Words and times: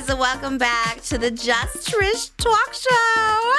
guys. 0.00 0.16
Welcome 0.16 0.58
back 0.58 1.00
to 1.02 1.18
the 1.18 1.30
Just 1.30 1.88
Trish 1.88 2.30
Talk 2.36 2.72
Show. 2.72 3.52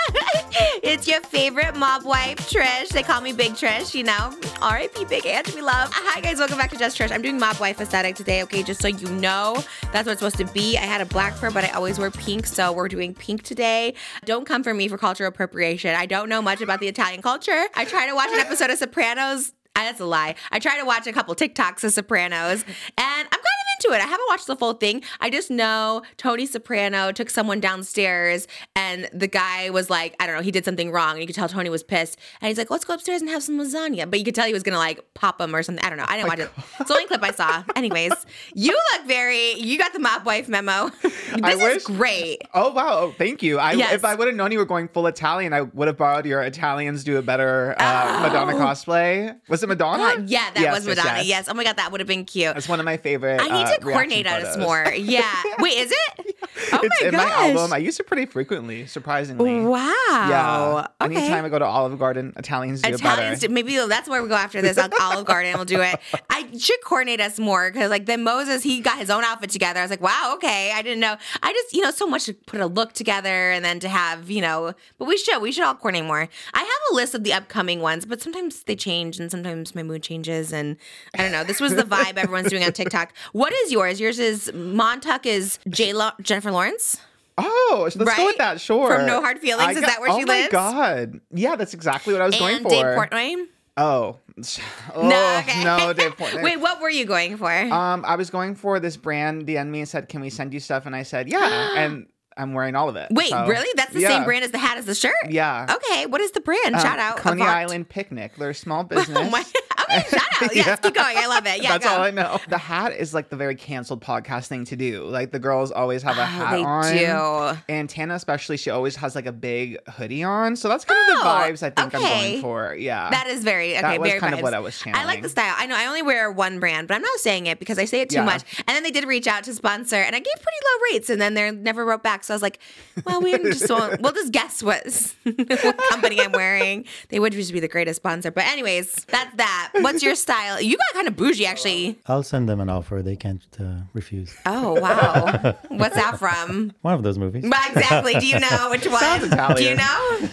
it's 0.84 1.08
your 1.08 1.22
favorite 1.22 1.76
mob 1.76 2.06
wife, 2.06 2.38
Trish. 2.50 2.90
They 2.90 3.04
call 3.04 3.22
me 3.22 3.34
Big 3.34 3.54
Trish, 3.54 3.94
you 3.94 4.04
know. 4.04 4.38
R.I.P. 4.62 5.06
Big 5.06 5.26
Ang, 5.26 5.44
we 5.56 5.62
love. 5.62 5.90
Hi, 5.92 6.22
guys. 6.22 6.40
Welcome 6.40 6.58
back 6.58 6.70
to 6.72 6.78
Just 6.78 6.98
Trish. 6.98 7.12
I'm 7.12 7.22
doing 7.22 7.40
mob 7.40 7.60
wife 7.60 7.82
aesthetic 7.82 8.16
today, 8.16 8.44
okay? 8.44 8.64
Just 8.64 8.82
so 8.82 8.88
you 8.88 9.10
know, 9.10 9.56
that's 9.92 10.06
what 10.06 10.14
it's 10.14 10.20
supposed 10.22 10.38
to 10.38 10.46
be. 10.46 10.78
I 10.78 10.82
had 10.82 11.02
a 11.02 11.06
black 11.06 11.34
fur, 11.34 11.52
but 11.52 11.64
I 11.64 11.70
always 11.70 12.00
wear 12.00 12.12
pink, 12.12 12.46
so 12.46 12.72
we're 12.72 12.88
doing 12.90 13.14
pink 13.14 13.44
today. 13.44 13.96
Don't 14.26 14.46
come 14.46 14.64
for 14.64 14.74
me 14.74 14.88
for 14.88 14.98
cultural 14.98 15.30
appropriation. 15.30 15.96
I 15.96 16.06
don't 16.06 16.30
know 16.30 16.42
much 16.42 16.62
about 16.62 16.80
the 16.80 16.88
Italian 16.88 17.22
culture. 17.22 17.66
I 17.76 17.86
try 17.86 18.08
to 18.08 18.16
watch 18.16 18.30
an 18.32 18.40
episode 18.40 18.70
of 18.70 18.78
Sopranos. 18.78 19.54
Ah, 19.76 19.84
That's 19.84 20.00
a 20.00 20.06
lie. 20.06 20.36
I 20.52 20.60
try 20.60 20.80
to 20.80 20.86
watch 20.86 21.08
a 21.08 21.14
couple 21.14 21.36
TikToks 21.36 21.84
of 21.84 21.94
Sopranos, 21.94 22.64
and 22.98 23.28
I'm 23.28 23.30
kind 23.30 23.59
into 23.84 23.96
it. 23.96 24.00
I 24.02 24.06
haven't 24.08 24.26
watched 24.30 24.48
the 24.48 24.56
full 24.56 24.74
thing. 24.74 25.04
I 25.20 25.30
just 25.30 25.50
know 25.50 26.02
Tony 26.18 26.46
Soprano 26.46 27.12
took 27.12 27.30
someone 27.30 27.60
downstairs, 27.60 28.48
and 28.76 29.10
the 29.14 29.28
guy 29.28 29.70
was 29.70 29.90
like, 29.90 30.16
I 30.20 30.28
don't 30.28 30.36
know, 30.36 30.42
he 30.42 30.52
did 30.52 30.66
something 30.66 30.92
wrong. 30.92 31.12
And 31.12 31.22
you 31.22 31.28
could 31.28 31.36
tell 31.36 31.48
Tony 31.50 31.70
was 31.70 31.84
pissed, 31.84 32.18
and 32.42 32.48
he's 32.48 32.58
like, 32.58 32.70
let's 32.70 32.86
go 32.86 32.94
upstairs 32.94 33.22
and 33.22 33.30
have 33.30 33.44
some 33.44 33.58
lasagna. 33.60 34.10
But 34.10 34.20
you 34.20 34.26
could 34.26 34.36
tell 34.36 34.46
he 34.48 34.54
was 34.54 34.64
gonna 34.64 34.78
like 34.78 35.14
pop 35.14 35.40
him 35.40 35.56
or 35.56 35.64
something. 35.64 35.84
I 35.84 35.90
don't 35.90 35.98
know. 35.98 36.06
I 36.08 36.18
didn't 36.18 36.30
watch 36.30 36.40
it. 36.40 36.50
It's 36.80 36.88
the 36.90 36.94
only 36.94 37.08
clip 37.08 37.24
I 37.24 37.32
saw. 37.32 37.64
Anyways, 37.76 38.12
you 38.54 38.72
look 38.94 39.08
very. 39.08 39.54
You 39.54 39.78
got 39.78 39.94
the 39.94 40.00
mob 40.00 40.26
wife 40.26 40.50
memo. 40.50 40.90
this 41.02 41.14
I 41.44 41.54
is 41.54 41.60
wish- 41.62 41.84
great. 41.98 42.42
Oh 42.54 42.72
wow! 42.72 42.88
Oh, 43.00 43.16
thank 43.18 43.42
you. 43.44 43.60
I, 43.60 43.74
Yes. 43.80 43.94
If 43.94 44.04
I 44.04 44.14
would 44.16 44.28
have 44.28 44.36
known 44.36 44.52
you 44.52 44.58
were 44.58 44.66
going 44.66 44.90
full 44.90 45.08
Italian, 45.08 45.54
I 45.54 45.62
would 45.62 45.88
have 45.88 45.96
borrowed 45.96 46.26
your 46.26 46.42
Italians 46.42 47.04
do 47.06 47.16
a 47.18 47.22
better 47.22 47.76
uh, 47.80 48.20
Madonna 48.24 48.56
Oh. 48.56 48.60
cosplay. 48.60 49.36
Was 49.48 49.64
it 49.64 49.68
Madonna? 49.70 50.04
Uh, 50.04 50.16
yeah, 50.26 50.50
that 50.52 50.60
Yes, 50.62 50.76
was 50.76 50.88
yes, 50.88 50.98
Madonna. 50.98 51.24
Yes. 51.24 51.48
Oh 51.48 51.54
my 51.54 51.64
god, 51.64 51.78
that 51.78 51.92
would 51.92 52.02
have 52.02 52.08
been 52.08 52.26
cute. 52.26 52.54
That's 52.54 52.68
one 52.68 52.80
of 52.80 52.86
my 52.86 52.98
favorite. 52.98 53.40
I 53.40 53.48
need 53.48 53.68
to 53.76 53.82
coordinate 53.82 54.28
us 54.28 54.58
more. 54.58 54.86
Yeah. 55.00 55.32
Wait, 55.60 55.78
is 55.78 55.92
it? 55.92 56.36
Oh 56.74 56.80
it's 56.84 57.02
my 57.02 57.08
in 57.08 57.12
gosh. 57.14 57.30
my 57.30 57.48
album. 57.50 57.74
I 57.74 57.78
use 57.78 58.00
it 58.00 58.06
pretty 58.08 58.26
frequently, 58.26 58.86
surprisingly. 58.86 59.62
Wow. 59.62 59.94
Yeah. 60.06 60.88
Okay. 61.02 61.16
Anytime 61.16 61.46
I 61.46 61.50
go 61.50 61.58
to 61.60 61.66
Olive 61.66 61.98
Garden, 61.98 62.34
Italians 62.36 62.82
do 62.82 62.90
Italians, 62.90 63.40
it 63.44 63.48
better. 63.48 63.54
maybe 63.54 63.78
that's 63.88 64.10
where 64.10 64.22
we 64.22 64.30
go 64.30 64.36
after 64.36 64.62
this. 64.62 64.78
I'll- 64.78 64.90
Olive 65.02 65.26
Garden 65.26 65.54
we'll 65.56 65.66
do 65.66 65.82
it. 65.82 65.96
I 66.30 66.48
should 66.58 66.82
coordinate 66.84 67.22
us 67.22 67.40
more 67.40 67.72
because, 67.72 67.90
like, 67.90 68.06
then 68.06 68.24
Moses, 68.24 68.62
he 68.64 68.82
got 68.82 68.98
his 68.98 69.10
own 69.10 69.24
outfit 69.24 69.50
together. 69.50 69.80
I 69.80 69.84
was 69.84 69.90
like, 69.92 70.02
wow, 70.02 70.32
okay. 70.36 70.72
I 70.74 70.82
didn't 70.82 71.00
know. 71.00 71.16
I 71.42 71.54
just, 71.54 71.74
you 71.74 71.82
know, 71.82 71.92
so 71.92 72.06
much 72.08 72.26
to 72.26 72.34
put 72.34 72.60
a 72.60 72.68
look 72.68 72.94
together 72.94 73.52
and 73.52 73.64
then 73.64 73.80
to 73.80 73.90
have, 73.90 74.30
you 74.30 74.42
know, 74.42 74.74
but 74.98 75.06
we 75.08 75.18
should, 75.18 75.42
we 75.42 75.52
should 75.52 75.64
all 75.64 75.76
coordinate 75.76 76.06
more. 76.08 76.28
I 76.54 76.60
have 76.60 76.68
a 76.92 76.96
list 76.96 77.14
of 77.16 77.24
the 77.24 77.34
upcoming 77.34 77.80
ones, 77.82 78.06
but 78.06 78.22
sometimes 78.22 78.64
they 78.64 78.76
change 78.76 79.20
and 79.20 79.32
sometimes 79.32 79.74
my 79.76 79.84
mood 79.84 80.04
changes. 80.04 80.52
And 80.52 80.78
I 81.14 81.18
don't 81.24 81.32
know. 81.32 81.44
This 81.44 81.62
was 81.62 81.76
the 81.76 81.84
vibe 81.84 82.18
everyone's 82.18 82.50
doing 82.50 82.64
on 82.64 82.74
TikTok. 82.74 83.14
What 83.32 83.54
is 83.66 83.72
yours? 83.72 84.00
Yours 84.00 84.20
is 84.20 84.52
Montauk 84.54 85.26
is 85.26 85.60
J 85.70 85.94
Lo, 85.94 86.12
Jennifer 86.22 86.52
Lawrence. 86.52 86.98
Oh, 87.38 87.80
let's 87.84 87.96
go 87.96 88.26
with 88.26 88.38
that. 88.38 88.60
Sure. 88.60 88.94
From 88.94 89.06
No 89.06 89.22
Hard 89.22 89.40
Feelings? 89.40 89.68
I 89.70 89.72
Is 89.72 89.80
got- 89.80 89.88
that 89.88 90.02
where 90.02 90.10
she 90.10 90.24
oh 90.24 90.28
lives? 90.28 90.50
Oh 90.54 90.58
my 90.58 90.72
god! 90.74 91.22
Yeah, 91.32 91.56
that's 91.56 91.74
exactly 91.74 92.14
what 92.14 92.22
I 92.22 92.26
was 92.26 92.38
going 92.38 92.56
and 92.58 92.64
for. 92.64 92.70
Dave 92.70 92.86
Portnoy. 92.86 93.46
Oh, 93.78 94.18
oh 94.96 95.08
No, 95.08 95.38
okay. 95.40 95.64
no, 95.64 95.94
Dave 95.94 96.18
Portnoy. 96.18 96.44
Wait, 96.44 96.60
what 96.60 96.82
were 96.82 96.90
you 96.90 97.06
going 97.06 97.38
for? 97.38 97.50
Um, 97.50 98.04
I 98.06 98.18
was 98.18 98.30
going 98.30 98.56
for 98.56 98.82
this 98.82 98.98
brand. 98.98 99.46
DM'd 99.48 99.72
me 99.72 99.80
and 99.80 99.88
said, 99.88 100.10
"Can 100.10 100.20
we 100.20 100.30
send 100.30 100.54
you 100.54 100.60
stuff?" 100.60 100.86
And 100.86 100.94
I 100.96 101.04
said, 101.04 101.30
"Yeah," 101.30 101.74
and 101.78 102.08
I'm 102.40 102.54
wearing 102.54 102.76
all 102.76 102.90
of 102.90 102.96
it. 102.96 103.10
Wait, 103.12 103.30
So, 103.30 103.46
really? 103.48 103.68
That's 103.76 103.94
the 103.94 104.00
yeah. 104.02 104.08
same 104.10 104.24
brand 104.24 104.44
as 104.46 104.52
the 104.52 104.58
hat 104.58 104.78
as 104.78 104.86
the 104.86 104.96
shirt? 104.96 105.14
Yeah. 105.30 105.68
Okay, 105.70 106.06
what 106.06 106.22
is 106.22 106.32
the 106.32 106.40
brand? 106.40 106.74
Um, 106.76 106.82
Shout 106.82 106.98
out. 107.00 107.18
Coney 107.18 107.42
Avant. 107.42 107.56
Island 107.58 107.90
Picnic. 107.90 108.32
They're 108.38 108.52
a 108.52 108.56
small 108.56 108.84
business. 108.84 109.18
Oh 109.20 109.30
my. 109.30 109.44
Okay, 109.90 110.04
shout 110.10 110.22
out. 110.44 110.56
Yes, 110.56 110.68
Yeah. 110.68 110.76
keep 110.76 110.94
going. 110.94 111.18
I 111.18 111.26
love 111.26 111.48
it. 111.48 111.64
Yeah, 111.64 111.70
That's 111.72 111.86
go. 111.86 111.92
all 111.96 112.02
I 112.04 112.12
know. 112.12 112.38
The 112.48 112.60
hat 112.60 112.92
is 112.94 113.12
like 113.14 113.30
the 113.30 113.36
very 113.36 113.56
canceled 113.56 114.02
podcast 114.04 114.46
thing 114.46 114.64
to 114.66 114.76
do. 114.76 115.04
Like 115.06 115.32
the 115.32 115.40
girls 115.40 115.72
always 115.72 116.04
have 116.04 116.16
a 116.18 116.22
Oh, 116.22 116.26
hat 116.26 116.52
they 116.52 116.64
on. 116.64 117.56
do. 117.56 117.60
And 117.70 117.90
Tana, 117.90 118.14
especially, 118.14 118.58
she 118.58 118.70
always 118.70 118.96
has 118.98 119.16
like 119.16 119.26
a 119.26 119.32
big 119.32 119.80
hoodie 119.90 120.24
on. 120.24 120.56
So 120.56 120.70
that's 120.70 120.86
kind 120.86 121.00
of 121.10 121.16
the 121.18 121.22
Oh, 121.22 121.26
vibes 121.32 121.64
I 121.64 121.72
think 121.72 121.96
I'm 121.96 122.02
going 122.02 122.42
for. 122.42 122.76
Yeah. 122.76 123.10
That 123.10 123.28
is 123.28 123.44
very 123.44 123.72
okay. 123.74 123.82
That 123.82 124.00
was 124.00 124.10
very 124.10 124.20
kind 124.20 124.36
of 124.36 124.42
what 124.44 124.54
I 124.54 124.60
was 124.60 124.78
channeling. 124.78 125.04
I 125.04 125.08
like 125.08 125.24
the 125.24 125.30
style. 125.30 125.56
I 125.58 125.66
know 125.66 125.76
I 125.76 125.88
only 125.88 126.04
wear 126.04 126.32
one 126.32 126.60
brand, 126.60 126.88
but 126.88 126.94
I'm 126.94 127.02
not 127.02 127.18
saying 127.20 127.48
it 127.48 127.58
because 127.58 127.80
I 127.80 127.86
say 127.86 128.02
it 128.02 128.10
too 128.12 128.18
Yeah. 128.18 128.26
much. 128.26 128.44
And 128.68 128.76
then 128.76 128.84
they 128.84 128.92
did 128.92 129.06
reach 129.08 129.26
out 129.26 129.44
to 129.46 129.54
sponsor, 129.56 129.96
and 129.96 130.16
I 130.16 130.20
gave 130.20 130.34
pretty 130.36 130.58
low 130.66 130.94
rates, 130.94 131.10
and 131.10 131.20
then 131.20 131.34
they 131.34 131.50
never 131.50 131.84
wrote 131.84 132.04
back. 132.04 132.24
So 132.24 132.29
I 132.30 132.36
was 132.36 132.42
like, 132.42 132.60
well, 133.06 133.22
we 133.22 133.38
just 133.38 133.70
won't. 133.70 134.02
We'll 134.02 134.12
just 134.12 134.32
guess 134.32 134.62
what 134.64 134.86
what 135.24 135.78
company 135.90 136.20
I'm 136.22 136.32
wearing. 136.32 136.86
They 137.10 137.20
would 137.20 137.34
just 137.34 137.54
be 137.54 137.60
the 137.60 137.68
greatest 137.68 137.98
sponsor. 137.98 138.32
But 138.32 138.46
anyways, 138.46 139.06
that's 139.06 139.36
that. 139.38 139.72
What's 139.82 140.04
your 140.04 140.16
style? 140.16 140.62
You 140.62 140.78
got 140.78 140.94
kind 140.94 141.08
of 141.08 141.16
bougie, 141.16 141.46
actually. 141.46 142.00
I'll 142.08 142.24
send 142.24 142.48
them 142.50 142.60
an 142.60 142.70
offer. 142.70 143.02
They 143.02 143.16
can't 143.16 143.46
uh, 143.60 143.82
refuse. 143.94 144.36
Oh 144.46 144.80
wow, 144.80 145.56
what's 145.70 145.96
that 145.96 146.20
from? 146.20 146.74
One 146.82 146.94
of 146.94 147.04
those 147.04 147.18
movies. 147.18 147.44
Well, 147.44 147.62
exactly. 147.70 148.14
Do 148.16 148.26
you 148.26 148.40
know 148.40 148.68
which 148.70 148.86
one? 148.88 149.00
Sounds 149.00 149.24
Italian. 149.24 149.56
Do 149.58 149.64
you 149.64 149.76
know? 149.76 150.30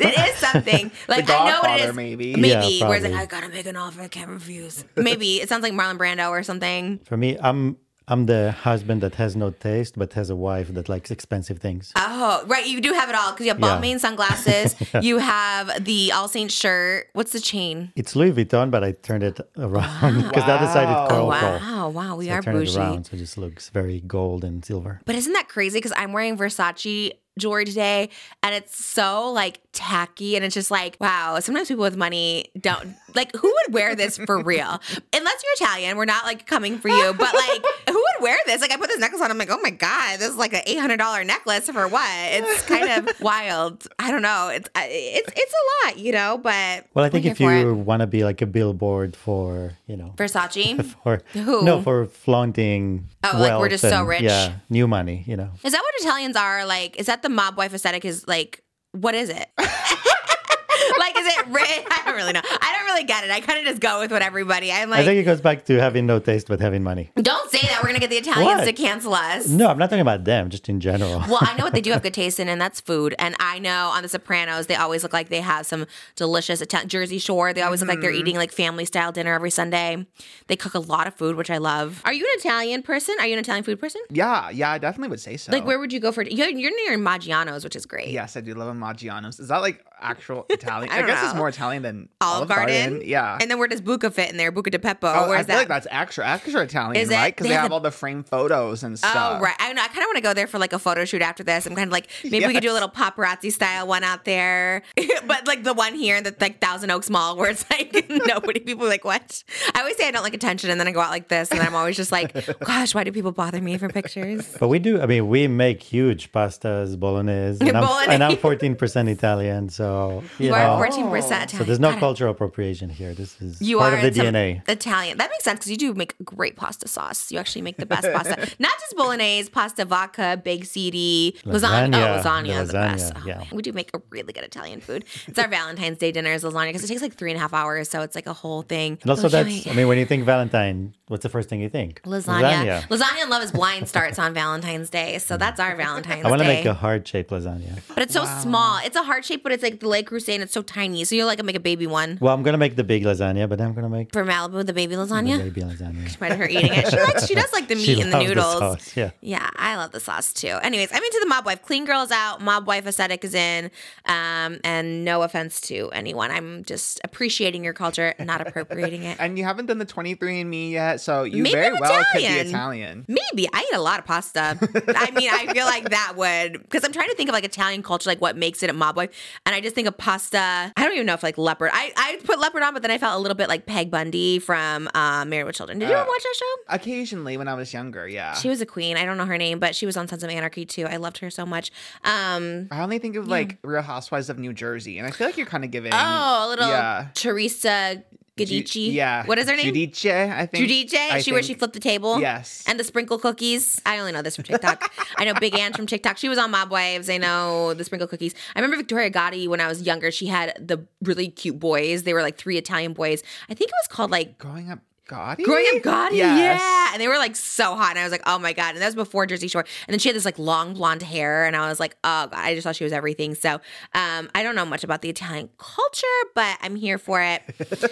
it 0.00 0.18
is 0.30 0.36
something. 0.36 0.90
Like 1.08 1.28
I 1.30 1.32
know 1.32 1.44
what 1.44 1.48
it 1.48 1.62
Godfather, 1.62 1.90
is. 1.90 1.96
maybe. 1.96 2.36
Maybe. 2.36 2.48
Yeah, 2.48 2.88
where 2.88 2.96
it's 2.98 3.04
like. 3.04 3.14
I 3.14 3.26
gotta 3.26 3.48
make 3.48 3.66
an 3.66 3.76
offer, 3.76 4.02
I 4.02 4.08
can't 4.08 4.30
refuse. 4.30 4.84
Maybe 4.96 5.40
it 5.40 5.48
sounds 5.48 5.62
like 5.62 5.72
Marlon 5.72 5.98
Brando 5.98 6.30
or 6.30 6.42
something. 6.42 6.98
For 7.04 7.16
me, 7.16 7.38
I'm 7.40 7.76
I'm 8.06 8.26
the 8.26 8.52
husband 8.52 9.00
that 9.02 9.14
has 9.14 9.34
no 9.34 9.50
taste 9.50 9.98
but 9.98 10.12
has 10.12 10.28
a 10.28 10.36
wife 10.36 10.68
that 10.74 10.88
likes 10.88 11.10
expensive 11.10 11.58
things. 11.58 11.90
Oh, 11.96 12.44
right. 12.46 12.66
You 12.66 12.80
do 12.80 12.92
have 12.92 13.08
it 13.08 13.14
all 13.14 13.32
because 13.32 13.46
you 13.46 13.52
have 13.52 13.60
Yeah. 13.60 13.80
Balmain 13.80 13.98
sunglasses. 13.98 14.76
You 15.02 15.18
have 15.18 15.84
the 15.84 16.12
All 16.12 16.28
Saints 16.28 16.54
shirt. 16.54 17.08
What's 17.14 17.32
the 17.32 17.40
chain? 17.40 17.92
It's 17.96 18.14
Louis 18.14 18.32
Vuitton, 18.32 18.70
but 18.70 18.84
I 18.84 18.92
turned 18.92 19.22
it 19.22 19.40
around 19.56 20.22
because 20.28 20.44
the 20.44 20.52
other 20.52 20.66
side 20.66 20.88
is 20.88 20.94
Wow. 20.94 21.08
coral 21.08 21.26
wow, 21.28 21.58
gold. 21.58 21.94
wow, 21.94 22.16
we 22.16 22.26
So 22.26 22.32
I 22.32 22.34
are 22.36 22.42
turned 22.42 22.58
bougie. 22.58 22.72
it 22.74 22.78
around, 22.78 23.04
so 23.06 23.16
it 23.16 23.18
just 23.18 23.38
looks 23.38 23.70
very 23.70 24.00
gold 24.00 24.44
and 24.44 24.64
silver. 24.64 25.00
But 25.06 25.14
isn't 25.16 25.32
that 25.32 25.48
crazy? 25.48 25.78
Because 25.78 25.92
I'm 25.96 26.12
wearing 26.12 26.36
Versace 26.36 27.12
jewelry 27.38 27.64
today, 27.64 28.10
and 28.42 28.54
it's 28.54 28.84
so 28.84 29.30
like 29.32 29.60
tacky, 29.72 30.36
and 30.36 30.44
it's 30.44 30.54
just 30.54 30.70
like, 30.70 30.96
wow. 31.00 31.38
Sometimes 31.40 31.68
people 31.68 31.82
with 31.82 31.96
money 31.96 32.46
don't 32.58 32.94
like. 33.14 33.34
Who 33.34 33.48
would 33.48 33.74
wear 33.74 33.94
this 33.94 34.16
for 34.18 34.42
real? 34.42 34.80
Unless 35.12 35.42
you're 35.42 35.68
Italian, 35.68 35.96
we're 35.96 36.04
not 36.04 36.24
like 36.24 36.46
coming 36.46 36.78
for 36.78 36.88
you. 36.88 37.14
But 37.14 37.34
like, 37.34 37.64
who 37.88 37.94
would 37.94 38.22
wear 38.22 38.36
this? 38.46 38.60
Like, 38.60 38.72
I 38.72 38.76
put 38.76 38.88
this 38.88 38.98
necklace 38.98 39.20
on. 39.20 39.30
I'm 39.30 39.38
like, 39.38 39.50
oh 39.50 39.60
my 39.62 39.70
god, 39.70 40.18
this 40.18 40.30
is 40.30 40.36
like 40.36 40.52
an 40.52 40.62
eight 40.66 40.78
hundred 40.78 40.98
dollar 40.98 41.24
necklace 41.24 41.68
for 41.68 41.88
what? 41.88 42.08
It's 42.10 42.62
kind 42.62 43.08
of 43.08 43.14
wild. 43.20 43.86
I 43.98 44.10
don't 44.10 44.22
know. 44.22 44.48
It's 44.52 44.68
it's 44.76 45.32
it's 45.36 45.52
a 45.52 45.86
lot, 45.86 45.98
you 45.98 46.12
know. 46.12 46.38
But 46.38 46.86
Well, 46.94 47.04
I 47.04 47.08
think 47.08 47.26
if 47.26 47.40
you 47.40 47.74
want 47.74 48.00
to 48.00 48.06
be 48.06 48.24
like 48.24 48.42
a 48.42 48.46
billboard 48.46 49.16
for, 49.16 49.72
you 49.86 49.96
know, 49.96 50.14
Versace. 50.16 50.84
for 51.02 51.22
Who? 51.32 51.64
no, 51.64 51.82
for 51.82 52.06
flaunting 52.06 53.08
Oh, 53.24 53.38
like, 53.38 53.58
we're 53.58 53.68
just 53.70 53.82
so 53.82 54.00
and, 54.00 54.08
rich? 54.08 54.22
Yeah, 54.22 54.56
new 54.68 54.86
money, 54.86 55.24
you 55.26 55.36
know. 55.36 55.50
Is 55.62 55.72
that 55.72 55.82
what 55.82 55.94
Italians 56.00 56.36
are 56.36 56.66
like? 56.66 56.96
Is 56.96 57.06
that 57.06 57.22
the 57.22 57.30
mob 57.30 57.56
wife 57.56 57.72
aesthetic? 57.72 58.04
Is 58.04 58.26
like, 58.28 58.62
what 58.92 59.14
is 59.14 59.30
it? 59.30 59.48
like, 59.58 61.16
is 61.16 61.26
it 61.26 61.46
rich? 61.48 61.86
I 61.90 62.02
don't 62.04 62.16
really 62.16 62.32
know. 62.32 62.42
I 62.44 62.74
don't 62.76 62.83
really 62.94 63.04
get 63.06 63.24
it. 63.24 63.30
I 63.30 63.40
kind 63.40 63.58
of 63.58 63.64
just 63.64 63.80
go 63.80 64.00
with 64.00 64.10
what 64.12 64.22
everybody. 64.22 64.70
I'm 64.72 64.90
like. 64.90 65.00
I 65.00 65.04
think 65.04 65.18
it 65.18 65.24
goes 65.24 65.40
back 65.40 65.64
to 65.66 65.78
having 65.80 66.06
no 66.06 66.18
taste 66.18 66.48
but 66.48 66.60
having 66.60 66.82
money. 66.82 67.10
don't 67.16 67.50
say 67.50 67.60
that. 67.68 67.80
We're 67.82 67.88
gonna 67.88 67.98
get 67.98 68.10
the 68.10 68.16
Italians 68.16 68.64
to 68.64 68.72
cancel 68.72 69.14
us. 69.14 69.48
No, 69.48 69.68
I'm 69.68 69.78
not 69.78 69.90
talking 69.90 70.00
about 70.00 70.24
them, 70.24 70.48
just 70.50 70.68
in 70.68 70.80
general. 70.80 71.18
Well, 71.28 71.38
I 71.40 71.54
know 71.58 71.64
what 71.64 71.74
they 71.74 71.80
do 71.80 71.90
have 71.92 72.02
good 72.02 72.14
taste 72.14 72.38
in, 72.40 72.48
and 72.48 72.60
that's 72.60 72.80
food. 72.80 73.14
And 73.18 73.34
I 73.40 73.58
know 73.58 73.88
on 73.88 74.02
The 74.02 74.08
Sopranos, 74.08 74.66
they 74.66 74.76
always 74.76 75.02
look 75.02 75.12
like 75.12 75.28
they 75.28 75.40
have 75.40 75.66
some 75.66 75.86
delicious 76.16 76.60
Italian 76.60 76.88
Jersey 76.88 77.18
Shore. 77.18 77.52
They 77.52 77.62
always 77.62 77.80
look 77.80 77.88
like 77.88 78.00
they're 78.00 78.10
Mm-hmm. 78.14 78.20
eating 78.20 78.36
like 78.36 78.52
family 78.52 78.84
style 78.84 79.10
dinner 79.10 79.34
every 79.34 79.50
Sunday. 79.50 80.06
They 80.46 80.56
cook 80.56 80.74
a 80.74 80.78
lot 80.78 81.06
of 81.08 81.14
food, 81.14 81.34
which 81.36 81.50
I 81.50 81.58
love. 81.58 82.00
Are 82.04 82.12
you 82.12 82.24
an 82.24 82.38
Italian 82.38 82.82
person? 82.82 83.16
Are 83.18 83.26
you 83.26 83.32
an 83.32 83.38
Italian 83.40 83.64
food 83.64 83.80
person? 83.80 84.00
Yeah, 84.10 84.50
yeah, 84.50 84.70
I 84.70 84.78
definitely 84.78 85.08
would 85.08 85.20
say 85.20 85.36
so. 85.36 85.50
Like, 85.50 85.64
where 85.66 85.78
would 85.80 85.92
you 85.92 85.98
go 86.00 86.12
for? 86.12 86.22
You're, 86.22 86.48
you're 86.50 86.70
near 86.88 86.98
Maggiano's, 86.98 87.64
which 87.64 87.74
is 87.74 87.86
great. 87.86 88.08
Yes, 88.08 88.36
I 88.36 88.40
do 88.40 88.54
love 88.54 88.68
a 88.68 88.78
Maggiano's. 88.78 89.40
Is 89.40 89.48
that 89.48 89.62
like 89.62 89.84
actual 90.00 90.46
Italian? 90.50 90.90
I 90.92 90.96
I, 90.96 90.98
don't 90.98 91.08
guess 91.08 91.24
it's 91.24 91.34
more 91.34 91.48
Italian 91.48 91.82
than 91.82 92.08
Olive 92.20 92.48
Garden. 92.48 92.83
Yeah. 93.04 93.38
And 93.40 93.50
then 93.50 93.58
where 93.58 93.68
does 93.68 93.80
Buca 93.80 94.12
fit 94.12 94.30
in 94.30 94.36
there? 94.36 94.52
Buca 94.52 94.70
di 94.70 94.78
Beppo. 94.78 95.12
Oh, 95.14 95.28
Where's 95.28 95.40
I 95.40 95.44
feel 95.44 95.46
that? 95.46 95.58
like 95.60 95.68
that's 95.68 95.86
extra, 95.90 96.26
extra 96.26 96.62
Italian, 96.62 96.96
Is 97.02 97.10
it? 97.10 97.14
right? 97.14 97.34
Because 97.34 97.44
They 97.44 97.48
they, 97.50 97.54
have 97.54 97.64
have 97.64 97.72
all 97.72 97.80
the 97.80 97.90
framed 97.90 98.26
photos 98.28 98.82
and 98.82 98.94
oh, 98.94 98.96
stuff. 98.96 99.38
Oh 99.38 99.40
right, 99.40 99.54
I 99.58 99.72
know. 99.72 99.82
I 99.82 99.88
kind 99.88 99.98
of 100.00 100.06
want 100.06 100.16
to 100.16 100.22
go 100.22 100.34
there 100.34 100.46
for 100.46 100.58
like 100.58 100.72
a 100.72 100.78
photo 100.78 101.04
shoot 101.04 101.22
after 101.22 101.42
this. 101.42 101.66
I'm 101.66 101.74
kind 101.74 101.88
of 101.88 101.92
like 101.92 102.08
maybe 102.24 102.46
we 102.46 102.52
could 102.54 102.62
do 102.62 102.70
a 102.70 102.74
little 102.74 102.88
paparazzi 102.88 103.50
style 103.52 103.86
one 103.86 104.04
out 104.04 104.24
there, 104.24 104.82
but 105.26 105.46
like 105.46 105.64
the 105.64 105.74
one 105.74 105.94
here 105.94 106.16
in 106.16 106.24
the 106.24 106.34
like 106.40 106.60
Thousand 106.60 106.90
Oaks 106.90 107.08
Mall 107.10 107.36
where 107.36 107.50
it's 107.50 107.64
like 107.70 108.06
nobody. 108.26 108.60
People 108.60 108.86
are 108.86 108.90
like 108.90 109.04
what? 109.04 109.42
I 109.74 109.80
always 109.80 109.96
say 109.96 110.08
I 110.08 110.10
don't 110.10 110.22
like 110.22 110.34
attention, 110.34 110.70
and 110.70 110.80
then 110.80 110.88
I 110.88 110.92
go 110.92 111.00
out 111.00 111.10
like 111.10 111.28
this, 111.28 111.50
and 111.50 111.60
I'm 111.60 111.74
always 111.74 111.96
just 111.96 112.12
like, 112.12 112.32
gosh, 112.64 112.94
why 112.94 113.04
do 113.04 113.12
people 113.12 113.32
bother 113.32 113.60
me 113.60 113.78
for 113.78 113.88
pictures? 113.88 114.56
But 114.58 114.68
we 114.68 114.78
do. 114.78 115.00
I 115.00 115.06
mean, 115.06 115.28
we 115.28 115.46
make 115.48 115.82
huge 115.82 116.32
pastas, 116.32 116.98
bolognese, 116.98 117.66
and, 117.66 117.76
I'm, 117.76 118.10
and 118.10 118.24
I'm 118.24 118.36
14% 118.36 119.08
Italian. 119.08 119.68
So 119.68 119.84
So 119.84 120.22
you, 120.38 120.46
You 120.46 120.52
know, 120.52 120.80
14% 120.80 121.24
Italian. 121.24 121.48
so 121.48 121.64
there's 121.64 121.80
no 121.80 121.90
Got 121.92 122.00
cultural 122.00 122.30
appropriation 122.32 122.73
here. 122.90 123.14
This 123.14 123.40
is 123.40 123.60
You 123.60 123.78
part 123.78 123.94
are 123.94 123.96
of 124.06 124.14
the 124.14 124.20
DNA. 124.20 124.68
Italian. 124.68 125.18
That 125.18 125.30
makes 125.30 125.44
sense 125.44 125.58
because 125.60 125.70
you 125.70 125.76
do 125.76 125.94
make 125.94 126.14
great 126.24 126.56
pasta 126.56 126.88
sauce. 126.88 127.30
You 127.30 127.38
actually 127.38 127.62
make 127.62 127.76
the 127.76 127.86
best 127.86 128.06
pasta. 128.12 128.36
Not 128.58 128.72
just 128.80 128.96
bolognese, 128.96 129.50
pasta 129.50 129.84
vodka, 129.84 130.40
baked 130.42 130.64
ziti, 130.66 131.40
lasagna. 131.42 131.92
Lasagna. 131.92 131.94
Oh, 131.94 132.22
lasagna 132.22 132.62
is 132.62 132.68
the 132.68 132.74
Lasagna, 132.74 132.92
best. 132.92 133.12
Oh, 133.16 133.22
yeah. 133.26 133.38
man. 133.38 133.46
We 133.52 133.62
do 133.62 133.72
make 133.72 133.90
a 133.94 134.00
really 134.10 134.32
good 134.32 134.44
Italian 134.44 134.80
food. 134.80 135.04
It's 135.26 135.38
our 135.38 135.48
Valentine's 135.48 135.98
Day 135.98 136.12
dinner 136.12 136.32
is 136.32 136.44
lasagna 136.44 136.68
because 136.68 136.84
it 136.84 136.88
takes 136.88 137.02
like 137.02 137.14
three 137.14 137.30
and 137.30 137.38
a 137.38 137.40
half 137.40 137.52
hours. 137.54 137.88
So 137.88 138.02
it's 138.02 138.14
like 138.14 138.26
a 138.26 138.32
whole 138.32 138.62
thing. 138.62 138.98
And 139.02 139.10
also, 139.10 139.28
that's. 139.28 139.66
I 139.66 139.72
mean, 139.74 139.88
when 139.88 139.98
you 139.98 140.06
think 140.06 140.24
Valentine, 140.24 140.94
what's 141.08 141.22
the 141.22 141.28
first 141.28 141.48
thing 141.48 141.60
you 141.60 141.68
think? 141.68 142.02
lasagna. 142.02 142.82
lasagna. 142.88 143.22
and 143.22 143.30
Love 143.30 143.42
is 143.42 143.52
Blind 143.52 143.88
starts 143.88 144.18
on 144.18 144.34
Valentine's 144.34 144.90
Day. 144.90 145.18
So 145.18 145.36
that's 145.36 145.60
our 145.60 145.76
Valentine's 145.76 146.24
I 146.24 146.30
want 146.30 146.40
to 146.42 146.48
Day. 146.48 146.56
make 146.56 146.66
a 146.66 146.74
heart 146.74 147.06
shaped 147.06 147.30
lasagna. 147.30 147.80
but 147.88 148.02
it's 148.02 148.12
so 148.14 148.24
small. 148.24 148.78
It's 148.84 148.96
a 148.96 149.02
heart 149.02 149.24
shape, 149.24 149.42
but 149.42 149.52
it's 149.52 149.62
like 149.62 149.80
the 149.80 149.88
Le 149.88 150.02
Creuset 150.02 150.34
and 150.34 150.42
it's 150.42 150.52
so 150.54 150.62
tiny. 150.62 151.04
So 151.04 151.14
you're 151.14 151.26
like, 151.26 151.38
I 151.40 151.42
make 151.42 151.56
a 151.56 151.60
baby 151.60 151.86
one. 151.86 152.18
Well, 152.20 152.32
I'm 152.34 152.42
going 152.42 152.52
to 152.54 152.58
make 152.58 152.63
the 152.76 152.84
big 152.84 153.04
lasagna, 153.04 153.48
but 153.48 153.58
then 153.58 153.68
I'm 153.68 153.74
going 153.74 153.84
to 153.84 153.88
make 153.90 154.12
For 154.12 154.24
Malibu, 154.24 154.64
the 154.64 154.72
baby 154.72 154.94
lasagna. 154.94 155.38
the 155.38 155.50
baby 155.50 155.60
lasagna. 155.60 156.04
Despite 156.04 156.32
her 156.32 156.48
eating 156.48 156.72
it. 156.72 156.88
She 156.90 156.96
likes 157.00 157.26
she 157.26 157.34
does 157.34 157.52
like 157.52 157.68
the 157.68 157.74
meat 157.76 157.84
She 157.84 158.00
and 158.00 158.12
the 158.12 158.16
loves 158.16 158.28
the 158.28 158.34
noodles. 158.34 158.58
sauce, 158.58 158.96
yeah. 158.96 159.10
Yeah, 159.20 159.50
I 159.56 159.76
love 159.76 159.92
the 159.92 160.00
sauce 160.00 160.32
too. 160.32 160.58
Anyways, 160.62 160.90
I'm 160.92 161.02
into 161.02 161.18
the 161.22 161.28
mob 161.28 161.44
wife. 161.46 161.62
Clean 161.62 161.84
girls 161.84 162.10
out, 162.10 162.40
mob 162.40 162.66
wife 162.66 162.86
aesthetic 162.86 163.24
is 163.24 163.34
in. 163.34 163.70
Um, 164.06 164.58
and 164.64 165.04
no 165.04 165.22
offense 165.22 165.60
to 165.62 165.90
anyone. 165.92 166.30
I'm 166.30 166.64
just 166.64 167.00
appreciating 167.04 167.62
your 167.64 167.74
culture, 167.74 168.14
not 168.18 168.40
appropriating 168.46 169.02
it. 169.04 169.18
And 169.24 169.38
you 169.38 169.44
haven't 169.44 169.66
done 169.66 169.78
the 169.78 169.86
23andMe 169.86 170.70
yet, 170.70 171.00
so 171.00 171.22
you 171.24 171.42
Maybe 171.42 171.54
very 171.54 171.74
I'm 171.74 171.80
well 171.80 172.04
could 172.12 172.18
be 172.18 172.24
Italian. 172.24 172.46
Italian. 172.48 173.04
Maybe 173.08 173.48
I 173.52 173.66
eat 173.72 173.76
a 173.76 173.80
lot 173.80 173.98
of 173.98 174.04
pasta. 174.06 174.58
I 174.60 175.10
mean, 175.12 175.30
I 175.32 175.52
feel 175.52 175.64
like 175.66 175.88
that 175.90 176.14
would 176.16 176.52
because 176.62 176.84
I'm 176.84 176.92
trying 176.92 177.08
to 177.08 177.14
think 177.16 177.28
of 177.28 177.32
like 177.32 177.44
Italian 177.44 177.82
culture, 177.82 178.08
like 178.10 178.20
what 178.20 178.36
makes 178.36 178.62
it 178.62 178.70
a 178.70 178.72
mob 178.72 178.96
wife, 178.96 179.10
and 179.46 179.54
I 179.54 179.60
just 179.60 179.74
think 179.74 179.88
of 179.88 179.96
pasta. 179.96 180.38
I 180.38 180.82
don't 180.82 180.92
even 180.94 181.06
know 181.06 181.14
if 181.14 181.22
like 181.22 181.38
leopard. 181.38 181.70
I 181.72 181.92
I 181.96 182.18
put 182.24 182.38
leopard 182.38 182.53
on, 182.62 182.72
but 182.72 182.82
then 182.82 182.90
I 182.90 182.98
felt 182.98 183.16
a 183.16 183.18
little 183.18 183.34
bit 183.34 183.48
like 183.48 183.66
Peg 183.66 183.90
Bundy 183.90 184.38
from 184.38 184.88
uh, 184.94 185.24
Married 185.24 185.44
with 185.44 185.56
Children. 185.56 185.78
Did 185.78 185.88
you 185.88 185.94
Uh, 185.94 185.98
ever 186.00 186.08
watch 186.08 186.22
that 186.22 186.34
show? 186.36 186.74
Occasionally 186.74 187.36
when 187.36 187.48
I 187.48 187.54
was 187.54 187.72
younger, 187.72 188.06
yeah. 188.08 188.34
She 188.34 188.48
was 188.48 188.60
a 188.60 188.66
queen. 188.66 188.96
I 188.96 189.04
don't 189.04 189.16
know 189.16 189.26
her 189.26 189.38
name, 189.38 189.58
but 189.58 189.74
she 189.74 189.86
was 189.86 189.96
on 189.96 190.08
Sons 190.08 190.22
of 190.22 190.30
Anarchy 190.30 190.64
too. 190.64 190.86
I 190.86 190.96
loved 190.96 191.18
her 191.18 191.30
so 191.30 191.44
much. 191.44 191.70
Um, 192.04 192.68
I 192.70 192.80
only 192.82 192.98
think 192.98 193.16
of 193.16 193.28
like 193.28 193.58
Real 193.62 193.82
Housewives 193.82 194.28
of 194.30 194.38
New 194.38 194.52
Jersey, 194.52 194.98
and 194.98 195.06
I 195.06 195.10
feel 195.10 195.26
like 195.26 195.36
you're 195.36 195.46
kind 195.46 195.64
of 195.64 195.70
giving. 195.70 195.92
oh, 195.94 196.46
a 196.46 196.48
little 196.48 196.68
Yeah. 196.68 197.08
Teresa 197.14 198.02
Ju- 198.36 198.44
Giudice. 198.46 198.92
yeah. 198.92 199.24
What 199.26 199.38
is 199.38 199.48
her 199.48 199.54
name? 199.54 199.72
Judice, 199.72 200.06
I 200.06 200.46
think. 200.46 200.66
Judice. 200.66 200.94
I 200.94 201.20
She 201.20 201.30
where 201.32 201.42
she 201.42 201.54
flipped 201.54 201.74
the 201.74 201.80
table. 201.80 202.20
Yes. 202.20 202.64
And 202.66 202.80
the 202.80 202.84
sprinkle 202.84 203.18
cookies. 203.18 203.80
I 203.86 203.98
only 204.00 204.10
know 204.10 204.22
this 204.22 204.34
from 204.34 204.44
TikTok. 204.44 204.92
I 205.18 205.24
know 205.24 205.34
Big 205.34 205.54
Ann 205.54 205.72
from 205.72 205.86
TikTok. 205.86 206.16
She 206.16 206.28
was 206.28 206.38
on 206.38 206.50
Mob 206.50 206.70
Wives. 206.70 207.08
I 207.08 207.18
know 207.18 207.74
the 207.74 207.84
sprinkle 207.84 208.08
cookies. 208.08 208.34
I 208.56 208.58
remember 208.60 208.76
Victoria 208.76 209.10
Gotti 209.10 209.46
when 209.46 209.60
I 209.60 209.68
was 209.68 209.82
younger. 209.82 210.10
She 210.10 210.26
had 210.26 210.54
the 210.60 210.84
really 211.02 211.28
cute 211.28 211.60
boys. 211.60 212.02
They 212.02 212.12
were 212.12 212.22
like 212.22 212.36
three 212.36 212.58
Italian 212.58 212.92
boys. 212.92 213.22
I 213.48 213.54
think 213.54 213.70
it 213.70 213.74
was 213.82 213.88
called 213.88 214.10
like 214.10 214.38
Growing 214.38 214.70
up 214.70 214.80
Gotti? 215.06 215.44
Growing 215.44 215.64
Up 215.76 215.82
Gotti, 215.82 216.16
Yes. 216.16 216.60
yeah. 216.60 216.88
And 216.92 217.00
they 217.00 217.08
were 217.08 217.18
like 217.18 217.36
so 217.36 217.74
hot. 217.74 217.90
And 217.90 217.98
I 217.98 218.04
was 218.04 218.12
like, 218.12 218.22
oh 218.26 218.38
my 218.38 218.52
God. 218.52 218.74
And 218.74 218.82
that 218.82 218.86
was 218.86 218.94
before 218.94 219.26
Jersey 219.26 219.48
Shore. 219.48 219.64
And 219.86 219.92
then 219.92 219.98
she 219.98 220.08
had 220.08 220.16
this 220.16 220.24
like 220.24 220.38
long 220.38 220.74
blonde 220.74 221.02
hair. 221.02 221.44
And 221.44 221.54
I 221.56 221.68
was 221.68 221.80
like, 221.80 221.96
oh 222.04 222.26
God, 222.28 222.34
I 222.34 222.54
just 222.54 222.64
thought 222.64 222.76
she 222.76 222.84
was 222.84 222.92
everything. 222.92 223.34
So 223.34 223.54
um, 223.94 224.30
I 224.34 224.42
don't 224.42 224.54
know 224.54 224.64
much 224.64 224.84
about 224.84 225.02
the 225.02 225.10
Italian 225.10 225.48
culture, 225.58 226.06
but 226.34 226.56
I'm 226.62 226.76
here 226.76 226.98
for 226.98 227.20
it. 227.22 227.42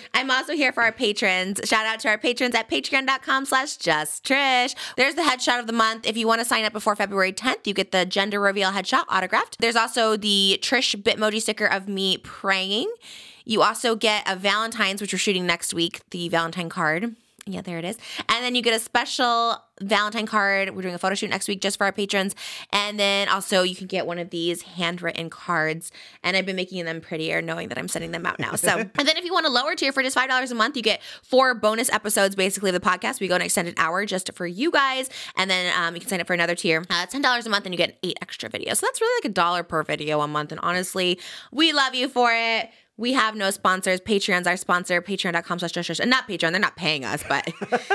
I'm 0.15 0.31
also 0.31 0.55
here 0.55 0.73
for 0.73 0.83
our 0.83 0.93
patrons. 0.93 1.61
Shout 1.65 1.85
out 1.87 2.01
to 2.01 2.09
our 2.09 2.19
patrons 2.19 2.55
at 2.55 2.69
patreon.com 2.71 3.45
slash 3.47 3.77
just 3.77 4.25
Trish. 4.25 4.75
There's 4.97 5.15
the 5.15 5.23
headshot 5.23 5.59
of 5.61 5.67
the 5.67 5.73
month. 5.73 6.07
If 6.07 6.17
you 6.17 6.27
want 6.27 6.41
to 6.41 6.45
sign 6.45 6.65
up 6.65 6.73
before 6.73 6.97
February 6.97 7.33
10th, 7.33 7.67
you 7.67 7.75
get 7.75 7.93
the 7.93 8.07
gender 8.07 8.41
reveal 8.41 8.71
headshot 8.71 9.05
autographed. 9.09 9.57
There's 9.59 9.77
also 9.77 10.17
the 10.17 10.59
Trish 10.63 10.95
Bitmoji 11.03 11.41
sticker 11.43 11.67
of 11.67 11.89
me 11.89 12.19
praying. 12.19 12.91
You 13.45 13.63
also 13.63 13.97
get 13.97 14.25
a 14.27 14.37
Valentine's, 14.37 15.01
which 15.01 15.13
we're 15.13 15.19
shooting 15.19 15.47
next 15.47 15.75
week, 15.75 16.01
the 16.11 16.29
Valentine 16.29 16.69
card. 16.69 17.17
Yeah, 17.45 17.61
there 17.61 17.79
it 17.79 17.85
is. 17.85 17.99
And 18.29 18.45
then 18.45 18.55
you 18.55 18.63
get 18.63 18.75
a 18.75 18.79
special 18.79 19.57
Valentine 19.81 20.27
card. 20.27 20.77
We're 20.77 20.83
doing 20.83 20.95
a 20.95 20.99
photo 20.99 21.17
shoot 21.17 21.29
next 21.29 21.49
week 21.49 21.61
just 21.61 21.77
for 21.77 21.85
our 21.85 21.93
patrons. 21.93 22.37
And 22.71 23.01
then 23.01 23.29
also 23.29 23.63
you 23.63 23.75
can 23.75 23.89
get 23.89 24.07
one 24.07 24.19
of 24.19 24.31
these 24.31 24.63
handwritten 24.63 25.29
cards. 25.29 25.91
And 26.23 26.37
I've 26.37 26.47
been 26.47 26.55
making 26.55 26.85
them 26.85 27.01
prettier 27.01 27.43
knowing 27.43 27.69
that 27.71 27.79
I'm 27.79 27.89
sending 27.89 28.13
them 28.13 28.27
out 28.27 28.39
now. 28.39 28.55
So, 28.55 28.69
and 28.79 29.09
then 29.09 29.17
if 29.17 29.25
you 29.25 29.33
want 29.33 29.47
a 29.47 29.51
lower 29.51 29.75
tier 29.75 29.91
for 29.91 30.05
just 30.05 30.17
$5 30.17 30.51
a 30.51 30.55
month, 30.55 30.77
you 30.77 30.85
get 30.85 31.03
four 31.25 31.53
bonus 31.55 31.91
episodes 31.91 32.37
basically 32.37 32.71
of 32.71 32.75
the 32.75 32.89
podcast. 32.89 33.19
We 33.19 33.27
go 33.27 33.35
an 33.35 33.43
extended 33.43 33.75
hour 33.77 34.07
just 34.07 34.33
for 34.35 34.47
you 34.47 34.71
guys. 34.71 35.11
And 35.37 35.51
then 35.51 35.73
um, 35.77 35.95
you 35.95 36.01
can 36.01 36.09
sign 36.09 36.21
up 36.21 36.29
for 36.29 36.35
another 36.35 36.55
tier. 36.55 36.85
Uh, 36.91 37.07
$10 37.07 37.47
a 37.47 37.49
month 37.49 37.65
and 37.65 37.75
you 37.75 37.79
get 37.79 37.99
eight 38.05 38.19
extra 38.23 38.51
videos. 38.51 38.77
So 38.77 38.87
that's 38.87 39.01
really 39.01 39.21
like 39.25 39.31
a 39.33 39.35
dollar 39.35 39.65
per 39.65 39.83
video 39.83 40.21
a 40.21 40.29
month. 40.29 40.53
And 40.53 40.61
honestly, 40.63 41.19
we 41.51 41.73
love 41.73 41.97
you 41.97 42.09
for 42.09 42.31
it. 42.33 42.71
We 43.03 43.15
have 43.15 43.35
no 43.35 43.51
sponsors. 43.51 44.01
Patreon's 44.01 44.47
our 44.47 44.57
sponsor, 44.57 45.03
patreon.com 45.03 45.59
slash 45.59 45.73
just 45.73 45.99
and 45.99 46.09
not 46.09 46.29
Patreon. 46.29 46.53
They're 46.53 46.61
not 46.61 46.77
paying 46.77 47.05
us, 47.05 47.25
but 47.29 47.53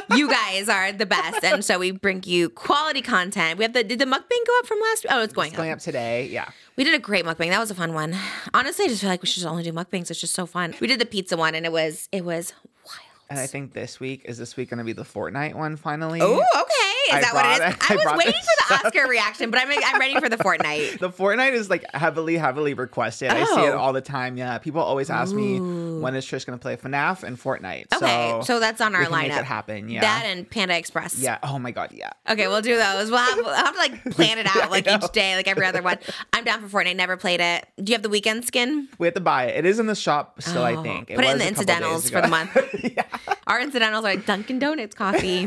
you 0.18 0.30
guys 0.30 0.68
are 0.68 0.92
the 0.92 1.06
best. 1.06 1.45
And 1.45 1.63
so 1.63 1.80
we 1.80 1.92
bring 1.92 2.24
you 2.25 2.50
quality 2.50 3.01
content. 3.01 3.57
We 3.57 3.63
have 3.63 3.71
the 3.71 3.86
did 3.86 4.00
the 4.00 4.06
mukbang 4.06 4.45
go 4.45 4.59
up 4.59 4.65
from 4.65 4.81
last 4.81 5.06
week? 5.06 5.13
Oh, 5.13 5.24
it's 5.24 5.31
going 5.31 5.48
It's 5.48 5.56
going 5.56 5.71
up. 5.71 5.77
up 5.77 5.81
today. 5.81 6.27
Yeah. 6.27 6.50
We 6.75 6.83
did 6.83 6.94
a 6.94 7.00
great 7.00 7.24
mukbang. 7.24 7.51
That 7.51 7.59
was 7.59 7.71
a 7.71 7.75
fun 7.75 7.94
one. 7.94 8.18
Honestly, 8.54 8.83
I 8.83 8.88
just 8.89 9.00
feel 9.00 9.09
like 9.09 9.21
we 9.21 9.30
should 9.30 9.45
only 9.45 9.63
do 9.63 9.71
mukbangs. 9.71 10.12
It's 10.12 10.19
just 10.19 10.33
so 10.33 10.45
fun. 10.45 10.75
We 10.81 10.88
did 10.88 11.00
the 11.00 11.06
pizza 11.06 11.38
one 11.38 11.56
and 11.56 11.65
it 11.65 11.71
was 11.71 12.09
it 12.12 12.25
was 12.25 12.51
wild. 12.86 13.00
And 13.30 13.39
I 13.39 13.48
think 13.48 13.71
this 13.71 14.01
week 14.01 14.24
is 14.25 14.38
this 14.38 14.57
week 14.57 14.69
going 14.71 14.80
to 14.80 14.83
be 14.83 14.92
the 14.92 15.06
Fortnite 15.06 15.56
one 15.56 15.77
finally. 15.77 16.19
Oh, 16.21 16.44
okay. 16.54 16.86
Is 17.07 17.13
I 17.15 17.21
that 17.21 17.33
what 17.33 17.45
it 17.45 17.57
brought 17.57 17.69
is? 17.69 17.75
it- 17.75 17.92
I, 17.92 17.94
I 17.94 17.95
was 18.15 18.18
waiting 18.25 18.33
for 18.42 18.68
the 18.69 18.75
up. 18.75 18.86
Oscar 18.86 19.07
reaction, 19.07 19.51
but 19.51 19.59
I'm 19.62 19.69
I'm 19.86 20.00
ready 20.00 20.19
for 20.19 20.30
the 20.30 20.38
Fortnite. 20.38 21.00
The 21.00 21.09
Fortnite 21.09 21.54
is 21.54 21.69
like 21.69 21.86
heavily, 21.94 22.38
heavily 22.38 22.74
requested. 22.74 23.30
I 23.30 23.44
see 23.45 23.62
it 23.65 23.74
Oh. 23.74 23.77
all 23.77 23.94
the 23.94 24.01
time. 24.01 24.38
Yeah, 24.38 24.57
people 24.57 24.81
always 24.81 25.09
ask 25.09 25.33
me 25.33 25.59
when 25.59 26.15
is 26.15 26.25
Trish 26.25 26.45
going 26.45 26.57
to 26.57 26.62
play 26.62 26.75
FNAF 26.77 27.24
and 27.24 27.38
Fortnite. 27.42 27.94
Okay, 27.95 28.31
so, 28.39 28.42
so, 28.44 28.59
that's 28.59 28.81
on 28.81 28.95
our 28.95 29.06
lineup. 29.06 29.12
make 29.30 29.31
it 29.31 29.44
happen. 29.45 29.89
Yeah. 29.89 30.01
That 30.01 30.24
and 30.27 30.50
Panda 30.50 30.77
Express. 30.77 31.18
yeah. 31.19 31.38
Oh 31.44 31.57
my 31.59 31.71
God. 31.71 31.92
Yeah. 31.94 32.09
Okay, 32.30 32.48
we'll 32.48 32.62
do 32.62 32.75
those. 32.77 33.09
We'll 33.09 33.19
have, 33.19 33.38
we'll 33.38 33.54
have 33.54 33.74
to 33.74 33.80
like 33.80 34.04
plan 34.12 34.38
it 34.38 34.48
out 34.56 34.69
like 34.71 34.88
each 34.88 35.12
day, 35.12 35.36
like 35.36 35.48
every 35.48 35.65
other 35.65 35.81
one. 35.81 35.98
I'm 36.33 36.44
down 36.44 36.68
for 36.68 36.77
Fortnite. 36.83 36.95
Never 36.95 37.18
played 37.18 37.39
it. 37.42 37.65
Do 37.81 37.92
you 37.92 37.95
have 37.95 38.04
the 38.04 38.09
Weeknd 38.09 38.44
skin? 38.44 38.88
We 38.98 39.07
have 39.07 39.13
to 39.15 39.19
buy 39.21 39.45
it. 39.45 39.57
It 39.57 39.65
is 39.65 39.80
in 39.80 39.88
the 39.88 39.95
shop 39.95 40.42
still. 40.42 40.63
I 40.63 40.74
Oh, 40.75 40.83
think. 40.83 41.07
Put 41.13 41.24
it 41.24 41.30
in 41.31 41.38
the 41.38 41.45
a 41.45 41.50
couple 41.50 41.65
days 41.65 41.77
incidentals 41.77 42.09
for 42.09 42.21
the 42.21 42.27
month. 42.27 42.56
Our 43.48 43.62
incidentals 43.62 44.04
are 44.04 44.13
like 44.13 44.25
Dunkin' 44.25 44.59
Donuts 44.59 44.94
coffee. 44.94 45.45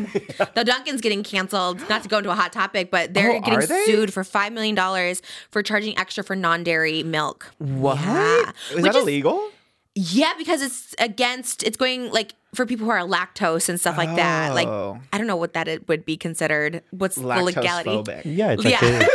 Though 0.54 0.64
Dunkin's 0.64 1.00
getting 1.02 1.22
canceled. 1.22 1.49
Not 1.52 2.02
to 2.02 2.08
go 2.08 2.18
into 2.18 2.30
a 2.30 2.34
hot 2.34 2.52
topic, 2.52 2.90
but 2.90 3.14
they're 3.14 3.32
Oh, 3.32 3.40
getting 3.40 3.68
they? 3.68 3.84
sued 3.84 4.12
for 4.12 4.24
five 4.24 4.52
million 4.52 4.74
dollars 4.74 5.22
for 5.50 5.62
charging 5.62 5.96
extra 5.98 6.22
for 6.24 6.36
non-dairy 6.36 7.02
milk. 7.02 7.50
what? 7.58 7.98
Yeah. 8.00 8.52
Is 8.70 8.76
Which 8.76 8.84
that 8.84 8.94
illegal? 8.96 9.50
Yeah, 9.96 10.32
because 10.38 10.62
it's 10.62 10.94
against. 10.98 11.62
It's 11.64 11.76
going 11.76 12.10
like 12.12 12.34
for 12.54 12.64
people 12.64 12.84
who 12.86 12.92
are 12.92 13.00
lactose 13.00 13.68
and 13.68 13.78
stuff 13.78 13.98
like 13.98 14.14
that. 14.16 14.54
Like 14.54 14.68
Oh. 14.68 14.98
I 15.12 15.18
don't 15.18 15.26
know 15.26 15.36
what 15.36 15.52
that 15.54 15.66
it 15.68 15.88
would 15.88 16.04
be 16.04 16.16
considered. 16.16 16.82
What's 16.90 17.16
the 17.16 17.26
legality? 17.26 17.90
Lactose 17.90 18.04
phobic. 18.06 18.22
Yeah, 18.24 18.52
it's 18.52 18.64
like, 18.64 18.80
Yeah. 18.80 19.06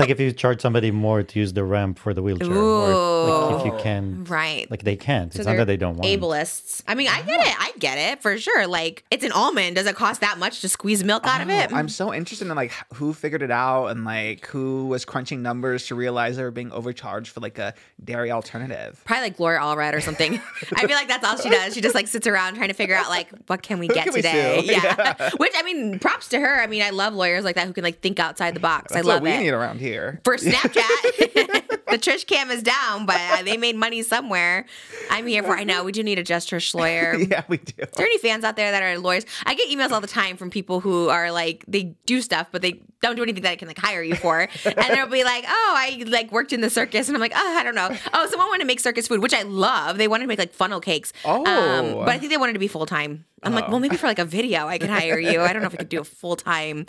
A- 0.00 0.02
it's 0.02 0.08
like 0.08 0.10
if 0.10 0.20
you 0.20 0.32
charge 0.32 0.60
somebody 0.60 0.90
more 0.90 1.22
to 1.22 1.38
use 1.38 1.52
the 1.52 1.64
ramp 1.64 1.98
for 1.98 2.14
the 2.14 2.22
wheelchair, 2.22 2.50
or 2.52 3.50
like 3.52 3.60
if 3.60 3.66
you 3.72 3.78
can, 3.82 4.24
Right. 4.24 4.70
like 4.70 4.82
they 4.84 4.96
can't. 4.96 5.32
So 5.32 5.38
it's 5.40 5.46
not 5.46 5.52
they're 5.52 5.58
that 5.60 5.64
they 5.66 5.76
don't 5.76 5.96
want. 5.96 6.04
ableists. 6.04 6.82
I 6.88 6.94
mean, 6.94 7.08
I 7.08 7.22
get 7.22 7.40
it. 7.46 7.54
I 7.58 7.72
get 7.78 7.98
it 7.98 8.22
for 8.22 8.36
sure. 8.38 8.66
Like, 8.66 9.04
it's 9.10 9.24
an 9.24 9.32
almond. 9.32 9.76
Does 9.76 9.86
it 9.86 9.96
cost 9.96 10.20
that 10.22 10.38
much 10.38 10.60
to 10.62 10.68
squeeze 10.68 11.04
milk 11.04 11.26
out 11.26 11.40
of 11.40 11.48
Oh, 11.48 11.52
it? 11.52 11.72
I'm 11.72 11.88
so 11.88 12.12
interested 12.14 12.48
in 12.48 12.54
like 12.56 12.72
who 12.94 13.12
figured 13.12 13.42
it 13.42 13.50
out 13.50 13.88
and 13.88 14.04
like 14.04 14.46
who 14.46 14.86
was 14.86 15.04
crunching 15.04 15.42
numbers 15.42 15.86
to 15.88 15.94
realize 15.94 16.36
they 16.36 16.42
were 16.42 16.50
being 16.50 16.72
overcharged 16.72 17.30
for 17.32 17.40
like 17.40 17.58
a 17.58 17.74
dairy 18.04 18.30
alternative. 18.30 19.00
Probably 19.04 19.24
like 19.24 19.36
Gloria 19.36 19.60
Allred 19.60 19.94
or 19.94 20.00
something. 20.00 20.34
I 20.76 20.86
feel 20.86 20.96
like 20.96 21.08
that's 21.08 21.24
all 21.26 21.36
she 21.36 21.50
does. 21.50 21.74
She 21.74 21.80
just 21.80 21.94
like 21.94 22.08
sits 22.08 22.26
around 22.26 22.54
trying 22.56 22.68
to 22.68 22.74
figure 22.74 22.94
out 22.94 23.08
like 23.08 23.28
what 23.46 23.62
can 23.62 23.78
we 23.78 23.88
get 23.88 24.04
can 24.04 24.12
we 24.14 24.22
today. 24.22 24.62
Yeah. 24.64 25.30
Which 25.36 25.52
I 25.56 25.62
mean, 25.62 25.98
props 25.98 26.28
to 26.28 26.40
her. 26.40 26.60
I 26.60 26.66
mean, 26.66 26.82
I 26.82 26.90
love 26.90 27.14
lawyers 27.14 27.44
like 27.44 27.56
that 27.56 27.66
who 27.66 27.72
can 27.72 27.84
like 27.84 28.00
think 28.00 28.18
outside 28.18 28.54
the 28.54 28.60
box. 28.60 28.92
That's 28.92 29.04
I 29.06 29.08
love 29.08 29.22
what 29.22 29.30
we 29.30 29.36
it. 29.36 29.40
need 29.40 29.50
around 29.50 29.80
here. 29.80 29.89
For 30.24 30.36
Snapchat, 30.36 31.84
the 31.90 31.98
Trish 31.98 32.26
cam 32.26 32.50
is 32.50 32.62
down, 32.62 33.06
but 33.06 33.16
uh, 33.20 33.42
they 33.42 33.56
made 33.56 33.76
money 33.76 34.02
somewhere. 34.02 34.66
I'm 35.10 35.26
here 35.26 35.42
for. 35.42 35.56
I 35.56 35.64
know 35.64 35.84
we 35.84 35.92
do 35.92 36.02
need 36.02 36.18
a 36.18 36.22
just 36.22 36.50
Trish 36.50 36.74
lawyer. 36.74 37.16
yeah, 37.30 37.42
we 37.48 37.58
do. 37.58 37.74
Is 37.78 37.88
there 37.96 38.06
any 38.06 38.18
fans 38.18 38.44
out 38.44 38.56
there 38.56 38.70
that 38.70 38.82
are 38.82 38.98
lawyers? 38.98 39.24
I 39.44 39.54
get 39.54 39.68
emails 39.68 39.90
all 39.90 40.00
the 40.00 40.06
time 40.06 40.36
from 40.36 40.50
people 40.50 40.80
who 40.80 41.08
are 41.08 41.30
like 41.32 41.64
they 41.68 41.94
do 42.06 42.20
stuff, 42.22 42.48
but 42.52 42.62
they 42.62 42.80
don't 43.02 43.16
do 43.16 43.22
anything 43.22 43.42
that 43.42 43.50
I 43.52 43.56
can 43.56 43.68
like 43.68 43.78
hire 43.78 44.02
you 44.02 44.14
for. 44.14 44.40
and 44.64 44.76
they'll 44.90 45.06
be 45.08 45.24
like, 45.24 45.44
"Oh, 45.48 45.74
I 45.76 46.04
like 46.06 46.30
worked 46.32 46.52
in 46.52 46.60
the 46.60 46.70
circus," 46.70 47.08
and 47.08 47.16
I'm 47.16 47.20
like, 47.20 47.32
"Oh, 47.34 47.56
I 47.58 47.62
don't 47.62 47.74
know." 47.74 47.88
Oh, 48.12 48.26
someone 48.28 48.48
wanted 48.48 48.60
to 48.60 48.66
make 48.66 48.80
circus 48.80 49.08
food, 49.08 49.20
which 49.22 49.34
I 49.34 49.42
love. 49.42 49.98
They 49.98 50.08
wanted 50.08 50.24
to 50.24 50.28
make 50.28 50.38
like 50.38 50.52
funnel 50.52 50.80
cakes. 50.80 51.12
Um, 51.24 51.44
Oh. 51.46 52.02
but 52.04 52.10
I 52.10 52.18
think 52.18 52.30
they 52.30 52.36
wanted 52.36 52.52
to 52.54 52.58
be 52.58 52.68
full 52.68 52.86
time. 52.86 53.24
I'm 53.42 53.54
like, 53.54 53.64
Oh. 53.68 53.70
well, 53.70 53.80
maybe 53.80 53.96
for 53.96 54.06
like 54.06 54.18
a 54.18 54.24
video, 54.24 54.66
I 54.66 54.78
could 54.78 54.90
hire 54.90 55.18
you. 55.18 55.40
I 55.40 55.52
don't 55.52 55.62
know 55.62 55.68
if 55.68 55.74
I 55.74 55.78
could 55.78 55.88
do 55.88 56.00
a 56.00 56.04
full 56.04 56.36
time 56.36 56.86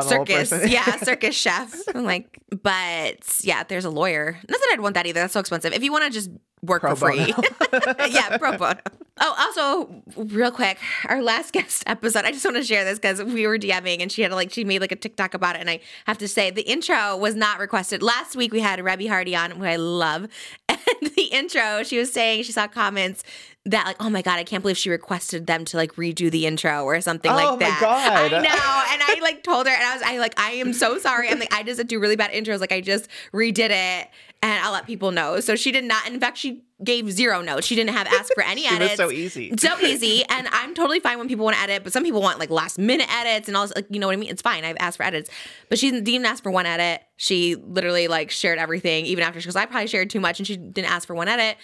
circus. 0.00 0.50
person. 0.50 0.68
yeah, 0.68 0.96
circus 1.02 1.34
chef. 1.34 1.74
I'm 1.94 2.04
like, 2.04 2.38
but 2.62 3.40
yeah, 3.42 3.62
there's 3.64 3.84
a 3.84 3.90
lawyer. 3.90 4.38
Not 4.48 4.60
that 4.60 4.70
I'd 4.72 4.80
want 4.80 4.94
that 4.94 5.06
either. 5.06 5.20
That's 5.20 5.32
so 5.32 5.40
expensive. 5.40 5.72
If 5.72 5.82
you 5.82 5.92
want 5.92 6.04
to 6.04 6.10
just 6.10 6.30
work 6.62 6.82
Pro 6.82 6.94
for 6.94 7.12
free. 7.12 7.34
yeah, 8.08 8.36
pro 8.38 8.56
bono. 8.56 8.80
Oh, 9.18 9.34
also, 9.38 10.02
real 10.34 10.50
quick, 10.50 10.78
our 11.08 11.22
last 11.22 11.52
guest 11.54 11.84
episode. 11.86 12.24
I 12.24 12.32
just 12.32 12.44
want 12.44 12.56
to 12.56 12.62
share 12.62 12.84
this 12.84 12.98
because 12.98 13.22
we 13.22 13.46
were 13.46 13.58
DMing 13.58 14.00
and 14.00 14.12
she 14.12 14.22
had 14.22 14.32
like 14.32 14.52
she 14.52 14.64
made 14.64 14.80
like 14.80 14.92
a 14.92 14.96
TikTok 14.96 15.34
about 15.34 15.56
it, 15.56 15.60
and 15.60 15.70
I 15.70 15.80
have 16.06 16.18
to 16.18 16.28
say 16.28 16.50
the 16.50 16.62
intro 16.62 17.16
was 17.16 17.34
not 17.34 17.58
requested. 17.58 18.02
Last 18.02 18.36
week 18.36 18.52
we 18.52 18.60
had 18.60 18.78
Reby 18.80 19.08
Hardy 19.08 19.34
on, 19.34 19.52
who 19.52 19.64
I 19.64 19.76
love, 19.76 20.28
And 20.68 21.10
the 21.16 21.22
intro, 21.32 21.82
she 21.82 21.98
was 21.98 22.12
saying 22.12 22.44
she 22.44 22.52
saw 22.52 22.66
comments 22.68 23.22
that 23.64 23.86
like, 23.86 23.96
oh 23.98 24.08
my 24.08 24.22
god, 24.22 24.38
I 24.38 24.44
can't 24.44 24.62
believe 24.62 24.76
she 24.78 24.90
requested 24.90 25.46
them 25.46 25.64
to 25.66 25.76
like 25.76 25.94
redo 25.96 26.30
the 26.30 26.46
intro 26.46 26.84
or 26.84 27.00
something 27.00 27.30
Oh 27.30 27.34
like 27.34 27.50
my 27.60 27.66
that. 27.66 27.78
God. 27.80 28.32
I 28.32 28.40
know, 28.40 28.42
and 28.42 29.02
I 29.02 29.18
like 29.22 29.42
told 29.42 29.66
her, 29.66 29.72
and 29.72 29.82
I 29.82 29.94
was, 29.94 30.02
I 30.04 30.18
like, 30.18 30.38
I 30.38 30.52
am 30.52 30.72
so 30.72 30.98
sorry. 30.98 31.28
I'm 31.28 31.38
like, 31.40 31.52
I 31.52 31.62
just 31.62 31.84
do 31.86 31.98
really 31.98 32.16
bad 32.16 32.30
intros. 32.30 32.60
Like, 32.60 32.72
I 32.72 32.80
just 32.80 33.08
redid 33.32 33.70
it, 33.70 34.08
and 34.42 34.64
I'll 34.64 34.72
let 34.72 34.86
people 34.86 35.10
know. 35.12 35.40
So 35.40 35.56
she 35.56 35.72
did 35.72 35.84
not. 35.84 36.06
In 36.08 36.20
fact, 36.20 36.38
she 36.38 36.62
gave 36.84 37.10
zero 37.10 37.40
notes. 37.40 37.66
She 37.66 37.74
didn't 37.74 37.94
have 37.96 38.06
asked 38.06 38.32
for 38.34 38.42
any 38.42 38.66
edits. 38.70 38.96
so 38.96 39.10
easy. 39.10 39.52
So 39.56 39.78
easy, 39.80 40.24
and 40.28 40.46
I'm 40.52 40.74
totally 40.74 41.00
fine 41.00 41.18
when 41.18 41.26
people 41.26 41.44
want 41.44 41.56
to 41.56 41.62
edit, 41.62 41.82
but 41.84 41.92
some 41.92 42.02
people 42.04 42.20
want 42.20 42.38
like 42.38 42.50
last 42.50 42.78
minute 42.78 43.08
edits 43.10 43.48
and 43.48 43.56
all. 43.56 43.66
this, 43.66 43.74
Like, 43.74 43.86
you 43.88 43.98
know 43.98 44.06
what 44.06 44.12
I 44.12 44.16
mean? 44.16 44.28
It's 44.30 44.42
fine. 44.42 44.62
I've 44.64 44.76
asked 44.78 44.98
for 44.98 45.02
edits, 45.04 45.30
but 45.70 45.78
she 45.78 45.90
didn't 45.90 46.06
even 46.08 46.26
ask 46.26 46.42
for 46.42 46.50
one 46.50 46.66
edit. 46.66 47.02
She 47.16 47.54
literally 47.54 48.08
like 48.08 48.30
shared 48.30 48.58
everything, 48.58 49.06
even 49.06 49.24
after 49.24 49.40
she 49.40 49.44
because 49.46 49.56
I 49.56 49.64
probably 49.64 49.86
shared 49.86 50.10
too 50.10 50.20
much, 50.20 50.38
and 50.38 50.46
she 50.46 50.56
didn't 50.58 50.90
ask 50.90 51.06
for 51.06 51.14
one 51.14 51.28
edit. 51.28 51.56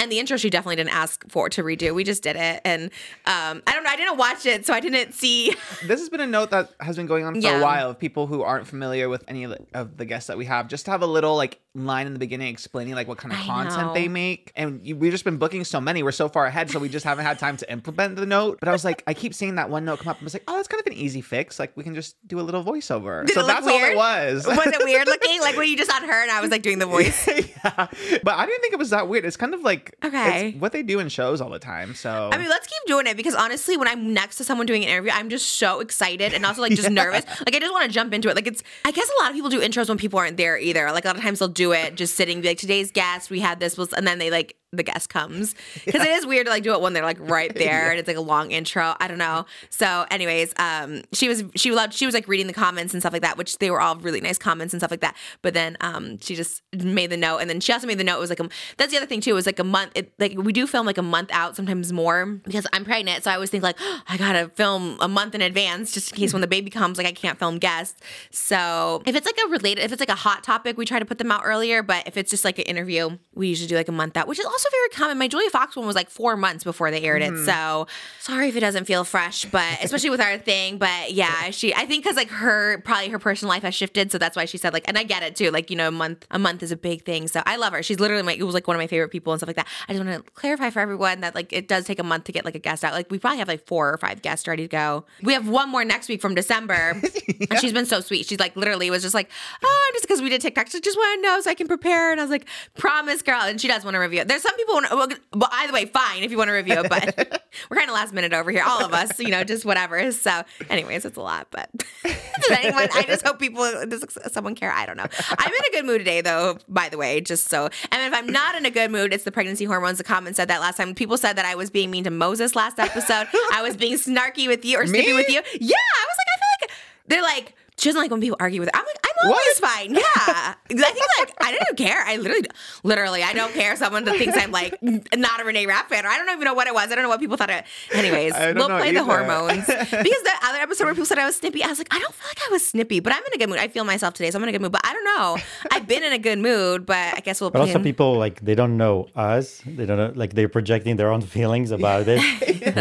And 0.00 0.12
the 0.12 0.20
intro, 0.20 0.36
she 0.36 0.48
definitely 0.48 0.76
didn't 0.76 0.94
ask 0.94 1.24
for 1.28 1.48
to 1.48 1.62
redo. 1.64 1.92
We 1.94 2.04
just 2.04 2.22
did 2.22 2.36
it, 2.36 2.60
and 2.64 2.84
um, 3.24 3.62
I 3.66 3.72
don't 3.72 3.82
know. 3.84 3.90
I 3.90 3.96
didn't 3.96 4.16
watch 4.18 4.44
it, 4.46 4.64
so 4.66 4.72
I 4.74 4.80
didn't 4.80 5.12
see. 5.14 5.54
This 5.86 5.98
has 6.00 6.08
been 6.10 6.20
a 6.20 6.26
note 6.26 6.50
that 6.50 6.70
has 6.80 6.96
been 6.96 7.06
going 7.06 7.24
on 7.24 7.34
for 7.34 7.40
Yeah. 7.40 7.58
a 7.58 7.62
while 7.62 7.88
of 7.90 7.98
people 7.98 8.26
who 8.26 8.42
aren't 8.42 8.66
familiar 8.66 9.08
with 9.08 9.24
any 9.28 9.44
of 9.44 9.50
the, 9.52 9.58
of 9.74 9.96
the 9.96 10.04
guests 10.04 10.26
that 10.28 10.36
we 10.36 10.44
have. 10.44 10.68
Just 10.68 10.84
to 10.84 10.90
have 10.90 11.00
a 11.02 11.06
little 11.06 11.34
like 11.36 11.58
line 11.86 12.06
in 12.06 12.12
the 12.12 12.18
beginning 12.18 12.48
explaining 12.48 12.94
like 12.94 13.08
what 13.08 13.18
kind 13.18 13.32
of 13.32 13.40
I 13.40 13.44
content 13.44 13.86
know. 13.88 13.94
they 13.94 14.08
make. 14.08 14.52
And 14.56 14.86
you, 14.86 14.96
we've 14.96 15.12
just 15.12 15.24
been 15.24 15.36
booking 15.36 15.64
so 15.64 15.80
many. 15.80 16.02
We're 16.02 16.12
so 16.12 16.28
far 16.28 16.46
ahead, 16.46 16.70
so 16.70 16.78
we 16.78 16.88
just 16.88 17.04
haven't 17.04 17.24
had 17.24 17.38
time 17.38 17.56
to 17.58 17.70
implement 17.72 18.16
the 18.16 18.26
note. 18.26 18.58
But 18.60 18.68
I 18.68 18.72
was 18.72 18.84
like, 18.84 19.02
I 19.06 19.14
keep 19.14 19.34
seeing 19.34 19.56
that 19.56 19.70
one 19.70 19.84
note 19.84 20.00
come 20.00 20.08
up. 20.08 20.18
I 20.20 20.24
was 20.24 20.34
like, 20.34 20.44
oh, 20.48 20.56
that's 20.56 20.68
kind 20.68 20.80
of 20.80 20.86
an 20.86 20.94
easy 20.94 21.20
fix. 21.20 21.58
Like 21.58 21.76
we 21.76 21.84
can 21.84 21.94
just 21.94 22.16
do 22.26 22.40
a 22.40 22.42
little 22.42 22.64
voiceover. 22.64 23.26
Did 23.26 23.34
so 23.34 23.46
that's 23.46 23.66
all 23.66 23.74
weird? 23.74 23.92
it 23.92 23.96
was. 23.96 24.46
Was 24.46 24.58
it 24.66 24.84
weird 24.84 25.06
looking? 25.06 25.40
Like 25.40 25.56
when 25.56 25.68
you 25.68 25.76
just 25.76 25.92
on 25.92 26.02
her, 26.08 26.22
and 26.22 26.30
I 26.30 26.40
was 26.40 26.50
like 26.50 26.62
doing 26.62 26.78
the 26.78 26.86
voice. 26.98 27.26
yeah, 27.28 27.86
but 28.22 28.34
I 28.34 28.46
didn't 28.46 28.60
think 28.60 28.72
it 28.72 28.78
was 28.78 28.90
that 28.90 29.08
weird. 29.08 29.24
It's 29.24 29.36
kind 29.36 29.54
of 29.54 29.62
like 29.62 29.94
Okay. 30.04 30.48
it's 30.50 30.58
what 30.60 30.72
they 30.72 30.82
do 30.82 30.98
in 30.98 31.08
shows 31.08 31.40
all 31.40 31.50
the 31.50 31.58
time. 31.58 31.94
So 31.94 32.30
I 32.32 32.38
mean, 32.38 32.48
let's 32.48 32.66
keep 32.66 32.82
doing 32.86 33.06
it 33.06 33.16
because 33.16 33.34
honestly, 33.34 33.76
when 33.76 33.88
I'm 33.88 34.12
next 34.14 34.36
to 34.36 34.44
someone 34.44 34.66
doing 34.66 34.82
an 34.84 34.88
interview, 34.88 35.10
I'm 35.12 35.28
just 35.28 35.46
so 35.58 35.80
excited 35.80 36.32
and 36.34 36.44
also 36.46 36.62
like 36.62 36.72
just 36.72 36.90
nervous. 36.90 37.24
Like 37.40 37.54
I 37.54 37.58
just 37.58 37.72
want 37.72 37.84
to 37.86 37.90
jump 37.92 38.12
into 38.14 38.28
it. 38.28 38.36
Like 38.36 38.46
it's, 38.46 38.62
I 38.84 38.90
guess 38.90 39.08
a 39.18 39.22
lot 39.22 39.30
of 39.30 39.34
people 39.36 39.50
do 39.50 39.60
intros 39.60 39.88
when 39.88 39.98
people 39.98 40.18
aren't 40.18 40.36
there 40.36 40.58
either. 40.58 40.90
Like 40.92 41.04
a 41.04 41.08
lot 41.08 41.16
of 41.16 41.22
times 41.22 41.38
they'll 41.38 41.48
do 41.48 41.67
it 41.72 41.94
just 41.94 42.14
sitting, 42.14 42.42
like 42.42 42.58
today's 42.58 42.90
guest, 42.90 43.30
we 43.30 43.40
had 43.40 43.60
this, 43.60 43.76
was, 43.76 43.92
and 43.92 44.06
then 44.06 44.18
they 44.18 44.30
like 44.30 44.56
the 44.72 44.82
guest 44.82 45.08
comes 45.08 45.54
because 45.84 46.02
it 46.02 46.10
is 46.10 46.26
weird 46.26 46.46
to 46.46 46.52
like 46.52 46.62
do 46.62 46.72
it 46.74 46.80
when 46.80 46.92
they're 46.92 47.04
like 47.04 47.18
right 47.20 47.54
there 47.54 47.90
and 47.90 47.98
it's 47.98 48.08
like 48.08 48.16
a 48.16 48.22
long 48.22 48.50
intro. 48.50 48.94
I 49.00 49.08
don't 49.08 49.18
know. 49.18 49.46
So, 49.70 50.06
anyways, 50.10 50.52
um, 50.58 51.02
she 51.12 51.28
was 51.28 51.44
she 51.56 51.72
loved 51.72 51.94
she 51.94 52.06
was 52.06 52.14
like 52.14 52.28
reading 52.28 52.46
the 52.46 52.52
comments 52.52 52.92
and 52.92 53.02
stuff 53.02 53.12
like 53.12 53.22
that, 53.22 53.36
which 53.36 53.58
they 53.58 53.70
were 53.70 53.80
all 53.80 53.96
really 53.96 54.20
nice 54.20 54.38
comments 54.38 54.74
and 54.74 54.80
stuff 54.80 54.90
like 54.90 55.00
that. 55.00 55.16
But 55.42 55.54
then 55.54 55.76
um, 55.80 56.18
she 56.20 56.34
just 56.34 56.62
made 56.74 57.10
the 57.10 57.16
note, 57.16 57.38
and 57.38 57.48
then 57.48 57.60
she 57.60 57.72
also 57.72 57.86
made 57.86 57.98
the 57.98 58.04
note. 58.04 58.16
It 58.16 58.20
was 58.20 58.30
like 58.30 58.40
a, 58.40 58.48
that's 58.76 58.90
the 58.90 58.98
other 58.98 59.06
thing 59.06 59.20
too. 59.20 59.30
It 59.30 59.34
was 59.34 59.46
like 59.46 59.58
a 59.58 59.64
month. 59.64 59.92
It, 59.94 60.12
like 60.18 60.34
we 60.36 60.52
do 60.52 60.66
film 60.66 60.86
like 60.86 60.98
a 60.98 61.02
month 61.02 61.30
out, 61.32 61.56
sometimes 61.56 61.92
more 61.92 62.26
because 62.26 62.66
I'm 62.72 62.84
pregnant. 62.84 63.24
So 63.24 63.30
I 63.30 63.34
always 63.34 63.50
think 63.50 63.62
like 63.62 63.76
I 64.08 64.16
gotta 64.16 64.50
film 64.50 64.98
a 65.00 65.08
month 65.08 65.34
in 65.34 65.42
advance 65.42 65.92
just 65.92 66.12
in 66.12 66.18
case 66.18 66.32
when 66.32 66.42
the 66.42 66.46
baby 66.46 66.70
comes, 66.70 66.98
like 66.98 67.06
I 67.06 67.12
can't 67.12 67.38
film 67.38 67.58
guests. 67.58 68.00
So 68.30 69.02
if 69.06 69.14
it's 69.14 69.26
like 69.26 69.38
a 69.46 69.48
related, 69.48 69.82
if 69.84 69.92
it's 69.92 70.00
like 70.00 70.08
a 70.08 70.14
hot 70.14 70.44
topic, 70.44 70.76
we 70.76 70.84
try 70.84 70.98
to 70.98 71.04
put 71.04 71.18
them 71.18 71.32
out 71.32 71.42
earlier. 71.44 71.82
But 71.82 72.06
if 72.06 72.16
it's 72.16 72.30
just 72.30 72.44
like 72.44 72.58
an 72.58 72.64
interview, 72.64 73.18
we 73.34 73.48
usually 73.48 73.68
do 73.68 73.76
like 73.76 73.88
a 73.88 73.92
month 73.92 74.16
out, 74.16 74.26
which 74.26 74.38
is 74.38 74.46
also 74.46 74.57
very 74.70 74.88
common. 74.90 75.18
My 75.18 75.28
Julia 75.28 75.50
Fox 75.50 75.76
one 75.76 75.86
was 75.86 75.96
like 75.96 76.10
four 76.10 76.36
months 76.36 76.64
before 76.64 76.90
they 76.90 77.02
aired 77.02 77.22
it. 77.22 77.32
Mm-hmm. 77.32 77.44
So 77.44 77.86
sorry 78.20 78.48
if 78.48 78.56
it 78.56 78.60
doesn't 78.60 78.84
feel 78.84 79.04
fresh, 79.04 79.44
but 79.44 79.78
especially 79.82 80.10
with 80.10 80.20
our 80.20 80.38
thing. 80.38 80.78
But 80.78 81.12
yeah, 81.12 81.50
she 81.50 81.74
I 81.74 81.86
think 81.86 82.04
because 82.04 82.16
like 82.16 82.30
her 82.30 82.78
probably 82.78 83.08
her 83.08 83.18
personal 83.18 83.50
life 83.50 83.62
has 83.62 83.74
shifted, 83.74 84.12
so 84.12 84.18
that's 84.18 84.36
why 84.36 84.44
she 84.44 84.58
said 84.58 84.72
like, 84.72 84.86
and 84.88 84.98
I 84.98 85.02
get 85.02 85.22
it 85.22 85.36
too. 85.36 85.50
Like 85.50 85.70
you 85.70 85.76
know, 85.76 85.88
a 85.88 85.92
month 85.92 86.26
a 86.30 86.38
month 86.38 86.62
is 86.62 86.72
a 86.72 86.76
big 86.76 87.04
thing. 87.04 87.28
So 87.28 87.42
I 87.46 87.56
love 87.56 87.72
her. 87.72 87.82
She's 87.82 88.00
literally 88.00 88.22
my 88.22 88.32
it 88.32 88.42
was 88.42 88.54
like 88.54 88.66
one 88.66 88.76
of 88.76 88.80
my 88.80 88.86
favorite 88.86 89.10
people 89.10 89.32
and 89.32 89.40
stuff 89.40 89.48
like 89.48 89.56
that. 89.56 89.68
I 89.88 89.94
just 89.94 90.04
want 90.04 90.24
to 90.24 90.30
clarify 90.32 90.70
for 90.70 90.80
everyone 90.80 91.20
that 91.20 91.34
like 91.34 91.52
it 91.52 91.68
does 91.68 91.84
take 91.84 91.98
a 91.98 92.04
month 92.04 92.24
to 92.24 92.32
get 92.32 92.44
like 92.44 92.54
a 92.54 92.60
guest 92.60 92.84
out. 92.84 92.92
Like 92.92 93.10
we 93.10 93.18
probably 93.18 93.38
have 93.38 93.48
like 93.48 93.66
four 93.66 93.92
or 93.92 93.98
five 93.98 94.22
guests 94.22 94.46
ready 94.46 94.64
to 94.64 94.68
go. 94.68 95.04
We 95.22 95.32
have 95.32 95.48
one 95.48 95.68
more 95.68 95.84
next 95.84 96.08
week 96.08 96.20
from 96.20 96.34
December, 96.34 97.00
and 97.50 97.60
she's 97.60 97.72
been 97.72 97.86
so 97.86 98.00
sweet. 98.00 98.26
She's 98.26 98.40
like 98.40 98.56
literally 98.56 98.90
was 98.90 99.02
just 99.02 99.14
like, 99.14 99.30
oh, 99.62 99.90
just 99.94 100.06
because 100.06 100.20
we 100.20 100.28
did 100.28 100.40
TikTok, 100.40 100.68
she 100.68 100.80
just 100.80 100.96
want 100.96 101.18
to 101.18 101.22
know 101.22 101.40
so 101.40 101.50
I 101.50 101.54
can 101.54 101.68
prepare. 101.68 102.12
And 102.12 102.20
I 102.20 102.24
was 102.24 102.30
like, 102.30 102.46
promise, 102.76 103.22
girl. 103.22 103.40
And 103.42 103.60
she 103.60 103.68
does 103.68 103.84
want 103.84 103.94
to 103.94 103.98
review 103.98 104.20
it. 104.20 104.28
There's 104.28 104.42
some 104.48 104.56
people, 104.56 104.80
well, 104.96 105.08
well, 105.34 105.50
either 105.52 105.72
way, 105.72 105.84
fine 105.86 106.22
if 106.22 106.30
you 106.30 106.38
want 106.38 106.48
to 106.48 106.52
review 106.52 106.80
it, 106.80 106.88
but 106.88 107.42
we're 107.70 107.76
kind 107.76 107.88
of 107.88 107.94
last 107.94 108.12
minute 108.12 108.32
over 108.32 108.50
here, 108.50 108.62
all 108.66 108.84
of 108.84 108.92
us, 108.92 109.18
you 109.18 109.28
know, 109.28 109.44
just 109.44 109.64
whatever. 109.64 110.10
So, 110.12 110.42
anyways, 110.70 111.04
it's 111.04 111.16
a 111.16 111.20
lot, 111.20 111.48
but 111.50 111.70
does 112.02 112.50
anyone? 112.50 112.88
I 112.94 113.02
just 113.02 113.26
hope 113.26 113.38
people, 113.38 113.64
does 113.86 114.04
someone 114.32 114.54
care? 114.54 114.72
I 114.72 114.86
don't 114.86 114.96
know. 114.96 115.06
I'm 115.38 115.52
in 115.52 115.60
a 115.68 115.72
good 115.72 115.84
mood 115.84 115.98
today, 115.98 116.20
though. 116.20 116.58
By 116.68 116.88
the 116.88 116.96
way, 116.96 117.20
just 117.20 117.48
so, 117.48 117.68
and 117.92 118.12
if 118.12 118.18
I'm 118.18 118.26
not 118.26 118.54
in 118.54 118.64
a 118.64 118.70
good 118.70 118.90
mood, 118.90 119.12
it's 119.12 119.24
the 119.24 119.32
pregnancy 119.32 119.64
hormones. 119.64 119.98
The 119.98 120.04
comment 120.04 120.36
said 120.36 120.48
that 120.48 120.60
last 120.60 120.76
time. 120.76 120.94
People 120.94 121.18
said 121.18 121.34
that 121.34 121.44
I 121.44 121.54
was 121.54 121.70
being 121.70 121.90
mean 121.90 122.04
to 122.04 122.10
Moses 122.10 122.56
last 122.56 122.78
episode. 122.78 123.26
I 123.52 123.60
was 123.62 123.76
being 123.76 123.94
snarky 123.94 124.46
with 124.48 124.64
you 124.64 124.78
or 124.78 124.86
snippy 124.86 125.12
with 125.12 125.28
you. 125.28 125.42
Yeah, 125.60 125.76
I 125.76 126.06
was 126.06 126.16
like, 126.18 126.28
I 126.28 126.38
feel 126.38 126.48
like 126.60 126.70
they're 127.06 127.22
like. 127.22 127.54
She 127.78 127.88
doesn't 127.88 128.00
like 128.00 128.10
when 128.10 128.20
people 128.20 128.36
argue 128.40 128.60
with 128.60 128.68
her. 128.72 128.76
I'm 128.78 128.84
like, 128.84 128.96
I'm 129.04 129.30
always 129.30 129.60
What? 129.60 129.70
fine. 129.70 129.94
Yeah. 129.94 130.02
I 130.04 130.54
think 130.68 131.06
like 131.18 131.34
I 131.40 131.52
don't 131.64 131.76
care. 131.76 132.02
I 132.04 132.16
literally, 132.16 132.46
literally, 132.82 133.22
I 133.22 133.32
don't 133.32 133.52
care. 133.54 133.76
Someone 133.76 134.04
that 134.04 134.16
thinks 134.16 134.36
I'm 134.36 134.50
like 134.52 134.76
not 134.82 135.40
a 135.40 135.44
Renee 135.44 135.66
Rapp 135.66 135.88
fan, 135.88 136.04
or 136.04 136.08
I 136.08 136.18
don't 136.18 136.28
even 136.30 136.44
know 136.44 136.54
what 136.54 136.66
it 136.66 136.74
was. 136.74 136.90
I 136.90 136.94
don't 136.94 137.02
know 137.04 137.08
what 137.08 137.20
people 137.20 137.36
thought 137.36 137.50
it. 137.50 137.64
Anyways, 137.92 138.32
we'll 138.34 138.68
know 138.68 138.78
play 138.78 138.92
the 138.92 139.04
hormones 139.04 139.66
because 139.66 139.90
the 139.90 140.32
other 140.44 140.58
episode 140.58 140.84
where 140.84 140.94
people 140.94 141.06
said 141.06 141.18
I 141.18 141.24
was 141.26 141.36
snippy, 141.36 141.62
I 141.64 141.68
was 141.68 141.78
like, 141.78 141.88
I 141.94 141.98
don't 141.98 142.14
feel 142.14 142.28
like 142.28 142.48
I 142.48 142.52
was 142.52 142.66
snippy, 142.66 143.00
but 143.00 143.12
I'm 143.12 143.22
in 143.26 143.32
a 143.34 143.38
good 143.38 143.48
mood. 143.48 143.58
I 143.58 143.68
feel 143.68 143.84
myself 143.84 144.14
today, 144.14 144.30
so 144.30 144.38
I'm 144.38 144.42
in 144.44 144.48
a 144.50 144.52
good 144.52 144.60
mood. 144.62 144.72
But 144.72 144.82
I 144.84 144.92
don't 144.92 145.04
know. 145.04 145.36
I've 145.72 145.86
been 145.86 146.02
in 146.02 146.12
a 146.12 146.18
good 146.18 146.38
mood, 146.38 146.84
but 146.86 147.14
I 147.16 147.20
guess 147.20 147.40
we'll. 147.40 147.50
But 147.50 147.60
also, 147.60 147.72
plan- 147.74 147.84
people 147.84 148.18
like 148.18 148.40
they 148.40 148.54
don't 148.54 148.76
know 148.76 149.08
us. 149.16 149.62
They 149.66 149.86
don't 149.86 149.98
know, 149.98 150.12
like 150.14 150.34
they're 150.34 150.48
projecting 150.48 150.96
their 150.96 151.10
own 151.12 151.20
feelings 151.22 151.70
about 151.70 152.06
it. 152.08 152.20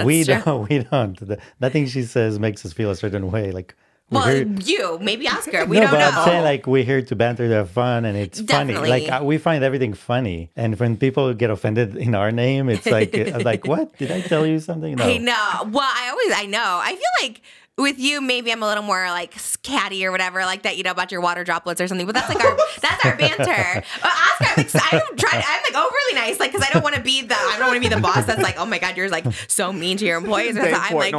we 0.06 0.24
true. 0.24 0.42
don't. 0.44 0.70
We 0.70 0.80
don't. 0.80 1.18
The, 1.20 1.39
nothing 1.60 1.86
she 1.88 2.04
says 2.04 2.39
makes 2.39 2.66
us 2.66 2.74
feel 2.74 2.89
a 2.92 2.96
certain 2.96 3.32
way. 3.32 3.51
Like 3.51 3.75
we're 3.75 3.87
Well, 4.10 4.24
here- 4.28 4.48
you 4.64 5.00
maybe 5.02 5.28
Oscar. 5.28 5.66
We 5.66 5.76
no, 5.78 5.84
don't 5.84 5.92
but 5.92 6.00
know. 6.00 6.18
I'm 6.22 6.26
saying 6.28 6.44
like 6.44 6.66
we're 6.66 6.84
here 6.86 7.02
to 7.02 7.16
banter, 7.16 7.48
to 7.50 7.54
have 7.56 7.70
fun, 7.72 8.06
and 8.06 8.18
it's 8.18 8.40
Definitely. 8.40 8.90
funny. 8.90 9.08
Like 9.08 9.22
uh, 9.22 9.26
we 9.26 9.38
find 9.38 9.64
everything 9.64 9.94
funny, 9.94 10.50
and 10.56 10.80
when 10.80 10.96
people 10.96 11.34
get 11.34 11.50
offended 11.50 11.96
in 11.98 12.16
our 12.16 12.32
name, 12.32 12.70
it's 12.70 12.86
like, 12.86 13.14
uh, 13.18 13.40
like 13.44 13.68
what 13.72 13.98
did 13.98 14.12
I 14.12 14.22
tell 14.22 14.46
you 14.46 14.60
something? 14.62 14.96
No. 14.96 15.04
I 15.04 15.18
know. 15.18 15.70
Well, 15.72 15.84
I 15.84 16.10
always 16.10 16.32
I 16.34 16.46
know. 16.46 16.80
I 16.82 16.92
feel 16.92 17.28
like 17.28 17.42
with 17.77 18.00
you, 18.00 18.22
maybe 18.22 18.51
I'm 18.51 18.63
a 18.63 18.67
little 18.67 18.84
more 18.84 19.05
like 19.10 19.36
catty 19.62 20.05
or 20.05 20.12
whatever, 20.12 20.41
like 20.41 20.63
that. 20.63 20.77
You 20.77 20.84
know 20.84 20.91
about 20.91 21.12
your 21.12 21.22
water 21.22 21.43
droplets 21.43 21.79
or 21.79 21.88
something. 21.88 22.05
But 22.07 22.15
that's 22.15 22.29
like 22.29 22.43
our 22.43 22.57
that's 22.81 23.05
our 23.05 23.15
banter. 23.15 23.84
But 24.01 24.12
Oscar, 24.12 24.46
I'm, 24.46 24.60
ex- 24.60 24.75
I'm 24.75 25.15
trying. 25.17 25.43
I'm 25.46 25.62
like 25.63 25.75
overly 25.75 26.13
nice, 26.15 26.39
like 26.39 26.51
because 26.51 26.67
I 26.67 26.74
don't 26.74 26.84
want 26.84 26.96
to 26.96 27.01
be 27.01 27.22
the 27.22 27.36
I 27.36 27.55
don't 27.60 27.67
want 27.67 27.81
to 27.81 27.88
be 27.89 27.93
the 27.93 28.01
boss 28.01 28.25
that's 28.25 28.41
like, 28.41 28.55
oh 28.57 28.65
my 28.65 28.79
god, 28.79 28.98
you're 28.98 29.10
like 29.10 29.25
so 29.48 29.72
mean 29.72 29.98
to 29.98 30.05
your 30.05 30.17
employees. 30.17 30.55
So 30.55 30.62
I'm 30.62 30.96
like. 30.96 31.12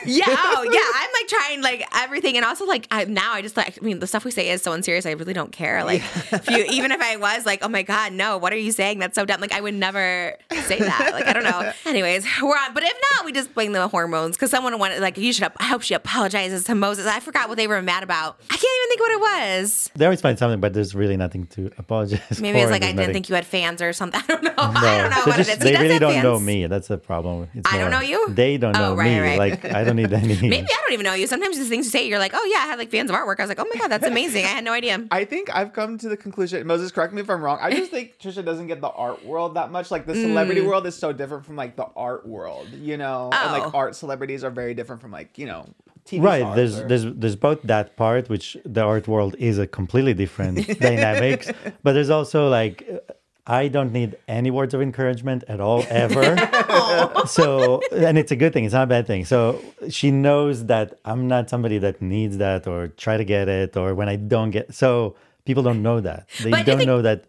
Yeah, 0.06 0.24
oh 0.28 0.62
yeah. 0.62 0.80
I'm 0.94 1.10
like 1.12 1.28
trying 1.28 1.62
like 1.62 1.86
everything, 1.96 2.36
and 2.36 2.44
also 2.46 2.64
like 2.66 2.86
I, 2.90 3.04
now 3.04 3.32
I 3.32 3.42
just 3.42 3.56
like 3.56 3.76
I 3.80 3.84
mean 3.84 3.98
the 3.98 4.06
stuff 4.06 4.24
we 4.24 4.30
say 4.30 4.48
is 4.50 4.62
so 4.62 4.72
unserious. 4.72 5.04
I 5.06 5.12
really 5.12 5.32
don't 5.32 5.50
care. 5.52 5.82
Like 5.84 6.02
if 6.32 6.48
you 6.48 6.64
even 6.70 6.92
if 6.92 7.00
I 7.00 7.16
was 7.16 7.44
like, 7.44 7.64
oh 7.64 7.68
my 7.68 7.82
god, 7.82 8.12
no, 8.12 8.38
what 8.38 8.52
are 8.52 8.56
you 8.58 8.70
saying? 8.70 9.00
That's 9.00 9.14
so 9.16 9.24
dumb. 9.24 9.40
Like 9.40 9.52
I 9.52 9.60
would 9.60 9.74
never 9.74 10.36
say 10.66 10.78
that. 10.78 11.10
Like 11.12 11.26
I 11.26 11.32
don't 11.32 11.44
know. 11.44 11.72
Anyways, 11.86 12.24
we're 12.40 12.56
on. 12.56 12.74
But 12.74 12.84
if 12.84 12.96
not, 13.12 13.24
we 13.24 13.32
just 13.32 13.52
blame 13.54 13.72
the 13.72 13.88
hormones 13.88 14.36
because 14.36 14.50
someone 14.50 14.78
wanted 14.78 15.00
like 15.00 15.18
you 15.18 15.32
should. 15.32 15.50
I 15.56 15.64
hope 15.64 15.82
she 15.82 15.95
apologizes 15.96 16.64
to 16.64 16.74
Moses. 16.74 17.06
I 17.06 17.20
forgot 17.20 17.48
what 17.48 17.56
they 17.56 17.66
were 17.66 17.82
mad 17.82 18.02
about. 18.02 18.38
I 18.50 18.56
can't 18.56 18.62
even 18.62 18.88
think 18.88 19.00
what 19.00 19.10
it 19.12 19.20
was. 19.60 19.90
They 19.96 20.04
always 20.04 20.20
find 20.20 20.38
something, 20.38 20.60
but 20.60 20.72
there's 20.74 20.94
really 20.94 21.16
nothing 21.16 21.46
to 21.48 21.70
apologize 21.78 22.40
Maybe 22.40 22.58
for. 22.58 22.64
it's 22.64 22.70
like 22.70 22.82
I 22.82 22.86
There's 22.86 22.92
didn't 22.92 22.96
nothing- 22.98 23.12
think 23.14 23.28
you 23.28 23.34
had 23.34 23.46
fans 23.46 23.82
or 23.82 23.92
something. 23.92 24.20
I 24.24 24.26
don't 24.26 24.42
know. 24.44 24.52
No, 24.56 24.62
I 24.62 24.98
don't 25.02 25.10
know 25.10 25.24
they 25.24 25.30
what 25.30 25.36
just- 25.38 25.50
it 25.50 25.52
is. 25.54 25.58
They 25.58 25.72
really 25.76 25.98
don't 25.98 26.12
fans. 26.12 26.22
know 26.24 26.38
me. 26.38 26.66
That's 26.66 26.88
the 26.88 26.98
problem. 26.98 27.48
It's 27.54 27.72
I 27.72 27.78
don't 27.78 27.90
know 27.90 28.00
you? 28.00 28.28
They 28.30 28.56
don't 28.58 28.76
Oh, 28.76 28.90
know 28.90 28.94
right, 28.94 29.10
me. 29.10 29.20
right. 29.20 29.38
Like 29.38 29.64
I 29.64 29.84
don't 29.84 29.96
need 29.96 30.12
any. 30.12 30.34
Maybe 30.40 30.66
I 30.70 30.76
don't 30.82 30.92
even 30.92 31.04
know 31.04 31.14
you. 31.14 31.26
Sometimes 31.26 31.58
the 31.58 31.64
things 31.64 31.86
you 31.86 31.90
say, 31.90 32.06
you're 32.06 32.18
like, 32.18 32.32
oh 32.34 32.44
yeah, 32.52 32.60
I 32.64 32.66
had 32.66 32.78
like 32.78 32.90
fans 32.90 33.10
of 33.10 33.16
artwork. 33.16 33.40
I 33.40 33.42
was 33.42 33.48
like, 33.48 33.58
oh 33.60 33.66
my 33.72 33.80
god, 33.80 33.88
that's 33.88 34.06
amazing. 34.06 34.44
I 34.44 34.48
had 34.48 34.64
no 34.64 34.72
idea. 34.72 35.04
I 35.10 35.24
think 35.24 35.54
I've 35.54 35.72
come 35.72 35.98
to 35.98 36.08
the 36.08 36.16
conclusion. 36.16 36.66
Moses, 36.66 36.92
correct 36.92 37.12
me 37.12 37.20
if 37.22 37.30
I'm 37.30 37.42
wrong. 37.42 37.58
I 37.60 37.70
just 37.72 37.90
think 37.90 38.18
Trisha 38.18 38.44
doesn't 38.44 38.66
get 38.66 38.80
the 38.80 38.88
art 38.90 39.24
world 39.24 39.54
that 39.54 39.70
much. 39.70 39.90
Like 39.90 40.06
the 40.06 40.14
celebrity 40.14 40.60
Mm. 40.60 40.66
world 40.68 40.86
is 40.86 40.94
so 40.96 41.12
different 41.12 41.44
from 41.46 41.56
like 41.56 41.76
the 41.76 41.86
art 41.96 42.26
world, 42.26 42.68
you 42.72 42.96
know. 42.96 43.30
oh. 43.32 43.36
And 43.36 43.50
Oh. 43.56 43.64
like 43.64 43.74
art 43.74 43.94
celebrities 43.96 44.42
are 44.44 44.50
very 44.50 44.74
different 44.74 45.00
from 45.02 45.10
like 45.10 45.38
you 45.38 45.46
know 45.46 45.66
TV 46.08 46.22
right 46.22 46.48
there's 46.56 46.74
or- 46.78 46.88
there's 46.88 47.04
there's 47.20 47.36
both 47.48 47.60
that 47.62 47.86
part 47.96 48.28
which 48.34 48.56
the 48.76 48.82
art 48.92 49.06
world 49.14 49.34
is 49.38 49.58
a 49.58 49.66
completely 49.66 50.14
different 50.22 50.56
dynamics 50.88 51.50
but 51.82 51.92
there's 51.94 52.10
also 52.18 52.40
like 52.48 52.76
i 53.60 53.62
don't 53.68 53.92
need 53.92 54.10
any 54.28 54.50
words 54.58 54.72
of 54.76 54.80
encouragement 54.80 55.40
at 55.54 55.60
all 55.66 55.80
ever 56.04 56.26
so 57.38 57.80
and 58.06 58.18
it's 58.18 58.32
a 58.36 58.36
good 58.42 58.52
thing 58.52 58.64
it's 58.64 58.74
not 58.74 58.84
a 58.84 58.92
bad 58.98 59.06
thing 59.06 59.24
so 59.24 59.60
she 59.88 60.08
knows 60.10 60.56
that 60.72 60.98
i'm 61.04 61.22
not 61.34 61.48
somebody 61.50 61.78
that 61.78 62.00
needs 62.00 62.36
that 62.38 62.66
or 62.72 62.88
try 63.04 63.16
to 63.16 63.24
get 63.24 63.48
it 63.48 63.76
or 63.76 63.88
when 63.98 64.08
i 64.08 64.16
don't 64.16 64.50
get 64.50 64.72
so 64.74 65.14
people 65.44 65.62
don't 65.62 65.82
know 65.82 65.98
that 66.00 66.28
they 66.42 66.50
But 66.50 66.58
do 66.64 66.64
don't 66.70 66.78
think- 66.78 66.88
know 66.88 67.02
that 67.02 67.24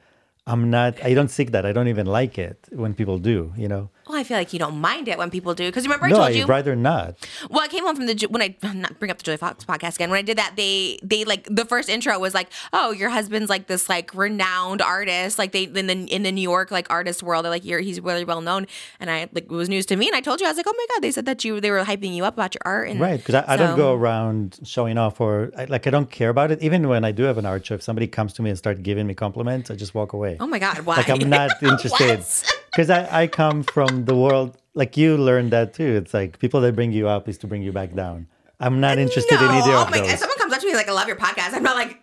I'm 0.49 0.69
not. 0.69 1.03
I 1.03 1.13
don't 1.13 1.27
seek 1.27 1.51
that. 1.51 1.65
I 1.65 1.73
don't 1.73 1.89
even 1.89 2.05
like 2.05 2.37
it 2.39 2.69
when 2.71 2.93
people 2.93 3.17
do. 3.19 3.51
You 3.57 3.67
know. 3.67 3.89
Well, 4.07 4.17
I 4.17 4.23
feel 4.23 4.37
like 4.37 4.53
you 4.53 4.59
don't 4.59 4.79
mind 4.79 5.07
it 5.07 5.17
when 5.17 5.29
people 5.29 5.53
do 5.53 5.65
because 5.65 5.83
remember 5.83 6.05
I 6.05 6.09
no, 6.09 6.15
told 6.17 6.27
I'd 6.29 6.35
you. 6.35 6.45
rather 6.45 6.75
not. 6.75 7.27
Well, 7.49 7.61
I 7.61 7.67
came 7.67 7.83
home 7.83 7.95
from 7.95 8.05
the 8.05 8.27
when 8.29 8.41
I 8.41 8.55
not 8.73 8.99
bring 8.99 9.11
up 9.11 9.17
the 9.17 9.23
Julie 9.23 9.37
Fox 9.37 9.65
podcast 9.65 9.95
again. 9.95 10.09
When 10.09 10.19
I 10.19 10.21
did 10.21 10.37
that, 10.37 10.53
they 10.55 10.99
they 11.03 11.25
like 11.25 11.47
the 11.49 11.65
first 11.65 11.89
intro 11.89 12.17
was 12.19 12.33
like, 12.33 12.49
"Oh, 12.73 12.91
your 12.91 13.09
husband's 13.09 13.49
like 13.49 13.67
this 13.67 13.89
like 13.89 14.13
renowned 14.13 14.81
artist, 14.81 15.37
like 15.37 15.51
they 15.51 15.63
in 15.63 15.87
the 15.87 15.93
in 15.93 16.23
the 16.23 16.31
New 16.31 16.41
York 16.41 16.71
like 16.71 16.87
artist 16.89 17.21
world. 17.23 17.45
They're 17.45 17.51
like, 17.51 17.65
you're 17.65 17.79
he's 17.79 17.99
really 17.99 18.23
well 18.23 18.41
known." 18.41 18.67
And 18.99 19.09
I 19.11 19.27
like 19.33 19.45
it 19.45 19.49
was 19.49 19.69
news 19.69 19.85
to 19.87 19.95
me, 19.95 20.07
and 20.07 20.15
I 20.15 20.21
told 20.21 20.39
you 20.39 20.47
I 20.47 20.49
was 20.49 20.57
like, 20.57 20.67
"Oh 20.67 20.73
my 20.75 20.85
god!" 20.95 21.01
They 21.03 21.11
said 21.11 21.25
that 21.25 21.43
you 21.43 21.59
they 21.59 21.71
were 21.71 21.83
hyping 21.83 22.15
you 22.15 22.23
up 22.23 22.35
about 22.35 22.53
your 22.53 22.61
art, 22.65 22.89
and 22.89 22.99
Right, 22.99 23.17
because 23.17 23.35
I, 23.35 23.53
I 23.53 23.57
don't 23.57 23.75
go 23.75 23.93
around 23.93 24.59
showing 24.63 24.97
off 24.97 25.19
or 25.19 25.51
I, 25.57 25.65
like 25.65 25.85
I 25.87 25.89
don't 25.89 26.09
care 26.09 26.29
about 26.29 26.51
it. 26.51 26.61
Even 26.61 26.87
when 26.87 27.03
I 27.03 27.11
do 27.11 27.23
have 27.23 27.37
an 27.37 27.45
art 27.45 27.65
show, 27.65 27.75
if 27.75 27.81
somebody 27.81 28.07
comes 28.07 28.33
to 28.33 28.41
me 28.41 28.49
and 28.49 28.57
start 28.57 28.81
giving 28.83 29.05
me 29.05 29.13
compliments, 29.13 29.69
I 29.69 29.75
just 29.75 29.93
walk 29.93 30.13
away. 30.13 30.37
Oh 30.39 30.47
my 30.47 30.59
god, 30.59 30.79
why? 30.79 30.97
like 30.97 31.09
I'm 31.09 31.29
not 31.29 31.51
interested? 31.61 32.23
because 32.77 32.91
I, 32.91 33.23
I 33.23 33.27
come 33.27 33.63
from 33.63 34.05
the 34.05 34.15
world 34.15 34.55
like 34.75 34.95
you 34.97 35.17
learned 35.17 35.49
that 35.51 35.73
too. 35.73 35.95
It's 35.95 36.13
like 36.13 36.37
people 36.37 36.61
that 36.61 36.75
bring 36.75 36.91
you 36.91 37.07
up 37.07 37.27
is 37.27 37.39
to 37.39 37.47
bring 37.47 37.63
you 37.63 37.71
back 37.71 37.95
down. 37.95 38.27
I'm 38.59 38.79
not 38.79 38.99
interested 38.99 39.33
in 39.33 39.49
either 39.49 39.71
oh 39.71 39.81
of 39.81 39.89
my 39.89 39.97
those. 39.97 40.13
If 40.13 40.19
someone 40.19 40.37
comes 40.37 40.53
up 40.53 40.61
to 40.61 40.67
me 40.67 40.75
like, 40.75 40.87
"I 40.87 40.91
love 40.91 41.07
your 41.07 41.15
podcast," 41.17 41.53
I'm 41.55 41.63
not 41.63 41.75
like, 41.75 41.99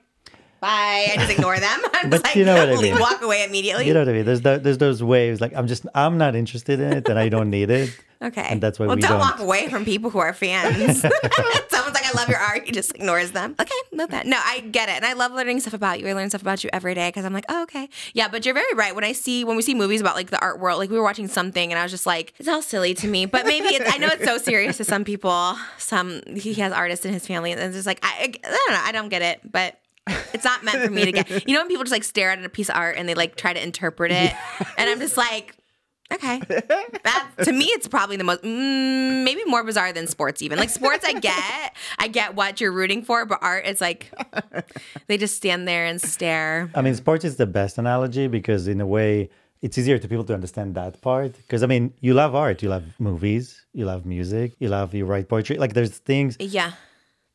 "Bye." 0.61 1.13
I 1.13 1.15
just 1.17 1.31
ignore 1.31 1.61
them. 1.61 1.79
I'm 1.95 2.11
But 2.11 2.17
just 2.17 2.25
like, 2.25 2.35
you 2.35 2.45
know 2.45 2.57
what 2.57 2.71
I 2.77 2.83
mean. 2.83 2.99
walk 2.99 3.23
away 3.23 3.45
immediately. 3.45 3.87
You 3.87 3.95
know 3.95 4.01
what 4.01 4.09
I 4.09 4.13
mean? 4.15 4.25
There's 4.25 4.41
the, 4.41 4.59
there's 4.59 4.79
those 4.79 5.01
waves 5.01 5.41
like 5.41 5.55
I'm 5.55 5.69
just 5.69 5.87
I'm 5.95 6.19
not 6.19 6.35
interested 6.35 6.81
in 6.81 6.93
it 6.93 7.09
and 7.09 7.21
I 7.21 7.29
don't 7.29 7.51
need 7.51 7.71
it. 7.71 7.97
Okay. 8.25 8.47
And 8.49 8.61
that's 8.61 8.79
why 8.79 8.87
well, 8.87 8.97
we 8.97 9.03
don't, 9.03 9.13
don't. 9.13 9.21
walk 9.21 9.39
away 9.39 9.69
from 9.69 9.85
people 9.85 10.09
who 10.09 10.19
are 10.19 10.33
fans. 10.33 11.01
Someone's 11.69 11.95
like, 11.95 12.07
I 12.07 12.13
love 12.17 12.29
your 12.29 12.39
art. 12.39 12.65
He 12.65 12.73
just 12.73 12.95
ignores 12.95 13.33
them. 13.33 13.55
Okay, 13.61 13.75
love 13.93 14.11
that. 14.11 14.27
No, 14.27 14.39
I 14.43 14.61
get 14.61 14.89
it. 14.89 14.97
And 14.97 15.05
I 15.05 15.13
love 15.13 15.33
learning 15.33 15.61
stuff 15.61 15.75
about 15.75 16.01
you. 16.01 16.09
I 16.09 16.15
learn 16.15 16.31
stuff 16.31 16.41
about 16.41 16.65
you 16.65 16.71
every 16.73 16.95
day 16.95 17.09
because 17.09 17.27
I'm 17.27 17.35
like, 17.35 17.45
oh, 17.51 17.63
okay. 17.65 17.89
Yeah, 18.15 18.29
but 18.29 18.47
you're 18.47 18.55
very 18.55 18.73
right. 18.75 18.95
When 18.95 19.05
I 19.05 19.13
see, 19.13 19.45
when 19.45 19.57
we 19.57 19.63
see 19.63 19.75
movies 19.75 20.01
about 20.01 20.15
like 20.15 20.31
the 20.31 20.41
art 20.41 20.59
world, 20.59 20.79
like 20.79 20.91
we 20.91 20.97
were 20.97 21.03
watching 21.03 21.29
something 21.29 21.71
and 21.71 21.79
I 21.79 21.83
was 21.83 21.93
just 21.93 22.07
like, 22.07 22.33
it's 22.39 22.49
all 22.49 22.63
silly 22.63 22.95
to 22.95 23.07
me. 23.07 23.27
But 23.27 23.45
maybe 23.45 23.67
it's, 23.67 23.93
I 23.93 23.99
know 23.99 24.09
it's 24.09 24.25
so 24.25 24.39
serious 24.45 24.79
to 24.79 24.85
some 24.85 25.05
people. 25.05 25.57
Some, 25.77 26.23
he 26.35 26.55
has 26.55 26.73
artists 26.73 27.05
in 27.05 27.13
his 27.13 27.27
family 27.27 27.53
and 27.53 27.61
it's 27.61 27.75
just 27.75 27.87
like, 27.87 28.01
I, 28.03 28.33
I 28.43 28.49
don't 28.49 28.71
know. 28.71 28.81
I 28.83 28.93
don't 28.93 29.09
get 29.11 29.21
it. 29.21 29.41
But 29.51 29.79
it's 30.33 30.45
not 30.45 30.65
meant 30.65 30.83
for 30.83 30.91
me 30.91 31.05
to 31.05 31.13
get. 31.13 31.49
You 31.49 31.55
know 31.55 31.61
when 31.61 31.69
people 31.69 31.85
just 31.85 31.93
like 31.93 32.05
stare 32.05 32.31
at 32.31 32.43
a 32.43 32.49
piece 32.49 32.69
of 32.69 32.77
art 32.77 32.97
and 32.97 33.09
they 33.09 33.15
like 33.15 33.37
try 33.37 33.53
to 33.53 33.63
interpret 33.63 34.13
it, 34.13 34.35
and 34.77 34.91
I'm 34.91 34.99
just 34.99 35.17
like, 35.17 35.57
okay. 36.13 36.41
That 37.05 37.29
to 37.45 37.53
me, 37.53 37.67
it's 37.67 37.87
probably 37.89 38.17
the 38.17 38.25
most 38.25 38.43
mm, 38.43 39.25
maybe 39.25 39.45
more 39.47 39.63
bizarre 39.63 39.93
than 39.93 40.07
sports. 40.07 40.41
Even 40.43 40.59
like 40.59 40.71
sports, 40.71 41.05
I 41.05 41.13
get, 41.13 41.77
I 41.99 42.09
get 42.09 42.35
what 42.35 42.61
you're 42.61 42.73
rooting 42.73 43.03
for, 43.03 43.27
but 43.27 43.39
art, 43.43 43.65
it's 43.67 43.81
like 43.81 44.11
they 45.07 45.19
just 45.19 45.37
stand 45.37 45.69
there 45.69 45.85
and 45.87 46.01
stare. 46.01 46.71
I 46.75 46.83
mean, 46.83 46.95
sports 46.95 47.25
is 47.25 47.37
the 47.37 47.47
best 47.47 47.79
analogy 47.79 48.27
because 48.27 48.69
in 48.69 48.81
a 48.81 48.87
way 48.87 49.29
it's 49.63 49.79
easier 49.79 49.99
to 49.99 50.07
people 50.09 50.25
to 50.25 50.35
understand 50.35 50.75
that 50.75 51.01
part. 51.01 51.33
Because 51.37 51.63
I 51.63 51.67
mean, 51.67 51.93
you 52.01 52.15
love 52.15 52.35
art, 52.35 52.63
you 52.63 52.69
love 52.69 52.85
movies, 52.99 53.65
you 53.73 53.87
love 53.87 54.05
music, 54.05 54.53
you 54.59 54.69
love 54.69 54.95
you 54.95 55.05
write 55.07 55.29
poetry. 55.29 55.57
Like 55.57 55.73
there's 55.73 55.99
things 55.99 56.37
Yeah, 56.39 56.73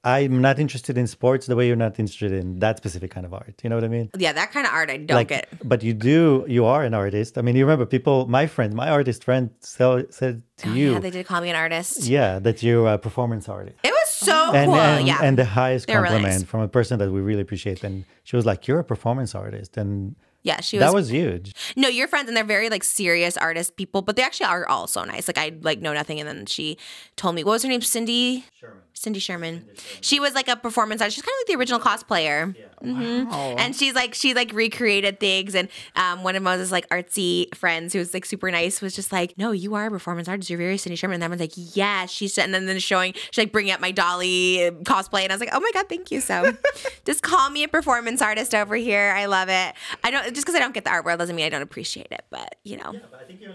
I'm 0.03 0.39
not 0.39 0.60
interested 0.60 0.98
in 0.98 1.08
sports 1.08 1.46
the 1.48 1.56
way 1.58 1.68
you're 1.68 1.75
not 1.75 2.00
interested 2.00 2.32
in 2.32 2.60
that 2.60 2.77
specific 2.77 3.12
kind 3.12 3.25
of 3.25 3.34
art. 3.34 3.56
You 3.63 3.70
know 3.70 3.75
what 3.75 3.84
I 3.84 3.89
mean? 3.89 4.10
yeah, 4.18 4.32
that 4.32 4.51
kind 4.51 4.65
of 4.65 4.72
art 4.72 4.89
I 4.89 4.98
don't 4.98 5.15
like, 5.15 5.27
get. 5.27 5.50
but 5.63 5.84
you 5.84 5.94
do. 5.94 6.46
You 6.48 6.63
are 6.65 6.84
an 6.84 6.94
artist. 6.94 7.38
I 7.38 7.41
mean, 7.41 7.56
you 7.58 7.65
remember 7.65 7.86
people. 7.86 8.25
My 8.27 8.48
friend, 8.48 8.74
my 8.74 8.89
artist 8.89 9.25
friend, 9.25 9.50
so, 9.60 10.06
said 10.10 10.44
to 10.58 10.70
oh, 10.70 10.74
you, 10.74 10.89
Oh, 10.89 10.94
Yeah, 10.94 11.00
they 11.00 11.10
did 11.10 11.25
call 11.25 11.41
me 11.41 11.50
an 11.50 11.58
artist. 11.58 12.06
yeah, 12.06 12.39
that 12.39 12.63
you're 12.63 12.88
a 12.88 12.98
performance 12.98 13.50
artist. 13.50 13.77
It 13.84 13.91
was 13.91 14.10
so 14.10 14.53
and, 14.53 14.72
cool. 14.72 14.79
and, 14.79 15.08
yeah, 15.08 15.20
and 15.22 15.38
the 15.38 15.46
highest 15.46 15.88
They're 15.88 16.01
really 16.01 16.15
compliment 16.15 16.41
nice. 16.41 16.50
from 16.50 16.62
a 16.62 16.68
person 16.70 17.00
that 17.00 17.12
we 17.12 17.20
really 17.20 17.41
appreciate. 17.41 17.84
And 17.84 18.06
she 18.24 18.36
was 18.38 18.46
like, 18.46 18.68
"You're 18.68 18.79
a 18.79 18.84
performance 18.86 19.36
artist," 19.36 19.75
and 19.75 20.15
yeah, 20.44 20.62
she 20.62 20.77
was. 20.77 20.86
that 20.86 20.94
was 20.94 21.12
huge. 21.12 21.53
No, 21.75 21.89
your 21.89 22.08
friends, 22.08 22.29
and 22.29 22.38
they're 22.38 22.46
very 22.46 22.70
like 22.70 22.84
serious 22.86 23.36
artist 23.36 23.75
people, 23.75 24.01
but 24.01 24.15
they 24.15 24.24
actually 24.24 24.46
are 24.48 24.65
all 24.68 24.88
so 24.88 25.03
nice. 25.03 25.27
Like 25.27 25.38
I 25.38 25.51
like 25.62 25.79
know 25.82 25.94
nothing, 25.94 26.20
and 26.22 26.27
then 26.29 26.46
she 26.46 26.77
told 27.18 27.36
me 27.36 27.44
what 27.44 27.53
was 27.53 27.63
her 27.63 27.70
name, 27.70 27.82
Cindy. 27.82 28.46
Sherman. 28.58 28.77
Cindy 29.00 29.20
Sherman. 29.20 29.65
She 30.01 30.20
was 30.20 30.34
like 30.36 30.48
a 30.50 30.56
performance 30.58 31.01
artist. 31.01 31.15
She's 31.15 31.24
kind 31.24 31.34
of 31.34 31.39
like 31.41 31.48
the 31.48 31.60
original 31.60 31.79
cosplayer. 31.79 32.53
Mhm. 32.84 33.29
Wow. 33.29 33.56
And 33.58 33.75
she's 33.75 33.94
like 33.96 34.13
she 34.13 34.34
like 34.34 34.51
recreated 34.53 35.20
things. 35.20 35.56
And 35.56 35.70
um, 35.96 36.24
one 36.24 36.36
of 36.36 36.44
Moses' 36.44 36.72
like 36.72 36.88
artsy 36.89 37.53
friends 37.56 37.94
who 37.94 38.00
was 38.00 38.13
like 38.13 38.25
super 38.25 38.50
nice 38.51 38.82
was 38.82 38.96
just 38.96 39.12
like, 39.12 39.38
"No, 39.38 39.51
you 39.51 39.75
are 39.75 39.88
a 39.88 39.89
performance 39.89 40.27
artist. 40.27 40.50
You're 40.50 40.60
very 40.60 40.77
Cindy 40.77 40.96
Sherman." 40.96 41.15
And 41.15 41.24
that 41.24 41.29
one's 41.29 41.41
like, 41.41 41.75
"Yeah." 41.75 42.06
She's 42.08 42.38
and 42.38 42.53
then 42.53 42.65
then 42.65 42.79
showing 42.79 43.13
she 43.32 43.41
like 43.41 43.51
bringing 43.51 43.72
up 43.74 43.79
my 43.82 43.91
Dolly 43.91 44.70
cosplay, 44.84 45.24
and 45.24 45.32
I 45.32 45.36
was 45.36 45.39
like, 45.41 45.50
"Oh 45.53 45.60
my 45.60 45.72
god, 45.74 45.88
thank 45.89 46.12
you." 46.12 46.20
So 46.22 46.51
just 47.06 47.22
call 47.24 47.50
me 47.50 47.63
a 47.63 47.68
performance 47.68 48.22
artist 48.22 48.53
over 48.56 48.75
here. 48.75 49.13
I 49.15 49.25
love 49.25 49.50
it. 49.50 49.74
I 50.03 50.12
don't 50.12 50.24
just 50.34 50.46
because 50.46 50.56
I 50.56 50.60
don't 50.60 50.74
get 50.74 50.84
the 50.86 50.91
art 50.91 51.06
world 51.06 51.20
doesn't 51.20 51.36
mean 51.36 51.46
I 51.46 51.50
don't 51.50 51.62
appreciate 51.62 52.08
it. 52.12 52.24
But 52.29 52.56
you 52.63 52.77
know, 52.77 52.94
but 53.12 53.22
I 53.22 53.25
think 53.25 53.41
you're 53.41 53.53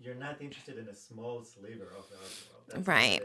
you're 0.00 0.14
not 0.14 0.40
interested 0.40 0.78
in 0.78 0.86
a 0.88 0.94
small 0.94 1.42
sliver 1.44 1.84
of 1.96 2.04
the 2.10 2.16
art 2.16 2.74
world. 2.74 2.88
right. 2.88 3.22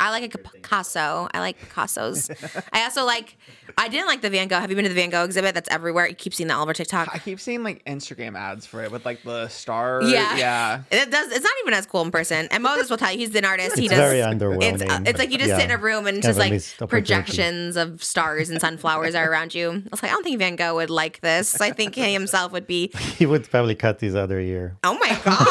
I 0.00 0.10
like 0.10 0.34
a 0.34 0.38
Picasso. 0.38 1.28
I 1.32 1.40
like 1.40 1.58
Picassos. 1.60 2.30
I 2.72 2.84
also 2.84 3.04
like. 3.04 3.36
I 3.76 3.88
didn't 3.88 4.06
like 4.06 4.22
the 4.22 4.30
Van 4.30 4.48
Gogh. 4.48 4.58
Have 4.60 4.70
you 4.70 4.76
been 4.76 4.84
to 4.84 4.88
the 4.88 4.94
Van 4.94 5.10
Gogh 5.10 5.24
exhibit? 5.24 5.54
That's 5.54 5.68
everywhere. 5.68 6.08
You 6.08 6.14
keep 6.14 6.32
seeing 6.34 6.48
that 6.48 6.54
all 6.54 6.62
over 6.62 6.72
TikTok. 6.72 7.08
I 7.12 7.18
keep 7.18 7.38
seeing 7.38 7.62
like 7.62 7.84
Instagram 7.84 8.36
ads 8.36 8.66
for 8.66 8.82
it 8.82 8.90
with 8.90 9.04
like 9.04 9.22
the 9.22 9.46
star. 9.48 10.02
Yeah. 10.02 10.36
Yeah. 10.36 10.82
It 10.90 11.10
does. 11.10 11.30
It's 11.30 11.44
not 11.44 11.52
even 11.62 11.74
as 11.74 11.86
cool 11.86 12.02
in 12.02 12.10
person. 12.10 12.48
And 12.50 12.62
Moses 12.62 12.88
will 12.90 12.96
tell 12.96 13.12
you 13.12 13.18
he's 13.18 13.34
an 13.34 13.44
artist. 13.44 13.76
he 13.78 13.84
It's 13.84 13.90
does. 13.94 13.98
very 13.98 14.18
It's, 14.20 14.26
underwhelming. 14.42 15.06
it's 15.08 15.18
like 15.18 15.30
you 15.30 15.38
just 15.38 15.50
Yeah. 15.50 15.58
sit 15.58 15.64
in 15.66 15.70
a 15.70 15.76
room 15.78 16.06
and 16.06 16.22
Kind 16.22 16.34
just 16.36 16.38
like 16.80 16.88
projections 16.88 17.76
of 17.76 18.02
stars 18.02 18.50
and 18.50 18.60
sunflowers 18.60 19.14
are 19.14 19.30
around 19.30 19.54
you. 19.54 19.70
I 19.70 19.82
was 19.90 20.02
like, 20.02 20.10
I 20.10 20.14
don't 20.14 20.24
think 20.24 20.38
Van 20.38 20.56
Gogh 20.56 20.74
would 20.76 20.90
like 20.90 21.20
this. 21.20 21.60
I 21.60 21.70
think 21.70 21.94
he 21.94 22.12
himself 22.12 22.52
would 22.52 22.66
be. 22.66 22.90
He 23.18 23.26
would 23.26 23.50
probably 23.50 23.74
cut 23.74 24.00
his 24.00 24.14
other 24.14 24.38
ear. 24.38 24.76
Oh 24.84 24.94
my 24.98 25.08
god, 25.24 25.46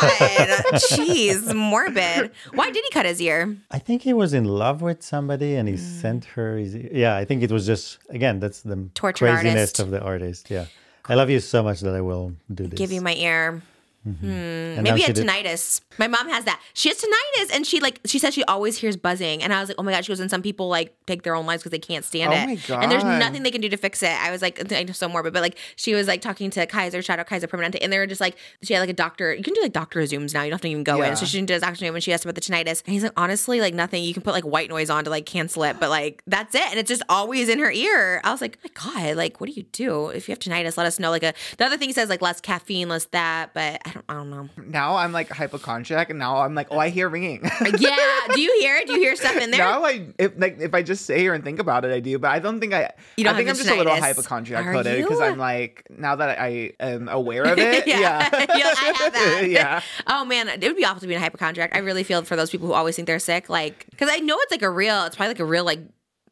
jeez, 0.79 1.53
morbid. 1.53 2.31
Why 2.53 2.71
did 2.71 2.83
he 2.83 2.89
cut 2.91 3.05
his 3.05 3.21
ear? 3.21 3.57
I 3.71 3.79
think 3.79 4.01
he 4.03 4.13
was 4.13 4.33
in 4.37 4.45
love 4.45 4.81
with 4.81 4.99
somebody 5.03 5.55
and 5.59 5.67
he 5.67 5.75
Mm. 5.75 6.01
sent 6.01 6.21
her 6.35 6.57
his 6.57 6.73
Yeah, 6.75 7.15
I 7.21 7.25
think 7.25 7.43
it 7.43 7.51
was 7.51 7.65
just 7.65 7.97
again, 8.09 8.39
that's 8.39 8.61
the 8.61 8.77
Tortured 8.93 9.25
craziness 9.25 9.55
artist. 9.55 9.79
of 9.83 9.89
the 9.91 10.01
artist. 10.01 10.49
Yeah. 10.49 10.65
I 11.09 11.15
love 11.15 11.29
you 11.29 11.39
so 11.39 11.63
much 11.63 11.79
that 11.81 11.93
I 11.95 12.01
will 12.01 12.33
do 12.53 12.63
this. 12.67 12.77
Give 12.77 12.91
you 12.91 13.01
my 13.01 13.15
ear. 13.15 13.61
Mm-hmm. 14.07 14.25
Hmm. 14.25 14.31
And 14.31 14.75
now 14.83 14.91
Maybe 14.91 14.99
she 15.01 15.07
had 15.07 15.15
did- 15.15 15.27
tinnitus. 15.27 15.81
My 15.97 16.07
mom 16.07 16.29
has 16.29 16.45
that. 16.45 16.61
She 16.73 16.89
has 16.89 16.99
tinnitus, 17.01 17.55
and 17.55 17.65
she 17.65 17.79
like 17.79 17.99
she 18.05 18.19
says 18.19 18.33
she 18.33 18.43
always 18.45 18.77
hears 18.77 18.95
buzzing. 18.95 19.41
And 19.43 19.53
I 19.53 19.59
was 19.59 19.69
like, 19.69 19.75
oh 19.79 19.83
my 19.83 19.91
god. 19.91 20.05
She 20.05 20.09
goes, 20.11 20.19
and 20.19 20.29
some 20.29 20.41
people 20.41 20.67
like 20.69 20.95
take 21.07 21.23
their 21.23 21.35
own 21.35 21.45
lives 21.45 21.63
because 21.63 21.71
they 21.71 21.79
can't 21.79 22.05
stand 22.05 22.31
Oh 22.31 22.51
it. 22.51 22.69
And 22.69 22.91
there's 22.91 23.03
nothing 23.03 23.43
they 23.43 23.51
can 23.51 23.61
do 23.61 23.69
to 23.69 23.77
fix 23.77 24.03
it. 24.03 24.11
I 24.11 24.31
was 24.31 24.41
like, 24.41 24.71
I 24.71 24.83
know 24.83 24.93
so 24.93 25.09
morbid, 25.09 25.33
but 25.33 25.41
like 25.41 25.57
she 25.75 25.93
was 25.95 26.07
like 26.07 26.21
talking 26.21 26.49
to 26.51 26.65
Kaiser, 26.67 27.01
shout 27.01 27.19
out 27.19 27.27
Kaiser 27.27 27.47
Permanente, 27.47 27.77
and 27.81 27.91
they 27.91 27.97
were 27.97 28.07
just 28.07 28.21
like, 28.21 28.37
she 28.63 28.73
had 28.73 28.79
like 28.81 28.89
a 28.89 28.93
doctor. 28.93 29.33
You 29.33 29.43
can 29.43 29.53
do 29.53 29.61
like 29.61 29.73
doctor 29.73 29.99
zooms 30.01 30.33
now. 30.33 30.43
You 30.43 30.49
don't 30.51 30.55
have 30.57 30.61
to 30.61 30.69
even 30.69 30.83
go 30.83 30.97
Yeah. 30.97 31.09
in. 31.09 31.15
So 31.15 31.25
she 31.25 31.39
did 31.41 31.49
a 31.57 31.59
doctor 31.59 31.75
zoom, 31.77 31.95
and 31.95 32.03
she 32.03 32.13
asked 32.13 32.25
about 32.25 32.35
the 32.35 32.41
tinnitus, 32.41 32.83
and 32.85 32.93
he's 32.93 33.03
like, 33.03 33.13
honestly, 33.17 33.59
like 33.61 33.73
nothing. 33.73 34.03
You 34.03 34.13
can 34.13 34.21
put 34.23 34.33
like 34.33 34.43
white 34.45 34.69
noise 34.69 34.89
on 34.89 35.03
to 35.05 35.09
like 35.09 35.25
cancel 35.25 35.63
it, 35.63 35.79
but 35.79 35.89
like 35.89 36.21
that's 36.27 36.53
it, 36.53 36.69
and 36.69 36.79
it's 36.79 36.87
just 36.89 37.03
always 37.09 37.49
in 37.49 37.59
her 37.59 37.71
ear. 37.71 38.21
I 38.23 38.31
was 38.31 38.41
like, 38.41 38.59
oh 38.63 38.69
my 38.93 38.93
god, 39.07 39.17
like 39.17 39.41
what 39.41 39.47
do 39.47 39.53
you 39.53 39.63
do 39.63 40.09
if 40.09 40.27
you 40.27 40.33
have 40.33 40.39
tinnitus? 40.39 40.77
Let 40.77 40.85
us 40.85 40.99
know. 40.99 41.09
Like 41.09 41.23
a 41.23 41.33
the 41.57 41.65
other 41.65 41.77
thing 41.77 41.89
he 41.89 41.93
says 41.93 42.09
like 42.09 42.21
less 42.21 42.39
caffeine, 42.41 42.87
less 42.89 43.05
that, 43.05 43.53
but 43.53 43.81
I 43.85 43.91
don't, 43.91 43.96
I 44.09 44.13
don't 44.13 44.29
know. 44.29 44.49
Now 44.65 44.95
I'm 44.95 45.11
like 45.11 45.29
hypochondriac, 45.29 46.09
and 46.09 46.19
now 46.19 46.37
I'm 46.37 46.55
like, 46.55 46.67
oh, 46.71 46.77
I 46.79 46.89
hear 46.89 47.09
ringing. 47.09 47.41
yeah. 47.43 47.97
Do 48.33 48.41
you 48.41 48.57
hear 48.59 48.75
it? 48.77 48.87
Do 48.87 48.93
you 48.93 48.99
hear 48.99 49.15
stuff 49.15 49.35
in 49.37 49.51
there? 49.51 49.59
now 49.59 49.83
I 49.83 50.07
if 50.17 50.33
like 50.37 50.59
if 50.59 50.73
I 50.73 50.81
just 50.83 51.05
say 51.05 51.19
here 51.19 51.33
and 51.33 51.43
think 51.43 51.59
about 51.59 51.85
it, 51.85 51.91
I 51.91 51.99
do. 51.99 52.17
But 52.19 52.31
I 52.31 52.39
don't 52.39 52.59
think 52.59 52.73
I. 52.73 52.91
You 53.17 53.23
don't 53.23 53.33
I 53.33 53.37
think 53.37 53.49
I'm 53.49 53.55
just 53.55 53.69
a 53.69 53.75
little 53.75 53.95
hypochondriac 53.95 54.65
coded 54.73 55.01
because? 55.03 55.19
I'm 55.19 55.37
like 55.37 55.85
now 55.89 56.15
that 56.15 56.39
I 56.39 56.73
am 56.79 57.07
aware 57.09 57.43
of 57.43 57.57
it. 57.59 57.87
yeah. 57.87 57.99
yeah. 57.99 58.29
Like, 58.37 58.49
I 58.51 58.93
have 58.97 59.13
that. 59.13 59.47
yeah. 59.49 59.81
Oh 60.07 60.25
man, 60.25 60.49
it 60.49 60.61
would 60.61 60.75
be 60.75 60.85
awful 60.85 61.01
to 61.01 61.07
be 61.07 61.15
a 61.15 61.19
hypochondriac. 61.19 61.75
I 61.75 61.79
really 61.79 62.03
feel 62.03 62.21
for 62.23 62.35
those 62.35 62.49
people 62.49 62.67
who 62.67 62.73
always 62.73 62.95
think 62.95 63.05
they're 63.07 63.19
sick. 63.19 63.49
Like, 63.49 63.85
because 63.89 64.09
I 64.11 64.17
know 64.17 64.37
it's 64.41 64.51
like 64.51 64.61
a 64.61 64.69
real, 64.69 65.03
it's 65.05 65.15
probably 65.15 65.29
like 65.29 65.39
a 65.39 65.45
real 65.45 65.63
like 65.65 65.79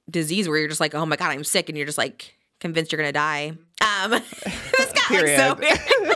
disease 0.09 0.47
where 0.47 0.57
you're 0.57 0.67
just 0.67 0.79
like, 0.79 0.93
oh 0.95 1.05
my 1.05 1.15
god, 1.15 1.31
I'm 1.31 1.43
sick, 1.43 1.69
and 1.69 1.77
you're 1.77 1.85
just 1.87 1.97
like 1.97 2.35
convinced 2.59 2.91
you're 2.91 2.97
gonna 3.01 3.11
die. 3.11 3.53
Um, 3.81 4.11
this 4.11 4.93
got 4.93 5.11
like 5.11 5.27
so 5.27 5.55
weird. 5.55 6.14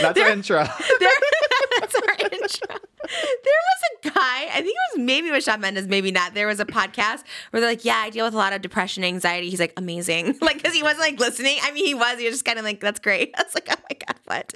That's 0.00 0.20
an 0.20 0.26
intro. 0.32 0.64
That's 1.80 1.94
our 1.94 2.28
intro. 2.32 2.76
There 3.02 3.60
was 3.68 3.82
a 4.04 4.10
guy, 4.10 4.44
I 4.50 4.60
think 4.62 4.68
it 4.68 4.98
was 4.98 5.04
maybe 5.04 5.30
was 5.30 5.46
Mendes, 5.58 5.88
maybe 5.88 6.10
not. 6.10 6.34
There 6.34 6.46
was 6.46 6.60
a 6.60 6.64
podcast 6.64 7.24
where 7.50 7.60
they're 7.60 7.70
like, 7.70 7.84
"Yeah, 7.84 7.96
I 7.96 8.10
deal 8.10 8.24
with 8.24 8.34
a 8.34 8.36
lot 8.36 8.52
of 8.52 8.60
depression, 8.62 9.04
anxiety." 9.04 9.50
He's 9.50 9.60
like, 9.60 9.72
"Amazing," 9.76 10.38
like 10.42 10.56
because 10.56 10.74
he 10.74 10.82
wasn't 10.82 11.00
like 11.00 11.18
listening. 11.18 11.58
I 11.62 11.72
mean, 11.72 11.86
he 11.86 11.94
was. 11.94 12.18
He 12.18 12.24
was 12.24 12.34
just 12.34 12.44
kind 12.44 12.58
of 12.58 12.64
like, 12.64 12.80
"That's 12.80 13.00
great." 13.00 13.34
I 13.38 13.42
was 13.42 13.54
like, 13.54 13.68
"Oh 13.70 13.80
my 13.90 13.96
god, 14.06 14.16
what?" 14.24 14.54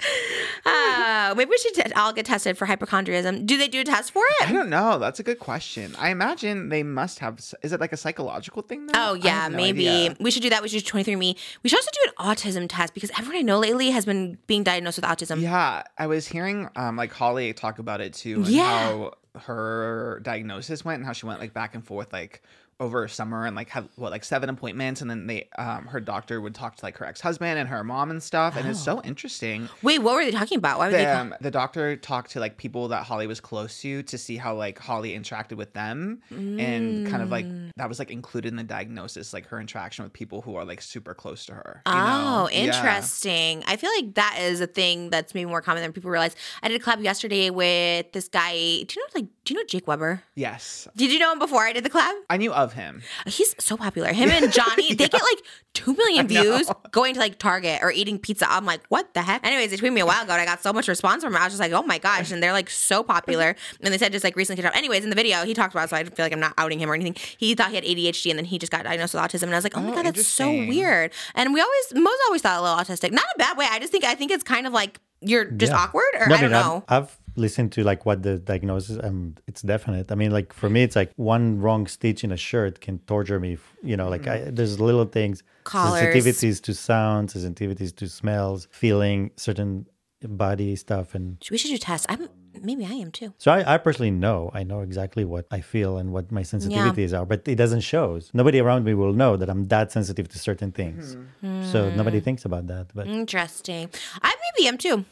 Uh, 0.65 1.33
maybe 1.35 1.49
we 1.49 1.57
should 1.57 1.73
t- 1.73 1.93
all 1.93 2.13
get 2.13 2.25
tested 2.25 2.57
for 2.57 2.65
hypochondriacism. 2.65 3.45
Do 3.45 3.57
they 3.57 3.67
do 3.67 3.81
a 3.81 3.83
test 3.83 4.11
for 4.11 4.23
it? 4.41 4.49
I 4.49 4.51
don't 4.51 4.69
know. 4.69 4.99
That's 4.99 5.19
a 5.19 5.23
good 5.23 5.39
question. 5.39 5.95
I 5.97 6.09
imagine 6.09 6.69
they 6.69 6.83
must 6.83 7.19
have. 7.19 7.39
Is 7.61 7.73
it 7.73 7.79
like 7.79 7.93
a 7.93 7.97
psychological 7.97 8.61
thing? 8.61 8.87
Though? 8.87 8.93
Oh 8.95 9.13
yeah, 9.15 9.47
no 9.47 9.57
maybe 9.57 9.87
idea. 9.87 10.15
we 10.19 10.31
should 10.31 10.43
do 10.43 10.49
that. 10.49 10.61
We 10.61 10.69
should 10.69 10.83
do 10.83 10.91
23andMe. 10.91 11.35
We 11.63 11.69
should 11.69 11.79
also 11.79 11.91
do 11.93 12.11
an 12.17 12.35
autism 12.35 12.67
test 12.69 12.93
because 12.93 13.11
everyone 13.11 13.37
I 13.37 13.41
know 13.41 13.59
lately 13.59 13.91
has 13.91 14.05
been 14.05 14.37
being 14.47 14.63
diagnosed 14.63 14.97
with 14.97 15.05
autism. 15.05 15.41
Yeah, 15.41 15.83
I 15.97 16.07
was 16.07 16.27
hearing 16.27 16.69
um 16.75 16.95
like 16.97 17.11
Holly 17.11 17.53
talk 17.53 17.79
about 17.79 18.01
it 18.01 18.13
too, 18.13 18.32
and 18.37 18.47
Yeah. 18.47 18.63
how 18.89 19.13
her 19.41 20.19
diagnosis 20.23 20.85
went 20.85 20.97
and 20.99 21.05
how 21.05 21.13
she 21.13 21.25
went 21.25 21.39
like 21.39 21.53
back 21.53 21.73
and 21.75 21.85
forth 21.85 22.13
like 22.13 22.41
over 22.83 23.07
summer 23.07 23.45
and 23.45 23.55
like 23.55 23.69
had 23.69 23.87
what 23.95 24.11
like 24.11 24.23
seven 24.23 24.49
appointments, 24.49 25.01
and 25.01 25.09
then 25.09 25.27
they 25.27 25.47
um 25.57 25.87
her 25.87 25.99
doctor 25.99 26.39
would 26.41 26.53
talk 26.55 26.75
to 26.77 26.85
like 26.85 26.97
her 26.97 27.05
ex 27.05 27.21
husband 27.21 27.57
and 27.59 27.69
her 27.69 27.83
mom 27.83 28.11
and 28.11 28.21
stuff, 28.21 28.55
and 28.55 28.67
it's 28.67 28.79
so 28.79 29.01
interesting. 29.03 29.69
Wait, 29.81 29.99
what 29.99 30.15
were 30.15 30.23
they 30.25 30.31
talking 30.31 30.57
about? 30.57 30.77
Why 30.79 30.87
were 30.87 30.91
they? 30.91 31.05
The, 31.05 31.11
call- 31.11 31.21
um, 31.21 31.35
the 31.41 31.51
doctor 31.51 31.95
talked 31.95 32.31
to 32.31 32.39
like 32.39 32.57
people 32.57 32.89
that 32.89 33.03
Holly 33.03 33.27
was 33.27 33.39
close 33.39 33.81
to 33.81 34.03
to 34.03 34.17
see 34.17 34.37
how 34.37 34.53
like 34.55 34.77
Holly 34.79 35.17
interacted 35.17 35.57
with 35.57 35.73
them, 35.73 36.21
and 36.29 37.07
kind 37.07 37.21
of 37.23 37.29
like 37.31 37.43
Mm. 37.45 37.71
that 37.77 37.89
was 37.89 37.99
like 37.99 38.09
included 38.11 38.47
in 38.49 38.55
the 38.55 38.63
diagnosis, 38.63 39.33
like 39.33 39.47
her 39.47 39.59
interaction 39.59 40.03
with 40.03 40.13
people 40.13 40.41
who 40.41 40.55
are 40.55 40.63
like 40.65 40.81
super 40.81 41.13
close 41.13 41.45
to 41.47 41.53
her. 41.53 41.81
you 41.85 41.91
Oh, 41.93 42.43
know? 42.43 42.49
Yeah. 42.51 42.65
interesting. 42.65 43.63
I 43.67 43.75
feel 43.75 43.89
like 43.97 44.13
that 44.15 44.37
is 44.39 44.61
a 44.61 44.67
thing 44.67 45.09
that's 45.09 45.33
maybe 45.33 45.49
more 45.49 45.61
common 45.61 45.81
than 45.83 45.91
people 45.93 46.09
realize. 46.11 46.35
I 46.61 46.69
did 46.69 46.79
a 46.81 46.83
collab 46.83 47.03
yesterday 47.03 47.49
with 47.49 48.11
this 48.13 48.27
guy. 48.27 48.51
Do 48.53 48.95
you 48.95 48.95
know 48.97 49.07
like 49.15 49.25
do 49.45 49.53
you 49.53 49.59
know 49.59 49.65
Jake 49.65 49.87
Webber? 49.87 50.23
Yes, 50.35 50.87
Did 50.95 51.11
you 51.11 51.19
know 51.19 51.31
him 51.33 51.39
before 51.39 51.63
I 51.63 51.73
did 51.73 51.83
the 51.83 51.89
collab? 51.89 52.13
I 52.29 52.37
knew 52.37 52.53
of 52.53 52.72
him. 52.73 53.01
He's 53.25 53.55
so 53.63 53.77
popular. 53.77 54.13
Him 54.13 54.29
and 54.29 54.51
Johnny, 54.59 54.93
they 54.93 55.07
get 55.07 55.21
like 55.21 55.43
two 55.73 55.93
million 55.95 56.27
views 56.33 56.69
going 56.91 57.13
to 57.15 57.19
like 57.19 57.39
Target 57.39 57.79
or 57.81 57.91
eating 57.91 58.19
pizza. 58.19 58.45
I'm 58.51 58.65
like, 58.65 58.81
what 58.89 59.13
the 59.13 59.21
heck? 59.21 59.45
Anyways, 59.45 59.71
it 59.73 59.79
tweeted 59.79 59.93
me 59.93 60.01
a 60.01 60.05
while 60.05 60.23
ago 60.23 60.33
and 60.33 60.41
I 60.41 60.45
got 60.45 60.61
so 60.61 60.73
much 60.73 60.87
response 60.87 61.23
from 61.23 61.33
him. 61.35 61.41
I 61.41 61.45
was 61.45 61.53
just 61.53 61.59
like, 61.61 61.71
oh 61.71 61.83
my 61.83 61.97
gosh. 61.97 62.31
And 62.31 62.41
they're 62.43 62.51
like 62.53 62.69
so 62.69 63.03
popular. 63.03 63.55
And 63.81 63.93
they 63.93 63.97
said 63.97 64.11
just 64.11 64.23
like 64.23 64.35
recently. 64.35 64.63
Anyways, 64.73 65.03
in 65.03 65.09
the 65.09 65.15
video, 65.15 65.43
he 65.45 65.53
talked 65.53 65.73
about 65.73 65.85
it, 65.85 65.89
so 65.89 65.97
I 65.97 66.03
feel 66.03 66.25
like 66.25 66.33
I'm 66.33 66.39
not 66.39 66.53
outing 66.57 66.79
him 66.79 66.89
or 66.89 66.93
anything. 66.93 67.15
He 67.37 67.55
thought 67.55 67.69
he 67.69 67.75
had 67.75 67.83
ADHD 67.83 68.29
and 68.29 68.37
then 68.37 68.45
he 68.45 68.59
just 68.59 68.71
got 68.71 68.83
diagnosed 68.83 69.13
with 69.13 69.23
autism. 69.23 69.43
And 69.43 69.53
I 69.53 69.57
was 69.57 69.63
like, 69.63 69.77
oh 69.77 69.81
my 69.81 69.91
Oh, 69.91 69.95
God, 69.95 70.05
that's 70.05 70.27
so 70.27 70.49
weird. 70.51 71.11
And 71.35 71.53
we 71.53 71.61
always, 71.61 71.93
most 71.93 72.19
always 72.27 72.41
thought 72.41 72.59
a 72.59 72.61
little 72.61 72.77
autistic. 72.77 73.11
Not 73.11 73.25
a 73.35 73.37
bad 73.39 73.57
way. 73.57 73.65
I 73.69 73.79
just 73.79 73.91
think, 73.91 74.03
I 74.03 74.15
think 74.15 74.31
it's 74.31 74.43
kind 74.43 74.65
of 74.67 74.73
like 74.73 74.99
you're 75.21 75.45
just 75.45 75.71
Yeah. 75.71 75.79
awkward 75.79 76.03
or 76.19 76.27
No, 76.27 76.35
I 76.35 76.41
don't 76.41 76.53
I've- 76.53 76.67
know. 76.69 76.83
I've, 76.87 77.17
listened 77.35 77.71
to 77.73 77.83
like 77.83 78.05
what 78.05 78.23
the 78.23 78.37
diagnosis 78.39 78.97
and 78.97 79.39
it's 79.47 79.61
definite. 79.61 80.11
I 80.11 80.15
mean, 80.15 80.31
like 80.31 80.53
for 80.53 80.69
me, 80.69 80.83
it's 80.83 80.95
like 80.95 81.11
one 81.15 81.59
wrong 81.59 81.87
stitch 81.87 82.23
in 82.23 82.31
a 82.31 82.37
shirt 82.37 82.81
can 82.81 82.99
torture 82.99 83.39
me. 83.39 83.57
You 83.81 83.97
know, 83.97 84.09
like 84.09 84.27
I, 84.27 84.39
mm-hmm. 84.39 84.55
there's 84.55 84.79
little 84.79 85.05
things, 85.05 85.43
Collars. 85.63 86.01
sensitivities 86.01 86.61
to 86.63 86.73
sounds, 86.73 87.33
sensitivities 87.33 87.95
to 87.97 88.07
smells, 88.07 88.67
feeling 88.71 89.31
certain 89.37 89.87
body 90.21 90.75
stuff, 90.75 91.15
and 91.15 91.37
we 91.51 91.57
should 91.57 91.69
do 91.69 91.77
tests. 91.77 92.05
I'm, 92.09 92.29
maybe 92.61 92.85
I 92.85 92.93
am 92.93 93.11
too. 93.11 93.33
so 93.37 93.51
I, 93.51 93.75
I 93.75 93.77
personally 93.77 94.11
know. 94.11 94.51
I 94.53 94.63
know 94.63 94.81
exactly 94.81 95.25
what 95.25 95.45
I 95.51 95.61
feel 95.61 95.97
and 95.97 96.13
what 96.13 96.31
my 96.31 96.41
sensitivities 96.41 97.17
are, 97.17 97.25
but 97.25 97.47
it 97.47 97.55
doesn't 97.55 97.81
show. 97.81 98.19
Nobody 98.33 98.59
around 98.59 98.85
me 98.85 98.93
will 98.93 99.13
know 99.13 99.37
that 99.37 99.49
I'm 99.49 99.65
that 99.65 99.91
sensitive 99.91 100.29
to 100.29 100.39
certain 100.39 100.71
things. 100.71 101.15
Mm-hmm. 101.15 101.71
So 101.71 101.89
nobody 101.91 102.21
mm. 102.21 102.23
thinks 102.23 102.45
about 102.45 102.67
that. 102.67 102.87
But 102.93 103.07
Interesting. 103.07 103.89
I 104.21 104.33
maybe 104.55 104.67
am 104.67 104.77
too. 104.77 105.05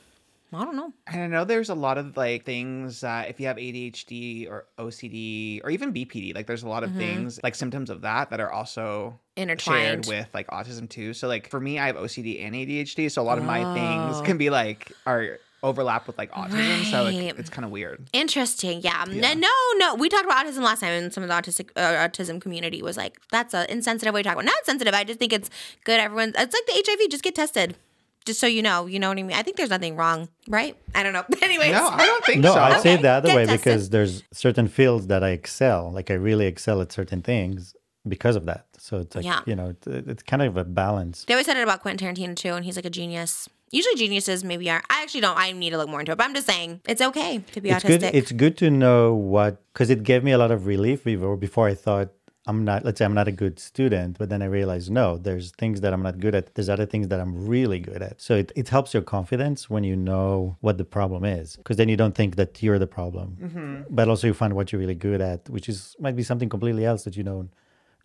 I 0.53 0.65
don't 0.65 0.75
know. 0.75 0.91
And 1.07 1.21
I 1.21 1.27
know 1.27 1.45
there's 1.45 1.69
a 1.69 1.75
lot 1.75 1.97
of 1.97 2.17
like 2.17 2.43
things 2.45 3.01
that 3.01 3.29
if 3.29 3.39
you 3.39 3.47
have 3.47 3.57
ADHD 3.57 4.49
or 4.49 4.65
OCD 4.77 5.61
or 5.63 5.69
even 5.69 5.93
BPD, 5.93 6.35
like 6.35 6.45
there's 6.47 6.63
a 6.63 6.67
lot 6.67 6.83
of 6.83 6.91
things 6.93 7.39
like 7.43 7.55
symptoms 7.55 7.89
of 7.89 8.01
that 8.01 8.29
that 8.31 8.39
are 8.41 8.51
also 8.51 9.19
Intertwined. 9.37 10.05
shared 10.05 10.07
with 10.07 10.27
like 10.33 10.47
autism 10.47 10.89
too. 10.89 11.13
So 11.13 11.27
like 11.27 11.49
for 11.49 11.59
me, 11.59 11.79
I 11.79 11.87
have 11.87 11.95
OCD 11.95 12.43
and 12.45 12.53
ADHD, 12.55 13.09
so 13.09 13.21
a 13.21 13.23
lot 13.23 13.37
of 13.37 13.45
my 13.45 13.63
Oh. 13.63 13.73
things 14.13 14.25
can 14.27 14.37
be 14.37 14.49
like 14.49 14.91
are 15.05 15.39
overlap 15.63 16.07
with 16.07 16.17
like 16.17 16.31
autism. 16.31 16.83
So 16.91 17.03
like, 17.03 17.15
it's 17.39 17.49
kind 17.49 17.63
of 17.63 17.71
weird. 17.71 18.09
Interesting. 18.13 18.81
Yeah. 18.81 19.05
N- 19.07 19.39
No, 19.39 19.47
no. 19.77 19.95
We 19.95 20.09
talked 20.09 20.25
about 20.25 20.45
autism 20.45 20.63
last 20.63 20.79
time, 20.81 20.89
and 20.91 21.13
some 21.13 21.23
of 21.23 21.29
the 21.29 21.35
autistic 21.35 21.69
uh, 21.75 22.07
autism 22.07 22.41
community 22.41 22.81
was 22.81 22.97
like, 22.97 23.19
"That's 23.31 23.53
an 23.53 23.67
insensitive 23.69 24.13
way 24.13 24.23
to 24.23 24.27
talk 24.27 24.33
about." 24.35 24.45
Not 24.45 24.65
sensitive. 24.65 24.93
I 24.93 25.03
just 25.03 25.19
think 25.19 25.31
it's 25.33 25.49
good. 25.85 25.99
Everyone. 25.99 26.29
It's 26.37 26.53
like 26.53 26.65
the 26.65 26.83
HIV. 26.85 27.09
Just 27.11 27.23
get 27.23 27.35
tested. 27.35 27.75
Just 28.25 28.39
so 28.39 28.47
you 28.47 28.61
know. 28.61 28.85
You 28.85 28.99
know 28.99 29.09
what 29.09 29.17
I 29.17 29.23
mean. 29.23 29.35
I 29.35 29.41
think 29.41 29.57
there's 29.57 29.69
nothing 29.71 29.95
wrong, 29.95 30.29
right? 30.47 30.75
I 30.93 31.03
don't 31.03 31.13
know. 31.13 31.23
Anyways. 31.41 31.71
No, 31.71 31.87
I 31.87 32.05
don't 32.05 32.23
think 32.25 32.41
no, 32.41 32.53
so. 32.53 32.59
I'd 32.59 32.81
say 32.81 32.93
Okay, 32.93 33.01
the 33.01 33.09
other 33.09 33.27
get 33.29 33.35
way 33.35 33.45
tested. 33.45 33.63
because 33.63 33.89
there's 33.89 34.23
certain 34.31 34.67
fields 34.67 35.07
that 35.07 35.23
I 35.23 35.29
excel. 35.29 35.91
Like 35.91 36.11
I 36.11 36.15
really 36.15 36.45
excel 36.45 36.81
at 36.81 36.91
certain 36.91 37.21
things 37.21 37.75
because 38.07 38.35
of 38.35 38.45
that. 38.45 38.65
So 38.77 38.99
it's 38.99 39.15
like 39.15 39.25
Yeah. 39.25 39.41
you 39.45 39.55
know, 39.55 39.69
it, 39.87 40.07
it's 40.07 40.23
kind 40.23 40.41
of 40.41 40.57
a 40.57 40.63
balance. 40.63 41.25
They 41.25 41.33
always 41.33 41.45
said 41.47 41.57
it 41.57 41.63
about 41.63 41.81
Quentin 41.81 42.13
Tarantino 42.15 42.35
too, 42.35 42.53
and 42.53 42.63
he's 42.65 42.75
like 42.75 42.85
a 42.85 42.89
genius. 42.91 43.49
Usually 43.73 43.95
geniuses 43.95 44.43
maybe 44.43 44.69
are. 44.69 44.83
I 44.89 45.01
actually 45.01 45.21
don't. 45.21 45.37
I 45.37 45.51
need 45.53 45.69
to 45.69 45.77
look 45.77 45.87
more 45.89 46.01
into 46.01 46.11
it, 46.11 46.17
but 46.17 46.25
I'm 46.25 46.33
just 46.35 46.45
saying 46.45 46.81
it's 46.87 47.01
okay 47.01 47.39
to 47.53 47.61
be 47.61 47.69
It's 47.69 47.83
autistic. 47.83 48.01
good. 48.01 48.15
It's 48.15 48.31
good 48.33 48.57
to 48.57 48.69
know 48.69 49.13
what 49.13 49.63
because 49.73 49.89
it 49.89 50.03
gave 50.03 50.23
me 50.23 50.31
a 50.31 50.37
lot 50.37 50.51
of 50.51 50.65
relief 50.67 51.05
before. 51.05 51.37
Before 51.37 51.67
I 51.69 51.73
thought 51.73 52.09
I'm 52.47 52.65
not. 52.65 52.83
Let's 52.83 52.97
say 52.97 53.05
I'm 53.05 53.13
not 53.13 53.27
a 53.27 53.31
good 53.31 53.59
student, 53.59 54.17
but 54.17 54.29
then 54.29 54.41
I 54.41 54.45
realized 54.45 54.89
no, 54.89 55.17
there's 55.17 55.51
things 55.51 55.81
that 55.81 55.93
I'm 55.93 56.01
not 56.01 56.19
good 56.19 56.33
at. 56.33 56.55
There's 56.55 56.69
other 56.69 56.87
things 56.87 57.07
that 57.09 57.19
I'm 57.19 57.47
really 57.47 57.79
good 57.79 58.01
at. 58.01 58.19
So 58.19 58.35
it, 58.35 58.51
it 58.55 58.69
helps 58.69 58.93
your 58.95 59.03
confidence 59.03 59.69
when 59.69 59.83
you 59.83 59.95
know 59.95 60.57
what 60.61 60.77
the 60.79 60.85
problem 60.85 61.23
is, 61.23 61.55
because 61.57 61.77
then 61.77 61.87
you 61.87 61.97
don't 61.97 62.15
think 62.15 62.35
that 62.37 62.63
you're 62.63 62.79
the 62.79 62.87
problem, 62.87 63.37
Mm-hmm. 63.41 63.81
but 63.95 64.09
also 64.09 64.25
you 64.27 64.33
find 64.33 64.53
what 64.53 64.71
you're 64.71 64.79
really 64.81 64.95
good 64.95 65.21
at, 65.21 65.47
which 65.49 65.69
is 65.69 65.95
might 65.99 66.15
be 66.15 66.23
something 66.23 66.49
completely 66.49 66.83
else 66.83 67.03
that 67.03 67.15
you 67.15 67.23
don't, 67.23 67.51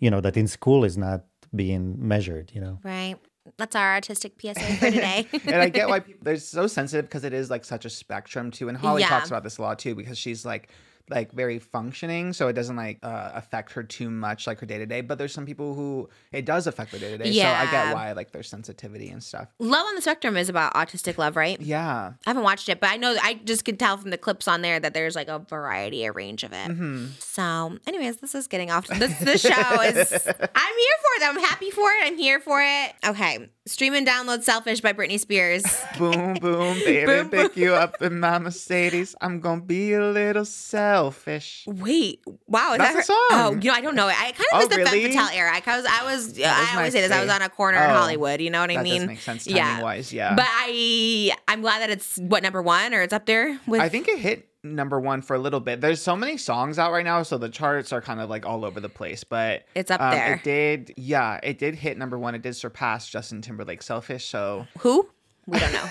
you 0.00 0.10
know, 0.10 0.20
that 0.20 0.36
in 0.36 0.46
school 0.48 0.84
is 0.84 0.98
not 0.98 1.24
being 1.54 1.96
measured. 1.98 2.50
You 2.54 2.60
know. 2.60 2.78
right. 2.84 3.16
That's 3.58 3.76
our 3.76 3.94
artistic 3.94 4.32
PSA 4.40 4.54
for 4.76 4.90
today. 4.90 5.24
and 5.46 5.62
I 5.62 5.68
get 5.70 5.88
why 5.88 6.00
people 6.00 6.20
they're 6.24 6.36
so 6.36 6.66
sensitive 6.66 7.04
because 7.06 7.22
it 7.24 7.32
is 7.32 7.48
like 7.48 7.64
such 7.64 7.84
a 7.84 7.90
spectrum 7.90 8.50
too. 8.50 8.68
And 8.68 8.76
Holly 8.76 9.02
Yeah. 9.02 9.08
talks 9.08 9.28
about 9.30 9.44
this 9.44 9.56
a 9.58 9.62
lot 9.62 9.78
too 9.78 9.94
because 9.94 10.18
she's 10.18 10.44
like 10.44 10.68
like 11.08 11.32
very 11.32 11.58
functioning, 11.58 12.32
so 12.32 12.48
it 12.48 12.54
doesn't 12.54 12.76
like 12.76 12.98
uh, 13.02 13.30
affect 13.34 13.72
her 13.72 13.82
too 13.82 14.10
much 14.10 14.46
like 14.46 14.58
her 14.60 14.66
day 14.66 14.78
to 14.78 14.86
day. 14.86 15.00
But 15.00 15.18
there's 15.18 15.32
some 15.32 15.46
people 15.46 15.74
who 15.74 16.08
it 16.32 16.44
does 16.44 16.66
affect 16.66 16.90
their 16.90 17.00
day 17.00 17.10
to 17.10 17.18
day. 17.18 17.32
So 17.32 17.46
I 17.46 17.70
get 17.70 17.94
why 17.94 18.12
like 18.12 18.32
their 18.32 18.42
sensitivity 18.42 19.08
and 19.08 19.22
stuff. 19.22 19.48
love 19.58 19.86
on 19.86 19.94
the 19.94 20.02
Spectrum 20.02 20.36
is 20.36 20.48
about 20.48 20.74
autistic 20.74 21.18
love, 21.18 21.36
right? 21.36 21.60
Yeah. 21.60 22.12
I 22.26 22.30
haven't 22.30 22.42
watched 22.42 22.68
it, 22.68 22.80
but 22.80 22.90
I 22.90 22.96
know 22.96 23.16
I 23.22 23.34
just 23.44 23.64
can 23.64 23.76
tell 23.76 23.96
from 23.96 24.10
the 24.10 24.18
clips 24.18 24.48
on 24.48 24.62
there 24.62 24.80
that 24.80 24.94
there's 24.94 25.14
like 25.14 25.28
a 25.28 25.38
variety, 25.38 26.04
a 26.04 26.12
range 26.12 26.42
of 26.42 26.52
it. 26.52 26.68
Mm-hmm. 26.70 27.06
So, 27.18 27.78
anyways, 27.86 28.18
this 28.18 28.34
is 28.34 28.46
getting 28.46 28.70
off. 28.70 28.86
This 28.86 29.18
this 29.18 29.42
show 29.42 29.80
is. 29.82 30.12
I'm 30.26 30.76
here 30.76 30.96
for 31.02 31.12
it. 31.16 31.22
I'm 31.22 31.38
happy 31.40 31.70
for 31.70 31.90
it. 31.90 32.06
I'm 32.06 32.16
here 32.16 32.40
for 32.40 32.60
it. 32.62 32.92
Okay, 33.06 33.48
stream 33.66 33.94
and 33.94 34.06
download 34.06 34.42
"Selfish" 34.42 34.80
by 34.80 34.92
Britney 34.92 35.18
Spears. 35.20 35.62
boom, 35.98 36.34
boom, 36.34 36.78
baby, 36.84 37.06
Boom, 37.06 37.28
pick 37.30 37.56
you 37.56 37.74
up 37.74 38.00
in 38.02 38.20
my 38.20 38.38
Mercedes. 38.38 39.14
I'm 39.20 39.40
gonna 39.40 39.60
be 39.60 39.92
a 39.92 40.04
little 40.06 40.44
selfish. 40.44 41.64
Wait, 41.66 42.22
wow, 42.46 42.72
is 42.72 42.78
That's 42.78 42.92
that 42.92 42.94
her? 42.94 43.00
the 43.00 43.02
song. 43.02 43.16
Oh, 43.32 43.58
you 43.60 43.70
know, 43.70 43.76
I 43.76 43.80
don't 43.80 43.94
know. 43.96 44.08
It. 44.08 44.14
I 44.20 44.32
kind 44.32 44.34
of 44.40 44.44
Oh, 44.52 44.58
missed 44.58 44.70
the 44.70 44.76
really? 44.78 45.02
Femme 45.02 45.12
Fatale 45.12 45.36
era. 45.36 45.50
I 45.66 45.76
was, 45.76 45.86
I 45.86 46.04
was, 46.04 46.26
was 46.28 46.42
I 46.42 46.76
always 46.76 46.92
say 46.92 47.00
this. 47.00 47.12
I 47.12 47.20
was 47.20 47.30
on 47.30 47.42
a 47.42 47.48
corner 47.48 47.78
in 47.78 47.90
Oh, 47.90 47.94
Hollywood. 47.94 48.40
You 48.40 48.50
know 48.50 48.60
what 48.60 48.70
I 48.70 48.74
that 48.76 48.84
does 48.84 48.92
mean? 48.98 49.06
make 49.06 49.20
sense 49.20 49.44
timing-wise, 49.44 50.12
yeah. 50.12 50.34
But 50.34 50.46
I, 50.48 51.32
I'm 51.48 51.60
glad 51.60 51.80
that 51.80 51.90
it's 51.90 52.16
what 52.18 52.42
number 52.42 52.62
one 52.62 52.94
or 52.94 53.02
it's 53.02 53.12
up 53.12 53.26
there 53.26 53.58
with. 53.66 53.80
I 53.80 53.88
think 53.88 54.08
it 54.08 54.18
hit 54.18 54.48
number 54.64 55.00
one 55.00 55.22
for 55.22 55.34
a 55.34 55.38
little 55.38 55.60
bit. 55.60 55.80
There's 55.80 56.02
so 56.02 56.16
many 56.16 56.36
songs 56.36 56.78
out 56.78 56.92
right 56.92 57.04
now, 57.04 57.22
so 57.22 57.38
the 57.38 57.48
charts 57.48 57.92
are 57.92 58.00
kind 58.00 58.20
of 58.20 58.28
like 58.30 58.44
all 58.46 58.64
over 58.64 58.80
the 58.80 58.88
place. 58.88 59.24
But 59.24 59.64
It's 59.74 59.90
up 59.90 60.00
um, 60.00 60.10
there. 60.10 60.34
It 60.34 60.42
did, 60.44 60.94
yeah, 60.96 61.38
it 61.42 61.58
did 61.58 61.74
hit 61.74 61.98
number 61.98 62.18
one. 62.18 62.34
It 62.34 62.42
did 62.42 62.54
surpass 62.56 63.08
Justin 63.08 63.42
Timberlake 63.42 63.82
"Selfish." 63.82 64.26
So 64.26 64.66
Who? 64.78 65.08
We 65.46 65.60
don't 65.60 65.72
know. 65.72 65.88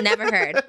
Never 0.00 0.24
heard. 0.24 0.62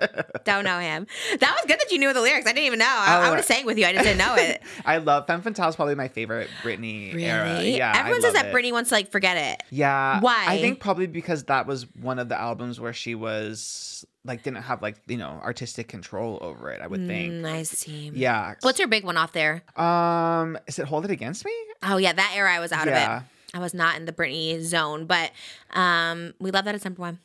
Don't 0.43 0.65
know 0.65 0.79
him. 0.79 1.07
That 1.39 1.51
was 1.55 1.65
good 1.65 1.79
that 1.79 1.91
you 1.91 1.97
knew 1.97 2.11
the 2.11 2.19
lyrics. 2.19 2.45
I 2.45 2.51
didn't 2.51 2.65
even 2.65 2.79
know. 2.79 2.85
I, 2.85 3.05
I 3.21 3.27
Oh, 3.27 3.29
would 3.29 3.35
have 3.37 3.45
sang 3.45 3.65
with 3.65 3.77
you. 3.77 3.85
I 3.85 3.93
just 3.93 4.03
didn't 4.03 4.17
know 4.17 4.35
it. 4.35 4.61
I 4.85 4.97
love 4.97 5.27
Femme 5.27 5.41
Fatale 5.41 5.69
is 5.69 5.77
probably 5.77 5.95
my 5.95 6.09
favorite 6.09 6.49
Britney 6.61 7.13
era. 7.17 7.53
Really? 7.53 7.77
Yeah, 7.77 7.93
I 7.95 7.99
Everyone 7.99 8.21
says 8.21 8.33
that 8.33 8.47
it. 8.47 8.53
Britney 8.53 8.73
wants 8.73 8.89
to 8.89 8.95
like 8.95 9.11
forget 9.11 9.37
it. 9.37 9.63
Yeah. 9.69 10.19
Why? 10.19 10.43
I 10.45 10.59
think 10.59 10.81
probably 10.81 11.07
because 11.07 11.45
that 11.45 11.67
was 11.67 11.83
one 11.95 12.19
of 12.19 12.27
the 12.27 12.37
albums 12.37 12.81
where 12.81 12.91
she 12.93 13.15
was 13.15 14.05
like 14.27 14.43
didn't 14.43 14.61
have 14.63 14.81
like 14.81 14.97
you 15.07 15.17
know 15.17 15.39
artistic 15.43 15.87
control 15.87 16.37
over 16.41 16.69
it. 16.71 16.81
I 16.81 16.87
would 16.87 17.07
think. 17.07 17.33
Mm, 17.33 17.45
I 17.51 17.63
see. 17.63 18.11
Yeah. 18.13 18.55
What's 18.61 18.77
your 18.79 18.87
big 18.87 19.03
one 19.03 19.17
off 19.17 19.31
there? 19.31 19.63
Um, 19.75 20.57
is 20.67 20.77
it 20.79 20.85
"Hold 20.85 21.05
It 21.05 21.11
Against 21.11 21.45
Me"? 21.45 21.51
Oh 21.83 21.97
yeah, 21.97 22.13
that 22.13 22.33
era 22.35 22.53
I 22.53 22.59
was 22.59 22.71
out 22.71 22.87
Yeah. 22.87 23.17
of 23.17 23.21
it. 23.23 23.25
I 23.53 23.59
was 23.59 23.73
not 23.73 23.95
in 23.95 24.05
the 24.05 24.11
Britney 24.11 24.61
zone, 24.61 25.05
but 25.05 25.31
um, 25.71 26.33
we 26.39 26.51
love 26.51 26.65
that 26.65 26.75
it's 26.75 26.83
number 26.83 26.99
one. 27.01 27.19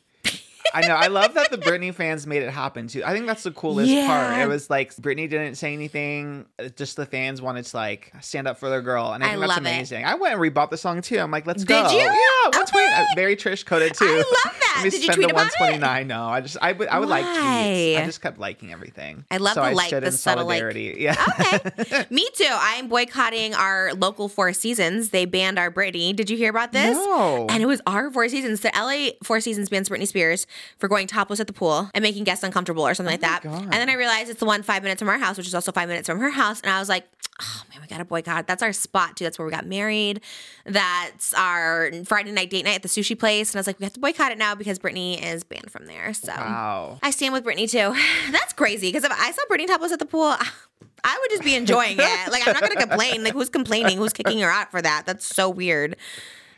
I 0.73 0.81
know. 0.87 0.95
I 0.95 1.07
love 1.07 1.33
that 1.35 1.51
the 1.51 1.57
Britney 1.57 1.93
fans 1.93 2.25
made 2.27 2.41
it 2.43 2.49
happen 2.51 2.87
too. 2.87 3.03
I 3.05 3.13
think 3.13 3.25
that's 3.27 3.43
the 3.43 3.51
coolest 3.51 3.91
part. 4.07 4.39
It 4.39 4.47
was 4.47 4.69
like 4.69 4.95
Britney 4.95 5.29
didn't 5.29 5.55
say 5.55 5.73
anything. 5.73 6.45
uh, 6.59 6.69
Just 6.69 6.95
the 6.95 7.05
fans 7.05 7.41
wanted 7.41 7.65
to 7.65 7.77
like 7.77 8.11
stand 8.21 8.47
up 8.47 8.57
for 8.59 8.69
their 8.69 8.81
girl, 8.81 9.11
and 9.13 9.23
I 9.23 9.27
I 9.27 9.29
think 9.31 9.41
that's 9.41 9.49
love 9.49 9.57
it. 9.65 9.69
amazing. 9.69 10.05
I 10.05 10.15
went 10.15 10.33
and 10.33 10.41
rebought 10.41 10.69
the 10.69 10.77
song 10.77 11.01
too. 11.01 11.19
I'm 11.19 11.31
like, 11.31 11.45
let's 11.45 11.63
Did 11.63 11.67
go. 11.69 11.83
Did 11.89 11.93
you? 11.93 11.99
Yeah. 11.99 12.49
What's 12.57 12.71
Okay. 12.71 12.79
wait? 12.87 13.05
Very 13.15 13.35
Trish 13.35 13.65
coded 13.65 13.93
too. 13.93 14.05
I 14.05 14.17
love 14.17 14.25
that. 14.31 14.73
Let 14.77 14.83
me 14.85 14.89
Did 14.89 14.97
you 14.97 15.03
spend 15.03 15.15
tweet 15.17 15.27
the 15.29 15.33
about 15.35 15.47
it? 15.47 15.59
129. 15.59 16.07
No, 16.07 16.25
I 16.27 16.41
just 16.41 16.57
I 16.61 16.71
would 16.71 16.87
I 16.87 16.99
would 16.99 17.09
like 17.09 17.25
tweets. 17.25 17.97
I 18.01 18.05
just 18.05 18.21
kept 18.21 18.39
liking 18.39 18.71
everything. 18.71 19.25
I 19.29 19.37
love 19.37 19.53
so 19.53 19.61
the 19.61 19.67
I 19.67 19.73
like, 19.73 19.89
the 19.91 20.11
subtle, 20.11 20.45
like- 20.45 20.59
solidarity. 20.59 20.95
Yeah. 21.03 21.15
Okay, 21.39 22.05
me 22.09 22.27
too. 22.35 22.47
I 22.49 22.75
am 22.75 22.87
boycotting 22.87 23.53
our 23.53 23.93
local 23.93 24.27
Four 24.29 24.53
Seasons. 24.53 25.09
They 25.09 25.25
banned 25.25 25.59
our 25.59 25.69
Britney. 25.71 26.15
Did 26.15 26.29
you 26.29 26.37
hear 26.37 26.49
about 26.49 26.71
this? 26.71 26.95
No. 26.97 27.47
And 27.49 27.61
it 27.61 27.65
was 27.67 27.81
our 27.85 28.09
Four 28.11 28.27
Seasons. 28.29 28.61
The 28.61 28.71
LA 28.75 29.11
Four 29.23 29.39
Seasons 29.41 29.69
bans 29.69 29.89
Britney 29.89 30.07
Spears 30.07 30.47
for 30.77 30.87
going 30.87 31.07
topless 31.07 31.39
at 31.39 31.47
the 31.47 31.53
pool 31.53 31.89
and 31.93 32.03
making 32.03 32.23
guests 32.23 32.43
uncomfortable 32.43 32.85
or 32.85 32.93
something 32.93 33.11
oh 33.11 33.13
like 33.13 33.21
that. 33.21 33.41
Oh 33.45 33.49
God. 33.49 33.63
And 33.63 33.73
then 33.73 33.89
I 33.89 33.93
realized 33.93 34.29
it's 34.29 34.39
the 34.39 34.45
one 34.45 34.63
five 34.63 34.83
minutes 34.83 34.99
from 34.99 35.09
our 35.09 35.17
house, 35.17 35.37
which 35.37 35.47
is 35.47 35.55
also 35.55 35.71
five 35.71 35.87
minutes 35.89 36.07
from 36.07 36.19
her 36.19 36.29
house. 36.29 36.61
And 36.61 36.71
I 36.71 36.79
was 36.79 36.89
like, 36.89 37.07
oh 37.41 37.61
man, 37.69 37.81
we 37.81 37.87
gotta 37.87 38.05
boycott. 38.05 38.47
That's 38.47 38.63
our 38.63 38.73
spot 38.73 39.17
too. 39.17 39.23
That's 39.23 39.37
where 39.39 39.45
we 39.45 39.51
got 39.51 39.65
married. 39.65 40.21
That's 40.65 41.33
our 41.33 41.91
Friday 42.05 42.31
night 42.31 42.49
date 42.49 42.65
night 42.65 42.75
at 42.75 42.83
the 42.83 42.89
sushi 42.89 43.17
place. 43.17 43.51
And 43.51 43.57
I 43.57 43.61
was 43.61 43.67
like, 43.67 43.79
we 43.79 43.83
have 43.83 43.93
to 43.93 43.99
boycott 43.99 44.31
it 44.31 44.37
now 44.37 44.55
because 44.55 44.79
Britney 44.79 45.21
is 45.23 45.43
banned 45.43 45.71
from 45.71 45.85
there. 45.85 46.13
So 46.13 46.31
Wow. 46.31 46.99
I 47.01 47.11
stand 47.11 47.33
with 47.33 47.43
Britney, 47.43 47.69
too. 47.69 47.99
That's 48.31 48.53
crazy 48.53 48.89
because 48.89 49.03
if 49.03 49.11
I 49.11 49.31
saw 49.31 49.41
Britney 49.49 49.67
topless 49.67 49.91
at 49.91 49.99
the 49.99 50.05
pool, 50.05 50.35
I 51.05 51.17
would 51.19 51.29
just 51.31 51.43
be 51.43 51.55
enjoying 51.55 51.97
it. 51.99 52.31
Like 52.31 52.47
I'm 52.47 52.53
not 52.53 52.61
gonna 52.61 52.75
complain. 52.79 53.23
Like 53.23 53.33
who's 53.33 53.49
complaining? 53.49 53.97
Who's 53.97 54.13
kicking 54.13 54.39
her 54.39 54.49
out 54.49 54.71
for 54.71 54.81
that? 54.81 55.05
That's 55.05 55.25
so 55.25 55.49
weird. 55.49 55.97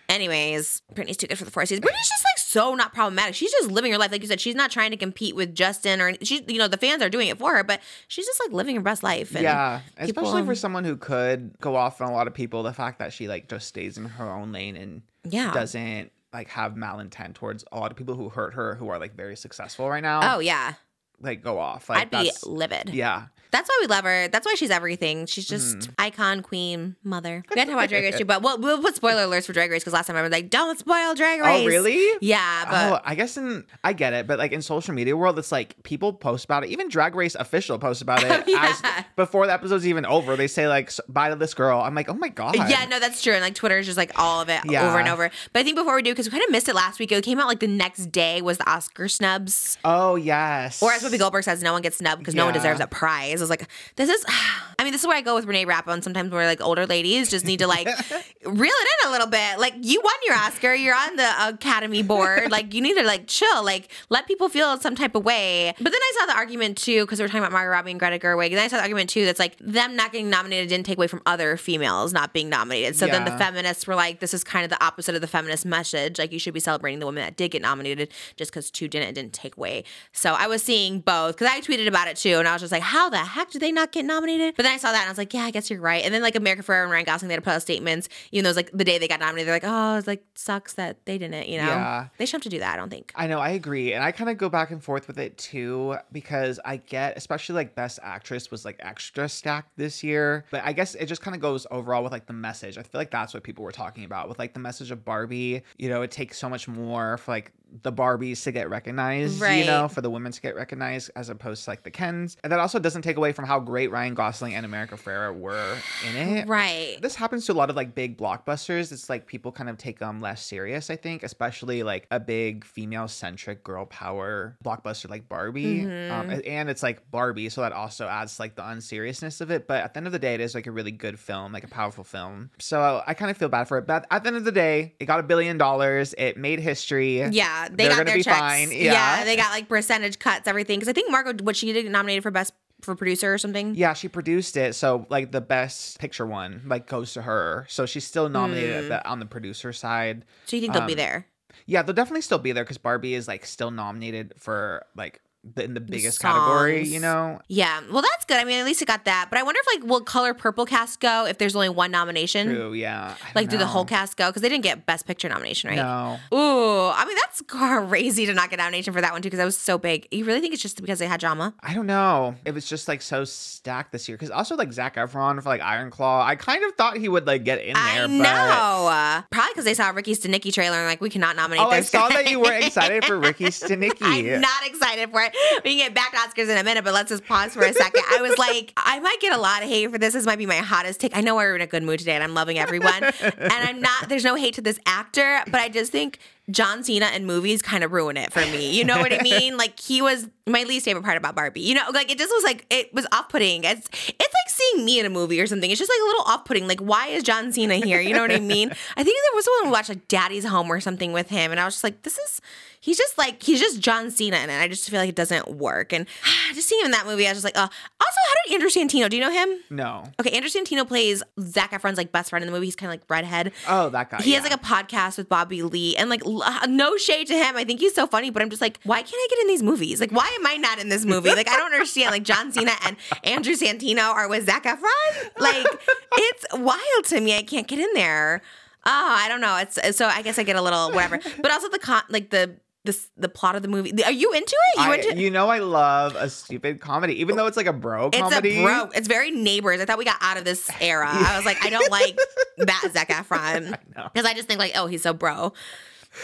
Anyways, 0.10 0.82
Britney's 0.94 1.18
too 1.18 1.28
good 1.28 1.38
for 1.38 1.46
the 1.46 1.52
four 1.52 1.66
seasons. 1.66 1.86
Britney's 1.86 2.08
just 2.10 2.24
like 2.24 2.38
so 2.38 2.76
not 2.76 2.94
problematic. 2.94 3.36
She's 3.36 3.52
just 3.52 3.70
living 3.72 3.92
her 3.92 3.98
life. 3.98 4.12
Like 4.12 4.22
you 4.22 4.28
said, 4.28 4.40
she's 4.40 4.56
not 4.56 4.72
trying 4.72 4.92
to 4.92 4.98
compete 4.98 5.36
with 5.36 5.56
Justin 5.56 6.00
or 6.02 6.14
she's 6.22 6.42
you 6.48 6.58
know, 6.60 6.68
the 6.68 6.78
fans 6.78 7.02
are 7.02 7.10
doing 7.10 7.28
it 7.28 7.38
for 7.40 7.56
her, 7.56 7.64
but 7.64 7.82
she's 8.08 8.26
just 8.26 8.40
like 8.46 8.52
living 8.54 8.76
her 8.76 8.82
best 8.82 9.04
life. 9.04 9.34
And 9.36 9.44
yeah, 9.44 9.82
people- 10.00 10.24
especially 10.24 10.46
for 10.46 10.56
someone 10.56 10.84
who 10.84 10.96
could 10.96 11.60
go 11.60 11.76
off 11.76 12.02
on 12.02 12.10
a 12.10 12.14
lot 12.14 12.28
of 12.28 12.34
people. 12.34 12.64
The 12.64 12.74
fact 12.74 13.00
that 13.00 13.14
she 13.14 13.28
like 13.28 13.50
just 13.50 13.68
stays 13.68 13.98
in 13.98 14.06
her 14.06 14.30
own 14.32 14.52
lane 14.52 14.76
and 14.78 15.02
Yeah. 15.24 15.52
doesn't 15.54 16.12
like 16.34 16.50
have 16.50 16.74
malintent 16.74 17.34
towards 17.34 17.64
a 17.72 17.80
lot 17.80 17.92
of 17.92 17.98
people 17.98 18.16
who 18.16 18.30
hurt 18.30 18.54
her 18.54 18.76
who 18.76 18.90
are 18.90 19.00
like 19.00 19.16
very 19.16 19.36
successful 19.36 19.90
right 19.90 20.04
now. 20.04 20.36
Oh 20.36 20.40
yeah. 20.40 20.74
like 21.22 21.42
go 21.44 21.58
off. 21.60 21.90
Like 21.90 22.02
I'd 22.02 22.10
be 22.12 22.32
livid. 22.46 22.90
yeah. 22.90 23.28
That's 23.56 23.70
why 23.70 23.78
we 23.80 23.88
love 23.88 24.04
her. 24.04 24.28
That's 24.28 24.46
why 24.46 24.56
she's 24.56 24.70
everything. 24.70 25.28
She's 25.28 25.48
just 25.48 25.78
Mm-hmm. 25.78 25.92
icon, 25.98 26.42
queen, 26.42 26.96
mother. 27.04 27.44
We 27.54 27.60
had 27.60 27.66
to 27.66 27.72
talk 27.72 27.80
about 27.80 27.90
Drag 27.90 28.04
Race 28.04 28.18
too, 28.18 28.26
but 28.34 28.42
we'll, 28.42 28.60
we'll 28.60 28.82
put 28.82 28.96
spoiler 28.96 29.24
alerts 29.24 29.46
for 29.46 29.54
Drag 29.54 29.72
Race 29.72 29.82
because 29.82 29.94
last 29.94 30.08
time 30.08 30.18
I 30.18 30.22
was 30.22 30.32
like, 30.32 30.50
don't 30.50 30.78
spoil 30.78 31.16
Drag 31.16 31.40
Race. 31.40 31.64
Oh 31.64 31.66
really? 31.66 32.06
Yeah, 32.20 32.66
but 32.70 32.94
oh, 32.94 33.02
I 33.06 33.16
guess 33.16 33.38
in 33.38 33.64
I 33.84 33.94
get 33.94 34.12
it, 34.12 34.28
but 34.28 34.38
like 34.40 34.52
in 34.52 34.62
social 34.62 34.94
media 34.94 35.16
world, 35.16 35.40
it's 35.40 35.52
like 35.54 35.82
people 35.84 36.12
post 36.12 36.44
about 36.46 36.66
it. 36.66 36.70
Even 36.72 36.90
Drag 36.90 37.16
Race 37.16 37.34
official 37.36 37.80
posts 37.80 38.02
about 38.02 38.24
it 38.24 38.44
yeah. 38.48 38.74
as 38.98 39.06
before 39.16 39.48
the 39.48 39.54
episode's 39.54 39.88
even 39.88 40.06
over. 40.06 40.36
They 40.36 40.48
say 40.48 40.68
like 40.68 40.92
bye 41.08 41.30
to 41.30 41.36
this 41.38 41.54
girl. 41.54 41.80
I'm 41.80 41.96
like, 41.96 42.10
oh 42.10 42.14
my 42.16 42.30
god. 42.30 42.56
Yeah, 42.56 42.86
no, 42.90 43.00
that's 43.00 43.22
true. 43.22 43.34
And 43.34 43.42
like 43.42 43.56
Twitter 43.56 43.78
is 43.78 43.86
just 43.86 43.98
like 43.98 44.12
all 44.20 44.42
of 44.42 44.50
it 44.50 44.60
Yeah. 44.66 44.86
over 44.88 45.00
and 45.00 45.08
over. 45.08 45.32
But 45.54 45.60
I 45.62 45.64
think 45.64 45.78
before 45.78 45.96
we 45.96 46.02
do, 46.02 46.12
because 46.12 46.28
we 46.28 46.32
kind 46.32 46.44
of 46.44 46.52
missed 46.52 46.68
it 46.68 46.76
last 46.76 47.00
week, 47.00 47.12
it 47.14 47.24
came 47.24 47.40
out 47.40 47.48
like 47.48 47.60
the 47.62 47.68
next 47.68 48.08
day 48.12 48.42
was 48.42 48.58
the 48.58 48.70
Oscar 48.70 49.08
snubs. 49.08 49.78
Oh 49.86 50.16
yes. 50.16 50.84
Or 50.84 50.92
as 50.92 51.04
Whoopi 51.04 51.18
Goldberg 51.18 51.46
says, 51.46 51.64
no 51.64 51.72
one 51.72 51.82
gets 51.82 51.98
snubbed 51.98 52.20
because 52.20 52.36
no 52.36 52.44
one 52.46 52.54
deserves 52.54 52.82
a 52.82 52.88
prize. 52.88 53.45
I 53.46 53.54
was 53.54 53.60
like, 53.60 53.68
this 53.96 54.10
is, 54.10 54.26
I 54.80 54.84
mean, 54.84 54.92
this 54.92 55.02
is 55.02 55.08
where 55.08 55.18
I 55.18 55.22
go 55.22 55.36
with 55.36 55.46
Renee 55.46 55.66
Rapp 55.66 55.88
on 55.88 56.02
sometimes 56.02 56.32
where 56.32 56.46
like 56.46 56.62
older 56.62 56.86
ladies 56.86 57.30
just 57.30 57.46
need 57.46 57.60
to 57.60 57.68
like 57.68 57.88
reel 58.46 58.74
it 58.74 58.88
in 59.04 59.10
a 59.10 59.12
little 59.12 59.28
bit. 59.28 59.60
Like 59.60 59.74
you 59.82 60.02
won 60.04 60.14
your 60.26 60.36
Oscar, 60.36 60.74
you're 60.74 60.96
on 60.96 61.16
the 61.16 61.48
Academy 61.48 62.04
board. 62.04 62.52
like 62.52 62.74
you 62.74 62.82
need 62.82 62.96
to 62.98 63.04
like 63.04 63.28
chill, 63.28 63.64
like 63.64 63.92
let 64.10 64.28
people 64.28 64.50
feel 64.50 64.78
some 64.80 64.96
type 64.96 65.16
of 65.16 65.24
way. 65.24 65.74
But 65.78 65.92
then 65.92 66.02
I 66.02 66.14
saw 66.20 66.26
the 66.28 66.36
argument 66.36 66.78
too, 66.78 67.06
because 67.06 67.20
we 67.20 67.26
are 67.26 67.28
talking 67.28 67.42
about 67.42 67.52
Margot 67.52 67.72
Robbie 67.72 67.92
and 67.92 68.00
Greta 68.00 68.20
Gerwig. 68.20 68.48
And 68.48 68.58
then 68.58 68.66
I 68.66 68.68
saw 68.68 68.78
the 68.78 68.84
argument 68.84 69.10
too 69.10 69.26
that's 69.26 69.40
like 69.40 69.58
them 69.60 69.96
not 69.96 70.12
getting 70.12 70.30
nominated 70.30 70.70
didn't 70.70 70.86
take 70.86 70.98
away 70.98 71.08
from 71.08 71.22
other 71.26 71.58
females 71.58 72.14
not 72.14 72.34
being 72.34 72.50
nominated. 72.50 72.96
So 72.96 73.08
then 73.08 73.26
the 73.26 73.38
feminists 73.38 73.88
were 73.88 73.96
like, 73.96 74.20
this 74.20 74.34
is 74.34 74.44
kind 74.44 74.64
of 74.64 74.70
the 74.70 74.84
opposite 74.84 75.16
of 75.16 75.22
the 75.22 75.28
feminist 75.28 75.66
message. 75.66 76.20
Like 76.20 76.32
you 76.32 76.40
should 76.40 76.54
be 76.54 76.60
celebrating 76.60 77.00
the 77.00 77.06
women 77.06 77.24
that 77.24 77.38
did 77.38 77.52
get 77.52 77.62
nominated 77.62 78.12
just 78.36 78.52
because 78.52 78.72
two 78.72 78.88
didn't, 78.88 79.14
didn't 79.14 79.34
take 79.34 79.58
away. 79.58 79.84
So 80.12 80.34
I 80.34 80.48
was 80.48 80.64
seeing 80.64 81.00
both 81.00 81.38
because 81.38 81.52
I 81.52 81.62
tweeted 81.62 81.88
about 81.88 82.08
it 82.08 82.18
too. 82.18 82.38
And 82.40 82.48
I 82.48 82.54
was 82.54 82.62
just 82.62 82.72
like, 82.72 82.82
how 82.82 83.10
the 83.10 83.18
heck 83.26 83.52
did 83.52 83.62
they 83.62 83.72
not 83.72 83.92
get 83.92 84.06
nominated? 84.06 84.56
But 84.56 84.64
then 84.64 84.74
I 84.74 84.78
saw 84.78 84.92
that 84.92 85.02
and 85.02 85.08
I 85.08 85.12
was 85.12 85.18
like, 85.18 85.34
yeah, 85.34 85.44
I 85.44 85.52
guess 85.52 85.70
you're 85.70 85.82
right. 85.82 86.04
And 86.04 86.14
then 86.14 86.22
like 86.22 86.36
America 86.36 86.64
Ferrera 86.64 86.84
and 86.84 86.92
Ryan 86.92 87.06
Gosling, 87.06 87.28
they 87.28 87.34
had 87.34 87.42
to 87.42 87.44
put 87.44 87.54
out 87.54 87.62
statements, 87.62 88.10
even 88.32 88.44
though 88.44 88.50
it 88.50 88.52
was 88.52 88.58
like 88.58 88.72
the 88.72 88.84
day 88.84 88.98
they 88.98 89.08
got 89.08 89.20
nominated, 89.20 89.48
they're 89.48 89.56
like, 89.56 89.64
oh, 89.66 89.98
it's 89.98 90.08
like 90.08 90.24
sucks 90.36 90.74
that 90.74 91.06
they 91.06 91.18
didn't, 91.18 91.48
you 91.48 91.58
know? 91.58 91.66
Yeah. 91.66 92.08
They 92.18 92.26
shouldn't 92.26 92.44
have 92.46 92.52
to 92.52 92.56
do 92.56 92.60
that, 92.60 92.74
I 92.74 92.78
don't 92.78 92.90
think. 92.90 93.12
I 93.16 93.28
know, 93.28 93.40
I 93.40 93.50
agree. 93.50 93.94
And 93.94 94.04
I 94.04 94.12
kind 94.12 94.30
of 94.30 94.38
go 94.38 94.50
back 94.50 94.72
and 94.72 94.84
forth 94.84 95.08
with 95.08 95.18
it 95.18 95.38
too 95.38 95.98
because 96.12 96.60
I 96.64 96.78
get, 96.78 97.18
especially 97.18 97.56
like 97.56 97.76
Best 97.76 98.00
Actress 98.02 98.52
was 98.52 98.66
like 98.66 98.78
extra 98.80 99.28
stacked 99.30 99.78
this 99.78 100.04
year. 100.04 100.46
But 100.52 100.64
I 100.64 100.74
guess 100.74 100.96
it 100.96 101.06
just 101.08 101.22
kind 101.22 101.36
of 101.36 101.42
goes 101.42 101.68
overall 101.72 102.04
with 102.04 102.12
like 102.12 102.28
the 102.28 102.34
message. 102.34 102.78
I 102.78 102.84
feel 102.84 103.00
like 103.00 103.12
that's 103.12 103.34
what 103.34 103.44
people 103.44 103.64
were 103.64 103.72
talking 103.72 104.04
about 104.04 104.30
with 104.30 104.40
like 104.40 104.54
the 104.54 104.60
message 104.60 104.92
of 104.92 105.04
Barbie. 105.06 105.64
You 105.78 105.90
know, 105.90 106.02
it 106.02 106.12
takes 106.12 106.38
so 106.38 106.50
much 106.50 106.68
more 106.68 107.18
for 107.18 107.32
like 107.32 107.52
the 107.84 107.92
Barbies 107.92 108.44
to 108.44 108.52
get 108.52 108.70
recognized, 108.70 109.42
you 109.42 109.66
know, 109.66 109.88
for 109.88 110.02
the 110.02 110.10
women 110.10 110.32
to 110.32 110.42
get 110.42 110.56
recognized 110.56 111.12
as 111.16 111.30
opposed 111.30 111.66
to 111.66 111.70
like 111.70 111.84
the 111.84 111.92
Kens. 111.92 112.38
And 112.44 112.52
that 112.52 112.60
also 112.60 112.80
doesn't 112.80 113.02
take 113.02 113.18
away 113.18 113.32
from 113.34 113.46
how 113.46 113.60
great 113.60 113.92
Ryan 113.92 114.14
Gosling 114.14 114.56
and 114.56 114.66
America 114.66 114.96
Ferrera 114.96 115.38
were 115.38 115.78
in 116.10 116.16
it. 116.16 116.48
Right. 116.48 116.98
This 117.02 117.16
happens 117.16 117.46
to 117.48 117.52
a 117.52 117.56
lot 117.56 117.70
of 117.70 117.76
like 117.76 117.94
big 117.96 118.18
blockbusters. 118.18 118.92
It's 118.92 119.10
like 119.10 119.26
people 119.28 119.52
kind 119.52 119.70
of 119.70 119.78
take 119.78 120.00
them 120.00 120.22
less 120.22 120.42
serious, 120.46 120.90
I 120.90 120.96
think, 120.96 121.24
especially 121.24 121.84
like 121.84 122.08
a 122.12 122.20
big 122.20 122.64
female 122.64 123.08
centric 123.08 123.64
girl 123.64 123.86
power 123.86 124.58
blockbuster 124.64 125.10
like 125.10 125.28
Barbie. 125.30 125.82
Um, 125.82 126.26
Mm-hmm. 126.26 126.40
and 126.48 126.70
it's 126.70 126.82
like 126.82 127.12
Barbie, 127.12 127.50
so 127.50 127.62
that 127.62 127.72
also 127.74 128.08
adds 128.08 128.40
like 128.40 128.56
the 128.56 128.68
unseriousness 128.68 129.42
of 129.42 129.52
it. 129.52 129.68
But 129.68 129.84
at 129.84 129.94
the 129.94 129.98
end 129.98 130.08
of 130.08 130.14
the 130.14 130.20
day, 130.20 130.34
it 130.34 130.40
is 130.40 130.56
like 130.56 130.66
a 130.68 130.72
really 130.72 130.92
good 130.92 131.20
film, 131.20 131.52
like 131.52 131.64
a 131.64 131.68
powerful 131.68 132.04
film. 132.04 132.50
So 132.60 133.04
I 133.06 133.14
kind 133.14 133.30
of 133.30 133.38
feel 133.38 133.50
bad 133.50 133.68
for 133.68 133.78
it. 133.78 133.86
But 133.86 134.06
at 134.10 134.24
the 134.24 134.28
end 134.28 134.38
of 134.38 134.44
the 134.46 134.52
day, 134.52 134.96
it 135.00 135.06
got 135.06 135.20
a 135.20 135.24
billion 135.24 135.58
dollars. 135.58 136.16
It 136.18 136.38
made 136.38 136.60
history. 136.60 137.22
Yeah, 137.22 137.55
they 137.70 137.76
They're 137.76 137.90
got 137.90 137.96
gonna 137.98 138.06
their 138.06 138.16
be 138.18 138.24
checks. 138.24 138.38
fine. 138.40 138.72
Yeah. 138.72 138.94
Yeah. 139.20 139.24
they 139.24 139.36
got 139.36 139.52
like 139.52 139.68
percentage 139.68 140.20
cuts, 140.20 140.48
everything. 140.48 140.80
Because 140.80 140.90
I 140.90 140.94
think 140.94 141.12
Margot, 141.12 141.44
what 141.44 141.56
she 141.56 141.72
did 141.74 141.90
nominated 141.92 142.24
for 142.24 142.32
best 142.32 142.54
for 142.82 142.94
producer 142.96 143.34
or 143.34 143.38
something. 143.38 143.74
Yeah, 143.74 143.94
she 143.94 144.08
produced 144.08 144.58
it, 144.58 144.76
so 144.76 145.08
like 145.10 145.32
the 145.32 145.42
best 145.42 145.98
picture 146.00 146.26
one 146.26 146.62
like 146.68 146.88
goes 146.88 147.14
to 147.14 147.22
her. 147.24 147.66
So 147.70 147.86
she's 147.86 148.04
still 148.06 148.30
nominated 148.30 148.84
at 148.86 148.90
the, 148.90 149.10
on 149.10 149.20
the 149.20 149.26
producer 149.26 149.74
side. 149.74 150.26
So 150.46 150.56
you 150.56 150.62
think 150.62 150.74
they'll 150.74 150.86
be 150.86 150.94
Um, 150.94 150.98
there? 150.98 151.28
Yeah, 151.66 151.82
they'll 151.82 151.96
definitely 151.96 152.22
still 152.22 152.38
be 152.38 152.52
there 152.52 152.64
because 152.64 152.78
Barbie 152.78 153.16
is 153.16 153.28
like 153.28 153.46
still 153.46 153.72
nominated 153.72 154.34
for 154.38 154.86
like 154.96 155.22
in 155.58 155.74
the 155.74 155.80
biggest 155.80 156.20
category. 156.20 156.88
You 156.88 157.00
know, 157.00 157.40
Yeah, 157.48 157.82
well, 157.92 158.02
that's 158.02 158.26
good. 158.26 158.38
I 158.38 158.44
mean, 158.44 158.60
at 158.60 158.66
least 158.66 158.82
it 158.82 158.88
got 158.88 159.06
that. 159.06 159.28
But 159.30 159.40
I 159.40 159.44
wonder 159.44 159.60
if 159.66 159.80
like 159.82 159.90
will 159.90 160.02
Color 160.02 160.34
Purple 160.34 160.66
cast 160.66 161.00
go 161.00 161.26
if 161.26 161.38
there's 161.38 161.56
only 161.56 161.70
one 161.70 161.92
nomination? 161.92 162.48
true. 162.48 162.74
Yeah, 162.74 163.16
I. 163.24 163.32
Like, 163.36 163.50
don't 163.50 163.60
the 163.60 163.68
whole 163.68 163.86
cast 163.86 164.18
go? 164.18 164.28
Because 164.28 164.42
they 164.42 164.50
didn't 164.50 164.64
get 164.64 164.86
Best 164.86 165.06
Picture 165.08 165.30
nomination, 165.30 165.70
right? 165.70 165.76
No, 165.78 166.18
Ooh, 166.34 166.90
I 166.90 167.06
mean 167.06 167.16
that's 167.16 167.42
crazy 167.48 168.26
to 168.26 168.34
not 168.34 168.50
get 168.50 168.58
nomination 168.60 168.94
for 168.94 169.02
that 169.02 169.12
one 169.14 169.22
too 169.22 169.28
because 169.28 169.40
that 169.40 169.46
was 169.46 169.58
so 169.58 169.78
big. 169.78 170.08
You 170.12 170.26
really 170.26 170.42
think 170.42 170.54
it's 170.54 170.62
just 170.62 170.80
because 170.82 171.00
they 171.00 171.08
had 171.08 171.20
drama? 171.20 171.54
I 171.62 171.74
don't 171.74 171.88
know. 171.88 172.36
It 172.46 172.54
was 172.54 172.66
just 172.68 172.88
like 172.88 173.02
so 173.02 173.24
stacked 173.26 173.92
this 173.92 174.08
year 174.08 174.18
because 174.18 174.32
also 174.32 174.56
like 174.56 174.72
Zac 174.74 174.96
Efron 174.96 175.42
for 175.42 175.50
like 175.50 175.62
Iron 175.62 175.92
Claw. 175.92 176.26
I 176.26 176.36
kind 176.36 176.64
of 176.64 176.74
thought 176.76 176.98
he 176.98 177.08
would 177.10 177.28
like 177.28 177.44
get 177.44 177.60
in 177.60 177.74
there. 177.74 177.84
I 177.84 178.02
but- 178.02 178.10
know. 178.10 179.24
Probably 179.32 179.52
because 179.52 179.66
they 179.66 179.74
saw 179.74 179.90
Ricky 179.90 180.14
Stanicky 180.14 180.54
trailer 180.54 180.78
and 180.78 180.88
like 180.88 181.02
we 181.02 181.10
cannot 181.10 181.36
nominate. 181.36 181.66
Oh, 181.66 181.70
I 181.70 181.80
this 181.80 181.90
saw 181.90 182.10
guy. 182.10 182.24
that 182.24 182.32
you 182.32 182.40
were 182.40 182.54
excited 182.54 183.06
for 183.06 183.20
Ricky 183.20 183.46
Stanicky. 183.46 183.96
I'm 184.36 184.42
not 184.42 184.66
excited 184.66 185.10
for 185.12 185.22
it. 185.22 185.35
We 185.64 185.78
can 185.78 185.88
get 185.88 185.94
back 185.94 186.12
to 186.12 186.18
Oscars 186.18 186.50
in 186.50 186.58
a 186.58 186.64
minute, 186.64 186.84
but 186.84 186.94
let's 186.94 187.10
just 187.10 187.26
pause 187.26 187.54
for 187.54 187.64
a 187.64 187.74
second. 187.74 188.04
I 188.10 188.22
was 188.22 188.38
like, 188.38 188.74
I 188.78 189.00
might 189.00 189.18
get 189.20 189.34
a 189.34 189.40
lot 189.40 189.64
of 189.64 189.70
hate 189.70 189.92
for 189.92 189.98
this. 189.98 190.14
This 190.14 190.26
might 190.26 190.38
be 190.38 190.46
my 190.46 190.56
hottest 190.58 191.00
take. 191.00 191.16
I 191.16 191.22
know 191.22 191.36
we're 191.36 191.56
in 191.56 191.62
a 191.62 191.68
good 191.68 191.84
mood 191.84 192.00
today 192.00 192.14
and 192.14 192.24
I'm 192.24 192.34
loving 192.34 192.58
everyone. 192.58 193.04
and 193.04 193.52
I'm 193.52 193.82
not, 193.82 194.10
there's 194.10 194.24
no 194.24 194.36
hate 194.36 194.56
to 194.56 194.62
this 194.62 194.80
actor, 194.86 195.42
but 195.48 195.62
I 195.62 195.70
just 195.70 195.92
think 195.92 196.20
John 196.52 196.84
Cena 196.84 197.08
in 197.16 197.26
movies 197.26 197.62
kind 197.62 197.84
of 197.84 197.92
ruin 197.92 198.18
it 198.18 198.32
for 198.32 198.42
me. 198.42 198.72
You 198.72 198.84
know 198.84 199.00
what 199.00 199.12
I 199.14 199.20
mean? 199.24 199.58
Like 199.58 199.80
he 199.80 200.02
was 200.02 200.28
my 200.48 200.64
least 200.64 200.86
favorite 200.86 201.04
part 201.04 201.18
about 201.18 201.36
Barbie. 201.36 201.62
You 201.62 201.74
know, 201.76 201.84
like 201.94 202.12
it 202.12 202.18
just 202.18 202.32
was 202.32 202.44
like 202.44 202.66
it 202.70 202.94
was 202.94 203.08
off 203.12 203.30
putting. 203.30 203.64
It's 203.64 203.88
it's 203.88 204.20
like 204.20 204.50
seeing 204.50 204.86
me 204.86 205.00
in 205.00 205.06
a 205.06 205.10
movie 205.10 205.40
or 205.42 205.48
something. 205.48 205.70
It's 205.70 205.80
just 205.80 205.90
like 205.92 206.00
a 206.02 206.06
little 206.06 206.24
off 206.26 206.46
putting. 206.46 206.68
Like 206.68 206.80
why 206.80 207.08
is 207.08 207.24
John 207.24 207.52
Cena 207.52 207.76
here? 207.76 208.00
You 208.00 208.14
know 208.14 208.22
what 208.22 208.32
I 208.32 208.40
mean? 208.40 208.70
I 208.70 209.04
think 209.04 209.18
there 209.18 209.36
was 209.36 209.48
one 209.60 209.70
we 209.70 209.72
watched 209.72 209.90
like 209.90 210.08
Daddy's 210.08 210.46
Home 210.46 210.72
or 210.72 210.80
something 210.80 211.14
with 211.14 211.30
him, 211.30 211.52
and 211.52 211.60
I 211.60 211.66
was 211.66 211.76
just 211.76 211.84
like, 211.84 212.04
this 212.04 212.18
is 212.18 212.42
he's 212.80 212.98
just 212.98 213.18
like 213.18 213.42
he's 213.42 213.60
just 213.60 213.80
John 213.80 214.12
Cena, 214.12 214.38
and 214.38 214.52
I 214.52 214.68
just 214.68 214.88
feel 214.88 215.00
like 215.00 215.10
it 215.10 215.16
doesn't 215.16 215.48
work. 215.50 215.92
And 215.94 216.06
just 216.54 216.70
seeing 216.70 216.82
him 216.82 216.86
in 216.86 216.92
that 216.92 217.08
movie, 217.08 217.26
I 217.28 217.32
was 217.32 217.42
just 217.42 217.46
like, 217.46 217.58
oh. 217.58 217.62
Also, 218.06 218.20
how 218.28 218.34
did 218.46 218.54
Andrew 218.54 218.70
Santino? 218.70 219.10
Do 219.10 219.18
you 219.18 219.24
know 219.24 219.32
him? 219.32 219.60
No. 219.72 220.04
Okay, 220.20 220.30
Andrew 220.32 220.50
Santino 220.50 220.88
plays 220.88 221.24
Zac 221.42 221.72
Efron's 221.72 221.98
like 221.98 222.12
best 222.12 222.30
friend 222.30 222.44
in 222.44 222.48
the 222.48 222.54
movie. 222.54 222.68
He's 222.68 222.76
kind 222.76 222.92
of 222.94 223.00
like 223.00 223.10
redhead. 223.10 223.52
Oh, 223.68 223.90
that 223.90 224.12
guy. 224.12 224.22
He 224.22 224.34
has 224.34 224.44
like 224.44 224.54
a 224.54 224.58
podcast 224.58 225.18
with 225.18 225.28
Bobby 225.28 225.64
Lee, 225.64 225.96
and 225.98 226.10
like 226.10 226.22
no 226.68 226.98
shade 226.98 227.28
to 227.28 227.34
him. 227.34 227.56
I 227.56 227.64
think 227.64 227.80
he's 227.80 227.94
so 227.94 228.08
funny, 228.08 228.30
but 228.30 228.42
I'm 228.42 228.50
just 228.50 228.62
like, 228.62 228.80
why 228.84 229.02
can't 229.02 229.14
I 229.14 229.28
get 229.30 229.40
in 229.40 229.48
these 229.48 229.64
movies? 229.64 230.00
Like, 230.00 230.12
why 230.12 230.28
am 230.40 230.46
I 230.46 230.58
not 230.58 230.80
in 230.80 230.90
this 230.90 231.06
movie? 231.06 231.30
Like, 231.30 231.50
I 231.50 231.58
don't 231.58 231.74
understand. 231.74 232.12
Like, 232.12 232.24
John 232.24 232.52
Cena 232.52 232.72
and 232.86 232.98
Andrew 233.24 233.54
Santino 233.54 234.14
are 234.14 234.28
with 234.28 234.46
Zac 234.46 234.64
Efron. 234.64 235.40
Like, 235.40 235.66
it's 236.14 236.46
wild 236.54 237.06
to 237.06 237.22
me. 237.22 237.38
I 237.38 237.44
can't 237.44 237.68
get 237.68 237.80
in 237.80 237.90
there. 237.94 238.42
Oh, 238.88 239.16
I 239.20 239.28
don't 239.28 239.42
know. 239.42 239.58
It's 239.58 239.98
so 239.98 240.06
I 240.06 240.22
guess 240.22 240.38
I 240.38 240.44
get 240.44 240.56
a 240.56 240.62
little 240.62 240.92
whatever, 240.92 241.20
but 241.42 241.52
also 241.52 241.70
the 241.70 241.80
con 241.80 242.04
like 242.10 242.30
the 242.30 242.58
the 242.86 242.98
the 243.18 243.28
plot 243.28 243.56
of 243.56 243.64
the 243.64 243.68
movie. 243.68 243.92
Are 244.04 244.12
you 244.12 244.32
into 244.32 244.56
it? 244.76 244.80
You 244.80 244.92
I, 244.92 244.96
into? 244.96 245.20
you 245.20 245.32
know 245.32 245.50
I 245.50 245.58
love 245.58 246.16
a 246.16 246.30
stupid 246.30 246.80
comedy, 246.80 247.20
even 247.20 247.36
though 247.36 247.48
it's 247.48 247.58
like 247.58 247.66
a 247.66 247.74
bro 247.74 248.08
it's 248.08 248.18
comedy. 248.18 248.60
a 248.60 248.64
bro. 248.64 248.90
It's 248.94 249.08
very 249.08 249.32
neighbors. 249.32 249.82
I 249.82 249.86
thought 249.86 249.98
we 249.98 250.06
got 250.06 250.18
out 250.22 250.38
of 250.38 250.46
this 250.46 250.70
era. 250.80 251.08
I 251.10 251.36
was 251.36 251.46
like, 251.46 251.66
I 251.66 251.70
don't 251.70 251.92
like 251.92 252.18
that 252.60 252.90
Zac 252.94 253.10
Efron 253.10 253.76
because 254.14 254.26
I 254.26 254.34
just 254.36 254.48
think 254.48 254.60
like, 254.60 254.74
oh, 254.76 254.86
he's 254.86 255.02
so 255.02 255.14
bro. 255.14 255.54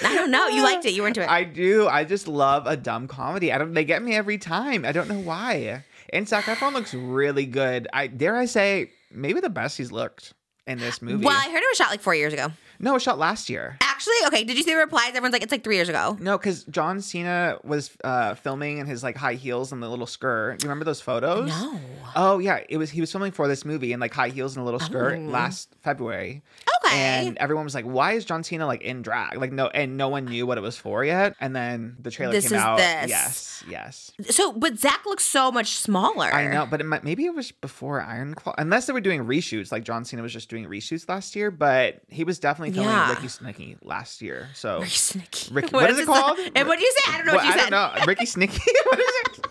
I 0.03 0.15
don't 0.15 0.31
know. 0.31 0.47
You 0.47 0.63
liked 0.63 0.85
it. 0.85 0.93
You 0.93 1.01
were 1.01 1.07
into 1.07 1.21
it. 1.21 1.29
I 1.29 1.43
do. 1.43 1.87
I 1.87 2.03
just 2.03 2.27
love 2.27 2.65
a 2.67 2.77
dumb 2.77 3.07
comedy. 3.07 3.51
I 3.51 3.57
don't. 3.57 3.73
They 3.73 3.83
get 3.85 4.01
me 4.01 4.15
every 4.15 4.37
time. 4.37 4.85
I 4.85 4.91
don't 4.91 5.07
know 5.07 5.19
why. 5.19 5.83
And 6.13 6.27
Zac 6.27 6.45
Efron 6.45 6.73
looks 6.73 6.93
really 6.93 7.45
good. 7.45 7.87
I 7.93 8.07
dare 8.07 8.35
I 8.35 8.45
say 8.45 8.91
maybe 9.11 9.39
the 9.39 9.49
best 9.49 9.77
he's 9.77 9.91
looked 9.91 10.33
in 10.67 10.77
this 10.79 11.01
movie. 11.01 11.25
Well, 11.25 11.35
I 11.37 11.49
heard 11.49 11.57
it 11.61 11.67
was 11.71 11.77
shot 11.77 11.89
like 11.89 12.01
four 12.01 12.15
years 12.15 12.33
ago. 12.33 12.47
No, 12.79 12.91
it 12.91 12.93
was 12.95 13.03
shot 13.03 13.19
last 13.19 13.47
year. 13.47 13.77
Actually, 13.83 14.15
okay. 14.27 14.43
Did 14.43 14.57
you 14.57 14.63
see 14.63 14.71
the 14.71 14.77
replies? 14.77 15.09
Everyone's 15.09 15.33
like, 15.33 15.43
it's 15.43 15.51
like 15.51 15.63
three 15.63 15.75
years 15.75 15.87
ago. 15.87 16.17
No, 16.19 16.35
because 16.35 16.63
John 16.63 16.99
Cena 16.99 17.59
was 17.63 17.91
uh, 18.03 18.33
filming 18.33 18.79
in 18.79 18.87
his 18.87 19.03
like 19.03 19.15
high 19.15 19.35
heels 19.35 19.71
and 19.71 19.83
the 19.83 19.87
little 19.87 20.07
skirt. 20.07 20.57
Do 20.57 20.65
you 20.65 20.69
remember 20.69 20.85
those 20.85 20.99
photos? 20.99 21.49
No. 21.49 21.79
Oh 22.15 22.39
yeah, 22.39 22.61
it 22.67 22.77
was. 22.77 22.89
He 22.89 22.99
was 23.01 23.11
filming 23.11 23.31
for 23.33 23.47
this 23.47 23.63
movie 23.65 23.93
in 23.93 23.99
like 23.99 24.13
high 24.13 24.29
heels 24.29 24.55
and 24.55 24.63
a 24.63 24.65
little 24.65 24.79
skirt 24.79 25.19
Oh. 25.19 25.29
last 25.29 25.69
February. 25.83 26.41
Okay. 26.80 26.80
And 26.91 27.37
everyone 27.37 27.63
was 27.65 27.73
like, 27.75 27.85
"Why 27.85 28.13
is 28.13 28.25
John 28.25 28.43
Cena 28.43 28.65
like 28.67 28.81
in 28.81 29.01
drag?" 29.01 29.37
Like 29.37 29.51
no, 29.51 29.67
and 29.67 29.97
no 29.97 30.09
one 30.09 30.25
knew 30.25 30.45
what 30.45 30.57
it 30.57 30.61
was 30.61 30.77
for 30.77 31.03
yet. 31.05 31.35
And 31.39 31.55
then 31.55 31.95
the 31.99 32.11
trailer 32.11 32.33
This 32.33 32.49
came 32.49 32.59
out. 32.59 32.77
this. 32.77 33.09
Yes, 33.09 33.63
yes. 33.69 34.11
So, 34.29 34.51
but 34.53 34.77
Zac 34.77 35.05
looks 35.05 35.23
so 35.23 35.51
much 35.51 35.71
smaller. 35.77 36.33
I 36.33 36.47
know, 36.51 36.65
but 36.69 36.81
it 36.81 36.85
might, 36.85 37.03
maybe 37.03 37.25
it 37.25 37.33
was 37.35 37.51
before 37.51 38.01
Iron 38.01 38.33
Claw, 38.35 38.53
unless 38.57 38.85
they 38.87 38.93
were 38.93 39.01
doing 39.01 39.25
reshoots. 39.25 39.71
Like 39.71 39.83
John 39.83 40.03
Cena 40.05 40.21
was 40.21 40.33
just 40.33 40.49
doing 40.49 40.65
reshoots 40.65 41.07
last 41.09 41.35
year, 41.35 41.51
but 41.51 42.01
he 42.09 42.23
was 42.23 42.39
definitely 42.39 42.73
filming 42.73 42.91
Yeah. 42.91 43.09
Ricky 43.11 43.27
Snicky 43.27 43.77
last 43.83 44.21
year. 44.21 44.49
So 44.53 44.79
Ricky 44.79 44.91
Snicky. 44.91 45.55
Ricky- 45.55 45.69
what 45.71 45.89
is 45.89 45.99
it 45.99 46.05
called? 46.05 46.39
And 46.55 46.67
what 46.67 46.77
do 46.79 46.83
you 46.85 46.91
say? 47.05 47.13
I 47.13 47.17
don't 47.17 47.25
know 47.27 47.33
Well, 47.33 47.45
what 47.45 47.55
you 47.55 47.61
I 47.61 47.63
said. 47.63 47.69
don't 47.69 47.95
know. 47.99 48.05
Ricky 48.05 48.25
Snicky. 48.25 48.59
what 48.85 48.99
is 48.99 49.05
it? 49.25 49.47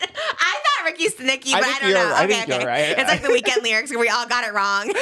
I 0.40 0.60
thought 0.90 0.98
Ricky 0.98 1.08
Snicky, 1.08 1.54
I 1.54 1.60
but 1.60 1.68
I, 1.68 1.72
think 1.72 1.80
don't 1.80 1.90
you're- 1.90 2.00
know. 2.02 2.14
I 2.14 2.24
okay, 2.24 2.42
okay. 2.54 2.66
right. 2.66 2.98
It's 2.98 3.08
like 3.10 3.22
the 3.22 3.28
Weeknd 3.28 3.62
lyrics. 3.62 3.90
We 3.94 4.08
all 4.08 4.26
got 4.26 4.44
it 4.44 4.52
wrong. 4.54 4.88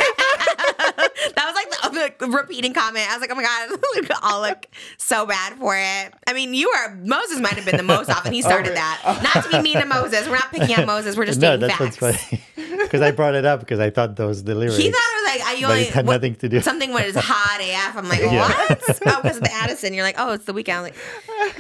that 0.67 1.45
was 1.45 1.55
like 1.55 1.93
the, 2.19 2.27
the 2.27 2.31
repeating 2.31 2.73
comment. 2.73 3.09
I 3.11 3.15
was 3.15 3.21
like, 3.21 3.31
oh 3.31 3.35
my 3.35 3.43
god, 3.43 3.71
we 3.97 4.09
all 4.23 4.41
look 4.43 4.67
so 4.99 5.27
bad 5.27 5.55
for 5.55 5.77
it. 5.77 6.15
I 6.27 6.33
mean, 6.33 6.55
you 6.55 6.69
are 6.71 6.95
Moses 6.97 7.41
might 7.41 7.55
have 7.55 7.65
been 7.65 7.77
the 7.77 7.83
most 7.83 8.11
often. 8.11 8.33
He 8.33 8.41
oh, 8.45 8.47
started 8.47 8.71
really? 8.71 8.75
that. 8.77 9.21
Not 9.35 9.45
to 9.45 9.51
be 9.51 9.63
mean 9.63 9.81
to 9.81 9.87
Moses. 9.87 10.27
We're 10.29 10.35
not 10.37 10.51
picking 10.51 10.77
on 10.79 10.87
Moses. 10.87 11.17
We're 11.17 11.27
just 11.27 11.41
no, 11.41 11.57
that's 11.57 11.75
facts. 11.77 12.01
what's 12.01 12.19
funny. 12.25 12.43
Because 12.57 13.03
I 13.03 13.11
brought 13.11 13.35
it 13.35 13.45
up 13.45 13.61
because 13.61 13.81
I 13.81 13.91
thought 13.91 14.17
those 14.17 14.45
the 14.45 14.55
lyrics. 14.55 14.77
He 14.77 14.91
thought 14.91 15.01
it 15.01 15.23
was 15.23 15.41
like 15.41 15.49
I 15.49 15.71
only 15.71 15.85
had 15.85 16.07
what- 16.07 16.15
nothing 16.15 16.35
to 16.37 16.49
do- 16.49 16.61
Something 16.61 16.93
was 16.93 17.15
hot 17.17 17.61
AF. 17.61 17.97
I'm 17.97 18.09
like, 18.09 18.21
Yeah. 18.21 18.49
what? 18.49 18.81
oh, 19.07 19.23
because 19.23 19.37
of 19.39 19.43
the 19.43 19.53
Addison. 19.53 19.95
You're 19.95 20.05
like, 20.05 20.17
oh, 20.19 20.33
it's 20.33 20.45
the 20.45 20.53
Weeknd. 20.55 20.77
I'm 20.77 20.83
like, 20.83 20.95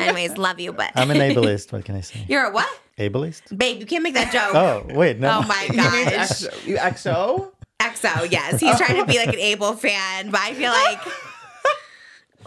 anyways, 0.00 0.36
love 0.36 0.60
you, 0.60 0.72
but 0.72 0.90
I'm 0.94 1.10
an 1.10 1.16
ableist. 1.18 1.72
What 1.72 1.84
can 1.84 1.96
I 1.96 2.00
say? 2.00 2.24
you're 2.28 2.44
a 2.44 2.50
what? 2.52 2.68
Ableist? 2.98 3.56
Babe, 3.56 3.78
you 3.80 3.86
can't 3.86 4.02
make 4.02 4.14
that 4.14 4.32
joke. 4.32 4.54
Oh 4.54 4.86
wait, 4.96 5.18
no. 5.18 5.40
Oh 5.42 5.46
my 5.46 5.66
You 5.70 5.76
gosh. 5.76 6.42
XO? 6.42 6.66
You 6.66 6.76
XO? 6.76 7.52
EXO, 7.80 8.30
yes. 8.32 8.60
He's 8.60 8.76
trying 8.78 8.96
to 8.98 9.04
be 9.06 9.18
like 9.18 9.28
an 9.28 9.38
Able 9.38 9.74
fan, 9.74 10.30
but 10.30 10.40
I 10.40 10.54
feel 10.54 10.70
like 10.72 10.98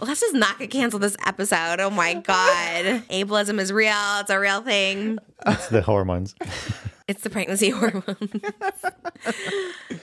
let's 0.00 0.20
just 0.20 0.34
not 0.34 0.58
get 0.58 0.70
canceled 0.70 1.02
this 1.02 1.16
episode. 1.24 1.78
Oh 1.80 1.90
my 1.90 2.14
god. 2.14 3.04
Ableism 3.10 3.60
is 3.60 3.72
real. 3.72 3.94
It's 4.20 4.30
a 4.30 4.40
real 4.40 4.60
thing. 4.62 5.18
It's 5.46 5.68
the 5.68 5.82
hormones. 5.82 6.34
It's 7.10 7.22
the 7.22 7.30
pregnancy 7.30 7.70
hormones. 7.80 8.06
it 8.20 8.44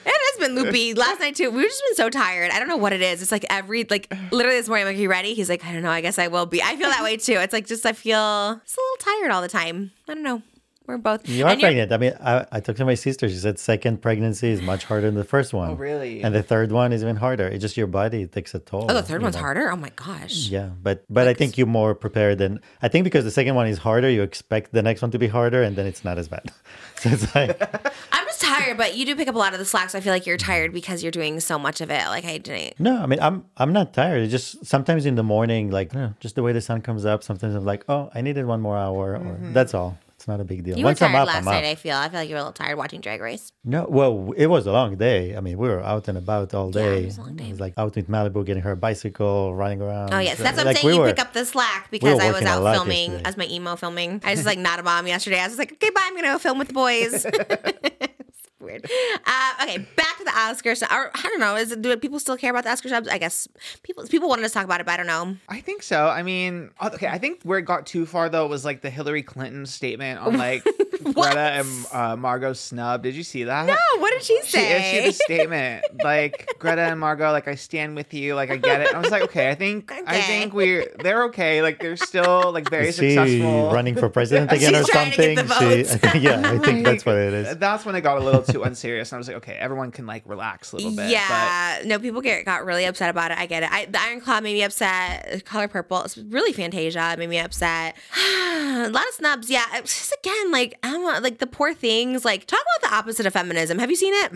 has 0.05 0.39
been 0.39 0.55
loopy. 0.55 0.93
Last 0.93 1.21
night 1.21 1.35
too. 1.35 1.49
We've 1.49 1.63
just 1.63 1.81
been 1.87 1.95
so 1.95 2.09
tired. 2.09 2.51
I 2.51 2.59
don't 2.59 2.67
know 2.67 2.75
what 2.75 2.91
it 2.91 3.01
is. 3.01 3.21
It's 3.21 3.31
like 3.31 3.45
every 3.49 3.85
like 3.89 4.13
literally 4.31 4.57
this 4.59 4.67
morning, 4.67 4.85
I'm 4.85 4.93
like, 4.93 4.99
Are 4.99 5.01
you 5.01 5.09
ready? 5.09 5.33
He's 5.33 5.49
like, 5.49 5.63
I 5.65 5.71
don't 5.71 5.83
know. 5.83 5.89
I 5.89 6.01
guess 6.01 6.19
I 6.19 6.27
will 6.27 6.45
be. 6.45 6.61
I 6.61 6.75
feel 6.75 6.89
that 6.89 7.03
way 7.03 7.15
too. 7.15 7.33
It's 7.39 7.53
like 7.53 7.65
just 7.65 7.85
I 7.85 7.93
feel 7.93 8.59
just 8.65 8.77
a 8.77 8.81
little 8.81 9.19
tired 9.21 9.31
all 9.31 9.41
the 9.41 9.47
time. 9.47 9.91
I 10.09 10.15
don't 10.15 10.23
know. 10.23 10.41
We're 10.87 10.97
both 10.97 11.27
You 11.27 11.45
are 11.45 11.57
pregnant. 11.57 11.91
I 11.91 11.97
mean, 11.97 12.13
I, 12.21 12.45
I 12.49 12.59
talked 12.61 12.77
to 12.77 12.85
my 12.85 12.93
sister. 12.93 13.27
She 13.27 13.35
said 13.35 13.59
second 13.59 14.01
pregnancy 14.01 14.49
is 14.49 14.61
much 14.61 14.85
harder 14.85 15.07
than 15.07 15.15
the 15.15 15.25
first 15.25 15.53
oh, 15.53 15.57
one. 15.57 15.71
Oh, 15.71 15.73
really? 15.73 16.23
And 16.23 16.33
the 16.33 16.41
third 16.41 16.71
one 16.71 16.93
is 16.93 17.03
even 17.03 17.17
harder. 17.17 17.45
It's 17.45 17.61
just 17.61 17.75
your 17.75 17.87
body 17.87 18.21
it 18.21 18.31
takes 18.31 18.55
a 18.55 18.59
toll. 18.59 18.85
Oh, 18.89 18.93
the 18.93 19.03
third 19.03 19.21
one's 19.21 19.35
know. 19.35 19.41
harder. 19.41 19.69
Oh 19.69 19.75
my 19.75 19.91
gosh. 19.97 20.47
Yeah, 20.47 20.69
but 20.81 21.03
but 21.09 21.27
I 21.27 21.33
think 21.33 21.57
you're 21.57 21.67
more 21.67 21.93
prepared 21.93 22.37
than 22.37 22.61
I 22.81 22.87
think 22.87 23.03
because 23.03 23.25
the 23.25 23.31
second 23.31 23.55
one 23.55 23.67
is 23.67 23.79
harder. 23.79 24.09
You 24.09 24.21
expect 24.21 24.71
the 24.71 24.81
next 24.81 25.01
one 25.01 25.11
to 25.11 25.19
be 25.19 25.27
harder, 25.27 25.61
and 25.61 25.75
then 25.75 25.85
it's 25.85 26.05
not 26.05 26.17
as 26.17 26.27
bad. 26.27 26.51
So 26.99 27.11
it's 27.11 27.35
like 27.35 27.61
I'm 28.11 28.25
just 28.25 28.41
tired, 28.41 28.75
but 28.75 28.97
you 28.97 29.05
do 29.05 29.15
pick 29.15 29.27
up 29.27 29.35
a 29.35 29.37
lot 29.37 29.53
of 29.53 29.59
the 29.59 29.65
slack. 29.65 29.91
So 29.91 29.99
I 29.99 30.01
feel 30.01 30.11
like 30.11 30.25
you're 30.25 30.35
tired 30.35 30.73
because 30.73 31.03
you're 31.03 31.11
doing 31.11 31.39
so 31.39 31.59
much 31.59 31.79
of 31.79 31.91
it. 31.91 32.03
Like 32.07 32.25
I 32.25 32.39
didn't. 32.39 32.79
no, 32.79 32.97
I 32.97 33.05
mean 33.05 33.19
I'm 33.19 33.45
I'm 33.55 33.71
not 33.71 33.93
tired. 33.93 34.23
It's 34.23 34.31
just 34.31 34.65
sometimes 34.65 35.05
in 35.05 35.13
the 35.13 35.21
morning, 35.21 35.69
like 35.69 35.93
I 35.93 35.93
don't 35.93 36.03
know, 36.09 36.13
just 36.19 36.33
the 36.33 36.41
way 36.41 36.53
the 36.53 36.61
sun 36.61 36.81
comes 36.81 37.05
up. 37.05 37.23
Sometimes 37.23 37.53
I'm 37.53 37.65
like, 37.65 37.83
oh, 37.87 38.09
I 38.15 38.21
needed 38.21 38.47
one 38.47 38.61
more 38.61 38.77
hour, 38.77 39.13
or 39.13 39.19
mm-hmm. 39.19 39.53
that's 39.53 39.75
all. 39.75 39.99
It's 40.27 40.29
not 40.33 40.41
a 40.41 40.43
big 40.43 40.61
deal. 40.65 40.77
You 40.77 40.83
Once 40.83 40.99
were 40.99 41.05
I'm 41.07 41.13
tired 41.13 41.21
up, 41.21 41.27
last 41.35 41.45
night. 41.45 41.63
I 41.63 41.75
feel. 41.75 41.95
I 41.95 42.09
feel 42.09 42.19
like 42.19 42.27
you 42.27 42.35
were 42.35 42.39
a 42.39 42.43
little 42.43 42.51
tired 42.51 42.75
watching 42.77 42.99
Drag 42.99 43.21
Race. 43.21 43.53
No, 43.63 43.87
well, 43.89 44.33
it 44.35 44.47
was 44.47 44.67
a 44.67 44.73
long 44.73 44.97
day. 44.97 45.37
I 45.37 45.39
mean, 45.39 45.57
we 45.57 45.69
were 45.69 45.79
out 45.81 46.09
and 46.09 46.17
about 46.17 46.53
all 46.53 46.69
Yeah, 46.75 46.81
it 46.81 46.99
day. 46.99 47.05
was 47.05 47.17
a 47.17 47.21
long 47.21 47.37
day. 47.37 47.45
It 47.45 47.51
was 47.51 47.59
like 47.61 47.73
out 47.77 47.95
with 47.95 48.09
Malibu, 48.09 48.45
getting 48.45 48.63
her 48.63 48.75
bicycle, 48.75 49.55
running 49.55 49.81
around. 49.81 50.13
Oh 50.13 50.19
yes, 50.19 50.37
that's 50.37 50.57
what 50.57 50.67
I'm 50.67 50.73
saying. 50.75 50.85
we 50.85 50.95
you 50.95 50.99
were- 50.99 51.07
pick 51.07 51.19
up 51.21 51.31
the 51.31 51.45
slack 51.45 51.89
because 51.91 52.17
were 52.17 52.21
I 52.23 52.31
was 52.33 52.43
out 52.43 52.73
filming 52.75 53.11
yesterday. 53.11 53.23
as 53.29 53.37
my 53.37 53.45
emo 53.45 53.77
filming. 53.77 54.19
I 54.25 54.31
was 54.31 54.39
just 54.39 54.45
like 54.47 54.59
not 54.59 54.79
a 54.79 54.83
mom 54.83 55.07
yesterday. 55.07 55.39
I 55.39 55.47
was 55.47 55.57
like, 55.57 55.71
okay, 55.71 55.91
bye. 55.91 56.01
I'm 56.03 56.15
gonna 56.15 56.33
go 56.33 56.39
film 56.39 56.57
with 56.59 56.67
the 56.67 56.73
boys. 56.73 57.25
It's 58.59 58.65
weird. 58.65 58.85
Uh, 59.25 59.63
okay, 59.63 59.77
back 59.95 60.17
to 60.17 60.23
the 60.23 60.31
Oscars. 60.31 60.81
Or, 60.83 61.11
I 61.13 61.21
don't 61.21 61.39
know. 61.39 61.55
Is 61.55 61.71
it, 61.71 61.81
do 61.81 61.95
people 61.97 62.19
still 62.19 62.37
care 62.37 62.49
about 62.51 62.63
the 62.63 62.71
Oscar 62.71 62.89
subs? 62.89 63.07
I 63.07 63.17
guess 63.17 63.47
people 63.83 64.05
people 64.07 64.29
wanted 64.29 64.43
to 64.43 64.49
talk 64.49 64.65
about 64.65 64.79
it, 64.81 64.85
but 64.85 64.93
I 64.93 64.97
don't 64.97 65.07
know. 65.07 65.37
I 65.47 65.61
think 65.61 65.83
so. 65.83 66.07
I 66.07 66.23
mean, 66.23 66.71
uh, 66.79 66.89
okay. 66.93 67.07
I 67.07 67.17
think 67.17 67.41
where 67.43 67.59
it 67.59 67.63
got 67.63 67.85
too 67.85 68.05
far 68.05 68.29
though 68.29 68.47
was 68.47 68.65
like 68.65 68.81
the 68.81 68.89
Hillary 68.89 69.23
Clinton 69.23 69.65
statement 69.65 70.19
on 70.19 70.37
like 70.37 70.63
Greta 71.03 71.39
and 71.39 71.85
uh, 71.91 72.15
Margot 72.15 72.53
snub. 72.53 73.03
Did 73.03 73.15
you 73.15 73.23
see 73.23 73.43
that? 73.43 73.67
No. 73.67 73.75
what 73.99 74.11
did 74.11 74.23
she 74.23 74.41
say? 74.43 74.59
She 74.59 74.97
issued 74.97 75.09
a 75.09 75.13
statement 75.13 75.85
like 76.03 76.49
Greta 76.59 76.81
and 76.81 76.99
Margot, 76.99 77.31
like 77.31 77.47
I 77.47 77.55
stand 77.55 77.95
with 77.95 78.13
you, 78.13 78.33
like 78.35 78.49
I 78.49 78.57
get 78.57 78.81
it. 78.81 78.93
I 78.93 78.99
was 78.99 79.11
like, 79.11 79.23
okay, 79.23 79.49
I 79.49 79.55
think 79.55 79.91
I 80.07 80.21
think 80.21 80.53
we're 80.53 80.87
they're 81.03 81.25
okay. 81.25 81.61
Like 81.61 81.79
they're 81.79 81.97
still 81.97 82.51
like 82.51 82.69
very 82.69 82.87
Is 82.89 82.95
she 82.95 83.15
successful. 83.15 83.71
running 83.71 83.95
for 83.95 84.09
president 84.09 84.51
again 84.51 84.73
She's 84.73 84.89
or 84.89 84.91
trying 84.91 85.11
to 85.11 85.17
get 85.35 85.47
something? 85.47 85.67
the 85.67 85.83
She, 85.85 85.91
I 85.91 85.97
think, 86.11 86.23
yeah, 86.23 86.41
I 86.43 86.57
think 86.57 86.85
that's 86.85 87.05
what 87.05 87.15
it 87.15 87.33
is. 87.33 87.57
That's 87.57 87.85
when 87.85 87.95
it 87.95 88.01
got 88.01 88.17
a 88.17 88.23
little 88.23 88.43
too 88.47 88.63
unserious, 88.63 89.11
and 89.11 89.17
I 89.17 89.19
was 89.19 89.27
like, 89.27 89.37
okay, 89.37 89.53
everyone 89.53 89.91
can 89.91 90.05
like 90.05 90.23
relax 90.25 90.71
a 90.71 90.77
little 90.77 90.91
bit. 90.91 91.09
Yeah, 91.09 91.81
no, 91.85 91.99
people 91.99 92.21
get 92.21 92.45
got 92.45 92.65
really 92.65 92.85
upset 92.85 93.09
about 93.09 93.31
it. 93.31 93.37
I 93.37 93.45
get 93.45 93.63
it. 93.63 93.71
I, 93.71 93.85
the 93.85 93.99
Iron 93.99 94.21
Claw 94.21 94.39
made 94.41 94.53
me 94.53 94.63
upset. 94.63 95.43
Color 95.45 95.67
Purple, 95.67 96.03
it's 96.03 96.17
really 96.17 96.53
Fantasia 96.53 97.15
made 97.17 97.29
me 97.29 97.39
upset. 97.39 97.95
a 98.17 98.89
lot 98.89 99.07
of 99.07 99.13
snubs. 99.13 99.49
Yeah, 99.49 99.65
it's 99.73 99.97
just 99.97 100.15
again 100.23 100.51
like 100.51 100.77
I 100.83 100.91
don't 100.91 101.23
like 101.23 101.39
the 101.39 101.47
poor 101.47 101.73
things. 101.73 102.23
Like 102.23 102.45
talk 102.45 102.61
about 102.79 102.89
the 102.89 102.95
opposite 102.95 103.25
of 103.25 103.33
feminism. 103.33 103.79
Have 103.79 103.89
you 103.89 103.95
seen 103.95 104.13
it? 104.13 104.31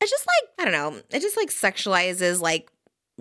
It's 0.00 0.10
just 0.10 0.26
like 0.26 0.50
I 0.58 0.70
don't 0.70 0.72
know. 0.72 1.00
It 1.10 1.20
just 1.20 1.36
like 1.36 1.50
sexualizes 1.50 2.40
like 2.40 2.71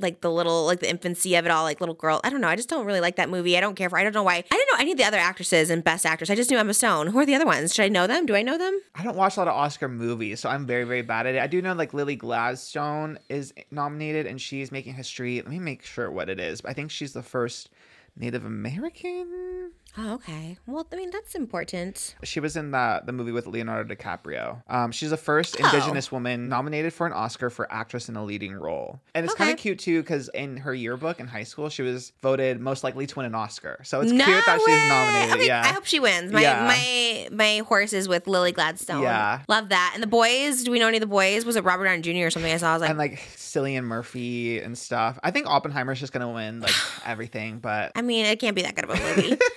like 0.01 0.21
the 0.21 0.31
little 0.31 0.65
like 0.65 0.79
the 0.79 0.89
infancy 0.89 1.35
of 1.35 1.45
it 1.45 1.51
all 1.51 1.63
like 1.63 1.79
little 1.79 1.95
girl 1.95 2.19
i 2.23 2.29
don't 2.29 2.41
know 2.41 2.47
i 2.47 2.55
just 2.55 2.69
don't 2.69 2.85
really 2.85 2.99
like 2.99 3.15
that 3.15 3.29
movie 3.29 3.57
i 3.57 3.61
don't 3.61 3.75
care 3.75 3.89
for 3.89 3.97
i 3.97 4.03
don't 4.03 4.13
know 4.13 4.23
why 4.23 4.35
i 4.35 4.41
didn't 4.41 4.69
know 4.73 4.79
any 4.79 4.91
of 4.91 4.97
the 4.97 5.03
other 5.03 5.17
actresses 5.17 5.69
and 5.69 5.83
best 5.83 6.05
actors 6.05 6.29
i 6.29 6.35
just 6.35 6.49
knew 6.49 6.57
emma 6.57 6.73
stone 6.73 7.07
who 7.07 7.19
are 7.19 7.25
the 7.25 7.35
other 7.35 7.45
ones 7.45 7.73
should 7.73 7.85
i 7.85 7.89
know 7.89 8.07
them 8.07 8.25
do 8.25 8.35
i 8.35 8.41
know 8.41 8.57
them 8.57 8.79
I 8.93 9.03
don't 9.03 9.15
watch 9.15 9.37
a 9.37 9.39
lot 9.39 9.47
of 9.47 9.55
Oscar 9.55 9.87
movies, 9.87 10.41
so 10.41 10.49
I'm 10.49 10.65
very 10.65 10.83
very 10.83 11.01
bad 11.01 11.25
at 11.25 11.35
it. 11.35 11.41
I 11.41 11.47
do 11.47 11.61
know 11.61 11.73
like 11.73 11.93
Lily 11.93 12.15
Gladstone 12.15 13.17
is 13.29 13.53
nominated, 13.71 14.27
and 14.27 14.39
she's 14.39 14.71
making 14.71 14.93
history. 14.93 15.37
Let 15.37 15.49
me 15.49 15.59
make 15.59 15.83
sure 15.83 16.11
what 16.11 16.29
it 16.29 16.39
is. 16.39 16.61
I 16.65 16.73
think 16.73 16.91
she's 16.91 17.13
the 17.13 17.23
first 17.23 17.69
Native 18.15 18.45
American. 18.45 19.71
Oh 19.97 20.13
okay 20.13 20.57
well 20.67 20.87
i 20.91 20.95
mean 20.95 21.09
that's 21.11 21.35
important 21.35 22.15
She 22.23 22.39
was 22.39 22.55
in 22.55 22.71
the 22.71 23.01
the 23.05 23.11
movie 23.11 23.31
with 23.31 23.45
Leonardo 23.47 23.93
DiCaprio. 23.93 24.61
Um, 24.69 24.91
she's 24.91 25.09
the 25.09 25.17
first 25.17 25.57
Oh. 25.59 25.65
Indigenous 25.65 26.11
woman 26.11 26.47
nominated 26.49 26.93
for 26.93 27.05
an 27.07 27.13
Oscar 27.13 27.49
for 27.49 27.71
actress 27.71 28.07
in 28.09 28.15
a 28.15 28.23
leading 28.23 28.53
role, 28.53 29.01
and 29.13 29.25
it's 29.25 29.33
kind 29.35 29.51
of 29.51 29.57
cute 29.57 29.79
too 29.79 30.01
because 30.01 30.29
in 30.33 30.57
her 30.57 30.73
yearbook 30.73 31.19
in 31.19 31.27
high 31.27 31.43
school, 31.43 31.69
she 31.69 31.81
was 31.81 32.13
voted 32.21 32.59
most 32.59 32.83
likely 32.83 33.05
to 33.07 33.15
win 33.17 33.25
an 33.25 33.35
Oscar. 33.35 33.79
So 33.83 34.01
it's 34.01 34.11
no 34.11 34.23
cute 34.25 34.45
that 34.45 34.59
way. 34.59 34.65
she's 34.65 34.89
nominated. 34.89 35.35
Okay, 35.37 35.47
yeah. 35.47 35.61
I 35.65 35.73
hope 35.73 35.85
she 35.85 35.99
wins. 35.99 36.31
My 36.31 36.41
Yeah. 36.41 36.63
my 36.65 37.27
my 37.35 37.57
horse 37.67 37.91
is 37.93 38.07
with 38.07 38.27
Lily 38.27 38.51
Gladstone. 38.53 39.01
Yeah. 39.03 39.41
love 39.49 39.69
that. 39.69 39.91
And 39.93 40.01
the 40.03 40.07
boys, 40.07 40.63
do 40.63 40.71
we 40.71 40.79
know 40.79 40.87
any 40.87 40.97
of 40.97 41.01
the 41.01 41.07
boys? 41.07 41.43
Was 41.45 41.55
it 41.55 41.63
Robert 41.63 41.85
Downey 41.85 42.01
Jr. 42.01 42.27
or 42.27 42.29
something? 42.31 42.51
I 42.51 42.57
saw. 42.57 42.69
I 42.71 42.73
was 42.73 42.81
like, 42.81 42.89
and 42.89 42.99
like 42.99 43.19
Cillian 43.35 43.83
Murphy 43.83 44.59
and 44.59 44.77
stuff. 44.77 45.19
I 45.23 45.31
think 45.31 45.47
Oppenheimer's 45.47 45.99
just 45.99 46.13
gonna 46.13 46.31
win 46.31 46.61
like 46.61 46.73
everything, 47.05 47.59
but 47.59 47.91
I 47.95 48.01
mean, 48.01 48.25
it 48.25 48.39
can't 48.39 48.55
be 48.55 48.61
that 48.61 48.75
good 48.75 48.85
of 48.85 48.91
a 48.91 48.95
movie. 49.15 49.37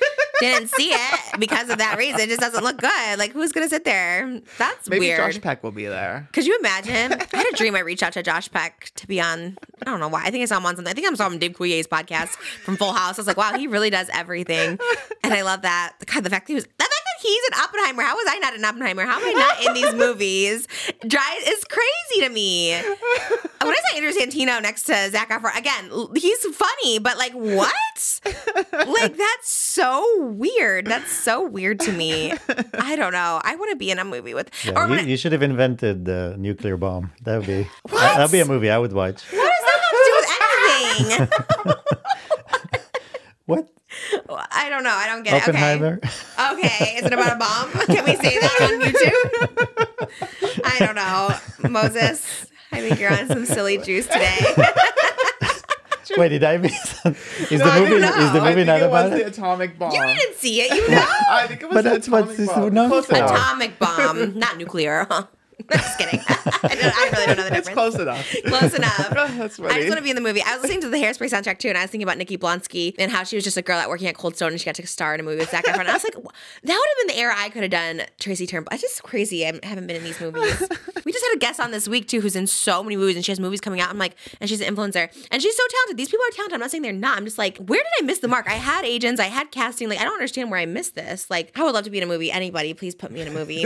Didn't 0.41 0.69
see 0.69 0.91
it 0.91 1.21
because 1.39 1.71
of 1.71 1.79
that 1.79 1.97
reason. 1.99 2.21
It 2.21 2.29
just 2.29 2.41
doesn't 2.41 2.63
look 2.65 2.79
good. 2.79 3.19
Like, 3.19 3.33
who's 3.33 3.53
gonna 3.53 3.69
sit 3.69 3.85
there? 3.85 4.41
That's 4.59 4.89
maybe 4.89 5.07
weird. 5.07 5.19
Josh 5.19 5.41
Peck 5.41 5.63
will 5.63 5.71
be 5.71 5.87
there. 5.87 6.29
Could 6.33 6.47
you 6.47 6.59
imagine? 6.59 7.13
I 7.33 7.37
had 7.37 7.47
a 7.53 7.57
dream 7.57 7.75
I 7.75 7.81
reached 7.81 8.03
out 8.03 8.13
to 8.15 8.23
Josh 8.23 8.51
Peck 8.51 8.91
to 8.97 9.07
be 9.07 9.21
on. 9.21 9.57
I 9.83 9.91
don't 9.91 10.01
know 10.01 10.09
why. 10.09 10.25
I 10.25 10.31
think 10.31 10.43
I 10.43 10.47
saw 10.47 10.59
him 10.59 10.67
on 10.67 10.77
something. 10.77 10.91
I 10.91 10.95
think 10.95 11.11
I 11.11 11.15
saw 11.15 11.27
him 11.27 11.35
on 11.35 11.39
Dave 11.39 11.55
Coulier's 11.55 11.87
podcast 11.87 12.37
from 12.65 12.77
Full 12.77 12.93
House. 12.93 13.19
I 13.19 13.21
was 13.21 13.27
like, 13.27 13.37
wow, 13.37 13.57
he 13.57 13.67
really 13.67 13.91
does 13.91 14.09
everything. 14.13 14.79
And 15.23 15.33
I 15.35 15.43
love 15.43 15.63
that. 15.63 15.95
God, 16.07 16.25
the 16.25 16.31
fact 16.31 16.47
that 16.47 16.53
he 16.53 16.55
was, 16.55 16.67
that 16.79 16.89
he's 17.25 17.43
an 17.53 17.61
Oppenheimer. 17.63 18.03
How 18.03 18.15
was 18.15 18.27
I 18.31 18.39
not 18.39 18.55
an 18.55 18.65
Oppenheimer? 18.65 19.05
How 19.05 19.19
am 19.19 19.25
I 19.25 19.33
not 19.33 19.67
in 19.67 19.75
these 19.75 19.95
movies? 19.95 20.67
Dry 21.07 21.41
is 21.47 21.65
crazy 21.65 22.27
to 22.27 22.33
me. 22.33 22.73
When 22.75 23.73
I 23.73 23.81
saw 23.89 23.97
Andrew 23.97 24.13
Santino 24.13 24.61
next 24.63 24.83
to 24.85 25.11
Zac 25.11 25.31
Efron, 25.31 25.57
again, 25.59 25.91
he's 26.17 26.45
funny, 26.55 26.99
but 26.99 27.17
like, 27.19 27.33
what? 27.33 28.21
like, 28.73 29.17
that's 29.17 29.51
so 29.51 30.05
weird. 30.21 30.87
That's 30.87 31.11
so 31.11 31.47
weird 31.49 31.81
to 31.81 31.93
me. 31.93 32.33
I 32.79 32.95
don't 32.97 33.13
know. 33.13 33.41
I 33.43 33.57
want 33.57 33.71
to 33.71 33.77
be 33.77 33.91
in 33.91 33.99
a 33.99 34.05
movie 34.05 34.35
with, 34.35 34.51
Yeah, 34.65 34.73
or 34.77 34.87
you, 34.89 34.95
I- 34.95 35.01
you 35.01 35.17
should 35.17 35.33
have 35.33 35.43
invented 35.43 36.05
the 36.05 36.37
nuclear 36.39 36.77
bomb. 36.77 37.13
That 37.23 37.39
would 37.39 37.47
be 37.47 37.63
What? 37.83 38.01
that 38.01 38.19
would 38.21 38.33
be 38.33 38.41
a 38.41 38.45
movie 38.47 38.71
I 38.71 38.79
would 38.79 38.93
watch. 38.93 39.23
What 39.33 39.51
does 39.51 39.65
that 39.65 39.81
have 39.81 39.91
to 39.91 40.01
do 40.07 40.13
with 40.17 41.71
anything? 41.71 41.85
What? 43.47 43.69
I 44.29 44.69
don't 44.69 44.83
know. 44.85 44.91
I 44.95 45.07
don't 45.07 45.23
get 45.23 45.35
Oppenheimer? 45.43 46.01
it. 46.03 46.09
Okay. 46.39 46.67
Okay. 46.67 46.97
Is 46.99 47.05
it 47.05 47.13
about 47.13 47.33
a 47.35 47.37
bomb? 47.37 47.71
Can 47.87 48.05
we 48.05 48.17
say 48.17 48.39
that 48.39 48.59
on 48.63 48.81
YouTube? 48.81 50.61
I 50.65 50.79
don't 50.79 50.95
know. 50.95 51.69
Moses, 51.71 52.47
I 52.73 52.81
think 52.81 52.99
you're 53.01 53.13
on 53.13 53.29
some 53.29 53.47
silly 53.47 53.79
juice 53.79 54.07
today. 54.07 54.39
Wait, 56.19 56.29
did 56.29 56.45
I 56.45 56.59
miss? 56.59 57.05
is 57.51 57.61
No, 57.61 57.71
the 57.71 57.81
movie 57.81 57.91
don't 57.91 58.01
know. 58.03 58.09
is 58.27 58.33
the 58.33 58.41
I 58.41 58.51
movie 58.51 58.55
think 58.57 58.67
not 58.67 58.81
it 58.83 58.91
was 58.91 59.07
about 59.07 59.11
the 59.11 59.21
it? 59.21 59.27
atomic 59.27 59.79
bomb. 59.79 59.93
you 59.93 60.03
didn't 60.07 60.37
see 60.37 60.61
it. 60.61 60.73
You 60.75 60.89
know. 60.95 61.07
I 61.31 61.47
think 61.49 61.63
it 61.63 61.67
was 61.67 61.75
But 61.75 61.85
the 61.85 61.91
that's 61.91 62.09
what 62.09 62.25
atomic 62.25 62.39
it's 62.41 62.53
bomb. 62.53 62.75
known 62.75 62.89
Close 62.91 63.09
enough. 63.09 63.31
Atomic 63.31 63.79
bomb, 63.79 64.39
not 64.39 64.57
nuclear. 64.59 65.09
I'm 65.71 65.79
just 65.79 65.99
kidding. 65.99 66.21
I, 66.29 66.59
I 66.63 67.11
really 67.13 67.27
don't 67.27 67.37
know 67.37 67.43
the 67.49 67.57
It's 67.57 67.69
difference. 67.69 67.69
close 67.69 67.95
enough. 67.99 68.35
Close 68.47 68.75
enough. 68.75 69.11
That's 69.11 69.59
I 69.61 69.75
just 69.79 69.89
want 69.89 69.99
to 69.99 70.03
be 70.03 70.11
in 70.11 70.17
the 70.17 70.23
movie. 70.23 70.43
I 70.43 70.55
was 70.55 70.63
listening 70.63 70.81
to 70.83 70.89
the 70.89 70.97
Hairspray 70.99 71.31
soundtrack 71.31 71.59
too, 71.59 71.69
and 71.69 71.79
I 71.79 71.83
was 71.83 71.91
thinking 71.91 72.05
about 72.07 72.19
Nikki 72.19 72.37
Blonsky 72.37 72.95
and 72.99 73.11
how 73.11 73.25
she 73.25 73.37
was 73.37 73.45
just 73.45 73.57
a 73.57 73.63
girl 73.63 73.79
at 73.79 73.89
working 73.89 74.09
at 74.09 74.17
Cold 74.17 74.37
Stone, 74.37 74.53
and 74.53 74.61
she 74.61 74.65
got 74.67 74.75
to 74.77 74.87
star 74.87 75.15
in 75.15 75.21
a 75.21 75.23
movie 75.23 75.39
with 75.39 75.51
Zac 75.51 75.65
Efron. 75.65 75.87
I 75.87 75.93
was 75.95 76.05
like, 76.05 76.15
that 76.15 76.23
would 76.23 76.69
have 76.69 77.09
been 77.09 77.17
the 77.17 77.19
era 77.19 77.35
I 77.37 77.49
could 77.49 77.63
have 77.63 77.71
done 77.71 78.03
Tracy 78.19 78.47
Turnblad. 78.47 78.73
It's 78.73 78.83
just 78.83 79.03
crazy. 79.03 79.47
I 79.47 79.59
haven't 79.63 79.87
been 79.87 79.97
in 79.97 80.05
these 80.05 80.21
movies. 80.21 80.63
we 81.05 81.13
just 81.13 81.25
had 81.25 81.35
a 81.37 81.39
guest 81.39 81.61
on 81.61 81.71
this 81.71 81.89
week 81.89 82.09
too, 82.09 82.21
who's 82.21 82.37
in 82.37 82.47
so 82.47 82.83
many 82.83 82.97
movies, 82.97 83.17
and 83.17 83.25
she 83.25 83.33
has 83.33 83.41
movies 83.41 83.61
coming 83.61 83.81
out. 83.81 83.91
I'm 83.91 83.99
like, 83.99 84.17
and 84.41 84.49
she's 84.51 84.61
an 84.61 84.75
influencer, 84.75 85.09
and 85.31 85.43
she's 85.43 85.57
so 85.57 85.63
talented. 85.71 85.97
These 85.97 86.09
people 86.11 86.25
are 86.27 86.33
talented. 86.35 86.55
I'm 86.55 86.61
not 86.61 86.71
saying 86.71 86.83
they're 86.83 86.93
not. 86.93 87.17
I'm 87.19 87.25
just 87.25 87.39
like, 87.39 87.57
where 87.59 87.79
did 87.81 88.05
I 88.05 88.07
miss 88.07 88.19
the 88.19 88.29
mark? 88.29 88.49
I 88.49 88.55
had 88.55 88.85
agents, 88.85 89.21
I 89.21 89.25
had 89.27 89.51
casting. 89.51 89.89
Like, 89.89 90.01
I 90.01 90.05
don't 90.05 90.15
understand 90.15 90.51
where 90.51 90.61
I 90.61 90.67
missed 90.67 90.95
this. 90.95 91.31
Like, 91.31 91.53
I 91.59 91.63
would 91.65 91.75
love 91.75 91.85
to 91.85 91.91
be 91.91 91.99
in 91.99 92.05
a 92.05 92.07
movie. 92.07 92.31
Anybody, 92.31 92.75
please 92.75 92.95
put 92.95 93.11
me 93.11 93.21
in 93.21 93.29
a 93.29 93.31
movie. 93.31 93.65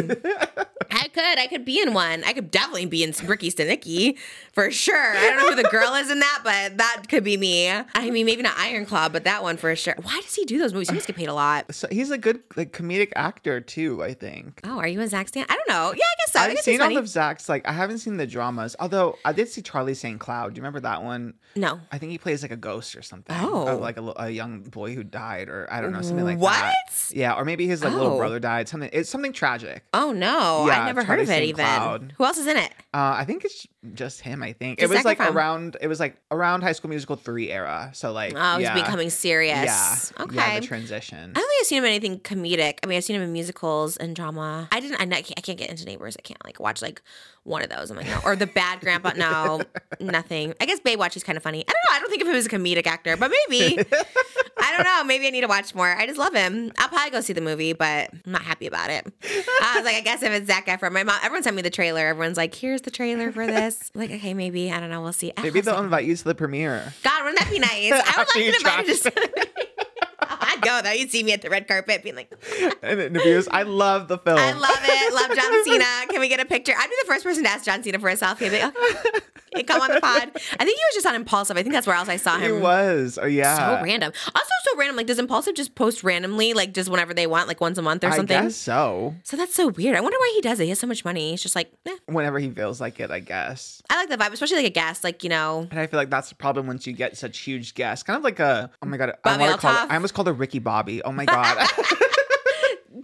I 1.18 1.30
could. 1.34 1.38
I 1.40 1.46
could 1.46 1.64
be 1.64 1.80
in 1.80 1.94
one. 1.94 2.22
I 2.24 2.32
could 2.32 2.50
definitely 2.50 2.86
be 2.86 3.02
in 3.02 3.12
Ricky 3.26 3.50
Stanicky 3.50 4.16
for 4.52 4.70
sure. 4.70 5.16
I 5.16 5.28
don't 5.30 5.36
know 5.38 5.50
who 5.50 5.62
the 5.62 5.68
girl 5.68 5.94
is 5.94 6.10
in 6.10 6.20
that, 6.20 6.40
but 6.44 6.76
that 6.78 7.04
could 7.08 7.24
be 7.24 7.36
me. 7.36 7.68
I 7.70 8.10
mean, 8.10 8.26
maybe 8.26 8.42
not 8.42 8.54
Iron 8.58 8.86
Claw, 8.86 9.08
but 9.08 9.24
that 9.24 9.42
one 9.42 9.56
for 9.56 9.74
sure. 9.76 9.94
Why 10.02 10.20
does 10.20 10.34
he 10.34 10.44
do 10.44 10.58
those 10.58 10.72
movies? 10.72 10.88
He 10.90 10.94
must 10.94 11.06
get 11.06 11.16
paid 11.16 11.28
a 11.28 11.34
lot. 11.34 11.74
So 11.74 11.88
he's 11.90 12.10
a 12.10 12.18
good 12.18 12.40
like 12.56 12.72
comedic 12.72 13.12
actor 13.16 13.60
too. 13.60 14.02
I 14.02 14.14
think. 14.14 14.60
Oh, 14.64 14.78
are 14.78 14.88
you 14.88 15.00
a 15.00 15.08
Zac 15.08 15.28
Stan? 15.28 15.46
I 15.48 15.54
don't 15.54 15.68
know. 15.68 15.92
Yeah, 15.96 16.04
I 16.04 16.14
guess 16.18 16.32
so. 16.32 16.40
I 16.40 16.44
I've 16.44 16.54
guess 16.54 16.64
seen 16.64 16.80
all 16.80 16.96
of 16.96 17.08
Zac's 17.08 17.48
like 17.48 17.66
I 17.68 17.72
haven't 17.72 17.98
seen 17.98 18.16
the 18.16 18.26
dramas. 18.26 18.76
Although 18.80 19.16
I 19.24 19.32
did 19.32 19.48
see 19.48 19.62
Charlie 19.62 19.94
St. 19.94 20.18
Cloud. 20.20 20.54
Do 20.54 20.58
you 20.58 20.62
remember 20.62 20.80
that 20.80 21.02
one? 21.02 21.34
no. 21.56 21.80
I 21.90 21.98
think 21.98 22.12
he 22.12 22.18
plays 22.18 22.42
like 22.42 22.50
a 22.52 22.56
ghost 22.56 22.94
or 22.96 23.02
something. 23.02 23.34
Oh. 23.38 23.66
Of 23.66 23.80
like 23.80 23.96
a, 23.96 24.12
a 24.16 24.30
young 24.30 24.60
boy 24.60 24.94
who 24.94 25.02
died, 25.02 25.48
or 25.48 25.66
I 25.70 25.80
don't 25.80 25.92
know, 25.92 26.02
something 26.02 26.24
like 26.24 26.38
What? 26.38 26.52
that. 26.52 26.74
What? 26.88 27.16
Yeah, 27.16 27.34
or 27.34 27.44
maybe 27.44 27.66
his 27.66 27.82
like 27.82 27.92
little 27.92 28.12
Oh. 28.12 28.18
brother 28.18 28.38
died. 28.38 28.68
Something. 28.68 28.90
It's 28.92 29.10
something 29.10 29.32
tragic. 29.32 29.84
Oh 29.92 30.12
no, 30.12 30.66
Yeah, 30.66 30.82
I 30.82 30.86
never 30.86 31.02
heard 31.08 31.20
of 31.20 31.30
it 31.30 31.42
even. 31.42 31.64
Cloud. 31.64 32.14
Who 32.16 32.24
else 32.24 32.38
is 32.38 32.46
in 32.46 32.56
it? 32.56 32.70
Uh, 32.94 33.14
I 33.18 33.24
think 33.24 33.44
it's 33.44 33.66
just 33.94 34.20
him. 34.20 34.42
I 34.42 34.52
think 34.52 34.78
Just 34.78 34.84
it 34.90 34.94
was 34.94 34.98
Zac 35.02 35.04
like 35.04 35.18
Efron. 35.18 35.34
around. 35.34 35.76
It 35.80 35.88
was 35.88 36.00
like 36.00 36.16
around 36.30 36.62
High 36.62 36.72
School 36.72 36.90
Musical 36.90 37.16
three 37.16 37.50
era. 37.50 37.90
So 37.94 38.12
like, 38.12 38.32
Oh, 38.34 38.58
yeah, 38.58 38.74
he's 38.74 38.82
becoming 38.82 39.10
serious. 39.10 40.12
Yeah, 40.16 40.22
Okay. 40.24 40.36
Yeah, 40.36 40.60
the 40.60 40.66
transition. 40.66 41.18
I 41.18 41.38
don't 41.38 41.48
think 41.48 41.60
I've 41.62 41.66
seen 41.66 41.78
him 41.78 41.84
in 41.84 41.90
anything 41.90 42.20
comedic. 42.20 42.78
I 42.82 42.86
mean, 42.86 42.96
I've 42.96 43.04
seen 43.04 43.16
him 43.16 43.22
in 43.22 43.32
musicals 43.32 43.96
and 43.96 44.14
drama. 44.16 44.68
I 44.72 44.80
didn't. 44.80 45.00
I, 45.00 45.06
can't. 45.06 45.34
I 45.36 45.40
can't 45.40 45.58
get 45.58 45.70
into 45.70 45.84
Neighbors. 45.84 46.16
I 46.18 46.22
can't 46.22 46.42
like 46.44 46.60
watch 46.60 46.82
like 46.82 47.02
one 47.44 47.62
of 47.62 47.70
those. 47.70 47.90
I'm 47.90 47.96
like, 47.96 48.06
no. 48.06 48.20
Or 48.24 48.36
the 48.36 48.46
Bad 48.46 48.80
Grandpa. 48.80 49.12
No, 49.16 49.62
nothing. 50.00 50.54
I 50.60 50.66
guess 50.66 50.80
Baywatch 50.80 51.16
is 51.16 51.24
kind 51.24 51.36
of 51.36 51.42
funny. 51.42 51.64
I 51.66 51.72
don't 51.72 51.82
know. 51.90 51.96
I 51.96 52.00
don't 52.00 52.10
think 52.10 52.22
of 52.22 52.28
him 52.28 52.34
as 52.34 52.46
a 52.46 52.48
comedic 52.50 52.86
actor, 52.86 53.16
but 53.16 53.30
maybe. 53.48 53.78
I 54.60 54.74
don't 54.76 54.84
know. 54.84 55.04
Maybe 55.04 55.26
I 55.26 55.30
need 55.30 55.42
to 55.42 55.46
watch 55.46 55.74
more. 55.74 55.88
I 55.88 56.06
just 56.06 56.18
love 56.18 56.34
him. 56.34 56.72
I'll 56.78 56.88
probably 56.88 57.10
go 57.10 57.20
see 57.20 57.32
the 57.32 57.40
movie, 57.40 57.72
but 57.72 58.10
I'm 58.26 58.32
not 58.32 58.42
happy 58.42 58.66
about 58.66 58.90
it. 58.90 59.06
I 59.62 59.74
was 59.76 59.84
like, 59.84 59.94
I 59.96 60.00
guess 60.00 60.22
if 60.22 60.30
it's 60.32 60.46
Zac 60.46 60.66
Efron, 60.66 60.92
my 60.98 61.12
mom. 61.12 61.20
Everyone 61.22 61.42
sent 61.42 61.54
me 61.54 61.62
the 61.62 61.70
trailer. 61.70 62.06
Everyone's 62.06 62.36
like, 62.36 62.54
here's 62.54 62.82
the 62.82 62.90
trailer 62.90 63.30
for 63.32 63.46
this. 63.46 63.90
Like, 63.98 64.10
okay, 64.12 64.32
maybe. 64.32 64.70
I 64.70 64.78
don't 64.78 64.90
know. 64.90 65.02
We'll 65.02 65.12
see. 65.12 65.32
Maybe 65.42 65.60
they'll 65.60 65.78
invite 65.82 66.04
you 66.04 66.14
to 66.14 66.24
the 66.24 66.34
premiere. 66.34 66.92
God, 67.02 67.24
wouldn't 67.24 67.38
that 67.40 67.50
be 67.50 67.58
nice? 67.58 67.92
I 67.92 67.96
would 67.96 68.06
After 68.06 68.18
like 68.20 68.52
to 68.52 68.56
invite 68.56 68.86
trash 68.86 68.86
to 69.00 69.48
Go 70.60 70.80
though. 70.82 70.90
You'd 70.92 71.10
see 71.10 71.22
me 71.22 71.32
at 71.32 71.42
the 71.42 71.50
red 71.50 71.66
carpet 71.68 72.02
being 72.02 72.16
like, 72.16 72.32
And 72.82 73.00
interviews. 73.00 73.48
I 73.50 73.62
love 73.62 74.08
the 74.08 74.18
film. 74.18 74.38
I 74.38 74.52
love 74.52 74.78
it. 74.82 75.14
Love 75.14 75.36
John 75.36 75.64
Cena. 75.64 76.06
Can 76.10 76.20
we 76.20 76.28
get 76.28 76.40
a 76.40 76.44
picture? 76.44 76.72
I'd 76.76 76.88
be 76.88 76.96
the 77.02 77.06
first 77.06 77.24
person 77.24 77.42
to 77.44 77.50
ask 77.50 77.64
John 77.64 77.82
Cena 77.82 77.98
for 77.98 78.08
a 78.08 78.16
selfie. 78.16 78.50
Like, 78.52 78.76
okay. 78.76 79.22
Come 79.66 79.80
on 79.80 79.90
the 79.92 80.00
pod. 80.00 80.30
I 80.34 80.64
think 80.64 80.76
he 80.78 80.82
was 80.90 80.94
just 80.94 81.06
on 81.06 81.14
Impulsive. 81.14 81.56
I 81.56 81.62
think 81.62 81.72
that's 81.72 81.86
where 81.86 81.96
else 81.96 82.08
I 82.08 82.16
saw 82.16 82.38
him. 82.38 82.54
He 82.56 82.60
was. 82.60 83.18
Oh 83.20 83.26
yeah. 83.26 83.78
So 83.78 83.84
random. 83.84 84.12
Also, 84.26 84.50
so 84.64 84.78
random. 84.78 84.96
Like, 84.96 85.06
does 85.06 85.18
Impulsive 85.18 85.54
just 85.54 85.74
post 85.74 86.04
randomly, 86.04 86.52
like 86.54 86.74
just 86.74 86.88
whenever 86.88 87.12
they 87.14 87.26
want, 87.26 87.48
like 87.48 87.60
once 87.60 87.76
a 87.78 87.82
month 87.82 88.04
or 88.04 88.12
something? 88.12 88.36
I 88.36 88.42
guess 88.42 88.56
so. 88.56 89.14
So 89.24 89.36
that's 89.36 89.54
so 89.54 89.68
weird. 89.68 89.96
I 89.96 90.00
wonder 90.00 90.16
why 90.18 90.32
he 90.36 90.40
does 90.42 90.60
it. 90.60 90.64
He 90.64 90.68
has 90.68 90.78
so 90.78 90.86
much 90.86 91.04
money. 91.04 91.30
He's 91.30 91.42
just 91.42 91.56
like, 91.56 91.72
eh. 91.86 91.96
Whenever 92.06 92.38
he 92.38 92.50
feels 92.50 92.80
like 92.80 93.00
it, 93.00 93.10
I 93.10 93.20
guess. 93.20 93.82
I 93.90 93.96
like 93.96 94.08
the 94.10 94.16
vibe, 94.16 94.32
especially 94.32 94.58
like 94.58 94.66
a 94.66 94.70
guest, 94.70 95.02
like 95.02 95.24
you 95.24 95.30
know. 95.30 95.66
And 95.70 95.80
I 95.80 95.86
feel 95.86 95.98
like 95.98 96.10
that's 96.10 96.28
the 96.28 96.34
problem 96.36 96.66
once 96.66 96.86
you 96.86 96.92
get 96.92 97.16
such 97.16 97.38
huge 97.38 97.74
guests. 97.74 98.02
Kind 98.04 98.16
of 98.16 98.24
like 98.24 98.38
a 98.38 98.70
oh 98.82 98.86
my 98.86 98.96
god, 98.96 99.14
Bobby 99.24 99.44
I, 99.44 99.56
call 99.56 99.72
it, 99.72 99.90
I 99.90 99.94
almost 99.94 100.14
called 100.14 100.28
a 100.28 100.32
Ricky 100.32 100.47
Bobby. 100.56 101.02
Oh 101.02 101.12
my 101.12 101.26
god, 101.26 101.68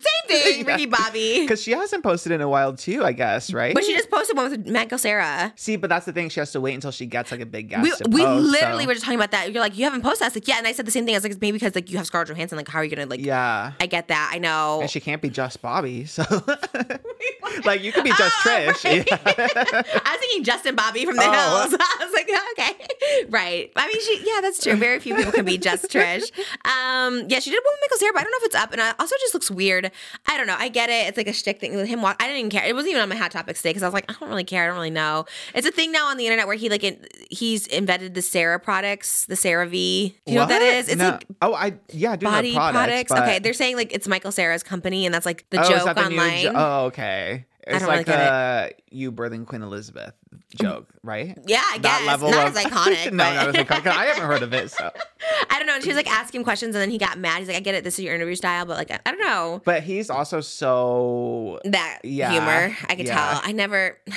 Same 0.00 0.28
thing, 0.42 0.66
Ricky 0.66 0.86
Bobby. 0.86 1.40
because 1.40 1.62
she 1.62 1.72
hasn't 1.72 2.02
posted 2.02 2.32
in 2.32 2.40
a 2.40 2.48
while 2.48 2.74
too. 2.74 3.04
I 3.04 3.12
guess 3.12 3.52
right. 3.52 3.74
But 3.74 3.84
she 3.84 3.94
just 3.94 4.10
posted 4.10 4.36
one 4.36 4.50
with 4.50 4.66
Matt 4.66 4.98
Sarah. 5.00 5.52
see, 5.56 5.76
but 5.76 5.90
that's 5.90 6.06
the 6.06 6.12
thing. 6.12 6.28
She 6.28 6.40
has 6.40 6.52
to 6.52 6.60
wait 6.60 6.74
until 6.74 6.90
she 6.90 7.06
gets 7.06 7.30
like 7.30 7.40
a 7.40 7.46
big 7.46 7.68
guest. 7.70 8.02
We, 8.08 8.20
we 8.20 8.26
literally 8.26 8.84
so- 8.84 8.88
were 8.88 8.94
just 8.94 9.04
talking 9.04 9.18
about 9.18 9.30
that. 9.32 9.52
You're 9.52 9.62
like, 9.62 9.76
you 9.76 9.84
haven't 9.84 10.02
posted. 10.02 10.22
I 10.24 10.26
was 10.28 10.34
like, 10.36 10.48
yeah, 10.48 10.58
and 10.58 10.66
I 10.66 10.72
said 10.72 10.86
the 10.86 10.90
same 10.90 11.04
thing. 11.06 11.14
I 11.14 11.18
was 11.18 11.24
like, 11.24 11.40
maybe 11.40 11.52
because 11.56 11.74
like 11.74 11.90
you 11.90 11.96
have 11.98 12.06
Scarlett 12.06 12.28
Johansson. 12.28 12.56
Like, 12.56 12.68
how 12.68 12.78
are 12.80 12.84
you 12.84 12.94
gonna 12.94 13.08
like? 13.08 13.20
Yeah. 13.20 13.72
I 13.80 13.86
get 13.86 14.08
that. 14.08 14.30
I 14.32 14.38
know. 14.38 14.80
And 14.82 14.90
she 14.90 15.00
can't 15.00 15.20
be 15.22 15.30
just 15.30 15.60
Bobby, 15.62 16.04
so 16.06 16.22
like 17.64 17.82
you 17.82 17.92
could 17.92 18.04
be 18.04 18.10
just 18.10 18.34
Oh, 18.46 18.48
Trish. 18.48 18.84
right. 18.84 19.06
Yeah. 19.10 19.82
I 20.04 20.10
was 20.12 20.20
thinking 20.20 20.44
Justin 20.44 20.74
Bobby 20.74 21.04
from 21.04 21.16
the 21.16 21.22
Oh. 21.24 21.30
Hills. 21.32 21.74
I 21.80 22.04
was 22.04 22.12
like, 22.12 22.28
okay, 22.52 23.24
right. 23.30 23.72
I 23.76 23.86
mean, 23.88 24.00
she, 24.00 24.22
yeah, 24.26 24.40
that's 24.40 24.62
true. 24.62 24.76
Very 24.76 24.98
few 25.00 25.14
people 25.14 25.32
can 25.32 25.44
be 25.44 25.58
just 25.58 25.88
Trish. 25.90 26.30
Um, 26.64 27.24
yeah, 27.28 27.38
she 27.40 27.50
did 27.50 27.60
one 27.64 27.72
with 27.74 27.80
Michael 27.82 27.98
Cera, 27.98 28.12
but 28.12 28.20
I 28.20 28.22
don't 28.24 28.32
know 28.32 28.38
if 28.38 28.44
it's 28.46 28.54
up, 28.56 28.72
and 28.72 28.80
it 28.80 28.94
also 28.98 29.14
just 29.20 29.34
looks 29.34 29.50
weird. 29.50 29.83
I 30.26 30.36
don't 30.36 30.46
know. 30.46 30.56
I 30.58 30.68
get 30.68 30.88
it. 30.90 31.08
It's 31.08 31.16
like 31.16 31.28
a 31.28 31.32
shtick 31.32 31.60
thing 31.60 31.74
with 31.74 31.86
him. 31.88 32.02
Walk- 32.02 32.16
I 32.20 32.24
didn't 32.26 32.38
even 32.38 32.50
care. 32.50 32.64
It 32.64 32.74
wasn't 32.74 32.90
even 32.92 33.02
on 33.02 33.08
my 33.08 33.16
hot 33.16 33.30
topics 33.30 33.60
today 33.60 33.70
because 33.70 33.82
I 33.82 33.86
was 33.86 33.94
like, 33.94 34.10
I 34.10 34.14
don't 34.18 34.28
really 34.28 34.44
care. 34.44 34.64
I 34.64 34.66
don't 34.66 34.76
really 34.76 34.90
know. 34.90 35.26
It's 35.54 35.66
a 35.66 35.70
thing 35.72 35.92
now 35.92 36.06
on 36.06 36.16
the 36.16 36.26
internet 36.26 36.46
where 36.46 36.56
he 36.56 36.68
like 36.68 36.84
in, 36.84 37.04
he's 37.30 37.66
invented 37.66 38.14
the 38.14 38.22
Sarah 38.22 38.60
products, 38.60 39.26
the 39.26 39.34
CeraVe. 39.34 39.70
Do 39.70 40.32
you 40.32 40.34
know 40.34 40.42
what 40.42 40.48
that 40.48 40.62
is? 40.62 40.88
It's 40.88 40.98
No. 40.98 41.10
like 41.10 41.26
oh, 41.42 41.54
I 41.54 41.74
yeah, 41.92 42.12
I 42.12 42.16
do 42.16 42.26
body 42.26 42.54
products. 42.54 43.10
products. 43.10 43.12
Okay, 43.12 43.38
they're 43.40 43.52
saying 43.52 43.76
like 43.76 43.92
it's 43.94 44.08
Michael 44.08 44.32
Cera's 44.32 44.62
company, 44.62 45.06
and 45.06 45.14
that's 45.14 45.26
like 45.26 45.44
the 45.50 45.60
oh, 45.64 45.68
joke 45.68 45.84
that 45.84 45.96
the 45.96 46.08
new 46.08 46.16
online. 46.18 46.42
jo- 46.42 46.52
oh, 46.54 46.84
okay. 46.86 47.44
It's 47.66 47.82
really 47.82 47.96
like 47.98 48.06
get 48.06 48.18
the 48.18 48.74
you 48.96 49.10
birthing 49.12 49.46
Queen 49.46 49.62
Elizabeth 49.62 50.12
joke, 50.60 50.88
right? 51.02 51.36
yeah, 51.46 51.62
I 51.66 51.78
That 51.78 51.98
guess 52.00 52.06
level 52.06 52.30
not 52.30 52.48
of 52.48 52.56
as 52.56 52.64
iconic. 52.70 53.12
no, 53.12 53.24
but- 53.24 53.34
not 53.34 53.48
as 53.48 53.54
iconic. 53.54 53.86
I 53.86 54.04
haven't 54.06 54.24
heard 54.26 54.42
of 54.42 54.52
it, 54.52 54.70
so. 54.70 54.90
I 55.50 55.58
don't 55.58 55.66
know. 55.66 55.74
And 55.74 55.82
she 55.82 55.88
was 55.88 55.96
like 55.96 56.10
asking 56.10 56.44
questions, 56.44 56.74
and 56.74 56.82
then 56.82 56.90
he 56.90 56.98
got 56.98 57.18
mad. 57.18 57.38
He's 57.38 57.48
like, 57.48 57.56
"I 57.56 57.60
get 57.60 57.74
it. 57.74 57.84
This 57.84 57.98
is 57.98 58.04
your 58.04 58.14
interview 58.14 58.34
style, 58.34 58.66
but 58.66 58.76
like, 58.76 58.90
I, 58.90 59.00
I 59.06 59.10
don't 59.12 59.20
know 59.20 59.62
But 59.64 59.82
he's 59.82 60.10
also 60.10 60.40
so 60.40 61.60
that 61.64 62.00
Yeah, 62.04 62.30
humor. 62.32 62.76
I 62.88 62.94
could 62.96 63.06
yeah. 63.06 63.14
tell. 63.14 63.40
I 63.44 63.52
never." 63.52 63.98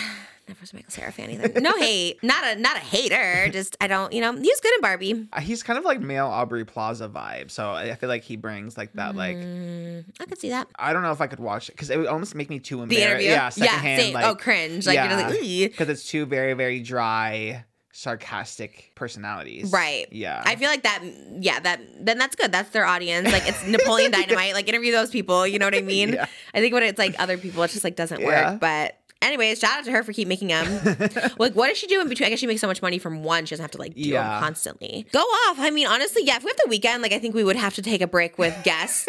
Never 0.48 0.60
was 0.62 0.72
a 0.72 0.76
Michael 0.76 0.92
Cera 0.92 1.12
fan 1.12 1.30
either. 1.32 1.60
No 1.60 1.78
hate, 1.78 2.18
not 2.24 2.44
a 2.46 2.56
not 2.60 2.78
a 2.78 2.80
hater. 2.80 3.50
Just 3.52 3.76
I 3.82 3.88
don't, 3.88 4.14
you 4.14 4.22
know, 4.22 4.34
he's 4.34 4.60
good 4.62 4.74
in 4.76 4.82
Barbie. 4.82 5.28
he's 5.42 5.62
kind 5.62 5.78
of 5.78 5.84
like 5.86 6.00
male 6.00 6.28
Aubrey 6.28 6.64
Plaza 6.66 7.10
vibe. 7.10 7.52
So 7.52 7.72
I 7.72 7.96
feel 7.96 8.08
like 8.10 8.24
he 8.24 8.36
brings 8.38 8.78
like 8.78 8.94
that 8.94 9.16
like 9.16 9.36
Mm, 9.38 10.06
I 10.20 10.26
could 10.26 10.40
see 10.40 10.50
that. 10.50 10.68
I 10.78 10.94
don't 10.94 11.02
know 11.04 11.12
if 11.12 11.20
I 11.22 11.28
could 11.28 11.40
watch 11.40 11.70
it 11.70 11.74
because 11.74 11.90
it 11.90 11.98
would 11.98 12.08
almost 12.08 12.34
make 12.36 12.50
me 12.50 12.60
too 12.60 12.82
embarrassed. 12.82 13.26
Yeah, 13.26 13.50
secondhand. 13.50 14.02
same. 14.02 14.14
Like, 14.14 14.26
oh, 14.26 14.36
cringe. 14.36 14.88
Like 14.88 14.96
you're 14.96 15.08
just 15.08 15.26
like, 15.42 15.72
because 15.72 15.90
it's 15.90 16.08
two 16.10 16.26
very 16.26 16.54
very 16.54 16.80
dry, 16.82 17.66
sarcastic 17.92 18.92
personalities. 18.96 19.72
Right. 19.72 20.08
Yeah. 20.12 20.42
I 20.46 20.56
feel 20.56 20.70
like 20.70 20.84
that. 20.84 21.04
Yeah, 21.40 21.60
that 21.60 21.82
then 22.00 22.18
that's 22.18 22.36
good. 22.36 22.52
That's 22.52 22.70
their 22.70 22.86
audience. 22.86 23.32
Like 23.32 23.48
it's 23.48 23.66
Napoleon 23.68 24.12
Dynamite. 24.14 24.54
Like 24.54 24.68
interview 24.70 24.92
those 24.92 25.10
people. 25.10 25.46
You 25.46 25.60
know 25.60 25.66
what 25.68 25.76
I 25.76 25.82
mean? 25.82 26.14
Yeah. 26.18 26.26
I 26.54 26.62
think 26.62 26.74
when 26.74 26.84
it's 26.84 26.98
like 26.98 27.16
other 27.20 27.38
people, 27.38 27.62
it 27.64 27.72
just 27.72 27.84
like 27.84 27.96
doesn't 27.98 28.22
Yeah. 28.22 28.52
work. 28.52 28.60
But 28.62 28.98
anyways, 29.22 29.60
shout 29.60 29.80
out 29.80 29.86
to 29.86 29.92
her 29.92 30.04
for 30.04 30.14
keep 30.14 30.28
making 30.28 30.48
them. 30.50 30.66
like, 31.38 31.54
what 31.54 31.68
does 31.68 31.78
she 31.78 31.88
do 31.88 32.02
in 32.02 32.10
between? 32.10 32.28
I 32.28 32.30
guess 32.30 32.40
she 32.40 32.48
makes 32.48 32.62
so 32.62 32.68
much 32.68 32.82
money 32.82 33.00
from 33.00 33.24
one. 33.24 33.46
She 33.46 33.52
doesn't 33.52 33.64
have 33.64 33.72
to 33.72 33.78
like 33.78 33.94
do 33.96 34.12
them 34.12 34.40
constantly. 34.40 35.06
Go 35.12 35.20
off. 35.20 35.60
I 35.60 35.70
mean, 35.72 35.88
honestly, 35.88 36.24
yeah. 36.26 36.38
If 36.38 36.44
we 36.44 36.52
have 36.52 36.58
the 36.66 36.78
Weeknd, 36.80 37.02
like 37.02 37.14
I 37.14 37.20
think 37.20 37.36
we 37.36 37.44
would 37.44 37.56
have 37.56 37.76
to 37.76 37.82
take 37.82 38.02
a 38.02 38.08
break 38.08 38.38
with 38.38 38.56
guests 38.64 39.08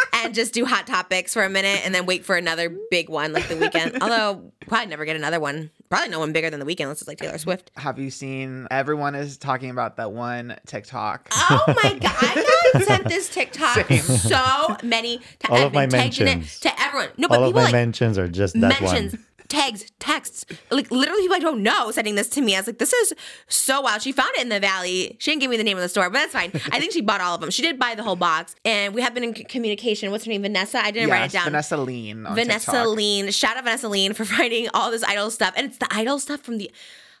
and 0.14 0.34
just 0.34 0.52
do 0.52 0.64
hot 0.64 0.86
topics 0.86 1.32
for 1.34 1.42
a 1.44 1.50
minute 1.50 1.80
and 1.84 1.94
then 1.94 2.06
wait 2.06 2.24
for 2.24 2.36
another 2.36 2.74
big 2.90 3.08
one 3.08 3.32
like 3.32 3.48
the 3.48 3.54
Weeknd. 3.54 3.98
Although 4.00 4.52
probably 4.66 4.86
never 4.86 5.04
get 5.04 5.16
another 5.16 5.40
one. 5.40 5.70
Probably 5.88 6.08
no 6.08 6.20
one 6.20 6.32
bigger 6.32 6.50
than 6.50 6.60
the 6.60 6.66
Weeknd 6.66 6.82
unless 6.82 7.00
it's 7.00 7.08
like 7.08 7.18
Taylor 7.18 7.38
Swift. 7.38 7.72
Have 7.76 7.98
you 7.98 8.10
seen? 8.10 8.68
Everyone 8.70 9.14
is 9.16 9.36
talking 9.38 9.70
about 9.70 9.96
that 9.96 10.12
one 10.12 10.56
TikTok. 10.66 11.28
Oh 11.32 11.64
my 11.82 11.98
god! 11.98 12.14
I 12.20 12.70
got 12.74 12.82
sent 12.84 13.08
this 13.08 13.28
TikTok 13.28 13.88
Same. 13.88 14.00
so 14.00 14.76
many 14.84 15.18
times. 15.18 15.50
All 15.50 15.56
I've 15.56 15.64
of 15.64 15.72
my 15.74 15.86
been 15.86 16.00
tagged 16.00 16.20
in 16.20 16.28
it 16.28 16.30
mentions. 16.36 16.60
to 16.60 16.80
everyone. 16.80 17.08
No, 17.16 17.26
but 17.26 17.38
All 17.38 17.44
of 17.44 17.48
people 17.48 17.60
my 17.62 17.64
like 17.64 17.72
mentions 17.72 18.18
are 18.18 18.28
just 18.28 18.54
that 18.60 18.80
mentions, 18.80 19.14
one. 19.14 19.26
Tags, 19.50 19.84
texts, 19.98 20.46
like 20.70 20.90
literally 20.90 21.20
people 21.22 21.36
I 21.36 21.40
don't 21.40 21.62
know 21.62 21.90
sending 21.90 22.14
this 22.14 22.28
to 22.30 22.40
me. 22.40 22.54
I 22.56 22.60
was 22.60 22.66
like, 22.68 22.78
this 22.78 22.92
is 22.94 23.12
so 23.48 23.82
wild. 23.82 24.00
She 24.00 24.12
found 24.12 24.30
it 24.36 24.42
in 24.42 24.48
the 24.48 24.60
valley. 24.60 25.16
She 25.18 25.30
didn't 25.30 25.42
give 25.42 25.50
me 25.50 25.58
the 25.58 25.64
name 25.64 25.76
of 25.76 25.82
the 25.82 25.88
store, 25.88 26.08
but 26.08 26.14
that's 26.20 26.32
fine. 26.32 26.50
I 26.72 26.80
think 26.80 26.92
she 26.92 27.02
bought 27.02 27.20
all 27.20 27.34
of 27.34 27.40
them. 27.42 27.50
She 27.50 27.60
did 27.60 27.78
buy 27.78 27.94
the 27.94 28.02
whole 28.02 28.16
box, 28.16 28.54
and 28.64 28.94
we 28.94 29.02
have 29.02 29.12
been 29.12 29.24
in 29.24 29.34
c- 29.36 29.44
communication. 29.44 30.10
What's 30.10 30.24
her 30.24 30.30
name? 30.30 30.42
Vanessa. 30.42 30.78
I 30.82 30.90
didn't 30.92 31.10
write 31.10 31.26
it 31.26 31.32
down. 31.32 31.44
Vanessa 31.44 31.76
Lean. 31.76 32.24
Vanessa 32.32 32.70
TikTok. 32.70 32.86
Lean. 32.96 33.30
Shout 33.30 33.56
out 33.58 33.64
Vanessa 33.64 33.88
Lean 33.88 34.14
for 34.14 34.24
finding 34.36 34.68
all 34.72 34.90
this 34.90 35.02
idol 35.04 35.30
stuff. 35.30 35.52
And 35.56 35.66
it's 35.66 35.76
the 35.78 35.88
idol 35.90 36.18
stuff 36.18 36.40
from 36.40 36.56
the. 36.58 36.70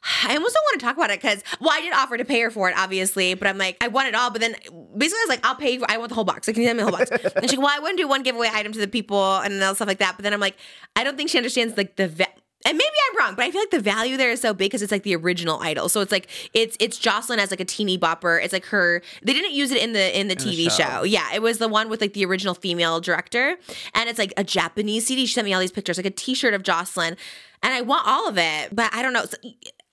I 0.02 0.34
almost 0.34 0.54
don't 0.54 0.64
want 0.64 0.80
to 0.80 0.86
talk 0.86 0.96
about 0.96 1.10
it 1.10 1.20
because, 1.20 1.42
well, 1.60 1.70
I 1.72 1.80
did 1.80 1.92
offer 1.92 2.16
to 2.16 2.24
pay 2.24 2.40
her 2.40 2.50
for 2.50 2.68
it, 2.70 2.74
obviously, 2.78 3.34
but 3.34 3.46
I'm 3.46 3.58
like, 3.58 3.76
I 3.82 3.88
want 3.88 4.08
it 4.08 4.14
all. 4.14 4.30
But 4.30 4.40
then 4.40 4.52
basically, 4.52 5.18
I 5.18 5.24
was 5.24 5.28
like, 5.28 5.46
I'll 5.46 5.56
pay 5.56 5.78
for 5.78 5.90
I 5.90 5.98
want 5.98 6.08
the 6.08 6.14
whole 6.14 6.24
box. 6.24 6.48
Like, 6.48 6.54
can 6.54 6.62
you 6.62 6.68
send 6.68 6.78
me 6.78 6.84
the 6.84 6.90
whole 6.90 6.98
box? 6.98 7.10
and 7.36 7.42
she's 7.50 7.58
like, 7.58 7.66
well, 7.66 7.76
I 7.76 7.80
wouldn't 7.80 7.98
do 7.98 8.08
one 8.08 8.22
giveaway 8.22 8.48
item 8.52 8.72
to 8.72 8.78
the 8.78 8.88
people 8.88 9.36
and 9.38 9.62
all 9.62 9.74
stuff 9.74 9.88
like 9.88 9.98
that. 9.98 10.16
But 10.16 10.22
then 10.22 10.32
I'm 10.32 10.40
like, 10.40 10.56
I 10.96 11.04
don't 11.04 11.16
think 11.16 11.28
she 11.30 11.36
understands 11.38 11.76
like 11.76 11.96
the. 11.96 12.08
Va- 12.08 12.26
and 12.66 12.76
maybe 12.76 12.90
I'm 13.10 13.16
wrong, 13.18 13.34
but 13.36 13.46
I 13.46 13.50
feel 13.50 13.62
like 13.62 13.70
the 13.70 13.80
value 13.80 14.18
there 14.18 14.30
is 14.30 14.42
so 14.42 14.52
big 14.52 14.66
because 14.70 14.82
it's 14.82 14.92
like 14.92 15.02
the 15.02 15.16
original 15.16 15.60
idol. 15.60 15.88
So 15.88 16.02
it's 16.02 16.12
like 16.12 16.28
it's 16.52 16.76
it's 16.78 16.98
Jocelyn 16.98 17.38
as 17.38 17.50
like 17.50 17.60
a 17.60 17.64
teeny 17.64 17.96
bopper. 17.98 18.42
It's 18.42 18.52
like 18.52 18.66
her. 18.66 19.00
They 19.22 19.32
didn't 19.32 19.52
use 19.52 19.70
it 19.70 19.82
in 19.82 19.94
the 19.94 20.18
in 20.20 20.28
the 20.28 20.34
the 20.34 20.44
TV 20.44 20.64
show. 20.70 20.84
show. 20.84 21.02
Yeah, 21.04 21.26
it 21.34 21.40
was 21.40 21.56
the 21.56 21.68
one 21.68 21.88
with 21.88 22.02
like 22.02 22.12
the 22.12 22.22
original 22.26 22.52
female 22.52 23.00
director, 23.00 23.56
and 23.94 24.10
it's 24.10 24.18
like 24.18 24.34
a 24.36 24.44
Japanese 24.44 25.06
CD. 25.06 25.24
She 25.24 25.32
sent 25.32 25.46
me 25.46 25.54
all 25.54 25.60
these 25.60 25.72
pictures, 25.72 25.96
like 25.96 26.04
a 26.04 26.10
T-shirt 26.10 26.52
of 26.52 26.62
Jocelyn. 26.62 27.16
and 27.62 27.72
I 27.72 27.80
want 27.80 28.06
all 28.06 28.28
of 28.28 28.36
it, 28.36 28.76
but 28.76 28.90
I 28.94 29.00
don't 29.00 29.14
know. 29.14 29.24
So- 29.24 29.38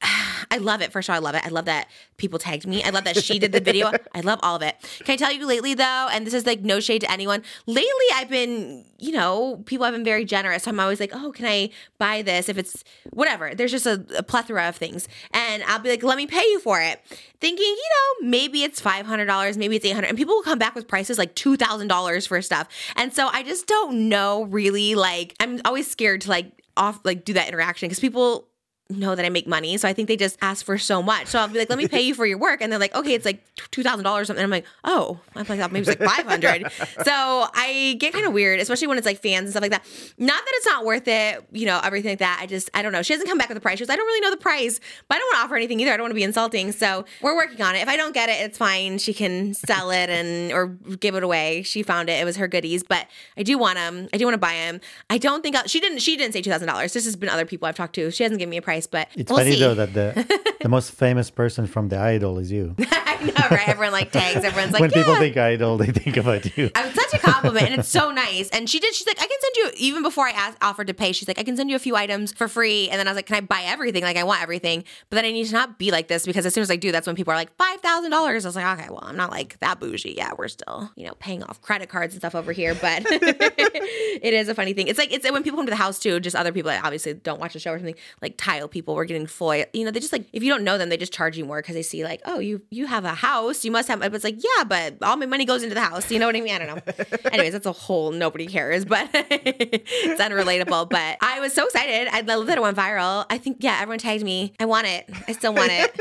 I 0.51 0.57
love 0.59 0.81
it. 0.81 0.91
First 0.91 1.09
of 1.09 1.13
all, 1.13 1.17
I 1.17 1.19
love 1.19 1.35
it. 1.35 1.45
I 1.45 1.49
love 1.49 1.65
that 1.65 1.87
people 2.17 2.39
tagged 2.39 2.67
me. 2.67 2.83
I 2.83 2.89
love 2.89 3.03
that 3.05 3.17
she 3.17 3.39
did 3.39 3.51
the 3.51 3.59
video. 3.59 3.91
I 4.13 4.21
love 4.21 4.39
all 4.43 4.55
of 4.55 4.61
it. 4.61 4.75
Can 5.03 5.13
I 5.13 5.15
tell 5.15 5.31
you 5.31 5.45
lately 5.45 5.73
though, 5.73 6.07
and 6.11 6.25
this 6.25 6.33
is 6.33 6.45
like 6.45 6.61
no 6.61 6.79
shade 6.79 7.01
to 7.01 7.11
anyone, 7.11 7.43
lately 7.65 8.05
I've 8.15 8.29
been, 8.29 8.85
you 8.99 9.11
know, 9.11 9.63
people 9.65 9.85
have 9.85 9.93
been 9.93 10.03
very 10.03 10.25
generous. 10.25 10.63
So 10.63 10.71
I'm 10.71 10.79
always 10.79 10.99
like, 10.99 11.11
oh, 11.13 11.31
can 11.31 11.45
I 11.45 11.69
buy 11.97 12.21
this? 12.21 12.49
If 12.49 12.57
it's 12.57 12.83
whatever. 13.11 13.55
There's 13.55 13.71
just 13.71 13.85
a, 13.85 14.05
a 14.17 14.23
plethora 14.23 14.69
of 14.69 14.75
things. 14.75 15.07
And 15.31 15.63
I'll 15.63 15.79
be 15.79 15.89
like, 15.89 16.03
let 16.03 16.17
me 16.17 16.27
pay 16.27 16.43
you 16.43 16.59
for 16.59 16.79
it. 16.79 17.01
Thinking, 17.39 17.65
you 17.65 17.75
know, 17.75 18.29
maybe 18.29 18.63
it's 18.63 18.81
$500, 18.81 19.57
maybe 19.57 19.75
it's 19.75 19.85
800 19.85 20.07
And 20.07 20.17
people 20.17 20.35
will 20.35 20.43
come 20.43 20.59
back 20.59 20.75
with 20.75 20.87
prices 20.87 21.17
like 21.17 21.35
$2,000 21.35 22.27
for 22.27 22.41
stuff. 22.41 22.67
And 22.95 23.13
so 23.13 23.27
I 23.27 23.43
just 23.43 23.67
don't 23.67 24.09
know 24.09 24.43
really 24.43 24.95
like, 24.95 25.35
I'm 25.39 25.61
always 25.65 25.89
scared 25.89 26.21
to 26.21 26.29
like 26.29 26.51
off, 26.75 26.99
like 27.03 27.25
do 27.25 27.33
that 27.33 27.47
interaction 27.47 27.87
because 27.87 27.99
people 27.99 28.46
know 28.89 29.15
that 29.15 29.25
I 29.25 29.29
make 29.29 29.47
money. 29.47 29.77
So 29.77 29.87
I 29.87 29.93
think 29.93 30.07
they 30.07 30.15
just 30.15 30.37
ask 30.41 30.65
for 30.65 30.77
so 30.77 31.01
much. 31.01 31.27
So 31.27 31.39
I'll 31.39 31.47
be 31.47 31.59
like, 31.59 31.69
let 31.69 31.77
me 31.77 31.87
pay 31.87 32.01
you 32.01 32.13
for 32.13 32.25
your 32.25 32.37
work. 32.37 32.61
And 32.61 32.71
they're 32.71 32.79
like, 32.79 32.95
okay, 32.95 33.13
it's 33.13 33.25
like 33.25 33.43
$2,000 33.55 34.05
or 34.05 34.25
something. 34.25 34.43
I'm 34.43 34.49
like, 34.49 34.65
oh, 34.83 35.19
I'm 35.35 35.45
like, 35.47 35.59
maybe 35.71 35.87
it's 35.87 35.99
like 35.99 36.01
500. 36.01 36.71
so 37.03 37.47
I 37.53 37.95
get 37.99 38.13
kind 38.13 38.25
of 38.25 38.33
weird, 38.33 38.59
especially 38.59 38.87
when 38.87 38.97
it's 38.97 39.05
like 39.05 39.21
fans 39.21 39.43
and 39.43 39.49
stuff 39.51 39.61
like 39.61 39.71
that. 39.71 39.85
Not 40.17 40.37
that 40.37 40.51
it's 40.55 40.65
not 40.65 40.85
worth 40.85 41.07
it, 41.07 41.45
you 41.51 41.65
know, 41.65 41.79
everything 41.83 42.11
like 42.11 42.19
that. 42.19 42.39
I 42.41 42.45
just, 42.45 42.69
I 42.73 42.81
don't 42.81 42.91
know. 42.91 43.01
She 43.01 43.13
hasn't 43.13 43.27
come 43.27 43.37
back 43.37 43.49
with 43.49 43.57
a 43.57 43.61
price. 43.61 43.77
She 43.79 43.85
goes, 43.85 43.89
I 43.89 43.95
don't 43.95 44.05
really 44.05 44.21
know 44.21 44.31
the 44.31 44.37
price, 44.37 44.79
but 45.07 45.15
I 45.15 45.19
don't 45.19 45.27
want 45.27 45.41
to 45.41 45.45
offer 45.45 45.55
anything 45.55 45.79
either. 45.79 45.91
I 45.91 45.97
don't 45.97 46.05
want 46.05 46.11
to 46.11 46.15
be 46.15 46.23
insulting. 46.23 46.71
So 46.71 47.05
we're 47.21 47.35
working 47.35 47.61
on 47.61 47.75
it. 47.75 47.79
If 47.79 47.89
I 47.89 47.97
don't 47.97 48.13
get 48.13 48.29
it, 48.29 48.39
it's 48.41 48.57
fine. 48.57 48.97
She 48.97 49.13
can 49.13 49.53
sell 49.53 49.91
it 49.91 50.09
and, 50.09 50.51
or 50.51 50.67
give 50.67 51.15
it 51.15 51.23
away. 51.23 51.63
She 51.63 51.83
found 51.83 52.09
it. 52.09 52.21
It 52.21 52.25
was 52.25 52.37
her 52.37 52.47
goodies, 52.47 52.83
but 52.83 53.07
I 53.37 53.43
do 53.43 53.57
want 53.57 53.75
them. 53.75 54.07
I 54.13 54.17
do 54.17 54.25
want 54.25 54.35
to 54.35 54.39
buy 54.39 54.53
them. 54.53 54.79
I 55.09 55.17
don't 55.17 55.41
think 55.41 55.55
I'll, 55.55 55.67
she 55.67 55.79
didn't, 55.79 55.99
she 55.99 56.15
didn't 56.15 56.33
say 56.33 56.41
$2,000. 56.41 56.93
This 56.93 57.05
has 57.05 57.15
been 57.15 57.29
other 57.29 57.45
people 57.45 57.67
I've 57.67 57.75
talked 57.75 57.95
to. 57.95 58.11
She 58.11 58.23
hasn't 58.23 58.39
given 58.39 58.51
me 58.51 58.57
a 58.57 58.61
price, 58.61 58.76
but 58.85 59.07
It's 59.15 59.31
we'll 59.31 59.39
funny 59.39 59.53
see. 59.53 59.59
though 59.59 59.73
that 59.73 59.93
the 59.93 60.53
the 60.61 60.69
most 60.69 60.91
famous 60.91 61.31
person 61.31 61.65
from 61.65 61.89
the 61.89 61.97
idol 61.97 62.37
is 62.37 62.51
you. 62.51 62.75
I 63.17 63.23
know, 63.23 63.33
right? 63.49 63.67
Everyone 63.69 63.93
like 63.93 64.11
tags. 64.11 64.43
Everyone's 64.45 64.73
like, 64.73 64.81
when 64.81 64.91
yeah. 64.91 64.97
people 64.97 65.15
think 65.15 65.37
idol, 65.37 65.77
they 65.77 65.87
think 65.87 66.17
about 66.17 66.55
you. 66.57 66.69
I 66.75 66.85
was 66.85 66.93
such 66.93 67.13
a 67.15 67.17
compliment, 67.17 67.71
and 67.71 67.79
it's 67.79 67.89
so 67.89 68.11
nice. 68.25 68.49
And 68.49 68.69
she 68.69 68.79
did. 68.79 68.93
She's 68.93 69.07
like, 69.07 69.17
I 69.19 69.25
can 69.25 69.37
send 69.41 69.55
you. 69.55 69.71
Even 69.77 70.03
before 70.03 70.27
I 70.27 70.31
asked, 70.31 70.57
offered 70.61 70.87
to 70.87 70.93
pay, 70.93 71.13
she's 71.13 71.27
like, 71.27 71.39
I 71.39 71.43
can 71.43 71.57
send 71.57 71.69
you 71.69 71.75
a 71.75 71.79
few 71.79 71.95
items 71.95 72.31
for 72.33 72.47
free. 72.47 72.89
And 72.89 72.99
then 72.99 73.07
I 73.07 73.11
was 73.11 73.15
like, 73.15 73.25
Can 73.25 73.37
I 73.37 73.41
buy 73.41 73.63
everything? 73.65 74.03
Like, 74.03 74.17
I 74.17 74.23
want 74.23 74.43
everything. 74.43 74.83
But 75.09 75.15
then 75.15 75.25
I 75.25 75.31
need 75.31 75.45
to 75.47 75.53
not 75.53 75.79
be 75.79 75.89
like 75.89 76.09
this 76.09 76.25
because 76.25 76.45
as 76.45 76.53
soon 76.53 76.61
as 76.61 76.69
I 76.69 76.75
do, 76.75 76.91
that's 76.91 77.07
when 77.07 77.15
people 77.15 77.33
are 77.33 77.37
like 77.37 77.55
five 77.55 77.81
thousand 77.81 78.11
dollars. 78.11 78.45
I 78.45 78.49
was 78.49 78.55
like, 78.55 78.79
Okay, 78.79 78.89
well, 78.89 79.03
I'm 79.03 79.17
not 79.17 79.31
like 79.31 79.57
that 79.59 79.79
bougie. 79.79 80.13
Yeah, 80.15 80.33
we're 80.37 80.47
still, 80.47 80.91
you 80.95 81.07
know, 81.07 81.13
paying 81.19 81.43
off 81.43 81.61
credit 81.61 81.89
cards 81.89 82.13
and 82.13 82.21
stuff 82.21 82.35
over 82.35 82.51
here. 82.51 82.75
But 82.75 83.03
it 83.09 84.33
is 84.33 84.49
a 84.49 84.55
funny 84.55 84.73
thing. 84.73 84.87
It's 84.87 84.99
like 84.99 85.11
it's 85.11 85.29
when 85.29 85.43
people 85.43 85.57
come 85.57 85.65
to 85.65 85.71
the 85.71 85.75
house 85.75 85.97
too. 85.97 86.19
Just 86.19 86.35
other 86.35 86.51
people 86.51 86.69
that 86.69 86.83
obviously 86.83 87.13
don't 87.15 87.39
watch 87.39 87.53
the 87.53 87.59
show 87.59 87.71
or 87.71 87.79
something. 87.79 87.95
Like 88.21 88.37
tile 88.67 88.77
people 88.77 88.95
were 88.95 89.05
getting 89.05 89.27
foil. 89.27 89.65
You 89.73 89.85
know, 89.85 89.91
they 89.91 89.99
just 89.99 90.13
like 90.13 90.25
if 90.33 90.43
you 90.43 90.49
don't 90.51 90.63
know 90.63 90.77
them, 90.77 90.89
they 90.89 90.97
just 90.97 91.13
charge 91.13 91.37
you 91.37 91.45
more 91.45 91.61
because 91.61 91.75
they 91.75 91.83
see 91.83 92.03
like, 92.03 92.21
oh, 92.25 92.39
you 92.39 92.61
you 92.69 92.87
have 92.87 93.05
a 93.05 93.13
house, 93.13 93.65
you 93.65 93.71
must 93.71 93.87
have. 93.87 93.99
But 93.99 94.13
it's 94.13 94.23
like, 94.23 94.37
yeah, 94.43 94.63
but 94.65 94.95
all 95.01 95.17
my 95.17 95.25
money 95.25 95.45
goes 95.45 95.63
into 95.63 95.75
the 95.75 95.81
house. 95.81 96.11
You 96.11 96.19
know 96.19 96.27
what 96.27 96.35
I 96.35 96.41
mean? 96.41 96.55
I 96.55 96.59
don't 96.59 96.67
know. 96.67 96.93
Anyways, 97.31 97.53
that's 97.53 97.65
a 97.65 97.71
whole 97.71 98.11
nobody 98.11 98.47
cares, 98.47 98.85
but 98.85 99.09
it's 99.13 100.21
unrelatable. 100.21 100.89
But 100.89 101.17
I 101.21 101.39
was 101.39 101.53
so 101.53 101.65
excited. 101.65 102.07
I 102.11 102.21
love 102.21 102.47
that 102.47 102.57
it 102.57 102.61
went 102.61 102.77
viral. 102.77 103.25
I 103.29 103.37
think 103.37 103.57
yeah, 103.61 103.79
everyone 103.81 103.99
tagged 103.99 104.23
me. 104.23 104.53
I 104.59 104.65
want 104.65 104.87
it. 104.87 105.09
I 105.27 105.31
still 105.31 105.53
want 105.53 105.71
it. 105.71 105.95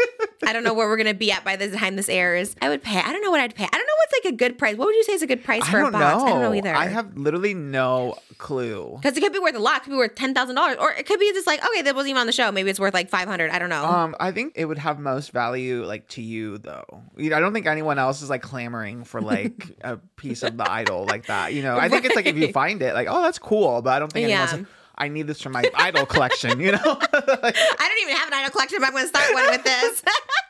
I 0.47 0.53
don't 0.53 0.65
know 0.65 0.75
where 0.75 0.89
we're 0.89 0.97
gonna 0.97 1.15
be 1.15 1.33
at 1.33 1.45
by 1.45 1.57
the 1.57 1.71
time 1.71 1.97
this 1.97 2.09
airs. 2.09 2.55
I 2.61 2.69
would 2.69 2.83
pay. 2.83 2.99
I 2.99 3.13
don't 3.13 3.23
know 3.23 3.31
what 3.31 3.41
I'd 3.41 3.55
pay. 3.55 3.65
I 3.65 3.69
don't 3.69 3.87
know 3.87 3.97
what's 3.99 4.25
like 4.25 4.33
a 4.33 4.37
good 4.37 4.59
price. 4.59 4.77
What 4.77 4.87
would 4.87 4.95
you 4.95 5.05
say 5.05 5.13
is 5.13 5.23
a 5.23 5.27
good 5.27 5.45
price 5.45 5.67
for 5.69 5.81
a 5.81 5.91
box? 5.91 6.23
know. 6.23 6.27
I 6.27 6.31
don't 6.31 6.41
know 6.43 6.55
either. 6.55 6.75
I 6.75 6.87
have 6.87 7.17
literally 7.17 7.55
no 7.55 8.17
clue. 8.39 8.99
Because 9.01 9.17
it 9.17 9.21
could 9.21 9.33
be 9.33 9.39
worth 9.39 9.55
a 9.55 9.59
lot. 9.59 9.79
It 9.79 9.85
could 9.85 9.91
be 9.91 9.97
worth 9.97 10.15
ten 10.15 10.35
thousand 10.35 10.57
dollars, 10.57 10.77
or 10.79 10.93
it 10.93 11.07
could 11.07 11.19
be 11.19 11.33
just 11.33 11.47
like 11.47 11.65
okay, 11.65 11.83
that 11.83 11.95
wasn't 11.95 12.11
even 12.11 12.21
on 12.21 12.27
the 12.27 12.33
show. 12.33 12.51
Maybe 12.57 12.71
it's 12.71 12.81
worth 12.81 12.95
like 12.95 13.09
five 13.09 13.29
hundred. 13.29 13.51
I 13.53 13.61
don't 13.61 13.71
know. 13.71 13.85
Um, 13.85 14.17
I 14.19 14.33
think 14.33 14.55
it 14.57 14.65
would 14.65 14.79
have 14.79 14.99
most 14.99 15.31
value 15.31 15.85
like 15.85 16.09
to 16.09 16.23
you 16.23 16.59
though. 16.59 17.03
You 17.17 17.31
know, 17.31 17.37
I 17.37 17.41
don't 17.41 17.53
think 17.53 17.67
anyone 17.67 17.99
else 18.01 18.23
is 18.23 18.29
like 18.31 18.43
clamoring 18.43 19.05
for 19.05 19.21
like 19.23 19.77
a 19.83 19.99
piece 20.17 20.43
of 20.43 20.57
the 20.57 20.69
idol 20.69 21.05
like 21.05 21.27
that. 21.27 21.55
You 21.55 21.63
know, 21.63 21.77
I 21.79 21.89
think 21.89 22.05
it's 22.07 22.17
like 22.17 22.27
if 22.27 22.37
you 22.37 22.51
find 22.53 22.83
it, 22.83 22.95
like, 22.95 23.07
oh, 23.09 23.23
that's 23.23 23.39
cool, 23.39 23.81
but 23.83 23.91
I 23.91 23.99
don't 24.01 24.13
think 24.13 24.25
anyone's 24.25 24.51
Yeah. 24.53 24.59
like, 24.59 24.67
I 24.99 25.09
need 25.09 25.27
this 25.27 25.43
for 25.43 25.51
my 25.51 25.65
idol 25.75 26.07
collection. 26.07 26.59
You 26.61 26.73
know, 26.73 26.79
I 26.83 27.89
don't 27.89 28.03
even 28.03 28.17
have 28.17 28.29
an 28.29 28.35
idol 28.35 28.51
collection, 28.51 28.79
but 28.81 28.87
I'm 28.87 28.93
going 28.93 29.05
to 29.05 29.09
start 29.09 29.35
one 29.35 29.47
with 29.47 29.63
this. 29.63 30.03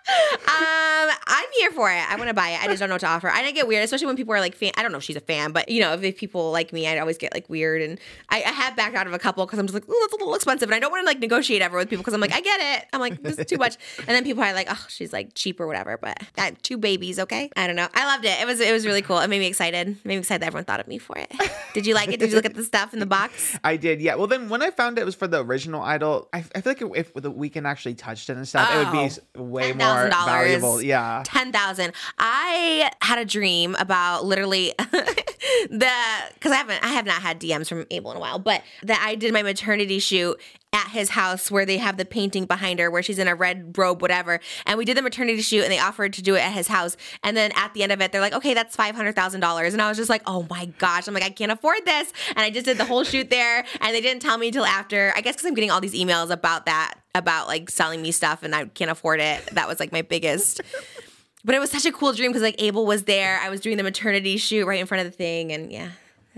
um, 0.47 1.17
I'm 1.27 1.47
here 1.59 1.73
for 1.73 1.91
it. 1.91 1.99
I 2.09 2.15
want 2.17 2.29
to 2.29 2.35
buy 2.35 2.51
it. 2.51 2.63
I 2.63 2.67
just 2.67 2.79
don't 2.79 2.89
know 2.89 2.95
what 2.95 3.01
to 3.01 3.09
offer. 3.09 3.29
I 3.29 3.51
get 3.51 3.67
weird, 3.67 3.83
especially 3.85 4.07
when 4.07 4.17
people 4.17 4.35
are 4.35 4.41
like 4.41 4.55
fan. 4.55 4.73
I 4.77 4.83
don't 4.83 4.93
know 4.93 4.99
if 4.99 5.05
she's 5.05 5.17
a 5.17 5.21
fan, 5.21 5.53
but 5.53 5.69
you 5.69 5.81
know, 5.81 5.93
if, 5.95 6.03
if 6.03 6.17
people 6.17 6.53
like 6.53 6.73
me, 6.73 6.87
I 6.87 6.99
always 6.99 7.19
get 7.19 7.35
like 7.35 7.49
weird, 7.49 7.83
and 7.83 7.99
I, 8.29 8.37
I 8.37 8.51
have 8.51 8.77
backed 8.77 8.95
out 8.95 9.07
of 9.07 9.13
a 9.13 9.19
couple 9.19 9.45
because 9.47 9.59
I'm 9.59 9.67
just 9.67 9.75
like, 9.75 9.85
oh, 9.89 9.99
that's 10.03 10.13
a 10.13 10.17
little 10.17 10.35
expensive, 10.35 10.69
and 10.69 10.75
I 10.75 10.79
don't 10.79 10.91
want 10.91 11.03
to 11.03 11.07
like 11.07 11.19
negotiate 11.19 11.63
ever 11.63 11.77
with 11.77 11.89
people 11.89 12.03
because 12.03 12.15
I'm 12.15 12.21
like, 12.21 12.33
I 12.33 12.41
get 12.41 12.61
it. 12.61 12.89
I'm 12.93 13.01
like, 13.01 13.23
this 13.23 13.39
is 13.39 13.47
too 13.47 13.59
much, 13.59 13.77
and 13.99 14.09
then 14.09 14.23
people 14.23 14.43
are 14.43 14.53
like, 14.53 14.69
oh, 14.71 14.87
she's 14.89 15.13
like 15.13 15.31
cheap 15.35 15.61
or 15.61 15.67
whatever. 15.67 15.97
But 15.99 16.23
I 16.39 16.43
had 16.43 16.63
two 16.63 16.79
babies, 16.79 17.19
okay. 17.19 17.51
I 17.57 17.67
don't 17.67 17.77
know. 17.77 17.89
I 17.95 18.07
loved 18.07 18.25
it. 18.25 18.41
It 18.41 18.47
was 18.47 18.61
it 18.61 18.73
was 18.73 18.87
really 18.87 19.03
cool. 19.03 19.19
It 19.19 19.29
made 19.29 19.41
me 19.41 19.47
excited. 19.47 19.89
It 19.89 20.05
made 20.05 20.15
me 20.15 20.19
excited 20.19 20.43
that 20.43 20.49
everyone 20.49 20.65
thought 20.65 20.81
of 20.81 20.87
me 20.87 20.99
for 20.99 21.19
it. 21.19 21.33
Did 21.75 21.87
you 21.87 21.95
like 21.95 22.11
it? 22.11 22.21
Did 22.21 22.31
you 22.31 22.37
look 22.37 22.47
at 22.47 22.55
the 22.55 22.65
stuff 22.65 22.93
in 22.93 23.01
the 23.01 23.07
box? 23.07 23.59
I 23.65 23.77
did. 23.77 24.01
Yeah. 24.01 24.15
Well, 24.15 24.27
then 24.41 24.49
when 24.49 24.63
I 24.63 24.71
found 24.71 24.99
it 24.99 25.05
was 25.05 25.15
for 25.15 25.27
the 25.27 25.43
original 25.45 25.83
idol, 25.83 26.29
I, 26.33 26.45
I 26.55 26.61
feel 26.61 26.73
like 26.73 26.83
if 26.99 27.15
the 27.15 27.33
Weeknd 27.33 27.67
actually 27.67 27.95
touched 27.95 28.29
it 28.31 28.37
and 28.37 28.47
stuff, 28.47 28.69
it 28.73 28.79
would 28.79 28.93
be 28.93 29.21
Oh, 29.37 29.43
way 29.43 29.73
more 29.73 29.87
$10,000. 29.87 30.11
valuable. 30.27 30.83
Yeah. 30.83 31.23
ten 31.25 31.53
thousand. 31.53 31.93
I 32.19 32.91
had 33.03 33.19
a 33.19 33.25
dream 33.25 33.75
about 33.79 34.25
literally 34.25 34.73
the 34.79 35.91
because 36.35 36.53
I 36.53 36.57
haven't 36.57 36.85
I 36.85 36.89
have 36.89 37.07
not 37.07 37.23
had 37.23 37.41
DMs 37.41 37.69
from 37.69 37.87
Abel 37.91 38.11
in 38.11 38.17
a 38.17 38.21
while, 38.21 38.39
but 38.39 38.63
that 38.83 39.03
I 39.07 39.15
did 39.15 39.33
my 39.33 39.43
maternity 39.43 39.99
shoot 39.99 40.41
at 40.77 40.89
his 40.89 41.11
house 41.11 41.51
where 41.51 41.65
they 41.65 41.79
have 41.79 41.97
the 41.97 42.05
painting 42.05 42.45
behind 42.45 42.79
her 42.79 42.91
where 42.91 43.03
she's 43.03 43.19
in 43.19 43.27
a 43.27 43.35
red 43.35 43.77
robe, 43.77 44.03
whatever. 44.03 44.41
And 44.67 44.79
we 44.79 44.85
did 44.85 44.97
the 44.97 45.03
maternity 45.03 45.41
shoot 45.41 45.63
and 45.63 45.73
they 45.73 45.79
offered 45.79 46.13
to 46.13 46.23
do 46.23 46.35
it 46.35 46.41
at 46.41 46.53
his 46.53 46.69
house. 46.69 46.97
And 47.23 47.37
then 47.37 47.51
at 47.57 47.73
the 47.75 47.83
end 47.83 47.93
of 47.93 48.01
it, 48.01 48.13
they're 48.13 48.21
like, 48.21 48.35
okay, 48.35 48.53
that's 48.55 48.77
five 48.77 48.95
hundred 48.95 49.15
thousand 49.15 49.41
dollars. 49.41 49.73
And 49.73 49.81
I 49.81 49.89
was 49.89 49.97
just 49.97 50.11
like, 50.11 50.23
oh 50.27 50.47
my 50.51 50.67
gosh, 50.79 51.09
I'm 51.09 51.15
like, 51.15 51.25
I 51.25 51.31
can't 51.31 51.51
afford 51.51 51.85
this. 51.87 52.13
And 52.31 52.41
I 52.41 52.51
just 52.51 52.67
did 52.67 52.79
the 52.79 52.85
whole 52.85 53.05
shoot 53.05 53.31
there, 53.31 53.65
and 53.81 53.95
they 53.95 54.01
didn't 54.01 54.21
tell 54.23 54.37
me 54.37 54.49
until 54.49 54.67
after. 54.67 55.13
I 55.17 55.23
guess 55.23 55.35
because 55.35 55.47
I'm 55.47 55.55
getting 55.55 55.71
all 55.71 55.81
these 55.81 55.95
emails 55.95 56.31
about 56.31 56.67
that, 56.67 56.95
about 57.15 57.49
like 57.49 57.71
selling 57.71 58.03
me 58.03 58.13
stuff, 58.13 58.43
and 58.43 58.55
I 58.55 58.67
can't 58.67 58.91
afford 58.91 59.21
it. 59.21 59.47
That 59.53 59.69
was 59.69 59.81
like 59.81 59.93
my 59.93 60.03
biggest. 60.03 60.61
But 61.45 61.55
it 61.55 61.61
was 61.61 61.71
such 61.71 61.87
a 61.87 61.93
cool 61.93 62.13
dream 62.13 62.33
because 62.33 62.43
like 62.43 62.61
Abel 62.61 62.85
was 62.85 63.05
there. 63.05 63.39
I 63.41 63.51
was 63.51 63.61
doing 63.61 63.77
the 63.77 63.85
maternity 63.85 64.37
shoot 64.37 64.67
right 64.67 64.81
in 64.81 64.87
front 64.87 65.07
of 65.07 65.13
the 65.13 65.17
thing, 65.17 65.53
and 65.53 65.71
yeah, 65.71 65.91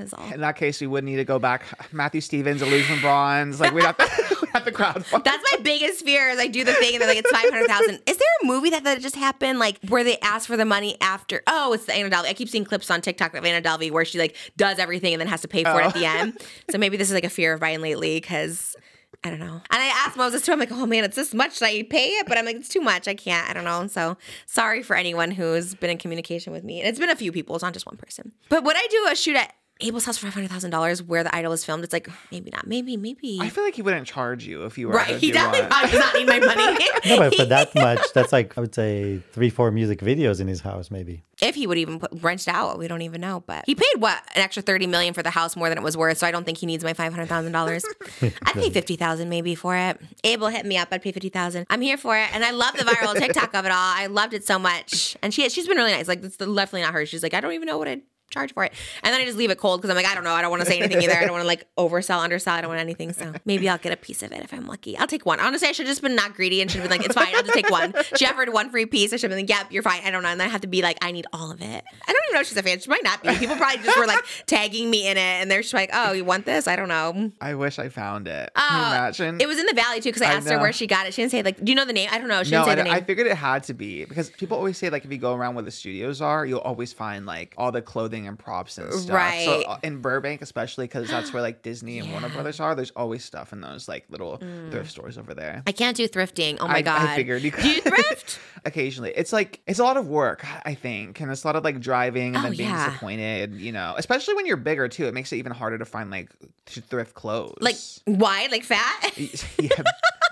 was 0.02 0.14
all. 0.14 0.32
In 0.32 0.40
that 0.40 0.56
case, 0.56 0.80
we 0.80 0.86
would 0.86 1.04
need 1.04 1.16
to 1.16 1.24
go 1.24 1.38
back. 1.38 1.64
Matthew 1.92 2.20
Stevens, 2.20 2.62
Illusion 2.62 3.00
Bronze. 3.00 3.60
Like 3.60 3.72
we'd 3.72 3.84
have 3.84 3.96
to, 3.96 4.36
we'd 4.40 4.50
have 4.50 4.64
to 4.64 4.72
crowdfund. 4.72 5.24
That's 5.24 5.52
my 5.52 5.62
biggest 5.62 6.04
fear 6.04 6.30
is 6.30 6.38
I 6.38 6.46
do 6.46 6.64
the 6.64 6.72
thing 6.74 6.94
and 6.94 7.02
they're 7.02 7.08
like 7.08 7.18
it's 7.18 7.30
five 7.30 7.50
hundred 7.50 7.66
thousand. 7.68 8.00
Is 8.06 8.16
there 8.16 8.28
a 8.42 8.46
movie 8.46 8.70
that, 8.70 8.84
that 8.84 9.00
just 9.00 9.16
happened 9.16 9.58
like 9.58 9.78
where 9.88 10.04
they 10.04 10.18
ask 10.18 10.46
for 10.46 10.56
the 10.56 10.64
money 10.64 10.96
after? 11.00 11.42
Oh, 11.46 11.72
it's 11.72 11.86
the 11.86 11.94
Anna 11.94 12.10
Delvey. 12.10 12.26
I 12.26 12.34
keep 12.34 12.48
seeing 12.48 12.64
clips 12.64 12.90
on 12.90 13.00
TikTok 13.00 13.34
of 13.34 13.44
Anna 13.44 13.66
Delvey 13.66 13.90
where 13.90 14.04
she 14.04 14.18
like 14.18 14.36
does 14.56 14.78
everything 14.78 15.14
and 15.14 15.20
then 15.20 15.28
has 15.28 15.42
to 15.42 15.48
pay 15.48 15.64
for 15.64 15.80
it 15.80 15.86
at 15.86 15.94
the 15.94 16.06
oh. 16.06 16.18
end. 16.18 16.38
So 16.70 16.78
maybe 16.78 16.96
this 16.96 17.08
is 17.08 17.14
like 17.14 17.24
a 17.24 17.30
fear 17.30 17.52
of 17.52 17.60
mine 17.60 17.80
lately 17.80 18.16
because. 18.16 18.76
I 19.24 19.30
don't 19.30 19.40
know. 19.40 19.46
And 19.70 19.82
I 19.82 19.86
asked 19.86 20.16
Moses 20.16 20.42
too. 20.42 20.52
I'm 20.52 20.60
like, 20.60 20.70
oh 20.70 20.86
man, 20.86 21.02
it's 21.02 21.16
this 21.16 21.34
much. 21.34 21.58
Should 21.58 21.66
I 21.66 21.82
pay 21.82 22.10
it? 22.10 22.28
But 22.28 22.38
I'm 22.38 22.44
like, 22.44 22.54
it's 22.54 22.68
too 22.68 22.80
much. 22.80 23.08
I 23.08 23.14
can't. 23.14 23.50
I 23.50 23.52
don't 23.52 23.64
know. 23.64 23.84
So 23.88 24.16
sorry 24.46 24.80
for 24.80 24.94
anyone 24.94 25.32
who's 25.32 25.74
been 25.74 25.90
in 25.90 25.98
communication 25.98 26.52
with 26.52 26.62
me. 26.62 26.78
And 26.78 26.88
it's 26.88 27.00
been 27.00 27.10
a 27.10 27.16
few 27.16 27.32
people. 27.32 27.56
It's 27.56 27.64
not 27.64 27.72
just 27.72 27.86
one 27.86 27.96
person. 27.96 28.30
But 28.48 28.62
would 28.62 28.76
I 28.76 28.86
do 28.88 29.08
a 29.10 29.16
shoot 29.16 29.34
at 29.34 29.52
Abel's 29.80 30.04
house 30.04 30.18
for 30.18 30.26
five 30.26 30.34
hundred 30.34 30.50
thousand 30.50 30.70
dollars 30.70 31.02
where 31.02 31.22
the 31.22 31.34
idol 31.34 31.50
was 31.52 31.64
filmed? 31.64 31.84
It's 31.84 31.92
like 31.92 32.08
maybe 32.32 32.50
not. 32.52 32.66
Maybe 32.66 32.96
maybe. 32.96 33.38
I 33.40 33.48
feel 33.48 33.62
like 33.62 33.74
he 33.76 33.82
wouldn't 33.82 34.06
charge 34.08 34.44
you 34.44 34.64
if 34.64 34.76
you 34.76 34.88
were 34.88 34.94
Right. 34.94 35.08
to 35.08 35.18
He 35.18 35.28
do 35.28 35.34
definitely 35.34 35.68
probably 35.68 35.90
does 35.90 36.00
not 36.00 36.14
need 36.14 36.26
my 36.26 36.38
money. 36.40 36.78
No, 37.06 37.16
but 37.18 37.34
for 37.36 37.44
that 37.54 37.72
much, 37.76 38.00
that's 38.12 38.32
like 38.32 38.58
I 38.58 38.60
would 38.60 38.74
say 38.74 39.20
three, 39.32 39.50
four 39.50 39.70
music 39.70 40.00
videos 40.00 40.40
in 40.40 40.48
his 40.48 40.60
house, 40.60 40.90
maybe. 40.90 41.22
if 41.40 41.54
he 41.54 41.66
would 41.68 41.78
even 41.78 42.00
put, 42.00 42.10
rent 42.22 42.42
it 42.42 42.48
out, 42.48 42.76
we 42.78 42.88
don't 42.88 43.02
even 43.02 43.20
know. 43.20 43.42
But 43.46 43.64
he 43.66 43.74
paid 43.76 43.86
what 43.98 44.18
an 44.34 44.42
extra 44.42 44.62
thirty 44.62 44.86
million 44.88 45.14
for 45.14 45.22
the 45.22 45.30
house 45.30 45.54
more 45.54 45.68
than 45.68 45.78
it 45.78 45.84
was 45.84 45.96
worth. 45.96 46.18
So 46.18 46.26
I 46.26 46.32
don't 46.32 46.44
think 46.44 46.58
he 46.58 46.66
needs 46.66 46.82
my 46.82 46.92
five 46.92 47.12
hundred 47.12 47.28
thousand 47.28 47.52
dollars. 47.52 47.84
I'd 48.22 48.54
pay 48.54 48.70
fifty 48.70 48.96
thousand 48.96 49.28
maybe 49.28 49.54
for 49.54 49.76
it. 49.76 50.00
Abel 50.24 50.48
hit 50.48 50.66
me 50.66 50.76
up. 50.76 50.88
I'd 50.90 51.02
pay 51.02 51.12
fifty 51.12 51.28
thousand. 51.28 51.66
I'm 51.70 51.80
here 51.82 51.96
for 51.96 52.16
it, 52.18 52.28
and 52.34 52.44
I 52.44 52.50
love 52.50 52.74
the 52.76 52.84
viral 52.84 53.14
TikTok 53.16 53.54
of 53.54 53.64
it 53.64 53.70
all. 53.70 53.76
I 53.78 54.06
loved 54.06 54.34
it 54.34 54.44
so 54.44 54.58
much, 54.58 55.16
and 55.22 55.32
she 55.32 55.48
she's 55.50 55.68
been 55.68 55.76
really 55.76 55.92
nice. 55.92 56.08
Like 56.08 56.24
it's 56.24 56.36
definitely 56.36 56.82
not 56.82 56.94
her. 56.94 57.06
She's 57.06 57.22
like 57.22 57.32
I 57.34 57.40
don't 57.40 57.52
even 57.52 57.66
know 57.66 57.78
what 57.78 57.86
I'd 57.86 58.02
charge 58.30 58.52
for 58.54 58.64
it, 58.64 58.72
and 59.02 59.12
then 59.12 59.20
I 59.20 59.24
just 59.24 59.36
leave 59.38 59.50
it 59.50 59.58
cold 59.58 59.80
because 59.80 59.90
I'm 59.90 59.96
like 59.96 60.06
I 60.06 60.14
don't 60.14 60.24
know. 60.24 60.32
I 60.32 60.42
don't 60.42 60.50
want 60.50 60.62
to 60.62 60.68
say 60.68 60.78
anything 60.78 61.02
either. 61.02 61.14
I 61.14 61.20
don't 61.22 61.32
want 61.32 61.42
to 61.42 61.46
like 61.46 61.66
oversell, 61.78 62.18
undersell. 62.18 62.54
I 62.54 62.60
don't 62.60 62.68
want 62.68 62.80
anything. 62.80 63.12
So 63.12 63.32
maybe 63.44 63.68
I'll 63.68 63.78
get 63.78 63.92
a 63.92 63.96
piece 63.96 64.22
of 64.22 64.32
it 64.32 64.42
if 64.42 64.52
I'm 64.52 64.66
lucky. 64.66 64.96
I'll 64.98 65.06
take 65.06 65.24
one. 65.26 65.40
Honestly, 65.40 65.68
I 65.68 65.72
should 65.72 65.86
have 65.86 65.92
just 65.92 66.02
been 66.02 66.14
not 66.14 66.34
greedy 66.34 66.60
and 66.60 66.70
should 66.70 66.80
have 66.80 66.90
been 66.90 66.98
like 66.98 67.06
it's 67.06 67.14
fine. 67.14 67.34
I'll 67.34 67.42
just 67.42 67.54
take 67.54 67.70
one. 67.70 67.94
She 68.16 68.26
offered 68.26 68.52
one 68.52 68.70
free 68.70 68.86
piece. 68.86 69.12
I 69.12 69.16
should 69.16 69.30
have 69.30 69.36
been 69.38 69.46
like 69.46 69.50
yep, 69.56 69.72
you're 69.72 69.82
fine. 69.82 70.00
I 70.04 70.10
don't 70.10 70.22
know, 70.22 70.28
and 70.28 70.40
then 70.40 70.48
I 70.48 70.50
have 70.50 70.60
to 70.62 70.66
be 70.68 70.82
like 70.82 70.98
I 71.02 71.10
need 71.10 71.26
all 71.32 71.50
of 71.50 71.60
it. 71.60 71.64
I 71.64 72.12
don't 72.12 72.22
even 72.28 72.34
know 72.34 72.40
if 72.40 72.46
she's 72.48 72.56
a 72.56 72.62
fan. 72.62 72.78
She 72.80 72.88
might 72.90 73.04
not 73.04 73.22
be. 73.22 73.34
People 73.36 73.56
probably 73.56 73.82
just 73.82 73.98
were 73.98 74.06
like 74.06 74.24
tagging 74.46 74.90
me 74.90 75.08
in 75.08 75.16
it, 75.16 75.20
and 75.20 75.50
they're 75.50 75.62
just 75.62 75.74
like, 75.74 75.90
oh, 75.92 76.12
you 76.12 76.24
want 76.24 76.44
this? 76.46 76.66
I 76.68 76.76
don't 76.76 76.88
know. 76.88 77.32
I 77.40 77.54
wish 77.54 77.78
I 77.78 77.88
found 77.88 78.28
it. 78.28 78.50
Can 78.54 78.78
you 78.78 78.84
Oh, 78.84 78.88
imagine? 78.90 79.40
It 79.40 79.46
was 79.46 79.58
in 79.58 79.66
the 79.66 79.74
valley 79.74 80.00
too 80.00 80.10
because 80.10 80.22
I 80.22 80.28
I 80.28 80.34
asked 80.34 80.48
her 80.48 80.58
where 80.58 80.72
she 80.72 80.86
got 80.86 81.06
it. 81.06 81.14
She 81.14 81.22
didn't 81.22 81.32
say 81.32 81.42
like, 81.42 81.62
do 81.64 81.70
you 81.72 81.76
know 81.76 81.84
the 81.84 81.92
name? 81.92 82.08
I 82.12 82.18
don't 82.18 82.28
know. 82.28 82.42
She 82.42 82.50
no, 82.50 82.58
didn't 82.58 82.66
say 82.66 82.72
I, 82.72 82.74
the 82.76 82.82
name. 82.84 82.92
I 82.94 83.00
figured 83.00 83.26
it 83.26 83.36
had 83.36 83.62
to 83.64 83.74
be 83.74 84.04
because 84.04 84.30
people 84.30 84.56
always 84.56 84.76
say 84.76 84.90
like 84.90 85.04
if 85.04 85.10
you 85.10 85.18
go 85.18 85.34
around 85.34 85.54
where 85.54 85.64
the 85.64 85.70
studios 85.70 86.20
are, 86.20 86.44
you'll 86.44 86.58
always 86.60 86.92
find 86.92 87.24
like 87.26 87.54
all 87.56 87.72
the 87.72 87.82
clothing 87.82 88.17
clothing 88.18 88.28
and 88.28 88.38
props 88.38 88.78
and 88.78 88.92
stuff. 88.92 89.14
Right. 89.16 89.44
So 89.44 89.62
uh, 89.62 89.78
in 89.82 90.00
Burbank, 90.00 90.42
especially 90.42 90.84
because 90.86 91.08
that's 91.08 91.32
where 91.32 91.42
like 91.42 91.62
Disney 91.62 91.98
and 91.98 92.10
Warner 92.10 92.28
Brothers 92.28 92.60
are. 92.60 92.74
There's 92.74 92.90
always 92.92 93.24
stuff 93.24 93.52
in 93.52 93.60
those 93.60 93.88
like 93.88 94.04
little 94.10 94.38
thrift 94.70 94.90
stores 94.90 95.18
over 95.18 95.34
there. 95.34 95.62
I 95.66 95.72
can't 95.72 95.96
do 95.96 96.08
thrifting. 96.08 96.58
Oh 96.60 96.68
my 96.68 96.82
I- 96.86 97.12
I 97.12 97.16
figured 97.16 97.42
you 97.42 97.50
could. 97.50 97.62
Do 97.62 97.68
you 97.68 97.80
thrift? 97.82 98.38
Occasionally, 98.64 99.12
it's 99.14 99.32
like 99.32 99.60
it's 99.66 99.78
a 99.78 99.84
lot 99.84 99.96
of 99.96 100.08
work, 100.08 100.44
I 100.66 100.74
think, 100.74 101.20
and 101.20 101.30
it's 101.30 101.44
a 101.44 101.46
lot 101.46 101.56
of 101.56 101.64
like 101.64 101.80
driving 101.80 102.34
and 102.34 102.38
Oh, 102.38 102.42
then 102.48 102.56
being 102.56 102.68
yeah. 102.70 102.86
disappointed. 102.88 103.54
You 103.54 103.72
know, 103.72 103.94
especially 103.96 104.34
when 104.34 104.46
you're 104.46 104.56
bigger 104.56 104.88
too, 104.88 105.06
it 105.06 105.14
makes 105.14 105.32
it 105.32 105.36
even 105.36 105.52
harder 105.52 105.78
to 105.78 105.84
find 105.84 106.10
like 106.10 106.30
th- 106.66 106.84
thrift 106.86 107.14
clothes. 107.14 107.58
like 107.60 107.76
why? 108.04 108.48
like 108.50 108.64
fat? 108.64 109.12
yeah, 109.58 109.70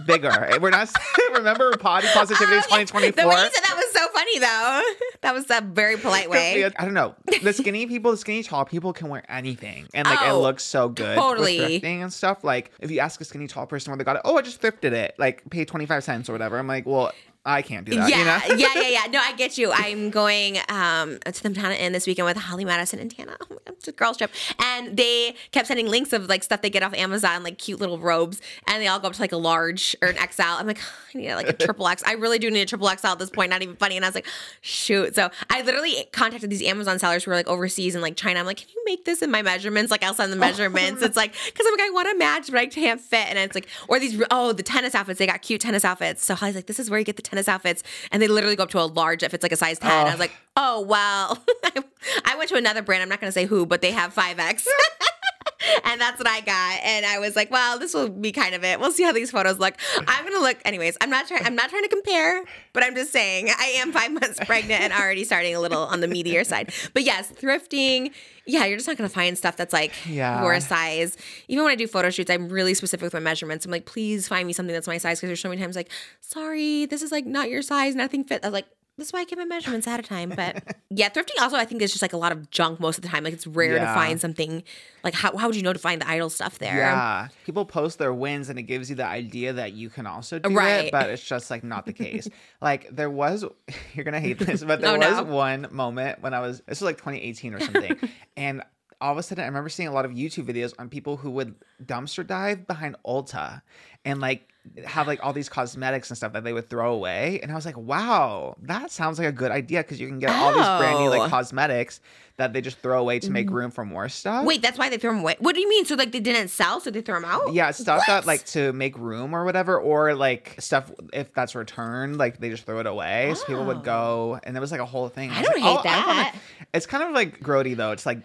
bigger. 0.07 0.59
We're 0.61 0.71
not. 0.71 0.91
Remember 1.35 1.77
Body 1.77 2.07
Positivity 2.13 2.57
Oh, 2.71 2.77
yeah. 2.79 2.85
2024. 2.85 3.23
The 3.23 3.29
way 3.29 3.35
you 3.35 3.51
said 3.53 3.63
that 3.65 3.77
was 3.77 3.93
so 3.93 4.09
funny 4.15 4.39
though. 4.39 4.83
That 5.23 5.35
was 5.35 5.51
a 5.51 5.61
very 5.61 5.97
polite 5.97 6.31
way. 6.31 6.65
I 6.65 6.85
don't 6.85 6.95
know. 6.95 7.15
The 7.43 7.53
skinny 7.53 7.76
people, 7.85 8.13
the 8.13 8.17
skinny 8.17 8.43
tall 8.43 8.65
people 8.65 8.95
can 8.95 9.11
wear 9.11 9.23
anything, 9.29 9.87
and 9.93 10.07
like 10.09 10.21
Oh, 10.23 10.39
it 10.39 10.41
looks 10.43 10.65
so 10.65 10.89
good. 10.89 11.17
totally. 11.19 11.59
thrifting 11.59 12.01
and 12.03 12.11
stuff. 12.11 12.43
Like 12.45 12.71
if 12.81 12.91
you 12.91 13.01
ask 13.01 13.21
a 13.21 13.25
skinny 13.25 13.47
tall 13.49 13.67
person 13.67 13.91
where 13.91 13.99
they 13.99 14.05
got 14.05 14.17
it, 14.17 14.23
oh, 14.25 14.39
I 14.39 14.43
just 14.43 14.63
thrifted 14.63 14.93
it, 14.93 15.15
like 15.19 15.43
pay 15.51 15.67
twenty 15.67 15.85
five 15.85 16.03
cents 16.05 16.31
or 16.31 16.33
whatever. 16.33 16.57
I'm 16.59 16.67
like, 16.69 16.87
well, 16.87 17.13
I 17.47 17.63
can't 17.63 17.87
do 17.87 17.95
that. 17.95 18.11
yeah, 18.11 18.19
you 18.19 18.25
know? 18.25 18.57
yeah, 18.57 18.75
yeah, 18.75 18.89
yeah. 19.05 19.11
No, 19.11 19.21
I 19.21 19.33
get 19.37 19.57
you. 19.57 19.71
I'm 19.73 20.11
going 20.11 20.59
um, 20.69 21.19
to 21.25 21.43
the 21.43 21.49
Madonna 21.49 21.75
Inn 21.75 21.93
this 21.93 22.05
weekend 22.05 22.27
with 22.27 22.37
Holly 22.37 22.65
Madison 22.65 22.99
and 22.99 23.09
Tana. 23.09 23.37
Oh 23.41 23.47
my 23.51 23.57
God, 23.65 23.77
it's 23.77 23.87
a 23.87 23.93
girls 23.93 24.17
trip, 24.17 24.33
and 24.59 24.97
they 24.97 25.37
kept 25.53 25.69
sending 25.69 25.87
links 25.87 26.13
of 26.13 26.29
like 26.29 26.43
stuff 26.43 26.61
they 26.61 26.71
get 26.71 26.83
off 26.83 26.93
Amazon, 26.95 27.45
like 27.45 27.57
cute 27.57 27.79
little 27.79 28.01
robes, 28.01 28.41
and 28.67 28.83
they 28.83 28.89
all 28.89 28.99
go 28.99 29.07
up 29.07 29.15
to 29.15 29.21
like 29.21 29.31
a 29.31 29.37
large 29.37 29.95
or 30.03 30.09
an 30.09 30.17
XL. 30.17 30.43
I'm 30.43 30.67
like, 30.67 30.81
I 31.15 31.19
need 31.19 31.35
like 31.35 31.49
a 31.49 31.53
triple 31.65 31.87
X. 31.87 32.03
I 32.05 32.15
really 32.15 32.41
do 32.41 32.51
need 32.51 32.63
a 32.63 32.67
triple 32.67 32.89
XL 32.89 33.07
at 33.07 33.19
this 33.21 33.31
point. 33.31 33.51
Not 33.51 33.63
even 33.63 33.77
funny. 33.77 33.95
And 33.95 34.05
I 34.05 34.09
was 34.09 34.17
like, 34.17 34.27
shoot. 34.61 35.15
So 35.15 35.31
I 35.49 35.63
literally 35.63 36.05
contacted 36.13 36.51
these 36.51 36.63
Amazon 36.65 36.99
sellers 36.99 37.23
who 37.23 37.31
were 37.31 37.37
like 37.37 37.47
overseas 37.47 37.95
and 37.95 38.03
like 38.03 38.17
China. 38.17 38.41
I'm 38.41 38.47
like, 38.47 38.57
can 38.57 38.69
you 38.75 38.83
make 38.85 39.05
this 39.05 39.23
in 39.23 39.31
my 39.31 39.43
measurements? 39.43 39.93
Like 39.93 40.03
I'll 40.03 40.15
send 40.15 40.33
the 40.33 40.37
measurements. 40.47 41.01
It's 41.01 41.17
like 41.17 41.33
because 41.33 41.65
I'm 41.65 41.73
like 41.75 41.83
I 41.83 41.91
want 41.91 42.09
to 42.11 42.19
match, 42.19 42.51
but 42.51 42.59
I 42.59 42.67
can't 42.67 43.01
fit. 43.01 43.29
And 43.29 43.39
it's 43.39 43.55
like 43.55 43.69
or 43.87 44.01
these 44.01 44.21
oh 44.33 44.53
the 44.53 44.65
tennis 44.65 44.97
outfits. 44.97 45.21
They 45.21 45.29
got 45.29 45.43
cute 45.43 45.61
tennis 45.61 45.85
outfits. 45.85 46.25
So 46.25 46.35
Holly's 46.35 46.57
like, 46.57 46.67
this 46.67 46.81
is 46.81 46.91
where 46.91 46.99
you 46.99 47.05
get 47.05 47.15
the 47.15 47.23
tennis 47.23 47.36
outfits, 47.49 47.83
and 48.11 48.23
they 48.23 48.29
literally 48.29 48.57
go 48.57 48.65
up 48.65 48.71
to 48.71 48.81
a 48.81 48.87
large 48.87 49.23
if 49.23 49.35
it's 49.35 49.43
like 49.43 49.53
a 49.53 49.57
size 49.57 49.79
ten. 49.79 50.07
I 50.07 50.11
was 50.11 50.21
like, 50.21 50.33
oh 50.57 50.81
well. 50.83 51.43
I 52.25 52.37
went 52.37 52.49
to 52.51 52.57
another 52.57 52.83
brand. 52.83 53.03
I'm 53.03 53.09
not 53.09 53.21
gonna 53.21 53.33
say 53.33 53.47
who, 53.47 53.67
but 53.67 53.81
they 53.81 53.91
have 53.91 54.13
five 54.13 54.39
X. 54.39 54.67
and 55.85 56.01
that's 56.01 56.19
what 56.19 56.29
I 56.29 56.41
got. 56.41 56.81
And 56.83 57.05
I 57.07 57.19
was 57.19 57.37
like, 57.37 57.51
well, 57.51 57.79
this 57.79 57.95
will 57.95 58.09
be 58.09 58.33
kind 58.33 58.55
of 58.55 58.65
it. 58.65 58.81
We'll 58.81 58.93
see 58.93 59.03
how 59.03 59.13
these 59.13 59.31
photos 59.31 59.59
look. 59.59 59.75
I'm 60.07 60.25
gonna 60.25 60.41
look 60.41 60.59
anyways. 60.65 60.97
I'm 61.01 61.11
not 61.11 61.29
trying 61.29 61.45
I'm 61.45 61.55
not 61.55 61.71
trying 61.71 61.83
to 61.83 61.89
compare, 61.89 62.45
but 62.73 62.83
I'm 62.83 62.95
just 62.95 63.13
saying 63.13 63.49
I 63.51 63.77
am 63.79 63.93
five 63.93 64.13
months 64.13 64.39
pregnant 64.45 64.83
and 64.83 64.93
already 64.93 65.25
starting 65.25 65.55
a 65.55 65.61
little 65.61 65.83
on 65.83 66.01
the 66.01 66.09
meatier 66.09 66.45
side. 66.45 66.73
But 66.95 67.05
yes, 67.05 67.31
thrifting, 67.33 68.13
yeah, 68.47 68.65
you're 68.65 68.77
just 68.79 68.87
not 68.89 68.97
gonna 68.97 69.09
find 69.09 69.37
stuff 69.37 69.57
that's 69.57 69.73
like 69.73 69.93
Yeah. 70.07 70.43
your 70.43 70.59
size. 70.61 71.17
Even 71.49 71.65
when 71.65 71.73
I 71.73 71.77
do 71.77 71.87
photo 71.87 72.11
shoots, 72.11 72.31
I'm 72.31 72.49
really 72.49 72.75
specific 72.75 73.03
with 73.03 73.13
my 73.15 73.21
measurements. 73.21 73.65
I'm 73.65 73.71
like, 73.73 73.87
please 73.87 74.29
find 74.29 74.47
me 74.47 74.53
something 74.53 74.73
that's 74.73 74.87
my 74.87 74.99
size 74.99 75.19
because 75.19 75.29
there's 75.29 75.41
so 75.41 75.49
many 75.49 75.61
times 75.61 75.77
like, 75.77 75.91
sorry, 76.21 76.87
this 76.87 77.03
is 77.03 77.11
like 77.13 77.27
not 77.27 77.51
your 77.51 77.63
size, 77.63 77.95
nothing 77.95 78.25
fit. 78.25 78.45
I 78.45 78.49
was 78.49 78.53
like, 78.53 78.67
that's 78.99 79.13
why 79.13 79.21
I 79.21 79.25
get 79.25 79.39
my 79.39 79.45
measurements 79.45 79.87
ahead 79.87 80.01
of 80.01 80.07
time. 80.07 80.31
But 80.35 80.77
yeah, 80.91 81.09
thrifting 81.09 81.41
also 81.41 81.57
I 81.57 81.65
think 81.65 81.79
there's 81.81 81.93
just 81.93 82.03
like 82.03 82.13
a 82.13 82.17
lot 82.17 82.33
of 82.33 82.51
junk 82.51 82.81
most 82.81 82.99
of 82.99 83.03
the 83.03 83.09
time. 83.09 83.25
Like 83.25 83.35
it's 83.35 83.47
rare 83.47 83.79
to 83.79 83.85
find 83.87 84.21
something 84.21 84.63
like 85.05 85.15
how, 85.15 85.37
how 85.37 85.47
would 85.47 85.57
you 85.57 85.63
know 85.63 85.73
to 85.73 85.79
find 85.79 86.01
the 86.01 86.09
idle 86.09 86.31
stuff 86.31 86.59
there? 86.59 86.77
Yeah, 86.77 87.29
people 87.45 87.65
post 87.65 87.99
their 87.99 88.13
wins 88.15 88.49
and 88.49 88.59
it 88.59 88.63
gives 88.63 88.89
you 88.91 88.97
the 88.97 89.07
idea 89.07 89.53
that 89.53 89.73
you 89.75 89.91
can 89.91 90.07
also 90.07 90.39
do 90.39 90.55
Right. 90.55 90.87
it, 90.87 90.93
but 90.93 91.11
it's 91.11 91.23
just 91.25 91.51
like 91.51 91.63
not 91.65 91.87
the 91.87 91.93
case. 91.93 92.29
like 92.61 92.89
there 92.95 93.11
was, 93.11 93.45
you're 93.95 94.05
gonna 94.05 94.21
hate 94.21 94.39
this, 94.39 94.65
but 94.65 94.81
there 94.81 94.95
Oh, 94.95 94.99
was 94.99 95.19
no. 95.19 95.25
one 95.25 95.69
moment 95.71 96.21
when 96.23 96.35
I 96.35 96.41
was 96.41 96.61
this 96.67 96.81
was 96.81 96.83
like 96.83 96.97
2018 96.97 97.55
or 97.55 97.61
something, 97.61 97.99
and 98.37 98.63
all 99.01 99.13
of 99.13 99.19
a 99.19 99.23
sudden 99.23 99.45
I 99.45 99.47
remember 99.47 99.69
seeing 99.69 99.89
a 99.89 99.93
lot 99.93 100.05
of 100.05 100.13
YouTube 100.13 100.47
videos 100.47 100.73
on 100.79 100.89
people 100.89 101.17
who 101.17 101.31
would 101.33 101.55
dumpster 101.85 102.27
dive 102.27 102.67
behind 102.67 102.97
Ulta 103.07 103.63
and 104.05 104.21
like 104.21 104.49
have 104.85 105.07
like 105.07 105.23
all 105.25 105.33
these 105.33 105.49
cosmetics 105.49 106.11
and 106.11 106.17
stuff 106.17 106.33
that 106.33 106.43
they 106.45 106.53
would 106.53 106.69
throw 106.69 106.93
away, 106.93 107.39
and 107.41 107.53
I 107.53 107.55
was 107.55 107.65
like, 107.65 107.77
wow, 107.77 108.57
that 108.63 108.91
sounds 108.91 109.19
like 109.19 109.29
a 109.29 109.33
good 109.33 109.53
idea 109.53 109.81
because 109.83 110.01
you 110.01 110.09
can 110.09 110.19
get 110.19 110.31
all 110.31 110.53
these 110.53 110.63
brand 110.65 110.99
new 110.99 111.07
Oh. 111.07 111.19
like 111.19 111.31
cosmetics 111.31 112.01
that 112.37 112.53
they 112.53 112.61
just 112.61 112.79
throw 112.79 113.01
away 113.01 113.19
to 113.19 113.31
make 113.31 113.47
mm-hmm. 113.47 113.55
room 113.55 113.71
for 113.71 113.85
more 113.85 114.09
stuff. 114.09 114.45
Wait, 114.45 114.61
that's 114.61 114.79
why 114.79 114.91
they 114.91 114.99
throw 114.99 115.11
them 115.11 115.21
away. 115.21 115.37
What 115.39 115.55
do 115.55 115.61
you 115.61 115.69
mean? 115.69 115.87
So 115.87 115.95
like 115.95 116.13
they 116.13 116.21
didn't 116.21 116.49
sell, 116.49 116.81
so 116.81 116.91
they 116.91 117.01
throw 117.01 117.15
them 117.15 117.25
out? 117.25 117.55
Yeah, 117.55 117.71
stuff 117.71 118.01
What? 118.01 118.07
that 118.09 118.27
like 118.27 118.45
to 118.47 118.73
make 118.75 118.99
room 118.99 119.35
or 119.35 119.45
whatever, 119.45 119.79
or 119.79 120.15
like 120.15 120.57
stuff 120.59 120.91
if 121.13 121.33
that's 121.33 121.55
returned, 121.55 122.19
like 122.19 122.39
they 122.39 122.51
just 122.51 122.67
throw 122.67 122.79
it 122.81 122.87
away. 122.87 123.33
So 123.37 123.45
people 123.47 123.65
would 123.67 123.83
go, 123.83 124.35
oh. 124.35 124.41
and 124.45 124.57
it 124.57 124.61
was 124.61 124.71
like 124.71 124.81
a 124.81 124.87
whole 124.87 125.09
thing. 125.09 125.31
Oh. 125.31 125.35
I 125.35 125.41
was 125.41 125.49
don't 125.49 125.61
like, 125.61 125.65
hate 125.65 125.71
"Oh, 125.71 125.89
I 125.89 126.07
wanna-" 126.07 126.13
that. 126.23 126.37
It's 126.75 126.87
kind 126.87 127.05
of 127.05 127.13
like 127.13 127.41
grody 127.41 127.75
though. 127.75 127.93
It's 127.93 128.05
like 128.05 128.19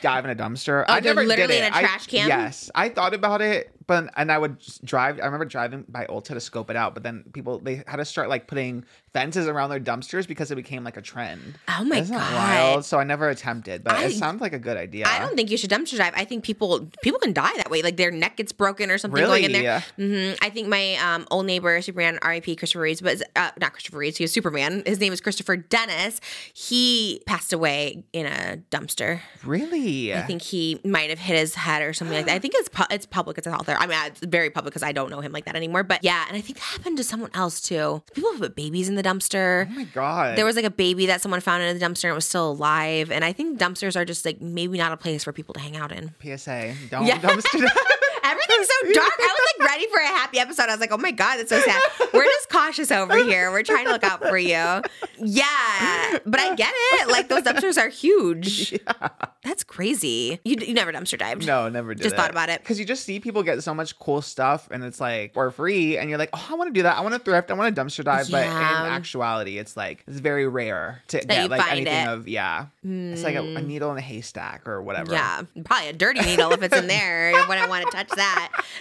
dive 0.00 0.24
in 0.24 0.30
a 0.30 0.36
dumpster. 0.36 0.84
Oh, 0.88 0.94
I 0.94 1.00
they're 1.00 1.14
literally 1.14 1.56
it. 1.56 1.64
in 1.64 1.72
a 1.72 1.76
I- 1.76 1.80
trash 1.80 2.06
can? 2.06 2.28
Yes, 2.28 2.70
I 2.74 2.88
thought 2.88 3.12
about 3.12 3.42
it, 3.42 3.70
but 3.88 4.08
and 4.16 4.30
I 4.30 4.38
would 4.38 4.58
drive. 4.84 5.18
I 5.20 5.24
remember 5.24 5.44
driving 5.46 5.84
by 5.88 6.06
Ulta 6.06 6.28
to 6.34 6.40
scope 6.40 6.70
it 6.70 6.76
out, 6.76 6.94
but 6.94 7.02
then 7.02 7.24
people 7.32 7.58
they 7.58 7.82
had 7.88 7.96
to 7.96 8.04
start 8.04 8.28
like 8.28 8.46
putting 8.46 8.84
fences 9.12 9.48
around 9.48 9.70
their 9.70 9.80
dumpsters 9.80 10.28
because 10.28 10.52
it 10.52 10.54
became 10.54 10.84
like 10.84 10.96
a 10.96 11.02
trend. 11.02 11.58
Oh 11.68 11.82
my 11.82 11.96
Isn't 11.98 12.16
God. 12.16 12.34
wild? 12.34 12.84
So 12.84 12.98
I 13.00 13.04
never 13.04 13.28
attempted, 13.28 13.82
but 13.82 13.94
I- 13.94 14.04
it 14.04 14.12
sounds 14.12 14.40
like 14.40 14.52
a 14.52 14.58
good 14.60 14.76
idea. 14.76 15.06
I 15.08 15.18
don't 15.18 15.34
think 15.34 15.50
you 15.50 15.56
should 15.56 15.70
dumpster 15.70 15.96
dive. 15.98 16.12
I 16.14 16.24
think 16.24 16.44
people 16.44 16.88
people 17.02 17.18
can 17.18 17.32
die 17.32 17.52
that 17.56 17.70
way. 17.70 17.82
Like 17.82 17.96
their 17.96 18.10
neck 18.12 18.36
gets 18.36 18.52
broken 18.52 18.90
or 18.92 18.98
something 18.98 19.20
going 19.24 19.42
in 19.44 19.52
Really? 19.52 19.62
there. 19.64 19.84
hmm 19.96 20.34
I 20.40 20.50
think 20.50 20.68
my 20.68 20.94
um, 20.96 21.26
old 21.30 21.46
neighbor, 21.46 21.80
Superman, 21.82 22.18
R.I.P. 22.22 22.54
Christopher 22.56 22.82
Reeves, 22.82 23.00
but 23.00 23.20
uh, 23.34 23.50
not 23.60 23.72
Christopher 23.72 23.98
Reeves. 23.98 24.18
He 24.18 24.24
was 24.24 24.32
Superman. 24.32 24.82
His 24.86 25.00
name 25.00 25.12
is 25.12 25.20
Christopher 25.20 25.56
Dennis. 25.56 26.20
He 26.52 27.22
passed 27.26 27.52
away 27.54 28.04
in 28.12 28.26
a 28.26 28.58
dumpster. 28.70 29.20
really. 29.44 30.14
I 30.14 30.22
think 30.22 30.42
he 30.42 30.80
might 30.84 31.08
have 31.10 31.18
hit 31.18 31.38
his 31.38 31.54
head 31.54 31.82
or 31.82 31.92
something 31.94 32.16
like 32.16 32.26
that. 32.26 32.34
I 32.34 32.38
think 32.38 32.54
it's 32.56 32.68
pu- 32.68 32.84
it's 32.90 33.06
public. 33.06 33.38
It's 33.38 33.46
out 33.46 33.64
there. 33.66 33.77
I 33.78 33.86
mean, 33.86 33.98
it's 34.06 34.20
very 34.20 34.50
public 34.50 34.72
because 34.72 34.82
I 34.82 34.92
don't 34.92 35.10
know 35.10 35.20
him 35.20 35.32
like 35.32 35.44
that 35.46 35.56
anymore. 35.56 35.82
But 35.84 36.02
yeah, 36.04 36.24
and 36.28 36.36
I 36.36 36.40
think 36.40 36.58
that 36.58 36.64
happened 36.64 36.96
to 36.98 37.04
someone 37.04 37.30
else 37.34 37.60
too. 37.60 38.02
People 38.14 38.32
put 38.38 38.54
babies 38.56 38.88
in 38.88 38.94
the 38.96 39.02
dumpster. 39.02 39.66
Oh 39.70 39.74
my 39.74 39.84
god. 39.84 40.36
There 40.36 40.44
was 40.44 40.56
like 40.56 40.64
a 40.64 40.70
baby 40.70 41.06
that 41.06 41.20
someone 41.20 41.40
found 41.40 41.62
in 41.62 41.78
the 41.78 41.84
dumpster 41.84 42.04
and 42.04 42.10
it 42.12 42.14
was 42.14 42.26
still 42.26 42.50
alive. 42.50 43.10
And 43.10 43.24
I 43.24 43.32
think 43.32 43.58
dumpsters 43.58 43.96
are 43.96 44.04
just 44.04 44.24
like 44.24 44.40
maybe 44.40 44.76
not 44.78 44.92
a 44.92 44.96
place 44.96 45.24
for 45.24 45.32
people 45.32 45.54
to 45.54 45.60
hang 45.60 45.76
out 45.76 45.92
in. 45.92 46.14
PSA. 46.22 46.74
Don't 46.90 47.06
Yeah. 47.06 47.18
dumpster. 47.20 47.68
Everything's 48.38 48.68
so 48.68 48.92
dark. 48.92 49.12
I 49.18 49.36
was 49.38 49.52
like 49.58 49.68
ready 49.68 49.86
for 49.88 50.00
a 50.00 50.06
happy 50.06 50.38
episode. 50.38 50.64
I 50.68 50.72
was 50.72 50.80
like, 50.80 50.92
oh 50.92 50.98
my 50.98 51.10
God, 51.10 51.36
that's 51.36 51.50
so 51.50 51.60
sad. 51.60 51.82
We're 52.12 52.24
just 52.24 52.48
cautious 52.48 52.90
over 52.90 53.16
here. 53.24 53.50
We're 53.50 53.62
trying 53.62 53.86
to 53.86 53.92
look 53.92 54.04
out 54.04 54.22
for 54.22 54.38
you. 54.38 54.82
Yeah. 55.20 56.18
But 56.24 56.40
I 56.40 56.54
get 56.54 56.72
it. 56.74 57.08
Like 57.08 57.28
those 57.28 57.42
dumpsters 57.42 57.78
are 57.78 57.88
huge. 57.88 58.78
That's 59.44 59.64
crazy. 59.64 60.40
You, 60.44 60.56
you 60.60 60.74
never 60.74 60.92
dumpster 60.92 61.18
dived. 61.18 61.46
No, 61.46 61.68
never 61.68 61.94
did. 61.94 62.02
Just 62.02 62.16
thought 62.16 62.30
about 62.30 62.50
it. 62.50 62.60
because 62.60 62.78
you 62.78 62.84
just 62.84 63.04
see 63.04 63.18
people 63.18 63.42
get 63.42 63.62
so 63.62 63.72
much 63.72 63.98
cool 63.98 64.20
stuff, 64.20 64.68
and 64.70 64.84
it's 64.84 65.00
like 65.00 65.32
for 65.32 65.50
free, 65.50 65.96
and 65.96 66.10
you're 66.10 66.18
like, 66.18 66.30
oh, 66.32 66.48
I 66.50 66.54
want 66.54 66.68
to 66.68 66.74
do 66.78 66.82
that. 66.82 66.96
I 66.96 67.00
want 67.00 67.14
to 67.14 67.20
thrift. 67.20 67.50
I 67.50 67.54
want 67.54 67.74
to 67.74 67.80
dumpster 67.80 68.04
dive. 68.04 68.30
But 68.30 68.44
in 68.44 68.52
actuality, 68.52 69.58
it's 69.58 69.76
like 69.76 70.04
it's 70.06 70.20
very 70.20 70.46
rare 70.46 71.02
to 71.08 71.18
you 71.18 71.24
get 71.24 71.50
like 71.50 71.72
anything 71.72 72.06
it. 72.06 72.08
of 72.08 72.28
yeah. 72.28 72.66
It's 72.84 73.22
like 73.22 73.36
a, 73.36 73.42
a 73.42 73.60
hmm. 73.60 73.66
needle 73.66 73.90
in 73.92 73.98
a 73.98 74.02
haystack 74.02 74.68
or 74.68 74.82
whatever. 74.82 75.12
Yeah, 75.12 75.42
probably 75.64 75.88
a 75.88 75.92
dirty 75.92 76.20
needle 76.20 76.52
if 76.52 76.62
it's 76.62 76.76
in 76.76 76.86
there. 76.86 77.32
I 77.34 77.48
wouldn't 77.48 77.68
want 77.68 77.86
to 77.86 77.90
touch 77.90 78.08
that. 78.10 78.27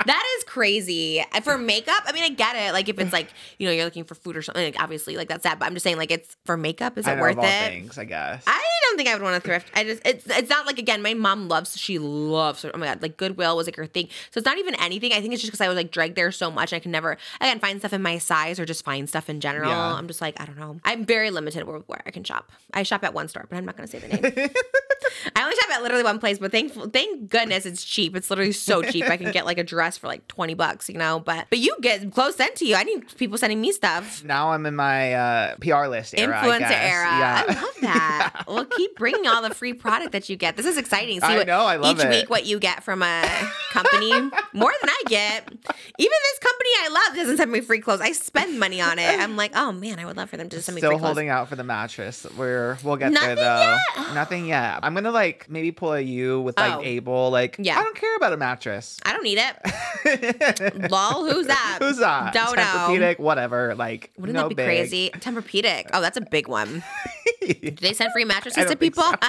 That 0.06 0.24
is 0.38 0.44
crazy. 0.46 1.24
For 1.44 1.58
makeup, 1.58 2.04
I 2.06 2.12
mean, 2.12 2.24
I 2.24 2.30
get 2.30 2.56
it. 2.56 2.74
Like 2.74 2.90
if 2.90 3.00
it's 3.00 3.14
like 3.14 3.30
you 3.58 3.68
know 3.68 3.74
you're 3.74 3.86
looking 3.86 4.04
for 4.04 4.16
food 4.16 4.38
or 4.38 4.42
something, 4.42 4.64
like, 4.64 4.82
obviously 4.82 5.18
like 5.18 5.28
that's 5.28 5.44
sad. 5.44 5.60
But 5.60 5.66
I'm 5.66 5.74
just 5.74 5.84
saying 5.84 5.98
like 5.98 6.12
it's 6.12 6.38
for 6.46 6.58
makeup. 6.58 6.98
Is 6.98 7.08
it 7.08 7.16
know 7.16 7.22
worth 7.22 7.38
it? 7.38 7.70
things, 7.70 7.98
I 7.98 8.06
guess. 8.06 8.44
I 8.48 8.64
don't 8.84 8.98
think 8.98 9.10
I 9.10 9.14
would 9.14 9.24
want 9.24 9.36
to 9.36 9.42
thrift. 9.42 9.70
I 9.76 9.84
just 9.84 10.02
it's 10.06 10.26
it's 10.28 10.50
not 10.50 10.66
like 10.66 10.80
again, 10.80 11.02
my 11.02 11.14
mom 11.14 11.48
loves 11.48 11.78
she 11.78 12.00
loves 12.00 12.66
oh 12.66 12.78
my 12.78 12.86
god, 12.86 13.02
like 13.02 13.18
Goodwill 13.18 13.56
was 13.56 13.68
like 13.68 13.76
her 13.76 13.86
thing. 13.86 14.08
So 14.32 14.40
it's 14.40 14.46
not 14.46 14.58
even 14.58 14.76
anything. 14.76 15.14
I 15.14 15.22
think 15.22 15.34
it's 15.34 15.42
just 15.42 15.52
because 15.52 15.62
I 15.62 15.68
was 15.68 15.76
like 15.76 15.92
dragged 15.92 16.16
there 16.16 16.32
so 16.32 16.50
much 16.50 16.74
I 16.74 16.80
can 16.80 16.92
never 16.92 17.18
again 17.42 17.60
find 17.60 17.80
stuff 17.80 17.94
in 17.94 18.02
my 18.02 18.18
size 18.18 18.60
or 18.60 18.66
just 18.66 18.84
find 18.86 19.08
stuff 19.08 19.30
in 19.30 19.40
general. 19.40 19.70
Yeah. 19.70 19.94
I'm 19.94 20.08
just 20.08 20.22
like, 20.22 20.40
I 20.40 20.46
don't 20.46 20.58
know. 20.58 20.80
I'm 20.84 21.06
very 21.06 21.32
limited 21.32 21.66
where, 21.66 21.80
where 21.80 22.02
I 22.06 22.12
can 22.12 22.24
shop. 22.24 22.52
I 22.74 22.84
shop 22.84 23.04
at 23.04 23.14
one 23.14 23.28
store, 23.28 23.46
but 23.50 23.58
I'm 23.58 23.66
not 23.66 23.76
gonna 23.76 23.88
say 23.88 24.00
the 24.00 24.08
name. 24.08 24.22
I 25.36 25.44
only 25.44 25.56
shop 25.56 25.70
at 25.72 25.82
literally 25.82 26.04
one 26.04 26.20
place, 26.20 26.40
but 26.40 26.52
thankful 26.52 26.90
thank 26.90 27.30
goodness 27.30 27.66
it's 27.66 27.84
cheap. 27.84 28.16
It's 28.16 28.30
literally 28.30 28.52
so 28.52 28.82
cheap. 28.82 29.06
I 29.06 29.18
can 29.18 29.32
get 29.32 29.37
like 29.46 29.58
a 29.58 29.64
dress 29.64 29.98
for 29.98 30.08
like 30.08 30.28
20 30.28 30.54
bucks, 30.54 30.90
you 30.90 30.98
know. 30.98 31.20
But 31.20 31.48
but 31.50 31.60
you 31.60 31.76
get 31.82 32.12
clothes 32.14 32.36
sent 32.36 32.56
to 32.58 32.66
you. 32.66 32.76
I 32.76 32.84
need 32.84 33.16
people 33.18 33.38
sending 33.38 33.60
me 33.62 33.72
stuff. 33.72 34.24
now 34.24 34.52
I'm 34.52 34.66
in 34.66 34.76
my 34.76 35.14
uh, 35.14 35.56
PR 35.62 35.88
list 35.88 36.14
era. 36.18 36.36
Influencer 36.36 36.72
era. 36.72 37.06
Yeah. 37.18 37.44
I 37.48 37.54
love 37.54 37.74
that. 37.82 38.44
Well, 38.48 38.66
keep 38.66 38.96
bringing 38.98 39.28
all 39.28 39.42
the 39.42 39.54
free 39.54 39.74
product 39.74 40.12
that 40.14 40.30
you 40.30 40.36
get. 40.36 40.56
This 40.58 40.66
is 40.66 40.78
exciting. 40.78 41.20
See 41.20 41.26
I 41.28 41.38
what, 41.38 41.48
know, 41.48 41.62
I 41.66 41.76
love 41.78 41.98
each 41.98 42.06
it. 42.06 42.10
week 42.10 42.30
what 42.30 42.46
you 42.46 42.60
get 42.60 42.84
from 42.84 43.04
a 43.04 43.24
company 43.72 44.12
more 44.54 44.74
than 44.82 44.90
I 44.90 45.02
get. 45.08 45.48
Even 45.48 46.18
this 46.24 46.40
company 46.40 46.70
I 46.80 46.90
love 47.08 47.18
doesn't 47.18 47.38
send 47.38 47.52
me 47.52 47.62
free 47.62 47.80
clothes. 47.80 48.02
I 48.02 48.12
spend 48.12 48.60
money 48.60 48.82
on 48.82 49.00
it. 49.00 49.20
I'm 49.20 49.36
like, 49.36 49.52
oh 49.56 49.72
man, 49.72 50.00
I 50.00 50.06
would 50.06 50.18
love 50.18 50.30
for 50.30 50.38
them 50.38 50.50
to 50.50 50.62
send 50.62 50.76
me 50.76 50.82
Still 50.82 50.92
free 50.92 50.98
clothes. 51.00 51.08
holding 51.08 51.30
out 51.30 51.50
for 51.50 51.56
the 51.56 51.64
mattress. 51.64 52.26
We're 52.38 52.78
we'll 52.84 52.96
get 52.98 53.12
Nothing 53.12 53.36
there 53.36 53.80
though. 53.98 54.14
Nothing 54.14 54.48
yet. 54.48 54.80
I'm 54.84 54.94
gonna 54.94 55.12
like 55.12 55.50
maybe 55.50 55.72
pull 55.72 55.94
a 55.94 56.00
U 56.02 56.42
with 56.42 56.58
like 56.58 56.74
Oh. 56.78 56.82
Abel. 56.84 57.30
Like 57.32 57.56
Yeah. 57.60 57.80
I 57.80 57.84
don't 57.84 57.96
care 57.96 58.16
about 58.16 58.34
a 58.34 58.38
mattress. 58.38 59.00
I 59.06 59.14
don't 59.14 59.27
need 59.36 59.40
it. 59.40 60.92
Lol, 60.92 61.30
who's 61.30 61.48
that? 61.56 61.78
Who's 61.82 61.98
that? 61.98 62.34
Don't 62.34 62.56
know. 62.56 63.16
Whatever. 63.18 63.76
Like 63.76 64.12
Wouldn't 64.18 64.36
no 64.36 64.44
that 64.44 64.50
be 64.50 64.56
big. 64.56 64.66
crazy? 64.66 65.10
Tempur-Pedic. 65.14 65.90
Oh, 65.94 66.02
that's 66.02 66.18
a 66.18 66.22
big 66.22 66.48
one. 66.48 66.84
Do 67.48 67.72
they 67.72 67.94
send 67.94 68.12
free 68.14 68.26
mattresses 68.26 68.66
to 68.66 68.76
people? 68.76 69.04
so. 69.04 69.14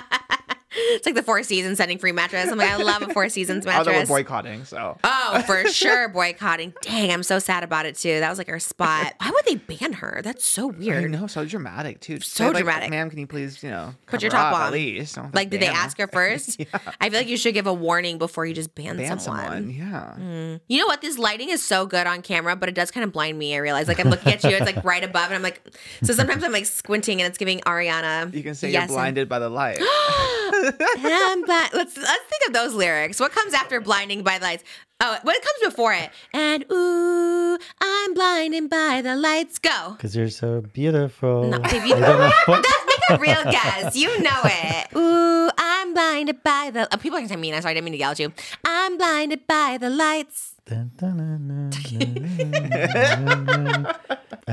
it's 0.71 1.07
like 1.07 1.14
the 1.14 1.23
Four 1.23 1.43
Seasons 1.43 1.79
sending 1.79 1.99
free 1.99 2.12
mattress. 2.12 2.51
I'm 2.51 2.59
like, 2.59 2.71
I 2.71 2.77
love 2.77 3.03
a 3.03 3.12
Four 3.12 3.29
Seasons 3.29 3.66
Although 3.66 3.79
we're 3.91 3.93
mattress. 3.93 4.09
boycotting, 4.09 4.64
so 4.64 4.99
Oh, 5.03 5.43
for 5.47 5.66
sure, 5.73 6.09
boycotting. 6.09 6.75
Dang, 6.83 7.11
I'm 7.11 7.23
so 7.23 7.39
sad 7.39 7.62
about 7.64 7.87
it 7.87 7.97
too. 7.97 8.21
That 8.21 8.29
was 8.29 8.39
like 8.39 8.49
our 8.51 8.59
spot. 8.59 9.14
Why 9.19 9.31
would 9.31 9.45
they 9.47 9.55
ban 9.57 9.95
her? 9.95 10.21
That's 10.23 10.45
so 10.45 10.69
I 10.71 10.77
weird. 10.77 11.11
know, 11.11 11.27
so 11.27 11.45
dramatic 11.45 12.01
too. 12.01 12.19
Just 12.19 12.33
So 12.35 12.47
like, 12.49 12.57
dramatic. 12.57 12.91
Ma'am, 12.91 13.09
can 13.11 13.19
you 13.19 13.27
please, 13.27 13.62
you 13.62 13.71
know, 13.71 13.95
Put 14.07 14.23
your 14.23 14.31
top 14.31 14.53
up 14.53 14.61
on. 14.61 14.66
at 14.69 14.73
least? 14.73 15.14
Don't 15.14 15.25
have 15.25 15.33
to 15.33 15.37
Like, 15.37 15.51
did 15.51 15.61
they 15.62 15.66
ask 15.69 15.97
her 15.99 16.07
first? 16.12 16.61
I 17.01 17.09
feel 17.09 17.19
like 17.21 17.29
you 17.29 17.37
should 17.37 17.55
give 17.55 17.66
a 17.66 17.75
warning 17.75 18.19
before 18.19 18.45
you 18.47 18.55
just 18.55 18.75
ban, 18.75 18.97
Ban 18.97 19.19
someone. 19.19 19.45
someone, 19.45 19.71
yeah. 19.71 20.14
Hmm. 20.14 20.57
You 20.69 20.81
know 20.81 20.87
what? 20.87 21.01
This 21.01 21.19
lighting 21.19 21.49
is 21.51 21.64
so 21.64 21.87
good 21.87 22.07
on 22.07 22.23
camera, 22.23 22.57
but 22.57 22.69
it 22.69 22.75
does 22.75 22.91
kind 22.91 23.05
of 23.05 23.12
blind 23.12 23.39
me. 23.39 23.55
I 23.55 23.59
realize, 23.59 23.89
like, 23.89 24.01
I'm 24.01 24.11
looking 24.11 24.33
at 24.33 24.45
you, 24.45 24.51
it's 24.51 24.66
like 24.66 24.85
right 24.85 25.03
above, 25.05 25.27
and 25.27 25.35
I'm 25.35 25.43
like, 25.43 25.62
so 26.03 26.12
sometimes 26.12 26.45
I'm 26.45 26.53
like 26.53 26.66
squinting, 26.66 27.21
and 27.21 27.29
it's 27.29 27.39
giving 27.39 27.61
Ariana. 27.61 28.35
You 28.35 28.43
can 28.43 28.55
say 28.55 28.71
yes 28.71 28.89
you're 28.89 28.97
blinded 28.97 29.29
by 29.29 29.39
the 29.39 29.49
light. 29.49 29.79
And 30.65 31.07
I'm 31.07 31.45
blind. 31.45 31.71
Let's 31.73 31.97
let's 31.97 32.25
think 32.25 32.47
of 32.49 32.53
those 32.53 32.75
lyrics. 32.75 33.21
What 33.21 33.33
comes 33.33 33.55
after 33.55 33.81
blinding 33.81 34.23
by 34.23 34.39
the 34.39 34.45
lights? 34.45 34.65
Oh, 35.01 35.17
what 35.23 35.41
comes 35.43 35.73
before 35.73 35.93
it? 35.95 36.11
And 36.35 36.65
ooh, 36.73 37.57
I'm 37.81 38.15
blinded 38.15 38.69
by 38.69 39.01
the 39.03 39.15
lights. 39.15 39.59
Go. 39.61 39.93
Because 39.93 40.17
you're 40.17 40.29
so 40.29 40.61
beautiful. 40.73 41.45
No, 41.49 41.59
baby. 41.61 41.93
I 41.95 42.01
don't 42.01 42.19
know 42.19 42.33
what. 42.47 42.65
That's 42.65 42.87
make 42.87 43.19
a 43.19 43.23
real 43.23 43.53
guess. 43.53 43.95
You 43.97 44.21
know 44.21 44.41
it. 44.45 44.89
Ooh, 44.97 45.51
I'm 45.57 45.95
blinded 45.95 46.43
by 46.43 46.71
the. 46.73 46.89
Oh, 46.93 46.97
people 46.97 47.17
are 47.19 47.21
gonna 47.21 47.29
say 47.29 47.37
mean. 47.37 47.55
I'm 47.55 47.63
sorry, 47.63 47.73
I 47.73 47.75
didn't 47.75 47.85
mean 47.85 47.93
to 47.95 47.99
yell 47.99 48.11
at 48.11 48.19
you. 48.19 48.33
I'm 48.65 48.97
blinded 48.99 49.47
by 49.47 49.79
the 49.81 49.91
lights. 49.91 50.55
I 50.71 50.75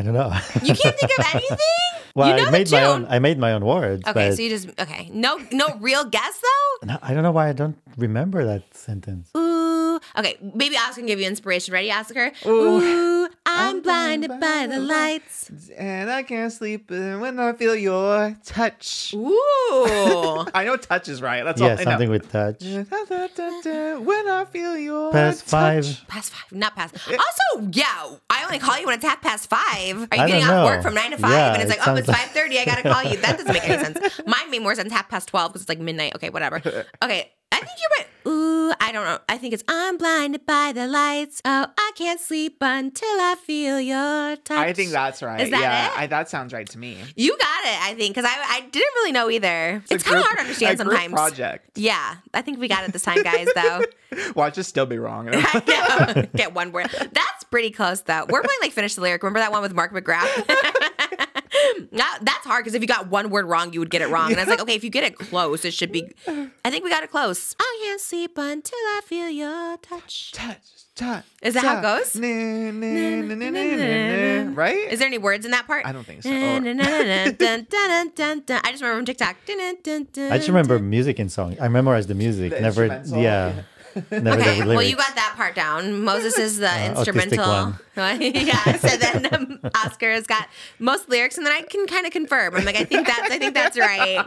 don't 0.01 0.13
know. 0.13 0.33
You 0.63 0.73
can't 0.75 0.97
think 0.97 1.11
of 1.17 1.25
anything. 1.33 1.57
well, 2.15 2.29
you 2.29 2.35
know 2.35 2.45
I 2.47 2.51
made 2.51 2.71
my 2.71 2.83
own. 2.85 3.05
I 3.09 3.19
made 3.19 3.37
my 3.37 3.51
own 3.53 3.65
words. 3.65 4.03
Okay, 4.07 4.35
so 4.35 4.41
you 4.41 4.49
just 4.49 4.69
okay. 4.79 5.09
No, 5.13 5.37
no 5.51 5.77
real 5.79 6.05
guess 6.05 6.39
though. 6.41 6.87
no, 6.87 6.97
I 7.01 7.13
don't 7.13 7.23
know 7.23 7.31
why 7.31 7.49
I 7.49 7.53
don't 7.53 7.77
remember 7.97 8.45
that 8.45 8.73
sentence. 8.75 9.29
Ooh. 9.35 9.54
Okay, 10.17 10.37
maybe 10.53 10.75
Oscar 10.77 10.95
can 10.95 11.05
give 11.07 11.19
you 11.19 11.27
inspiration. 11.27 11.73
Ready, 11.73 11.91
Oscar? 11.91 12.31
Ooh, 12.45 13.27
I'm 13.45 13.81
blinded 13.81 14.31
by 14.39 14.67
the 14.69 14.79
lights. 14.79 15.49
and 15.77 16.09
I 16.09 16.23
can't 16.23 16.51
sleep 16.51 16.89
when 16.89 17.39
I 17.39 17.53
feel 17.53 17.75
your 17.75 18.35
touch. 18.45 19.13
Ooh. 19.13 20.45
I 20.53 20.63
know 20.65 20.77
touch 20.77 21.07
is 21.09 21.21
right. 21.21 21.43
That's 21.43 21.59
Yeah, 21.59 21.67
all 21.67 21.73
I 21.73 21.75
know. 21.75 21.83
something 21.83 22.09
with 22.09 22.31
touch. 22.31 22.63
When 22.63 24.27
I 24.27 24.45
feel 24.51 24.77
your 24.77 25.11
touch. 25.11 25.13
Past 25.13 25.39
touch. 25.41 25.49
five. 25.49 26.07
Past 26.07 26.31
five, 26.33 26.51
not 26.51 26.75
past. 26.75 26.95
Eh. 27.09 27.17
Also, 27.17 27.69
yeah, 27.73 27.85
I 28.29 28.43
only 28.45 28.59
call 28.59 28.79
you 28.79 28.85
when 28.87 28.95
it's 28.95 29.03
half 29.05 29.21
past 29.21 29.49
five. 29.49 30.07
Are 30.11 30.15
you 30.17 30.23
I 30.23 30.27
getting 30.27 30.45
don't 30.45 30.49
off 30.55 30.65
work 30.65 30.81
from 30.81 30.93
nine 30.95 31.11
to 31.11 31.17
five? 31.17 31.31
Yeah, 31.31 31.53
and 31.53 31.61
it's 31.61 31.71
it 31.71 31.77
like, 31.79 31.87
oh, 31.87 31.95
it's 31.95 32.07
five 32.09 32.29
thirty. 32.31 32.57
I 32.57 32.65
gotta 32.65 32.81
call 32.83 33.03
you. 33.03 33.17
That 33.17 33.37
doesn't 33.37 33.53
make 33.53 33.67
any 33.69 33.83
sense. 33.83 34.21
Mine 34.25 34.49
made 34.49 34.61
more 34.61 34.73
sense 34.75 34.91
half 34.91 35.07
past 35.09 35.27
twelve 35.29 35.51
because 35.51 35.61
it's 35.61 35.69
like 35.69 35.79
midnight. 35.79 36.15
Okay, 36.15 36.29
whatever. 36.29 36.57
Okay, 36.57 37.31
I 37.51 37.55
think 37.57 37.69
you're 37.79 37.97
right. 37.97 38.07
Ooh, 38.27 38.73
I 38.79 38.91
don't 38.91 39.05
know. 39.05 39.19
I 39.29 39.37
think 39.37 39.53
it's 39.53 39.63
I'm 39.67 39.97
blinded 40.05 40.45
by 40.45 40.71
the 40.71 40.85
lights. 40.85 41.41
Oh, 41.45 41.65
I 41.75 41.91
can't 41.95 42.19
sleep 42.19 42.57
until 42.61 43.07
I 43.09 43.35
feel 43.43 43.81
your 43.81 44.35
touch. 44.35 44.55
I 44.55 44.71
think 44.71 44.91
that's 44.91 45.23
right. 45.23 45.41
Is 45.41 45.49
that 45.49 45.61
yeah, 45.61 45.87
it? 45.87 45.99
I, 45.99 46.05
that 46.05 46.29
sounds 46.29 46.53
right 46.53 46.69
to 46.69 46.77
me. 46.77 46.99
You 47.15 47.31
got 47.31 47.65
it, 47.65 47.81
I 47.81 47.95
think, 47.97 48.13
because 48.13 48.29
I, 48.29 48.57
I 48.57 48.59
didn't 48.61 48.93
really 48.97 49.11
know 49.11 49.31
either. 49.31 49.83
It's, 49.89 50.03
a 50.03 50.07
kind 50.07 50.19
of 50.19 50.25
hard 50.25 50.37
to 50.37 50.41
understand 50.43 50.77
sometimes. 50.77 51.11
project. 51.11 51.75
Yeah, 51.75 52.17
I 52.35 52.43
think 52.43 52.59
we 52.59 52.67
got 52.67 52.87
it 52.87 52.93
this 52.93 53.01
time, 53.01 53.23
guys, 53.23 53.47
though. 53.55 53.81
Watch 54.35 54.59
us 54.59 54.67
still 54.67 54.85
be 54.85 54.99
wrong. 54.99 55.27
I 55.31 56.13
know. 56.15 56.27
Get 56.35 56.53
one 56.53 56.71
word. 56.71 56.87
That's 56.91 57.43
pretty 57.49 57.71
close, 57.71 58.01
though. 58.01 58.27
We're 58.29 58.43
playing 58.43 58.59
like 58.61 58.73
finish 58.73 58.93
the 58.93 59.01
lyric. 59.01 59.23
Remember 59.23 59.39
that 59.39 59.51
one 59.51 59.63
with 59.63 59.73
Mark 59.73 59.91
McGrath? 59.91 60.91
Now, 61.91 62.11
that's 62.21 62.45
hard 62.45 62.63
because 62.63 62.75
if 62.75 62.81
you 62.81 62.87
got 62.87 63.09
one 63.09 63.29
word 63.29 63.45
wrong, 63.45 63.73
you 63.73 63.79
would 63.79 63.89
get 63.89 64.01
it 64.01 64.09
wrong. 64.09 64.31
And 64.31 64.39
I 64.39 64.43
was 64.43 64.49
like, 64.49 64.61
okay, 64.61 64.75
if 64.75 64.83
you 64.83 64.89
get 64.89 65.03
it 65.03 65.17
close, 65.17 65.63
it 65.65 65.73
should 65.73 65.91
be. 65.91 66.11
I 66.27 66.69
think 66.69 66.83
we 66.83 66.89
got 66.89 67.03
it 67.03 67.11
close. 67.11 67.55
I 67.59 67.81
can't 67.83 68.01
sleep 68.01 68.37
until 68.37 68.77
I 68.77 69.01
feel 69.05 69.29
your 69.29 69.77
touch. 69.77 70.31
touch, 70.31 70.57
touch. 70.95 71.23
Is 71.41 71.53
that 71.53 71.63
how 71.63 71.79
it 71.79 71.81
goes? 71.81 72.15
Na, 72.15 72.27
na, 72.27 72.71
na, 72.71 73.21
na, 73.21 73.35
na, 73.35 73.49
na, 73.51 74.43
na. 74.45 74.51
Right? 74.55 74.91
Is 74.91 74.99
there 74.99 75.07
any 75.07 75.17
words 75.17 75.45
in 75.45 75.51
that 75.51 75.67
part? 75.67 75.85
I 75.85 75.91
don't 75.91 76.05
think 76.05 76.23
so. 76.23 76.29
I 76.29 76.59
just 78.71 78.81
remember 78.81 78.99
from 78.99 79.05
TikTok. 79.05 79.35
I 79.47 80.37
just 80.37 80.47
remember 80.47 80.79
music 80.79 81.19
and 81.19 81.31
song. 81.31 81.57
I 81.61 81.67
memorized 81.67 82.07
the 82.09 82.15
music. 82.15 82.51
The 82.51 82.61
never, 82.61 82.85
instrumental, 82.85 83.21
yeah, 83.23 83.63
never 84.11 84.39
Okay, 84.41 84.63
well, 84.65 84.81
you 84.83 84.95
got 84.95 85.15
that 85.15 85.33
part 85.35 85.55
down. 85.55 86.01
Moses 86.03 86.37
is 86.37 86.57
the 86.57 86.65
autistic 86.67 86.97
instrumental. 86.97 87.47
one. 87.47 87.79
yeah. 88.21 88.77
So 88.77 88.97
then 88.97 89.33
um, 89.33 89.59
Oscar 89.73 90.11
has 90.11 90.27
got 90.27 90.49
most 90.79 91.07
lyrics, 91.09 91.37
and 91.37 91.45
then 91.45 91.53
I 91.53 91.61
can 91.61 91.87
kind 91.87 92.05
of 92.05 92.11
confirm. 92.11 92.55
I'm 92.55 92.65
like, 92.65 92.75
I 92.75 92.83
think 92.83 93.07
that's, 93.07 93.31
I 93.31 93.37
think 93.39 93.53
that's 93.53 93.77
right. 93.79 94.25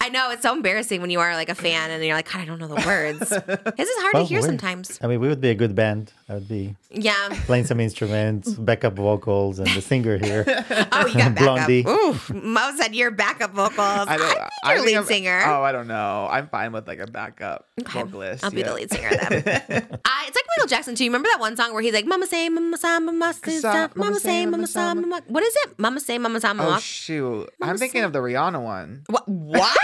I 0.00 0.08
know 0.08 0.30
it's 0.30 0.42
so 0.42 0.52
embarrassing 0.52 1.00
when 1.00 1.10
you 1.10 1.20
are 1.20 1.34
like 1.34 1.48
a 1.48 1.54
fan 1.54 1.90
and 1.90 2.04
you're 2.04 2.16
like, 2.16 2.30
God, 2.30 2.42
I 2.42 2.44
don't 2.44 2.58
know 2.58 2.66
the 2.68 2.82
words. 2.86 3.20
This 3.20 3.88
is 3.88 4.02
hard 4.02 4.14
Well, 4.14 4.22
to 4.24 4.28
hear 4.28 4.42
sometimes. 4.42 4.98
I 5.00 5.06
mean, 5.06 5.20
we 5.20 5.28
would 5.28 5.40
be 5.40 5.50
a 5.50 5.54
good 5.54 5.74
band. 5.76 6.12
I 6.28 6.34
would 6.34 6.48
be 6.48 6.74
Yeah. 6.90 7.14
playing 7.44 7.66
some 7.66 7.80
instruments, 7.80 8.48
backup 8.54 8.94
vocals, 8.94 9.58
and 9.58 9.68
the 9.68 9.82
singer 9.82 10.16
here. 10.16 10.44
Oh, 10.92 11.06
you 11.06 11.14
got 11.18 11.34
backup. 11.34 11.36
Blondie. 11.36 11.84
Ooh, 11.86 12.16
Mo 12.32 12.72
said 12.78 12.94
you're 12.94 13.10
backup 13.10 13.50
vocals. 13.52 13.78
I, 13.78 14.04
I 14.14 14.16
don't. 14.16 14.28
think 14.28 14.40
I 14.64 14.68
you're 14.68 14.76
think 14.76 14.86
lead 14.86 14.96
I'm- 14.96 15.04
singer. 15.06 15.42
Oh, 15.44 15.62
I 15.62 15.72
don't 15.72 15.86
know. 15.88 16.26
I'm 16.30 16.48
fine 16.48 16.72
with 16.72 16.86
like 16.88 16.98
a 17.00 17.06
backup 17.06 17.66
Okay, 17.80 18.02
vocalist. 18.02 18.42
I'll 18.44 18.50
be 18.50 18.60
yeah. 18.60 18.68
the 18.68 18.74
lead 18.74 18.90
singer 18.90 19.10
then. 19.10 19.20
I, 19.22 19.36
uh, 19.36 20.26
it's 20.26 20.36
like 20.36 20.44
Michael 20.56 20.68
Jackson 20.68 20.94
too. 20.94 21.04
You 21.04 21.10
remember 21.10 21.28
that 21.32 21.40
one 21.40 21.56
song 21.56 21.72
where 21.74 21.82
he's 21.82 21.92
like, 21.92 22.06
"Mama 22.06 22.26
say, 22.26 22.48
Mama 22.48 22.76
say, 22.78 22.98
Mama 23.00 23.32
say, 23.34 23.58
Sa- 23.60 23.88
Mama 23.94 24.18
say, 24.20 24.46
Mama 24.46 24.66
say, 24.66 24.80
Mama." 24.94 25.20
What 25.28 25.42
is 25.42 25.54
it? 25.64 25.78
Mama 25.78 26.00
say, 26.00 26.16
Mama 26.18 26.40
say, 26.40 26.48
mama 26.48 26.62
Oh 26.62 26.66
Mama. 26.70 26.80
shoot! 26.80 27.50
I'm 27.60 27.76
thinking 27.76 28.02
of 28.04 28.12
the 28.14 28.20
Rihanna 28.20 28.62
one. 28.62 29.02
What? 29.08 29.28
What? 29.28 29.78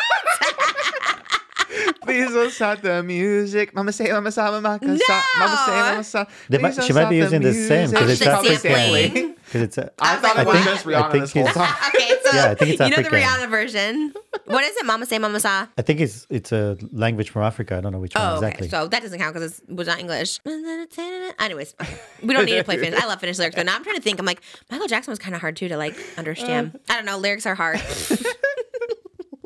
Please 2.03 2.31
don't 2.33 2.51
stop 2.51 2.81
the 2.81 3.03
music. 3.03 3.75
Mama 3.75 3.93
say, 3.93 4.11
Mama 4.11 4.33
sa, 4.33 4.51
Mama 4.51 4.79
sa. 4.79 5.23
Mama 5.39 5.57
say, 5.67 5.73
Mama 5.73 6.05
sa. 6.05 6.25
They 6.49 6.59
Please 6.59 6.63
might, 6.63 6.75
don't 6.77 6.87
she 6.87 6.93
might 6.93 7.09
be 7.11 7.17
using 7.17 7.43
the 7.43 7.53
same 7.55 7.91
because 7.91 8.11
it's 8.11 8.21
the 8.21 8.31
African. 8.31 9.35
Because 9.45 9.63
it's 9.67 9.79
a, 9.79 9.93
I 9.99 10.17
thought 10.17 10.37
I 10.39 10.43
it 10.43 10.47
was 10.47 10.55
think- 10.57 10.67
just 10.67 10.85
Rihanna 10.87 11.13
this 11.13 11.33
whole 11.33 11.47
time. 11.47 11.75
okay, 11.89 12.09
so 12.25 12.31
Yeah, 12.37 12.51
I 12.51 12.55
think 12.55 12.71
it's 12.73 12.81
you 12.81 12.91
know 12.97 13.03
the 13.03 13.11
Rihanna 13.17 13.49
version. 13.51 14.15
What 14.47 14.65
is 14.65 14.77
it? 14.77 14.87
Mama 14.87 15.07
say, 15.07 15.19
Mama 15.19 15.41
sa. 15.41 15.67
I 15.77 15.83
think 15.83 16.01
it's 16.01 16.27
it's 16.31 16.53
a 16.53 16.77
language 16.93 17.31
from 17.31 17.43
Africa. 17.43 17.77
I 17.77 17.81
don't 17.81 17.93
know 17.93 17.99
which 17.99 18.15
one 18.15 18.25
Oh, 18.27 18.35
exactly. 18.37 18.67
okay. 18.69 18.71
So 18.77 18.89
that 18.89 19.03
doesn't 19.03 19.19
count 19.19 19.35
because 19.35 19.59
it 19.61 19.75
was 19.75 19.87
not 19.87 19.99
English. 20.01 20.41
Anyways, 21.39 21.75
we 22.23 22.33
don't 22.35 22.47
need 22.47 22.57
to 22.57 22.65
play 22.65 22.79
finish. 22.85 23.01
I 23.01 23.07
love 23.07 23.21
finish 23.21 23.39
lyrics, 23.39 23.57
but 23.57 23.67
now 23.67 23.77
I'm 23.77 23.83
trying 23.85 23.97
to 23.97 24.03
think. 24.03 24.19
I'm 24.19 24.27
like, 24.27 24.41
Michael 24.71 24.89
Jackson 24.89 25.13
was 25.13 25.19
kind 25.19 25.35
of 25.35 25.41
hard 25.41 25.57
too 25.57 25.69
to 25.69 25.77
like 25.77 25.97
understand. 26.17 26.73
Uh. 26.75 26.79
I 26.93 26.97
don't 26.97 27.05
know. 27.05 27.19
Lyrics 27.19 27.47
are 27.47 27.55
hard. 27.55 27.81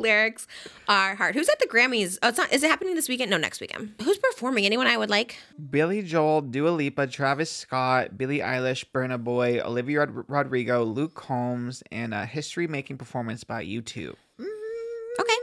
Lyrics 0.04 0.46
are 0.86 1.14
hard. 1.16 1.34
Who's 1.34 1.48
at 1.48 1.58
the 1.58 1.66
Grammys? 1.66 2.18
Oh, 2.22 2.28
it's 2.28 2.38
not. 2.38 2.52
Is 2.52 2.62
it 2.62 2.70
happening 2.70 2.94
this 2.94 3.08
weekend? 3.08 3.30
No, 3.30 3.36
next 3.38 3.60
weekend. 3.60 3.94
Who's 4.02 4.18
performing? 4.18 4.66
Anyone 4.66 4.86
I 4.86 4.96
would 4.96 5.10
like? 5.10 5.36
Billy 5.70 6.02
Joel, 6.02 6.42
Dua 6.42 6.68
Lipa, 6.68 7.06
Travis 7.06 7.50
Scott, 7.50 8.16
Billie 8.18 8.38
Eilish, 8.40 8.84
Burna 8.94 9.22
Boy, 9.22 9.60
Olivia 9.64 10.00
Rod- 10.00 10.24
Rodrigo, 10.28 10.84
Luke 10.84 11.14
Combs, 11.14 11.82
and 11.90 12.12
a 12.12 12.26
history-making 12.26 12.98
performance 12.98 13.42
by 13.44 13.64
YouTube. 13.64 14.14
Mm-hmm. 14.38 15.20
Okay, 15.20 15.38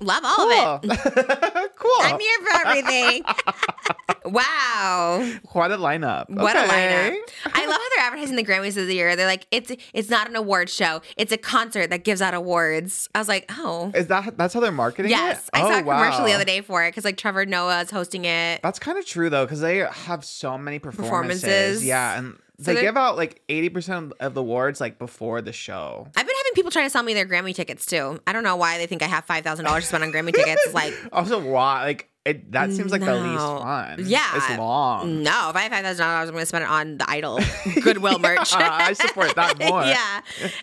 love 0.00 0.22
all 0.24 0.50
of 0.52 0.84
it. 0.84 1.76
cool. 1.76 1.90
I'm 2.00 2.18
here 2.20 2.38
for 2.40 2.66
everything. 2.66 3.22
wow. 4.24 5.32
What 5.52 5.70
a 5.70 5.76
lineup. 5.76 6.28
What 6.30 6.56
a 6.56 6.60
lineup! 6.60 7.16
I 7.46 7.66
love 7.66 7.76
how 7.76 7.88
they're 7.96 8.04
advertising 8.06 8.36
the 8.36 8.44
Grammys 8.44 8.76
of 8.76 8.86
the 8.86 8.94
year. 8.94 9.16
They're 9.16 9.26
like, 9.26 9.46
it's 9.50 9.72
it's 9.92 10.08
not 10.10 10.28
an 10.28 10.36
award 10.36 10.70
show; 10.70 11.02
it's 11.16 11.32
a 11.32 11.36
concert 11.38 11.90
that 11.90 12.04
gives 12.04 12.22
out 12.22 12.34
awards. 12.34 13.08
I 13.14 13.18
was 13.18 13.28
like, 13.28 13.50
oh, 13.56 13.92
Is 13.94 14.06
that 14.08 14.36
that's 14.36 14.54
how 14.54 14.60
they're 14.60 14.72
marketing 14.72 15.10
yes. 15.10 15.44
it? 15.48 15.50
I 15.54 15.60
saw 15.60 15.68
Oh, 15.68 15.78
a 15.78 15.82
commercial 15.82 16.24
the 16.24 16.32
other 16.32 16.44
day 16.44 16.60
for 16.60 16.84
it 16.84 16.90
because 16.90 17.04
like 17.04 17.16
Trevor 17.16 17.46
Noah 17.46 17.82
is 17.82 17.90
hosting 17.90 18.24
it. 18.24 18.60
That's 18.62 18.78
kind 18.78 18.98
of 18.98 19.06
true 19.06 19.30
though, 19.30 19.44
because 19.44 19.60
they 19.60 19.78
have 19.78 20.24
so 20.24 20.58
many 20.58 20.78
performances. 20.78 21.42
Performances. 21.42 21.84
Yeah, 21.84 22.18
and 22.18 22.38
So 22.60 22.74
they 22.74 22.80
give 22.80 22.96
out 22.96 23.16
like 23.16 23.42
eighty 23.48 23.68
percent 23.68 24.12
of 24.20 24.34
the 24.34 24.40
awards 24.40 24.80
like 24.80 24.98
before 24.98 25.40
the 25.40 25.52
show. 25.52 26.06
I've 26.08 26.26
been 26.26 26.36
having 26.36 26.52
people 26.54 26.70
try 26.72 26.82
to 26.82 26.90
sell 26.90 27.02
me 27.04 27.14
their 27.14 27.26
Grammy 27.26 27.54
tickets 27.54 27.86
too. 27.86 28.20
I 28.26 28.32
don't 28.32 28.42
know 28.42 28.56
why 28.56 28.78
they 28.78 28.86
think 28.86 29.02
I 29.02 29.06
have 29.06 29.24
five 29.24 29.44
thousand 29.44 29.64
dollars 29.64 29.84
to 29.84 29.88
spend 29.88 30.02
on 30.02 30.10
Grammy 30.12 30.34
tickets. 30.34 30.60
It's 30.66 30.74
like, 30.74 30.92
Also, 31.12 31.38
why? 31.40 31.82
Like 31.84 32.10
it, 32.28 32.52
that 32.52 32.70
seems 32.72 32.92
like 32.92 33.00
the 33.00 33.14
least 33.14 33.34
No. 33.44 33.58
fun. 33.60 33.96
Yeah. 34.04 34.36
it's 34.36 34.58
long. 34.58 35.22
no, 35.22 35.50
if 35.50 35.56
I 35.56 35.62
have 35.62 35.72
five 35.72 35.84
thousand 35.84 36.04
dollars, 36.06 36.28
I'm 36.28 36.34
going 36.34 36.42
to 36.42 36.46
spend 36.46 36.64
it 36.64 36.70
on 36.70 36.98
the 36.98 37.08
Idol 37.10 37.40
Goodwill 37.82 38.18
merch. 38.20 38.52
I 38.54 38.92
support 38.92 39.34
that 39.36 39.58
more. 39.68 39.82
yeah. 39.84 40.20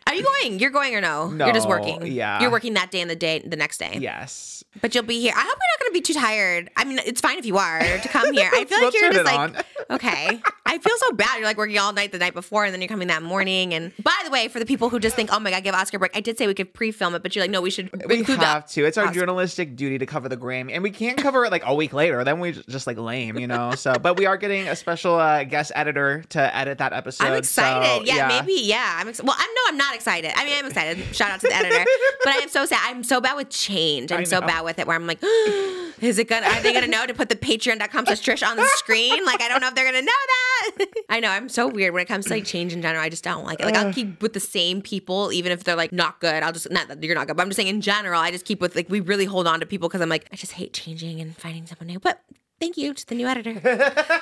Are 0.07 0.13
you 0.13 0.23
going? 0.23 0.59
You're 0.59 0.69
going 0.71 0.95
or 0.95 1.01
no? 1.01 1.31
You're 1.31 1.53
just 1.53 1.67
working. 1.67 2.05
yeah. 2.07 2.41
You're 2.41 2.51
working 2.51 2.73
that 2.75 2.91
day 2.91 3.01
and 3.01 3.09
the 3.09 3.15
day 3.15 3.39
the 3.39 3.55
next 3.55 3.77
day. 3.79 3.97
Yes. 3.99 4.63
But 4.81 4.93
you'll 4.93 5.05
be 5.05 5.21
here. 5.21 5.31
I 5.33 5.39
hope 5.39 5.47
you're 5.47 5.53
not 5.53 5.79
going 5.79 5.89
to 5.89 5.93
be 5.93 6.01
too 6.01 6.13
tired. 6.13 6.69
I 6.75 6.83
mean, 6.83 6.99
it's 7.05 7.21
fine 7.21 7.37
if 7.39 7.45
you 7.45 7.57
are 7.57 7.79
to 7.79 8.07
come 8.09 8.33
here. 8.33 8.49
I 8.53 8.65
feel 8.65 8.77
We'll 8.79 8.87
like 8.87 8.93
you're 9.01 9.11
just 9.13 9.25
like, 9.25 9.65
okay. 9.89 10.41
I 10.65 10.77
feel 10.79 10.93
so 10.97 11.13
bad. 11.13 11.37
You're 11.37 11.45
like 11.45 11.57
working 11.57 11.77
all 11.77 11.93
night 11.93 12.11
the 12.11 12.17
night 12.17 12.33
before, 12.33 12.65
and 12.65 12.73
then 12.73 12.81
you're 12.81 12.89
coming 12.89 13.07
that 13.07 13.23
morning. 13.23 13.73
And 13.73 13.93
by 14.03 14.11
the 14.25 14.31
way, 14.31 14.49
for 14.49 14.59
the 14.59 14.65
people 14.65 14.89
who 14.89 14.99
just 14.99 15.15
think, 15.15 15.29
"Oh 15.31 15.39
my 15.39 15.49
god, 15.51 15.63
give 15.63 15.73
Oscar 15.75 15.97
break," 15.99 16.11
I 16.17 16.19
did 16.19 16.37
say 16.37 16.45
we 16.47 16.53
could 16.53 16.73
pre-film 16.73 17.15
it, 17.15 17.23
but 17.23 17.35
you're 17.35 17.43
like, 17.43 17.51
"No, 17.51 17.61
we 17.61 17.69
should 17.69 17.89
We 18.05 18.17
have 18.23 18.27
the 18.67 18.73
to. 18.73 18.85
It's 18.85 18.97
our 18.97 19.05
Oscar- 19.05 19.19
journalistic 19.19 19.75
duty 19.77 19.97
to 19.99 20.05
cover 20.05 20.27
the 20.27 20.35
Grammy, 20.35 20.73
and 20.73 20.83
we 20.83 20.91
can't 20.91 21.17
cover 21.17 21.45
it 21.45 21.51
like 21.51 21.54
a 21.65 21.73
week 21.75 21.93
later. 21.93 22.23
Then 22.23 22.39
we 22.39 22.51
just 22.51 22.87
like 22.87 22.97
lame, 22.97 23.37
you 23.37 23.47
know. 23.47 23.71
So, 23.75 23.93
but 23.93 24.17
we 24.17 24.25
are 24.25 24.37
getting 24.37 24.67
a 24.67 24.75
special 24.75 25.15
uh, 25.15 25.43
guest 25.43 25.71
editor 25.75 26.23
to 26.29 26.55
edit 26.55 26.79
that 26.79 26.93
episode. 26.93 27.25
I'm 27.25 27.33
excited. 27.33 28.07
so, 28.07 28.13
yeah, 28.15 28.27
maybe. 28.27 28.53
Yeah, 28.63 28.97
I'm. 28.99 29.07
Ex- 29.07 29.21
well, 29.21 29.35
I'm 29.37 29.49
no, 29.49 29.61
I'm 29.69 29.77
not 29.77 29.95
excited. 29.95 30.31
I 30.35 30.45
mean, 30.45 30.53
I'm 30.57 30.65
excited. 30.65 31.15
Shout 31.15 31.31
out 31.31 31.39
to 31.41 31.47
the 31.47 31.55
editor, 31.55 31.85
but 32.23 32.33
I 32.33 32.37
am 32.37 32.49
so 32.49 32.65
sad. 32.65 32.79
I'm 32.83 33.03
so 33.03 33.21
bad 33.21 33.35
with 33.35 33.49
change. 33.49 34.11
I'm 34.11 34.25
so 34.25 34.41
bad 34.41 34.63
with 34.63 34.79
it. 34.79 34.87
Where 34.87 34.95
I'm 34.95 35.07
like, 35.07 35.19
is 35.23 36.19
it 36.19 36.27
gonna? 36.27 36.47
Are 36.47 36.61
they 36.61 36.73
gonna 36.73 36.87
know 36.87 37.05
to 37.05 37.13
put 37.13 37.29
the 37.29 37.35
Patreon.com 37.35 38.05
slash 38.05 38.21
Trish 38.21 38.47
on 38.47 38.57
the 38.57 38.65
screen? 38.75 39.25
Like, 39.25 39.41
I 39.41 39.47
don't 39.47 39.61
know 39.61 39.67
if 39.67 39.75
they're 39.75 39.85
gonna 39.85 40.01
know 40.01 40.11
that. 40.11 40.87
I 41.09 41.19
know. 41.19 41.29
I'm 41.29 41.49
so 41.49 41.67
weird 41.67 41.93
when 41.93 42.01
it 42.01 42.07
comes 42.07 42.25
to 42.25 42.31
like 42.31 42.45
change 42.45 42.73
in 42.73 42.81
general. 42.81 43.01
I 43.03 43.09
just 43.09 43.23
don't 43.23 43.45
like 43.45 43.59
it. 43.59 43.65
Like, 43.65 43.75
I'll 43.75 43.93
keep 43.93 44.21
with 44.21 44.33
the 44.33 44.39
same 44.39 44.81
people, 44.81 45.31
even 45.31 45.51
if 45.51 45.63
they're 45.63 45.75
like 45.75 45.91
not 45.91 46.19
good. 46.19 46.43
I'll 46.43 46.51
just 46.53 46.69
not 46.71 46.87
that 46.87 47.01
you're 47.03 47.15
not 47.15 47.27
good, 47.27 47.37
but 47.37 47.43
I'm 47.43 47.49
just 47.49 47.57
saying 47.57 47.69
in 47.69 47.81
general. 47.81 48.19
I 48.19 48.31
just 48.31 48.45
keep 48.45 48.61
with 48.61 48.75
like 48.75 48.89
we 48.89 48.99
really 48.99 49.25
hold 49.25 49.47
on 49.47 49.59
to 49.59 49.65
people 49.65 49.87
because 49.89 50.01
I'm 50.01 50.09
like 50.09 50.27
I 50.31 50.35
just 50.35 50.53
hate 50.53 50.73
changing 50.73 51.19
and 51.21 51.34
finding 51.35 51.65
someone 51.65 51.87
new, 51.87 51.99
but. 51.99 52.21
Thank 52.57 52.77
you 52.77 52.93
to 52.93 53.05
the 53.05 53.15
new 53.15 53.27
editor. 53.27 53.59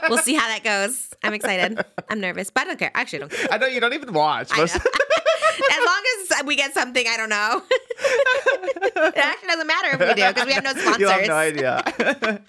we'll 0.10 0.18
see 0.18 0.34
how 0.34 0.48
that 0.48 0.64
goes. 0.64 1.14
I'm 1.22 1.36
excited. 1.36 1.86
I'm 2.10 2.20
nervous, 2.20 2.50
but 2.50 2.62
I 2.62 2.66
don't 2.66 2.80
care. 2.80 2.90
Actually, 2.96 3.18
I 3.18 3.20
don't 3.20 3.32
care. 3.32 3.48
I 3.52 3.58
know 3.60 3.68
you 3.68 3.80
don't 3.80 3.94
even 3.94 4.12
watch. 4.12 4.50
As 4.58 5.86
long 5.86 6.04
as 6.18 6.44
we 6.44 6.56
get 6.56 6.74
something, 6.74 7.06
I 7.08 7.16
don't 7.16 7.30
know. 7.30 7.62
it 7.70 9.18
actually 9.18 9.48
doesn't 9.48 9.68
matter 9.68 9.90
if 9.92 10.00
we 10.00 10.14
do 10.16 10.28
because 10.30 10.48
we 10.48 10.54
have 10.54 10.64
no 10.64 10.72
sponsors. 10.72 11.00
you 11.00 11.08
have 11.08 11.28
no 11.28 11.36
idea. 11.36 12.42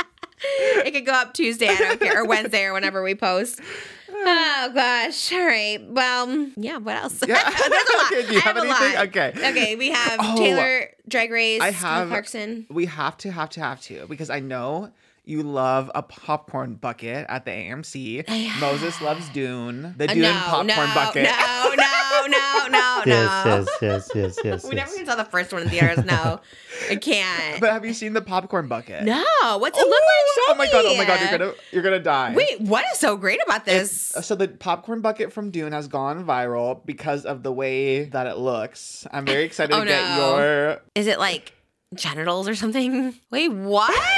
It 0.86 0.92
could 0.92 1.06
go 1.06 1.12
up 1.12 1.34
Tuesday, 1.34 1.68
I 1.68 1.76
don't 1.76 2.00
care, 2.00 2.22
or 2.22 2.26
Wednesday, 2.26 2.64
or 2.64 2.72
whenever 2.72 3.02
we 3.02 3.14
post. 3.14 3.60
Oh 4.26 4.70
gosh! 4.72 5.32
All 5.32 5.44
right. 5.44 5.78
Well, 5.86 6.48
yeah. 6.56 6.78
What 6.78 6.96
else? 6.96 7.20
Yeah. 7.26 7.42
There's 7.68 7.88
a 7.90 7.98
lot. 7.98 8.12
Okay, 8.12 8.26
do 8.26 8.32
you 8.32 8.38
I 8.38 8.40
have 8.42 8.56
a 8.56 8.60
anything? 8.60 8.94
lot. 8.94 9.06
Okay. 9.08 9.32
Okay. 9.36 9.76
We 9.76 9.90
have 9.90 10.16
Oh, 10.22 10.36
Taylor 10.38 10.88
Drag 11.08 11.30
Race. 11.30 11.60
I 11.60 11.70
have- 11.72 12.08
Clarkson. 12.08 12.64
we 12.70 12.86
have 12.86 13.18
to, 13.18 13.32
have 13.32 13.50
to, 13.50 13.60
have 13.60 13.80
to, 13.82 14.06
because 14.06 14.30
I 14.30 14.40
know 14.40 14.90
you 15.26 15.42
love 15.42 15.90
a 15.94 16.02
popcorn 16.02 16.74
bucket 16.76 17.26
at 17.28 17.44
the 17.44 17.50
AMC. 17.50 18.60
Moses 18.60 19.00
loves 19.02 19.28
Dune, 19.30 19.94
the 19.98 20.04
Uh, 20.08 20.14
Dune 20.14 20.22
no, 20.22 20.32
popcorn 20.32 20.66
no, 20.68 20.94
bucket. 20.94 21.24
no, 21.24 21.74
no, 21.76 22.03
no, 22.26 22.66
no, 22.68 23.02
Yes, 23.06 23.44
no. 23.46 23.56
yes, 23.56 23.68
yes, 23.80 24.10
yes, 24.14 24.38
yes. 24.44 24.64
We 24.64 24.74
never 24.74 24.92
even 24.94 25.06
saw 25.06 25.14
the 25.16 25.24
first 25.24 25.52
one 25.52 25.62
in 25.62 25.68
theaters. 25.68 26.04
No, 26.04 26.40
I 26.90 26.96
can't. 26.96 27.60
But 27.60 27.72
have 27.72 27.84
you 27.84 27.94
seen 27.94 28.12
the 28.12 28.22
popcorn 28.22 28.68
bucket? 28.68 29.04
no, 29.04 29.24
what's 29.58 29.78
it 29.78 29.86
look 29.86 29.90
like? 29.90 30.34
Show 30.34 30.42
Oh 30.48 30.54
my 30.56 30.66
god! 30.66 30.84
Oh 30.86 30.96
my 30.96 31.04
god! 31.04 31.20
You're 31.20 31.38
gonna 31.38 31.52
you're 31.72 31.82
gonna 31.82 31.98
die. 32.00 32.34
Wait, 32.34 32.60
what 32.60 32.84
is 32.92 32.98
so 32.98 33.16
great 33.16 33.40
about 33.46 33.64
this? 33.64 34.14
Uh, 34.16 34.20
so 34.20 34.34
the 34.34 34.48
popcorn 34.48 35.00
bucket 35.00 35.32
from 35.32 35.50
Dune 35.50 35.72
has 35.72 35.88
gone 35.88 36.24
viral 36.24 36.84
because 36.84 37.24
of 37.24 37.42
the 37.42 37.52
way 37.52 38.04
that 38.04 38.26
it 38.26 38.36
looks. 38.36 39.06
I'm 39.12 39.24
very 39.24 39.44
excited 39.44 39.74
Oh, 39.74 39.80
to 39.80 39.86
get 39.86 40.16
no. 40.18 40.36
your. 40.38 40.82
Is 40.94 41.06
it 41.06 41.18
like 41.18 41.52
genitals 41.94 42.48
or 42.48 42.54
something? 42.54 43.14
Wait, 43.30 43.48
what? 43.52 43.94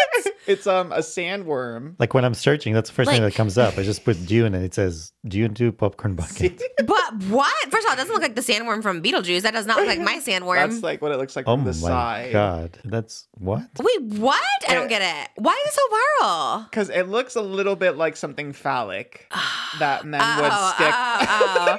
It's 0.48 0.64
um 0.68 0.92
a 0.92 0.98
sandworm. 0.98 1.96
Like 1.98 2.14
when 2.14 2.24
I'm 2.24 2.32
searching, 2.34 2.72
that's 2.72 2.88
the 2.88 2.94
first 2.94 3.10
thing 3.10 3.20
that 3.20 3.34
comes 3.34 3.58
up. 3.58 3.76
I 3.78 3.82
just 3.82 4.04
put 4.04 4.26
Dune 4.26 4.54
and 4.54 4.64
it 4.64 4.74
says 4.74 5.12
Dune 5.26 5.54
2 5.54 5.72
popcorn 5.72 6.14
bucket. 6.16 6.62
but 6.86 7.14
what? 7.24 7.52
First 7.68 7.84
of 7.84 7.88
all, 7.88 7.94
it 7.94 7.96
doesn't 7.96 8.12
look 8.12 8.22
like 8.22 8.36
the 8.36 8.42
sandworm 8.42 8.80
from 8.80 9.02
Beetlejuice. 9.02 9.42
That 9.42 9.54
does 9.54 9.66
not 9.66 9.78
look 9.78 9.88
like 9.88 9.98
my 9.98 10.18
sandworm. 10.18 10.54
That's 10.70 10.84
like 10.84 11.02
what 11.02 11.10
it 11.10 11.16
looks 11.18 11.34
like 11.34 11.46
Oh 11.48 11.54
from 11.56 11.62
my 11.62 11.66
the 11.66 11.74
side. 11.74 12.32
god. 12.32 12.78
That's 12.84 13.26
what? 13.32 13.68
Wait, 13.80 14.02
what? 14.20 14.40
I 14.68 14.74
don't 14.74 14.86
get 14.86 15.02
it. 15.02 15.30
Why 15.42 15.60
is 15.66 15.74
it 15.74 15.80
so 15.80 16.24
viral? 16.24 16.70
Because 16.70 16.90
it 16.90 17.08
looks 17.08 17.34
a 17.34 17.42
little 17.42 17.74
bit 17.74 17.96
like 17.96 18.14
something 18.16 18.52
phallic 18.52 19.26
that 19.80 20.04
men 20.06 20.20
would 20.40 20.50
Oh, 20.52 20.72
stick. 20.76 20.94
oh, 20.96 21.78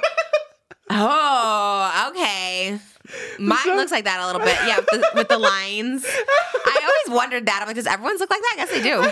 Oh, 0.90 2.10
okay. 2.10 2.78
Mine 3.38 3.58
So- 3.64 3.74
looks 3.74 3.90
like 3.90 4.04
that 4.04 4.20
a 4.20 4.26
little 4.26 4.40
bit. 4.40 4.56
Yeah, 4.66 4.76
with 4.78 4.88
the, 4.88 5.10
with 5.14 5.28
the 5.28 5.38
lines. 5.38 6.04
I 6.06 6.80
always 7.06 7.18
wondered 7.18 7.46
that. 7.46 7.60
I'm 7.62 7.66
like, 7.66 7.76
does 7.76 7.86
everyone's 7.86 8.20
look 8.20 8.30
like 8.30 8.40
that? 8.40 8.52
I 8.54 8.56
guess 8.56 8.70
they 8.70 8.82
do. 8.82 9.02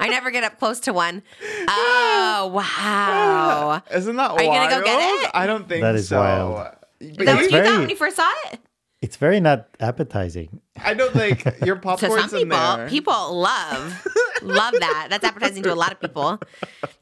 I 0.00 0.08
never 0.08 0.30
get 0.30 0.44
up 0.44 0.58
close 0.58 0.80
to 0.80 0.92
one. 0.92 1.22
Oh, 1.68 2.50
wow. 2.54 3.82
Isn't 3.92 4.16
that 4.16 4.30
wild? 4.30 4.40
Are 4.40 4.44
you 4.44 4.50
gonna 4.50 4.70
go 4.70 4.82
get 4.84 4.98
it? 5.24 5.30
I 5.34 5.46
don't 5.46 5.68
think 5.68 5.82
That 5.82 5.94
is 5.94 6.08
so. 6.08 6.18
wild. 6.18 6.54
But 6.56 6.78
Is 7.00 7.16
that 7.18 7.34
what 7.34 7.44
It's 7.44 7.52
you 7.52 7.62
thought 7.62 7.78
when 7.80 7.88
you 7.90 7.96
first 7.96 8.16
saw 8.16 8.28
it? 8.52 8.60
It's 9.00 9.16
very 9.16 9.38
not 9.38 9.68
appetizing. 9.78 10.60
I 10.76 10.94
don't 10.94 11.12
think 11.12 11.44
your 11.64 11.76
To 11.76 11.80
popcorn's 11.82 12.30
some 12.30 12.40
in 12.40 12.48
people, 12.48 12.76
there. 12.76 12.88
people 12.88 13.38
love 13.40 14.02
love 14.42 14.74
that. 14.78 15.06
That's 15.10 15.24
appetizing 15.24 15.62
to 15.64 15.72
a 15.72 15.76
lot 15.76 15.92
of 15.92 16.00
people. 16.00 16.40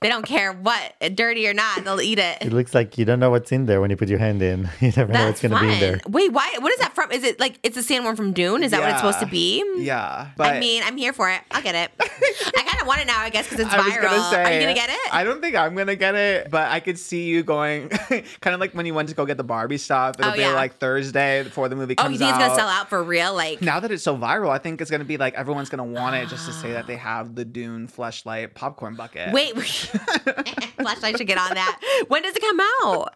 They 0.00 0.08
don't 0.08 0.24
care 0.26 0.52
what, 0.52 0.94
dirty 1.14 1.48
or 1.48 1.54
not, 1.54 1.84
they'll 1.84 2.00
eat 2.00 2.18
it. 2.18 2.38
It 2.42 2.52
looks 2.52 2.74
like 2.74 2.98
you 2.98 3.04
don't 3.06 3.18
know 3.20 3.30
what's 3.30 3.50
in 3.52 3.64
there 3.66 3.80
when 3.80 3.90
you 3.90 3.96
put 3.96 4.08
your 4.08 4.18
hand 4.18 4.42
in. 4.42 4.68
You 4.80 4.92
never 4.96 5.12
know 5.12 5.26
what's 5.26 5.40
going 5.40 5.52
to 5.52 5.60
be 5.60 5.72
in 5.72 5.80
there. 5.80 6.00
Wait, 6.06 6.32
why? 6.32 6.54
What 6.60 6.70
is 6.72 6.78
that 6.80 6.94
Is 7.12 7.24
it 7.24 7.40
like 7.40 7.58
it's 7.62 7.76
a 7.76 7.80
sandworm 7.82 8.16
from 8.16 8.32
Dune? 8.32 8.62
Is 8.62 8.70
that 8.72 8.80
what 8.80 8.90
it's 8.90 8.98
supposed 8.98 9.20
to 9.20 9.26
be? 9.26 9.64
Yeah, 9.78 10.28
but 10.36 10.54
I 10.54 10.60
mean, 10.60 10.82
I'm 10.84 10.96
here 10.96 11.12
for 11.12 11.30
it. 11.30 11.40
I'll 11.50 11.62
get 11.62 11.74
it. 11.74 11.90
I 12.00 12.62
kind 12.62 12.80
of 12.80 12.86
want 12.86 13.00
it 13.00 13.06
now, 13.06 13.20
I 13.20 13.30
guess, 13.30 13.48
because 13.48 13.64
it's 13.66 13.74
I 13.74 13.78
was 13.78 13.92
viral. 13.92 14.02
gonna 14.02 14.30
say, 14.30 14.42
Are 14.44 14.52
you 14.54 14.60
gonna 14.60 14.74
get 14.74 14.90
it? 14.90 15.14
I 15.14 15.24
don't 15.24 15.40
think 15.40 15.56
I'm 15.56 15.74
gonna 15.74 15.96
get 15.96 16.14
it, 16.14 16.50
but 16.50 16.70
I 16.70 16.80
could 16.80 16.98
see 16.98 17.24
you 17.26 17.42
going, 17.42 17.88
kind 18.40 18.54
of 18.54 18.60
like 18.60 18.72
when 18.72 18.86
you 18.86 18.94
went 18.94 19.08
to 19.10 19.14
go 19.14 19.24
get 19.26 19.36
the 19.36 19.44
Barbie 19.44 19.78
stuff. 19.78 20.16
It'll 20.18 20.30
Oh, 20.32 20.34
be 20.34 20.40
yeah. 20.40 20.52
like 20.54 20.76
Thursday 20.78 21.42
before 21.42 21.68
the 21.68 21.76
movie 21.76 21.94
comes 21.94 22.06
out. 22.06 22.08
oh, 22.08 22.12
you 22.12 22.18
think 22.18 22.30
it's 22.30 22.38
gonna 22.38 22.54
sell 22.54 22.68
out 22.68 22.88
for 22.88 23.02
real? 23.02 23.34
Like, 23.34 23.62
Now 23.62 23.80
that 23.80 23.90
it's 23.90 24.02
so 24.02 24.16
viral, 24.16 24.50
I 24.50 24.58
think 24.58 24.80
it's 24.80 24.90
gonna 24.90 25.04
be 25.04 25.16
like 25.16 25.34
everyone's 25.34 25.68
gonna 25.68 25.84
want 25.84 26.16
it 26.16 26.28
just 26.28 26.46
to 26.46 26.52
say 26.52 26.72
that 26.72 26.86
they 26.86 26.96
have 26.96 27.34
the 27.34 27.44
Dune 27.44 27.88
fleshlight 27.88 28.54
popcorn 28.54 28.94
bucket. 28.94 29.32
wait, 29.32 29.54
Fleshlight 29.54 31.18
should 31.18 31.26
get 31.26 31.38
on 31.38 31.54
that. 31.54 31.80
When 32.08 32.22
does 32.22 32.34
it 32.36 32.40
come 32.40 32.60
out? 32.84 33.14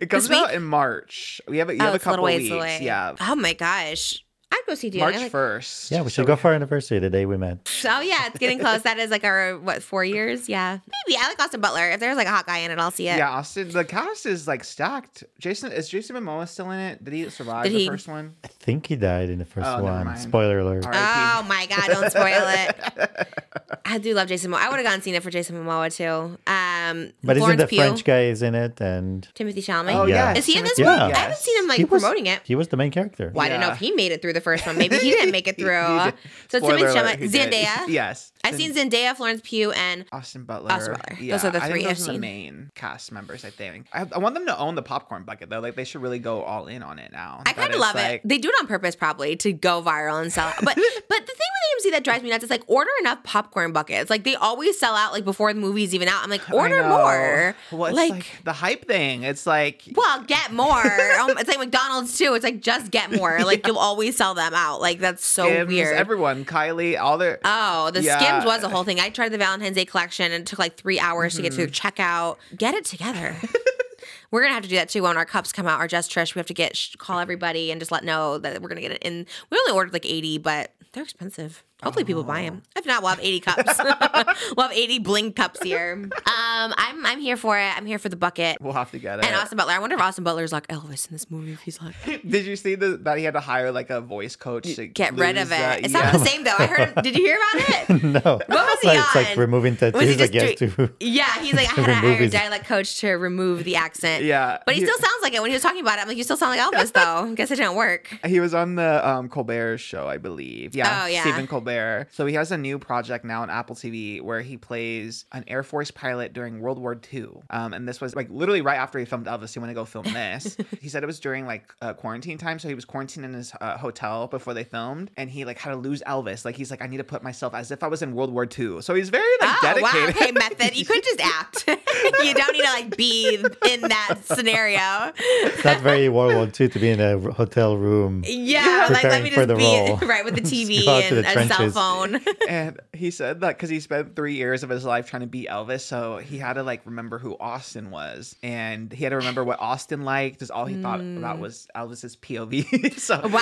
it 0.00 0.10
comes 0.10 0.28
this 0.28 0.30
week? 0.36 0.38
out 0.48 0.54
in 0.54 0.62
March. 0.64 1.40
We 1.46 1.58
have 1.58 1.68
a, 1.68 1.74
you 1.74 1.80
oh, 1.80 1.84
have 1.84 1.92
a 1.92 1.96
it's 1.96 2.06
a 2.06 2.10
little 2.10 2.24
couple 2.24 2.24
ways 2.24 2.42
weeks. 2.42 2.52
away. 2.54 2.78
Yeah, 2.82 3.14
oh, 3.20 3.31
Oh 3.32 3.34
my 3.34 3.54
gosh, 3.54 4.22
I'd 4.54 4.62
go 4.66 4.74
see 4.74 4.90
Dune. 4.90 5.00
March 5.00 5.14
I 5.14 5.18
like- 5.22 5.30
first. 5.30 5.90
Yeah, 5.90 6.02
we 6.02 6.10
should 6.10 6.26
go 6.26 6.36
for 6.36 6.48
our 6.48 6.54
anniversary 6.54 6.98
the 6.98 7.08
day 7.08 7.24
we 7.24 7.36
met. 7.38 7.58
Oh 7.86 8.00
yeah, 8.00 8.26
it's 8.26 8.38
getting 8.38 8.58
close. 8.58 8.82
That 8.82 8.98
is 8.98 9.10
like 9.10 9.24
our 9.24 9.58
what 9.58 9.82
four 9.82 10.04
years? 10.04 10.48
Yeah, 10.48 10.78
maybe. 11.06 11.18
I 11.18 11.28
like 11.28 11.40
Austin 11.40 11.60
Butler. 11.60 11.90
If 11.90 12.00
there's 12.00 12.16
like 12.16 12.26
a 12.26 12.30
hot 12.30 12.46
guy 12.46 12.58
in 12.58 12.70
it, 12.70 12.78
I'll 12.78 12.90
see 12.90 13.08
it. 13.08 13.16
Yeah, 13.16 13.30
Austin. 13.30 13.70
The 13.70 13.84
cast 13.84 14.26
is 14.26 14.46
like 14.46 14.62
stacked. 14.64 15.24
Jason 15.38 15.72
is 15.72 15.88
Jason 15.88 16.16
Momoa 16.16 16.46
still 16.46 16.70
in 16.70 16.78
it? 16.78 17.02
Did 17.02 17.14
he 17.14 17.28
survive 17.30 17.64
Did 17.64 17.72
the 17.72 17.78
he? 17.78 17.86
first 17.88 18.06
one? 18.08 18.34
I 18.44 18.48
think 18.48 18.86
he 18.86 18.96
died 18.96 19.30
in 19.30 19.38
the 19.38 19.44
first 19.46 19.66
Oh, 19.66 19.76
never 19.76 19.82
one. 19.84 20.04
mind. 20.06 20.18
Spoiler 20.20 20.58
alert. 20.58 20.84
All 20.84 20.92
right. 20.92 21.38
Oh 21.40 21.42
my 21.48 21.66
god! 21.66 21.86
Don't 21.88 22.10
spoil 22.10 22.44
it. 22.46 23.28
I 23.84 23.98
do 23.98 24.14
love 24.14 24.28
Jason 24.28 24.50
Momoa. 24.50 24.58
I 24.58 24.68
would 24.70 24.76
have 24.76 24.84
gone 24.84 24.94
and 24.94 25.02
seen 25.02 25.14
it 25.14 25.22
for 25.22 25.30
Jason 25.30 25.56
Momoa 25.56 25.94
too. 25.94 26.38
Um, 26.46 27.12
But 27.24 27.36
isn't 27.36 27.56
the 27.56 27.66
Pugh, 27.66 27.78
French 27.78 28.04
guy 28.04 28.24
is 28.24 28.42
in 28.42 28.54
it 28.54 28.80
and 28.80 29.26
Timothée 29.34 29.56
Chalamet. 29.56 29.94
Oh 29.94 30.06
Yeah. 30.06 30.32
yeah. 30.32 30.38
Is 30.38 30.46
he 30.46 30.56
in 30.56 30.64
this 30.64 30.78
Yeah. 30.78 30.86
one? 31.06 31.12
I 31.14 31.18
haven't 31.18 31.38
seen 31.38 31.58
him 31.62 31.68
like 31.68 31.78
he 31.78 31.84
was, 31.84 32.02
promoting 32.02 32.26
it. 32.26 32.40
He 32.44 32.54
was 32.54 32.68
the 32.68 32.76
main 32.76 32.90
character. 32.90 33.30
Well, 33.34 33.44
I 33.44 33.48
didn't 33.48 33.62
know 33.62 33.70
if 33.72 33.78
he 33.78 33.92
made 33.92 34.12
it 34.12 34.22
through 34.22 34.34
the 34.34 34.40
first 34.42 34.66
one. 34.66 34.76
Maybe 34.76 34.96
he 34.96 35.10
didn't 35.10 35.30
make 35.32 35.48
it 35.48 35.56
through. 35.58 35.98
he 35.98 36.04
did. 36.04 36.14
so 36.48 36.58
Spoiler 36.58 36.78
Timothy 36.78 36.98
alert, 36.98 37.18
Chalamet, 37.18 37.22
he 37.22 37.28
did. 37.28 37.52
Zendaya. 37.52 37.88
Yes. 37.88 38.32
I've 38.44 38.56
seen 38.56 38.74
Zendaya, 38.74 39.16
Florence 39.16 39.40
Pugh, 39.44 39.70
and 39.70 40.04
Austin 40.10 40.42
Butler. 40.44 40.72
Austin 40.72 40.94
Butler. 40.94 41.16
Yeah, 41.24 41.36
Those 41.36 41.44
are 41.44 41.50
the 41.52 41.62
I 41.62 41.68
three 41.68 41.78
think 41.82 41.90
I've 41.90 41.96
those 41.98 42.08
are 42.08 42.12
the 42.12 42.14
seen. 42.14 42.20
main 42.20 42.70
cast 42.74 43.12
members. 43.12 43.44
I 43.44 43.50
think. 43.50 43.86
I, 43.92 44.04
I 44.12 44.18
want 44.18 44.34
them 44.34 44.46
to 44.46 44.58
own 44.58 44.74
the 44.74 44.82
popcorn 44.82 45.22
bucket 45.22 45.48
though. 45.48 45.60
Like 45.60 45.76
they 45.76 45.84
should 45.84 46.02
really 46.02 46.18
go 46.18 46.42
all 46.42 46.66
in 46.66 46.82
on 46.82 46.98
it 46.98 47.12
now. 47.12 47.42
I 47.46 47.52
kind 47.52 47.72
of 47.72 47.78
love 47.78 47.94
like- 47.94 48.14
it. 48.24 48.28
They 48.28 48.38
do 48.38 48.48
it 48.48 48.54
on 48.60 48.66
purpose, 48.66 48.96
probably, 48.96 49.36
to 49.36 49.52
go 49.52 49.80
viral 49.80 50.20
and 50.20 50.32
sell. 50.32 50.52
But 50.60 50.74
but 51.08 51.20
the 51.20 51.32
thing 51.32 51.36
with 51.76 51.84
AMC 51.86 51.90
that 51.92 52.02
drives 52.02 52.24
me 52.24 52.30
nuts 52.30 52.42
is 52.42 52.50
like 52.50 52.64
order 52.66 52.90
enough 53.00 53.22
popcorn 53.22 53.72
buckets. 53.72 54.10
Like 54.10 54.24
they 54.24 54.34
always 54.34 54.76
sell 54.76 54.96
out 54.96 55.12
like 55.12 55.24
before 55.24 55.52
the 55.54 55.60
movie's 55.60 55.94
even 55.94 56.08
out. 56.08 56.24
I'm 56.24 56.30
like 56.30 56.50
order 56.50 56.82
more. 56.82 57.54
Well, 57.70 57.94
like, 57.94 58.10
like, 58.10 58.26
the 58.42 58.52
hype 58.52 58.86
thing. 58.88 59.22
It's 59.22 59.46
like 59.46 59.84
well, 59.94 60.20
get 60.24 60.52
more. 60.52 60.72
um, 60.80 61.30
it's 61.38 61.48
like 61.48 61.60
McDonald's 61.60 62.18
too. 62.18 62.34
It's 62.34 62.42
like 62.44 62.60
just 62.60 62.90
get 62.90 63.12
more. 63.12 63.38
Like 63.44 63.64
you'll 63.68 63.78
always 63.78 64.16
sell 64.16 64.31
them 64.34 64.54
out. 64.54 64.80
Like 64.80 64.98
that's 64.98 65.24
so 65.24 65.46
Skims, 65.46 65.68
weird. 65.68 65.96
Everyone, 65.96 66.44
Kylie, 66.44 66.98
all 66.98 67.18
their. 67.18 67.40
Oh, 67.44 67.90
the 67.90 68.02
Yeah. 68.02 68.18
Skims 68.18 68.44
was 68.44 68.62
a 68.62 68.68
whole 68.68 68.84
thing. 68.84 69.00
I 69.00 69.10
tried 69.10 69.30
the 69.30 69.38
Valentine's 69.38 69.76
Day 69.76 69.84
collection 69.84 70.26
and 70.32 70.42
it 70.42 70.46
took 70.46 70.58
like 70.58 70.76
three 70.76 70.98
hours 71.00 71.34
to 71.36 71.42
get 71.42 71.52
through 71.54 71.66
Mm-hmm. 71.68 71.88
checkout. 72.02 72.36
Get 72.56 72.74
it 72.74 72.84
together. 72.84 73.36
we're 74.30 74.42
gonna 74.42 74.54
have 74.54 74.62
to 74.64 74.68
do 74.68 74.76
that 74.76 74.88
too 74.88 75.02
when 75.02 75.16
our 75.16 75.24
cups 75.24 75.52
come 75.52 75.66
out. 75.66 75.78
Our 75.80 75.88
Just 75.88 76.10
Trish, 76.10 76.34
we 76.34 76.38
have 76.40 76.46
to 76.46 76.54
get 76.54 76.78
call 76.98 77.18
everybody 77.18 77.70
and 77.70 77.80
just 77.80 77.92
let 77.92 78.04
know 78.04 78.38
that 78.38 78.60
we're 78.62 78.68
gonna 78.68 78.80
get 78.80 78.92
it 78.92 79.02
in. 79.02 79.26
We 79.50 79.58
only 79.58 79.72
ordered 79.72 79.92
like 79.92 80.06
eighty, 80.06 80.38
but 80.38 80.72
they're 80.92 81.02
expensive. 81.04 81.62
Hopefully, 81.82 82.04
people 82.04 82.24
buy 82.24 82.42
them. 82.42 82.62
If 82.76 82.86
not, 82.86 83.02
we'll 83.02 83.10
have 83.10 83.20
eighty 83.20 83.40
cups. 83.40 83.78
we'll 84.56 84.66
have 84.68 84.76
eighty 84.76 84.98
bling 84.98 85.32
cups 85.32 85.62
here. 85.62 85.92
Um, 86.02 86.74
I'm 86.76 87.04
I'm 87.06 87.20
here 87.20 87.36
for 87.36 87.58
it. 87.58 87.76
I'm 87.76 87.86
here 87.86 87.98
for 87.98 88.08
the 88.08 88.16
bucket. 88.16 88.58
We'll 88.60 88.72
have 88.72 88.90
to 88.92 88.98
get 88.98 89.18
it. 89.18 89.24
And 89.24 89.34
Austin 89.36 89.56
Butler. 89.56 89.72
I 89.74 89.78
wonder 89.78 89.96
if 89.96 90.02
Austin 90.02 90.24
Butler's 90.24 90.52
like 90.52 90.66
Elvis 90.68 91.06
in 91.08 91.12
this 91.12 91.30
movie. 91.30 91.52
If 91.52 91.60
he's 91.62 91.80
like 91.80 91.94
Did 92.28 92.46
you 92.46 92.56
see 92.56 92.74
the, 92.74 92.96
that 92.98 93.18
he 93.18 93.24
had 93.24 93.34
to 93.34 93.40
hire 93.40 93.72
like 93.72 93.90
a 93.90 94.00
voice 94.00 94.36
coach 94.36 94.74
to 94.76 94.86
get 94.86 95.14
rid 95.14 95.36
of 95.38 95.50
it. 95.52 95.58
uh, 95.60 95.76
it's 95.82 95.92
yeah. 95.92 96.00
not 96.02 96.12
the 96.12 96.24
same 96.24 96.44
though. 96.44 96.54
I 96.58 96.66
heard. 96.66 96.94
Did 97.02 97.16
you 97.16 97.24
hear 97.24 97.36
about 97.36 97.90
it? 97.90 98.02
no. 98.04 98.20
What 98.22 98.48
was 98.48 98.78
he 98.80 98.88
Like, 98.88 98.98
It's 98.98 99.14
like 99.14 99.30
on? 99.32 99.38
removing 99.38 99.76
tattoos, 99.76 100.20
I 100.20 100.26
guess, 100.28 100.54
doing- 100.58 100.72
too. 100.72 100.90
Yeah, 101.00 101.32
he's 101.40 101.54
like, 101.54 101.66
I 101.76 101.80
had 101.80 101.86
to 101.86 101.94
hire 101.94 102.22
a 102.22 102.28
dialect 102.28 102.64
coach 102.66 102.98
to 103.00 103.10
remove 103.12 103.64
the 103.64 103.76
accent. 103.76 104.24
Yeah, 104.24 104.58
But 104.64 104.74
he 104.74 104.80
he- 104.80 104.86
still 104.86 104.98
sounds 104.98 105.22
like 105.22 105.34
it 105.34 105.40
when 105.42 105.50
he 105.50 105.54
was 105.54 105.62
talking 105.62 105.80
about 105.80 105.98
it. 105.98 106.02
I'm 106.02 106.08
like, 106.08 106.16
you 106.16 106.24
still 106.24 106.36
sound 106.36 106.56
like 106.56 106.72
Elvis, 106.72 106.92
though. 106.92 107.34
Guess 107.34 107.50
it 107.50 107.56
didn't 107.56 107.74
work. 107.74 108.08
He 108.26 108.40
was 108.40 108.54
on 108.54 108.74
the 108.76 109.08
um, 109.08 109.28
Colbert 109.28 109.78
show, 109.78 110.06
I 110.08 110.18
believe. 110.18 110.74
Yeah, 110.76 111.02
Oh, 111.02 111.06
yeah. 111.06 111.22
Stephen 111.22 111.46
Colbert. 111.46 111.71
There. 111.72 112.08
So 112.12 112.26
he 112.26 112.34
has 112.34 112.52
a 112.52 112.58
new 112.58 112.78
project 112.78 113.24
now 113.24 113.42
on 113.42 113.50
Apple 113.50 113.74
TV 113.76 114.20
where 114.20 114.40
he 114.42 114.56
plays 114.56 115.24
an 115.32 115.44
Air 115.48 115.62
Force 115.62 115.90
pilot 115.90 116.32
during 116.32 116.60
World 116.60 116.78
War 116.78 116.98
II. 117.12 117.28
Um, 117.50 117.72
and 117.72 117.88
this 117.88 118.00
was 118.00 118.14
like 118.14 118.28
literally 118.30 118.60
right 118.60 118.76
after 118.78 118.98
he 118.98 119.04
filmed 119.04 119.26
Elvis. 119.26 119.52
He 119.52 119.58
went 119.58 119.70
to 119.70 119.74
go 119.74 119.84
film 119.84 120.04
this. 120.12 120.56
he 120.80 120.88
said 120.88 121.02
it 121.02 121.06
was 121.06 121.20
during 121.20 121.46
like 121.46 121.72
uh, 121.80 121.94
quarantine 121.94 122.38
time, 122.38 122.58
so 122.58 122.68
he 122.68 122.74
was 122.74 122.84
quarantined 122.84 123.24
in 123.24 123.32
his 123.34 123.52
uh, 123.60 123.76
hotel 123.78 124.26
before 124.26 124.54
they 124.54 124.64
filmed, 124.64 125.10
and 125.16 125.30
he 125.30 125.44
like 125.44 125.58
had 125.58 125.70
to 125.70 125.76
lose 125.76 126.02
Elvis. 126.06 126.44
Like 126.44 126.56
he's 126.56 126.70
like, 126.70 126.82
I 126.82 126.86
need 126.86 126.98
to 126.98 127.04
put 127.04 127.22
myself 127.22 127.54
as 127.54 127.70
if 127.70 127.82
I 127.82 127.86
was 127.88 128.02
in 128.02 128.14
World 128.14 128.32
War 128.32 128.46
II. 128.46 128.82
So 128.82 128.94
he's 128.94 129.08
very 129.10 129.24
like 129.40 129.50
Oh, 129.50 129.58
wow. 129.62 129.74
dedicated. 129.92 130.16
Okay, 130.16 130.32
method. 130.32 130.76
You 130.76 130.84
could 130.84 131.02
just 131.02 131.20
act. 131.24 131.64
you 131.68 132.34
don't 132.34 132.52
need 132.52 132.64
to 132.64 132.72
like 132.72 132.96
be 132.96 133.36
in 133.70 133.80
that 133.82 134.18
scenario. 134.24 135.12
It's 135.16 135.64
not 135.64 135.80
very 135.80 136.08
World 136.08 136.34
War 136.34 136.44
II 136.58 136.68
to 136.68 136.78
be 136.78 136.90
in 136.90 137.00
a 137.00 137.18
hotel 137.32 137.76
room. 137.76 138.22
Yeah, 138.26 138.88
like 138.90 139.04
let 139.04 139.22
me 139.22 139.30
just 139.30 139.48
be 139.48 139.54
role. 139.54 139.96
right 140.02 140.24
with 140.24 140.34
the 140.34 140.40
TV 140.40 140.84
go 140.84 140.96
out 140.96 141.02
to 141.04 141.16
and 141.18 141.24
the 141.24 141.30
a 141.30 141.34
cell 141.70 142.06
trenches. 142.06 142.24
phone. 142.24 142.36
and 142.48 142.80
he 142.92 143.10
said 143.10 143.40
that 143.40 143.56
because 143.56 143.70
he 143.70 143.80
spent 143.80 144.16
three 144.16 144.34
years 144.34 144.62
of 144.62 144.70
his 144.70 144.84
life 144.84 145.08
trying 145.08 145.20
to 145.22 145.26
beat 145.28 145.48
Elvis, 145.48 145.80
so 145.82 146.16
he 146.18 146.38
had 146.38 146.54
to 146.54 146.62
like 146.62 146.82
remember 146.86 147.18
who 147.18 147.36
Austin 147.38 147.90
was, 147.90 148.34
and 148.42 148.92
he 148.92 149.04
had 149.04 149.10
to 149.10 149.16
remember 149.16 149.44
what 149.44 149.60
Austin 149.60 150.02
liked. 150.02 150.36
Because 150.36 150.50
all 150.50 150.66
he 150.66 150.80
thought 150.80 151.00
about 151.00 151.38
was 151.38 151.68
Elvis's 151.76 152.16
POV. 152.16 152.98
so 152.98 153.14
and 153.14 153.30
he 153.32 153.38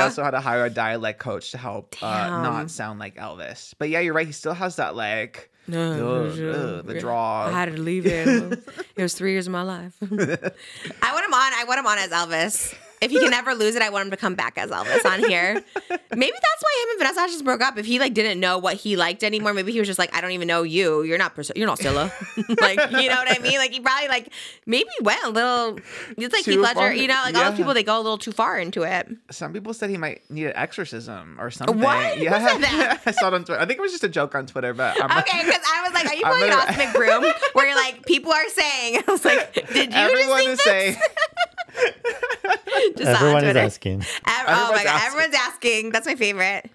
Also 0.04 0.22
had 0.24 0.30
to 0.32 0.40
hire 0.40 0.64
a 0.64 0.70
dialect 0.70 1.18
coach 1.20 1.50
to 1.52 1.58
help 1.58 1.94
uh, 2.02 2.28
not 2.42 2.70
sound 2.70 2.98
like 2.98 3.16
Elvis. 3.16 3.74
But 3.78 3.90
yeah, 3.90 4.00
you're 4.00 4.14
right. 4.14 4.26
He 4.26 4.32
still 4.32 4.54
has 4.54 4.76
that 4.76 4.96
like 4.96 5.50
ugh, 5.68 5.74
ugh, 5.76 6.86
the 6.86 6.96
draw. 6.98 7.46
I 7.46 7.50
had 7.52 7.74
to 7.74 7.80
leave 7.80 8.06
it. 8.06 8.26
It 8.96 9.02
was 9.02 9.14
three 9.14 9.32
years 9.32 9.46
of 9.46 9.52
my 9.52 9.62
life. 9.62 9.94
I 10.02 10.06
want 10.06 11.24
him 11.24 11.34
on. 11.34 11.52
I 11.52 11.64
want 11.66 11.78
him 11.80 11.86
on 11.86 11.98
as 11.98 12.10
Elvis. 12.10 12.74
If 13.00 13.10
he 13.10 13.18
can 13.18 13.30
never 13.30 13.54
lose 13.54 13.74
it, 13.76 13.82
I 13.82 13.88
want 13.88 14.04
him 14.06 14.10
to 14.10 14.16
come 14.18 14.34
back 14.34 14.58
as 14.58 14.70
Elvis 14.70 15.04
on 15.10 15.20
here. 15.20 15.54
Maybe 15.54 16.32
that's 16.32 16.62
why 16.62 16.84
him 16.84 16.90
and 16.90 16.98
Vanessa 16.98 17.32
just 17.32 17.44
broke 17.44 17.62
up. 17.62 17.78
If 17.78 17.86
he 17.86 17.98
like 17.98 18.12
didn't 18.12 18.38
know 18.40 18.58
what 18.58 18.74
he 18.76 18.96
liked 18.96 19.24
anymore, 19.24 19.54
maybe 19.54 19.72
he 19.72 19.78
was 19.78 19.88
just 19.88 19.98
like, 19.98 20.14
I 20.14 20.20
don't 20.20 20.32
even 20.32 20.46
know 20.48 20.62
you. 20.64 21.02
You're 21.02 21.16
not. 21.16 21.32
You're 21.56 21.66
not 21.66 21.78
Scylla. 21.78 22.12
like 22.60 22.78
you 22.90 23.08
know 23.08 23.16
what 23.16 23.30
I 23.30 23.38
mean? 23.42 23.56
Like 23.58 23.72
he 23.72 23.80
probably 23.80 24.08
like 24.08 24.30
maybe 24.66 24.90
went 25.00 25.22
a 25.24 25.30
little. 25.30 25.78
It's 26.18 26.34
like 26.34 26.44
Too 26.44 26.50
Heath 26.52 26.60
Ledger. 26.60 26.74
far. 26.74 26.92
You 26.92 27.08
know, 27.08 27.20
like 27.24 27.34
all 27.36 27.44
those 27.50 27.56
people 27.56 27.72
they 27.72 27.82
go 27.82 27.96
a 27.96 28.02
little 28.02 28.18
too 28.18 28.32
far 28.32 28.58
into 28.58 28.82
it. 28.82 29.08
Some 29.30 29.52
people 29.54 29.72
said 29.72 29.88
he 29.88 29.96
might 29.96 30.28
need 30.30 30.46
an 30.46 30.52
exorcism 30.56 31.38
or 31.40 31.50
something. 31.50 31.80
What? 31.80 32.18
Yeah? 32.20 32.98
I 33.06 33.10
saw 33.12 33.28
it 33.28 33.34
on 33.34 33.44
Twitter. 33.44 33.60
I 33.60 33.66
think 33.66 33.78
it 33.78 33.82
was 33.82 33.92
just 33.92 34.04
a 34.04 34.08
joke 34.08 34.34
on 34.34 34.44
Twitter, 34.46 34.74
but 34.74 35.02
I'm 35.02 35.18
Okay, 35.20 35.42
because 35.44 35.62
I 35.74 35.82
was 35.82 35.94
like, 35.94 36.06
"Are 36.06 36.14
you 36.14 36.22
pulling 36.24 36.42
an 36.44 36.48
gonna- 36.50 36.62
Austin 36.62 36.86
McBroom?" 36.88 37.32
Where 37.54 37.66
you're 37.66 37.76
like, 37.76 38.04
people 38.04 38.30
are 38.32 38.48
saying, 38.50 39.00
"I 39.08 39.10
was 39.10 39.24
like, 39.24 39.54
did 39.72 39.92
you 39.92 39.98
everyone 39.98 40.44
just 40.44 40.60
is 40.60 40.62
think 40.62 40.76
saying. 40.76 40.92
this? 40.94 41.00
Just 41.00 41.08
saw 41.08 41.38
it 41.38 41.58
on 41.59 41.59
Everyone 43.00 43.38
is 43.38 43.42
Twitter. 43.44 43.58
asking. 43.58 44.00
Ev- 44.00 44.44
oh 44.48 44.72
my 44.72 44.84
god, 44.84 44.86
asking. 44.86 45.06
everyone's 45.06 45.34
asking. 45.34 45.90
That's 45.90 46.06
my 46.06 46.14
favorite. 46.14 46.70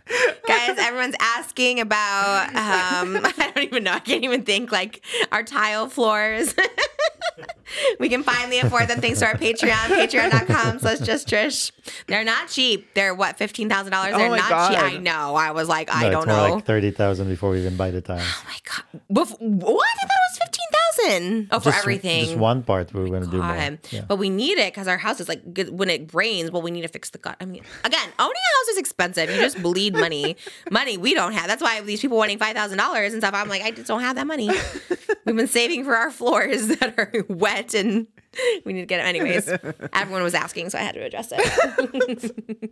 Guys, 0.48 0.78
everyone's 0.78 1.16
asking 1.20 1.80
about 1.80 2.48
um 2.50 3.22
I 3.26 3.52
don't 3.54 3.64
even 3.66 3.84
know. 3.84 3.94
I 3.94 4.00
can't 4.00 4.24
even 4.24 4.44
think 4.44 4.72
like 4.72 5.02
our 5.32 5.44
tile 5.44 5.90
floors. 5.90 6.54
we 8.00 8.10
can 8.10 8.24
finally 8.24 8.60
afford 8.60 8.88
them 8.88 9.02
thanks 9.02 9.20
to 9.20 9.26
our 9.26 9.36
Patreon, 9.36 9.72
patreon.com 9.88 10.80
slash 10.80 11.00
just 11.00 11.28
Trish. 11.28 11.72
They're 12.08 12.24
not 12.24 12.50
cheap. 12.50 12.94
They're 12.94 13.14
what, 13.14 13.38
fifteen 13.38 13.70
thousand 13.70 13.92
dollars? 13.92 14.14
Oh 14.16 14.18
They're 14.18 14.30
my 14.30 14.38
not 14.38 14.50
God. 14.50 14.70
cheap. 14.70 14.80
I 14.80 14.98
know. 14.98 15.36
I 15.36 15.52
was 15.52 15.68
like, 15.68 15.94
I 15.94 16.10
don't 16.10 16.28
know. 16.28 16.56
like 16.56 16.66
30,000 16.66 17.28
before 17.28 17.52
we 17.52 17.60
even 17.60 17.76
buy 17.78 17.92
the 17.92 18.02
tiles. 18.02 18.24
Oh 18.26 18.44
my 18.46 18.58
god. 18.64 19.02
Bef- 19.12 19.40
what? 19.42 19.88
I 20.02 20.08
thought 20.08 20.18
it 20.18 20.32
was 20.32 20.40
fifteen 20.44 20.66
thousand. 20.72 21.48
Oh, 21.52 21.60
for 21.60 21.66
Just- 21.72 21.80
everything. 21.80 22.26
Just 22.26 22.38
one 22.38 22.64
part 22.64 22.94
we 22.94 23.02
are 23.02 23.08
going 23.08 23.24
to 23.26 23.30
do 23.30 23.38
more. 23.42 23.78
Yeah. 23.92 24.06
But 24.08 24.16
we 24.18 24.30
need 24.30 24.58
it 24.58 24.74
because 24.74 24.88
our 24.88 24.98
house 24.98 25.20
is 25.20 25.28
like 25.28 25.54
good- 25.54 25.78
when 25.78 25.90
it 25.90 26.14
rains. 26.14 26.52
Well, 26.52 26.62
we 26.62 26.72
need 26.72 26.82
to 26.84 26.88
fix 26.88 27.10
the 27.10 27.18
gut. 27.18 27.36
I 27.42 27.46
mean, 27.46 27.64
again, 27.84 28.10
owning 28.18 28.32
a 28.34 28.58
house 28.60 28.68
is 28.70 28.78
expensive. 28.78 29.30
You 29.30 29.36
just 29.38 29.62
bleed 29.62 29.94
money, 29.94 30.38
money 30.72 30.98
we 30.98 31.14
don't 31.14 31.34
have. 31.34 31.48
That's 31.48 31.62
why 31.62 31.82
these 31.82 32.02
people 32.02 32.18
wanting 32.18 32.38
five 32.40 32.56
thousand 32.56 32.78
dollars 32.78 33.14
and 33.14 33.22
stuff. 33.22 33.34
I'm 33.34 33.50
like, 33.50 33.62
I 33.64 33.72
just 33.72 33.88
don't 33.88 34.02
have 34.02 34.16
that 34.16 34.26
money. 34.28 34.50
We've 35.26 35.36
been 35.36 35.48
saving 35.48 35.84
for 35.86 35.96
our 35.96 36.12
floors 36.12 36.68
that 36.80 36.94
are 36.98 37.12
wet 37.28 37.74
and 37.74 38.08
we 38.66 38.74
need 38.74 38.82
to 38.82 38.86
get 38.86 39.00
it 39.00 39.08
anyways. 39.08 39.48
Everyone 39.94 40.22
was 40.24 40.34
asking, 40.34 40.70
so 40.70 40.78
I 40.78 40.82
had 40.82 40.94
to 40.96 41.02
address 41.04 41.32
it. 41.36 42.72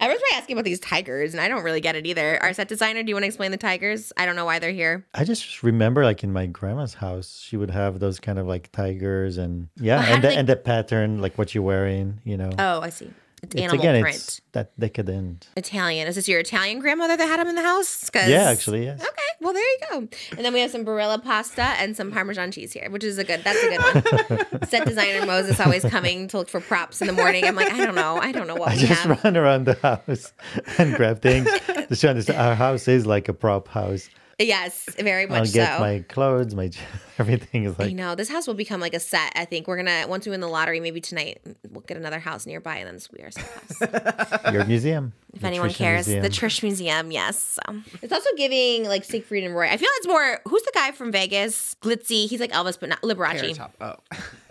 Everyone's 0.00 0.22
asking 0.34 0.54
about 0.54 0.64
these 0.64 0.80
tigers, 0.80 1.32
and 1.34 1.40
I 1.40 1.48
don't 1.48 1.62
really 1.62 1.80
get 1.80 1.94
it 1.96 2.06
either. 2.06 2.42
Our 2.42 2.52
set 2.52 2.68
designer, 2.68 3.02
do 3.02 3.08
you 3.08 3.14
want 3.14 3.22
to 3.22 3.26
explain 3.28 3.50
the 3.50 3.56
tigers? 3.56 4.12
I 4.16 4.26
don't 4.26 4.36
know 4.36 4.44
why 4.44 4.58
they're 4.58 4.70
here. 4.72 5.06
I 5.14 5.24
just 5.24 5.62
remember, 5.62 6.04
like 6.04 6.22
in 6.24 6.32
my 6.32 6.46
grandma's 6.46 6.94
house, 6.94 7.40
she 7.42 7.56
would 7.56 7.70
have 7.70 8.00
those 8.00 8.18
kind 8.20 8.38
of 8.38 8.46
like 8.46 8.70
tigers 8.72 9.38
and 9.38 9.68
yeah, 9.76 10.04
and 10.14 10.22
the, 10.22 10.28
they- 10.28 10.36
and 10.36 10.48
the 10.48 10.56
pattern, 10.56 11.20
like 11.20 11.36
what 11.38 11.54
you're 11.54 11.64
wearing, 11.64 12.20
you 12.24 12.36
know. 12.36 12.50
Oh, 12.58 12.80
I 12.80 12.90
see. 12.90 13.10
It's, 13.42 13.54
it's 13.54 13.62
animal 13.62 13.80
again, 13.80 14.00
print. 14.02 14.16
it's 14.16 14.40
that 14.52 14.78
decadent. 14.80 15.48
Italian. 15.56 16.08
Is 16.08 16.16
this 16.16 16.26
your 16.28 16.40
Italian 16.40 16.80
grandmother 16.80 17.16
that 17.16 17.26
had 17.26 17.38
them 17.38 17.46
in 17.48 17.54
the 17.54 17.62
house? 17.62 18.10
'Cause- 18.10 18.28
Yeah, 18.28 18.50
actually, 18.50 18.84
yes. 18.84 19.00
Okay, 19.00 19.10
well 19.40 19.52
there 19.52 19.62
you 19.62 19.78
go. 19.90 19.96
And 20.36 20.44
then 20.44 20.52
we 20.52 20.60
have 20.60 20.70
some 20.72 20.84
Barilla 20.84 21.22
pasta 21.22 21.62
and 21.62 21.96
some 21.96 22.10
Parmesan 22.10 22.50
cheese 22.50 22.72
here, 22.72 22.90
which 22.90 23.04
is 23.04 23.16
a 23.18 23.24
good. 23.24 23.44
That's 23.44 23.62
a 23.62 23.68
good 23.68 24.40
one. 24.50 24.62
Set 24.68 24.86
designer 24.86 25.24
Moses 25.24 25.60
always 25.60 25.84
coming 25.84 26.26
to 26.28 26.38
look 26.38 26.48
for 26.48 26.60
props 26.60 27.00
in 27.00 27.06
the 27.06 27.12
morning. 27.12 27.44
I'm 27.44 27.54
like, 27.54 27.70
I 27.72 27.84
don't 27.84 27.94
know, 27.94 28.16
I 28.18 28.32
don't 28.32 28.48
know 28.48 28.56
what 28.56 28.70
I 28.72 28.74
we 28.74 28.80
just 28.80 29.02
have. 29.04 29.22
run 29.24 29.36
around 29.36 29.64
the 29.66 29.74
house 29.74 30.32
and 30.78 30.94
grab 30.96 31.22
things. 31.22 31.48
Just 31.88 32.00
to 32.00 32.10
understand, 32.10 32.38
our 32.40 32.54
house 32.56 32.88
is 32.88 33.06
like 33.06 33.28
a 33.28 33.32
prop 33.34 33.68
house. 33.68 34.08
Yes, 34.40 34.88
very 34.98 35.26
much 35.26 35.48
I'll 35.48 35.52
get 35.52 35.74
so. 35.74 35.80
my 35.80 36.04
clothes, 36.08 36.54
my 36.54 36.70
everything 37.18 37.64
is 37.64 37.78
like. 37.78 37.90
I 37.90 37.92
know 37.92 38.14
this 38.14 38.28
house 38.28 38.46
will 38.46 38.54
become 38.54 38.80
like 38.80 38.94
a 38.94 39.00
set. 39.00 39.32
I 39.34 39.44
think 39.44 39.66
we're 39.66 39.76
gonna 39.76 40.06
once 40.08 40.26
we 40.26 40.30
win 40.30 40.40
the 40.40 40.48
lottery, 40.48 40.80
maybe 40.80 41.00
tonight 41.00 41.40
we'll 41.70 41.82
get 41.82 41.96
another 41.96 42.18
house 42.18 42.46
nearby, 42.46 42.76
and 42.76 42.86
then 42.86 42.94
this 42.94 43.10
will 43.10 43.18
be 43.18 43.24
our 43.24 43.30
set 43.30 44.40
house. 44.40 44.44
your 44.52 44.64
museum. 44.64 45.12
If 45.38 45.44
anyone 45.44 45.70
cares. 45.70 46.06
The 46.06 46.28
Trish 46.28 46.64
Museum, 46.64 47.12
yes. 47.12 47.58
So. 47.64 47.80
It's 48.02 48.12
also 48.12 48.28
giving 48.36 48.84
like 48.84 49.04
Siegfried 49.04 49.44
and 49.44 49.54
Roy. 49.54 49.68
I 49.68 49.76
feel 49.76 49.88
it's 49.94 50.08
more. 50.08 50.40
Who's 50.48 50.62
the 50.64 50.72
guy 50.74 50.90
from 50.90 51.12
Vegas? 51.12 51.76
Glitzy. 51.80 52.26
He's 52.28 52.40
like 52.40 52.50
Elvis, 52.50 52.78
but 52.78 52.88
not 52.88 53.00
Liberace. 53.02 53.40
Carrot 53.40 53.54
Top. 53.54 53.74
Oh. 53.80 53.94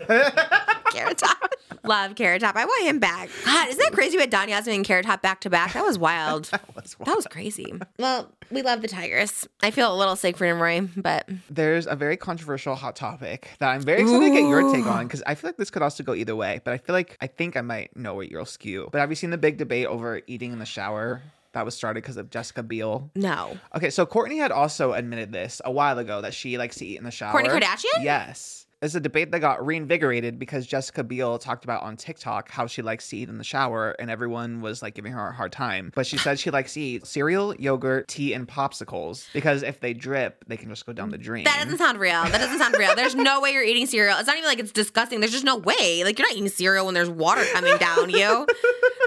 Carrot 0.92 1.18
Top. 1.18 1.52
Love 1.84 2.14
Carrot 2.14 2.40
Top. 2.40 2.56
I 2.56 2.64
want 2.64 2.84
him 2.86 2.98
back. 2.98 3.28
God, 3.44 3.68
isn't 3.68 3.82
that 3.82 3.92
crazy? 3.92 4.16
We 4.16 4.22
had 4.22 4.30
Donny 4.30 4.54
Osmond 4.54 4.76
and 4.76 4.84
Carrot 4.86 5.04
Top 5.04 5.20
back 5.20 5.40
to 5.42 5.50
back. 5.50 5.74
That 5.74 5.84
was 5.84 5.98
wild. 5.98 6.44
that 6.52 6.74
was 6.74 6.96
was 6.98 7.26
crazy. 7.26 7.74
Well, 7.98 8.32
we 8.50 8.62
love 8.62 8.80
the 8.80 8.88
Tigers. 8.88 9.46
I 9.62 9.70
feel 9.70 9.92
a 9.92 9.96
little 9.96 10.16
Siegfried 10.16 10.52
and 10.52 10.60
Roy, 10.60 10.88
but 10.96 11.28
There's 11.50 11.86
a 11.86 11.96
very 11.96 12.16
controversial 12.16 12.74
hot 12.74 12.96
topic 12.96 13.50
that 13.58 13.68
I'm 13.68 13.82
very 13.82 14.02
excited 14.02 14.26
to 14.26 14.30
get 14.30 14.48
your 14.48 14.72
take 14.72 14.86
on 14.86 15.06
because 15.06 15.22
I 15.26 15.34
feel 15.34 15.48
like 15.48 15.56
this 15.56 15.70
could 15.70 15.82
also 15.82 16.02
go 16.02 16.14
either 16.14 16.34
way. 16.34 16.60
But 16.64 16.72
I 16.74 16.78
feel 16.78 16.94
like 16.94 17.16
I 17.20 17.26
think 17.26 17.56
I 17.56 17.60
might 17.60 17.94
know 17.96 18.14
where 18.14 18.24
you'll 18.24 18.46
skew. 18.46 18.88
But 18.90 19.00
have 19.00 19.10
you 19.10 19.16
seen 19.16 19.30
the 19.30 19.38
big 19.38 19.58
debate 19.58 19.86
over 19.86 20.22
eating 20.26 20.52
in 20.52 20.58
the 20.58 20.66
shower 20.78 21.22
that 21.52 21.64
was 21.64 21.74
started 21.74 22.02
because 22.02 22.16
of 22.16 22.30
Jessica 22.30 22.62
Biel? 22.62 23.10
no. 23.16 23.58
Okay, 23.74 23.90
so 23.90 24.06
Kourtney 24.06 24.38
had 24.38 24.52
also 24.52 24.92
admitted 24.92 25.32
this 25.32 25.60
a 25.64 25.72
while 25.72 25.98
ago 25.98 26.20
that 26.20 26.34
she 26.34 26.56
likes 26.56 26.76
to 26.76 26.86
eat 26.86 26.98
in 26.98 27.04
the 27.04 27.10
shower. 27.10 27.32
Kourtney 27.32 27.48
Kardashian? 27.48 28.02
Yes. 28.04 28.66
It's 28.80 28.94
a 28.94 29.00
debate 29.00 29.32
that 29.32 29.40
got 29.40 29.66
reinvigorated 29.66 30.38
because 30.38 30.64
Jessica 30.64 31.02
Biel 31.02 31.38
talked 31.38 31.64
about 31.64 31.82
on 31.82 31.96
TikTok 31.96 32.48
how 32.48 32.68
she 32.68 32.80
likes 32.80 33.08
to 33.08 33.16
eat 33.16 33.28
in 33.28 33.36
the 33.36 33.42
shower 33.42 33.96
and 33.98 34.08
everyone 34.08 34.60
was 34.60 34.82
like 34.82 34.94
giving 34.94 35.10
her 35.12 35.28
a 35.28 35.32
hard 35.32 35.50
time. 35.50 35.90
But 35.96 36.06
she 36.06 36.16
said 36.16 36.38
she 36.38 36.52
likes 36.52 36.74
to 36.74 36.80
eat 36.80 37.04
cereal, 37.04 37.56
yogurt, 37.56 38.06
tea, 38.06 38.34
and 38.34 38.46
popsicles 38.46 39.26
because 39.32 39.64
if 39.64 39.80
they 39.80 39.94
drip, 39.94 40.44
they 40.46 40.56
can 40.56 40.68
just 40.68 40.86
go 40.86 40.92
down 40.92 41.10
the 41.10 41.18
drain. 41.18 41.42
That 41.42 41.64
doesn't 41.64 41.78
sound 41.78 41.98
real. 41.98 42.22
That 42.22 42.38
doesn't 42.38 42.58
sound 42.58 42.76
real. 42.78 42.94
There's 42.94 43.16
no 43.16 43.40
way 43.40 43.50
you're 43.50 43.64
eating 43.64 43.86
cereal. 43.86 44.16
It's 44.18 44.28
not 44.28 44.36
even 44.36 44.48
like 44.48 44.60
it's 44.60 44.70
disgusting. 44.70 45.18
There's 45.18 45.32
just 45.32 45.44
no 45.44 45.56
way. 45.56 46.04
Like 46.04 46.16
you're 46.16 46.28
not 46.28 46.36
eating 46.36 46.48
cereal 46.48 46.84
when 46.86 46.94
there's 46.94 47.10
water 47.10 47.44
coming 47.52 47.76
down 47.78 48.10
you. 48.10 48.46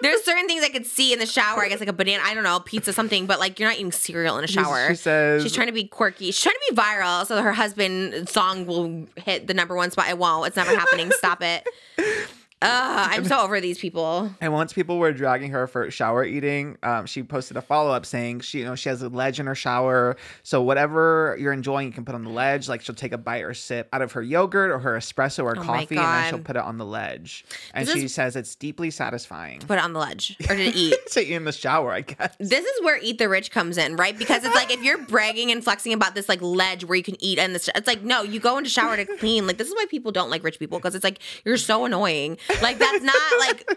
There's 0.01 0.23
certain 0.23 0.47
things 0.47 0.63
I 0.63 0.69
could 0.69 0.85
see 0.85 1.13
in 1.13 1.19
the 1.19 1.25
shower. 1.25 1.61
I 1.63 1.69
guess 1.69 1.79
like 1.79 1.87
a 1.87 1.93
banana. 1.93 2.23
I 2.25 2.33
don't 2.33 2.43
know, 2.43 2.59
pizza, 2.59 2.91
something. 2.91 3.25
But 3.25 3.39
like 3.39 3.57
you're 3.59 3.69
not 3.69 3.77
eating 3.77 3.91
cereal 3.93 4.37
in 4.37 4.43
a 4.43 4.47
shower. 4.47 4.89
she 4.89 4.95
says- 4.95 5.43
she's 5.43 5.53
trying 5.53 5.67
to 5.67 5.73
be 5.73 5.85
quirky. 5.85 6.25
She's 6.25 6.41
trying 6.41 6.55
to 6.55 6.73
be 6.73 6.75
viral 6.75 7.25
so 7.25 7.35
that 7.35 7.43
her 7.43 7.53
husband 7.53 8.27
song 8.27 8.65
will 8.65 9.05
hit 9.15 9.47
the 9.47 9.53
number 9.61 9.75
one 9.75 9.91
spot. 9.91 10.09
It 10.09 10.17
won't. 10.17 10.47
It's 10.47 10.57
never 10.57 10.75
happening. 10.75 11.11
Stop 11.11 11.41
it. 11.41 11.65
Ugh, 12.61 13.09
I'm 13.13 13.25
so 13.31 13.39
over 13.41 13.59
these 13.59 13.79
people. 13.79 14.33
And 14.39 14.53
once 14.53 14.73
people 14.73 14.99
were 14.99 15.11
dragging 15.13 15.51
her 15.51 15.65
for 15.67 15.89
shower 15.89 16.23
eating, 16.23 16.77
um, 16.83 17.05
she 17.05 17.23
posted 17.23 17.57
a 17.57 17.61
follow 17.61 17.91
up 17.91 18.05
saying 18.05 18.41
she, 18.41 18.59
you 18.59 18.65
know, 18.65 18.75
she 18.75 18.89
has 18.89 19.01
a 19.01 19.09
ledge 19.09 19.39
in 19.39 19.47
her 19.47 19.55
shower. 19.55 20.15
So 20.43 20.61
whatever 20.61 21.35
you're 21.39 21.53
enjoying, 21.53 21.87
you 21.87 21.93
can 21.93 22.05
put 22.05 22.13
on 22.15 22.23
the 22.23 22.29
ledge. 22.29 22.69
Like 22.69 22.81
she'll 22.81 22.95
take 22.95 23.13
a 23.13 23.17
bite 23.17 23.41
or 23.43 23.53
sip 23.53 23.89
out 23.93 24.01
of 24.01 24.11
her 24.13 24.21
yogurt 24.21 24.71
or 24.71 24.79
her 24.79 24.97
espresso 24.97 25.43
or 25.43 25.57
Oh 25.57 25.61
coffee, 25.63 25.95
and 25.97 26.05
then 26.05 26.29
she'll 26.29 26.39
put 26.43 26.55
it 26.55 26.61
on 26.63 26.77
the 26.77 26.85
ledge. 26.85 27.45
And 27.73 27.87
This 27.87 27.95
she 27.95 28.05
is- 28.05 28.13
says 28.13 28.35
it's 28.35 28.55
deeply 28.55 28.91
satisfying 28.91 29.59
Put 29.61 29.77
it 29.77 29.83
on 29.83 29.93
the 29.93 29.99
ledge 29.99 30.35
or 30.49 30.55
to 30.55 30.63
eat. 30.63 30.95
to 31.11 31.21
eat 31.21 31.31
in 31.31 31.45
the 31.45 31.51
shower. 31.51 31.91
I 31.91 32.01
guess. 32.01 32.35
This 32.39 32.65
is 32.65 32.83
where 32.83 32.99
eat 33.01 33.17
the 33.17 33.27
rich 33.29 33.51
comes 33.51 33.77
in, 33.77 33.95
right? 33.95 34.17
Because 34.17 34.43
it's 34.43 34.55
like 34.55 34.71
if 34.71 34.83
you're 34.83 34.99
bragging 34.99 35.51
and 35.51 35.63
flexing 35.63 35.93
about 35.93 36.13
this 36.15 36.29
like 36.29 36.41
ledge 36.41 36.85
where 36.85 36.95
you 36.95 37.03
can 37.03 37.15
eat 37.23 37.39
and 37.39 37.55
this, 37.55 37.69
it's 37.75 37.87
like 37.87 38.03
no, 38.03 38.21
you 38.21 38.39
go 38.39 38.57
into 38.57 38.69
shower 38.69 38.95
to 38.97 39.05
clean. 39.17 39.47
Like 39.47 39.57
this 39.57 39.67
is 39.67 39.73
why 39.75 39.85
people 39.89 40.11
don't 40.11 40.29
like 40.29 40.43
rich 40.43 40.59
people 40.59 40.77
because 40.77 40.93
it's 40.95 41.03
like 41.03 41.19
you're 41.43 41.57
so 41.57 41.85
annoying. 41.85 42.37
Like 42.61 42.77
that's 42.79 43.03
not 43.03 43.15
like 43.39 43.67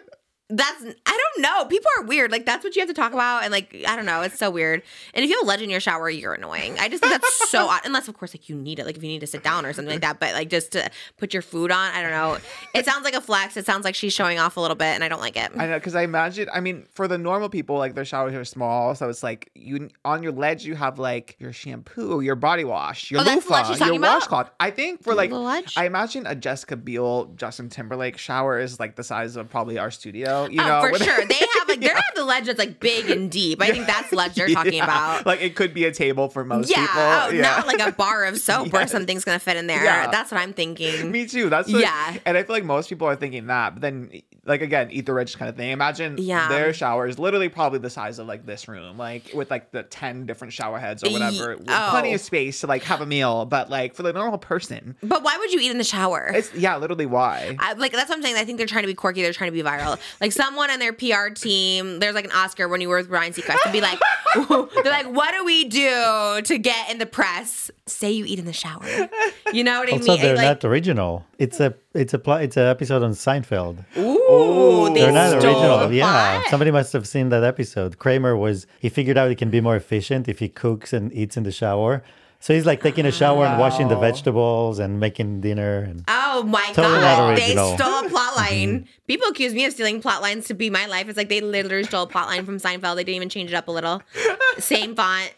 that's 0.50 0.84
I 0.84 1.30
don't 1.34 1.42
know. 1.42 1.64
People 1.64 1.90
are 1.98 2.04
weird. 2.04 2.30
Like 2.30 2.44
that's 2.44 2.64
what 2.64 2.76
you 2.76 2.80
have 2.80 2.88
to 2.88 2.94
talk 2.94 3.14
about, 3.14 3.44
and 3.44 3.50
like 3.50 3.74
I 3.88 3.96
don't 3.96 4.04
know. 4.04 4.20
It's 4.20 4.38
so 4.38 4.50
weird. 4.50 4.82
And 5.14 5.24
if 5.24 5.30
you 5.30 5.36
have 5.36 5.44
a 5.44 5.48
ledge 5.48 5.62
in 5.62 5.70
your 5.70 5.80
shower, 5.80 6.10
you're 6.10 6.34
annoying. 6.34 6.78
I 6.78 6.88
just 6.88 7.02
think 7.02 7.12
that's 7.12 7.50
so 7.50 7.66
odd. 7.68 7.80
Unless 7.84 8.08
of 8.08 8.14
course 8.18 8.34
like 8.34 8.48
you 8.50 8.56
need 8.56 8.78
it, 8.78 8.84
like 8.84 8.96
if 8.96 9.02
you 9.02 9.08
need 9.08 9.20
to 9.20 9.26
sit 9.26 9.42
down 9.42 9.64
or 9.64 9.72
something 9.72 9.92
like 9.92 10.02
that. 10.02 10.20
But 10.20 10.34
like 10.34 10.50
just 10.50 10.72
to 10.72 10.90
put 11.16 11.32
your 11.32 11.40
food 11.40 11.70
on, 11.70 11.92
I 11.94 12.02
don't 12.02 12.10
know. 12.10 12.36
It 12.74 12.84
sounds 12.84 13.04
like 13.04 13.14
a 13.14 13.22
flex. 13.22 13.56
It 13.56 13.64
sounds 13.64 13.84
like 13.84 13.94
she's 13.94 14.12
showing 14.12 14.38
off 14.38 14.58
a 14.58 14.60
little 14.60 14.76
bit, 14.76 14.88
and 14.94 15.02
I 15.02 15.08
don't 15.08 15.20
like 15.20 15.36
it. 15.38 15.50
I 15.56 15.66
know 15.66 15.78
because 15.78 15.94
I 15.94 16.02
imagine. 16.02 16.48
I 16.52 16.60
mean, 16.60 16.86
for 16.92 17.08
the 17.08 17.16
normal 17.16 17.48
people, 17.48 17.78
like 17.78 17.94
their 17.94 18.04
showers 18.04 18.34
are 18.34 18.44
small, 18.44 18.94
so 18.94 19.08
it's 19.08 19.22
like 19.22 19.50
you 19.54 19.88
on 20.04 20.22
your 20.22 20.32
ledge 20.32 20.66
you 20.66 20.74
have 20.74 20.98
like 20.98 21.36
your 21.38 21.54
shampoo, 21.54 22.20
your 22.20 22.36
body 22.36 22.64
wash, 22.64 23.10
your 23.10 23.22
Oh, 23.22 23.24
that's 23.24 23.46
the 23.46 23.52
ledge 23.52 23.68
loofah, 23.70 23.86
your 23.86 23.98
washcloth. 23.98 24.50
I 24.60 24.70
think 24.70 25.02
for 25.02 25.14
like? 25.14 25.32
I 25.76 25.86
imagine 25.86 26.26
a 26.26 26.34
Jessica 26.34 26.76
Biel, 26.76 27.32
Justin 27.36 27.70
Timberlake 27.70 28.18
shower 28.18 28.58
is 28.58 28.78
like 28.78 28.96
the 28.96 29.04
size 29.04 29.36
of 29.36 29.48
probably 29.48 29.78
our 29.78 29.90
studio. 29.90 30.34
You 30.52 30.60
oh, 30.62 30.66
know, 30.66 30.88
for 30.88 31.02
sure. 31.02 31.24
They 31.26 31.34
have 31.58 31.68
like 31.68 31.80
they 31.80 31.88
have 31.88 32.04
the 32.14 32.24
ledge 32.24 32.46
that's 32.46 32.58
like 32.58 32.80
big 32.80 33.10
and 33.10 33.30
deep. 33.30 33.62
I 33.62 33.70
think 33.70 33.86
that's 33.86 34.12
ledge 34.12 34.34
they're 34.34 34.48
talking 34.54 34.74
Yeah. 34.74 34.84
about. 34.84 35.26
Like 35.26 35.40
it 35.40 35.56
could 35.56 35.74
be 35.74 35.84
a 35.84 35.92
table 35.92 36.28
for 36.28 36.44
most 36.44 36.70
yeah, 36.70 36.86
people. 36.86 37.00
oh, 37.00 37.28
yeah. 37.30 37.42
not 37.42 37.66
like 37.66 37.80
a 37.80 37.92
bar 37.92 38.24
of 38.24 38.38
soap 38.40 38.72
or 38.72 38.80
Yes. 38.80 38.90
something's 38.92 39.24
gonna 39.24 39.38
fit 39.38 39.56
in 39.56 39.66
there. 39.66 39.82
Yeah. 39.84 40.10
That's 40.10 40.30
what 40.30 40.40
I'm 40.40 40.52
thinking. 40.52 41.10
Me 41.10 41.26
too. 41.26 41.48
That's 41.50 41.70
what, 41.72 41.80
Yeah. 41.80 42.16
And 42.24 42.36
I 42.36 42.42
feel 42.42 42.54
like 42.56 42.64
most 42.64 42.88
people 42.88 43.06
are 43.08 43.16
thinking 43.16 43.46
that, 43.48 43.74
but 43.74 43.80
then 43.82 44.10
like 44.46 44.60
again, 44.62 44.88
eat 44.90 45.06
the 45.06 45.14
rich 45.14 45.38
kind 45.38 45.48
of 45.48 45.56
thing. 45.56 45.70
Imagine 45.70 46.16
Yeah. 46.18 46.48
their 46.48 46.72
shower 46.72 47.06
is 47.06 47.18
literally 47.18 47.48
probably 47.48 47.78
the 47.78 47.90
size 47.90 48.18
of 48.18 48.26
like 48.26 48.44
this 48.46 48.68
room, 48.68 48.98
like 48.98 49.30
with 49.34 49.50
like 49.50 49.70
the 49.72 49.82
ten 49.84 50.26
different 50.26 50.52
shower 50.52 50.78
heads 50.78 51.02
or 51.04 51.10
whatever. 51.10 51.56
with 51.56 51.66
oh. 51.68 51.86
Plenty 51.90 52.14
of 52.14 52.20
space 52.20 52.60
to 52.60 52.66
like 52.66 52.82
have 52.84 53.00
a 53.00 53.06
meal, 53.06 53.44
but 53.46 53.70
like 53.70 53.94
for 53.94 54.02
the 54.02 54.12
normal 54.12 54.38
person, 54.38 54.96
But 55.02 55.22
why 55.22 55.36
would 55.38 55.52
you 55.52 55.60
eat 55.60 55.70
in 55.70 55.78
the 55.78 55.84
shower? 55.84 56.30
it's 56.34 56.52
yeah, 56.54 56.76
literally 56.76 57.06
why. 57.06 57.56
I, 57.58 57.72
like 57.74 57.92
that's 57.92 58.08
what 58.08 58.16
I'm 58.16 58.22
saying. 58.22 58.36
I 58.36 58.44
think 58.44 58.58
they're 58.58 58.66
trying 58.66 58.82
to 58.84 58.88
be 58.88 58.94
quirky. 58.94 59.22
They're 59.22 59.32
trying 59.32 59.50
to 59.50 59.56
be 59.56 59.62
viral. 59.62 59.98
Like 60.20 60.32
someone 60.32 60.70
on 60.70 60.78
their 60.78 60.92
PR 60.92 61.28
team, 61.34 61.98
there's 62.00 62.14
like 62.14 62.24
an 62.26 62.32
Oscar 62.32 62.68
when 62.68 62.80
you 62.80 62.88
were 62.88 62.98
with 62.98 63.08
Ryan 63.08 63.32
Seacrest 63.32 63.62
to 63.62 63.72
be 63.72 63.80
like, 63.80 63.98
they're 64.34 64.92
like, 64.92 65.06
what 65.10 65.32
do 65.32 65.44
we 65.44 65.64
do 65.64 66.40
to 66.44 66.58
get 66.58 66.90
in 66.90 66.98
the 66.98 67.06
press? 67.06 67.70
Say 67.86 68.12
you 68.12 68.24
eat 68.26 68.38
in 68.38 68.44
the 68.46 68.52
shower. 68.52 68.84
You 69.52 69.62
know 69.64 69.80
what 69.80 69.88
I 69.88 69.92
Also, 69.92 70.12
mean? 70.12 70.22
they're 70.22 70.36
like, 70.36 70.44
not 70.44 70.64
original. 70.64 71.24
It's 71.38 71.60
a 71.60 71.74
it's 71.94 72.14
a 72.14 72.18
pl- 72.18 72.34
it's 72.34 72.56
an 72.56 72.64
episode 72.66 73.02
on 73.02 73.12
Seinfeld. 73.12 73.84
ooh, 73.98 74.20
they 74.94 75.00
They're 75.00 75.12
not 75.12 75.34
original. 75.34 75.92
Yeah, 75.92 76.42
somebody 76.50 76.70
must 76.70 76.92
have 76.92 77.06
seen 77.08 77.28
that 77.30 77.44
episode. 77.44 77.98
Kramer 77.98 78.36
was 78.36 78.66
he 78.78 78.88
figured 78.88 79.16
out 79.18 79.28
he 79.28 79.34
can 79.34 79.50
be 79.50 79.60
more 79.60 79.76
efficient 79.76 80.28
if 80.28 80.38
he 80.38 80.48
cooks 80.48 80.92
and 80.92 81.12
eats 81.12 81.36
in 81.36 81.42
the 81.42 81.52
shower. 81.52 82.02
So 82.40 82.52
he's 82.52 82.66
like 82.66 82.82
taking 82.82 83.06
a 83.06 83.10
shower 83.12 83.46
and 83.46 83.58
washing 83.58 83.88
the 83.88 83.96
vegetables 83.96 84.78
and 84.78 85.00
making 85.00 85.40
dinner 85.40 85.78
and 85.78 86.04
Oh 86.08 86.42
my 86.42 86.66
Totally 86.74 87.00
god! 87.00 87.38
They. 87.38 87.54
Mm-hmm. 87.54 87.76
stole 87.76 88.04
a 88.04 88.08
plot 88.10 88.36
line. 88.42 88.86
People 89.06 89.28
accuse 89.28 89.54
me 89.54 89.64
of 89.64 89.72
stealing 89.72 90.02
plot 90.02 90.20
lines 90.20 90.46
to 90.48 90.54
be 90.54 90.68
my 90.68 90.84
life. 90.84 91.08
It's 91.08 91.16
like 91.16 91.30
they 91.30 91.40
literally 91.40 91.84
stole 91.84 92.02
a 92.02 92.06
plot 92.06 92.26
line 92.26 92.44
from 92.44 92.58
Seinfeld. 92.58 92.96
They 92.96 93.04
didn't 93.04 93.16
even 93.16 93.28
change 93.30 93.50
it 93.50 93.54
up 93.54 93.68
a 93.68 93.70
little. 93.70 94.02
Same 94.58 94.94
font. 94.94 95.32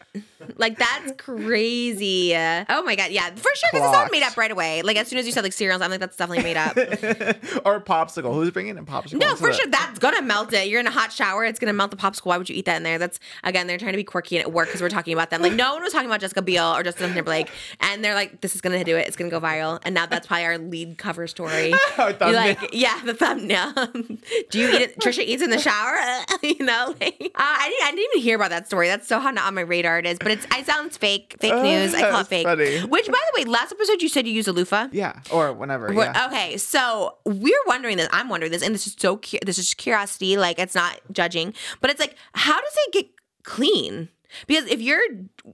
Like 0.57 0.77
that's 0.77 1.13
crazy. 1.17 2.35
Oh 2.35 2.83
my 2.83 2.95
god! 2.95 3.11
Yeah, 3.11 3.29
for 3.35 3.49
sure. 3.55 3.69
Because 3.71 3.89
it 3.89 3.93
sounded 3.93 4.11
made 4.11 4.23
up 4.23 4.37
right 4.37 4.51
away. 4.51 4.81
Like 4.83 4.97
as 4.97 5.07
soon 5.07 5.19
as 5.19 5.25
you 5.25 5.31
said 5.31 5.43
like 5.43 5.53
cereals, 5.53 5.81
I'm 5.81 5.89
like 5.89 5.99
that's 5.99 6.15
definitely 6.15 6.43
made 6.43 6.57
up. 6.57 6.77
or 7.65 7.79
popsicle. 7.81 8.33
Who's 8.33 8.51
bringing 8.51 8.77
in 8.77 8.85
popsicle? 8.85 9.19
No, 9.19 9.35
for 9.35 9.51
sure. 9.51 9.67
That's 9.67 9.99
gonna 9.99 10.21
melt 10.21 10.53
it. 10.53 10.67
You're 10.67 10.79
in 10.79 10.87
a 10.87 10.91
hot 10.91 11.11
shower. 11.11 11.43
It's 11.45 11.59
gonna 11.59 11.73
melt 11.73 11.91
the 11.91 11.97
popsicle. 11.97 12.27
Why 12.27 12.37
would 12.37 12.49
you 12.49 12.55
eat 12.55 12.65
that 12.65 12.77
in 12.77 12.83
there? 12.83 12.97
That's 12.97 13.19
again, 13.43 13.67
they're 13.67 13.77
trying 13.77 13.93
to 13.93 13.97
be 13.97 14.03
quirky 14.03 14.37
and 14.37 14.47
it 14.47 14.53
work 14.53 14.67
because 14.67 14.81
we're 14.81 14.89
talking 14.89 15.13
about 15.13 15.29
them. 15.29 15.41
Like 15.41 15.53
no 15.53 15.73
one 15.73 15.83
was 15.83 15.93
talking 15.93 16.09
about 16.09 16.21
Jessica 16.21 16.41
Biel 16.41 16.75
or 16.75 16.83
Justin 16.83 17.13
Timberlake, 17.13 17.49
and 17.79 18.03
they're 18.03 18.15
like, 18.15 18.41
this 18.41 18.55
is 18.55 18.61
gonna 18.61 18.83
do 18.83 18.95
it. 18.97 19.07
It's 19.07 19.15
gonna 19.17 19.31
go 19.31 19.41
viral, 19.41 19.79
and 19.83 19.95
now 19.95 20.05
that's 20.05 20.27
probably 20.27 20.45
our 20.45 20.57
lead 20.57 20.97
cover 20.97 21.27
story. 21.27 21.73
Our 21.97 22.13
like, 22.31 22.73
yeah, 22.73 23.01
the 23.05 23.13
thumbnail. 23.13 23.73
do 24.49 24.59
you 24.59 24.69
eat 24.69 24.81
it? 24.81 24.99
Trisha 24.99 25.23
eats 25.23 25.41
in 25.41 25.49
the 25.49 25.57
shower. 25.57 25.97
you 26.43 26.63
know, 26.63 26.95
like, 26.99 27.17
uh, 27.21 27.39
I 27.39 27.69
didn't. 27.69 27.87
I 27.87 27.91
didn't 27.91 28.11
even 28.11 28.21
hear 28.21 28.35
about 28.35 28.49
that 28.51 28.67
story. 28.67 28.87
That's 28.87 29.07
so 29.07 29.19
not 29.19 29.47
on 29.47 29.55
my 29.55 29.61
radar. 29.61 29.99
It 29.99 30.05
is, 30.05 30.17
but 30.27 30.31
it's 30.37 30.45
I 30.51 30.63
sounds 30.63 30.97
fake. 30.97 31.35
Fake 31.39 31.53
Uh, 31.53 31.63
news. 31.63 31.93
I 31.93 32.09
call 32.09 32.21
it 32.21 32.27
fake. 32.35 32.45
funny. 32.45 32.79
Which, 32.81 33.07
by 33.07 33.13
the 33.33 33.41
way, 33.41 33.45
last 33.45 33.71
episode 33.71 34.01
you 34.01 34.09
said 34.09 34.27
you 34.27 34.33
use 34.33 34.47
a 34.47 34.51
loofah. 34.53 34.89
Yeah, 34.91 35.19
or 35.31 35.53
whenever. 35.53 35.91
Yeah. 35.93 36.27
Okay, 36.27 36.57
so 36.57 37.17
we're 37.25 37.63
wondering 37.67 37.97
this. 37.97 38.09
I'm 38.11 38.27
wondering 38.29 38.51
this, 38.51 38.61
and 38.63 38.75
this 38.75 38.87
is 38.87 38.95
so 38.99 39.17
cu- 39.17 39.39
this 39.45 39.57
is 39.57 39.73
curiosity. 39.73 40.35
Like 40.37 40.59
it's 40.59 40.75
not 40.75 40.99
judging, 41.11 41.53
but 41.81 41.89
it's 41.89 41.99
like, 41.99 42.15
how 42.33 42.59
does 42.59 42.73
it 42.87 42.93
get 42.93 43.05
clean? 43.43 44.09
Because 44.45 44.65
if 44.69 44.81
you're 44.81 45.01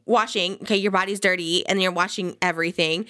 washing, 0.05 0.53
okay, 0.63 0.77
your 0.77 0.91
body's 0.91 1.19
dirty, 1.19 1.65
and 1.67 1.81
you're 1.81 1.91
washing 1.91 2.35
everything. 2.41 3.05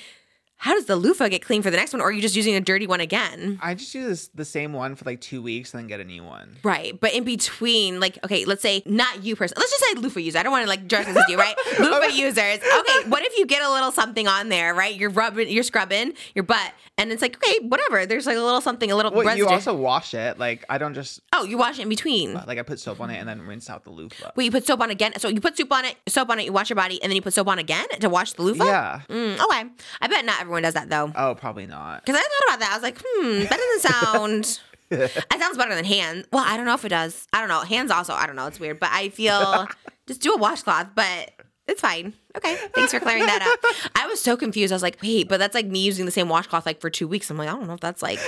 How 0.63 0.73
does 0.75 0.85
the 0.85 0.95
loofah 0.95 1.27
get 1.27 1.41
clean 1.41 1.61
for 1.61 1.69
the 1.69 1.75
next 1.75 1.91
one, 1.91 1.99
or 2.01 2.05
are 2.05 2.11
you 2.13 2.21
just 2.21 2.37
using 2.37 2.55
a 2.55 2.61
dirty 2.61 2.87
one 2.87 3.01
again? 3.01 3.59
I 3.61 3.73
just 3.73 3.93
use 3.93 4.29
the 4.33 4.45
same 4.45 4.71
one 4.71 4.95
for 4.95 5.03
like 5.03 5.19
two 5.19 5.41
weeks 5.41 5.73
and 5.73 5.81
then 5.81 5.87
get 5.87 5.99
a 5.99 6.05
new 6.05 6.23
one. 6.23 6.55
Right, 6.63 6.97
but 6.97 7.13
in 7.13 7.25
between, 7.25 7.99
like, 7.99 8.17
okay, 8.23 8.45
let's 8.45 8.61
say 8.61 8.81
not 8.85 9.25
you 9.25 9.35
personally. 9.35 9.59
Let's 9.59 9.77
just 9.77 9.83
say 9.91 9.99
loofah 9.99 10.21
user. 10.21 10.39
I 10.39 10.43
don't 10.43 10.53
want 10.53 10.63
to 10.63 10.69
like 10.69 10.87
dress 10.87 11.05
this 11.05 11.17
as 11.17 11.25
you, 11.27 11.37
right? 11.37 11.53
loofah 11.81 12.15
users. 12.15 12.59
Okay, 12.59 13.09
what 13.09 13.23
if 13.25 13.37
you 13.37 13.45
get 13.45 13.61
a 13.61 13.69
little 13.69 13.91
something 13.91 14.25
on 14.25 14.47
there, 14.47 14.73
right? 14.73 14.95
You're 14.95 15.09
rubbing, 15.09 15.49
you're 15.49 15.63
scrubbing 15.63 16.13
your 16.33 16.43
butt, 16.45 16.71
and 16.97 17.11
it's 17.11 17.21
like, 17.21 17.35
okay, 17.35 17.59
whatever. 17.67 18.05
There's 18.05 18.25
like 18.25 18.37
a 18.37 18.41
little 18.41 18.61
something, 18.61 18.89
a 18.89 18.95
little 18.95 19.11
Well, 19.11 19.23
you 19.35 19.43
residue. 19.43 19.53
also 19.53 19.75
wash 19.75 20.13
it. 20.13 20.39
Like 20.39 20.63
I 20.69 20.77
don't 20.77 20.93
just 20.93 21.19
oh, 21.33 21.43
you 21.43 21.57
wash 21.57 21.77
it 21.77 21.81
in 21.81 21.89
between. 21.89 22.35
like 22.35 22.57
I 22.57 22.61
put 22.61 22.79
soap 22.79 23.01
on 23.01 23.09
it 23.09 23.17
and 23.17 23.27
then 23.27 23.41
rinse 23.41 23.69
out 23.69 23.83
the 23.83 23.89
loofah. 23.91 24.31
Wait, 24.37 24.45
you 24.45 24.51
put 24.51 24.65
soap 24.65 24.79
on 24.79 24.91
again? 24.91 25.11
So 25.17 25.27
you 25.27 25.41
put 25.41 25.57
soap 25.57 25.73
on 25.73 25.83
it, 25.83 25.97
soap 26.07 26.29
on 26.29 26.39
it, 26.39 26.45
you 26.45 26.53
wash 26.53 26.69
your 26.69 26.75
body, 26.77 27.03
and 27.03 27.11
then 27.11 27.17
you 27.17 27.21
put 27.21 27.33
soap 27.33 27.49
on 27.49 27.59
again 27.59 27.85
to 27.99 28.07
wash 28.07 28.31
the 28.31 28.43
loofah? 28.43 28.63
Yeah. 28.63 29.01
Mm, 29.09 29.33
okay. 29.43 29.69
I 29.99 30.07
bet 30.07 30.23
not 30.23 30.39
everyone 30.39 30.52
does 30.61 30.75
that 30.75 30.89
though. 30.89 31.11
Oh, 31.15 31.35
probably 31.35 31.65
not. 31.65 32.05
Because 32.05 32.19
I 32.19 32.23
thought 32.23 32.55
about 32.55 32.59
that. 32.59 32.71
I 32.71 32.75
was 32.75 32.83
like, 32.83 33.01
hmm, 33.05 33.39
that 33.39 33.59
doesn't 33.59 33.91
sound. 34.03 34.59
It 34.91 35.39
sounds 35.39 35.57
better 35.57 35.73
than 35.73 35.85
hands. 35.85 36.27
Well, 36.31 36.43
I 36.45 36.55
don't 36.55 36.65
know 36.67 36.75
if 36.75 36.85
it 36.85 36.89
does. 36.89 37.27
I 37.33 37.39
don't 37.39 37.49
know. 37.49 37.61
Hands 37.61 37.89
also, 37.89 38.13
I 38.13 38.27
don't 38.27 38.35
know. 38.35 38.45
It's 38.47 38.59
weird. 38.59 38.79
But 38.79 38.89
I 38.91 39.09
feel 39.09 39.67
just 40.07 40.21
do 40.21 40.33
a 40.33 40.37
washcloth, 40.37 40.87
but 40.93 41.31
it's 41.67 41.81
fine. 41.81 42.13
Okay. 42.37 42.55
Thanks 42.75 42.91
for 42.93 42.99
clearing 42.99 43.25
that 43.25 43.41
up. 43.41 43.91
I 43.95 44.05
was 44.07 44.21
so 44.21 44.37
confused. 44.37 44.71
I 44.71 44.75
was 44.75 44.83
like, 44.83 44.99
wait, 45.01 45.29
but 45.29 45.37
that's 45.39 45.55
like 45.55 45.65
me 45.65 45.79
using 45.79 46.05
the 46.05 46.11
same 46.11 46.29
washcloth 46.29 46.65
like 46.67 46.79
for 46.79 46.89
two 46.91 47.07
weeks. 47.07 47.29
I'm 47.31 47.37
like, 47.37 47.47
I 47.49 47.53
don't 47.53 47.65
know 47.67 47.73
if 47.73 47.79
that's 47.79 48.03
like, 48.03 48.19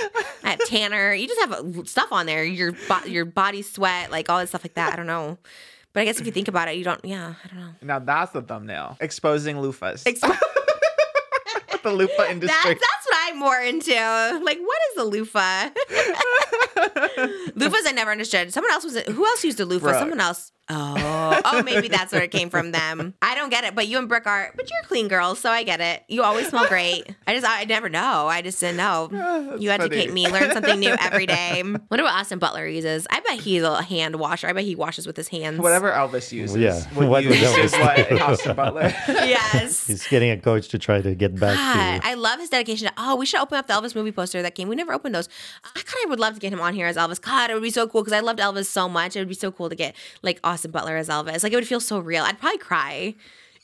I 0.42 0.50
have 0.50 0.64
tanner. 0.66 1.12
You 1.12 1.28
just 1.28 1.40
have 1.40 1.52
uh, 1.52 1.84
stuff 1.84 2.10
on 2.10 2.26
there. 2.26 2.42
Your, 2.44 2.72
bo- 2.88 3.04
your 3.06 3.26
body 3.26 3.62
sweat, 3.62 4.10
like 4.10 4.28
all 4.28 4.40
this 4.40 4.48
stuff 4.48 4.64
like 4.64 4.74
that. 4.74 4.92
I 4.92 4.96
don't 4.96 5.06
know. 5.06 5.38
But 5.92 6.00
I 6.00 6.04
guess 6.04 6.18
if 6.20 6.26
you 6.26 6.32
think 6.32 6.48
about 6.48 6.68
it, 6.68 6.76
you 6.76 6.84
don't, 6.84 7.02
yeah, 7.04 7.34
I 7.44 7.48
don't 7.48 7.58
know. 7.60 7.70
Now 7.82 7.98
that's 8.00 8.32
the 8.32 8.42
thumbnail. 8.42 8.96
Exposing 9.00 9.56
loofahs. 9.56 10.02
Expo- 10.04 10.38
the 11.86 11.92
loofah 11.96 12.24
industry. 12.30 12.74
That's 12.74 12.80
that's 12.80 13.06
what 13.06 13.16
I'm 13.24 13.38
more 13.38 13.58
into. 13.60 13.94
Like, 14.44 14.58
what 14.58 14.78
is 14.92 15.02
a 15.02 15.04
loofah? 15.04 15.70
Loofahs 17.56 17.86
I 17.86 17.92
never 17.94 18.10
understood. 18.10 18.52
Someone 18.52 18.72
else 18.72 18.84
was 18.84 18.96
who 19.02 19.24
else 19.24 19.44
used 19.44 19.60
a 19.60 19.64
loofah? 19.64 19.86
Brooke. 19.86 19.98
Someone 19.98 20.20
else. 20.20 20.52
Oh, 20.68 21.40
oh, 21.44 21.62
maybe 21.62 21.86
that's 21.88 22.12
where 22.12 22.22
it 22.22 22.32
came 22.32 22.50
from 22.50 22.72
them. 22.72 23.14
I 23.22 23.36
don't 23.36 23.50
get 23.50 23.62
it, 23.64 23.74
but 23.76 23.86
you 23.86 23.98
and 23.98 24.08
Brooke 24.08 24.26
are, 24.26 24.52
but 24.56 24.68
you're 24.68 24.82
clean 24.84 25.06
girls, 25.06 25.38
so 25.38 25.48
I 25.50 25.62
get 25.62 25.80
it. 25.80 26.02
You 26.08 26.24
always 26.24 26.48
smell 26.48 26.66
great. 26.66 27.04
I 27.26 27.34
just, 27.34 27.46
I 27.48 27.64
never 27.64 27.88
know. 27.88 28.26
I 28.26 28.42
just 28.42 28.58
didn't 28.58 28.78
know. 28.78 29.08
That's 29.12 29.62
You 29.62 29.70
educate 29.70 30.08
funny. 30.08 30.12
me, 30.24 30.28
learn 30.28 30.52
something 30.52 30.80
new 30.80 30.94
every 31.00 31.26
day. 31.38 31.62
Wonder 31.62 32.02
what 32.02 32.12
Austin 32.14 32.40
Butler 32.40 32.66
uses. 32.66 33.06
I 33.10 33.20
bet 33.20 33.38
he's 33.40 33.62
a 33.62 33.80
hand 33.82 34.16
washer. 34.16 34.48
I 34.48 34.52
bet 34.54 34.64
he 34.64 34.74
washes 34.74 35.06
with 35.06 35.16
his 35.16 35.28
hands. 35.28 35.58
Whatever 35.60 35.92
Elvis 35.92 36.32
uses. 36.32 36.56
Yeah. 36.56 36.82
What, 36.94 37.08
What 37.08 37.22
you 37.24 37.30
does 37.30 37.72
Elvis 37.72 37.80
what? 38.10 38.22
Austin 38.22 38.56
Butler. 38.56 38.92
Yes. 39.26 39.86
he's 39.86 40.06
getting 40.08 40.30
a 40.30 40.36
coach 40.38 40.68
to 40.68 40.78
try 40.78 41.00
to 41.00 41.14
get 41.14 41.38
back 41.38 41.56
God, 41.56 42.00
to 42.02 42.06
I 42.08 42.14
love 42.14 42.40
his 42.40 42.48
dedication. 42.50 42.88
To, 42.88 42.92
oh, 42.98 43.16
we 43.16 43.26
should 43.26 43.40
open 43.40 43.56
up 43.58 43.66
the 43.68 43.72
Elvis 43.74 43.94
movie 43.94 44.12
poster 44.12 44.42
that 44.42 44.54
came. 44.54 44.68
We 44.68 44.76
never 44.76 44.92
opened 44.92 45.14
those. 45.14 45.28
I 45.64 45.80
kind 45.80 46.04
of 46.04 46.10
would 46.10 46.20
love 46.20 46.34
to 46.34 46.40
get 46.40 46.52
him 46.52 46.60
on 46.60 46.74
here 46.74 46.86
as 46.86 46.96
Elvis. 46.96 47.20
God, 47.20 47.50
it 47.50 47.54
would 47.54 47.62
be 47.62 47.70
so 47.70 47.86
cool 47.88 48.02
because 48.02 48.12
I 48.12 48.20
loved 48.20 48.38
Elvis 48.40 48.66
so 48.66 48.88
much. 48.88 49.14
It 49.16 49.20
would 49.20 49.28
be 49.28 49.34
so 49.34 49.50
cool 49.52 49.68
to 49.68 49.74
get 49.74 49.94
like 50.22 50.38
Austin 50.44 50.55
Butler 50.64 50.96
as 50.96 51.08
Elvis. 51.08 51.42
Like 51.42 51.52
it 51.52 51.56
would 51.56 51.68
feel 51.68 51.80
so 51.80 51.98
real. 51.98 52.24
I'd 52.24 52.38
probably 52.38 52.58
cry. 52.58 53.14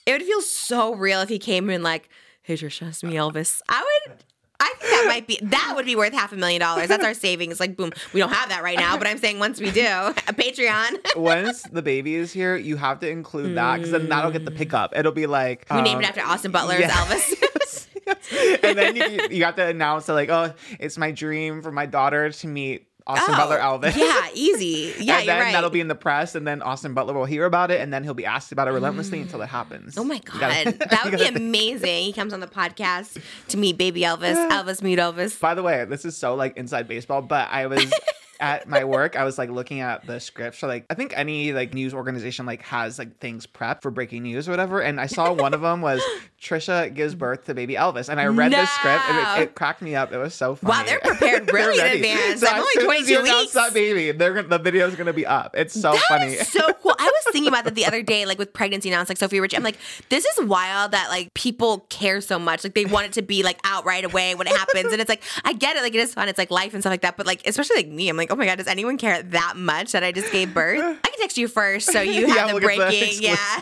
It 0.07 0.12
would 0.12 0.22
feel 0.22 0.43
so 0.43 0.95
real 0.95 1.20
if 1.20 1.28
he 1.28 1.38
came 1.38 1.70
in 1.70 1.82
like, 1.82 2.09
"Hey, 2.43 2.55
Trisha, 2.55 2.88
it's 2.88 3.03
me, 3.03 3.14
Elvis." 3.14 3.61
I 3.68 4.01
would. 4.09 4.24
I 4.62 4.74
think 4.78 4.93
that 4.93 5.05
might 5.09 5.26
be 5.26 5.38
that 5.43 5.72
would 5.74 5.86
be 5.86 5.97
worth 5.97 6.12
half 6.12 6.32
a 6.32 6.36
million 6.36 6.61
dollars. 6.61 6.86
That's 6.86 7.05
our 7.05 7.14
savings. 7.14 7.59
Like, 7.59 7.76
boom, 7.76 7.93
we 8.12 8.20
don't 8.20 8.32
have 8.32 8.49
that 8.51 8.62
right 8.62 8.78
now, 8.78 8.97
but 8.97 9.09
I'm 9.09 9.18
saying 9.18 9.40
once 9.40 9.61
we 9.61 9.72
do, 9.72 9.80
a 9.86 10.32
Patreon. 10.32 11.16
Once 11.16 11.62
the 11.64 11.82
baby 11.82 12.14
is 12.14 12.32
here, 12.32 12.57
you 12.57 12.76
have 12.76 13.01
to 13.01 13.09
include 13.09 13.57
that 13.57 13.76
because 13.76 13.90
then 13.90 14.09
that'll 14.09 14.30
get 14.30 14.45
the 14.45 14.51
pickup. 14.51 14.97
It'll 14.97 15.12
be 15.12 15.26
like 15.26 15.66
We 15.70 15.82
named 15.82 15.97
um, 15.97 16.03
it 16.03 16.09
after 16.09 16.22
Austin 16.22 16.53
Butler 16.53 16.78
yeah. 16.78 16.86
as 16.86 16.93
Elvis. 16.93 17.88
and 18.62 18.78
then 18.78 18.97
you, 18.97 19.28
you 19.30 19.45
have 19.45 19.57
to 19.57 19.66
announce 19.66 20.07
that 20.07 20.14
like, 20.14 20.28
oh, 20.28 20.53
it's 20.78 20.97
my 20.97 21.11
dream 21.11 21.62
for 21.62 21.72
my 21.72 21.86
daughter 21.86 22.30
to 22.30 22.47
meet 22.47 22.86
Austin 23.07 23.34
Oh, 23.34 23.38
Butler 23.38 23.59
Elvis. 23.59 23.96
Yeah, 23.96 24.28
easy. 24.34 24.94
Yeah, 25.03 25.18
and 25.18 25.26
you're 25.26 25.34
then 25.34 25.42
right. 25.44 25.53
that'll 25.53 25.70
be 25.70 25.80
in 25.80 25.88
the 25.88 25.94
press, 25.94 26.34
and 26.34 26.46
then 26.46 26.62
Austin 26.62 26.94
Butler 26.94 27.14
will 27.14 27.24
hear 27.24 27.44
about 27.44 27.70
it, 27.70 27.80
and 27.80 27.92
then 27.92 28.05
he'll 28.05 28.14
be 28.14 28.26
asked 28.26 28.53
about 28.53 28.68
it 28.68 28.72
relentlessly 28.72 29.20
until 29.20 29.42
it 29.42 29.48
happens. 29.48 29.98
Oh 29.98 30.05
my 30.05 30.18
god, 30.18 30.40
gotta- 30.40 30.72
that 30.90 31.00
would 31.05 31.18
be 31.18 31.26
amazing. 31.26 32.05
He 32.05 32.12
comes 32.12 32.32
on 32.32 32.40
the 32.40 32.46
podcast 32.46 33.20
to 33.48 33.57
meet 33.57 33.76
baby 33.78 34.03
Elvis. 34.03 34.34
Elvis 34.50 34.82
meet 34.82 34.98
Elvis. 34.98 35.38
By 35.40 35.55
the 35.55 35.62
way, 35.62 35.84
this 35.84 36.05
is 36.05 36.16
so 36.16 36.34
like 36.34 36.57
inside 36.57 36.86
baseball, 36.88 37.22
but 37.22 37.48
I 37.50 37.66
was 37.66 37.92
at 38.43 38.68
my 38.68 38.82
work, 38.84 39.16
I 39.16 39.24
was 39.24 39.38
like 39.38 39.49
looking 39.49 39.80
at 39.80 40.05
the 40.07 40.18
scripts 40.18 40.59
So 40.59 40.66
like 40.66 40.84
I 40.90 40.95
think 40.95 41.12
any 41.16 41.53
like 41.53 41.72
news 41.72 41.95
organization 41.95 42.45
like 42.45 42.61
has 42.62 42.99
like 42.99 43.18
things 43.18 43.47
prepped 43.47 43.82
for 43.82 43.90
breaking 43.90 44.24
news 44.24 44.49
or 44.49 44.51
whatever. 44.51 44.80
And 44.82 45.01
I 45.01 45.07
saw 45.07 45.32
one 45.32 45.55
of 45.55 45.61
them 45.61 45.80
was 45.80 46.03
Trisha 46.40 46.93
gives 46.93 47.14
birth 47.14 47.47
to 47.47 47.55
baby 47.55 47.74
Elvis, 47.74 48.09
and 48.09 48.20
I 48.20 48.26
read 48.26 48.53
the 48.53 48.66
script 48.66 49.09
and 49.09 49.18
it, 49.40 49.43
it 49.45 49.55
cracked 49.55 49.80
me 49.80 49.95
up. 49.95 50.12
It 50.12 50.18
was 50.18 50.34
so 50.34 50.57
funny. 50.57 50.72
Wow, 50.78 50.84
they're 50.86 51.01
prepared 51.01 51.51
really 51.53 51.78
in 51.78 51.86
advance. 51.97 52.40
So 52.40 52.49
I'm 52.49 52.57
only 52.61 52.72
as 52.78 52.84
22 52.84 53.22
weeks. 53.22 53.53
that 53.53 53.72
baby, 53.72 54.11
they're 54.12 54.34
gonna, 54.34 54.49
the 54.49 54.59
video's 54.59 54.97
gonna 54.97 55.12
be 55.12 55.24
up. 55.24 55.55
It's 55.57 55.72
so 55.72 55.93
That 55.93 56.03
funny. 56.09 56.34
so. 56.36 56.68
I 57.03 57.07
was 57.07 57.32
thinking 57.32 57.48
about 57.48 57.64
that 57.64 57.74
the 57.74 57.84
other 57.86 58.03
day, 58.03 58.26
like 58.26 58.38
with 58.38 58.53
pregnancy 58.53 58.88
announced, 58.88 59.09
like 59.11 59.18
Sophie 59.18 59.40
Rich. 59.40 59.55
I'm 59.55 59.62
like, 59.62 59.78
this 60.09 60.24
is 60.24 60.44
wild 60.46 60.92
that 60.92 61.09
like 61.09 61.32
people 61.34 61.80
care 61.90 62.20
so 62.20 62.38
much. 62.38 62.64
Like 62.64 62.74
they 62.74 62.84
want 62.84 63.07
it 63.07 63.12
to 63.14 63.22
be 63.22 63.42
like 63.42 63.59
out 63.64 63.84
right 63.84 64.05
away 64.05 64.34
when 64.34 64.46
it 64.46 64.57
happens. 64.57 64.92
And 64.92 65.00
it's 65.00 65.09
like, 65.09 65.22
I 65.44 65.53
get 65.53 65.76
it. 65.76 65.82
Like 65.82 65.94
it 65.94 66.00
is 66.00 66.14
fun. 66.14 66.28
It's 66.28 66.38
like 66.38 66.50
life 66.50 66.74
and 66.74 66.82
stuff 66.82 66.92
like 66.92 67.03
that. 67.03 67.16
But 67.16 67.26
like, 67.26 67.46
especially 67.46 67.76
like 67.76 67.88
me, 67.88 68.09
I'm 68.09 68.16
like, 68.16 68.32
oh 68.32 68.36
my 68.36 68.46
God, 68.46 68.59
does 68.59 68.66
anyone 68.68 68.98
care 68.98 69.22
that 69.22 69.55
much 69.57 69.92
that 69.92 70.05
I 70.05 70.12
just 70.12 70.32
gave 70.32 70.55
birth? 70.55 70.78
I 70.80 71.09
can 71.09 71.18
text 71.20 71.36
you 71.38 71.48
first. 71.48 71.90
So 71.92 72.00
you 72.00 72.26
Yeah, 72.28 72.34
have 72.34 72.48
the 72.48 72.55
we'll 72.55 72.61
the 72.61 72.66
breaking. 72.66 73.22
yeah. 73.22 73.61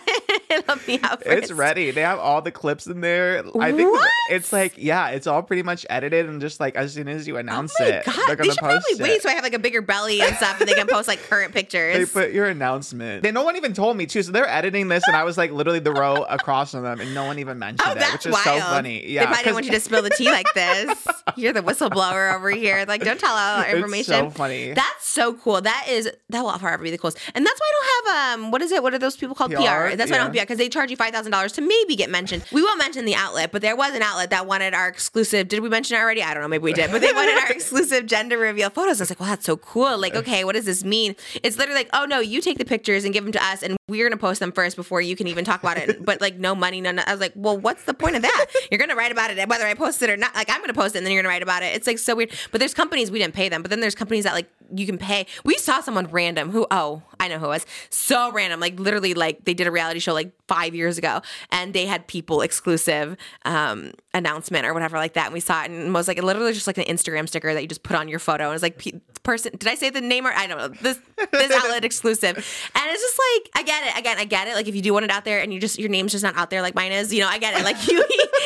It'll 0.51 0.77
be 0.87 1.01
out 1.03 1.23
first. 1.25 1.45
It's 1.45 1.53
ready. 1.53 1.91
They 1.91 2.03
have 2.03 2.19
all 2.19 2.43
the 2.43 2.51
clips 2.53 2.87
in 2.87 3.01
there. 3.01 3.45
I 3.59 3.73
think 3.73 3.91
What? 3.91 4.09
it's 4.31 4.53
like, 4.53 4.75
yeah, 4.77 5.09
it's 5.09 5.27
all 5.27 5.43
pretty 5.43 5.63
much 5.63 5.87
edited 5.89 6.29
and 6.29 6.41
just 6.41 6.61
like 6.61 6.75
as 6.77 6.93
soon 6.95 7.09
as 7.09 7.27
you 7.27 7.37
oh 7.37 7.41
announce 7.41 7.73
Oh 7.81 7.85
it, 7.85 8.05
God. 8.05 8.15
they're 8.27 8.37
gonna 8.37 8.51
should 8.51 8.59
post 8.59 8.87
probably 8.87 8.93
it. 8.93 9.01
wait 9.01 9.23
so 9.23 9.29
I 9.29 9.33
have 9.33 9.45
like 9.45 9.55
a 9.55 9.59
bigger 9.59 9.81
belly 9.83 10.21
and 10.21 10.35
stuff 10.37 10.61
and 10.61 10.69
they 10.69 10.75
can 10.75 10.87
post 10.87 11.09
like 11.09 11.21
current 11.23 11.53
pictures. 11.55 11.97
They 11.97 12.05
put 12.21 12.33
your 12.33 12.47
announcement. 12.47 13.23
They 13.23 13.30
no 13.35 13.43
one 13.43 13.57
even 13.57 13.73
told 13.75 13.97
me 13.97 14.07
too. 14.07 14.23
So 14.23 14.33
they're 14.33 14.49
editing 14.49 14.89
this, 14.89 15.03
and 15.07 15.17
I 15.17 15.25
was 15.25 15.37
like 15.39 15.51
literally 15.53 15.79
the 15.81 15.93
row 15.93 16.23
across 16.25 16.73
from 16.73 16.83
them, 16.83 17.01
and 17.01 17.15
no 17.15 17.25
one 17.25 17.39
even 17.39 17.59
mentioned 17.59 17.89
Oh, 17.89 17.93
it, 17.93 18.13
which 18.13 18.27
is 18.27 18.33
wild. 18.33 18.45
so 18.45 18.59
funny. 18.61 19.07
Yeah, 19.11 19.21
they 19.21 19.27
probably 19.27 19.43
didn't 19.45 19.55
want 19.55 19.67
you 19.67 19.73
to 19.73 19.81
spill 19.81 20.03
the 20.03 20.11
tea 20.11 20.31
like 20.31 20.47
this. 20.55 21.07
You're 21.37 21.53
the 21.53 21.63
whistleblower 21.63 22.35
over 22.35 22.51
here. 22.51 22.85
Like, 22.87 23.03
don't 23.03 23.19
tell 23.21 23.31
all 23.33 23.59
our 23.59 23.65
It's 23.67 23.75
information. 23.75 24.15
so 24.15 24.31
funny. 24.31 24.73
That's 24.73 25.07
so 25.07 25.35
cool. 25.35 25.61
That 25.61 25.87
is 25.89 26.11
that 26.31 26.43
will 26.43 26.59
forever 26.59 26.83
be 26.83 26.91
the 26.91 26.99
coolest. 26.99 27.19
And 27.35 27.45
that's 27.47 27.61
why 27.61 27.67
I 27.67 27.73
don't 27.73 28.15
have 28.15 28.39
um 28.41 28.51
what 28.51 28.63
is 28.63 28.73
it? 28.73 28.83
What 28.83 28.95
are 28.95 28.99
those 28.99 29.17
people 29.17 29.35
called? 29.35 29.51
PR. 29.53 29.57
PR? 29.59 29.97
That's 29.97 30.11
why 30.11 30.17
I 30.17 30.19
don't 30.19 30.27
have 30.27 30.35
Yeah. 30.35 30.43
PR 30.43 30.47
because 30.47 30.59
they 30.59 30.69
charge 30.69 30.91
you 30.91 30.97
five 30.97 31.13
thousand 31.13 31.33
dollars 31.33 31.53
to 31.53 31.61
maybe 31.61 31.97
get 31.97 32.11
mentioned. 32.11 32.45
We 32.53 32.63
won't 32.63 32.79
mention 32.79 33.05
the 33.05 33.15
outlet, 33.15 33.53
but 33.53 33.63
there 33.63 33.77
was 33.77 33.95
an 33.95 34.03
outlet 34.03 34.31
that 34.31 34.47
wanted 34.47 34.75
our 34.75 34.89
exclusive. 34.89 35.49
Did 35.49 35.61
we 35.61 35.69
mention 35.69 35.97
it 35.97 36.01
already? 36.01 36.23
I 36.23 36.35
don't 36.35 36.43
know. 36.43 36.49
Maybe 36.49 36.63
we 36.65 36.73
did, 36.73 36.91
but 36.91 37.01
they 37.01 37.13
wanted 37.13 37.37
our 37.39 37.51
exclusive 37.51 38.07
gender 38.07 38.39
reveal 38.39 38.71
photos. 38.71 39.01
I 39.01 39.03
was 39.03 39.11
like, 39.11 39.21
well, 39.21 39.29
that's 39.29 39.47
so 39.47 39.57
cool. 39.57 39.99
Like, 39.99 40.15
okay, 40.15 40.45
what 40.45 40.55
does 40.55 40.65
this 40.65 40.85
mean? 40.85 41.15
It's 41.43 41.57
literally 41.59 41.81
like, 41.81 41.91
oh 41.93 42.05
no, 42.05 42.21
you 42.21 42.41
take 42.41 42.59
the 42.59 42.65
pictures 42.65 43.05
and 43.05 43.13
give 43.15 43.20
them 43.25 43.33
to 43.33 43.45
us, 43.45 43.63
and 43.63 43.77
we're 43.89 44.09
gonna 44.09 44.21
post 44.21 44.41
them 44.41 44.53
first 44.53 44.77
before 44.77 45.01
you 45.01 45.17
can 45.17 45.27
even 45.27 45.45
talk 45.45 45.63
about 45.63 45.77
it. 45.77 46.05
But 46.11 46.21
like, 46.21 46.37
no 46.37 46.55
money, 46.55 46.81
no. 46.81 46.91
no. 46.91 47.03
I 47.07 47.13
was 47.13 47.21
like, 47.21 47.33
well, 47.37 47.57
what's 47.57 47.85
the 47.85 47.95
point 47.95 48.17
of 48.17 48.23
that? 48.23 48.47
You're 48.71 48.79
gonna 48.79 48.97
write 48.97 49.13
about 49.13 49.31
it 49.31 49.49
whether 49.49 49.67
I 49.67 49.75
post 49.75 50.03
it 50.03 50.11
or 50.11 50.17
not. 50.17 50.35
Like, 50.35 50.51
I'm 50.51 50.61
gonna 50.61 50.75
post 50.75 50.95
it 50.95 50.99
and 50.99 51.07
then 51.07 51.13
you're 51.13 51.23
gonna 51.23 51.33
write 51.33 51.43
about 51.43 51.63
it. 51.63 51.75
It's 51.75 51.87
like 51.87 51.99
so 51.99 52.15
weird. 52.15 52.31
But 52.51 52.59
there's 52.59 52.75
companies 52.75 53.11
we 53.11 53.19
didn't 53.19 53.35
pay 53.35 53.49
them, 53.49 53.63
but 53.63 53.71
then 53.71 53.81
there's 53.81 53.95
companies 53.95 54.25
that 54.25 54.35
like 54.35 54.51
you 54.75 54.87
can 54.87 54.99
pay. 54.99 55.27
We 55.45 55.57
saw 55.57 55.81
someone 55.81 56.07
random 56.07 56.51
who, 56.51 56.67
oh, 56.71 57.03
I 57.19 57.29
know 57.29 57.39
who 57.39 57.47
it 57.47 57.49
was. 57.49 57.67
So 57.91 58.33
random, 58.33 58.61
like 58.61 58.79
literally, 58.79 59.15
like 59.15 59.45
they 59.45 59.55
did 59.55 59.67
a 59.67 59.71
reality 59.71 60.01
show 60.01 60.13
like 60.13 60.33
five 60.47 60.75
years 60.75 60.99
ago, 60.99 61.23
and 61.51 61.73
they 61.75 61.87
had 61.87 62.07
people 62.07 62.41
exclusive 62.41 63.17
um, 63.45 63.93
announcement 64.15 64.67
or 64.67 64.75
whatever 64.75 64.97
like 64.97 65.15
that. 65.15 65.27
And 65.27 65.35
we 65.35 65.41
saw 65.41 65.63
it, 65.63 65.71
and 65.71 65.89
it 65.89 65.93
was 65.93 66.09
like 66.09 66.23
literally 66.23 66.53
just 66.53 66.67
like 66.67 66.79
an 66.79 66.85
Instagram 66.85 67.29
sticker 67.29 67.53
that 67.53 67.63
you 67.63 67.69
just 67.69 67.83
put 67.83 67.97
on 67.97 68.09
your 68.09 68.19
photo. 68.19 68.45
And 68.45 68.51
it 68.51 68.55
was 68.55 68.63
like 68.63 68.79
pe- 68.79 69.01
person. 69.23 69.53
Did 69.57 69.69
I 69.69 69.75
say 69.75 69.91
the 69.91 70.01
name 70.01 70.27
or 70.27 70.33
I 70.33 70.47
don't 70.47 70.59
know 70.59 70.69
this 70.69 70.99
this 71.33 71.53
outlet 71.53 71.85
exclusive? 71.85 72.37
And 72.37 72.85
it's 72.91 73.03
just 73.03 73.19
like 73.19 73.51
I 73.55 73.63
get 73.63 73.87
it. 73.87 74.01
Again, 74.01 74.19
I 74.19 74.25
get 74.25 74.49
it. 74.49 74.55
Like 74.55 74.69
if 74.69 74.75
you 74.75 74.83
do 74.83 74.93
want 74.93 75.05
it 75.05 75.11
out 75.11 75.25
there 75.25 75.41
and 75.41 75.53
you 75.53 75.61
just 75.61 75.79
your 75.79 75.89
name's 75.89 76.13
just 76.13 76.25
not 76.25 76.37
out 76.37 76.51
there 76.51 76.63
like 76.63 76.75
mine 76.75 76.93
is, 76.93 77.13
you 77.13 77.21
know, 77.21 77.29
I 77.29 77.39
get 77.39 77.59
it. 77.59 77.65
Like 77.65 77.87
you 77.91 78.05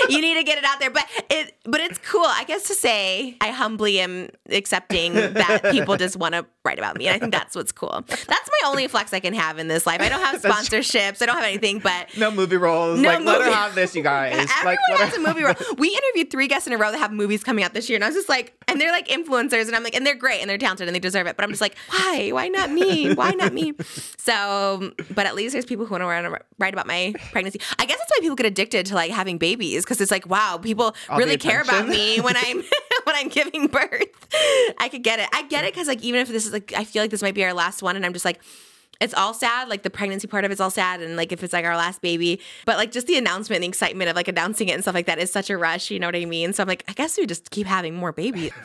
you 0.08 0.20
need 0.20 0.34
to 0.34 0.44
get 0.44 0.58
it 0.58 0.64
out 0.64 0.80
there. 0.80 0.90
But 0.90 1.06
it 1.30 1.56
but 1.64 1.80
it's 1.80 1.98
cool. 1.98 2.24
I 2.24 2.44
guess 2.44 2.64
to 2.68 2.74
say 2.74 3.36
I 3.40 3.50
humbly 3.50 4.00
am 4.00 4.28
accepting 4.50 5.14
that 5.14 5.62
people 5.70 5.96
just 6.14 6.20
want 6.20 6.34
to 6.34 6.46
write 6.64 6.78
about 6.78 6.96
me. 6.96 7.06
And 7.08 7.16
I 7.16 7.18
think 7.18 7.32
that's 7.32 7.54
what's 7.56 7.72
cool. 7.72 8.04
That's 8.06 8.28
my 8.28 8.68
only 8.68 8.86
flex 8.88 9.12
I 9.12 9.20
can 9.20 9.34
have 9.34 9.58
in 9.58 9.68
this 9.68 9.86
life. 9.86 10.00
I 10.00 10.08
don't 10.08 10.20
have 10.20 10.40
sponsorships. 10.42 11.20
I 11.20 11.26
don't 11.26 11.34
have 11.36 11.44
anything, 11.44 11.80
but 11.80 12.16
no 12.16 12.30
movie 12.30 12.56
roles. 12.56 13.00
No 13.00 13.08
like 13.08 13.24
let 13.24 13.38
her 13.40 13.44
movie- 13.46 13.54
have 13.56 13.74
this, 13.74 13.94
you 13.94 14.02
guys. 14.14 14.32
Everyone 14.32 14.64
like 14.64 14.78
let 14.90 15.00
has 15.00 15.16
her 15.16 15.22
a 15.22 15.26
movie 15.26 15.42
role. 15.42 15.54
We 15.78 15.88
interviewed 15.88 16.30
three 16.30 16.46
guests 16.46 16.66
in 16.66 16.72
a 16.72 16.78
row 16.78 16.90
that 16.92 16.98
have 16.98 17.12
movies 17.12 17.42
coming 17.42 17.64
out 17.64 17.74
this 17.74 17.88
year, 17.88 17.96
and 17.96 18.04
I 18.04 18.08
was 18.08 18.14
just 18.14 18.28
like, 18.28 18.54
and 18.68 18.80
they're 18.80 18.92
like 18.92 19.08
influencers, 19.08 19.66
and 19.66 19.74
I'm 19.74 19.82
like, 19.82 19.94
and 19.96 20.06
they're 20.06 20.14
great 20.14 20.40
and 20.40 20.48
they're 20.48 20.58
talented 20.58 20.86
and 20.88 20.94
they 20.94 21.00
deserve 21.00 21.26
it, 21.26 21.36
but 21.36 21.44
I'm 21.44 21.50
just 21.50 21.60
like, 21.60 21.76
why? 21.90 22.30
Why 22.32 22.48
not 22.48 22.70
me? 22.70 23.12
Why 23.14 23.32
not 23.32 23.52
me? 23.52 23.74
So, 24.18 24.92
but 25.14 25.26
at 25.26 25.34
least 25.34 25.52
there's 25.52 25.64
people 25.66 25.84
who 25.86 25.92
want 25.98 26.02
to 26.24 26.38
write 26.58 26.72
about 26.72 26.86
my 26.86 27.12
pregnancy. 27.32 27.60
I 27.78 27.84
guess 27.86 27.98
that's 27.98 28.10
why 28.16 28.20
people 28.20 28.36
get 28.36 28.46
addicted 28.46 28.86
to 28.86 28.94
like 28.94 29.10
having 29.10 29.38
babies 29.38 29.84
because 29.84 30.00
it's 30.00 30.10
like, 30.10 30.26
wow, 30.26 30.58
people 30.58 30.94
All 31.08 31.18
really 31.18 31.36
care 31.36 31.60
about 31.60 31.88
me 31.88 32.20
when 32.20 32.36
I'm 32.36 32.62
when 33.14 33.16
I'm 33.16 33.28
giving 33.28 33.66
birth. 33.66 34.26
I 34.78 34.88
could 34.90 35.02
get 35.02 35.18
it. 35.20 35.28
I 35.32 35.42
get 35.42 35.64
it 35.64 35.72
because 35.72 35.88
like 35.88 36.02
even 36.02 36.20
if 36.20 36.28
this 36.28 36.46
is 36.46 36.52
like, 36.52 36.72
I 36.76 36.84
feel 36.84 37.02
like 37.02 37.10
this 37.10 37.22
might 37.22 37.34
be 37.34 37.44
our 37.44 37.54
last 37.54 37.82
one, 37.82 37.96
and 37.96 38.04
I'm 38.04 38.12
just 38.12 38.24
like 38.24 38.40
it's 39.00 39.14
all 39.14 39.34
sad. 39.34 39.68
Like 39.68 39.82
the 39.82 39.90
pregnancy 39.90 40.26
part 40.26 40.44
of 40.44 40.50
it's 40.50 40.60
all 40.60 40.70
sad, 40.70 41.00
and 41.00 41.16
like 41.16 41.32
if 41.32 41.42
it's 41.42 41.52
like 41.52 41.64
our 41.64 41.76
last 41.76 42.00
baby, 42.00 42.40
but 42.64 42.76
like 42.76 42.92
just 42.92 43.06
the 43.06 43.16
announcement, 43.16 43.62
the 43.62 43.68
excitement 43.68 44.10
of 44.10 44.16
like 44.16 44.28
announcing 44.28 44.68
it 44.68 44.72
and 44.72 44.82
stuff 44.82 44.94
like 44.94 45.06
that 45.06 45.18
is 45.18 45.30
such 45.30 45.50
a 45.50 45.56
rush. 45.56 45.90
You 45.90 45.98
know 46.00 46.08
what 46.08 46.16
I 46.16 46.24
mean? 46.24 46.52
So 46.52 46.62
I'm 46.62 46.68
like, 46.68 46.84
I 46.88 46.92
guess 46.92 47.18
we 47.18 47.26
just 47.26 47.50
keep 47.50 47.66
having 47.66 47.94
more 47.94 48.12
babies. 48.12 48.52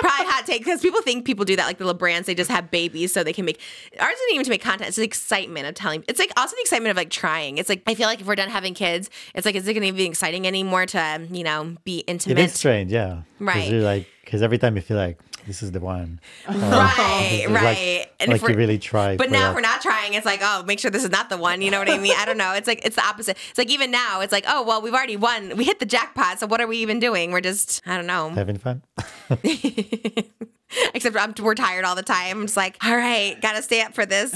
Probably 0.00 0.26
hot 0.26 0.46
take 0.46 0.64
because 0.64 0.80
people 0.80 1.02
think 1.02 1.24
people 1.24 1.44
do 1.44 1.56
that. 1.56 1.66
Like 1.66 1.78
the 1.78 1.84
little 1.84 1.98
brands, 1.98 2.26
they 2.26 2.34
just 2.34 2.50
have 2.50 2.70
babies 2.70 3.12
so 3.12 3.22
they 3.22 3.32
can 3.32 3.44
make. 3.44 3.60
Ours 3.98 4.14
isn't 4.14 4.34
even 4.34 4.44
to 4.44 4.50
make 4.50 4.62
content. 4.62 4.88
It's 4.88 4.96
the 4.96 5.04
excitement 5.04 5.66
of 5.66 5.74
telling. 5.74 6.04
It's 6.08 6.18
like 6.18 6.32
also 6.36 6.56
the 6.56 6.62
excitement 6.62 6.90
of 6.90 6.96
like 6.96 7.10
trying. 7.10 7.58
It's 7.58 7.68
like 7.68 7.82
I 7.86 7.94
feel 7.94 8.06
like 8.06 8.20
if 8.20 8.26
we're 8.26 8.34
done 8.34 8.48
having 8.48 8.74
kids, 8.74 9.10
it's 9.34 9.46
like 9.46 9.54
is 9.54 9.66
it 9.66 9.74
going 9.74 9.86
to 9.86 9.92
be 9.92 10.04
exciting 10.04 10.46
anymore 10.46 10.86
to 10.86 11.26
you 11.30 11.44
know 11.44 11.76
be 11.84 12.00
intimate? 12.00 12.38
is 12.38 12.54
strange, 12.54 12.92
yeah. 12.92 13.22
Right. 13.38 13.54
Because 13.54 13.70
you're 13.70 13.82
like, 13.82 14.06
because 14.24 14.42
every 14.42 14.58
time 14.58 14.76
you 14.76 14.82
feel 14.82 14.96
like 14.96 15.18
this 15.50 15.64
is 15.64 15.72
the 15.72 15.80
one, 15.80 16.20
uh, 16.46 16.52
Right, 16.54 17.40
it's 17.42 17.50
like- 17.50 17.62
right. 17.64 18.06
and 18.20 18.30
like 18.30 18.40
if 18.40 18.48
you 18.48 18.54
really 18.54 18.78
try. 18.78 19.16
But 19.16 19.32
now 19.32 19.48
that. 19.48 19.54
we're 19.56 19.60
not 19.62 19.82
trying, 19.82 20.14
it's 20.14 20.24
like, 20.24 20.38
oh, 20.44 20.62
make 20.64 20.78
sure 20.78 20.92
this 20.92 21.02
is 21.02 21.10
not 21.10 21.28
the 21.28 21.36
one. 21.36 21.60
You 21.60 21.72
know 21.72 21.80
what 21.80 21.90
I 21.90 21.98
mean? 21.98 22.14
I 22.16 22.24
don't 22.24 22.38
know. 22.38 22.52
It's 22.54 22.68
like 22.68 22.82
it's 22.84 22.94
the 22.94 23.04
opposite. 23.04 23.36
It's 23.48 23.58
like 23.58 23.68
even 23.68 23.90
now, 23.90 24.20
it's 24.20 24.30
like, 24.30 24.44
oh 24.46 24.62
well, 24.62 24.80
we've 24.80 24.94
already 24.94 25.16
won. 25.16 25.56
We 25.56 25.64
hit 25.64 25.80
the 25.80 25.86
jackpot. 25.86 26.38
So 26.38 26.46
what 26.46 26.60
are 26.60 26.68
we 26.68 26.76
even 26.78 27.00
doing? 27.00 27.32
We're 27.32 27.40
just, 27.40 27.82
I 27.84 27.96
don't 27.96 28.06
know. 28.06 28.28
having 28.28 28.58
fun. 28.58 28.82
Except 30.94 31.16
I'm, 31.16 31.34
we're 31.42 31.56
tired 31.56 31.84
all 31.84 31.96
the 31.96 32.02
time. 32.04 32.38
I'm 32.38 32.46
just 32.46 32.56
like, 32.56 32.76
all 32.84 32.96
right, 32.96 33.36
gotta 33.42 33.60
stay 33.60 33.80
up 33.82 33.92
for 33.92 34.06
this. 34.06 34.32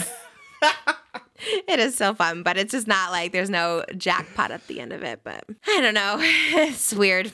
it 1.69 1.79
is 1.79 1.97
so 1.97 2.13
fun, 2.13 2.43
but 2.43 2.57
it's 2.57 2.73
just 2.73 2.89
not 2.89 3.13
like 3.13 3.31
there's 3.31 3.51
no 3.51 3.85
jackpot 3.97 4.51
at 4.51 4.67
the 4.67 4.81
end 4.81 4.93
of 4.93 5.05
it. 5.05 5.21
But 5.23 5.45
I 5.69 5.81
don't 5.81 5.95
know. 5.95 6.17
It's 6.21 6.93
weird. 6.93 7.31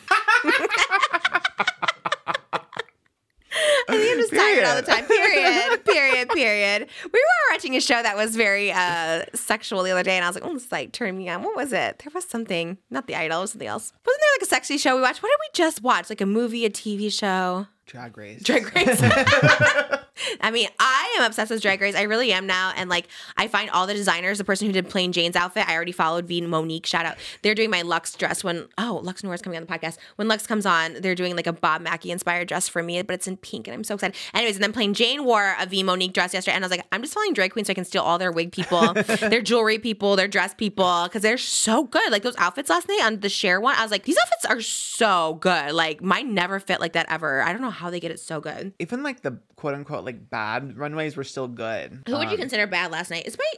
I 3.88 3.96
think 3.96 4.12
I'm 4.12 4.18
just 4.18 4.32
tired 4.32 4.64
all 4.64 4.76
the 4.76 4.82
time. 4.82 5.04
Period. 5.06 5.84
Period. 5.84 6.28
Period. 6.30 6.88
We 7.04 7.10
were 7.18 7.54
watching 7.54 7.76
a 7.76 7.80
show 7.80 8.02
that 8.02 8.16
was 8.16 8.36
very 8.36 8.72
uh, 8.72 9.24
sexual 9.34 9.82
the 9.82 9.90
other 9.90 10.02
day, 10.02 10.16
and 10.16 10.24
I 10.24 10.28
was 10.28 10.36
like, 10.36 10.44
"Oh, 10.44 10.54
this 10.54 10.70
like 10.70 10.92
turned 10.92 11.18
me 11.18 11.28
on." 11.28 11.42
What 11.42 11.56
was 11.56 11.72
it? 11.72 11.98
There 11.98 12.12
was 12.14 12.24
something. 12.24 12.78
Not 12.90 13.06
the 13.06 13.14
Idol. 13.16 13.46
Something 13.46 13.68
else. 13.68 13.92
Wasn't 14.06 14.20
there 14.20 14.30
like 14.38 14.42
a 14.42 14.46
sexy 14.50 14.78
show 14.78 14.96
we 14.96 15.02
watched? 15.02 15.22
What 15.22 15.30
did 15.30 15.38
we 15.40 15.48
just 15.64 15.82
watch? 15.82 16.10
Like 16.10 16.20
a 16.20 16.26
movie, 16.26 16.64
a 16.64 16.70
TV 16.70 17.12
show? 17.12 17.66
Drag 17.90 18.16
race. 18.16 18.40
Drag 18.44 18.64
Race. 18.76 19.02
I 20.40 20.50
mean, 20.52 20.68
I 20.78 21.16
am 21.18 21.24
obsessed 21.24 21.50
with 21.50 21.60
Drag 21.60 21.80
Race. 21.80 21.96
I 21.96 22.02
really 22.02 22.32
am 22.32 22.46
now. 22.46 22.72
And 22.76 22.88
like, 22.88 23.08
I 23.36 23.48
find 23.48 23.68
all 23.70 23.86
the 23.86 23.94
designers, 23.94 24.38
the 24.38 24.44
person 24.44 24.68
who 24.68 24.72
did 24.72 24.88
Plane 24.88 25.10
Jane's 25.12 25.34
outfit, 25.34 25.68
I 25.68 25.74
already 25.74 25.90
followed 25.90 26.26
V 26.26 26.40
Monique. 26.42 26.86
Shout 26.86 27.04
out. 27.04 27.16
They're 27.42 27.54
doing 27.54 27.70
my 27.70 27.82
Lux 27.82 28.14
dress 28.14 28.44
when, 28.44 28.68
oh, 28.78 29.00
Lux 29.02 29.24
Noir 29.24 29.34
is 29.34 29.42
coming 29.42 29.56
on 29.56 29.66
the 29.66 29.72
podcast. 29.72 29.96
When 30.16 30.28
Lux 30.28 30.46
comes 30.46 30.66
on, 30.66 31.00
they're 31.00 31.16
doing 31.16 31.34
like 31.34 31.48
a 31.48 31.52
Bob 31.52 31.82
Mackie 31.82 32.12
inspired 32.12 32.46
dress 32.46 32.68
for 32.68 32.80
me, 32.82 33.02
but 33.02 33.14
it's 33.14 33.26
in 33.26 33.38
pink 33.38 33.66
and 33.66 33.74
I'm 33.74 33.82
so 33.82 33.94
excited. 33.94 34.16
Anyways, 34.34 34.56
and 34.56 34.62
then 34.62 34.72
Plane 34.72 34.94
Jane 34.94 35.24
wore 35.24 35.56
a 35.58 35.66
V 35.66 35.82
Monique 35.82 36.12
dress 36.12 36.32
yesterday. 36.32 36.54
And 36.54 36.64
I 36.64 36.66
was 36.66 36.76
like, 36.76 36.86
I'm 36.92 37.02
just 37.02 37.14
following 37.14 37.32
drag 37.32 37.52
queens 37.52 37.66
so 37.66 37.72
I 37.72 37.74
can 37.74 37.84
steal 37.84 38.02
all 38.02 38.18
their 38.18 38.30
wig 38.30 38.52
people, 38.52 38.92
their 39.20 39.42
jewelry 39.42 39.80
people, 39.80 40.14
their 40.14 40.28
dress 40.28 40.54
people, 40.54 41.04
because 41.04 41.22
they're 41.22 41.38
so 41.38 41.84
good. 41.84 42.12
Like 42.12 42.22
those 42.22 42.36
outfits 42.38 42.70
last 42.70 42.88
night 42.88 43.00
on 43.02 43.18
the 43.20 43.28
share 43.28 43.60
one, 43.60 43.74
I 43.76 43.82
was 43.82 43.90
like, 43.90 44.04
these 44.04 44.18
outfits 44.18 44.44
are 44.44 44.60
so 44.60 45.34
good. 45.40 45.72
Like 45.72 46.02
mine 46.02 46.34
never 46.34 46.60
fit 46.60 46.78
like 46.78 46.92
that 46.92 47.06
ever. 47.08 47.42
I 47.42 47.52
don't 47.52 47.62
know 47.62 47.70
how 47.80 47.90
they 47.90 47.98
get 48.00 48.10
it 48.10 48.20
so 48.20 48.40
good. 48.40 48.72
Even 48.78 49.02
like 49.02 49.22
the 49.22 49.40
quote 49.56 49.74
unquote 49.74 50.04
like 50.04 50.30
bad 50.30 50.76
runways 50.76 51.16
were 51.16 51.24
still 51.24 51.48
good. 51.48 52.02
Who 52.06 52.12
would 52.18 52.28
you 52.28 52.34
Um, 52.34 52.40
consider 52.40 52.66
bad 52.66 52.92
last 52.92 53.10
night? 53.10 53.26
Is 53.26 53.36
my 53.38 53.50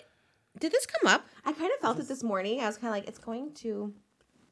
did 0.61 0.70
this 0.73 0.86
come 0.86 1.12
up? 1.12 1.27
I 1.44 1.53
kind 1.53 1.70
of 1.74 1.81
felt 1.81 1.99
it 1.99 2.09
this 2.09 2.23
morning. 2.23 2.61
I 2.61 2.66
was 2.66 2.77
kind 2.77 2.89
of 2.89 2.93
like, 3.01 3.09
it's 3.09 3.19
going 3.19 3.53
to. 3.62 3.93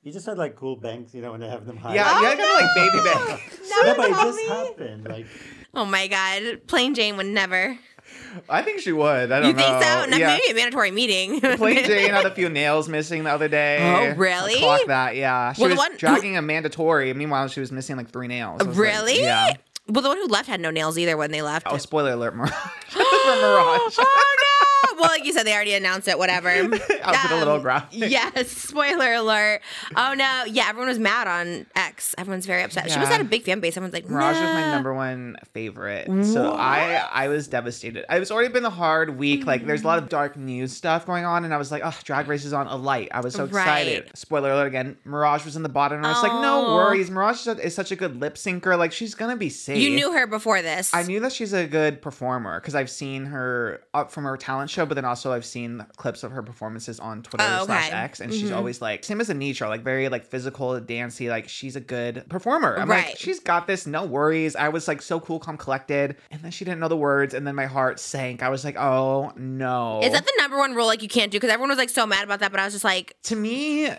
You 0.03 0.13
just 0.13 0.25
had 0.25 0.39
like 0.39 0.57
cool 0.57 0.77
bangs, 0.77 1.15
you 1.15 1.21
know, 1.21 1.31
when 1.33 1.41
they 1.41 1.49
have 1.49 1.67
them 1.67 1.77
high. 1.77 1.95
Yeah, 1.95 2.11
Oh, 2.11 2.23
yeah, 2.23 2.29
kind 2.35 2.41
of 2.41 2.49
like 2.49 2.75
baby 2.75 2.97
no. 2.97 3.05
bang. 3.05 3.41
No, 3.69 3.83
No, 3.83 3.95
but 3.97 4.11
it 4.11 4.15
just 4.15 4.37
me. 4.39 4.49
happened. 4.49 5.05
Like, 5.09 5.27
Oh 5.75 5.85
my 5.85 6.09
god, 6.09 6.67
Plane 6.67 6.95
Jane 6.95 7.17
would 7.19 7.27
never. 7.27 7.79
I 8.49 8.63
think 8.63 8.81
she 8.81 8.93
would. 8.93 9.33
I 9.33 9.41
don't 9.41 9.43
know. 9.43 9.49
You 9.49 9.55
think 9.55 9.83
so? 9.83 10.07
No, 10.07 10.17
yeah. 10.17 10.27
Maybe 10.39 10.51
a 10.53 10.55
mandatory 10.55 10.91
meeting. 10.93 11.41
Plane 11.41 11.85
Jane 11.85 12.11
had 12.11 12.25
a 12.27 12.31
few 12.35 12.49
nails 12.49 12.89
missing 12.89 13.25
the 13.25 13.31
other 13.31 13.49
day. 13.49 13.79
Oh, 14.13 14.15
really? 14.17 14.57
Clock 14.57 14.83
that, 14.87 15.17
yeah. 15.17 15.53
She 15.53 15.63
Well, 15.63 15.71
the 15.71 15.75
was 15.75 15.79
one- 15.89 15.97
dragging 15.97 16.37
a 16.37 16.43
mandatory. 16.43 17.13
Meanwhile, 17.13 17.49
she 17.49 17.61
was 17.61 17.73
missing 17.73 17.97
like 17.97 18.11
three 18.11 18.29
nails. 18.29 18.59
Was 18.61 18.69
like, 18.69 18.77
really? 18.77 19.21
yeah. 19.21 19.55
Well, 19.89 20.03
the 20.03 20.09
one 20.09 20.19
who 20.19 20.27
left 20.29 20.49
had 20.49 20.61
no 20.61 20.71
nails 20.71 20.97
either 20.99 21.17
when 21.17 21.33
they 21.33 21.43
left. 21.43 21.67
Oh, 21.69 21.77
spoiler 21.79 22.13
alert, 22.13 22.37
Mirage. 22.37 22.53
For 22.53 22.99
Mirage. 22.99 23.03
oh 23.99 24.37
no! 24.87 24.90
well, 25.01 25.09
like 25.11 25.25
you 25.25 25.33
said, 25.33 25.45
they 25.45 25.55
already 25.55 25.75
announced 25.75 26.09
it. 26.09 26.19
Whatever. 26.19 26.49
I'll 26.51 26.69
put 26.69 27.31
a 27.31 27.39
little 27.39 27.55
um, 27.57 27.63
graphic. 27.63 28.11
Yes. 28.11 28.51
Spoiler 28.71 29.15
alert. 29.15 29.63
Oh 29.97 30.15
no. 30.15 30.45
Yeah. 30.47 30.67
Everyone 30.69 30.89
was 30.89 30.99
mad 30.99 31.27
on 31.27 31.67
X. 31.75 32.15
Everyone's 32.19 32.47
very 32.47 32.63
upset. 32.63 32.91
She 32.91 32.99
was 32.99 33.09
Yeah. 33.09 33.17
at 33.17 33.21
a 33.21 33.25
big 33.25 33.43
fan 33.45 33.61
base. 33.61 33.77
Everyone's 33.77 33.95
like, 33.95 34.09
Mirage 34.09 34.37
was 34.37 34.43
my 34.43 34.71
number 34.71 34.95
one 34.95 35.37
favorite. 35.53 36.07
So 36.27 36.53
I 36.53 37.09
I 37.13 37.29
was 37.29 37.49
devastated. 37.49 38.05
It 38.09 38.19
was 38.19 38.31
already 38.31 38.53
been 38.53 38.65
a 38.65 38.71
hard 38.71 39.19
week. 39.19 39.47
Like 39.47 39.67
there's 39.67 39.83
a 39.83 39.87
lot 39.87 39.99
of 39.99 40.05
mm. 40.05 40.11
dark 40.11 40.37
news 40.37 40.73
stuff 40.77 41.07
going 41.07 41.25
on, 41.25 41.45
and 41.45 41.53
I 41.55 41.57
was 41.57 41.71
like, 41.71 41.83
oh, 41.85 41.97
Drag 42.05 42.29
Race 42.29 42.45
is 42.45 42.53
on 42.53 42.67
a 42.67 42.77
light. 42.77 43.09
I 43.13 43.21
was 43.21 43.35
so 43.35 43.45
excited. 43.45 44.05
Right. 44.05 44.17
Spoiler 44.19 44.51
alert 44.53 44.67
again. 44.67 44.97
Mirage 45.05 45.45
was 45.45 45.57
in 45.57 45.63
the 45.63 45.69
bottom, 45.69 45.99
and 45.99 46.07
I 46.07 46.11
was 46.11 46.23
like, 46.23 46.33
no 46.33 46.67
Oh. 46.67 46.75
worries. 46.75 47.11
Mirage 47.11 47.37
is 47.37 47.41
such- 47.43 47.59
is 47.59 47.75
such 47.75 47.91
a 47.93 47.97
good 47.97 48.21
lip 48.21 48.35
syncer. 48.35 48.77
Like 48.79 48.93
she's 48.93 49.15
gonna 49.15 49.37
be 49.37 49.49
safe. 49.49 49.79
You 49.79 49.91
knew 49.91 50.13
her 50.13 50.27
before 50.27 50.63
this. 50.63 50.93
I 50.93 51.03
knew 51.03 51.21
that 51.21 51.33
she's 51.33 51.53
a 51.53 51.67
good 51.67 52.03
performer 52.03 52.61
because 52.61 52.75
I've 52.75 52.91
seen 52.91 53.27
her 53.27 53.83
up 53.95 54.11
from 54.11 54.25
her 54.25 54.37
talent 54.37 54.71
show, 54.71 54.87
but 54.91 54.97
then 54.97 55.05
also 55.05 55.33
I've 55.33 55.45
seen 55.45 55.87
clips 55.97 56.25
of 56.25 56.33
her 56.33 56.43
performances 56.43 56.99
on 56.99 57.23
Twitter 57.23 57.45
Oh, 57.49 57.65
slash. 57.65 57.93
X, 57.93 58.19
and 58.19 58.33
she's 58.33 58.49
mm-hmm. 58.49 58.57
always 58.57 58.83
like 58.83 59.05
same 59.05 59.21
as 59.21 59.29
Anetra, 59.29 59.69
like 59.69 59.83
very 59.83 60.09
like 60.09 60.27
physical, 60.27 60.81
dancey. 60.81 61.29
Like 61.29 61.49
she's 61.49 61.77
a 61.77 61.81
good 61.81 62.25
performer. 62.29 62.77
I'm 62.77 62.89
like, 62.89 63.17
she's 63.17 63.39
got 63.39 63.69
this, 63.69 63.87
no 63.87 64.05
worries. 64.05 64.57
I 64.57 64.69
was 64.71 64.89
like 64.89 65.01
so 65.01 65.21
cool, 65.21 65.39
calm, 65.39 65.57
collected, 65.57 66.17
and 66.33 66.43
then 66.43 66.51
she 66.51 66.65
didn't 66.65 66.81
know 66.81 66.89
the 66.89 66.97
words, 66.97 67.35
and 67.35 67.47
then 67.47 67.55
my 67.55 67.67
heart 67.67 68.01
sank. 68.01 68.43
I 68.43 68.49
was 68.49 68.65
like, 68.65 68.77
oh 68.77 69.33
no. 69.37 70.01
Is 70.03 70.11
that 70.11 70.25
the 70.27 70.33
number 70.39 70.59
one 70.59 70.75
rule 70.75 70.87
like 70.87 71.05
you 71.05 71.09
can't 71.09 71.31
do? 71.31 71.37
Because 71.37 71.51
everyone 71.51 71.69
was 71.69 71.79
like 71.79 71.89
so 71.89 72.05
mad 72.05 72.25
about 72.25 72.41
that, 72.41 72.51
but 72.51 72.59
I 72.59 72.65
was 72.65 72.75
just 72.75 72.85
like, 72.85 73.15
to 73.25 73.37
me? 73.37 73.91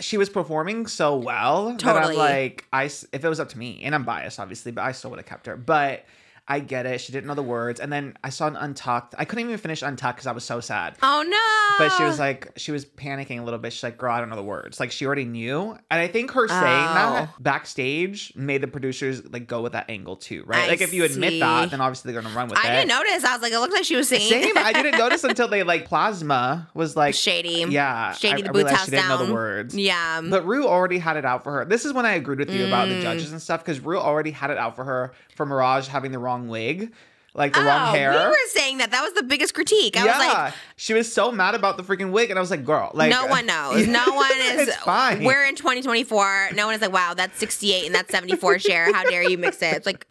She 0.00 0.18
was 0.18 0.28
performing 0.28 0.88
so 0.88 1.16
well 1.16 1.66
that 1.66 1.86
I'm 1.86 2.02
Totally. 2.02 2.16
like, 2.16 2.66
I 2.72 2.86
if 2.86 3.14
it 3.14 3.28
was 3.28 3.38
up 3.38 3.50
to 3.50 3.58
me, 3.58 3.80
and 3.84 3.94
I'm 3.94 4.02
biased 4.02 4.40
obviously, 4.40 4.72
but 4.72 4.82
I 4.82 4.90
still 4.90 5.10
would 5.10 5.20
have 5.20 5.26
kept 5.26 5.46
her. 5.46 5.56
But 5.56 6.04
I 6.48 6.58
get 6.58 6.86
it. 6.86 7.00
She 7.00 7.12
didn't 7.12 7.28
know 7.28 7.34
the 7.34 7.42
words, 7.42 7.78
and 7.78 7.92
then 7.92 8.16
I 8.24 8.30
saw 8.30 8.46
an 8.48 8.56
Untucked. 8.56 9.14
I 9.16 9.24
couldn't 9.24 9.44
even 9.46 9.56
finish 9.58 9.80
Untucked 9.82 10.16
because 10.16 10.26
I 10.26 10.32
was 10.32 10.44
so 10.44 10.60
sad. 10.60 10.96
oh 11.02 11.22
no. 11.26 11.78
But 11.78 11.96
she 11.96 12.02
was 12.04 12.18
like, 12.18 12.52
she 12.56 12.72
was 12.72 12.84
panicking 12.84 13.40
a 13.40 13.42
little 13.42 13.58
bit. 13.60 13.72
She's 13.72 13.82
like, 13.84 13.96
girl, 13.96 14.12
I 14.12 14.20
don't 14.20 14.28
know 14.28 14.36
the 14.36 14.42
words. 14.42 14.78
Like, 14.80 14.90
she 14.92 15.06
already 15.06 15.24
knew. 15.24 15.70
And 15.90 16.00
I 16.00 16.08
think 16.08 16.32
her 16.32 16.48
saying 16.48 16.60
that 16.60 17.28
Oh. 17.30 17.34
backstage 17.40 18.32
made 18.36 18.60
the 18.60 18.66
producers 18.66 19.22
like 19.32 19.46
go 19.46 19.62
with 19.62 19.72
that 19.72 19.88
angle 19.88 20.16
too, 20.16 20.42
right? 20.46 20.64
I 20.64 20.68
like, 20.68 20.80
if 20.80 20.92
you 20.92 21.04
admit 21.04 21.30
see. 21.34 21.40
that, 21.40 21.70
then 21.70 21.80
obviously 21.80 22.12
they're 22.12 22.20
going 22.20 22.32
to 22.32 22.36
run 22.38 22.48
with 22.48 22.58
I 22.58 22.62
it. 22.62 22.70
I 22.70 22.74
didn't 22.76 22.88
notice. 22.88 23.24
I 23.24 23.32
was 23.34 23.42
like, 23.42 23.52
it 23.52 23.58
looked 23.60 23.72
like 23.72 23.84
she 23.84 23.96
was 23.96 24.08
singing. 24.08 24.28
Same. 24.28 24.58
I 24.58 24.72
didn't 24.72 24.98
notice 24.98 25.24
until 25.24 25.48
they 25.48 25.62
like 25.62 25.86
Plasma 25.86 26.68
was 26.74 26.96
like, 26.96 27.14
Shady. 27.14 27.64
yeah. 27.68 28.12
Shady 28.12 28.42
I, 28.42 28.46
the 28.48 28.52
boots 28.52 28.70
house 28.70 28.84
she 28.86 28.90
didn't 28.90 29.08
know 29.08 29.18
the 29.18 29.24
down. 29.26 29.32
words. 29.32 29.76
Yeah. 29.76 30.20
But 30.28 30.44
Ru 30.46 30.66
already 30.66 30.98
had 30.98 31.16
it 31.16 31.24
out 31.24 31.44
for 31.44 31.52
her. 31.52 31.64
This 31.64 31.84
is 31.84 31.92
when 31.92 32.04
I 32.04 32.14
agreed 32.14 32.38
with 32.40 32.50
you 32.50 32.66
about 32.66 32.88
the 32.88 32.94
Mm. 32.96 33.02
judges 33.02 33.32
and 33.32 33.40
stuff 33.40 33.64
because 33.64 33.80
Ru 33.80 33.98
already 33.98 34.32
had 34.32 34.50
it 34.50 34.58
out 34.58 34.76
for 34.76 34.84
her 34.84 35.12
for 35.34 35.46
Mirage 35.46 35.86
having 35.88 36.12
the 36.12 36.18
wrong 36.18 36.31
wig, 36.48 36.92
like 37.34 37.54
the 37.54 37.60
oh, 37.60 37.64
wrong 37.64 37.94
hair. 37.94 38.12
we 38.12 38.18
were 38.18 38.36
saying 38.48 38.78
that. 38.78 38.90
That 38.90 39.02
was 39.02 39.14
the 39.14 39.22
biggest 39.22 39.54
critique. 39.54 39.96
I 39.96 40.04
yeah, 40.04 40.18
was 40.18 40.26
like, 40.26 40.54
she 40.76 40.92
was 40.92 41.10
so 41.10 41.32
mad 41.32 41.54
about 41.54 41.76
the 41.76 41.82
freaking 41.82 42.10
wig, 42.10 42.30
and 42.30 42.38
I 42.38 42.40
was 42.40 42.50
like, 42.50 42.64
"Girl, 42.64 42.90
like 42.94 43.10
no 43.10 43.26
one 43.26 43.46
knows. 43.46 43.86
No 43.92 44.04
one 44.14 44.30
is. 44.38 44.74
fine. 44.76 45.24
We're 45.24 45.44
in 45.44 45.54
2024. 45.54 46.50
No 46.54 46.66
one 46.66 46.74
is 46.74 46.80
like, 46.80 46.92
wow, 46.92 47.14
that's 47.14 47.38
68 47.38 47.86
and 47.86 47.94
that's 47.94 48.10
74 48.10 48.58
share. 48.58 48.92
How 48.92 49.04
dare 49.04 49.22
you 49.22 49.38
mix 49.38 49.62
it? 49.62 49.74
It's 49.74 49.86
like, 49.86 50.06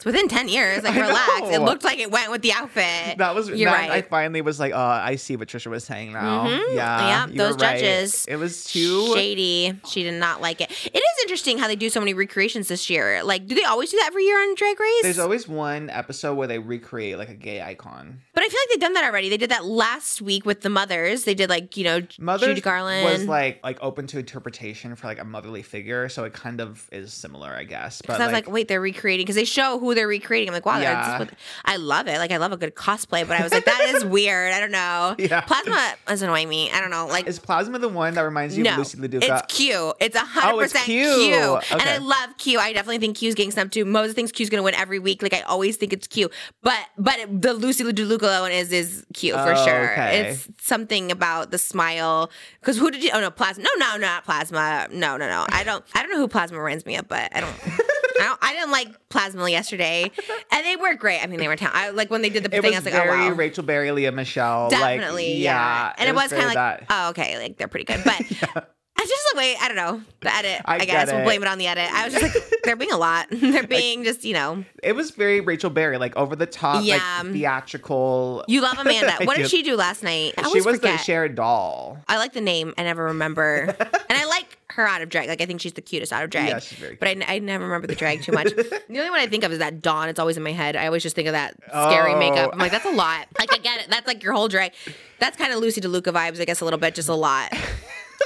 it's 0.00 0.06
within 0.06 0.28
10 0.28 0.48
years. 0.48 0.82
Like, 0.82 0.94
relax. 0.94 1.42
It 1.54 1.60
looked 1.60 1.84
like 1.84 1.98
it 1.98 2.10
went 2.10 2.30
with 2.30 2.40
the 2.40 2.52
outfit. 2.52 3.18
that 3.18 3.34
was 3.34 3.48
You're 3.50 3.70
that, 3.70 3.90
I 3.90 4.00
finally 4.02 4.40
was 4.40 4.58
like, 4.58 4.72
"Oh, 4.74 4.78
I 4.80 5.16
see 5.16 5.36
what 5.36 5.48
Trisha 5.48 5.66
was 5.66 5.84
saying 5.84 6.12
now." 6.14 6.46
Mhm. 6.46 6.74
Yeah, 6.74 7.08
Yeah, 7.08 7.26
those 7.36 7.56
right. 7.60 7.78
judges. 7.78 8.24
It 8.26 8.36
was 8.36 8.64
too. 8.64 9.12
Shady. 9.14 9.74
She 9.88 10.02
did 10.02 10.14
not 10.14 10.40
like 10.40 10.60
it. 10.62 10.70
It 10.86 10.96
is 10.98 11.22
interesting 11.22 11.58
how 11.58 11.66
they 11.68 11.76
do 11.76 11.90
so 11.90 12.00
many 12.00 12.14
recreations 12.14 12.68
this 12.68 12.88
year. 12.88 13.22
Like, 13.22 13.46
do 13.46 13.54
they 13.54 13.64
always 13.64 13.90
do 13.90 13.98
that 13.98 14.06
every 14.06 14.24
year 14.24 14.40
on 14.40 14.54
Drag 14.54 14.80
Race? 14.80 15.02
There's 15.02 15.18
always 15.18 15.46
one 15.46 15.90
episode 15.90 16.34
where 16.34 16.48
they 16.48 16.58
recreate 16.58 17.18
like 17.18 17.28
a 17.28 17.34
gay 17.34 17.60
icon. 17.62 18.20
but 18.32 18.42
I 18.42 18.48
feel 18.48 18.58
like 18.62 18.68
they've 18.70 18.80
done 18.80 18.94
that 18.94 19.04
already. 19.04 19.28
They 19.28 19.36
did 19.36 19.50
that 19.50 19.64
last 19.66 20.22
week 20.22 20.46
with 20.46 20.62
the 20.62 20.70
mothers. 20.70 21.24
They 21.24 21.34
did 21.34 21.50
like 21.50 21.76
you 21.76 21.84
know 21.84 22.00
Mother 22.18 22.46
Judy 22.46 22.62
Garland. 22.62 23.04
was 23.04 23.26
like 23.26 23.60
like 23.62 23.78
open 23.82 24.06
to 24.08 24.18
interpretation 24.18 24.94
for 24.96 25.06
like 25.08 25.20
a 25.20 25.24
motherly 25.24 25.62
figure, 25.62 26.08
so 26.08 26.24
it 26.24 26.32
kind 26.32 26.60
of 26.60 26.88
is 26.90 27.12
similar, 27.12 27.50
I 27.52 27.64
guess. 27.64 28.00
But 28.06 28.20
I 28.20 28.24
was 28.24 28.32
like, 28.32 28.48
wait, 28.50 28.68
they're 28.68 28.80
recreating 28.80 29.24
because 29.24 29.36
they 29.36 29.44
show 29.44 29.78
who 29.78 29.89
they're 29.94 30.08
recreating. 30.08 30.48
I'm 30.48 30.54
like, 30.54 30.66
wow, 30.66 30.78
Yeah. 30.80 31.18
that's 31.18 31.32
I 31.64 31.76
love 31.76 32.06
it. 32.08 32.18
Like, 32.18 32.30
I 32.32 32.36
love 32.38 32.52
a 32.52 32.56
good 32.56 32.74
cosplay, 32.74 33.26
but 33.26 33.38
I 33.38 33.42
was 33.42 33.52
like, 33.52 33.64
that 33.64 33.92
is 33.94 34.04
weird. 34.16 34.52
I 34.52 34.60
don't 34.60 34.70
know. 34.72 35.14
Yeah. 35.18 35.40
Plasma 35.42 35.94
is 36.10 36.22
annoying 36.22 36.48
me. 36.48 36.70
I 36.70 36.80
don't 36.80 36.90
know. 36.90 37.06
Like, 37.06 37.26
is 37.26 37.38
Plasma 37.38 37.78
the 37.78 37.88
one 37.88 38.14
that 38.14 38.22
reminds 38.22 38.56
you 38.56 38.64
no, 38.64 38.72
of 38.72 38.78
Lucy 38.78 38.98
LaDuca? 38.98 39.22
it's 39.42 39.54
Q. 39.54 39.92
It's 40.00 40.16
a 40.16 40.20
hundred 40.20 40.54
Oh, 40.56 40.60
it's 40.60 40.72
percent 40.72 40.86
Q. 40.86 41.14
Q. 41.14 41.56
And 41.78 41.82
I 41.82 41.98
love 41.98 42.36
Q. 42.38 42.58
I 42.58 42.72
definitely 42.72 42.98
think 42.98 43.16
Q's 43.16 43.34
getting 43.34 43.50
snubbed 43.50 43.72
too. 43.72 43.84
Moses 43.84 44.14
thinks 44.14 44.32
Q's 44.32 44.50
gonna 44.50 44.62
win 44.62 44.74
every 44.74 44.98
week. 44.98 45.22
Like 45.22 45.34
I 45.34 45.40
always 45.42 45.76
think 45.76 45.92
it's 45.92 46.06
Q. 46.06 46.30
But 46.62 46.78
but 46.98 47.18
the 47.42 47.52
Lucy 47.54 47.84
DeLuca 47.84 48.40
one 48.40 48.52
is 48.52 48.72
is 48.72 49.04
Q 49.14 49.34
for 49.34 49.52
Oh, 49.56 49.64
sure. 49.64 49.92
okay. 49.92 50.30
It's 50.30 50.48
something 50.60 51.10
about 51.10 51.50
the 51.50 51.58
smile. 51.58 52.30
Because 52.60 52.76
who 52.78 52.90
did 52.90 53.02
you? 53.04 53.10
Oh 53.12 53.20
no, 53.20 53.30
Plasma. 53.30 53.64
No, 53.64 53.70
no, 53.92 53.96
not 53.98 54.24
Plasma. 54.24 54.88
No, 54.92 55.16
no, 55.16 55.28
no. 55.28 55.46
I 55.48 55.64
don't. 55.64 55.84
I 55.94 56.02
don't 56.02 56.10
know 56.10 56.18
who 56.18 56.28
Plasma 56.28 56.58
reminds 56.60 56.86
me 56.86 56.96
of, 56.96 57.08
but 57.08 57.34
I 57.34 57.40
don't. 57.40 57.54
I, 58.20 58.36
I 58.40 58.52
didn't 58.52 58.70
like 58.70 59.08
Plasma 59.08 59.48
yesterday, 59.48 60.10
and 60.52 60.64
they 60.66 60.76
were 60.76 60.94
great. 60.94 61.22
I 61.22 61.26
mean, 61.26 61.40
they 61.40 61.48
were 61.48 61.56
ta- 61.56 61.70
I, 61.72 61.90
like 61.90 62.10
when 62.10 62.22
they 62.22 62.30
did 62.30 62.44
the 62.44 62.54
it 62.56 62.62
thing. 62.62 62.72
was 62.72 62.74
I 62.74 62.78
was 62.78 62.84
like, 62.86 62.94
oh, 62.94 63.04
very 63.04 63.26
oh 63.26 63.30
wow. 63.30 63.34
Rachel 63.34 63.64
Berry, 63.64 63.90
Lea 63.92 64.10
Michele. 64.10 64.70
Definitely, 64.70 65.34
like, 65.34 65.38
yeah. 65.38 65.92
And 65.98 66.08
it, 66.08 66.14
was, 66.14 66.30
kind 66.30 66.42
of 66.42 66.48
like, 66.48 66.54
that. 66.54 66.84
oh, 66.90 67.10
okay, 67.10 67.38
like 67.38 67.56
they're 67.56 67.68
pretty 67.68 67.84
good. 67.84 68.02
But 68.04 68.70
I 68.96 69.04
just 69.06 69.34
like, 69.34 69.42
wait, 69.42 69.56
I 69.62 69.68
don't 69.68 69.76
know. 69.78 70.02
The 70.20 70.34
edit, 70.34 70.60
I 70.66 70.74
I, 70.74 70.84
guess. 70.84 71.10
We'll 71.10 71.24
blame 71.24 71.40
it 71.42 71.48
on 71.48 71.56
the 71.56 71.66
edit. 71.68 71.90
I 71.90 72.04
was 72.04 72.12
just 72.12 72.34
like, 72.34 72.44
they're 72.64 72.76
being 72.76 72.92
a 72.92 72.98
lot. 72.98 73.28
they're 73.30 73.66
being 73.66 74.04
just, 74.04 74.26
you 74.26 74.34
know, 74.34 74.62
it 74.82 74.94
was 74.94 75.12
very 75.12 75.40
Rachel 75.40 75.70
Berry, 75.70 75.96
like 75.96 76.14
over 76.16 76.36
the 76.36 76.44
top, 76.44 76.84
Yeah. 76.84 76.96
like 77.22 77.32
theatrical. 77.32 78.44
you 78.46 78.60
love 78.60 78.78
Amanda. 78.78 79.12
What 79.24 79.36
did 79.38 79.44
do. 79.44 79.48
she 79.48 79.62
do 79.62 79.76
last 79.76 80.02
night? 80.02 80.34
I 80.36 80.50
she 80.50 80.60
was 80.60 80.76
forget. 80.76 80.98
the 80.98 80.98
shared 80.98 81.34
doll. 81.34 81.98
I 82.08 82.18
like 82.18 82.34
the 82.34 82.42
name. 82.42 82.74
I 82.76 82.82
never 82.82 83.04
remember. 83.04 83.74
and 83.78 84.18
I 84.18 84.26
her 84.72 84.86
out 84.86 85.02
of 85.02 85.08
drag. 85.08 85.28
Like, 85.28 85.40
I 85.40 85.46
think 85.46 85.60
she's 85.60 85.72
the 85.72 85.80
cutest 85.82 86.12
out 86.12 86.22
of 86.24 86.30
drag. 86.30 86.48
Yeah, 86.48 86.58
she's 86.58 86.78
very 86.78 86.96
But 86.96 87.08
I, 87.08 87.24
I 87.28 87.38
never 87.38 87.64
remember 87.64 87.86
the 87.86 87.94
drag 87.94 88.22
too 88.22 88.32
much. 88.32 88.46
the 88.54 88.80
only 88.90 89.10
one 89.10 89.20
I 89.20 89.26
think 89.26 89.44
of 89.44 89.52
is 89.52 89.58
that 89.58 89.80
Dawn. 89.82 90.08
It's 90.08 90.18
always 90.18 90.36
in 90.36 90.42
my 90.42 90.52
head. 90.52 90.76
I 90.76 90.86
always 90.86 91.02
just 91.02 91.16
think 91.16 91.28
of 91.28 91.32
that 91.32 91.54
scary 91.68 92.14
Oh. 92.14 92.18
makeup. 92.18 92.50
I'm 92.52 92.58
like, 92.58 92.72
that's 92.72 92.86
a 92.86 92.90
lot. 92.90 93.26
Like, 93.38 93.52
I 93.52 93.58
get 93.58 93.80
it. 93.80 93.86
That's 93.90 94.06
like 94.06 94.22
your 94.22 94.32
whole 94.32 94.48
drag. 94.48 94.72
That's 95.18 95.36
kind 95.36 95.52
of 95.52 95.58
Lucy 95.60 95.80
DeLuca 95.80 96.12
vibes, 96.12 96.40
I 96.40 96.44
guess, 96.44 96.60
a 96.60 96.64
little 96.64 96.78
bit. 96.80 96.94
Just 96.94 97.08
a 97.08 97.14
lot. 97.14 97.52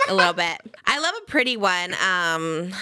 a 0.08 0.14
little 0.14 0.32
bit. 0.32 0.58
I 0.86 0.98
love 1.00 1.14
a 1.22 1.30
pretty 1.30 1.56
one. 1.56 1.94
Um, 1.94 2.72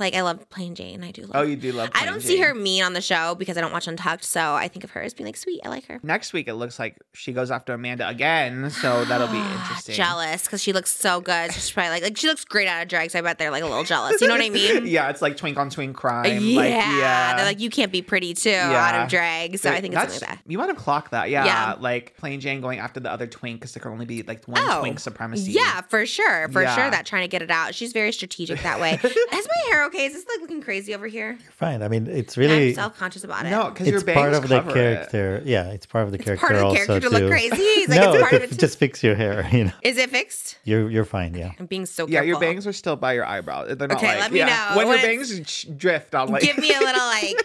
like 0.00 0.14
I 0.14 0.22
love 0.22 0.48
Plane 0.50 0.74
Jane. 0.74 1.04
I 1.04 1.10
do 1.10 1.22
love. 1.22 1.30
Oh, 1.34 1.42
you 1.42 1.56
do 1.56 1.72
love. 1.72 1.90
I 1.94 2.04
don't 2.06 2.22
see 2.22 2.36
Jane. 2.36 2.44
her 2.46 2.54
mean 2.54 2.82
on 2.82 2.92
the 2.94 3.00
show 3.00 3.34
because 3.34 3.56
I 3.56 3.60
don't 3.60 3.72
watch 3.72 3.86
Untucked. 3.86 4.24
So 4.24 4.54
I 4.54 4.68
think 4.68 4.84
of 4.84 4.90
her 4.92 5.02
as 5.02 5.14
being 5.14 5.26
like 5.26 5.36
sweet. 5.36 5.60
I 5.64 5.68
like 5.68 5.86
her. 5.86 6.00
Next 6.02 6.32
week, 6.32 6.48
it 6.48 6.54
looks 6.54 6.78
like 6.78 6.96
she 7.12 7.32
goes 7.32 7.50
after 7.50 7.74
Amanda 7.74 8.08
again, 8.08 8.70
so 8.70 9.04
that'll 9.04 9.28
be 9.28 9.38
interesting. 9.58 9.94
Jealous 9.94 10.44
because 10.44 10.62
she 10.62 10.72
looks 10.72 10.90
so 10.90 11.20
good. 11.20 11.52
She's 11.52 11.70
probably 11.70 11.90
like 11.90 12.02
like 12.02 12.16
she 12.16 12.26
looks 12.26 12.44
great 12.44 12.66
out 12.68 12.82
of 12.82 12.88
drag. 12.88 13.10
So 13.10 13.18
I 13.18 13.22
bet 13.22 13.38
they're 13.38 13.50
like 13.50 13.62
a 13.62 13.66
little 13.66 13.84
jealous. 13.84 14.20
You 14.20 14.28
know 14.28 14.34
what 14.34 14.42
I 14.44 14.50
mean? 14.50 14.86
yeah, 14.86 15.10
it's 15.10 15.22
like 15.22 15.36
twink 15.36 15.58
on 15.58 15.70
twink 15.70 15.96
crime. 15.96 16.24
yeah. 16.42 16.56
like, 16.60 16.70
yeah. 16.70 17.36
They're 17.36 17.44
like 17.46 17.60
you 17.60 17.70
can't 17.70 17.92
be 17.92 18.02
pretty 18.02 18.34
too 18.34 18.50
out 18.50 18.94
Yeah. 18.94 19.04
of 19.04 19.10
drag. 19.10 19.58
So 19.58 19.70
I 19.70 19.80
think 19.80 19.94
it's 19.94 20.02
something 20.02 20.28
like 20.28 20.38
that. 20.38 20.42
You 20.46 20.58
might 20.58 20.68
have 20.68 20.76
clocked 20.76 21.10
that, 21.12 21.30
yeah. 21.30 21.44
Yeah. 21.44 21.76
Like 21.78 22.16
Plane 22.16 22.40
Jane 22.40 22.60
going 22.60 22.78
after 22.78 23.00
the 23.00 23.10
other 23.10 23.26
twink 23.26 23.60
because 23.60 23.72
there 23.74 23.80
can 23.82 23.92
only 23.92 24.06
be 24.06 24.22
like 24.22 24.44
one 24.46 24.62
oh. 24.64 24.80
twink 24.80 24.98
supremacy. 25.00 25.52
Oh, 25.58 25.62
Yeah, 25.62 25.80
for 25.82 26.06
sure. 26.06 26.48
For 26.48 26.62
Yeah. 26.62 26.74
sure 26.74 26.90
that 26.90 27.06
trying 27.06 27.22
to 27.22 27.28
get 27.28 27.42
it 27.42 27.50
out. 27.50 27.74
She's 27.74 27.92
very 27.92 28.12
strategic 28.12 28.62
that 28.62 28.80
way. 28.80 28.98
Is 29.04 29.48
my 29.48 29.70
hair 29.70 29.84
okay? 29.90 30.06
Is 30.06 30.12
this 30.14 30.24
like 30.28 30.40
looking 30.40 30.62
crazy 30.62 30.94
over 30.94 31.06
here? 31.06 31.32
You're 31.40 31.52
Fine. 31.52 31.82
I 31.82 31.88
mean, 31.88 32.06
it's 32.06 32.36
I'm 32.36 32.42
really 32.42 32.74
self 32.74 32.96
conscious 32.98 33.24
about 33.24 33.46
it. 33.46 33.50
No, 33.50 33.70
because 33.70 33.86
your 33.86 33.96
it's 33.96 34.04
bangs 34.04 34.16
part 34.18 34.34
of 34.34 34.42
the 34.48 34.48
cover 34.60 34.70
it. 34.70 34.74
character. 34.74 35.42
Yeah, 35.44 35.70
it's 35.70 35.86
part 35.86 36.04
of 36.06 36.12
the 36.12 36.18
character 36.18 36.46
part 36.46 36.54
of 36.54 36.60
the 36.60 36.66
also 36.66 36.86
character 36.86 37.08
to 37.08 37.12
look 37.14 37.22
too. 37.22 37.28
crazy? 37.28 37.56
He's 37.56 37.88
like, 37.88 38.00
no, 38.00 38.12
it's 38.12 38.20
part 38.22 38.32
of 38.42 38.48
to 38.48 38.54
it 38.54 38.58
just 38.58 38.78
fix 38.78 39.02
your 39.02 39.14
hair. 39.14 39.46
You 39.52 39.64
know, 39.64 39.72
Is 39.82 39.96
it 39.98 40.10
fixed? 40.10 40.58
you're 40.64 40.88
you're 40.90 41.04
fine. 41.04 41.34
Yeah. 41.34 41.52
I'm 41.58 41.66
being 41.66 41.86
so 41.86 42.04
careful. 42.06 42.12
Yeah, 42.12 42.20
careful. 42.20 42.28
your 42.28 42.40
bangs 42.40 42.66
are 42.66 42.72
still 42.72 42.96
by 42.96 43.12
your 43.14 43.24
eyebrow. 43.26 43.74
They're 43.74 43.88
not 43.88 43.96
Okay, 43.98 44.06
like, 44.06 44.20
let 44.20 44.32
me 44.32 44.38
yeah. 44.38 44.70
know. 44.70 44.76
When 44.78 44.86
your 44.88 44.96
bangs 44.98 45.64
drift, 45.64 46.14
I'm 46.14 46.28
like, 46.28 46.42
give 46.42 46.56
me 46.58 46.72
a 46.74 46.78
little 46.78 47.06
like 47.06 47.36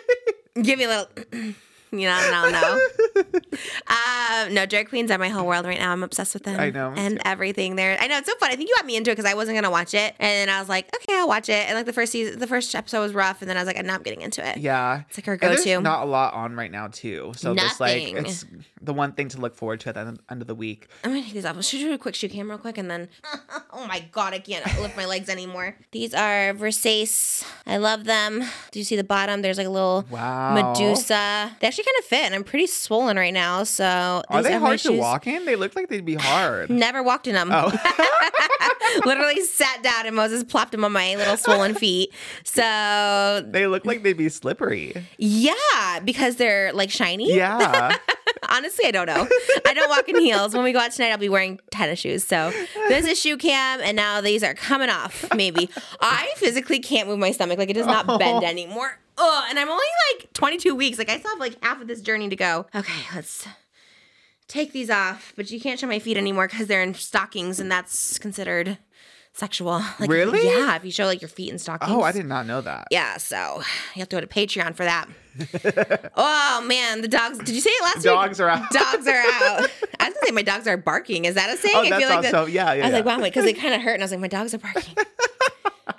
give 0.62 0.80
me 0.80 0.86
a 0.86 0.88
little 0.88 1.54
you 1.92 2.08
know 2.08 2.20
no 2.32 2.50
no 2.50 2.80
um 3.88 4.54
no 4.54 4.66
drag 4.66 4.90
queens 4.90 5.12
are 5.12 5.18
my 5.18 5.30
whole 5.30 5.46
world 5.46 5.66
right 5.66 5.80
now 5.80 5.92
i'm 5.92 6.04
obsessed 6.04 6.34
with 6.34 6.44
them 6.44 6.60
I 6.60 6.70
know, 6.70 6.94
and 6.96 7.22
everything 7.26 7.76
there 7.76 7.98
i 8.00 8.08
know 8.08 8.18
it's 8.18 8.28
so 8.30 8.36
fun 8.38 8.52
i 8.52 8.56
think 8.56 8.70
you 8.70 8.76
got 8.76 8.86
me 8.86 8.96
into 8.96 9.12
it 9.12 9.16
because 9.16 9.30
i 9.30 9.34
wasn't 9.36 9.58
gonna 9.58 9.72
watch 9.72 9.94
it 9.94 10.16
and 10.20 10.50
then 10.50 10.50
i 10.50 10.60
was 10.60 10.70
like 10.70 10.94
okay 10.96 11.18
i'll 11.18 11.28
watch 11.28 11.50
it 11.50 11.68
and 11.68 11.76
like 11.76 11.86
the 11.86 11.94
first 11.94 12.12
season 12.12 12.40
the 12.40 12.48
first 12.48 12.74
episode 12.76 13.02
was 13.02 13.14
rough 13.14 13.42
and 13.42 13.50
then 13.50 13.58
i 13.58 13.62
was 13.62 13.68
like 13.68 13.76
now 13.76 13.82
i'm 13.82 13.88
not 13.88 14.04
getting 14.04 14.22
into 14.22 14.48
it 14.48 14.58
yeah. 14.58 15.04
it's 15.08 15.18
like 15.18 15.28
our 15.28 15.38
go-to 15.38 15.82
not 15.82 16.04
a 16.04 16.06
lot 16.06 16.34
on 16.34 16.56
right 16.56 16.72
now 16.72 16.88
too. 16.88 17.32
So 17.36 17.54
this 17.54 17.80
like 17.80 18.02
it's 18.14 18.46
the 18.82 18.94
one 18.94 19.14
thing 19.14 19.30
to 19.30 19.40
look 19.40 19.56
forward 19.56 19.80
to 19.82 19.90
at 19.90 19.96
the 19.96 20.18
end- 20.30 20.42
of 20.42 20.48
the 20.48 20.56
week. 20.56 20.88
I'm 21.04 21.12
gonna 21.12 21.24
take 21.24 21.34
these 21.34 21.46
off. 21.46 21.64
Should 21.64 21.80
we 21.80 21.86
do 21.86 21.94
a 21.94 21.98
quick 21.98 22.16
shoe 22.16 22.30
cam 22.30 22.50
real 22.50 22.58
quick 22.58 22.78
and 22.78 22.90
then 22.90 23.10
oh 23.74 23.86
my 23.88 24.00
god, 24.12 24.34
I 24.34 24.40
can't 24.40 24.66
lift 24.82 24.98
my 24.98 25.06
legs 25.06 25.30
anymore. 25.30 25.76
These 25.92 26.14
are 26.14 26.54
Versace. 26.54 27.46
I 27.66 27.78
love 27.78 28.06
them. 28.06 28.44
Do 28.72 28.80
you 28.80 28.86
see 28.86 28.96
the 28.96 29.04
bottom? 29.04 29.42
There's 29.42 29.58
like 29.58 29.68
a 29.68 29.70
little 29.72 30.06
Wow. 30.10 30.54
Medusa. 30.54 31.56
They 31.60 31.68
actually 31.80 31.92
kind 31.92 32.00
of 32.00 32.06
fit, 32.06 32.26
and 32.26 32.36
I'm 32.36 32.44
pretty 32.44 32.68
swollen 32.68 33.18
right 33.18 33.34
now. 33.34 33.64
So 33.64 33.84
Are 33.86 34.24
these 34.42 34.44
they 34.46 34.54
my 34.54 34.60
hard 34.60 34.80
to 34.80 34.88
shoes. 34.90 35.00
walk 35.00 35.28
in? 35.28 35.46
They 35.46 35.56
look 35.56 35.76
like 35.76 35.90
they'd 35.90 36.06
be 36.06 36.16
hard. 36.16 36.70
Never 36.70 37.04
walked 37.04 37.28
in 37.28 37.34
them. 37.34 37.50
Oh. 37.52 37.72
Literally 39.06 39.42
sat 39.42 39.84
down 39.84 40.06
and 40.06 40.16
Moses 40.16 40.44
plopped 40.44 40.72
them 40.72 40.86
on 40.86 40.92
my 40.94 41.16
little 41.16 41.36
swollen 41.38 41.76
feet. 41.76 42.14
So 42.44 43.44
they 43.46 43.68
look 43.68 43.86
like 43.86 44.04
they'd 44.04 44.14
be 44.18 44.30
slippery. 44.30 44.94
yeah, 45.18 46.00
because 46.04 46.38
they're 46.38 46.72
like 46.74 46.90
shiny. 46.92 47.36
Yeah. 47.36 47.96
Honestly, 48.50 48.86
I 48.86 48.92
don't 48.92 49.08
know. 49.08 49.28
I 49.66 49.74
don't 49.74 49.90
walk 49.90 50.08
in 50.10 50.20
heels. 50.20 50.54
When 50.54 50.64
we 50.64 50.72
go 50.72 50.80
out 50.80 50.92
tonight, 50.92 51.12
I'll 51.12 51.18
be 51.18 51.30
wearing 51.30 51.60
tennis 51.72 52.00
shoes. 52.00 52.24
So 52.24 52.52
there's 52.90 53.06
a 53.06 53.16
shoe 53.16 53.38
cam, 53.38 53.82
and 53.82 53.96
now 53.96 54.22
these 54.22 54.44
are 54.44 54.54
coming 54.54 54.90
off. 54.90 55.26
Maybe 55.36 55.70
I 56.02 56.32
physically 56.36 56.80
can't 56.80 57.08
move 57.08 57.20
my 57.20 57.32
stomach. 57.32 57.58
Like 57.58 57.70
it 57.70 57.74
does 57.74 57.88
not 57.88 58.08
bend 58.08 58.44
oh. 58.44 58.48
anymore. 58.48 59.00
Oh, 59.18 59.46
and 59.50 59.58
I'm 59.58 59.70
only 59.70 59.86
like 60.14 60.34
22 60.34 60.76
weeks. 60.76 60.98
Like 60.98 61.10
I 61.10 61.20
still 61.20 61.32
have 61.32 61.40
like 61.40 61.64
half 61.64 61.82
of 61.82 61.88
this 61.88 62.02
journey 62.02 62.30
to 62.30 62.36
go. 62.36 62.66
Okay, 62.76 63.04
let's 63.16 63.48
take 64.48 64.72
these 64.72 64.90
off. 64.90 65.34
But 65.36 65.52
you 65.52 65.60
can't 65.60 65.80
show 65.80 65.88
my 65.88 66.00
feet 66.00 66.18
anymore 66.18 66.48
because 66.48 66.68
they're 66.68 66.84
in 66.84 66.94
stockings, 66.94 67.60
and 67.60 67.72
that's 67.72 68.20
considered 68.20 68.78
sexual. 69.36 69.82
Like, 70.00 70.10
Really? 70.10 70.46
Yeah, 70.46 70.76
if 70.76 70.84
you 70.84 70.92
show 70.92 71.06
like 71.06 71.22
your 71.22 71.30
feet 71.30 71.52
in 71.52 71.60
stockings. 71.60 71.92
Oh, 71.92 72.02
I 72.02 72.12
did 72.12 72.26
not 72.26 72.46
know 72.48 72.62
that. 72.62 72.88
Yeah, 72.92 73.18
so 73.18 73.62
you 73.94 74.00
have 74.00 74.10
to 74.10 74.16
go 74.18 74.22
to 74.22 74.28
Patreon 74.28 74.76
for 74.76 74.84
that. 74.84 75.08
oh 76.16 76.64
man, 76.68 77.02
the 77.02 77.08
dogs. 77.08 77.38
Did 77.40 77.50
you 77.50 77.62
say 77.62 77.70
it 77.70 77.84
last 77.84 77.96
week? 77.98 78.06
Dogs 78.06 78.40
are 78.40 78.50
out. 78.50 78.70
Dogs 78.72 79.08
are 79.08 79.12
out. 79.14 79.70
I 80.00 80.08
was 80.10 80.14
gonna 80.14 80.16
say 80.26 80.32
my 80.32 80.42
dogs 80.42 80.66
are 80.68 80.78
barking. 80.78 81.26
Is 81.26 81.36
that 81.36 81.54
a 81.54 81.58
saying? 81.58 81.76
Oh, 81.76 81.82
I 81.82 81.90
that's 81.90 82.00
feel 82.02 82.10
like 82.10 82.26
also 82.34 82.46
yeah, 82.46 82.74
yeah. 82.74 82.84
I 82.84 82.86
was 82.88 82.94
like, 82.94 83.06
yeah. 83.06 83.18
wow, 83.18 83.24
because 83.24 83.46
it 83.46 83.58
kind 83.58 83.74
of 83.74 83.82
hurt, 83.82 83.94
and 83.96 84.04
I 84.04 84.06
was 84.06 84.12
like, 84.12 84.22
my 84.22 84.28
dogs 84.30 84.54
are 84.54 84.58
barking. 84.60 84.96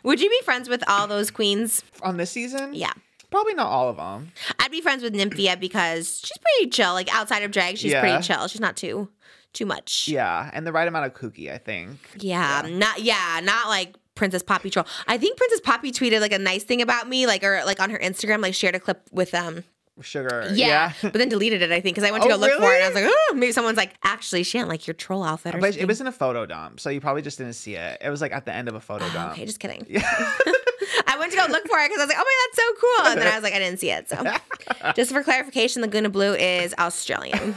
Would 0.04 0.20
you 0.20 0.30
be 0.30 0.40
friends 0.44 0.68
with 0.68 0.82
all 0.88 1.06
those 1.06 1.30
queens? 1.30 1.82
On 2.02 2.16
this 2.16 2.30
season, 2.30 2.74
Yeah. 2.74 2.92
probably 3.30 3.54
not 3.54 3.66
all 3.66 3.88
of 3.88 3.96
them. 3.96 4.32
I'd 4.58 4.70
be 4.70 4.80
friends 4.80 5.02
with 5.02 5.14
Nymphia 5.14 5.58
because 5.58 6.20
she's 6.20 6.38
pretty 6.38 6.70
chill. 6.70 6.92
Like 6.92 7.12
outside 7.14 7.42
of 7.42 7.50
drag, 7.50 7.76
she's 7.76 7.92
Yeah. 7.92 8.00
pretty 8.00 8.22
chill. 8.22 8.46
She's 8.48 8.60
not 8.60 8.76
too 8.76 9.08
too 9.56 9.66
much. 9.66 10.06
Yeah, 10.08 10.50
and 10.52 10.64
the 10.66 10.72
right 10.72 10.86
amount 10.86 11.06
of 11.06 11.14
kooky, 11.14 11.52
I 11.52 11.58
think. 11.58 11.98
Yeah, 12.18 12.62
not 12.68 13.00
yeah, 13.02 13.40
not 13.42 13.68
like 13.68 13.96
Princess 14.14 14.42
Poppy 14.42 14.70
troll. 14.70 14.86
I 15.08 15.18
think 15.18 15.36
Princess 15.36 15.60
Poppy 15.60 15.90
tweeted 15.90 16.20
like 16.20 16.32
a 16.32 16.38
nice 16.38 16.62
thing 16.64 16.80
about 16.80 17.08
me, 17.08 17.26
like 17.26 17.42
or 17.42 17.62
like 17.66 17.80
on 17.80 17.90
her 17.90 17.98
Instagram, 17.98 18.40
like 18.42 18.54
shared 18.54 18.74
a 18.74 18.80
clip 18.80 19.02
with 19.10 19.34
um 19.34 19.64
Sugar. 20.02 20.50
Yeah, 20.52 20.92
but 21.02 21.14
then 21.14 21.30
deleted 21.30 21.62
it. 21.62 21.72
I 21.72 21.80
think 21.80 21.96
because 21.96 22.06
I 22.06 22.12
went 22.12 22.22
to 22.24 22.28
Oh, 22.28 22.32
go 22.34 22.40
look 22.40 22.52
for 22.58 22.70
it, 22.70 22.76
and 22.76 22.84
I 22.84 22.88
was 22.88 22.94
like, 22.94 23.06
oh, 23.08 23.34
maybe 23.34 23.50
someone's 23.52 23.78
like, 23.78 23.94
actually, 24.04 24.42
she 24.42 24.58
didn't 24.58 24.68
like 24.68 24.86
your 24.86 24.92
troll 24.92 25.24
outfit. 25.24 25.54
Or 25.54 25.58
But 25.58 25.68
something. 25.68 25.82
it 25.82 25.86
was 25.88 26.00
in 26.02 26.06
a 26.06 26.12
photo 26.12 26.44
dump, 26.44 26.80
so 26.80 26.90
you 26.90 27.00
probably 27.00 27.22
just 27.22 27.38
didn't 27.38 27.54
see 27.54 27.76
it. 27.76 27.96
It 28.02 28.10
was 28.10 28.20
like 28.20 28.32
at 28.32 28.44
the 28.44 28.52
end 28.52 28.68
of 28.68 28.74
a 28.74 28.80
photo 28.80 29.06
Oh, 29.06 29.12
dump. 29.14 29.32
okay, 29.32 29.46
just 29.46 29.58
kidding. 29.58 29.86
Yeah. 29.88 30.02
I 31.06 31.16
went 31.18 31.32
to 31.32 31.38
go 31.38 31.46
look 31.48 31.66
for 31.66 31.78
it 31.78 31.88
because 31.88 31.98
I 32.00 32.04
was 32.04 32.08
like, 32.08 32.18
oh 32.18 32.24
my, 32.24 32.46
that's 32.46 32.56
so 32.58 32.74
cool. 32.80 33.06
And 33.12 33.20
then 33.22 33.32
I 33.32 33.36
was 33.36 33.42
like, 33.42 33.54
I 33.54 33.58
didn't 33.58 33.80
see 33.80 33.90
it. 33.90 34.08
So, 34.10 34.92
just 34.94 35.12
for 35.12 35.22
clarification, 35.22 35.80
Laguna 35.80 36.10
Blue 36.10 36.34
is 36.34 36.74
Australian 36.78 37.56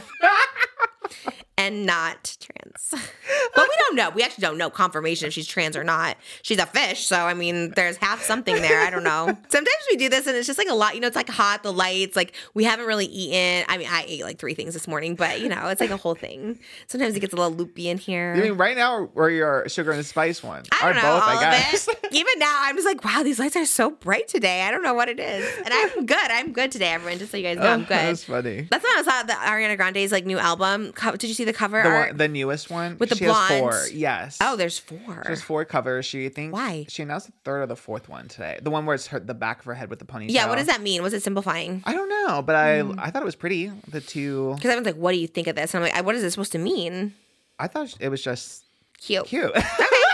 and 1.60 1.84
not 1.84 2.36
trans. 2.40 2.94
But 3.52 3.62
we 3.68 3.74
don't 3.78 3.96
know. 3.96 4.10
We 4.10 4.22
actually 4.22 4.42
don't 4.42 4.58
know 4.58 4.70
confirmation 4.70 5.26
if 5.26 5.32
she's 5.32 5.46
trans 5.46 5.76
or 5.76 5.82
not. 5.82 6.16
She's 6.42 6.58
a 6.58 6.66
fish, 6.66 7.06
so 7.06 7.16
I 7.16 7.34
mean, 7.34 7.72
there's 7.72 7.96
half 7.96 8.22
something 8.22 8.54
there. 8.54 8.80
I 8.80 8.90
don't 8.90 9.02
know. 9.02 9.26
Sometimes 9.48 9.84
we 9.90 9.96
do 9.96 10.08
this 10.08 10.26
and 10.28 10.36
it's 10.36 10.46
just 10.46 10.58
like 10.58 10.68
a 10.68 10.74
lot. 10.74 10.94
You 10.94 11.00
know, 11.00 11.08
it's 11.08 11.16
like 11.16 11.28
hot, 11.28 11.62
the 11.64 11.72
lights. 11.72 12.14
Like 12.16 12.34
we 12.54 12.62
haven't 12.64 12.86
really 12.86 13.06
eaten. 13.06 13.64
I 13.68 13.76
mean, 13.76 13.88
I 13.90 14.04
ate 14.06 14.22
like 14.22 14.38
three 14.38 14.54
things 14.54 14.72
this 14.74 14.86
morning, 14.86 15.16
but 15.16 15.40
you 15.40 15.48
know, 15.48 15.66
it's 15.68 15.80
like 15.80 15.90
a 15.90 15.96
whole 15.96 16.14
thing. 16.14 16.60
Sometimes 16.86 17.16
it 17.16 17.20
gets 17.20 17.32
a 17.32 17.36
little 17.36 17.52
loopy 17.52 17.88
in 17.88 17.98
here. 17.98 18.34
I 18.36 18.40
mean, 18.40 18.52
right 18.52 18.76
now 18.76 19.08
we're 19.14 19.30
your 19.30 19.68
sugar 19.68 19.90
and 19.90 20.04
spice 20.06 20.42
one. 20.42 20.62
I 20.72 20.80
don't 20.80 20.90
or 20.92 20.94
know 20.94 21.00
both, 21.02 21.22
all 21.22 21.38
I 21.38 21.40
guess. 21.40 21.88
of 21.88 21.94
it. 22.04 22.12
Even 22.12 22.38
now, 22.38 22.56
I'm 22.60 22.76
just 22.76 22.86
like, 22.86 23.04
wow, 23.04 23.22
these 23.22 23.38
lights 23.38 23.56
are 23.56 23.66
so 23.66 23.90
bright 23.90 24.28
today. 24.28 24.62
I 24.62 24.70
don't 24.70 24.82
know 24.82 24.94
what 24.94 25.08
it 25.08 25.18
is, 25.18 25.44
and 25.58 25.68
I'm 25.72 26.06
good. 26.06 26.16
I'm 26.30 26.52
good 26.52 26.70
today, 26.70 26.88
everyone. 26.88 27.18
Just 27.18 27.32
so 27.32 27.36
you 27.36 27.42
guys 27.42 27.56
know, 27.58 27.64
oh, 27.64 27.72
I'm 27.72 27.80
good. 27.80 27.88
That's 27.90 28.24
funny. 28.24 28.68
That's 28.70 28.84
when 28.84 28.92
I 28.98 29.02
saw 29.02 29.22
the 29.24 29.32
Ariana 29.32 29.76
Grande's 29.76 30.12
like 30.12 30.24
new 30.24 30.38
album. 30.38 30.92
Did 31.18 31.24
you 31.24 31.34
see 31.34 31.44
the 31.52 31.58
cover 31.58 31.82
The, 31.82 31.88
art? 31.88 32.08
one, 32.10 32.16
the 32.18 32.28
newest 32.28 32.70
one 32.70 32.96
With 32.98 33.08
the 33.10 33.16
she 33.16 33.24
has 33.24 33.48
four. 33.58 33.86
Yes. 33.92 34.38
oh, 34.40 34.56
there's 34.56 34.78
four. 34.78 35.22
There's 35.24 35.42
four 35.42 35.64
covers. 35.64 36.06
She 36.06 36.28
think 36.28 36.52
Why? 36.52 36.86
she 36.88 37.02
announced 37.02 37.26
the 37.26 37.32
third 37.44 37.62
or 37.62 37.66
the 37.66 37.76
fourth 37.76 38.08
one 38.08 38.28
today. 38.28 38.58
The 38.62 38.70
one 38.70 38.86
where 38.86 38.94
it's 38.94 39.08
her 39.08 39.18
the 39.20 39.34
back 39.34 39.58
of 39.60 39.64
her 39.66 39.74
head 39.74 39.90
with 39.90 39.98
the 39.98 40.04
ponytail. 40.04 40.30
yeah, 40.30 40.48
what 40.48 40.56
does 40.58 40.66
that 40.68 40.80
mean? 40.82 41.02
Was 41.02 41.12
it 41.14 41.22
simplifying? 41.22 41.82
I 41.84 41.92
don't 41.94 42.08
know, 42.08 42.42
but 42.42 42.56
I 42.56 42.80
Hmm. 42.80 42.98
I 42.98 43.10
thought 43.10 43.22
it 43.22 43.26
was 43.26 43.36
pretty. 43.36 43.70
The 43.88 44.00
two. 44.00 44.52
Because 44.56 44.70
I 44.70 44.76
was 44.76 44.84
like, 44.86 44.96
what 44.96 45.12
do 45.12 45.18
you 45.18 45.26
think 45.26 45.46
of 45.48 45.56
this? 45.56 45.74
And 45.74 45.84
I'm 45.84 45.90
like, 45.92 46.04
what 46.04 46.14
is 46.14 46.22
this 46.22 46.34
supposed 46.34 46.52
to 46.52 46.58
mean? 46.58 47.14
I 47.58 47.66
thought 47.66 47.94
it 48.00 48.08
was 48.08 48.22
just 48.22 48.64
Cute. 49.00 49.24
cute. 49.26 49.50
I 49.54 49.60
think 49.60 49.70
so 49.70 49.84
too. 49.84 50.09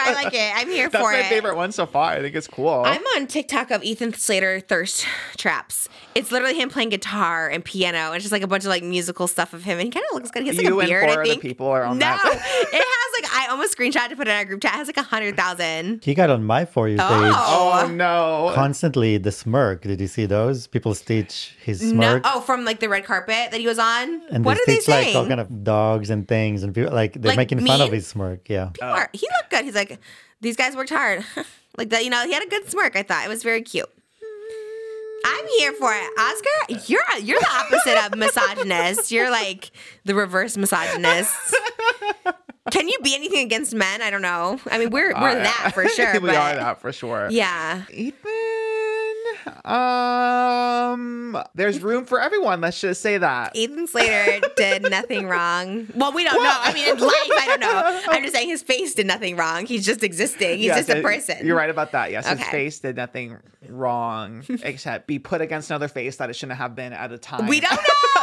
I 0.00 0.12
like 0.12 0.34
it. 0.34 0.52
I'm 0.54 0.68
here 0.68 0.88
That's 0.88 1.04
for 1.04 1.12
it. 1.12 1.16
That's 1.16 1.24
my 1.26 1.28
favorite 1.30 1.56
one 1.56 1.72
so 1.72 1.86
far. 1.86 2.12
I 2.12 2.20
think 2.20 2.34
it's 2.34 2.46
cool. 2.48 2.82
I'm 2.84 3.02
on 3.16 3.26
TikTok 3.26 3.70
of 3.70 3.82
Ethan 3.82 4.14
Slater 4.14 4.60
thirst 4.60 5.06
traps. 5.36 5.88
It's 6.14 6.30
literally 6.30 6.54
him 6.58 6.68
playing 6.68 6.90
guitar 6.90 7.48
and 7.48 7.64
piano. 7.64 8.12
It's 8.12 8.22
just 8.24 8.32
like 8.32 8.42
a 8.42 8.46
bunch 8.46 8.64
of 8.64 8.68
like 8.68 8.82
musical 8.82 9.26
stuff 9.26 9.52
of 9.52 9.64
him, 9.64 9.78
and 9.78 9.86
he 9.86 9.90
kind 9.90 10.04
of 10.10 10.14
looks 10.14 10.30
good. 10.30 10.42
He 10.42 10.48
has 10.48 10.56
like 10.58 10.66
you 10.66 10.80
a 10.80 10.84
beard. 10.84 11.04
and 11.04 11.12
four 11.12 11.18
I 11.18 11.22
other 11.22 11.30
think. 11.30 11.42
people 11.42 11.66
are 11.68 11.84
on 11.84 11.98
no, 11.98 12.06
that. 12.06 12.24
it 12.24 12.74
has 12.74 13.22
like 13.22 13.32
I 13.32 13.41
almost 13.52 13.76
screenshot 13.76 14.08
to 14.08 14.16
put 14.16 14.26
in 14.28 14.34
our 14.34 14.44
group 14.44 14.60
chat. 14.62 14.74
It 14.74 14.78
has 14.78 14.86
like 14.88 14.96
a 14.96 15.02
hundred 15.02 15.36
thousand. 15.36 16.04
He 16.04 16.14
got 16.14 16.28
on 16.30 16.42
my 16.44 16.64
For 16.64 16.88
You 16.88 16.96
page 16.98 17.06
Oh. 17.08 17.82
oh 17.84 17.86
no. 17.88 18.50
constantly 18.54 19.18
the 19.18 19.30
smirk. 19.30 19.82
Did 19.82 20.00
you 20.00 20.08
see 20.08 20.26
those? 20.26 20.66
People 20.66 20.94
stitch 20.94 21.54
his 21.62 21.80
No, 21.82 21.88
smirk. 21.92 22.22
oh, 22.26 22.40
from 22.40 22.64
like 22.64 22.80
the 22.80 22.88
red 22.88 23.04
carpet 23.04 23.50
that 23.52 23.60
he 23.60 23.66
was 23.66 23.78
on. 23.78 24.22
And 24.30 24.44
what 24.44 24.56
are 24.56 24.66
they 24.66 24.76
stitch 24.80 24.88
like 24.88 25.04
saying? 25.04 25.16
all 25.16 25.26
kind 25.28 25.40
of 25.40 25.62
dogs 25.64 26.10
and 26.10 26.26
things, 26.26 26.62
and 26.64 26.74
people 26.74 26.92
like 26.92 27.12
they're 27.14 27.30
Like 27.30 27.36
making 27.36 27.64
fun 27.64 27.80
of 27.80 27.92
his 27.92 28.06
smirk. 28.06 28.48
Yeah, 28.48 28.66
People 28.72 28.88
are- 28.88 29.10
he 29.12 29.26
looked 29.38 29.50
good. 29.50 29.64
He's 29.64 29.74
like, 29.76 29.98
these 30.40 30.56
guys 30.56 30.74
worked 30.74 30.90
hard. 30.90 31.24
like 31.78 31.90
that, 31.90 32.04
you 32.04 32.10
know. 32.10 32.24
He 32.26 32.32
had 32.32 32.42
a 32.42 32.48
good 32.48 32.68
smirk. 32.68 32.96
I 32.96 33.02
thought 33.04 33.24
it 33.24 33.28
was 33.28 33.42
very 33.42 33.62
cute. 33.62 33.88
I'm 35.24 35.46
here 35.58 35.72
for 35.74 35.92
it, 35.92 36.10
Oscar. 36.18 36.82
You're 36.92 37.00
you're 37.22 37.38
the 37.38 37.48
opposite 37.54 38.06
of 38.12 38.18
misogynist. 38.18 39.12
You're 39.12 39.30
like 39.30 39.70
the 40.04 40.14
reverse 40.16 40.56
misogynist. 40.56 41.32
Can 42.70 42.88
you 42.88 42.96
be 43.02 43.14
anything 43.14 43.44
against 43.44 43.74
men? 43.74 44.02
I 44.02 44.10
don't 44.10 44.22
know. 44.22 44.60
I 44.70 44.78
mean, 44.78 44.90
we're 44.90 45.12
we're 45.12 45.30
Uh, 45.30 45.34
that 45.42 45.72
for 45.74 45.88
sure. 45.88 46.12
we 46.14 46.20
but 46.20 46.36
are 46.36 46.54
that 46.54 46.80
for 46.80 46.92
sure. 46.92 47.28
Yeah. 47.30 47.82
Ethan, 47.90 48.14
um, 49.64 51.38
there's 51.54 51.80
room 51.80 52.04
for 52.04 52.20
everyone. 52.20 52.60
Let's 52.60 52.80
just 52.80 53.00
say 53.00 53.18
that. 53.18 53.54
Ethan 53.56 53.86
Slater 53.86 54.40
did 54.56 54.82
nothing 54.90 55.26
wrong. 55.26 55.88
Well, 55.94 56.12
we 56.12 56.24
don't 56.24 56.42
know. 56.42 56.50
I 56.60 56.72
mean, 56.72 56.88
in 56.88 56.98
life, 57.00 57.12
I 57.14 57.46
don't 57.46 57.60
know. 57.60 58.00
I'm 58.10 58.22
just 58.22 58.34
saying 58.34 58.48
his 58.48 58.62
face 58.62 58.94
did 58.94 59.06
nothing 59.06 59.36
wrong. 59.36 59.66
He's 59.66 59.84
just 59.86 60.02
existing. 60.02 60.58
He's 60.58 60.66
Yes, 60.66 60.78
just 60.78 60.90
a 60.90 60.98
it- 60.98 61.02
person. 61.02 61.46
You're 61.46 61.56
right 61.56 61.70
about 61.70 61.92
that. 61.92 62.10
Yes, 62.10 62.26
his 62.28 62.42
face 62.48 62.78
did 62.80 62.96
nothing 62.96 63.38
wrong 63.68 64.44
except 64.64 65.06
be 65.06 65.18
put 65.18 65.40
against 65.40 65.70
another 65.70 65.88
face 65.88 66.16
that 66.16 66.28
it 66.30 66.34
shouldn't 66.34 66.58
have 66.58 66.74
been 66.74 66.92
at 66.92 67.12
a 67.12 67.18
time. 67.18 67.46
We 67.46 67.60
don't 67.60 67.72
know. 67.76 67.78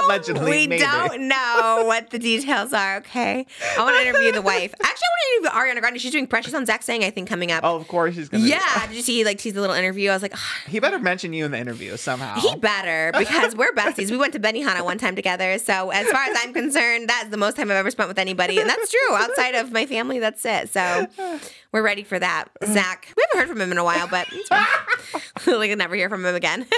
Allegedly, 0.05 0.45
we 0.51 0.67
maybe. 0.67 0.81
don't 0.81 1.27
know 1.27 1.83
what 1.85 2.09
the 2.09 2.19
details 2.19 2.71
are. 2.73 2.97
Okay, 2.97 3.45
I 3.77 3.83
want 3.83 3.97
to 3.97 4.07
interview 4.07 4.31
the 4.31 4.41
wife. 4.41 4.73
Actually, 4.81 4.85
I 4.85 5.09
want 5.11 5.43
to 5.43 5.49
interview 5.57 5.79
Ariana 5.79 5.81
Grande. 5.81 5.99
She's 6.01 6.11
doing 6.13 6.25
Precious 6.25 6.53
on 6.53 6.65
Zach 6.65 6.83
Sang, 6.83 7.03
I 7.03 7.09
think, 7.09 7.27
coming 7.27 7.51
up. 7.51 7.65
Oh, 7.65 7.75
of 7.75 7.85
course 7.89 8.15
he's 8.15 8.29
gonna. 8.29 8.45
yeah. 8.45 8.87
Did 8.87 8.95
you 8.95 9.01
see 9.01 9.25
like 9.25 9.39
tease 9.39 9.53
the 9.53 9.61
little 9.61 9.75
interview? 9.75 10.09
I 10.09 10.13
was 10.13 10.21
like, 10.21 10.33
"Ugh, 10.33 10.39
He 10.69 10.79
better 10.79 10.98
mention 11.03 11.33
you 11.33 11.45
in 11.45 11.51
the 11.51 11.57
interview 11.59 11.95
somehow. 11.97 12.39
he 12.39 12.55
better 12.57 13.11
because 13.17 13.55
we're 13.55 13.71
besties. 13.73 14.11
We 14.11 14.17
went 14.17 14.33
to 14.33 14.39
Benihana 14.39 14.83
one 14.83 14.97
time 14.97 15.15
together. 15.15 15.57
So 15.59 15.89
as 15.91 16.07
far 16.07 16.23
as 16.23 16.37
I'm 16.41 16.53
concerned, 16.53 17.09
that's 17.09 17.29
the 17.29 17.37
most 17.37 17.55
time 17.55 17.69
I've 17.71 17.77
ever 17.77 17.91
spent 17.91 18.07
with 18.09 18.19
anybody, 18.19 18.59
and 18.59 18.69
that's 18.69 18.89
true. 18.91 19.15
Outside 19.15 19.55
of 19.55 19.71
my 19.71 19.85
family, 19.85 20.19
that's 20.19 20.43
it. 20.45 20.69
So 20.69 21.07
we're 21.71 21.81
ready 21.83 22.03
for 22.03 22.19
that. 22.19 22.45
Zach, 22.65 23.13
we 23.17 23.23
haven't 23.29 23.39
heard 23.39 23.49
from 23.49 23.61
him 23.61 23.71
in 23.71 23.77
a 23.77 23.83
while, 23.83 24.07
but 24.07 24.27
it's 24.31 24.49
fine. 24.49 24.65
like, 25.59 25.71
I'll 25.71 25.77
never 25.77 25.95
hear 25.95 26.09
from 26.09 26.25
him 26.25 26.35
again. 26.35 26.65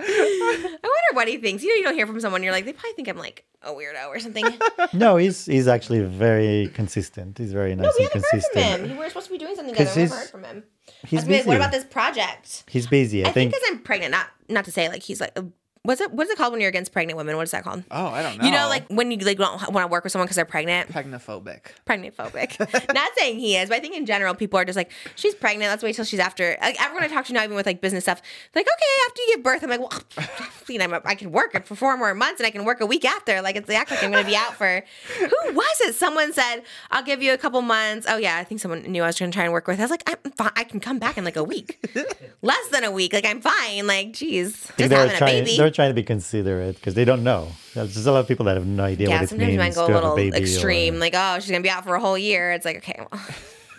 I 0.00 0.78
wonder 0.82 1.14
what 1.14 1.28
he 1.28 1.38
thinks. 1.38 1.62
You 1.62 1.70
know, 1.70 1.74
you 1.76 1.82
don't 1.82 1.94
hear 1.94 2.06
from 2.06 2.20
someone, 2.20 2.42
you're 2.42 2.52
like, 2.52 2.64
they 2.64 2.72
probably 2.72 2.92
think 2.94 3.08
I'm 3.08 3.18
like 3.18 3.44
a 3.62 3.70
weirdo 3.72 4.06
or 4.08 4.20
something. 4.20 4.46
no, 4.92 5.16
he's 5.16 5.44
he's 5.46 5.66
actually 5.66 6.00
very 6.00 6.70
consistent. 6.74 7.36
He's 7.38 7.52
very 7.52 7.74
nice 7.74 7.84
no, 7.84 7.92
we 7.98 8.04
and 8.04 8.12
haven't 8.14 8.22
heard 8.32 8.42
from 8.42 8.52
consistent. 8.52 8.86
him. 8.90 8.96
We 8.96 9.02
were 9.02 9.08
supposed 9.08 9.26
to 9.26 9.32
be 9.32 9.38
doing 9.38 9.56
something 9.56 9.74
'Cause 9.74 9.92
together. 9.94 10.00
We 10.00 10.08
haven't 10.08 10.16
he's- 10.16 10.20
heard 10.20 10.30
from 10.30 10.44
him. 10.44 10.62
He's 11.06 11.24
I 11.24 11.26
was 11.26 11.36
like, 11.38 11.46
what 11.46 11.56
about 11.56 11.72
this 11.72 11.84
project? 11.84 12.64
He's 12.68 12.86
busy. 12.86 13.24
I, 13.24 13.28
I 13.28 13.32
think 13.32 13.52
think. 13.52 13.62
because 13.62 13.68
I'm 13.70 13.78
pregnant, 13.80 14.12
not 14.12 14.28
not 14.48 14.64
to 14.64 14.72
say 14.72 14.88
like 14.88 15.02
he's 15.02 15.20
like, 15.20 15.36
what's 15.82 16.00
it? 16.00 16.12
What's 16.12 16.30
it 16.30 16.36
called 16.36 16.52
when 16.52 16.60
you're 16.60 16.68
against 16.68 16.92
pregnant 16.92 17.16
women? 17.16 17.36
What 17.36 17.44
is 17.44 17.50
that 17.52 17.64
called? 17.64 17.82
oh, 17.90 18.06
I 18.08 18.22
don't 18.22 18.38
know. 18.38 18.44
You 18.44 18.50
know, 18.50 18.68
like 18.68 18.86
when 18.88 19.10
you 19.10 19.18
like 19.18 19.38
don't 19.38 19.72
want 19.72 19.84
to 19.84 19.90
work 19.90 20.04
with 20.04 20.12
someone 20.12 20.26
because 20.26 20.36
they're 20.36 20.44
pregnant. 20.44 20.90
Pregnophobic. 20.90 21.60
Pregnant 21.84 22.16
phobic. 22.16 22.58
Not 22.94 23.10
saying 23.16 23.38
he 23.38 23.56
is, 23.56 23.68
but 23.68 23.76
I 23.76 23.80
think 23.80 23.96
in 23.96 24.06
general 24.06 24.34
people 24.34 24.58
are 24.58 24.64
just 24.64 24.76
like, 24.76 24.90
she's 25.16 25.34
pregnant. 25.34 25.70
Let's 25.70 25.82
wait 25.82 25.94
till 25.94 26.04
she's 26.04 26.20
after. 26.20 26.56
Like 26.60 26.80
everyone 26.82 27.04
I 27.04 27.08
talk 27.08 27.24
to 27.26 27.32
now, 27.32 27.42
even 27.42 27.56
with 27.56 27.66
like 27.66 27.80
business 27.80 28.04
stuff, 28.04 28.20
like, 28.54 28.66
okay, 28.66 29.08
after 29.08 29.22
you 29.22 29.36
give 29.36 29.42
birth, 29.42 29.62
I'm 29.62 29.70
like, 29.70 29.80
well, 29.80 29.92
you 30.68 30.78
know, 30.78 31.00
I 31.04 31.14
can 31.14 31.32
work 31.32 31.64
for 31.64 31.74
four 31.74 31.96
more 31.96 32.14
months 32.14 32.40
and 32.40 32.46
I 32.46 32.50
can 32.50 32.64
work 32.64 32.80
a 32.80 32.86
week 32.86 33.04
after. 33.04 33.40
Like 33.42 33.56
it's 33.56 33.68
act 33.70 33.90
like 33.90 34.02
I'm 34.02 34.10
going 34.10 34.24
to 34.24 34.28
be 34.30 34.36
out 34.36 34.54
for. 34.54 34.84
Who 35.18 35.54
was 35.54 35.80
it? 35.82 35.94
Someone 35.94 36.32
said, 36.32 36.62
I'll 36.90 37.02
give 37.02 37.22
you 37.22 37.32
a 37.32 37.38
couple 37.38 37.60
months. 37.62 38.06
Oh 38.08 38.16
yeah, 38.16 38.36
I 38.36 38.44
think 38.44 38.60
someone 38.60 38.82
knew 38.82 39.02
I 39.02 39.06
was 39.06 39.18
going 39.18 39.30
to 39.30 39.34
try 39.34 39.44
and 39.44 39.52
work 39.52 39.66
with. 39.66 39.78
I 39.78 39.82
was 39.82 39.90
like, 39.90 40.02
I'm 40.06 40.32
fine. 40.32 40.50
I 40.56 40.64
can 40.64 40.80
come 40.80 40.98
back 40.98 41.18
in 41.18 41.24
like 41.24 41.36
a 41.36 41.44
week, 41.44 41.84
less 42.42 42.68
than 42.68 42.84
a 42.84 42.90
week. 42.90 43.12
Like 43.12 43.26
I'm 43.26 43.40
fine. 43.40 43.86
Like, 43.86 44.12
geez, 44.12 44.48
I 44.48 44.72
think 44.72 44.78
just 44.78 44.90
they're 44.90 45.08
having 45.08 45.22
a 45.22 45.44
baby. 45.44 45.56
They're 45.56 45.70
trying 45.70 45.90
to 45.90 45.94
be 45.94 46.02
considerate 46.02 46.76
because 46.76 46.94
they 46.94 47.04
don't 47.04 47.24
know. 47.24 47.48
There's 47.74 48.06
a 48.06 48.12
lot 48.12 48.20
of 48.20 48.28
people 48.28 48.46
that 48.46 48.56
have 48.56 48.66
no 48.66 48.84
idea 48.84 49.08
yeah, 49.08 49.16
what 49.16 49.24
it 49.24 49.28
sometimes 49.28 49.52
you 49.52 49.58
might 49.58 49.74
go 49.74 49.86
a 49.86 49.86
have 49.86 49.96
a 49.96 49.98
little 50.00 50.16
baby. 50.16 50.36
or- 50.36 50.40
extreme, 50.40 50.98
like, 50.98 51.14
oh, 51.16 51.38
she's 51.40 51.50
gonna 51.50 51.62
be 51.62 51.70
out 51.70 51.84
for 51.84 51.94
a 51.94 52.00
whole 52.00 52.18
year. 52.18 52.52
It's 52.52 52.64
like, 52.64 52.78
okay, 52.78 53.00
well, 53.10 53.20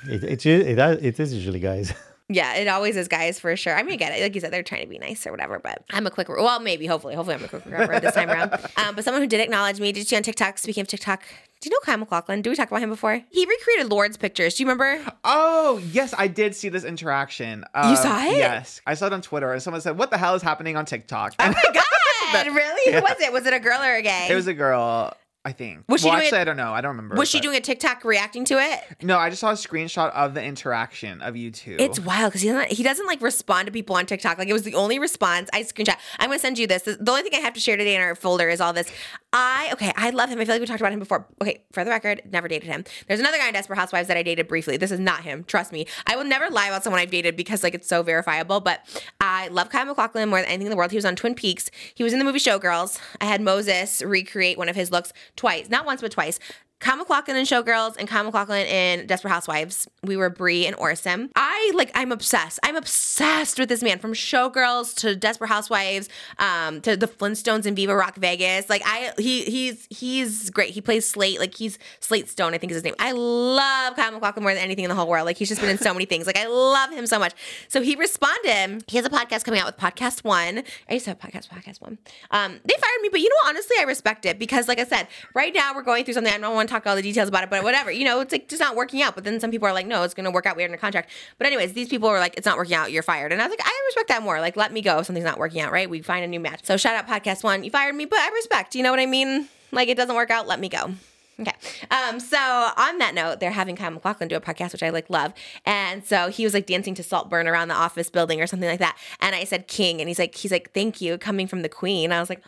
It, 0.08 0.24
it, 0.24 0.46
it, 0.46 0.80
it 1.04 1.20
is 1.20 1.34
usually 1.34 1.60
guys. 1.60 1.94
Yeah, 2.32 2.54
it 2.56 2.68
always 2.68 2.96
is 2.96 3.08
guys 3.08 3.40
for 3.40 3.56
sure. 3.56 3.76
I 3.76 3.82
mean, 3.82 3.94
I 3.94 3.96
get 3.98 4.12
it. 4.18 4.22
Like 4.22 4.36
you 4.36 4.42
said, 4.42 4.54
they're 4.54 4.62
trying 4.64 4.84
to 4.84 4.88
be 4.88 5.00
nice 5.00 5.26
or 5.26 5.32
whatever, 5.32 5.60
but 5.60 5.84
I'm 5.90 6.06
a 6.06 6.12
quick, 6.12 6.30
well, 6.30 6.60
maybe, 6.60 6.86
hopefully, 6.86 7.16
hopefully 7.16 7.36
I'm 7.36 7.44
a 7.44 7.48
quick 7.48 7.66
recoverer 7.66 8.00
this 8.00 8.14
time 8.14 8.30
around. 8.30 8.54
Um, 8.78 8.96
but 8.96 9.04
someone 9.04 9.22
who 9.22 9.28
did 9.28 9.42
acknowledge 9.42 9.80
me, 9.80 9.92
did 9.92 10.00
you 10.02 10.06
see 10.06 10.16
on 10.16 10.24
TikTok, 10.24 10.58
speaking 10.58 10.82
of 10.82 10.88
TikTok, 10.88 11.24
do 11.60 11.68
you 11.68 11.72
know 11.72 11.80
Kyle 11.84 11.98
MacLachlan? 11.98 12.42
Did 12.42 12.50
we 12.52 12.56
talk 12.56 12.70
about 12.70 12.82
him 12.82 12.90
before? 12.90 13.22
He 13.30 13.46
recreated 13.46 13.92
Lord's 13.92 14.16
pictures. 14.16 14.56
Do 14.56 14.64
you 14.64 14.70
remember? 14.70 15.04
Oh 15.26 15.82
yes, 15.92 16.14
I 16.18 16.28
did 16.28 16.56
see 16.56 16.70
this 16.70 16.86
interaction. 16.86 17.66
Uh, 17.74 17.96
saw 17.96 18.24
it? 18.24 18.38
Yes, 18.38 18.80
I 18.88 18.94
saw 18.94 19.08
it 19.08 19.14
on 19.14 19.22
Twitter, 19.22 19.52
and 19.52 19.62
someone 19.62 19.82
said, 19.82 19.98
"What 19.98 20.10
the 20.10 20.18
hell 20.18 20.36
is 20.36 20.42
happening 20.42 20.78
on 20.78 20.86
TikTok?" 20.86 21.34
Oh 21.40 21.48
my 21.48 21.54
God! 21.74 22.44
did. 22.46 22.54
Really? 22.56 22.94
Who 22.94 23.02
was 23.02 23.20
it? 23.20 23.34
Was 23.34 23.46
it 23.46 23.54
a 23.54 23.60
girl 23.60 23.82
or 23.82 23.96
a 23.96 24.02
gay? 24.02 24.28
It 24.30 24.36
was 24.36 24.48
a 24.48 24.54
girl, 24.54 25.14
I 25.46 25.54
think. 25.54 25.86
Was 25.88 26.02
she 26.02 26.08
well, 26.08 26.16
doing 26.18 26.26
actually, 26.26 26.38
it- 26.40 26.42
I 26.42 26.44
don't 26.44 26.58
know. 26.58 26.74
I 26.74 26.82
don't 26.82 26.98
remember. 26.98 27.16
was 27.16 27.30
she 27.30 27.38
but- 27.38 27.44
doing 27.44 27.58
a 27.58 27.62
TikTok 27.62 28.04
reacting 28.04 28.44
to 28.46 28.56
it? 28.60 28.82
No, 29.02 29.18
I 29.18 29.30
just 29.30 29.40
saw 29.40 29.52
a 29.52 29.54
screenshot 29.54 30.12
of 30.12 30.34
the 30.34 30.44
interaction 30.44 31.22
of 31.22 31.38
you 31.38 31.50
two. 31.50 31.78
It's 31.80 31.98
wild 32.00 32.32
because 32.32 32.42
he 32.42 32.50
doesn't 32.50 32.72
he 32.74 32.84
doesn't 32.84 33.08
like 33.08 33.22
respond 33.22 33.66
to 33.68 33.72
people 33.72 33.96
on 33.96 34.06
TikTok. 34.06 34.38
Like 34.38 34.50
it 34.50 34.54
was 34.54 34.64
the 34.64 34.76
only 34.76 35.00
response. 35.00 35.50
I 35.54 35.64
screenshot. 35.64 35.96
I'm 36.20 36.28
gonna 36.30 36.40
send 36.40 36.60
you 36.60 36.68
this. 36.68 36.84
The 36.84 36.98
only 37.10 37.22
thing 37.24 37.32
I 37.36 37.38
have 37.38 37.54
to 37.54 37.60
share 37.62 37.78
today 37.78 37.96
in 37.96 38.02
our 38.02 38.16
folder 38.16 38.50
is 38.50 38.60
all 38.60 38.74
this. 38.74 38.92
I 39.32 39.70
okay, 39.74 39.94
I 39.96 40.10
love 40.10 40.30
him. 40.30 40.40
I 40.42 40.46
feel 40.46 40.56
like 40.56 40.62
we 40.62 40.68
talked 40.68 40.82
about 40.82 40.92
him 40.92 41.00
before. 41.00 41.26
Okay, 41.42 41.64
for 41.72 41.86
the 41.86 41.90
record, 41.90 42.22
never 42.30 42.50
dated 42.50 42.68
him. 42.68 42.84
There's 43.08 43.22
another 43.22 43.38
guy 43.38 43.48
in 43.48 43.54
Desperate 43.54 43.78
Housewives 43.78 44.10
that 44.10 44.18
I 44.18 44.24
dated 44.24 44.48
briefly. 44.50 44.76
This 44.76 44.92
is 44.92 45.00
not 45.00 45.22
him. 45.24 45.46
Trust 45.46 45.72
me. 45.72 45.88
I 46.06 46.18
will 46.18 46.26
never 46.26 46.50
lie 46.50 46.68
about 46.68 46.84
someone 46.84 47.00
I've 47.00 47.12
dated 47.12 47.38
because 47.38 47.64
like 47.64 47.74
it's 47.74 47.88
so 47.88 48.04
verifiable. 48.04 48.60
But 48.60 48.82
I 49.22 49.48
love 49.48 49.70
Kyle 49.70 49.86
MacLachlan 49.86 50.28
more 50.28 50.40
than 50.40 50.50
anything 50.50 50.68
in 50.68 50.72
the 50.72 50.76
world. 50.76 50.92
He 50.92 50.98
was 50.98 51.06
on 51.06 51.16
Twin 51.16 51.34
Peaks. 51.34 51.72
He 51.96 52.04
was 52.04 52.12
in 52.12 52.20
the 52.20 52.26
movie 52.26 52.40
Showgirls. 52.40 53.00
I 53.22 53.26
had 53.26 53.40
Moses 53.42 54.02
recreate 54.02 54.58
one 54.58 54.68
of 54.68 54.76
his 54.76 54.92
looks 54.92 55.14
twice, 55.40 55.70
not 55.70 55.86
once 55.86 56.02
but 56.02 56.12
twice. 56.12 56.40
Kyle 56.80 56.96
MacLachlan 56.96 57.36
in 57.36 57.46
Showgirls 57.46 57.98
and 57.98 58.08
Kyle 58.08 58.24
MacLachlan 58.24 58.66
in 58.66 59.06
Desperate 59.06 59.32
Housewives. 59.32 59.88
We 60.02 60.16
were 60.16 60.30
Bree 60.30 60.66
and 60.66 60.76
Orson. 60.78 61.30
I 61.36 61.72
like 61.76 61.92
I'm 61.94 62.14
obsessed. 62.14 62.58
I'm 62.64 62.78
obsessed 62.78 63.60
with 63.60 63.68
this 63.68 63.84
man 63.84 64.00
from 64.00 64.14
Showgirls 64.14 64.96
to 64.98 65.14
Desperate 65.16 65.50
Housewives, 65.50 66.08
um, 66.38 66.80
to 66.82 66.96
the 66.96 67.08
Flintstones 67.08 67.66
and 67.66 67.76
Viva 67.76 67.94
Rock 67.94 68.16
Vegas. 68.16 68.70
Like 68.70 68.82
I 68.86 69.12
he 69.18 69.44
he's 69.44 69.88
he's 69.90 70.50
great. 70.50 70.70
He 70.70 70.80
plays 70.80 71.06
Slate, 71.06 71.38
like 71.40 71.54
he's 71.54 71.78
Slate 72.00 72.30
Stone, 72.30 72.54
I 72.54 72.58
think 72.58 72.72
is 72.72 72.78
his 72.78 72.84
name. 72.86 72.96
I 72.98 73.12
love 73.12 73.98
Kyle 73.98 74.12
MacLachlan 74.12 74.44
more 74.44 74.54
than 74.54 74.64
anything 74.64 74.86
in 74.86 74.90
the 74.90 74.96
whole 74.96 75.08
world. 75.08 75.26
Like 75.26 75.38
he's 75.38 75.50
just 75.50 75.60
been 75.60 75.70
in 75.70 75.78
so 75.78 75.94
many 75.94 76.06
things. 76.06 76.28
Like 76.28 76.38
I 76.38 76.48
love 76.48 76.92
him 76.92 77.06
so 77.08 77.20
much. 77.20 77.34
So 77.68 77.82
he 77.82 77.98
responded. 77.98 78.86
He 78.88 78.96
has 78.96 79.06
a 79.06 79.10
podcast 79.10 79.44
coming 79.44 79.60
out 79.60 79.66
with 79.66 79.76
Podcast 79.76 80.24
One. 80.24 80.64
I 80.90 80.94
used 80.94 81.04
to 81.06 81.12
have 81.12 81.20
podcast, 81.20 81.50
Podcast 81.50 81.82
One. 81.82 81.98
Um, 82.32 82.60
they 82.64 82.74
fired 82.74 83.02
me, 83.02 83.10
but 83.12 83.20
you 83.20 83.28
know 83.28 83.36
what? 83.44 83.50
Honestly, 83.50 83.76
I 83.80 83.84
respect 83.84 84.26
it 84.26 84.40
because, 84.40 84.70
like 84.70 84.80
I 84.80 84.86
said, 84.86 85.08
right 85.36 85.54
now 85.54 85.74
we're 85.76 85.84
going 85.84 86.06
through 86.06 86.14
something. 86.14 86.34
I 86.34 86.38
don't 86.38 86.56
want 86.56 86.69
talk 86.70 86.88
all 86.88 86.96
the 86.96 87.02
details 87.02 87.28
about 87.28 87.44
it, 87.44 87.50
but 87.50 87.64
whatever. 87.64 87.92
You 87.92 88.06
know, 88.06 88.20
it's 88.22 88.32
like 88.32 88.48
just 88.48 88.60
not 88.60 88.76
working 88.76 89.02
out. 89.02 89.16
But 89.16 89.24
then 89.24 89.40
some 89.40 89.52
people 89.52 89.68
are 89.68 89.74
like, 89.74 89.88
no, 89.88 90.04
it's 90.04 90.14
going 90.14 90.26
to 90.26 90.32
work 90.32 90.46
out. 90.46 90.56
We're 90.56 90.68
in 90.68 90.74
a 90.74 90.78
contract. 90.78 91.10
But 91.38 91.48
anyways, 91.48 91.74
these 91.74 91.90
people 91.90 92.10
were 92.10 92.20
like, 92.20 92.36
it's 92.38 92.46
not 92.46 92.58
working 92.58 92.76
out. 92.76 92.92
You're 92.92 93.04
fired. 93.04 93.32
And 93.32 93.42
I 93.42 93.46
was 93.46 93.52
like, 93.52 93.66
I 93.66 93.84
respect 93.88 94.10
that 94.10 94.24
more. 94.24 94.40
Like, 94.40 94.56
let 94.56 94.72
me 94.72 94.82
go 94.82 95.00
if 95.00 95.06
something's 95.06 95.26
not 95.26 95.38
working 95.38 95.62
out. 95.62 95.72
Right? 95.72 95.90
We 95.90 96.02
find 96.02 96.24
a 96.24 96.28
new 96.28 96.40
match. 96.40 96.62
So 96.64 96.78
shout 96.78 96.96
out 96.96 97.08
Podcast 97.08 97.44
One. 97.44 97.64
You 97.64 97.72
fired 97.72 97.96
me, 97.96 98.06
but 98.06 98.20
I 98.20 98.30
respect. 98.30 98.76
You 98.76 98.84
know 98.84 98.92
what 98.92 99.00
I 99.00 99.06
mean? 99.06 99.48
Like 99.72 99.90
it 99.90 99.98
doesn't 99.98 100.16
work 100.16 100.30
out. 100.30 100.48
Let 100.48 100.60
me 100.60 100.70
go. 100.70 100.92
Okay. 101.40 101.54
Um, 101.90 102.20
so 102.20 102.38
on 102.38 102.98
that 102.98 103.14
note, 103.16 103.40
they're 103.40 103.52
having 103.52 103.78
Kyle 103.78 103.92
MacLachlan 103.92 104.28
do 104.28 104.36
a 104.36 104.42
podcast, 104.42 104.74
which 104.74 104.84
I 104.84 104.90
like 104.90 105.10
love. 105.10 105.34
And 105.66 106.04
so 106.04 106.28
he 106.28 106.44
was 106.44 106.54
like 106.54 106.66
dancing 106.66 106.96
to 106.96 107.04
Saltburn 107.04 107.48
around 107.48 107.70
the 107.70 107.76
office 107.76 108.10
building 108.10 108.42
or 108.42 108.48
something 108.48 108.68
like 108.68 108.80
that. 108.80 108.98
And 109.22 109.34
I 109.34 109.46
said 109.46 109.68
King, 109.68 110.02
and 110.02 110.10
he's 110.10 110.20
like, 110.20 110.36
he's 110.36 110.52
like, 110.52 110.72
thank 110.74 111.00
you, 111.00 111.18
coming 111.18 111.48
from 111.48 111.62
the 111.62 111.70
Queen. 111.70 112.12
I 112.12 112.20
was 112.20 112.30
like. 112.30 112.42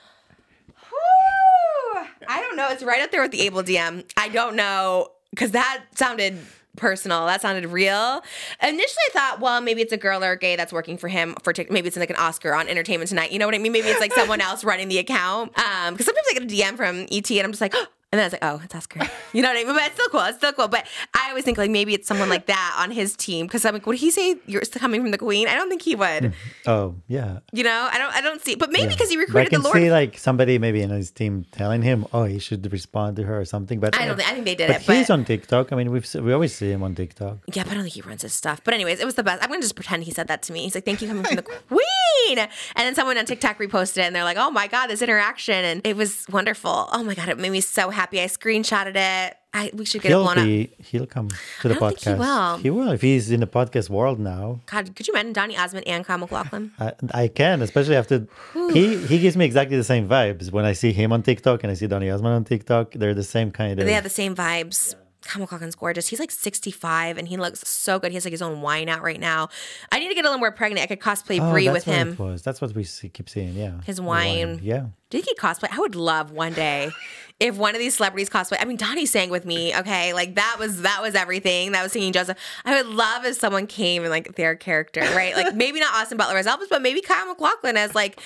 I 2.27 2.41
don't 2.41 2.55
know. 2.55 2.67
It's 2.69 2.83
right 2.83 3.01
up 3.01 3.11
there 3.11 3.21
with 3.21 3.31
the 3.31 3.41
Abel 3.41 3.63
DM. 3.63 4.03
I 4.17 4.29
don't 4.29 4.55
know 4.55 5.09
because 5.31 5.51
that 5.51 5.83
sounded 5.95 6.37
personal. 6.77 7.25
That 7.25 7.41
sounded 7.41 7.67
real. 7.67 8.23
Initially, 8.61 9.03
I 9.09 9.11
thought, 9.13 9.39
well, 9.39 9.61
maybe 9.61 9.81
it's 9.81 9.93
a 9.93 9.97
girl 9.97 10.23
or 10.23 10.31
a 10.31 10.37
gay 10.37 10.55
that's 10.55 10.71
working 10.71 10.97
for 10.97 11.07
him 11.07 11.35
for 11.43 11.53
Tik- 11.53 11.71
maybe 11.71 11.87
it's 11.87 11.97
like 11.97 12.09
an 12.09 12.15
Oscar 12.15 12.53
on 12.53 12.67
Entertainment 12.67 13.09
Tonight. 13.09 13.31
You 13.31 13.39
know 13.39 13.45
what 13.45 13.55
I 13.55 13.57
mean? 13.57 13.71
Maybe 13.71 13.89
it's 13.89 13.99
like 13.99 14.13
someone 14.13 14.41
else 14.41 14.63
running 14.63 14.87
the 14.87 14.97
account. 14.97 15.57
Um, 15.57 15.93
because 15.93 16.05
sometimes 16.05 16.27
I 16.29 16.33
get 16.33 16.43
a 16.43 16.45
DM 16.47 16.77
from 16.77 17.07
ET 17.11 17.29
and 17.31 17.41
I'm 17.41 17.51
just 17.51 17.61
like. 17.61 17.75
And 18.11 18.19
then 18.19 18.23
I 18.23 18.25
was 18.25 18.33
like, 18.33 18.43
oh, 18.43 18.61
it's 18.63 18.75
Oscar. 18.75 18.99
You 19.33 19.41
know 19.41 19.47
what 19.47 19.57
I 19.59 19.63
mean? 19.63 19.73
But 19.73 19.83
it's 19.85 19.93
still 19.95 20.09
cool. 20.09 20.19
It's 20.25 20.37
still 20.39 20.51
cool. 20.51 20.67
But 20.67 20.85
I 21.13 21.29
always 21.29 21.45
think 21.45 21.57
like 21.57 21.71
maybe 21.71 21.93
it's 21.93 22.05
someone 22.05 22.27
like 22.27 22.47
that 22.47 22.75
on 22.77 22.91
his 22.91 23.15
team. 23.15 23.47
Because 23.47 23.63
I'm 23.63 23.73
like, 23.73 23.85
would 23.85 23.95
he 23.95 24.11
say 24.11 24.35
you're 24.45 24.59
coming 24.75 24.99
from 25.01 25.11
the 25.11 25.17
Queen? 25.17 25.47
I 25.47 25.55
don't 25.55 25.69
think 25.69 25.81
he 25.83 25.95
would. 25.95 26.23
Mm-hmm. 26.35 26.69
Oh 26.69 26.95
yeah. 27.07 27.39
You 27.53 27.63
know, 27.63 27.87
I 27.89 27.97
don't. 27.97 28.13
I 28.13 28.19
don't 28.19 28.41
see. 28.41 28.55
But 28.55 28.73
maybe 28.73 28.83
yeah. 28.83 28.89
because 28.89 29.09
he 29.09 29.15
But 29.15 29.21
I 29.21 29.23
recruited 29.23 29.51
the 29.51 29.55
can 29.55 29.63
Lord. 29.63 29.77
see 29.77 29.89
like 29.89 30.17
somebody 30.17 30.59
maybe 30.59 30.81
in 30.81 30.89
his 30.89 31.11
team 31.11 31.45
telling 31.53 31.81
him, 31.81 32.05
"Oh, 32.11 32.25
he 32.25 32.39
should 32.39 32.69
respond 32.73 33.15
to 33.17 33.23
her 33.23 33.39
or 33.39 33.45
something." 33.45 33.79
But 33.79 33.97
I 33.97 34.05
don't 34.05 34.17
think. 34.17 34.29
I 34.29 34.33
think 34.33 34.43
they 34.43 34.55
did 34.55 34.67
But 34.67 34.81
it. 34.81 34.85
But 34.87 34.97
he's 34.97 35.09
on 35.09 35.23
TikTok. 35.23 35.71
I 35.71 35.77
mean, 35.77 35.89
we've 35.91 36.13
we 36.15 36.33
always 36.33 36.53
see 36.53 36.69
him 36.71 36.83
on 36.83 36.93
TikTok. 36.93 37.37
Yeah, 37.53 37.63
but 37.63 37.71
I 37.71 37.75
don't 37.75 37.83
think 37.83 37.95
he 37.95 38.01
runs 38.01 38.23
his 38.23 38.33
stuff. 38.33 38.61
But 38.65 38.73
anyways, 38.73 38.99
it 38.99 39.05
was 39.05 39.15
the 39.15 39.23
best. 39.23 39.41
I'm 39.41 39.47
gonna 39.49 39.61
just 39.61 39.75
pretend 39.75 40.03
he 40.03 40.11
said 40.11 40.27
that 40.27 40.41
to 40.43 40.51
me. 40.51 40.63
He's 40.63 40.75
like, 40.75 40.83
"Thank 40.83 41.01
you 41.01 41.07
coming 41.07 41.23
from 41.23 41.37
the 41.37 41.43
Queen," 41.69 42.37
and 42.37 42.49
then 42.75 42.93
someone 42.95 43.17
on 43.17 43.25
TikTok 43.25 43.57
reposted 43.59 43.99
it, 43.99 44.07
and 44.07 44.13
they're 44.13 44.25
like, 44.25 44.35
"Oh 44.37 44.51
my 44.51 44.67
god, 44.67 44.87
this 44.87 45.01
interaction!" 45.01 45.55
And 45.63 45.87
it 45.87 45.95
was 45.95 46.25
wonderful. 46.29 46.89
Oh 46.91 47.03
my 47.05 47.15
god, 47.15 47.29
it 47.29 47.39
made 47.39 47.51
me 47.51 47.61
so 47.61 47.89
happy. 47.89 48.00
I 48.09 48.25
screenshotted 48.25 48.95
it. 48.95 49.37
I 49.53 49.69
we 49.73 49.85
should 49.85 50.01
get 50.01 50.09
it 50.09 50.15
He'll 50.15 50.23
blown 50.23 50.37
up. 50.37 50.69
he'll 50.85 51.05
come 51.05 51.29
to 51.61 51.67
the 51.67 51.75
think 51.75 51.99
he 51.99 52.13
will. 52.13 52.57
He 52.57 52.69
will 52.69 52.91
if 52.91 53.01
he's 53.01 53.31
in 53.31 53.41
the 53.41 53.47
podcast 53.47 53.89
world 53.89 54.17
now. 54.19 54.61
God, 54.65 54.95
could 54.95 55.07
you 55.07 55.13
imagine 55.13 55.33
Donny 55.33 55.57
Osmond 55.57 55.87
and 55.87 56.05
Kyle 56.05 56.17
MacLachlan? 56.17 56.71
I, 56.79 56.93
I 57.13 57.27
can, 57.27 57.61
especially 57.61 57.97
after 57.97 58.27
he 58.73 58.97
he 58.97 59.19
gives 59.19 59.35
me 59.35 59.43
exactly 59.45 59.75
the 59.75 59.83
same 59.83 60.07
vibes 60.07 60.51
when 60.51 60.63
I 60.63 60.73
see 60.73 60.93
him 60.93 61.11
on 61.11 61.21
TikTok 61.21 61.63
and 61.63 61.71
I 61.71 61.73
see 61.75 61.87
Donny 61.87 62.09
Osmond 62.09 62.33
on 62.33 62.43
TikTok. 62.45 62.93
They're 62.93 63.13
the 63.13 63.23
same 63.23 63.51
kind 63.51 63.79
of. 63.79 63.85
They 63.85 63.93
have 63.93 64.03
the 64.05 64.09
same 64.09 64.35
vibes. 64.35 64.95
Kyle 65.21 65.41
MacLachlan's 65.41 65.75
gorgeous. 65.75 66.07
He's 66.07 66.19
like 66.19 66.31
65 66.31 67.17
and 67.17 67.27
he 67.27 67.37
looks 67.37 67.67
so 67.67 67.99
good. 67.99 68.11
He 68.11 68.15
has 68.15 68.25
like 68.25 68.31
his 68.31 68.41
own 68.41 68.61
wine 68.61 68.89
out 68.89 69.01
right 69.01 69.19
now. 69.19 69.49
I 69.91 69.99
need 69.99 70.09
to 70.09 70.15
get 70.15 70.25
a 70.25 70.27
little 70.27 70.39
more 70.39 70.51
pregnant. 70.51 70.83
I 70.83 70.87
could 70.87 70.99
cosplay 70.99 71.39
oh, 71.39 71.51
Bree 71.51 71.69
with 71.69 71.83
him. 71.83 72.15
That's 72.43 72.61
what 72.61 72.73
we 72.73 72.83
see, 72.83 73.09
keep 73.09 73.29
seeing. 73.29 73.53
Yeah, 73.53 73.81
His 73.81 73.97
The 73.97 74.03
wine. 74.03 74.59
Yeah. 74.63 74.87
Did 75.09 75.25
he 75.25 75.35
cosplay? 75.35 75.67
I 75.71 75.79
would 75.79 75.95
love 75.95 76.31
one 76.31 76.53
day 76.53 76.89
if 77.39 77.57
one 77.57 77.75
of 77.75 77.79
these 77.79 77.95
celebrities 77.95 78.29
cosplay. 78.29 78.57
I 78.59 78.65
mean, 78.65 78.77
Donnie 78.77 79.05
sang 79.05 79.29
with 79.29 79.45
me. 79.45 79.75
Okay, 79.75 80.13
like 80.13 80.35
that 80.35 80.55
was 80.57 80.81
that 80.83 81.01
was 81.01 81.15
everything. 81.15 81.73
That 81.73 81.83
was 81.83 81.91
singing 81.91 82.13
Joseph. 82.13 82.37
I 82.65 82.81
would 82.81 82.93
love 82.93 83.25
if 83.25 83.35
someone 83.35 83.67
came 83.67 84.03
and 84.03 84.09
like 84.09 84.35
their 84.35 84.55
character, 84.55 85.01
right? 85.01 85.35
Like 85.35 85.53
maybe 85.53 85.79
not 85.79 85.93
Austin 85.93 86.17
Butler 86.17 86.37
as 86.37 86.47
Elvis, 86.47 86.69
but 86.69 86.81
maybe 86.81 87.01
Kyle 87.01 87.27
MacLachlan 87.27 87.77
as 87.77 87.93
like 87.93 88.21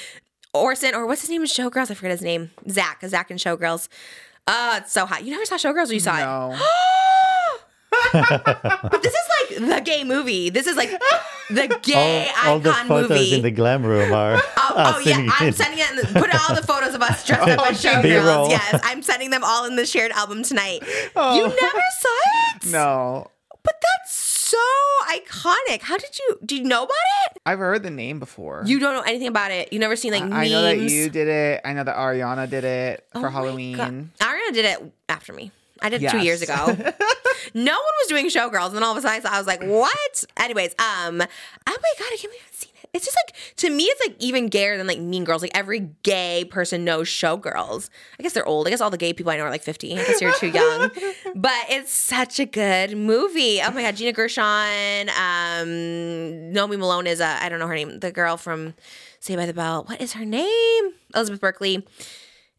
Orson 0.54 0.96
or 0.96 1.06
what's 1.06 1.22
his 1.22 1.30
name 1.30 1.42
in 1.42 1.48
Showgirls? 1.48 1.92
I 1.92 1.96
forget 1.96 2.12
his 2.12 2.22
name. 2.22 2.52
Zach. 2.70 3.02
Zach 3.06 3.30
and 3.30 3.40
Showgirls. 3.40 3.90
Oh, 4.48 4.78
it's 4.78 4.92
so 4.92 5.06
hot. 5.06 5.24
You 5.24 5.32
never 5.32 5.46
saw 5.46 5.56
Showgirls 5.56 5.90
or 5.90 5.94
you 5.94 6.00
saw 6.00 6.18
it? 6.18 6.22
No. 6.22 6.58
But 8.12 9.02
this 9.02 9.14
is 9.14 9.60
like 9.60 9.70
the 9.70 9.82
gay 9.82 10.04
movie. 10.04 10.50
This 10.50 10.68
is 10.68 10.76
like 10.76 10.92
the 11.50 11.80
gay 11.84 12.30
All, 12.44 12.54
all 12.54 12.60
the 12.60 12.74
photos 12.74 13.10
movie. 13.10 13.36
in 13.36 13.42
the 13.42 13.52
glam 13.52 13.84
room 13.86 14.14
are. 14.14 14.36
Oh, 14.58 14.74
oh 14.76 15.00
yeah, 15.00 15.28
I'm 15.40 15.50
it. 15.50 15.56
sending 15.56 15.80
it. 15.80 15.90
In 15.92 15.96
the, 15.98 16.20
put 16.20 16.30
all 16.34 16.56
the 16.56 16.62
photos 16.66 16.94
of 16.94 17.02
us 17.02 17.26
dressed 17.26 17.48
up 17.48 17.68
as 17.72 17.84
showgirls. 17.84 18.50
Yes, 18.50 18.82
I'm 18.84 19.02
sending 19.02 19.30
them 19.30 19.44
all 19.44 19.66
in 19.66 19.76
the 19.76 19.86
shared 19.86 20.12
album 20.12 20.44
tonight. 20.44 20.82
You 20.84 21.10
oh. 21.16 21.56
never 21.62 21.82
saw 22.00 22.58
it? 22.68 22.72
No. 22.72 23.32
But 23.64 23.82
that's 23.82 24.14
so 24.14 24.58
iconic. 25.10 25.82
How 25.82 25.98
did 25.98 26.20
you? 26.20 26.38
Do 26.46 26.56
you 26.56 26.64
know 26.64 26.84
about 26.84 26.94
it? 27.26 27.42
I've 27.48 27.60
heard 27.60 27.82
the 27.82 27.90
name 27.90 28.20
before. 28.20 28.64
You 28.66 28.80
don't 28.80 28.94
know 28.94 29.02
anything 29.02 29.28
about 29.28 29.52
it. 29.52 29.74
You 29.74 29.80
never 29.80 29.96
seen 29.96 30.12
like 30.12 30.22
I, 30.22 30.28
memes. 30.28 30.38
I 30.38 30.50
know 30.50 30.62
that 30.62 30.78
you 30.80 31.10
did 31.10 31.28
it. 31.28 31.62
I 31.66 31.74
know 31.74 31.84
that 31.84 31.96
Ariana 31.96 32.48
did 32.50 32.64
it 32.64 33.08
Oh 33.16 33.22
for 33.22 33.30
Halloween. 33.30 33.78
God. 33.78 34.10
Did 34.54 34.66
it 34.66 34.94
after 35.10 35.34
me. 35.34 35.52
I 35.82 35.90
did 35.90 36.02
it 36.02 36.10
two 36.10 36.20
years 36.20 36.42
ago. 36.42 36.54
no 37.54 37.74
one 37.74 37.94
was 38.00 38.08
doing 38.08 38.28
showgirls, 38.28 38.68
and 38.68 38.76
then 38.76 38.84
all 38.84 38.92
of 38.92 38.98
a 38.98 39.02
sudden 39.02 39.26
I 39.26 39.38
was 39.38 39.48
like, 39.48 39.62
"What?" 39.62 40.24
Anyways, 40.38 40.72
um, 40.80 41.22
oh 41.22 41.26
my 41.68 41.94
god, 42.00 42.08
I 42.12 42.18
can't 42.18 42.22
believe 42.22 42.34
I 42.34 42.44
haven't 42.44 42.54
seen 42.54 42.72
it. 42.82 42.90
It's 42.94 43.04
just 43.04 43.18
like 43.28 43.56
to 43.58 43.70
me, 43.70 43.84
it's 43.84 44.08
like 44.08 44.16
even 44.20 44.48
gayer 44.48 44.78
than 44.78 44.88
like 44.88 45.00
Mean 45.00 45.26
Girls. 45.26 45.42
Like 45.42 45.52
every 45.54 45.92
gay 46.04 46.46
person 46.50 46.86
knows 46.86 47.08
showgirls. 47.10 47.90
I 48.18 48.24
guess 48.24 48.32
they're 48.34 48.46
old. 48.46 48.68
I 48.68 48.70
guess 48.70 48.80
all 48.80 48.90
the 48.90 48.98
gay 48.98 49.12
people 49.12 49.32
I 49.32 49.38
know 49.38 49.44
are 49.44 49.50
like 49.50 49.64
fifty. 49.64 49.94
I 49.94 49.98
guess 49.98 50.22
you're 50.22 50.34
too 50.34 50.48
young, 50.48 50.92
but 51.36 51.66
it's 51.70 51.92
such 51.92 52.40
a 52.40 52.46
good 52.46 52.98
movie. 52.98 53.60
Oh 53.62 53.72
my 53.72 53.82
god, 53.82 53.98
Gina 53.98 54.14
Gershon, 54.14 55.10
um, 55.10 56.54
Naomi 56.54 56.78
Malone 56.78 57.08
is 57.08 57.20
a 57.20 57.28
I 57.44 57.50
don't 57.50 57.60
know 57.60 57.68
her 57.68 57.76
name. 57.76 58.00
The 58.00 58.12
girl 58.12 58.38
from 58.38 58.76
Saved 59.20 59.40
by 59.40 59.46
the 59.46 59.54
Bell. 59.54 59.84
What 59.84 60.00
is 60.00 60.14
her 60.14 60.24
name? 60.26 60.94
Elizabeth 61.14 61.42
Berkley 61.42 61.86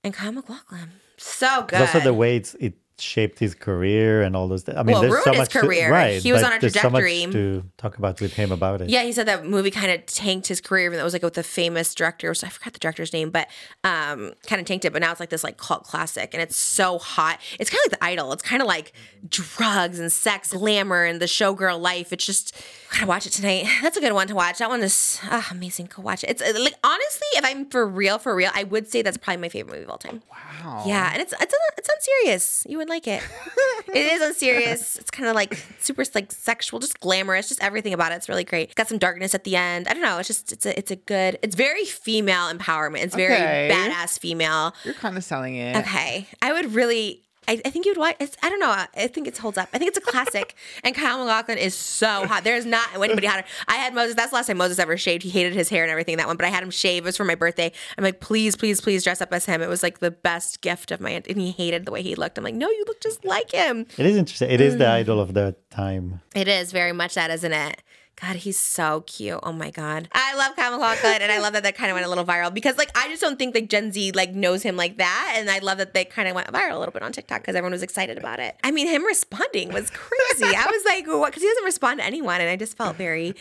and 0.05 0.13
Kyle 0.13 0.33
MacLachlan. 0.33 0.91
So 1.19 1.63
good. 1.69 1.81
Also 1.81 2.01
the 2.01 2.15
way 2.15 2.37
it's, 2.37 2.55
it 2.55 2.75
shaped 2.99 3.39
his 3.39 3.55
career 3.55 4.23
and 4.23 4.35
all 4.35 4.49
those. 4.49 4.65
Th- 4.65 4.77
I 4.77 4.83
mean, 4.83 4.95
Well, 4.95 5.03
there's 5.03 5.13
so 5.23 5.31
ruined 5.31 5.35
his 5.35 5.39
much 5.39 5.53
to- 5.53 5.61
career. 5.61 5.93
right? 5.93 6.23
He 6.23 6.33
was 6.33 6.43
on 6.43 6.55
a 6.55 6.59
there's 6.59 6.73
so 6.81 6.89
much 6.89 7.03
trajectory. 7.03 7.33
to 7.33 7.63
talk 7.77 7.99
about 7.99 8.21
with 8.23 8.33
him 8.33 8.53
about 8.53 8.81
it. 8.81 8.89
Yeah, 8.89 9.03
he 9.03 9.13
said 9.13 9.27
that 9.29 9.45
movie 9.45 9.71
kind 9.71 9.91
of 9.91 10.07
tanked 10.07 10.47
his 10.47 10.63
career, 10.63 10.87
even 10.87 10.97
though 10.97 11.03
it 11.03 11.05
was 11.05 11.13
like 11.13 11.23
with 11.23 11.37
a 11.37 11.43
famous 11.43 11.95
director. 11.95 12.33
So 12.33 12.47
I 12.47 12.51
forgot 12.51 12.73
the 12.73 12.79
director's 12.79 13.13
name, 13.13 13.29
but 13.31 13.49
um, 13.85 14.33
kind 14.47 14.61
of 14.61 14.67
tanked 14.67 14.87
it. 14.87 14.95
But 14.95 15.03
now 15.03 15.11
it's 15.11 15.21
like 15.21 15.29
this 15.29 15.45
like 15.45 15.59
cult 15.59 15.85
classic, 15.85 16.31
and 16.33 16.43
it's 16.43 16.57
so 16.57 16.99
hot. 16.99 17.39
It's 17.61 17.69
kind 17.69 17.81
of 17.87 17.93
like 17.93 18.01
The 18.01 18.05
Idol. 18.07 18.33
It's 18.33 18.43
kind 18.43 18.63
of 18.63 18.69
like 18.69 18.93
drugs 19.29 19.99
and 19.99 20.11
sex, 20.11 20.53
glamour, 20.55 21.05
and 21.05 21.21
the 21.21 21.27
showgirl 21.27 21.79
life. 21.79 22.15
It's 22.15 22.25
just 22.25 22.55
gotta 22.93 23.07
watch 23.07 23.27
it 23.27 23.33
tonight. 23.33 23.67
That's 23.83 23.99
a 23.99 24.01
good 24.01 24.15
one 24.15 24.27
to 24.29 24.35
watch. 24.35 24.59
That 24.59 24.71
one 24.71 24.83
is 24.83 25.21
ah, 25.25 25.47
amazing. 25.51 25.91
Go 25.95 26.01
watch 26.01 26.25
it. 26.25 26.31
It's 26.31 26.43
uh, 26.43 26.53
like 26.59 26.75
honestly, 26.83 27.29
if 27.35 27.45
I'm 27.45 27.67
for 27.69 27.87
real, 27.87 28.19
for 28.19 28.35
real, 28.35 28.51
I 28.55 28.65
would 28.65 28.89
say 28.91 29.03
that's 29.03 29.19
probably 29.19 29.43
my 29.43 29.49
favorite 29.51 29.73
movie 29.73 29.85
of 29.85 29.91
all 29.91 29.99
time. 29.99 30.23
Wow. 30.31 30.37
Yeah, 30.87 31.11
and 31.12 31.20
it's 31.23 31.33
it's 31.41 31.55
it's 31.78 31.89
unserious. 31.89 32.65
You 32.69 32.78
would 32.78 32.89
like 32.89 33.07
it. 33.07 33.23
it 33.89 33.97
is 34.12 34.23
unserious. 34.23 34.97
It's 34.97 35.11
kind 35.11 35.28
of 35.28 35.35
like 35.35 35.55
super 35.81 36.05
like 36.15 36.33
sexual, 36.33 36.78
just 36.81 37.01
glamorous, 37.01 37.49
just 37.49 37.62
everything 37.62 37.93
about 37.93 38.12
it. 38.12 38.16
It's 38.16 38.28
really 38.28 38.45
great. 38.45 38.65
It's 38.66 38.74
got 38.74 38.89
some 38.89 38.99
darkness 38.99 39.35
at 39.35 39.45
the 39.45 39.57
end. 39.57 39.89
I 39.89 39.93
don't 39.93 40.03
know. 40.03 40.19
It's 40.19 40.28
just 40.28 40.53
it's 40.53 40.66
a 40.66 40.78
it's 40.78 40.91
a 40.91 40.97
good. 40.97 41.39
It's 41.43 41.55
very 41.57 41.85
female 41.85 42.53
empowerment. 42.53 43.03
It's 43.03 43.15
very 43.15 43.35
Okay. 43.35 43.70
badass 43.73 44.19
female. 44.19 44.74
You're 44.85 44.95
kind 44.95 45.16
of 45.16 45.24
selling 45.24 45.57
it. 45.57 45.77
Okay, 45.77 46.27
I 46.43 46.53
would 46.53 46.73
really. 46.74 47.23
I, 47.48 47.60
I 47.64 47.70
think 47.70 47.86
you'd 47.86 47.97
watch. 47.97 48.16
It's, 48.20 48.36
I 48.43 48.48
don't 48.48 48.60
know. 48.60 48.70
I 48.70 49.06
think 49.09 49.27
it 49.28 49.36
holds 49.39 49.56
up. 49.59 49.68
I 49.73 49.78
think 49.78 49.89
it's 49.89 49.98
a 49.98 50.01
classic. 50.01 50.55
and 50.85 50.94
Kyle 50.94 51.18
MacLachlan 51.18 51.59
is 51.59 51.74
so 51.74 52.27
hot. 52.27 52.44
There's 52.44 52.66
not 52.66 52.89
anybody 52.94 53.27
hotter. 53.27 53.44
I 53.68 53.74
had 53.77 53.94
Moses. 53.94 54.14
That's 54.14 54.31
the 54.31 54.36
last 54.36 54.47
time 54.48 54.56
Moses 54.59 54.78
ever 54.78 54.97
shaved. 54.97 55.23
He 55.23 55.31
hated 55.31 55.52
his 55.52 55.68
hair 55.68 55.82
and 55.82 55.90
everything 55.90 56.16
that 56.16 56.27
one, 56.27 56.36
but 56.36 56.47
I 56.47 56.51
had 56.51 56.62
him 56.62 56.70
shave. 56.70 57.05
It 57.05 57.06
was 57.06 57.16
for 57.16 57.24
my 57.24 57.35
birthday. 57.35 57.73
I'm 57.97 58.05
like, 58.05 58.20
please, 58.20 58.56
please, 58.56 58.81
please 58.81 59.05
dress 59.05 59.20
up 59.20 59.32
as 59.32 59.47
him. 59.47 59.62
It 59.62 59.68
was 59.68 59.82
like 59.82 59.98
the 60.01 60.10
best 60.10 60.60
gift 60.60 60.90
of 60.90 61.01
my. 61.01 61.10
And 61.10 61.40
he 61.40 61.51
hated 61.52 61.85
the 61.86 61.93
way 61.93 62.02
he 62.02 62.14
looked. 62.14 62.39
I'm 62.39 62.44
like, 62.44 62.55
no, 62.55 62.68
you 62.70 62.85
look 62.86 63.01
just 63.01 63.24
like 63.24 63.52
him. 63.52 63.86
It 63.98 64.06
is 64.06 64.16
interesting. 64.16 64.51
It 64.51 64.60
is 64.60 64.74
Mm. 64.74 64.78
the 64.78 64.89
idol 64.89 65.20
of 65.20 65.35
the 65.35 65.55
time. 65.70 66.20
It 66.35 66.48
is 66.48 66.73
very 66.73 66.93
much 66.93 67.14
that, 67.14 67.31
isn't 67.31 67.52
it? 67.52 67.82
God, 68.21 68.37
he's 68.37 68.59
so 68.59 69.03
cute. 69.07 69.39
Oh 69.43 69.53
my 69.53 69.71
God. 69.71 70.09
I 70.13 70.35
love 70.37 70.57
Kyle 70.57 70.71
MacLachlan 70.71 71.21
and 71.21 71.31
I 71.31 71.39
love 71.39 71.53
that 71.53 71.63
that 71.65 71.77
kind 71.77 71.91
of 71.91 71.97
went 71.97 72.07
a 72.07 72.09
little 72.09 72.25
viral 72.25 72.53
because 72.53 72.79
like 72.79 72.91
I 72.97 73.09
just 73.09 73.21
don't 73.21 73.39
think 73.39 73.55
like 73.55 73.69
Gen 73.69 73.93
Z 73.93 74.13
like 74.13 74.33
knows 74.33 74.63
him 74.63 74.75
like 74.75 74.97
that. 74.97 75.35
And 75.37 75.51
I 75.51 75.59
love 75.59 75.77
that 75.79 75.93
they 75.93 76.07
kind 76.07 76.27
of 76.27 76.35
went 76.35 76.51
viral 76.51 76.77
a 76.77 76.79
little 76.79 76.93
bit 76.93 77.03
on 77.03 77.13
TikTok 77.13 77.43
because 77.43 77.55
everyone 77.55 77.73
was 77.73 77.83
excited 77.83 78.17
about 78.17 78.41
it. 78.41 78.57
I 78.65 78.71
mean, 78.71 78.87
him 78.87 79.05
responding 79.05 79.71
was 79.71 79.91
crazy. 79.91 80.57
I 80.57 80.67
was 80.67 80.83
like, 80.87 81.07
what? 81.07 81.27
Because 81.27 81.43
he 81.43 81.49
doesn't 81.49 81.65
respond 81.65 82.01
to 82.01 82.07
anyone. 82.07 82.41
And 82.41 82.49
I 82.49 82.57
just 82.57 82.77
felt 82.79 82.97
very 82.97 83.35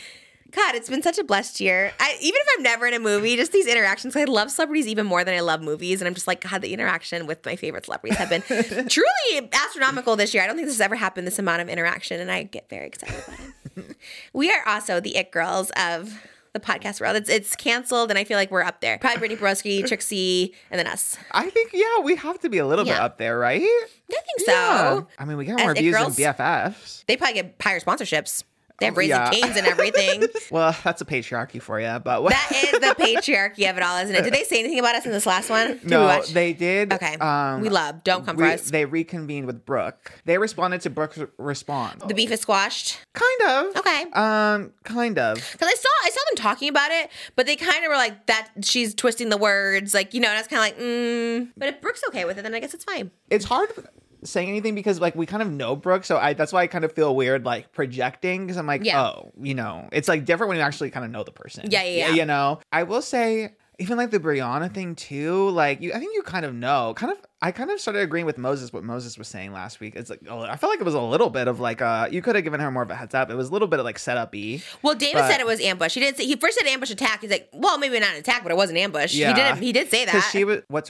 God, 0.51 0.75
it's 0.75 0.89
been 0.89 1.01
such 1.01 1.17
a 1.17 1.23
blessed 1.23 1.59
year. 1.59 1.91
I, 1.99 2.17
even 2.21 2.39
if 2.39 2.47
I'm 2.55 2.63
never 2.63 2.87
in 2.87 2.93
a 2.93 2.99
movie, 2.99 3.35
just 3.35 3.51
these 3.51 3.67
interactions. 3.67 4.15
I 4.15 4.23
love 4.23 4.49
celebrities 4.49 4.87
even 4.87 5.05
more 5.05 5.23
than 5.23 5.33
I 5.33 5.41
love 5.41 5.61
movies, 5.61 5.99
and 5.99 6.07
I'm 6.07 6.13
just 6.13 6.27
like, 6.27 6.49
God, 6.49 6.61
the 6.61 6.71
interaction 6.73 7.27
with 7.27 7.45
my 7.45 7.57
favorite 7.57 7.85
celebrities 7.85 8.17
have 8.17 8.29
been 8.29 8.41
truly 8.87 9.49
astronomical 9.51 10.15
this 10.15 10.33
year. 10.33 10.43
I 10.43 10.47
don't 10.47 10.55
think 10.55 10.67
this 10.67 10.75
has 10.75 10.81
ever 10.81 10.95
happened 10.95 11.27
this 11.27 11.39
amount 11.39 11.61
of 11.61 11.67
interaction, 11.67 12.21
and 12.21 12.31
I 12.31 12.43
get 12.43 12.69
very 12.69 12.87
excited 12.87 13.21
about 13.27 13.39
it. 13.39 13.64
we 14.33 14.51
are 14.51 14.67
also 14.67 14.99
the 14.99 15.15
it 15.15 15.31
girls 15.31 15.71
of 15.77 16.21
the 16.53 16.59
podcast 16.59 17.01
world. 17.01 17.15
It's 17.17 17.29
it's 17.29 17.55
canceled, 17.55 18.09
and 18.09 18.17
I 18.17 18.23
feel 18.23 18.37
like 18.37 18.49
we're 18.49 18.63
up 18.63 18.81
there. 18.81 18.97
Probably 18.97 19.19
Brittany 19.19 19.39
Broski, 19.39 19.85
Trixie, 19.87 20.53
and 20.71 20.79
then 20.79 20.87
us. 20.87 21.17
I 21.31 21.49
think 21.49 21.71
yeah, 21.73 21.99
we 22.03 22.15
have 22.15 22.39
to 22.39 22.49
be 22.49 22.57
a 22.59 22.65
little 22.65 22.85
bit 22.85 22.95
up 22.95 23.17
there, 23.17 23.37
right? 23.37 23.61
I 23.61 23.87
think 24.07 24.39
so. 24.45 24.51
Yeah. 24.51 25.01
I 25.19 25.25
mean, 25.25 25.37
we 25.37 25.45
get 25.45 25.59
As 25.59 25.65
more 25.65 25.73
views 25.75 25.95
than? 25.95 26.11
BFFs. 26.11 27.05
They 27.05 27.17
probably 27.17 27.35
get 27.35 27.55
higher 27.61 27.79
sponsorships. 27.79 28.43
They 28.79 28.87
have 28.87 28.95
Oh, 28.95 28.97
raising 28.97 29.15
yeah. 29.15 29.29
canes 29.29 29.55
and 29.57 29.65
everything. 29.67 30.23
Well, 30.51 30.75
that's 30.83 31.01
a 31.01 31.05
patriarchy 31.05 31.61
for 31.61 31.79
you, 31.79 31.99
but 32.03 32.21
what? 32.23 32.31
That 32.49 32.51
is 32.51 32.71
the 32.73 32.95
patriarchy 33.03 33.69
of 33.69 33.77
it 33.77 33.83
all, 33.83 33.97
isn't 33.97 34.15
it? 34.15 34.23
Did 34.23 34.33
they 34.33 34.43
say 34.43 34.59
anything 34.59 34.79
about 34.79 34.95
us 34.95 35.05
in 35.05 35.11
this 35.11 35.25
last 35.25 35.49
one? 35.49 35.67
Did 35.79 35.89
no, 35.89 36.21
they 36.21 36.53
did. 36.53 36.93
Okay. 36.93 37.15
Um, 37.15 37.61
we 37.61 37.69
love. 37.69 38.03
Don't 38.03 38.25
come 38.25 38.37
for 38.37 38.43
us. 38.45 38.69
They 38.69 38.85
reconvened 38.85 39.47
with 39.47 39.65
Brooke. 39.65 40.11
They 40.25 40.37
responded 40.37 40.81
to 40.81 40.89
Brooke's 40.89 41.19
response. 41.37 42.03
the 42.07 42.13
beef 42.13 42.31
is 42.31 42.41
squashed. 42.41 42.99
kind 43.13 43.41
of. 43.49 43.75
Okay. 43.77 44.03
Um, 44.13 44.73
kind 44.83 45.17
of. 45.17 45.35
Because 45.51 45.67
I 45.67 45.73
saw 45.75 45.89
I 46.03 46.09
saw 46.09 46.19
them 46.29 46.35
talking 46.37 46.69
about 46.69 46.91
it, 46.91 47.09
but 47.35 47.45
they 47.47 47.55
kind 47.55 47.83
of 47.83 47.89
were 47.89 47.95
like 47.97 48.27
that. 48.27 48.49
She's 48.63 48.93
twisting 48.93 49.29
the 49.29 49.37
words, 49.37 49.93
like 49.93 50.13
you 50.13 50.19
know. 50.19 50.27
And 50.29 50.37
I 50.37 50.41
was 50.41 50.47
kind 50.47 50.59
of 50.59 50.77
like, 50.77 50.85
mm. 50.85 51.51
But 51.57 51.69
if 51.69 51.81
Brooke's 51.81 52.03
okay 52.09 52.25
with 52.25 52.37
it, 52.37 52.43
then 52.43 52.53
I 52.53 52.59
guess 52.59 52.73
it's 52.73 52.83
fine. 52.83 53.09
It's 53.29 53.45
hard 53.45 53.69
saying 54.25 54.49
anything 54.49 54.75
because 54.75 54.99
like 54.99 55.15
we 55.15 55.25
kind 55.25 55.41
of 55.41 55.49
know 55.51 55.75
Brooke, 55.75 56.03
so 56.03 56.17
I 56.17 56.33
that's 56.33 56.51
why 56.51 56.63
I 56.63 56.67
kind 56.67 56.83
of 56.83 56.91
feel 56.93 57.15
weird 57.15 57.45
like 57.45 57.71
projecting 57.71 58.45
because 58.45 58.57
I'm 58.57 58.67
like, 58.67 58.83
Yeah. 58.83 59.01
oh, 59.01 59.31
you 59.41 59.53
know, 59.55 59.87
it's 59.91 60.07
like 60.07 60.25
different 60.25 60.49
when 60.49 60.57
you 60.57 60.63
actually 60.63 60.91
kind 60.91 61.05
of 61.05 61.11
know 61.11 61.23
the 61.23 61.31
person. 61.31 61.67
Yeah, 61.71 61.83
yeah, 61.83 62.07
yeah. 62.09 62.13
You 62.15 62.25
know, 62.25 62.59
I 62.71 62.83
will 62.83 63.01
say. 63.01 63.53
Even 63.77 63.97
like 63.97 64.09
the 64.09 64.21
Brianna 64.21 64.73
thing 64.73 64.95
too, 64.95 65.49
like 65.49 65.81
you, 65.81 65.91
I 65.91 65.99
think 65.99 66.15
you 66.15 66.23
kind 66.23 66.45
of 66.45 66.53
know. 66.55 66.93
Kind 66.95 67.11
of, 67.11 67.17
I 67.41 67.51
kind 67.51 67.69
of 67.69 67.81
started 67.81 67.99
agreeing 68.03 68.25
with 68.25 68.37
Moses 68.37 68.71
what 68.71 68.85
Moses 68.85 69.17
was 69.17 69.27
saying 69.27 69.51
last 69.51 69.81
week. 69.81 69.97
It's 69.97 70.09
like 70.09 70.21
oh, 70.29 70.39
I 70.43 70.55
felt 70.55 70.71
like 70.71 70.79
it 70.79 70.85
was 70.85 70.93
a 70.93 71.01
little 71.01 71.29
bit 71.29 71.49
of 71.49 71.59
like 71.59 71.81
uh, 71.81 72.07
you 72.09 72.21
could 72.21 72.35
have 72.35 72.45
given 72.45 72.61
her 72.61 72.71
more 72.71 72.83
of 72.83 72.89
a 72.89 72.95
heads 72.95 73.13
up. 73.13 73.29
It 73.29 73.35
was 73.35 73.49
a 73.49 73.51
little 73.51 73.67
bit 73.67 73.79
of 73.79 73.83
like 73.85 73.99
setup 73.99 74.31
y. 74.33 74.61
Well, 74.81 74.95
David 74.95 75.15
But- 75.15 75.29
said 75.29 75.41
it 75.41 75.45
was 75.45 75.59
ambush. 75.59 75.93
He 75.95 75.99
didn't. 75.99 76.15
Say, 76.15 76.25
he 76.25 76.37
first 76.37 76.57
said 76.57 76.65
ambush 76.69 76.89
attack. 76.89 77.19
He's 77.19 77.29
like, 77.29 77.49
well, 77.51 77.77
maybe 77.77 77.99
not 77.99 78.11
an 78.13 78.19
attack, 78.19 78.43
but 78.43 78.53
it 78.53 78.55
was 78.55 78.69
an 78.69 78.77
ambush. 78.77 79.13
Yeah. 79.13 79.27
He 79.27 79.33
didn't. 79.33 79.61
He 79.61 79.73
did 79.73 79.89
say 79.91 80.05
that. 80.05 80.29
She 80.31 80.45
was 80.45 80.61
what's 80.69 80.89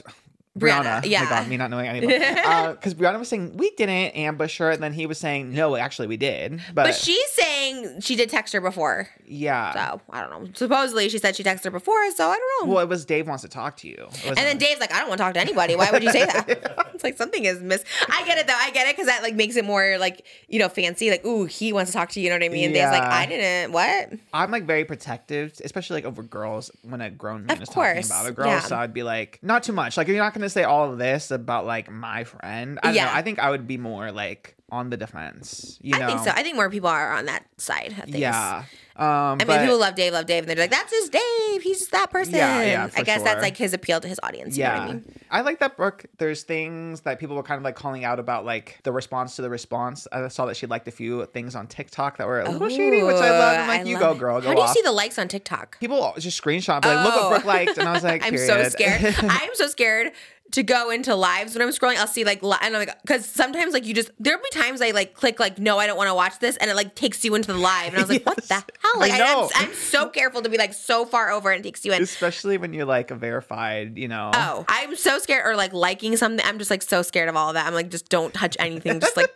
Brianna, 0.56 0.84
Brianna, 0.84 1.00
oh, 1.04 1.08
yeah. 1.08 1.24
My 1.24 1.30
God, 1.30 1.48
me 1.48 1.56
not 1.56 1.70
knowing 1.70 1.86
anything. 1.86 2.08
Because 2.76 2.94
uh, 2.94 2.96
Brianna 2.96 3.18
was 3.18 3.28
saying 3.28 3.56
we 3.56 3.70
didn't 3.70 4.16
ambush 4.16 4.58
her, 4.58 4.70
and 4.70 4.82
then 4.82 4.92
he 4.92 5.06
was 5.06 5.18
saying 5.18 5.52
no, 5.52 5.76
actually 5.76 6.08
we 6.08 6.16
did. 6.16 6.60
But, 6.74 6.84
but 6.84 6.94
she's 6.94 7.30
saying 7.32 7.55
she 8.00 8.16
did 8.16 8.28
text 8.30 8.52
her 8.54 8.60
before. 8.60 9.08
yeah. 9.26 9.72
So 9.72 10.00
I 10.10 10.20
don't 10.20 10.30
know. 10.44 10.50
Supposedly 10.54 11.08
she 11.08 11.18
said 11.18 11.36
she 11.36 11.42
texted 11.42 11.64
her 11.64 11.70
before. 11.70 12.10
So 12.12 12.28
I 12.28 12.36
don't 12.36 12.68
know. 12.68 12.74
Well, 12.74 12.82
it 12.82 12.88
was 12.88 13.04
Dave 13.04 13.26
wants 13.28 13.42
to 13.42 13.48
talk 13.48 13.76
to 13.78 13.88
you. 13.88 14.08
And 14.26 14.36
then 14.36 14.58
Dave's 14.58 14.80
like, 14.80 14.92
I 14.92 14.98
don't 15.00 15.08
want 15.08 15.18
to 15.18 15.24
talk 15.24 15.34
to 15.34 15.40
anybody. 15.40 15.76
Why 15.76 15.90
would 15.90 16.02
you 16.02 16.10
say 16.10 16.24
that? 16.26 16.46
it's 16.94 17.04
like 17.04 17.16
something 17.16 17.44
is 17.44 17.60
miss. 17.60 17.84
I 18.10 18.24
get 18.26 18.38
it 18.38 18.46
though. 18.46 18.56
I 18.56 18.70
get 18.70 18.86
it 18.86 18.94
because 18.96 19.06
that 19.06 19.22
like 19.22 19.34
makes 19.34 19.56
it 19.56 19.64
more 19.64 19.96
like 19.98 20.26
you 20.48 20.58
know 20.58 20.68
fancy. 20.68 21.10
Like, 21.10 21.24
ooh, 21.24 21.44
he 21.44 21.72
wants 21.72 21.92
to 21.92 21.96
talk 21.98 22.10
to 22.10 22.20
you. 22.20 22.24
You 22.24 22.30
know 22.30 22.36
what 22.36 22.44
I 22.44 22.48
mean? 22.48 22.72
Dave's 22.72 22.90
like, 22.92 23.02
I 23.02 23.26
didn't. 23.26 23.72
What? 23.72 24.10
I'm 24.32 24.50
like 24.50 24.64
very 24.64 24.84
protective, 24.84 25.52
especially 25.64 25.96
like 25.96 26.04
over 26.04 26.22
girls 26.22 26.70
when 26.82 27.00
a 27.00 27.10
grown 27.10 27.46
man 27.46 27.56
Of 27.56 27.62
is 27.62 27.68
course, 27.68 28.08
talking 28.08 28.20
about 28.22 28.30
a 28.30 28.34
girl. 28.34 28.46
yeah. 28.48 28.60
So 28.60 28.76
I'd 28.76 28.94
be 28.94 29.02
like, 29.02 29.38
not 29.42 29.62
too 29.62 29.72
much. 29.72 29.96
Like 29.96 30.08
you're 30.08 30.16
not 30.16 30.34
gonna 30.34 30.48
say 30.48 30.64
all 30.64 30.90
of 30.90 30.98
this 30.98 31.30
about 31.30 31.66
like 31.66 31.90
my 31.90 32.24
friend. 32.24 32.78
I 32.82 32.86
don't 32.88 32.94
Yeah. 32.96 33.04
know. 33.06 33.12
I 33.14 33.22
think 33.22 33.38
I 33.38 33.50
would 33.50 33.66
be 33.66 33.76
more 33.76 34.10
like 34.12 34.55
on 34.70 34.90
the 34.90 34.96
defense. 34.96 35.78
You 35.80 35.94
I 35.96 36.06
think 36.06 36.20
so. 36.20 36.30
I 36.30 36.42
think 36.42 36.56
more 36.56 36.68
people 36.70 36.88
are 36.88 37.12
on 37.12 37.26
that 37.26 37.44
side 37.56 37.92
of 37.98 38.04
things. 38.04 38.18
Yeah. 38.18 38.64
Um, 38.96 39.38
I 39.40 39.44
mean, 39.46 39.60
people 39.60 39.78
love 39.78 39.94
Dave, 39.94 40.14
love 40.14 40.24
Dave, 40.24 40.44
and 40.44 40.48
they're 40.48 40.56
like, 40.56 40.70
"That's 40.70 40.90
just 40.90 41.12
Dave. 41.12 41.62
He's 41.62 41.80
just 41.80 41.92
that 41.92 42.10
person." 42.10 42.34
Yeah, 42.34 42.62
yeah, 42.62 42.90
I 42.96 43.02
guess 43.02 43.18
sure. 43.18 43.24
that's 43.24 43.42
like 43.42 43.54
his 43.56 43.74
appeal 43.74 44.00
to 44.00 44.08
his 44.08 44.18
audience. 44.22 44.56
You 44.56 44.62
yeah. 44.64 44.74
know 44.74 44.80
what 44.80 44.88
I 44.88 44.94
mean? 44.94 45.20
I 45.30 45.40
like 45.42 45.58
that 45.58 45.76
book. 45.76 46.06
There's 46.16 46.44
things 46.44 47.02
that 47.02 47.18
people 47.20 47.36
were 47.36 47.42
kind 47.42 47.58
of 47.58 47.64
like 47.64 47.76
calling 47.76 48.04
out 48.04 48.18
about 48.18 48.46
like 48.46 48.78
the 48.84 48.92
response 48.92 49.36
to 49.36 49.42
the 49.42 49.50
response. 49.50 50.08
I 50.10 50.28
saw 50.28 50.46
that 50.46 50.56
she 50.56 50.66
liked 50.66 50.88
a 50.88 50.92
few 50.92 51.26
things 51.26 51.54
on 51.54 51.66
TikTok 51.66 52.16
that 52.16 52.26
were 52.26 52.40
a 52.40 52.50
little 52.50 52.70
shady, 52.70 53.02
which 53.02 53.16
I 53.16 53.30
love. 53.38 53.58
I'm 53.58 53.64
Ooh, 53.64 53.78
like, 53.78 53.86
you 53.86 53.98
go, 53.98 54.12
it. 54.12 54.18
girl, 54.18 54.40
go 54.40 54.48
How 54.48 54.54
do 54.54 54.60
you 54.60 54.66
off. 54.66 54.72
see 54.72 54.82
the 54.82 54.92
likes 54.92 55.18
on 55.18 55.28
TikTok? 55.28 55.78
people 55.78 56.14
just 56.18 56.42
screenshot, 56.42 56.80
be 56.80 56.88
like, 56.88 57.04
look 57.04 57.14
Oh. 57.16 57.28
what 57.28 57.42
Brooke 57.42 57.44
liked, 57.44 57.76
and 57.78 57.86
I 57.86 57.92
was 57.92 58.02
like, 58.02 58.22
I'm 58.24 58.38
so 58.38 58.62
scared. 58.70 59.14
I'm 59.18 59.54
so 59.54 59.66
scared 59.66 60.12
to 60.56 60.62
go 60.62 60.88
into 60.88 61.14
lives 61.14 61.54
when 61.54 61.60
I'm 61.60 61.68
scrolling. 61.68 61.96
I'll 61.98 62.06
see 62.06 62.24
like, 62.24 62.42
li- 62.42 62.56
and 62.62 62.74
I'm 62.74 62.86
like, 62.86 63.02
because 63.02 63.26
sometimes 63.26 63.74
like 63.74 63.84
you 63.84 63.92
just 63.92 64.10
there'll 64.18 64.40
be 64.42 64.48
times 64.58 64.80
I 64.80 64.92
like 64.92 65.12
click 65.12 65.38
like, 65.38 65.58
no, 65.58 65.76
I 65.78 65.86
don't 65.86 65.98
want 65.98 66.08
to 66.08 66.14
watch 66.14 66.38
this, 66.38 66.56
and 66.56 66.70
it 66.70 66.74
like 66.74 66.94
takes 66.94 67.22
you 67.26 67.34
into 67.34 67.52
the 67.52 67.58
live, 67.58 67.88
and 67.88 67.98
I 67.98 68.00
was 68.00 68.08
like, 68.08 68.24
what 68.24 68.36
the 68.48 68.54
hell? 68.54 68.64
Like, 68.98 69.12
I 69.12 69.18
know. 69.18 69.50
I'm, 69.54 69.66
I'm 69.68 69.74
so 69.74 70.08
careful 70.08 70.40
to 70.40 70.48
be 70.48 70.56
like 70.56 70.72
so 70.72 71.04
far 71.04 71.30
over 71.30 71.50
and 71.50 71.60
it 71.60 71.62
takes 71.68 71.84
you 71.84 71.92
in. 71.92 72.02
Especially 72.02 72.56
when 72.56 72.72
you're 72.72 72.86
like 72.86 73.10
a 73.10 73.16
verified, 73.16 73.98
you 73.98 74.08
know. 74.08 74.30
Oh, 74.32 74.64
I'm 74.66 74.96
so 74.96 75.18
scared, 75.18 75.46
or 75.46 75.56
like 75.56 75.74
liking 75.74 76.16
something. 76.16 76.44
I'm 76.46 76.58
just 76.58 76.70
like 76.70 76.80
so 76.82 77.02
scared 77.02 77.28
of 77.28 77.36
all 77.36 77.48
of 77.48 77.54
that. 77.54 77.66
I'm 77.66 77.74
like, 77.74 77.90
just 77.90 78.08
don't 78.08 78.32
touch 78.32 78.56
anything. 78.58 79.00
Just 79.00 79.14
like, 79.14 79.30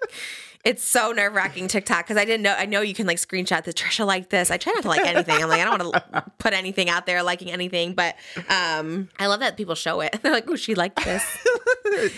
it's 0.65 0.85
so 0.85 1.12
nerve 1.12 1.32
wracking 1.32 1.69
TikTok 1.69 2.07
because 2.07 2.20
I 2.20 2.24
didn't 2.27 2.43
know. 2.43 2.55
I 2.57 2.66
know 2.66 2.82
you 2.82 2.93
can 2.93 3.07
like 3.07 3.16
screenshot 3.16 3.65
this. 3.65 3.74
Trisha 3.74 4.07
like 4.07 4.28
this. 4.28 4.51
I 4.51 4.59
try 4.59 4.73
not 4.74 4.82
to 4.82 4.89
like 4.89 5.07
anything. 5.07 5.43
I'm 5.43 5.49
like, 5.49 5.61
I 5.61 5.65
don't 5.65 5.78
want 5.78 6.12
to 6.12 6.24
put 6.39 6.53
anything 6.53 6.91
out 6.91 7.07
there 7.07 7.23
liking 7.23 7.51
anything, 7.51 7.95
but 7.95 8.16
um, 8.49 9.09
I 9.19 9.27
love 9.27 9.41
that 9.41 9.57
people 9.57 9.74
show 9.74 10.01
it. 10.01 10.19
They're 10.23 10.32
like, 10.32 10.51
oh, 10.51 10.57
she 10.57 10.74
liked 10.74 11.03
this. 11.03 11.24
good. 11.85 12.12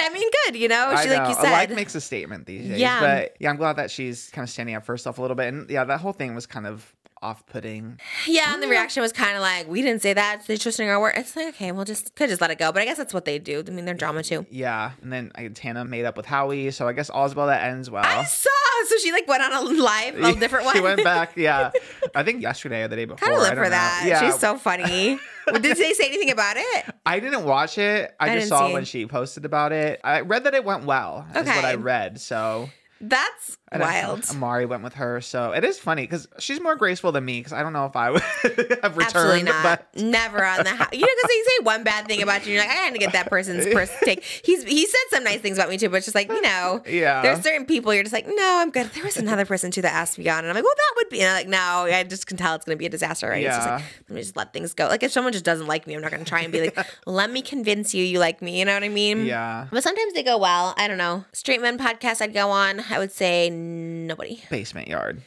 I 0.00 0.10
mean, 0.12 0.28
good. 0.46 0.56
You 0.56 0.68
know, 0.68 0.96
she 1.00 1.08
know. 1.08 1.14
like 1.14 1.28
you 1.28 1.40
a 1.40 1.42
like 1.44 1.68
said. 1.68 1.76
makes 1.76 1.94
a 1.94 2.00
statement 2.00 2.46
these 2.46 2.68
days. 2.68 2.80
Yeah. 2.80 3.00
But 3.00 3.36
yeah, 3.38 3.50
I'm 3.50 3.56
glad 3.56 3.76
that 3.76 3.90
she's 3.90 4.30
kind 4.30 4.44
of 4.44 4.50
standing 4.50 4.74
up 4.74 4.84
for 4.84 4.92
herself 4.92 5.18
a 5.18 5.22
little 5.22 5.36
bit. 5.36 5.54
And 5.54 5.70
yeah, 5.70 5.84
that 5.84 6.00
whole 6.00 6.12
thing 6.12 6.34
was 6.34 6.46
kind 6.46 6.66
of 6.66 6.92
off 7.22 7.46
putting. 7.46 7.98
yeah, 8.26 8.52
and 8.52 8.62
the 8.62 8.66
mm. 8.66 8.70
reaction 8.70 9.02
was 9.02 9.12
kind 9.12 9.36
of 9.36 9.42
like, 9.42 9.68
we 9.68 9.82
didn't 9.82 10.02
say 10.02 10.12
that. 10.12 10.46
They're 10.46 10.56
twisting 10.56 10.88
our 10.88 11.00
word. 11.00 11.14
It's 11.16 11.34
like, 11.36 11.48
okay, 11.48 11.72
we'll 11.72 11.84
just 11.84 12.14
could 12.14 12.28
just 12.28 12.40
let 12.40 12.50
it 12.50 12.58
go. 12.58 12.72
But 12.72 12.82
I 12.82 12.84
guess 12.84 12.96
that's 12.96 13.14
what 13.14 13.24
they 13.24 13.38
do. 13.38 13.62
I 13.66 13.70
mean, 13.70 13.84
they're 13.84 13.94
drama 13.94 14.22
too. 14.22 14.46
Yeah. 14.50 14.92
And 15.02 15.12
then 15.12 15.32
I, 15.34 15.48
Tana 15.48 15.84
made 15.84 16.04
up 16.04 16.16
with 16.16 16.26
Howie. 16.26 16.70
So 16.70 16.88
I 16.88 16.92
guess 16.92 17.10
all's 17.10 17.34
well 17.34 17.46
that 17.46 17.64
ends 17.64 17.90
well. 17.90 18.04
I 18.04 18.24
saw. 18.24 18.50
So 18.88 18.98
she 18.98 19.12
like 19.12 19.26
went 19.26 19.42
on 19.42 19.52
a 19.52 19.60
live, 19.60 20.16
a 20.22 20.34
different 20.38 20.64
one. 20.64 20.76
she 20.76 20.82
went 20.82 21.02
back. 21.02 21.32
Yeah. 21.36 21.70
I 22.14 22.22
think 22.22 22.42
yesterday 22.42 22.82
or 22.82 22.88
the 22.88 22.96
day 22.96 23.04
before. 23.04 23.18
kind 23.18 23.34
of 23.34 23.40
live 23.40 23.54
for 23.54 23.64
know. 23.64 23.70
that. 23.70 24.04
Yeah. 24.06 24.20
She's 24.24 24.38
so 24.40 24.56
funny. 24.56 25.18
Did 25.52 25.62
they 25.62 25.92
say 25.92 26.06
anything 26.06 26.30
about 26.30 26.56
it? 26.56 26.84
I 27.04 27.20
didn't 27.20 27.44
watch 27.44 27.78
it. 27.78 28.14
I, 28.18 28.30
I 28.30 28.36
just 28.36 28.48
saw 28.48 28.72
when 28.72 28.84
she 28.84 29.06
posted 29.06 29.44
about 29.44 29.72
it. 29.72 30.00
I 30.02 30.20
read 30.20 30.44
that 30.44 30.54
it 30.54 30.64
went 30.64 30.84
well. 30.84 31.26
Is 31.34 31.46
what 31.46 31.64
I 31.64 31.74
read. 31.74 32.20
So 32.20 32.70
That's 33.00 33.58
and 33.72 33.82
I- 33.82 34.02
wild. 34.02 34.24
Amari 34.30 34.66
went 34.66 34.82
with 34.82 34.94
her. 34.94 35.20
So 35.20 35.52
it 35.52 35.64
is 35.64 35.78
funny 35.78 36.02
because 36.02 36.28
she's 36.38 36.60
more 36.60 36.76
graceful 36.76 37.12
than 37.12 37.24
me. 37.24 37.40
Because 37.40 37.52
I 37.52 37.62
don't 37.62 37.72
know 37.72 37.86
if 37.86 37.96
I 37.96 38.10
would 38.12 38.22
have 38.22 38.96
returned. 38.96 39.02
Absolutely 39.02 39.42
not. 39.42 39.62
But 39.62 40.00
Never 40.02 40.44
on 40.44 40.64
the 40.64 40.70
house. 40.70 40.88
You 40.92 41.00
know, 41.00 41.06
because 41.06 41.28
they 41.28 41.42
say 41.42 41.64
one 41.64 41.82
bad 41.84 42.06
thing 42.06 42.22
about 42.22 42.46
you, 42.46 42.54
you're 42.54 42.62
like, 42.62 42.70
I 42.70 42.74
had 42.74 42.92
to 42.92 42.98
get 42.98 43.12
that 43.12 43.28
person's 43.28 43.66
pers- 43.72 43.90
take. 44.04 44.22
He's 44.22 44.62
he 44.64 44.86
said 44.86 45.00
some 45.10 45.24
nice 45.24 45.40
things 45.40 45.58
about 45.58 45.68
me 45.70 45.78
too, 45.78 45.88
but 45.88 45.96
it's 45.96 46.06
just 46.06 46.14
like 46.14 46.28
you 46.28 46.40
know, 46.42 46.82
Yeah. 46.86 47.22
There's 47.22 47.40
certain 47.42 47.66
people 47.66 47.92
you're 47.92 48.02
just 48.04 48.12
like, 48.12 48.26
no, 48.26 48.58
I'm 48.60 48.70
good. 48.70 48.86
There 48.92 49.04
was 49.04 49.16
another 49.16 49.44
person 49.44 49.70
too 49.70 49.82
that 49.82 49.92
asked 49.92 50.18
me 50.18 50.28
on, 50.28 50.38
and 50.40 50.48
I'm 50.48 50.54
like, 50.54 50.64
well, 50.64 50.74
that 50.76 50.92
would 50.96 51.08
be. 51.08 51.20
And 51.20 51.28
I'm 51.30 51.36
like, 51.36 51.48
no, 51.48 51.96
I 51.96 52.04
just 52.04 52.26
can 52.26 52.36
tell 52.36 52.54
it's 52.54 52.64
gonna 52.64 52.76
be 52.76 52.86
a 52.86 52.90
disaster. 52.90 53.28
Right? 53.28 53.44
It's 53.44 53.56
just 53.56 53.68
like, 53.68 53.80
Yeah. 53.80 53.86
let 54.08 54.14
me 54.14 54.20
just 54.20 54.36
let 54.36 54.52
things 54.52 54.74
go. 54.74 54.86
Like 54.86 55.02
if 55.02 55.10
someone 55.12 55.32
just 55.32 55.44
doesn't 55.44 55.66
like 55.66 55.86
me, 55.86 55.94
I'm 55.94 56.02
not 56.02 56.10
gonna 56.12 56.24
try 56.24 56.42
and 56.42 56.52
be 56.52 56.60
like, 56.60 56.78
let 57.06 57.30
me 57.30 57.42
convince 57.42 57.94
you 57.94 58.04
you 58.04 58.18
like 58.20 58.40
me. 58.42 58.58
You 58.58 58.64
know 58.64 58.74
what 58.74 58.84
I 58.84 58.88
mean? 58.88 59.24
yeah. 59.26 59.66
But 59.70 59.82
sometimes 59.82 60.12
they 60.12 60.22
go 60.22 60.38
well. 60.38 60.74
I 60.76 60.86
don't 60.88 60.98
know. 60.98 61.24
Straight 61.32 61.60
men 61.60 61.78
podcast 61.78 62.20
I'd 62.22 62.32
go 62.34 62.50
on. 62.50 62.80
I 62.90 62.98
would 62.98 63.10
say 63.12 63.50
nobody. 63.60 64.42
Basement 64.50 64.88
yard. 64.88 65.22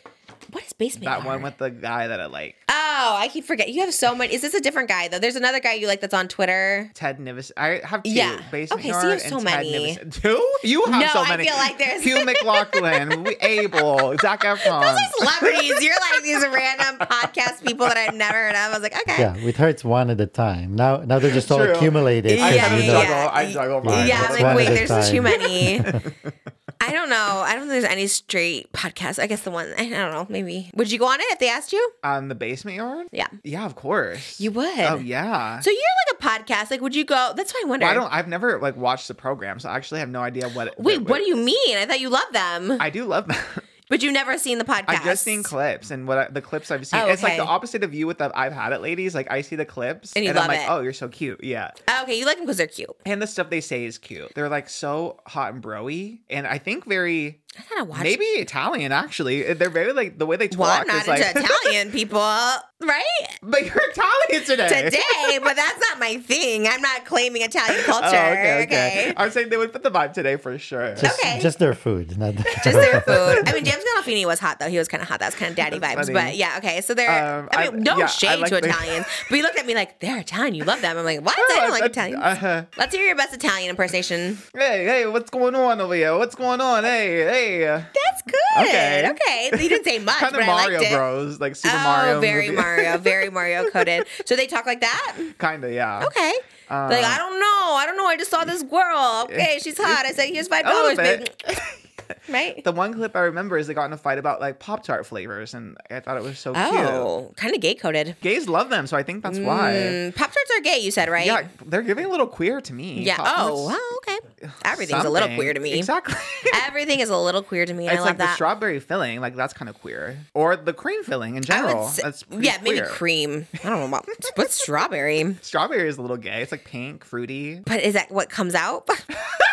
What 0.51 0.63
is 0.63 0.73
basement 0.73 1.05
That 1.05 1.17
yard? 1.23 1.25
one 1.25 1.41
with 1.43 1.57
the 1.57 1.69
guy 1.69 2.07
that 2.07 2.19
I 2.19 2.25
like. 2.25 2.55
Oh, 2.69 3.15
I 3.19 3.27
keep 3.27 3.45
forgetting. 3.45 3.73
You 3.75 3.81
have 3.81 3.93
so 3.93 4.15
many. 4.15 4.33
Is 4.33 4.41
this 4.41 4.55
a 4.55 4.59
different 4.61 4.89
guy 4.89 5.07
though? 5.07 5.19
There's 5.19 5.35
another 5.35 5.59
guy 5.59 5.73
you 5.73 5.85
like 5.87 6.01
that's 6.01 6.13
on 6.13 6.27
Twitter. 6.27 6.89
Ted 6.95 7.19
Nivis. 7.19 7.51
I 7.55 7.81
have 7.83 8.01
two. 8.01 8.09
Yeah. 8.09 8.41
Basement 8.51 8.81
Okay, 8.81 8.91
so 8.91 8.99
you 9.01 9.07
Yard 9.09 9.21
have 9.21 9.29
so 9.29 9.37
and 9.37 9.47
Ted 9.47 9.57
many. 9.65 9.95
Nivison. 9.95 10.21
Two? 10.21 10.51
You 10.63 10.85
have 10.85 11.01
No, 11.01 11.07
so 11.07 11.19
I 11.19 11.29
many. 11.29 11.45
feel 11.45 11.55
like 11.55 11.77
there's- 11.77 12.01
Hugh 12.03 12.25
McLaughlin, 12.25 13.23
we- 13.25 13.35
Abel, 13.41 14.15
Zac 14.21 14.41
Efron. 14.41 14.81
Those 14.81 14.97
are 14.97 15.09
Celebrities. 15.39 15.83
You're 15.83 15.95
like 16.13 16.23
these 16.23 16.41
random 16.47 17.07
podcast 17.07 17.63
people 17.63 17.85
that 17.87 17.97
I've 17.97 18.15
never 18.15 18.35
heard 18.37 18.51
of. 18.51 18.55
I 18.55 18.69
was 18.73 18.81
like, 18.81 18.97
okay. 19.01 19.21
Yeah, 19.21 19.45
with 19.45 19.57
her 19.57 19.67
it's 19.67 19.83
one 19.83 20.09
at 20.09 20.19
a 20.19 20.25
time. 20.25 20.75
Now 20.75 20.97
now 20.97 21.19
they're 21.19 21.31
just 21.33 21.51
all 21.51 21.59
True. 21.59 21.73
accumulated. 21.73 22.39
Yeah, 22.39 22.49
so 22.49 22.55
I 22.55 22.57
kind 22.59 22.73
of 22.73 22.81
you 22.85 22.91
know. 22.91 23.01
juggle. 23.03 23.29
I 23.33 23.51
juggle 23.51 23.83
mine. 23.83 24.07
Yeah, 24.07 24.25
I'm 24.29 24.41
like, 24.43 24.57
wait, 24.57 24.69
there's 24.69 24.89
time. 24.89 25.11
too 25.11 25.21
many. 25.21 25.79
I 26.81 26.91
don't 26.91 27.09
know. 27.09 27.15
I 27.45 27.55
don't 27.55 27.67
think 27.67 27.71
there's 27.71 27.83
any 27.83 28.07
straight 28.07 28.71
podcast. 28.71 29.19
I 29.21 29.27
guess 29.27 29.41
the 29.41 29.51
one, 29.51 29.67
I 29.77 29.89
don't 29.89 29.91
know, 29.91 30.25
maybe. 30.29 30.71
Would 30.75 30.91
you 30.91 30.97
go 30.97 31.07
on 31.07 31.19
it 31.19 31.25
if 31.29 31.39
they 31.39 31.49
asked 31.49 31.73
you? 31.73 31.91
On 32.03 32.29
the 32.29 32.35
basement 32.35 32.77
yard? 32.77 33.07
Yeah. 33.11 33.27
Yeah, 33.43 33.65
of 33.65 33.75
course. 33.75 34.39
You 34.39 34.51
would. 34.51 34.79
Oh 34.79 34.97
yeah. 34.97 35.59
So 35.59 35.71
you're 35.71 35.79
like 35.79 36.19
a 36.19 36.43
podcast. 36.43 36.71
Like, 36.71 36.81
would 36.81 36.95
you 36.95 37.03
go? 37.03 37.33
That's 37.35 37.53
why 37.53 37.63
I 37.65 37.67
wonder. 37.67 37.85
Well, 37.85 37.91
I 37.91 37.95
don't. 37.95 38.13
I've 38.13 38.27
never 38.27 38.59
like 38.59 38.77
watched 38.77 39.07
the 39.09 39.13
program, 39.13 39.59
so 39.59 39.69
I 39.69 39.75
actually 39.75 39.99
have 39.99 40.09
no 40.09 40.21
idea 40.21 40.49
what. 40.49 40.67
It, 40.67 40.79
Wait, 40.79 41.01
what 41.01 41.17
do 41.17 41.27
you 41.27 41.35
mean? 41.35 41.77
I 41.77 41.85
thought 41.85 41.99
you 41.99 42.09
loved 42.09 42.33
them, 42.33 42.77
I 42.79 42.89
do 42.89 43.05
love 43.05 43.27
that. 43.27 43.45
but 43.89 44.01
you've 44.01 44.13
never 44.13 44.37
seen 44.37 44.57
the 44.57 44.63
podcast. 44.63 44.85
I've 44.87 45.03
just 45.03 45.23
seen 45.23 45.43
clips, 45.43 45.91
and 45.91 46.07
what 46.07 46.17
I, 46.17 46.27
the 46.29 46.41
clips 46.41 46.71
I've 46.71 46.85
seen, 46.87 46.99
Oh, 47.01 47.07
it's 47.07 47.23
like 47.23 47.37
the 47.37 47.43
opposite 47.43 47.83
of 47.83 47.93
you 47.93 48.07
with 48.07 48.19
the 48.19 48.31
I've 48.33 48.53
had 48.53 48.71
it, 48.71 48.81
ladies. 48.81 49.13
Like 49.13 49.29
I 49.31 49.41
see 49.41 49.55
the 49.55 49.65
clips, 49.65 50.13
And 50.15 50.23
you 50.23 50.31
I'm 50.31 50.47
like, 50.47 50.59
it. 50.61 50.65
oh, 50.69 50.79
you're 50.81 50.93
so 50.93 51.07
cute. 51.09 51.43
Yeah. 51.43 51.71
Okay, 52.03 52.17
you 52.17 52.25
like 52.25 52.37
them 52.37 52.45
because 52.45 52.57
they're 52.57 52.67
cute. 52.67 52.95
And 53.05 53.21
the 53.21 53.27
stuff 53.27 53.49
they 53.49 53.61
say 53.61 53.85
is 53.85 53.97
cute. 53.97 54.31
They're 54.35 54.49
like 54.49 54.69
so 54.69 55.19
hot 55.27 55.53
and 55.53 55.61
broy, 55.63 56.19
and 56.29 56.47
I 56.47 56.57
think 56.59 56.85
very 56.85 57.41
I 57.57 57.61
gotta 57.69 57.83
watch. 57.85 58.03
maybe 58.03 58.23
Italian. 58.25 58.91
Actually, 58.91 59.53
they're 59.53 59.69
very 59.69 59.91
like 59.91 60.17
the 60.17 60.25
way 60.25 60.37
they 60.37 60.47
Well, 60.55 60.69
talk 60.69 60.81
I'm 60.81 60.87
not 60.87 61.01
is 61.01 61.07
like. 61.07 61.21
Italian 61.35 61.91
people, 61.91 62.19
right? 62.21 63.03
but 63.41 63.65
you're 63.65 63.89
Italian 63.89 64.45
today. 64.45 64.83
Today, 64.85 65.39
but 65.43 65.55
that's 65.55 65.79
not 65.79 65.99
my 65.99 66.17
thing. 66.17 66.67
I'm 66.67 66.81
not 66.81 67.05
claiming 67.05 67.41
Italian 67.41 67.83
culture. 67.83 68.05
Oh, 68.05 68.09
okay, 68.09 68.61
okay. 68.63 68.63
okay. 68.63 69.13
I 69.17 69.25
was 69.25 69.33
saying 69.33 69.49
they 69.49 69.57
would 69.57 69.73
fit 69.73 69.83
the 69.83 69.91
vibe 69.91 70.13
today 70.13 70.37
for 70.37 70.57
sure. 70.59 70.95
Just, 70.95 71.19
Okay. 71.19 71.39
just 71.41 71.59
their 71.59 71.73
food, 71.73 72.17
not 72.17 72.35
Just 72.35 72.63
their 72.63 73.01
food. 73.07 73.43
I 73.49 73.51
mean, 73.53 73.65
James 73.65 73.83
Gandolfini 73.95 74.25
was 74.25 74.39
hot 74.39 74.59
though. 74.59 74.69
He 74.69 74.77
was 74.77 74.87
kind 74.87 75.01
of 75.03 75.09
hot. 75.09 75.19
That's 75.19 75.35
kind 75.35 75.49
of 75.49 75.55
daddy 75.57 75.79
That's 75.79 75.93
vibes. 76.09 76.13
funny. 76.13 76.27
But 76.29 76.37
yeah, 76.37 76.55
okay. 76.59 76.81
So 76.81 76.93
they're. 76.93 77.39
Um, 77.39 77.49
I 77.51 77.67
I- 77.67 77.71
mean, 77.71 77.83
no 77.83 77.97
yeah, 77.97 78.05
shade 78.05 78.39
like 78.39 78.49
to 78.51 78.61
the- 78.61 78.69
Italians, 78.69 79.05
but 79.29 79.35
he 79.35 79.41
looked 79.41 79.57
at 79.59 79.65
me 79.65 79.73
like 79.75 79.99
they're 79.99 80.19
Italian. 80.19 80.53
You 80.55 80.63
love 80.65 80.81
them. 80.81 80.97
I'm 80.97 81.03
like, 81.03 81.21
what? 81.25 81.35
I 81.57 81.61
don't 81.61 81.71
like 81.71 81.81
That's- 81.81 82.09
Italians. 82.11 82.23
uh-huh. 82.43 82.63
Let's 82.77 82.95
hear 82.95 83.05
your 83.05 83.15
best 83.17 83.33
Italian 83.33 83.69
impersonation. 83.71 84.37
Hey, 84.55 84.85
hey, 84.85 85.05
what's 85.07 85.29
going 85.31 85.55
on 85.55 85.81
over 85.81 85.95
here? 85.95 86.15
What's 86.17 86.35
going 86.35 86.61
on? 86.61 86.83
Hey, 86.83 87.23
hey. 87.23 87.38
That's 87.39 88.21
good. 88.23 88.67
Okay. 88.67 89.09
Okay. 89.11 89.49
You 89.63 89.69
didn't 89.69 89.85
say 89.85 89.99
much, 90.09 90.17
kind 90.17 90.33
but 90.33 90.41
of 90.41 90.47
I 90.49 90.51
Mario 90.51 90.79
liked 90.79 90.91
it. 90.91 90.95
Bros, 90.95 91.39
like 91.39 91.55
Super 91.55 91.75
oh, 91.77 91.83
Mario. 91.83 92.19
very 92.19 92.45
movie. 92.47 92.57
Mario, 92.61 92.97
very 92.97 93.29
Mario 93.39 93.69
coded. 93.69 94.07
So 94.25 94.35
they 94.35 94.47
talk 94.47 94.65
like 94.65 94.81
that. 94.81 95.17
kind 95.37 95.63
of, 95.63 95.71
yeah. 95.71 96.03
Okay. 96.05 96.33
Like 96.69 97.03
I 97.05 97.17
don't 97.17 97.39
know, 97.39 97.75
I 97.75 97.83
don't 97.85 97.97
know. 97.97 98.05
I 98.05 98.15
just 98.17 98.31
saw 98.31 98.43
this 98.43 98.63
girl. 98.63 99.27
Okay, 99.29 99.59
she's 99.61 99.77
hot. 99.81 100.05
I 100.05 100.11
said, 100.11 100.27
here's 100.29 100.47
five 100.47 100.65
dollars, 100.65 100.97
baby. 100.97 101.25
right? 102.29 102.63
The 102.63 102.71
one 102.71 102.93
clip 102.93 103.15
I 103.15 103.21
remember 103.21 103.57
is 103.57 103.67
they 103.67 103.73
got 103.73 103.85
in 103.85 103.93
a 103.93 103.97
fight 103.97 104.17
about 104.17 104.39
like 104.39 104.59
Pop 104.59 104.83
Tart 104.83 105.05
flavors, 105.05 105.53
and 105.53 105.77
I 105.91 105.99
thought 105.99 106.17
it 106.17 106.23
was 106.23 106.39
so 106.39 106.53
cute. 106.53 106.65
Oh, 106.65 107.31
kind 107.35 107.53
of 107.53 107.61
gay 107.61 107.75
coded. 107.75 108.15
Gays 108.21 108.47
love 108.47 108.69
them, 108.69 108.87
so 108.87 108.97
I 108.97 109.03
think 109.03 109.23
that's 109.23 109.39
why. 109.39 109.73
Mm, 109.73 110.15
Pop 110.15 110.31
tarts 110.31 110.51
are 110.57 110.61
gay. 110.61 110.79
You 110.79 110.91
said 110.91 111.09
right? 111.09 111.25
Yeah, 111.25 111.47
they're 111.65 111.81
giving 111.81 112.05
a 112.05 112.09
little 112.09 112.27
queer 112.27 112.61
to 112.61 112.73
me. 112.73 113.03
Yeah. 113.03 113.17
Pop-Tarts. 113.17 113.51
Oh, 113.51 113.67
well, 113.67 113.97
okay. 113.97 114.49
Everything's 114.65 115.05
a 115.05 115.09
little 115.09 115.29
queer 115.35 115.53
to 115.53 115.59
me. 115.59 115.73
Exactly. 115.77 116.15
Everything 116.65 116.99
is 116.99 117.09
a 117.09 117.17
little 117.17 117.41
queer 117.43 117.65
to 117.65 117.73
me. 117.73 117.87
and 117.87 117.91
I 117.91 117.93
it's 117.93 117.99
love 118.01 118.07
like 118.09 118.17
the 118.17 118.23
that. 118.23 118.35
strawberry 118.35 118.79
filling, 118.79 119.19
like 119.21 119.35
that's 119.35 119.53
kind 119.53 119.69
of 119.69 119.79
queer, 119.81 120.17
or 120.33 120.55
the 120.55 120.73
cream 120.73 121.03
filling 121.03 121.35
in 121.35 121.43
general. 121.43 121.87
say- 121.87 122.03
that's 122.03 122.23
yeah, 122.31 122.57
maybe 122.63 122.81
cream. 122.87 123.45
I 123.63 123.69
don't 123.69 123.79
know 123.79 123.85
about 123.87 124.07
what's 124.35 124.55
strawberry, 124.55 125.35
Strawberry 125.41 125.87
is 125.87 125.97
a 125.97 126.01
little 126.01 126.17
gay. 126.17 126.41
It's 126.41 126.51
like 126.51 126.58
pink, 126.59 127.03
fruity. 127.03 127.61
but 127.65 127.81
is 127.81 127.93
that 127.93 128.11
what 128.11 128.29
comes 128.29 128.55
out? 128.55 128.87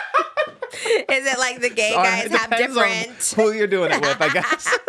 is 0.84 1.26
it 1.26 1.38
like 1.38 1.60
the 1.60 1.70
gay 1.70 1.92
guys 1.94 2.30
have 2.30 2.50
different? 2.50 3.32
who 3.34 3.52
you're 3.52 3.66
doing 3.66 3.92
it 3.92 4.00
with, 4.00 4.20
I 4.20 4.32
guess. 4.32 4.78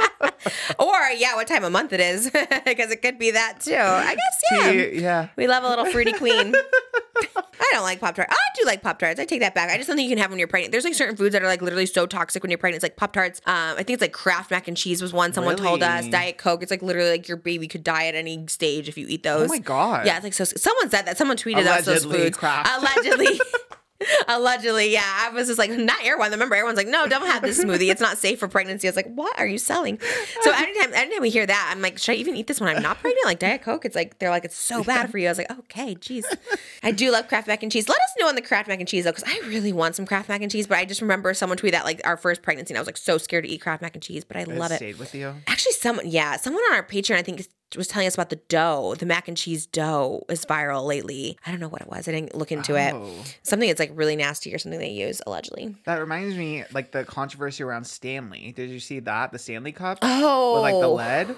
Or 0.80 0.96
yeah, 1.16 1.36
what 1.36 1.48
time 1.48 1.64
of 1.64 1.72
month 1.72 1.94
it 1.94 2.00
is? 2.00 2.32
Because 2.66 2.92
it 2.92 3.02
could 3.02 3.18
be 3.18 3.32
that 3.32 3.60
too. 3.62 3.76
I 3.76 4.16
guess 4.16 4.44
yeah. 4.52 4.72
Yeah. 4.72 5.28
We 5.36 5.48
love 5.48 5.64
a 5.64 5.70
little 5.70 5.86
fruity 5.86 6.14
queen. 6.14 6.54
I 7.60 7.70
don't 7.72 7.84
like 7.84 8.00
Pop 8.00 8.16
Tarts. 8.16 8.32
I 8.32 8.38
do 8.60 8.66
like 8.66 8.82
Pop 8.82 9.00
Tarts. 9.00 9.20
I 9.20 9.26
take 9.26 9.40
that 9.42 9.56
back. 9.56 9.70
I 9.70 9.78
just 9.78 9.88
don't 9.88 9.98
think 9.98 10.10
you 10.10 10.16
can 10.16 10.22
have 10.22 10.30
when 10.30 10.40
you're 10.40 10.48
pregnant. 10.48 10.72
There's 10.72 10.84
like 10.84 10.94
certain 10.94 11.16
foods 11.16 11.34
that 11.34 11.42
are 11.42 11.48
like 11.48 11.62
literally 11.62 11.86
so 11.86 12.06
toxic 12.06 12.44
when 12.44 12.52
you're 12.52 12.58
pregnant. 12.58 12.78
It's 12.78 12.84
like 12.84 12.98
Pop 12.98 13.14
Tarts. 13.14 13.42
Um, 13.46 13.54
I 13.56 13.78
think 13.78 13.92
it's 13.92 14.02
like 14.02 14.14
Kraft 14.14 14.52
mac 14.52 14.68
and 14.68 14.78
cheese 14.78 15.02
was 15.02 15.14
one 15.14 15.34
someone 15.34 15.58
told 15.58 15.82
us. 15.82 16.08
Diet 16.08 16.38
Coke. 16.38 16.62
It's 16.62 16.72
like 16.72 16.82
literally 16.82 17.10
like 17.10 17.28
your 17.28 17.38
baby 17.38 17.68
could 17.68 17.84
die 17.84 18.08
at 18.08 18.16
any 18.16 18.46
stage 18.48 18.88
if 18.88 18.98
you 18.98 19.08
eat 19.10 19.24
those. 19.24 19.46
Oh 19.46 19.54
my 19.54 19.60
God. 19.60 20.06
Yeah, 20.06 20.16
it's 20.18 20.24
like 20.24 20.34
so. 20.34 20.44
Someone 20.44 20.90
said 20.90 21.04
that. 21.04 21.18
Someone 21.18 21.38
tweeted 21.38 21.66
us 21.66 21.86
those 21.86 22.06
foods. 22.06 22.38
Kraft. 22.38 22.70
Allegedly. 22.78 23.40
Allegedly, 24.28 24.92
yeah. 24.92 25.04
I 25.04 25.30
was 25.30 25.48
just 25.48 25.58
like, 25.58 25.72
not 25.72 26.04
Erewhon. 26.04 26.32
Remember, 26.32 26.56
everyone's 26.56 26.78
like, 26.78 26.88
no, 26.88 27.08
don't 27.08 27.26
have 27.26 27.42
this 27.42 27.64
smoothie. 27.64 27.90
It's 27.90 28.02
not 28.02 28.18
safe 28.18 28.40
for 28.40 28.48
pregnancy. 28.48 28.88
I 28.88 28.92
was 28.92 28.96
like, 28.96 29.12
what 29.14 29.38
are 29.40 29.48
you 29.48 29.58
selling? 29.58 30.00
So 30.42 30.52
anytime, 30.56 30.94
anytime 30.94 31.22
we 31.22 31.30
hear 31.30 31.46
that, 31.46 31.70
I'm 31.72 31.82
like, 31.82 31.98
should 31.98 32.14
I 32.14 32.16
even 32.16 32.36
eat 32.36 32.48
this 32.48 32.62
when 32.62 32.76
I'm 32.76 32.82
not 32.82 33.00
pregnant? 33.00 33.26
Like 33.26 33.40
Diet 33.40 33.62
Coke, 33.62 33.86
it's 33.86 33.96
like 33.96 34.20
they're 34.20 34.30
like, 34.30 34.46
it's 34.46 34.58
so 34.58 34.84
bad 34.84 35.10
for 35.10 35.18
you. 35.18 35.28
I 35.28 35.32
was 35.32 35.38
like, 35.38 35.52
okay, 35.60 35.96
jeez. 35.96 36.24
I 36.84 36.92
do 36.92 37.12
love 37.12 37.28
Kraft 37.28 37.48
mac 37.48 37.64
and 37.64 37.72
cheese. 37.72 37.90
Let 37.90 37.98
us 37.98 38.14
know 38.20 38.28
on 38.28 38.36
the 38.36 38.42
Kraft 38.42 38.68
mac 38.68 38.80
and 38.80 38.88
cheese 38.88 39.06
though, 39.06 39.12
because 39.12 39.24
I 39.28 39.40
really 39.48 39.74
want 39.74 39.96
some 39.96 40.06
Kraft 40.06 40.30
mac 40.30 40.42
and 40.42 40.52
cheese. 40.52 40.68
But 40.68 40.78
I 40.78 40.86
just 40.86 41.02
remember 41.02 41.34
someone 41.34 41.58
tweeted 41.58 41.72
that 41.72 41.86
like 41.86 42.02
our 42.06 42.18
first 42.18 42.42
pregnancy, 42.42 42.74
and 42.74 42.78
I 42.78 42.82
was 42.82 42.88
like 42.88 42.98
so 42.98 43.18
scared 43.18 43.46
to 43.46 43.50
eat 43.50 43.62
Kraft 43.62 43.82
mac 43.82 43.96
and 43.96 44.04
cheese, 44.04 44.24
but 44.24 44.38
I 44.38 44.44
love 44.44 44.72
it. 44.72 44.78
Stayed 44.78 45.00
with 45.00 45.16
you. 45.16 45.34
Actually, 45.48 45.74
someone, 45.74 46.08
yeah, 46.08 46.38
someone 46.38 46.64
on 46.70 46.76
our 46.76 46.84
Patreon, 46.84 47.16
I 47.16 47.24
think, 47.24 47.48
was 47.76 47.88
telling 47.88 48.08
us 48.08 48.14
about 48.14 48.30
the 48.30 48.38
dough. 48.48 48.96
The 48.98 49.06
mac 49.06 49.28
and 49.28 49.36
cheese 49.36 49.66
dough 49.66 50.24
is 50.30 50.46
viral 50.46 50.86
lately. 50.86 51.38
I 51.46 51.52
don't 51.52 51.60
know 51.60 51.68
what 51.68 51.82
it 51.82 51.90
was. 51.90 52.08
I 52.08 52.12
didn't 52.12 52.36
look 52.36 52.52
into 52.52 52.76
it. 52.76 52.94
Oh. 52.94 53.12
Something 53.44 53.68
that's 53.68 53.80
like 53.80 53.92
really 53.94 54.16
nasty 54.16 54.54
or 54.54 54.58
something 54.58 54.80
they 54.80 54.90
use 54.92 55.22
allegedly. 55.28 55.76
That 55.86 56.00
reminds 56.00 56.36
me, 56.38 56.64
like 56.74 56.92
the 56.92 57.04
controversy 57.04 57.64
around 57.64 57.86
Stanley. 57.86 58.54
Did 58.56 58.70
you 58.70 58.80
see 58.80 59.00
that? 59.02 59.32
The 59.32 59.40
Stanley 59.40 59.72
Cup 59.74 60.00
Oh, 60.02 60.54
with 60.54 60.62
like 60.62 60.80
the 60.80 60.88
lead. 60.88 61.36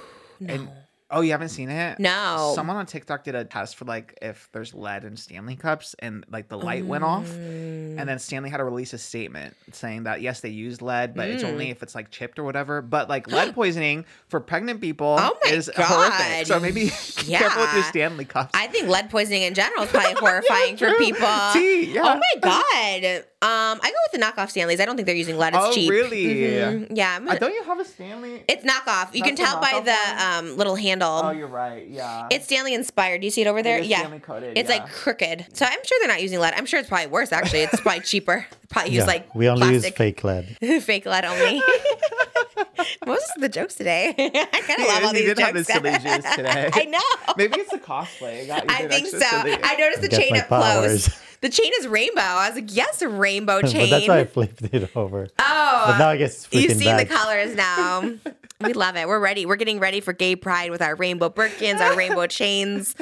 And 0.47 0.69
oh, 1.11 1.22
you 1.22 1.31
haven't 1.31 1.49
seen 1.49 1.69
it? 1.69 1.99
No. 1.99 2.52
Someone 2.56 2.77
on 2.77 2.86
TikTok 2.86 3.23
did 3.23 3.36
a 3.36 3.44
test 3.45 3.76
for 3.76 3.86
like 3.86 4.18
if 4.22 4.49
there's 4.52 4.73
lead 4.73 5.03
in 5.03 5.18
Stanley 5.18 5.56
cups, 5.56 5.95
and 5.99 6.26
like 6.30 6.48
the 6.49 6.57
light 6.57 6.86
went 6.86 7.03
off, 7.03 7.27
Mm. 7.30 7.99
and 7.99 8.07
then 8.07 8.19
Stanley 8.19 8.49
had 8.49 8.57
to 8.57 8.64
release 8.64 8.94
a 8.94 8.98
statement 8.98 9.56
saying 9.72 10.03
that 10.03 10.22
yes, 10.22 10.41
they 10.41 10.49
used 10.49 10.81
lead, 10.81 11.15
but 11.15 11.27
it's 11.30 11.44
Mm. 11.44 11.49
only 11.53 11.69
if 11.72 11.81
it's 11.84 11.95
like 11.95 12.11
chipped 12.11 12.38
or 12.40 12.44
whatever. 12.44 12.81
But 12.81 13.10
like 13.10 13.27
lead 13.31 13.53
poisoning 13.56 14.06
for 14.27 14.40
pregnant 14.40 14.81
people 14.81 15.18
Oh 15.19 15.38
is 15.48 15.69
God. 15.76 15.86
horrific. 15.86 16.48
So 16.48 16.60
maybe 16.60 16.86
be 16.86 16.90
careful 17.23 17.61
with 17.61 17.73
your 17.73 17.84
Stanley 17.84 18.26
cups. 18.26 18.52
I 18.53 18.68
think 18.68 18.88
lead 18.88 19.10
poisoning 19.10 19.44
in 19.44 19.53
general 19.53 19.84
is 19.84 19.90
probably 19.90 20.14
horrifying 20.19 20.77
for 20.77 20.94
people. 20.95 21.27
Tea, 21.53 21.94
yeah. 21.94 22.02
Oh 22.03 22.15
my 22.19 22.40
god. 22.41 23.26
Um, 23.41 23.80
I 23.82 23.90
go 23.91 23.95
with 24.11 24.20
the 24.20 24.26
knockoff 24.26 24.49
Stanleys. 24.49 24.82
I 24.82 24.86
don't 24.86 24.98
think 24.98 25.06
they're 25.06 25.16
using 25.16 25.38
lead. 25.38 25.53
It's 25.53 25.64
Oh, 25.66 25.72
cheap. 25.72 25.90
really? 25.90 26.26
Mhm. 26.26 26.88
Yeah. 26.94 27.16
I'm 27.16 27.26
Uh, 27.30 27.34
a- 27.36 27.40
don't 27.40 27.53
you 27.53 27.64
have 27.64 27.80
a 27.80 27.86
Stanley? 27.86 28.44
it's 28.49 28.66
knockoff. 28.66 29.14
You 29.16 29.24
can 29.24 29.36
That's 29.36 29.49
the 29.49 29.60
tell 29.60 29.61
by 29.61 29.72
knockoff 29.72 29.86
the 29.86 30.26
um, 30.26 30.57
little 30.57 30.76
handle. 30.76 31.22
oh, 31.24 31.32
you're 31.32 31.48
right. 31.48 31.88
Yeah. 31.88 32.28
It's 32.32 32.44
Stanley 32.44 32.74
inspired. 32.74 33.22
Do 33.22 33.28
you 33.28 33.32
see 33.32 33.40
it 33.41 33.48
over 33.48 33.64
there? 33.64 33.80
is 33.80 33.88
yeah. 33.88 33.99
Stanley 33.99 34.20
coated, 34.20 34.57
It's 34.57 34.70
yeah. 34.70 34.80
like 34.80 34.91
crooked. 34.91 35.45
So 35.53 35.66
I'm 35.66 35.72
sure 35.86 35.98
they're 36.02 36.10
not 36.10 36.22
using 36.22 36.40
lead. 36.40 36.53
I'm 36.57 36.66
sure 36.66 36.82
it's 36.82 36.90
probably 36.90 37.07
worse 37.07 37.32
actually. 37.32 37.61
It's 37.61 37.80
probably 37.80 38.02
cheaper. 38.11 38.45
Probably 38.70 38.91
use 38.91 38.99
Yeah, 39.03 39.06
like 39.06 39.34
we 39.34 39.48
only 39.48 39.70
use 39.74 39.88
fake 39.90 40.22
lead. 40.26 40.57
fake 40.84 41.06
lead 41.06 41.24
only. 41.24 41.61
Most 43.06 43.32
of 43.38 43.41
the 43.41 43.48
jokes 43.49 43.76
today. 43.76 44.10
I 44.18 44.61
kind 44.61 44.82
of 44.82 44.88
love 44.88 45.03
all 45.06 45.14
these 45.14 45.24
did 45.24 45.40
have 45.40 45.56
jokes. 45.56 45.68
the 45.68 45.74
silly 45.74 45.91
juice 45.91 46.36
today. 46.36 46.70
I 46.74 46.84
know. 46.86 47.34
Maybe 47.38 47.60
it's 47.61 47.72
the 47.72 47.78
cosplay. 47.80 48.44
It 48.44 48.48
got 48.48 48.64
you 48.66 48.70
I 48.70 48.88
think 48.90 49.07
so. 49.07 49.18
silly. 49.20 49.57
I 49.64 49.76
noticed 49.78 50.02
the 50.02 50.10
Get 50.10 50.20
chain 50.20 50.34
my 50.34 50.40
up 50.41 50.48
close. 50.49 51.10
The 51.41 51.49
chain 51.49 51.72
is 51.80 51.88
rainbow. 51.88 52.20
I 52.22 52.49
was 52.49 52.56
like, 52.61 52.76
yes, 52.76 53.02
rainbow 53.02 53.61
but 53.61 53.72
chain. 53.72 53.90
that's 53.90 54.07
why 54.07 54.20
I 54.20 54.26
flipped 54.26 54.61
it 54.61 54.95
over. 54.95 55.28
oh, 55.40 55.84
But 55.88 55.98
now 55.98 56.10
I 56.10 56.18
guess 56.18 56.48
you've 56.52 56.74
seen 56.74 56.98
back. 56.98 57.07
the 57.07 57.14
colors 57.14 57.56
now. 57.56 58.02
we 58.61 58.74
love 58.74 58.98
it. 58.98 59.07
We're 59.07 59.20
ready. 59.20 59.45
We're 59.45 59.56
getting 59.56 59.80
ready 59.80 60.02
for 60.02 60.11
gay 60.11 60.36
pride 60.36 60.70
with 60.72 60.82
our 60.82 60.95
rainbow 60.95 61.30
Birkins, 61.30 61.80
our 61.80 61.95
rainbow 61.95 62.28
chains. 62.28 62.94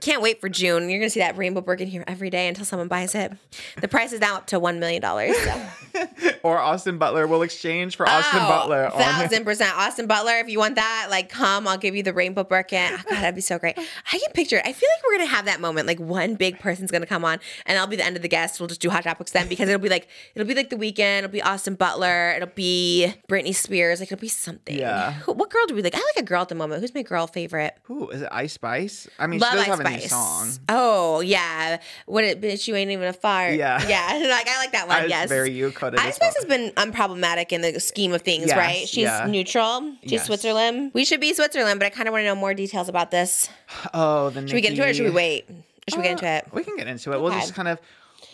Can't 0.00 0.22
wait 0.22 0.40
for 0.40 0.48
June. 0.48 0.88
You're 0.88 1.00
gonna 1.00 1.10
see 1.10 1.20
that 1.20 1.36
rainbow 1.36 1.64
here 1.76 2.04
every 2.06 2.30
day 2.30 2.48
until 2.48 2.64
someone 2.64 2.88
buys 2.88 3.14
it. 3.14 3.32
The 3.80 3.88
price 3.88 4.12
is 4.12 4.20
now 4.20 4.36
up 4.36 4.46
to 4.48 4.58
one 4.58 4.78
million 4.80 5.00
dollars. 5.02 5.36
So. 5.36 5.66
or 6.42 6.58
Austin 6.58 6.98
Butler 6.98 7.26
will 7.26 7.42
exchange 7.42 7.96
for 7.96 8.08
Austin 8.08 8.40
Oh, 8.42 8.48
Butler. 8.48 8.90
Thousand 8.94 9.44
percent. 9.44 9.76
Austin 9.76 10.06
Butler, 10.06 10.38
if 10.38 10.48
you 10.48 10.58
want 10.58 10.76
that, 10.76 11.08
like 11.10 11.28
come, 11.28 11.66
I'll 11.68 11.78
give 11.78 11.94
you 11.94 12.02
the 12.02 12.12
rainbow 12.12 12.44
Birkin. 12.44 12.92
Oh, 12.92 12.96
God, 13.08 13.16
that'd 13.16 13.34
be 13.34 13.40
so 13.40 13.58
great. 13.58 13.78
I 13.78 14.18
can 14.18 14.32
picture 14.32 14.56
it. 14.58 14.62
I 14.66 14.72
feel 14.72 14.88
like 14.96 15.04
we're 15.04 15.18
gonna 15.18 15.30
have 15.30 15.44
that 15.46 15.60
moment. 15.60 15.86
Like 15.86 16.00
one 16.00 16.34
big 16.34 16.58
person's 16.58 16.90
gonna 16.90 17.06
come 17.06 17.24
on 17.24 17.38
and 17.66 17.78
I'll 17.78 17.86
be 17.86 17.96
the 17.96 18.04
end 18.04 18.16
of 18.16 18.22
the 18.22 18.28
guest. 18.28 18.60
We'll 18.60 18.68
just 18.68 18.80
do 18.80 18.90
hot 18.90 19.04
topics 19.04 19.32
then 19.32 19.48
because 19.48 19.68
it'll 19.68 19.80
be 19.80 19.88
like 19.88 20.08
it'll 20.34 20.48
be 20.48 20.54
like 20.54 20.70
the 20.70 20.76
Weeknd, 20.76 21.18
it'll 21.18 21.30
be 21.30 21.42
Austin 21.42 21.74
Butler, 21.74 22.32
it'll 22.36 22.48
be 22.54 23.12
Britney 23.28 23.54
Spears, 23.54 24.00
like 24.00 24.10
it'll 24.10 24.20
be 24.20 24.28
something. 24.28 24.76
Yeah. 24.76 25.12
Who, 25.12 25.32
what 25.32 25.50
girl 25.50 25.66
do 25.66 25.74
we 25.74 25.82
like? 25.82 25.94
I 25.94 25.98
like 25.98 26.22
a 26.24 26.26
girl 26.26 26.42
at 26.42 26.48
the 26.48 26.54
moment. 26.54 26.80
Who's 26.80 26.94
my 26.94 27.02
girl 27.02 27.26
favorite? 27.26 27.76
Who 27.84 28.08
is 28.10 28.22
it 28.22 28.28
Ice 28.32 28.54
Spice? 28.54 29.08
I 29.18 29.26
mean, 29.26 29.40
Love 29.40 29.50
she 29.52 29.56
does 29.58 29.68
Ice 29.68 29.78
have 29.78 29.83
Spice. 29.92 30.10
song. 30.10 30.50
Oh 30.68 31.20
yeah, 31.20 31.78
what 32.06 32.24
it 32.24 32.40
bitch 32.40 32.66
you 32.68 32.74
ain't 32.76 32.90
even 32.90 33.06
a 33.08 33.12
fart. 33.12 33.54
Yeah. 33.54 33.84
yeah. 33.88 34.20
Like 34.34 34.48
I 34.48 34.58
like 34.58 34.72
that 34.72 34.88
one. 34.88 35.04
Is 35.04 35.10
yes, 35.10 35.28
very 35.28 35.50
you 35.50 35.70
coded. 35.70 36.00
Ice 36.00 36.16
Spice 36.16 36.34
well. 36.34 36.34
has 36.36 36.44
been 36.46 36.92
unproblematic 36.92 37.52
in 37.52 37.60
the 37.60 37.78
scheme 37.78 38.12
of 38.12 38.22
things, 38.22 38.46
Yes, 38.48 38.56
right? 38.56 38.88
She's 38.88 39.04
yeah. 39.04 39.26
neutral. 39.28 39.94
She's 40.02 40.12
Yes. 40.12 40.26
Switzerland. 40.26 40.90
We 40.94 41.04
should 41.04 41.20
be 41.20 41.32
Switzerland, 41.34 41.78
but 41.78 41.86
I 41.86 41.90
kind 41.90 42.08
of 42.08 42.12
want 42.12 42.22
to 42.22 42.26
know 42.26 42.34
more 42.34 42.54
details 42.54 42.88
about 42.88 43.10
this. 43.10 43.48
Oh, 43.94 44.30
the 44.30 44.40
Should 44.46 44.54
we 44.54 44.60
get 44.60 44.72
into 44.72 44.86
it 44.86 44.90
or 44.90 44.94
should 44.94 45.04
we 45.04 45.10
wait? 45.10 45.46
Should 45.88 45.98
we 45.98 46.02
get 46.04 46.12
into 46.12 46.26
uh, 46.28 46.36
it? 46.38 46.48
We 46.52 46.64
can 46.64 46.76
get 46.76 46.86
into 46.88 47.12
it. 47.12 47.20
We'll 47.20 47.32
just 47.32 47.54
kind 47.54 47.68
of. 47.68 47.78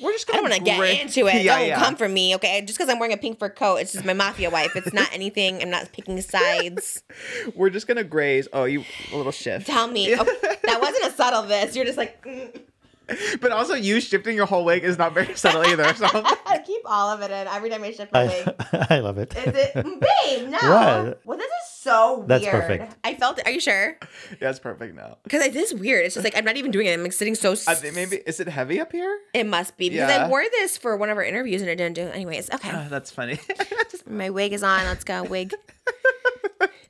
We're 0.00 0.12
just 0.12 0.26
gonna. 0.26 0.42
don't 0.42 0.50
want 0.50 0.54
to 0.54 0.64
get 0.64 1.00
into 1.00 1.26
it. 1.26 1.42
Yeah, 1.42 1.58
don't 1.58 1.68
yeah. 1.68 1.78
come 1.78 1.96
for 1.96 2.08
me, 2.08 2.34
okay? 2.36 2.60
Just 2.62 2.78
because 2.78 2.90
I'm 2.90 2.98
wearing 2.98 3.14
a 3.14 3.18
pink 3.18 3.38
fur 3.38 3.48
coat, 3.48 3.76
it's 3.76 3.92
just 3.92 4.04
my 4.04 4.12
mafia 4.12 4.50
wife. 4.50 4.76
It's 4.76 4.92
not 4.92 5.08
anything. 5.12 5.62
I'm 5.62 5.70
not 5.70 5.92
picking 5.92 6.20
sides. 6.20 7.02
We're 7.54 7.70
just 7.70 7.86
gonna 7.86 8.04
graze. 8.04 8.48
Oh, 8.52 8.64
you 8.64 8.84
a 9.12 9.16
little 9.16 9.32
shift. 9.40 9.66
Tell 9.66 9.86
me. 9.86 10.14
Oh, 10.14 10.24
that 10.64 10.80
wasn't 10.80 11.04
a 11.04 11.10
subtle 11.10 11.42
this. 11.42 11.74
You're 11.74 11.84
just 11.84 11.98
like, 11.98 12.22
mm. 12.24 12.60
But 13.40 13.52
also, 13.52 13.74
you 13.74 14.00
shifting 14.00 14.36
your 14.36 14.46
whole 14.46 14.64
wig 14.64 14.84
is 14.84 14.98
not 14.98 15.14
very 15.14 15.34
subtle 15.34 15.64
either. 15.66 15.92
So 15.94 16.06
I 16.14 16.62
keep 16.64 16.82
all 16.84 17.10
of 17.10 17.20
it 17.22 17.30
in 17.30 17.46
every 17.48 17.70
time 17.70 17.82
I 17.82 17.92
shift 17.92 18.12
my 18.12 18.24
wig. 18.26 18.54
I, 18.72 18.86
I 18.96 18.98
love 19.00 19.18
it. 19.18 19.34
Is 19.36 19.54
it, 19.54 19.74
babe? 19.74 20.48
No. 20.48 20.58
What? 20.58 21.20
Well, 21.24 21.38
this 21.38 21.46
is 21.46 21.80
so 21.80 22.18
weird. 22.18 22.28
That's 22.28 22.46
perfect. 22.46 22.96
I 23.04 23.14
felt 23.14 23.38
it. 23.38 23.46
Are 23.46 23.50
you 23.50 23.60
sure? 23.60 23.96
yeah, 24.40 24.50
it's 24.50 24.58
perfect 24.58 24.94
now. 24.94 25.18
Because 25.24 25.42
it 25.44 25.56
is 25.56 25.72
weird. 25.74 26.04
It's 26.06 26.14
just 26.14 26.24
like 26.24 26.36
I'm 26.36 26.44
not 26.44 26.56
even 26.56 26.70
doing 26.70 26.86
it. 26.86 26.92
I'm 26.94 27.02
like 27.02 27.12
sitting 27.12 27.34
so. 27.34 27.52
I 27.66 27.74
think 27.74 27.94
maybe 27.94 28.16
is 28.26 28.40
it 28.40 28.48
heavy 28.48 28.80
up 28.80 28.92
here? 28.92 29.18
It 29.34 29.46
must 29.46 29.76
be 29.76 29.88
because 29.90 30.08
Yeah. 30.10 30.26
I 30.26 30.28
wore 30.28 30.42
this 30.50 30.76
for 30.76 30.96
one 30.96 31.08
of 31.10 31.16
our 31.16 31.24
interviews 31.24 31.62
and 31.62 31.70
it 31.70 31.76
didn't 31.76 31.94
do. 31.94 32.02
it. 32.02 32.14
Anyways, 32.14 32.50
okay. 32.54 32.70
Uh, 32.70 32.88
that's 32.88 33.10
funny. 33.10 33.38
my 34.06 34.30
wig 34.30 34.52
is 34.52 34.62
on. 34.62 34.84
Let's 34.84 35.04
go 35.04 35.22
wig. 35.24 35.54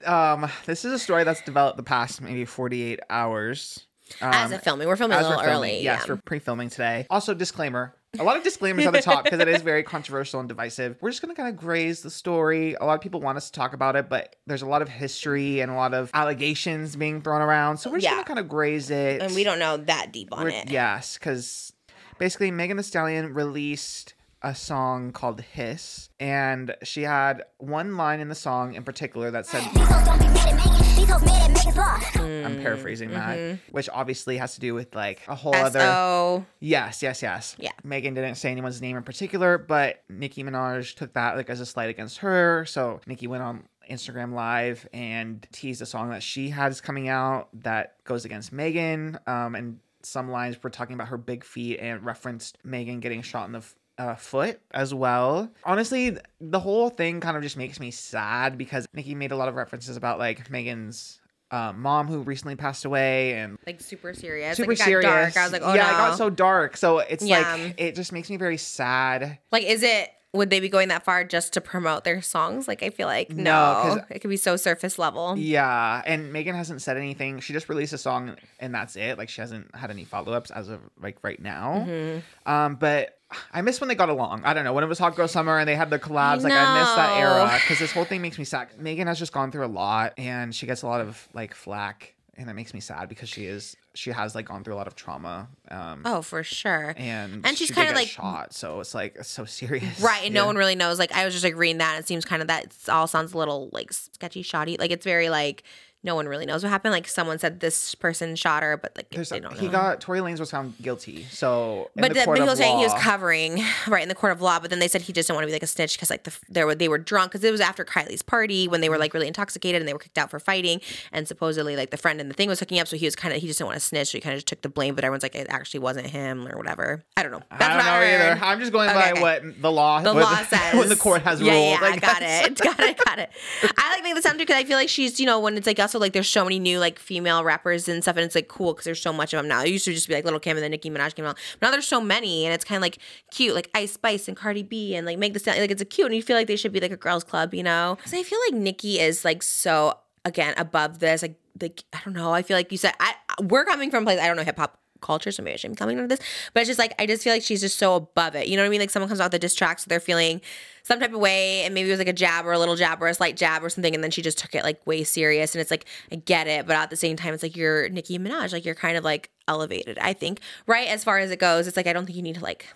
um, 0.07 0.51
this 0.67 0.85
is 0.85 0.93
a 0.93 0.99
story 0.99 1.25
that's 1.25 1.43
developed 1.43 1.77
the 1.77 1.83
past 1.83 2.21
maybe 2.21 2.45
48 2.45 3.01
hours. 3.11 3.87
Um, 4.21 4.33
As 4.33 4.53
of 4.53 4.63
filming, 4.63 4.89
we're 4.89 4.97
filming 4.97 5.19
a 5.19 5.23
little 5.23 5.39
filming. 5.39 5.55
early. 5.57 5.83
Yes, 5.83 6.03
yeah. 6.07 6.13
we're 6.15 6.21
pre-filming 6.25 6.69
today. 6.71 7.07
Also, 7.11 7.33
disclaimer. 7.35 7.95
A 8.19 8.25
lot 8.25 8.37
of 8.37 8.43
disclaimers 8.43 8.85
on 8.87 8.93
the 8.93 9.01
top 9.01 9.23
because 9.23 9.39
it 9.39 9.47
is 9.47 9.63
very 9.63 9.85
controversial 9.85 10.41
and 10.41 10.49
divisive. 10.49 10.97
We're 11.01 11.11
just 11.11 11.23
gonna 11.23 11.35
kind 11.37 11.49
of 11.49 11.57
graze 11.57 12.03
the 12.03 12.11
story. 12.11 12.75
A 12.75 12.85
lot 12.85 12.95
of 12.95 13.01
people 13.01 13.21
want 13.21 13.37
us 13.37 13.47
to 13.51 13.53
talk 13.53 13.73
about 13.73 13.95
it, 13.95 14.09
but 14.09 14.35
there's 14.49 14.63
a 14.63 14.67
lot 14.67 14.83
of 14.83 14.89
history 14.89 15.61
and 15.61 15.71
a 15.71 15.75
lot 15.77 15.95
of 15.95 16.11
allegations 16.13 16.97
being 16.97 17.23
thrown 17.23 17.41
around. 17.41 17.77
So 17.77 17.89
we're 17.89 17.99
just 17.99 18.05
Yeah. 18.11 18.15
gonna 18.17 18.25
kind 18.25 18.39
of 18.41 18.49
graze 18.49 18.91
it. 18.91 19.23
and 19.23 19.33
we 19.35 19.45
don't 19.45 19.61
know 19.61 19.77
that 19.77 20.13
deep 20.13 20.29
on 20.33 20.45
We're- 20.45 20.57
it. 20.57 20.71
Yes, 20.71 21.19
because 21.19 21.73
basically 22.19 22.51
Megan 22.51 22.79
Thee 22.79 22.83
Stallion 22.83 23.33
released 23.33 24.15
a 24.43 24.55
song 24.55 25.13
called 25.13 25.41
Hiss, 25.41 26.09
and 26.19 26.75
she 26.83 27.03
had 27.03 27.45
one 27.59 27.97
line 27.97 28.21
in 28.21 28.29
the 28.29 28.35
song 28.35 28.75
in 28.75 28.83
particular 28.85 29.31
that 29.31 29.47
said, 29.47 29.63
These 29.75 29.89
hoes 29.89 30.05
don't 30.05 30.19
be 30.19 30.25
mad 30.27 30.49
at 30.49 30.55
Megan. 30.55 30.97
These 30.97 31.11
hoes 31.11 31.23
mad 31.25 31.43
at 31.43 31.51
Megan's 31.57 31.77
law. 31.77 32.25
I'm 32.47 32.57
paraphrasing 32.63 33.11
that, 33.11 33.59
which 33.71 33.89
obviously 33.93 34.39
has 34.39 34.55
to 34.55 34.61
do 34.61 34.75
with 34.75 34.95
like 34.95 35.21
a 35.29 35.35
whole 35.35 35.55
S 35.55 35.67
other. 35.67 35.81
O. 35.83 36.47
Yes, 36.59 37.03
yes, 37.03 37.23
yes. 37.23 37.55
Yeah. 37.59 37.71
Megan 37.85 38.15
didn't 38.15 38.37
say 38.37 38.51
anyone's 38.51 38.81
name 38.81 38.97
in 38.97 39.03
particular, 39.03 39.59
but 39.59 40.03
Nicki 40.09 40.43
Minaj 40.43 40.95
took 40.95 41.13
that 41.15 41.37
like 41.37 41.51
as 41.51 41.61
a 41.61 41.67
slight 41.67 41.91
against 41.91 42.19
her. 42.19 42.65
So 42.67 43.01
Nicki 43.07 43.27
went 43.27 43.43
on 43.43 43.65
Instagram 43.91 44.33
Live 44.33 44.89
and 44.93 45.47
teased 45.53 45.83
a 45.83 45.87
song 45.87 46.11
that 46.11 46.23
she 46.23 46.51
has 46.51 46.81
coming 46.81 47.09
out 47.09 47.49
that 47.63 48.03
goes 48.05 48.25
against 48.25 48.53
Megan. 48.53 49.19
Um, 49.27 49.55
and 49.55 49.79
some 50.03 50.31
lines 50.31 50.63
were 50.63 50.71
talking 50.71 50.95
about 50.95 51.09
her 51.09 51.19
big 51.19 51.45
feet 51.45 51.79
and 51.79 52.03
referenced 52.05 52.57
Megan 52.65 53.01
getting 53.01 53.21
shot 53.21 53.47
in 53.47 53.53
the 53.53 53.59
f- 53.59 53.75
uh, 54.01 54.15
foot 54.15 54.59
as 54.73 54.95
well. 54.95 55.51
Honestly, 55.65 56.17
the 56.41 56.59
whole 56.61 56.89
thing 56.89 57.21
kind 57.21 57.37
of 57.37 57.43
just 57.43 57.57
makes 57.57 57.79
me 57.79 57.91
sad 57.91 58.57
because 58.57 58.87
Nicki 58.95 59.15
made 59.15 59.31
a 59.31 59.37
lot 59.37 59.49
of 59.49 59.55
references 59.57 59.97
about 59.97 60.19
like 60.19 60.49
Megan's 60.51 61.21
uh, 61.51 61.73
mom 61.77 62.07
who 62.09 62.21
recently 62.21 62.57
passed 62.57 62.85
away 62.85 63.35
and 63.35 63.59
Like 63.67 63.81
super 63.81 64.15
serious. 64.15 64.57
super 64.57 64.71
like, 64.71 64.77
it 64.77 64.79
got 64.79 64.85
serious. 64.87 65.05
dark. 65.35 65.37
I 65.37 65.43
was 65.45 65.53
like, 65.53 65.63
oh 65.65 65.75
yeah, 65.75 65.83
no. 65.83 65.89
it 65.89 65.93
got 65.99 66.17
so 66.17 66.31
dark. 66.31 66.77
So 66.77 67.01
it's 67.01 67.25
Yeah. 67.25 67.41
like 67.57 67.75
it 67.79 67.95
just 67.95 68.13
makes 68.13 68.31
me 68.31 68.37
very 68.39 68.57
sad. 68.57 69.39
like, 69.53 69.65
is 69.65 69.83
it? 69.83 70.09
Would 70.33 70.51
they 70.51 70.61
be 70.61 70.69
going 70.69 70.89
that 70.89 71.05
far 71.05 71.25
just 71.25 71.53
to 71.55 71.61
promote 71.61 72.05
their 72.05 72.23
songs? 72.23 72.69
Like, 72.69 72.83
I 72.85 72.91
feel 72.91 73.09
like 73.09 73.31
No, 73.31 73.97
no. 73.97 74.05
it 74.11 74.21
could 74.21 74.31
be 74.31 74.37
so 74.37 74.57
surface 74.57 74.97
level. 74.99 75.37
Yeah, 75.37 76.03
and 76.07 76.33
Megan 76.33 76.55
hasn't 76.55 76.83
said 76.83 76.97
anything. 76.97 77.41
She 77.41 77.53
just 77.53 77.69
released 77.69 77.93
a 77.93 77.99
song 77.99 78.37
and 78.61 78.73
that's 78.75 78.95
it. 78.95 79.19
Like 79.19 79.29
she 79.29 79.41
hasn't 79.41 79.75
had 79.75 79.91
any 79.91 80.05
follow 80.05 80.33
ups 80.33 80.51
as 80.53 80.69
of 80.69 80.81
like 81.01 81.19
right 81.23 81.41
now. 81.41 81.85
Mm-hmm. 81.89 82.51
Um, 82.53 82.77
but 82.77 83.19
I 83.53 83.61
miss 83.63 83.81
when 83.81 83.89
they 83.89 83.95
got 83.97 84.09
along. 84.09 84.43
I 84.45 84.55
don't 84.55 84.65
know 84.65 84.73
when 84.73 84.85
it 84.85 84.89
was 84.89 84.99
Hot 85.01 85.17
Girl 85.17 85.29
Summer 85.29 85.59
and 85.59 85.69
they 85.69 85.77
had 85.77 85.91
the 85.91 85.99
collabs. 85.99 86.43
like 86.43 86.53
I 86.53 86.79
miss 86.81 86.89
that 86.95 87.17
era 87.19 87.59
because 87.61 87.79
this 87.81 87.91
whole 87.93 88.05
thing 88.05 88.23
makes 88.23 88.39
me 88.39 88.45
sad. 88.45 88.69
Megan 88.79 89.07
has 89.09 89.19
just 89.19 89.33
gone 89.33 89.51
through 89.51 89.67
a 89.67 89.69
lot 89.69 90.15
and 90.17 90.55
she 90.55 90.67
gets 90.67 90.83
a 90.83 90.87
lot 90.87 91.01
of 91.01 91.29
like 91.35 91.55
flack, 91.55 92.15
and 92.37 92.49
that 92.49 92.55
makes 92.55 92.73
me 92.75 92.81
sad 92.81 93.09
because 93.09 93.29
she 93.29 93.45
is 93.47 93.77
she 93.95 94.11
has 94.11 94.35
like 94.35 94.47
gone 94.47 94.63
through 94.65 94.75
a 94.75 94.77
lot 94.77 94.87
of 94.87 94.95
trauma. 94.95 95.49
Um, 95.69 96.03
Oh, 96.05 96.23
for 96.23 96.43
sure. 96.45 96.95
and 96.97 97.45
and 97.47 97.59
she's 97.59 97.69
she 97.69 97.75
kinda 97.75 97.93
like- 97.93 98.09
shot, 98.09 98.53
so 98.55 98.81
it's 98.81 98.95
like 98.95 99.17
it's 99.19 99.29
so 99.29 99.45
serious, 99.45 100.01
Right, 100.01 100.25
and 100.25 100.35
Yeah. 100.35 100.41
no 100.43 100.47
one 100.47 100.57
really 100.57 100.77
knows. 100.77 100.99
Like 100.99 101.13
I 101.13 101.25
was 101.25 101.35
just 101.35 101.45
like 101.45 101.57
reading 101.57 101.79
that, 101.79 101.97
and 101.97 102.05
it 102.05 102.07
seems 102.07 102.25
kind 102.25 102.41
of 102.43 102.49
that 102.49 102.73
all 102.89 103.07
sounds 103.07 103.33
a 103.33 103.39
little 103.39 103.69
like 103.73 103.93
sketchy, 103.93 104.43
shoddy. 104.43 104.77
Like 104.77 104.91
it's 104.91 105.05
very 105.05 105.29
like 105.29 105.63
no 106.03 106.15
one 106.15 106.27
really 106.27 106.47
knows 106.47 106.63
what 106.63 106.71
happened. 106.71 106.93
Like 106.93 107.07
someone 107.07 107.39
said 107.39 107.61
this 107.61 107.95
person 107.95 108.35
shot 108.35 108.63
her, 108.63 108.79
but 108.79 108.93
like 108.97 109.11
There's 109.11 109.29
they 109.29 109.39
don't 109.39 109.55
know. 109.55 109.61
he 109.61 109.69
got 109.69 110.01
Tory 110.01 110.21
Lanez 110.21 110.41
was 110.41 110.51
found 110.51 110.75
guilty. 110.81 111.25
So 111.31 111.91
but 111.95 112.15
the 112.15 112.23
but 112.25 112.39
he 112.39 112.43
was 112.43 112.59
saying 112.59 112.79
he 112.79 112.85
was 112.85 112.95
covering 112.95 113.63
right 113.87 114.03
in 114.03 114.09
the 114.09 114.15
court 114.15 114.33
of 114.33 114.41
law. 114.41 114.59
But 114.59 114.71
then 114.71 114.79
they 114.79 114.89
said 114.89 115.03
he 115.03 115.13
just 115.13 115.27
didn't 115.27 115.37
want 115.37 115.45
to 115.45 115.49
be 115.49 115.53
like 115.53 115.63
a 115.63 115.67
snitch 115.67 115.97
because 115.97 116.09
like 116.09 116.25
the 116.25 116.35
there 116.49 116.67
were 116.67 116.75
they 116.75 116.89
were 116.89 116.99
drunk 116.99 117.33
because 117.33 117.45
it 117.45 117.51
was 117.51 117.61
after 117.61 117.85
Kylie's 117.85 118.23
party 118.23 118.67
when 118.67 118.81
they 118.81 118.89
were 118.89 118.95
mm-hmm. 118.95 119.01
like 119.01 119.15
really 119.15 119.27
intoxicated 119.27 119.83
and 119.83 119.89
they 119.89 119.93
were 119.93 119.99
kicked 119.99 120.17
out 120.17 120.31
for 120.31 120.41
fighting 120.41 120.81
and 121.13 121.29
supposedly 121.29 121.77
like 121.77 121.91
the 121.91 121.99
friend 121.99 122.21
and 122.21 122.31
the 122.31 122.35
thing 122.35 122.49
was 122.49 122.61
hooking 122.61 122.79
up. 122.79 122.89
So 122.89 122.97
he 122.97 123.05
was 123.05 123.15
kind 123.15 123.35
of 123.35 123.41
he 123.41 123.47
just 123.47 123.59
didn't 123.59 123.69
want 123.69 123.79
to 123.79 123.85
snitch. 123.85 124.09
So 124.09 124.19
he 124.19 124.23
kind 124.23 124.33
of 124.33 124.39
just 124.39 124.47
took 124.47 124.63
the 124.63 124.71
blame. 124.71 124.95
But 124.95 125.05
everyone's 125.05 125.23
like 125.23 125.35
it 125.35 125.49
actually 125.51 125.81
wasn't 125.81 126.07
him 126.07 126.49
or 126.49 126.57
whatever. 126.57 127.05
I 127.17 127.23
don't 127.23 127.33
know. 127.33 127.43
That's 127.51 127.63
I 127.63 127.69
don't 127.69 127.85
know 127.85 127.93
I 127.93 128.15
either. 128.15 128.45
I'm 128.45 128.61
just 128.61 128.73
going 128.73 128.89
Okay, 128.89 128.99
by 128.99 129.13
okay. 129.13 129.21
what 129.21 129.61
the 129.61 129.71
law 129.71 130.01
the 130.01 130.15
what 130.15 130.23
law 130.23 130.37
says 130.49 130.75
what 130.75 130.89
the 130.89 130.97
court 130.97 131.23
has 131.23 131.43
yeah, 131.43 131.53
ruled. 131.53 131.81
Yeah, 131.81 131.89
I 131.89 131.97
got 131.97 132.23
it. 132.23 132.61
Got 132.71 132.81
it. 132.81 132.99
Got 133.05 133.19
it. 133.19 133.31
I 133.79 133.93
like 133.93 134.03
Megan 134.03 134.17
Thee 134.17 134.21
Stallion 134.21 134.39
because 134.39 134.57
I 134.57 134.65
feel 134.65 134.77
like 134.77 134.89
she's 134.89 135.19
you 135.19 135.27
know 135.27 135.41
when 135.41 135.57
it's 135.57 135.67
like 135.67 135.79
also 135.91 135.99
like 135.99 136.13
there's 136.13 136.29
so 136.29 136.45
many 136.45 136.61
new 136.61 136.79
like 136.79 136.99
female 137.01 137.43
rappers 137.43 137.89
and 137.89 138.03
stuff 138.03 138.17
and 138.17 138.25
it's 138.25 138.37
like 138.37 138.47
cool 138.47 138.73
because 138.73 138.85
there's 138.85 139.03
so 139.03 139.13
much 139.13 139.35
of 139.35 139.39
them 139.39 139.49
now. 139.49 139.63
It 139.63 139.71
used 139.71 139.85
to 139.87 139.93
just 139.93 140.07
be 140.07 140.15
like 140.15 140.25
Lil' 140.25 140.39
Kim 140.39 140.57
and 140.57 140.63
then 140.63 140.71
Nicki 140.71 140.89
Minaj 140.89 141.15
came 141.17 141.25
out. 141.25 141.37
Now 141.61 141.73
there's 141.73 141.89
so 141.89 142.01
many 142.01 142.45
and 142.45 142.55
it's 142.55 142.65
kind 142.65 142.77
of 142.77 142.83
like 142.83 142.99
cute 143.33 143.55
like 143.55 143.69
Ice 143.75 143.93
Spice 143.93 144.29
and 144.29 144.37
Cardi 144.37 144.63
B 144.63 144.95
and 144.95 145.05
like 145.05 145.19
make 145.19 145.33
Thee 145.33 145.41
Stallion 145.41 145.63
like 145.63 145.73
it's 145.73 145.83
a 145.83 145.87
cute 145.87 146.07
and 146.07 146.15
you 146.15 146.23
feel 146.23 146.37
like 146.37 146.47
they 146.47 146.57
should 146.57 146.73
be 146.73 146.81
like 146.81 146.93
a 146.93 146.97
girls 146.97 147.25
club 147.25 147.55
you 147.55 147.65
know 147.65 147.97
because 147.97 148.15
I 148.15 148.23
feel 148.23 148.39
like 148.49 148.61
Nicki 148.61 149.01
is 149.01 149.25
like 149.25 149.43
so 149.43 149.99
again 150.25 150.55
above 150.57 151.01
this 151.01 151.23
like 151.23 151.35
like 151.61 151.83
I 151.93 152.01
don't 152.05 152.15
know 152.15 152.33
I 152.33 152.43
feel 152.43 152.57
like 152.57 152.71
you 152.71 152.79
said 152.79 152.95
I 153.01 153.15
we're 153.43 153.65
coming 153.65 153.91
from 153.91 154.05
a 154.05 154.07
place 154.07 154.21
I 154.21 154.29
don't 154.29 154.37
know 154.37 154.45
hip 154.45 154.59
hop 154.59 154.80
culture, 155.01 155.33
so 155.33 155.43
maybe 155.43 155.55
I 155.55 155.57
shouldn't 155.57 155.79
be 155.79 156.07
this. 156.07 156.21
But 156.53 156.61
it's 156.61 156.69
just 156.69 156.79
like 156.79 156.95
I 156.99 157.07
just 157.07 157.23
feel 157.23 157.33
like 157.33 157.43
she's 157.43 157.61
just 157.61 157.79
so 157.79 157.95
above 157.95 158.35
it. 158.35 158.47
You 158.49 158.57
know 158.57 158.63
what 158.63 158.67
I 158.67 158.71
mean? 158.71 158.81
Like 158.81 158.91
someone 158.91 159.09
comes 159.09 159.21
out 159.21 159.27
with 159.27 159.35
a 159.35 159.39
diss 159.39 159.55
track, 159.55 159.79
so 159.79 159.87
they're 159.89 160.01
feeling 160.01 160.41
some 160.83 161.01
type 161.01 161.13
of 161.13 161.21
way, 161.21 161.65
and 161.65 161.75
maybe 161.75 161.89
it 161.89 161.93
was 161.93 161.99
like 161.99 162.09
a 162.09 162.13
jab 162.13 162.47
or 162.47 162.53
a 162.53 162.59
little 162.59 162.77
jab 162.77 163.03
or 163.03 163.09
a 163.09 163.15
slight 163.15 163.37
jab 163.37 163.65
or 163.65 163.69
something, 163.69 163.95
and 163.95 164.03
then 164.03 164.11
she 164.11 164.23
just 164.23 164.39
took 164.39 164.55
it 164.55 164.65
like 164.65 164.85
way 164.87 165.05
serious. 165.05 165.55
And 165.55 165.61
it's 165.61 165.71
like 165.71 165.87
I 166.11 166.17
get 166.17 166.47
it, 166.47 166.67
but 166.67 166.77
at 166.77 166.91
the 166.91 166.97
same 166.97 167.17
time, 167.17 167.35
it's 167.35 167.43
like 167.43 167.57
you're 167.57 167.89
Nicki 167.89 168.19
Minaj, 168.19 168.53
like 168.53 168.65
you're 168.65 168.75
kind 168.75 168.97
of 168.97 169.05
like 169.05 169.31
elevated. 169.49 169.99
I 169.99 170.13
think 170.13 170.41
right 170.67 170.89
as 170.89 171.05
far 171.05 171.19
as 171.19 171.31
it 171.31 171.39
goes, 171.39 171.67
it's 171.67 171.77
like 171.77 171.87
I 171.87 171.93
don't 171.93 172.07
think 172.07 172.17
you 172.17 172.23
need 172.23 172.37
to 172.37 172.43
like 172.43 172.67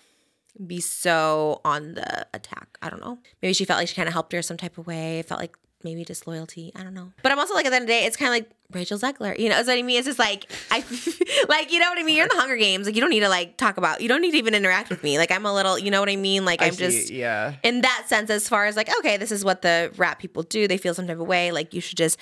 be 0.66 0.80
so 0.80 1.60
on 1.64 1.94
the 1.94 2.26
attack. 2.32 2.78
I 2.80 2.90
don't 2.90 3.00
know. 3.00 3.18
Maybe 3.42 3.54
she 3.54 3.64
felt 3.64 3.78
like 3.78 3.88
she 3.88 3.94
kind 3.94 4.08
of 4.08 4.12
helped 4.12 4.32
her 4.32 4.42
some 4.42 4.56
type 4.56 4.78
of 4.78 4.86
way. 4.86 5.22
Felt 5.22 5.40
like 5.40 5.56
maybe 5.84 6.04
disloyalty. 6.04 6.72
I 6.74 6.82
don't 6.82 6.94
know. 6.94 7.12
But 7.22 7.32
I'm 7.32 7.38
also 7.38 7.54
like 7.54 7.66
at 7.66 7.70
the 7.70 7.76
end 7.76 7.82
of 7.84 7.88
the 7.88 7.92
day, 7.92 8.04
it's 8.06 8.16
kind 8.16 8.28
of 8.28 8.32
like 8.32 8.50
Rachel 8.72 8.98
Zegler. 8.98 9.38
You 9.38 9.50
know, 9.50 9.56
what 9.62 9.68
I 9.68 9.82
mean. 9.82 9.98
It's 9.98 10.06
just 10.06 10.18
like 10.18 10.50
I 10.70 10.78
like 11.48 11.72
you 11.72 11.78
know 11.78 11.88
what 11.90 11.98
I 11.98 12.02
mean. 12.02 12.16
You're 12.16 12.24
in 12.26 12.30
the 12.34 12.40
Hunger 12.40 12.56
Games. 12.56 12.86
Like 12.86 12.94
you 12.94 13.00
don't 13.00 13.10
need 13.10 13.20
to 13.20 13.28
like 13.28 13.56
talk 13.56 13.76
about. 13.76 14.00
You 14.00 14.08
don't 14.08 14.20
need 14.20 14.32
to 14.32 14.38
even 14.38 14.54
interact 14.54 14.90
with 14.90 15.02
me. 15.02 15.18
Like 15.18 15.30
I'm 15.30 15.46
a 15.46 15.54
little. 15.54 15.78
You 15.78 15.90
know 15.90 16.00
what 16.00 16.08
I 16.08 16.16
mean. 16.16 16.44
Like 16.44 16.62
I 16.62 16.66
I'm 16.66 16.72
see, 16.72 16.78
just 16.84 17.10
yeah. 17.10 17.54
in 17.62 17.82
that 17.82 18.04
sense. 18.06 18.30
As 18.30 18.48
far 18.48 18.66
as 18.66 18.76
like 18.76 18.88
okay, 18.98 19.16
this 19.16 19.30
is 19.30 19.44
what 19.44 19.62
the 19.62 19.92
rap 19.96 20.18
people 20.18 20.42
do. 20.42 20.66
They 20.66 20.78
feel 20.78 20.94
some 20.94 21.06
type 21.06 21.20
of 21.20 21.26
way. 21.26 21.52
Like 21.52 21.74
you 21.74 21.80
should 21.80 21.98
just. 21.98 22.18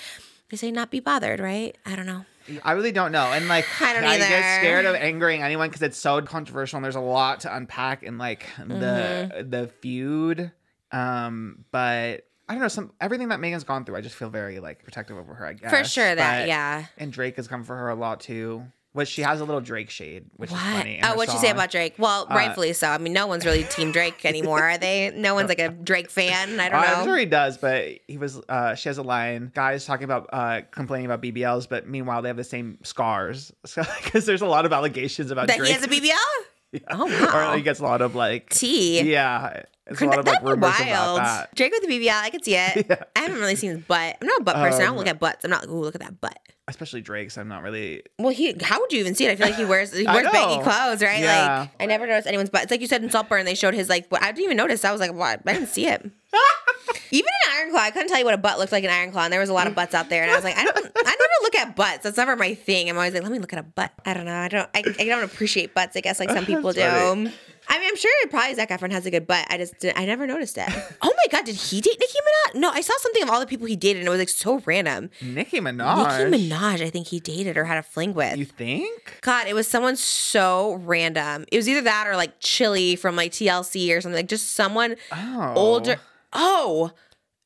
They 0.49 0.57
say 0.57 0.71
not 0.71 0.91
be 0.91 0.99
bothered, 0.99 1.39
right? 1.39 1.75
I 1.85 1.95
don't 1.95 2.05
know. 2.05 2.25
I 2.63 2.73
really 2.73 2.91
don't 2.91 3.11
know, 3.13 3.31
and 3.31 3.47
like 3.47 3.65
I 3.81 3.93
don't 3.93 4.03
get 4.03 4.59
scared 4.59 4.85
of 4.85 4.95
angering 4.95 5.41
anyone 5.41 5.69
because 5.69 5.81
it's 5.81 5.97
so 5.97 6.21
controversial 6.21 6.75
and 6.77 6.83
there's 6.83 6.97
a 6.97 6.99
lot 6.99 7.39
to 7.39 7.55
unpack 7.55 8.03
in 8.03 8.17
like 8.17 8.45
Mm-hmm. 8.57 8.79
the 8.79 9.45
the 9.49 9.67
feud. 9.79 10.51
Um, 10.91 11.65
but 11.71 12.27
I 12.49 12.53
don't 12.53 12.61
know 12.61 12.67
some 12.67 12.91
everything 12.99 13.29
that 13.29 13.39
Megan's 13.39 13.63
gone 13.63 13.85
through. 13.85 13.95
I 13.95 14.01
just 14.01 14.15
feel 14.15 14.29
very 14.29 14.59
like 14.59 14.83
protective 14.83 15.17
over 15.17 15.33
her. 15.33 15.45
I 15.45 15.53
guess 15.53 15.69
For 15.71 15.83
sure 15.83 16.13
that 16.15 16.41
But- 16.41 16.47
yeah. 16.47 16.85
And 16.97 17.11
Drake 17.11 17.37
has 17.37 17.47
come 17.47 17.63
for 17.63 17.75
her 17.77 17.89
a 17.89 17.95
lot 17.95 18.19
too. 18.19 18.65
Which 18.91 19.07
she 19.07 19.23
has 19.23 19.41
a 19.41 19.43
little 19.45 19.59
Drake 19.59 19.89
shade, 19.89 20.25
which 20.35 20.51
What? 20.51 20.59
is 20.61 20.77
funny. 20.77 20.99
Oh, 21.01 21.15
what'd 21.15 21.33
you 21.33 21.39
say 21.39 21.49
about 21.49 21.71
Drake? 21.71 21.95
Well, 21.97 22.27
Uh, 22.29 22.35
rightfully 22.35 22.73
so. 22.73 22.87
I 22.89 22.99
mean, 22.99 23.11
no 23.11 23.25
one's 23.25 23.43
really 23.43 23.63
Team 23.63 23.91
Drake 23.91 24.23
anymore, 24.25 24.61
are 24.61 24.77
they? 24.77 25.09
No 25.15 25.33
one's 25.33 25.49
like 25.49 25.57
a 25.57 25.69
Drake 25.69 26.11
fan. 26.11 26.59
I 26.59 26.69
don't 26.69 26.79
know. 26.79 26.87
I'm 26.97 27.03
sure 27.03 27.17
he 27.17 27.25
does, 27.25 27.57
but 27.57 27.87
he 28.07 28.19
was. 28.19 28.39
Uh, 28.47 28.75
she 28.75 28.89
has 28.89 28.99
a 28.99 29.01
line. 29.01 29.51
Guys 29.55 29.85
talking 29.85 30.03
about 30.03 30.29
uh, 30.31 30.61
complaining 30.69 31.07
about 31.07 31.23
BBLs, 31.23 31.67
but 31.67 31.87
meanwhile 31.87 32.21
they 32.21 32.29
have 32.29 32.37
the 32.37 32.43
same 32.43 32.77
scars. 32.83 33.51
Because 34.03 34.27
there's 34.27 34.43
a 34.43 34.45
lot 34.45 34.63
of 34.67 34.71
allegations 34.71 35.31
about 35.31 35.47
that 35.47 35.57
Drake. 35.57 35.69
he 35.69 35.73
has 35.73 35.83
a 35.83 35.87
BBL? 35.87 36.81
Oh 36.91 37.07
God. 37.07 37.53
Or 37.53 37.55
he 37.57 37.63
gets 37.63 37.79
a 37.79 37.83
lot 37.83 38.01
of 38.01 38.13
like 38.13 38.49
Tea. 38.49 39.01
Yeah, 39.11 39.63
it's 39.87 40.01
a 40.01 40.05
lot 40.05 40.19
of 40.19 40.25
like 40.25 40.35
That'd 40.41 40.47
be 40.47 40.51
about 40.53 40.79
wild. 40.79 41.19
that. 41.19 41.55
Drake 41.55 41.71
with 41.73 41.81
the 41.81 41.87
BBL, 41.89 42.09
I 42.13 42.29
could 42.29 42.45
see 42.45 42.55
it. 42.55 43.07
I 43.15 43.19
haven't 43.19 43.39
really 43.39 43.55
seen 43.55 43.71
his 43.71 43.79
butt. 43.79 44.17
I'm 44.21 44.27
not 44.27 44.41
a 44.41 44.43
butt 44.43 44.55
person. 44.55 44.81
I 44.81 44.85
don't 44.85 44.91
Um, 44.93 44.97
look 44.97 45.07
at 45.07 45.19
butts. 45.19 45.43
I'm 45.43 45.51
not 45.51 45.61
like, 45.61 45.69
ooh, 45.69 45.81
look 45.81 45.95
at 45.95 46.01
that 46.01 46.21
butt. 46.21 46.37
Especially 46.69 47.01
Drake's. 47.01 47.37
I'm 47.37 47.49
not 47.49 47.61
really. 47.61 48.03
Well, 48.17 48.29
he 48.33 48.55
how 48.61 48.79
would 48.79 48.93
you 48.93 48.99
even 49.01 49.15
see 49.15 49.25
it? 49.25 49.31
I 49.31 49.35
feel 49.35 49.47
like 49.47 49.55
he 49.57 49.65
wears 49.65 49.91
he 49.93 50.05
wears 50.05 50.31
baggy 50.31 50.63
clothes, 50.63 51.01
right? 51.03 51.19
Yeah. 51.19 51.59
Like 51.59 51.69
I 51.81 51.85
never 51.85 52.07
noticed 52.07 52.25
anyone's 52.25 52.49
butt. 52.49 52.63
It's 52.63 52.71
like 52.71 52.79
you 52.79 52.87
said 52.87 53.03
in 53.03 53.09
Saltburn, 53.09 53.43
they 53.45 53.55
showed 53.55 53.73
his 53.73 53.89
like. 53.89 54.07
I 54.13 54.31
didn't 54.31 54.45
even 54.45 54.55
notice. 54.55 54.85
I 54.85 54.91
was 54.93 55.01
like, 55.01 55.13
what? 55.13 55.41
I 55.45 55.53
didn't 55.53 55.67
see 55.67 55.87
it. 55.87 56.01
even 57.11 57.27
in 57.45 57.51
Ironclaw, 57.73 57.79
I 57.79 57.91
couldn't 57.91 58.07
tell 58.07 58.17
you 58.19 58.23
what 58.25 58.33
a 58.33 58.37
butt 58.37 58.59
looked 58.59 58.71
like 58.71 58.85
in 58.85 58.89
Ironclaw, 58.89 59.25
and 59.25 59.33
there 59.33 59.41
was 59.41 59.49
a 59.49 59.53
lot 59.53 59.67
of 59.67 59.75
butts 59.75 59.93
out 59.93 60.07
there, 60.09 60.23
and 60.23 60.31
I 60.31 60.35
was 60.35 60.43
like, 60.45 60.57
I 60.57 60.63
don't, 60.63 60.75
I 60.77 61.03
never 61.03 61.33
look 61.43 61.55
at 61.55 61.75
butts. 61.75 62.03
That's 62.03 62.17
never 62.17 62.35
my 62.37 62.53
thing. 62.55 62.89
I'm 62.89 62.95
always 62.95 63.13
like, 63.13 63.23
let 63.23 63.31
me 63.31 63.39
look 63.39 63.51
at 63.53 63.59
a 63.59 63.63
butt. 63.63 63.91
I 64.05 64.13
don't 64.13 64.25
know. 64.25 64.33
I 64.35 64.47
don't. 64.47 64.69
I, 64.73 64.83
I 64.99 65.03
don't 65.05 65.23
appreciate 65.23 65.73
butts. 65.75 65.97
I 65.97 65.99
guess 66.01 66.19
like 66.19 66.29
some 66.29 66.45
people 66.45 66.71
do. 66.71 67.29
That's 67.73 67.75
funny. 67.75 67.77
I 67.77 67.79
mean, 67.79 67.89
I'm 67.89 67.95
sure 67.97 68.11
probably 68.29 68.55
Zac 68.55 68.69
Efron 68.69 68.91
has 68.91 69.05
a 69.05 69.11
good 69.11 69.25
butt. 69.27 69.45
I 69.49 69.57
just 69.57 69.79
did, 69.79 69.93
I 69.95 70.05
never 70.05 70.25
noticed 70.27 70.57
it. 70.57 70.69
Oh 71.01 71.13
my 71.17 71.37
god, 71.37 71.45
did 71.45 71.55
he 71.55 71.79
date 71.81 71.97
Nicki 71.99 72.13
Minaj? 72.53 72.59
No, 72.59 72.69
I 72.69 72.81
saw 72.81 72.93
something 72.99 73.23
of 73.23 73.29
all 73.29 73.39
the 73.39 73.45
people 73.45 73.65
he 73.67 73.75
dated, 73.75 73.99
and 74.01 74.07
it 74.07 74.09
was 74.09 74.19
like 74.19 74.29
so 74.29 74.61
random. 74.65 75.09
Nicki 75.21 75.59
Minaj. 75.59 76.29
Nicki 76.29 76.49
Minaj, 76.49 76.81
I 76.81 76.89
think 76.89 77.07
he 77.07 77.19
dated 77.19 77.57
or 77.57 77.63
had 77.65 77.77
a 77.77 77.83
fling 77.83 78.13
with. 78.13 78.37
You 78.37 78.45
think? 78.45 79.19
God, 79.21 79.47
it 79.47 79.53
was 79.53 79.67
someone 79.67 79.95
so 79.95 80.75
random. 80.83 81.45
It 81.51 81.57
was 81.57 81.67
either 81.69 81.81
that 81.81 82.07
or 82.07 82.15
like 82.15 82.39
Chilli 82.41 82.97
from 82.97 83.15
like 83.15 83.31
TLC 83.31 83.95
or 83.95 84.01
something. 84.01 84.17
Like 84.17 84.27
just 84.27 84.51
someone 84.53 84.95
Oh. 85.11 85.53
older. 85.55 85.97
Oh 86.31 86.91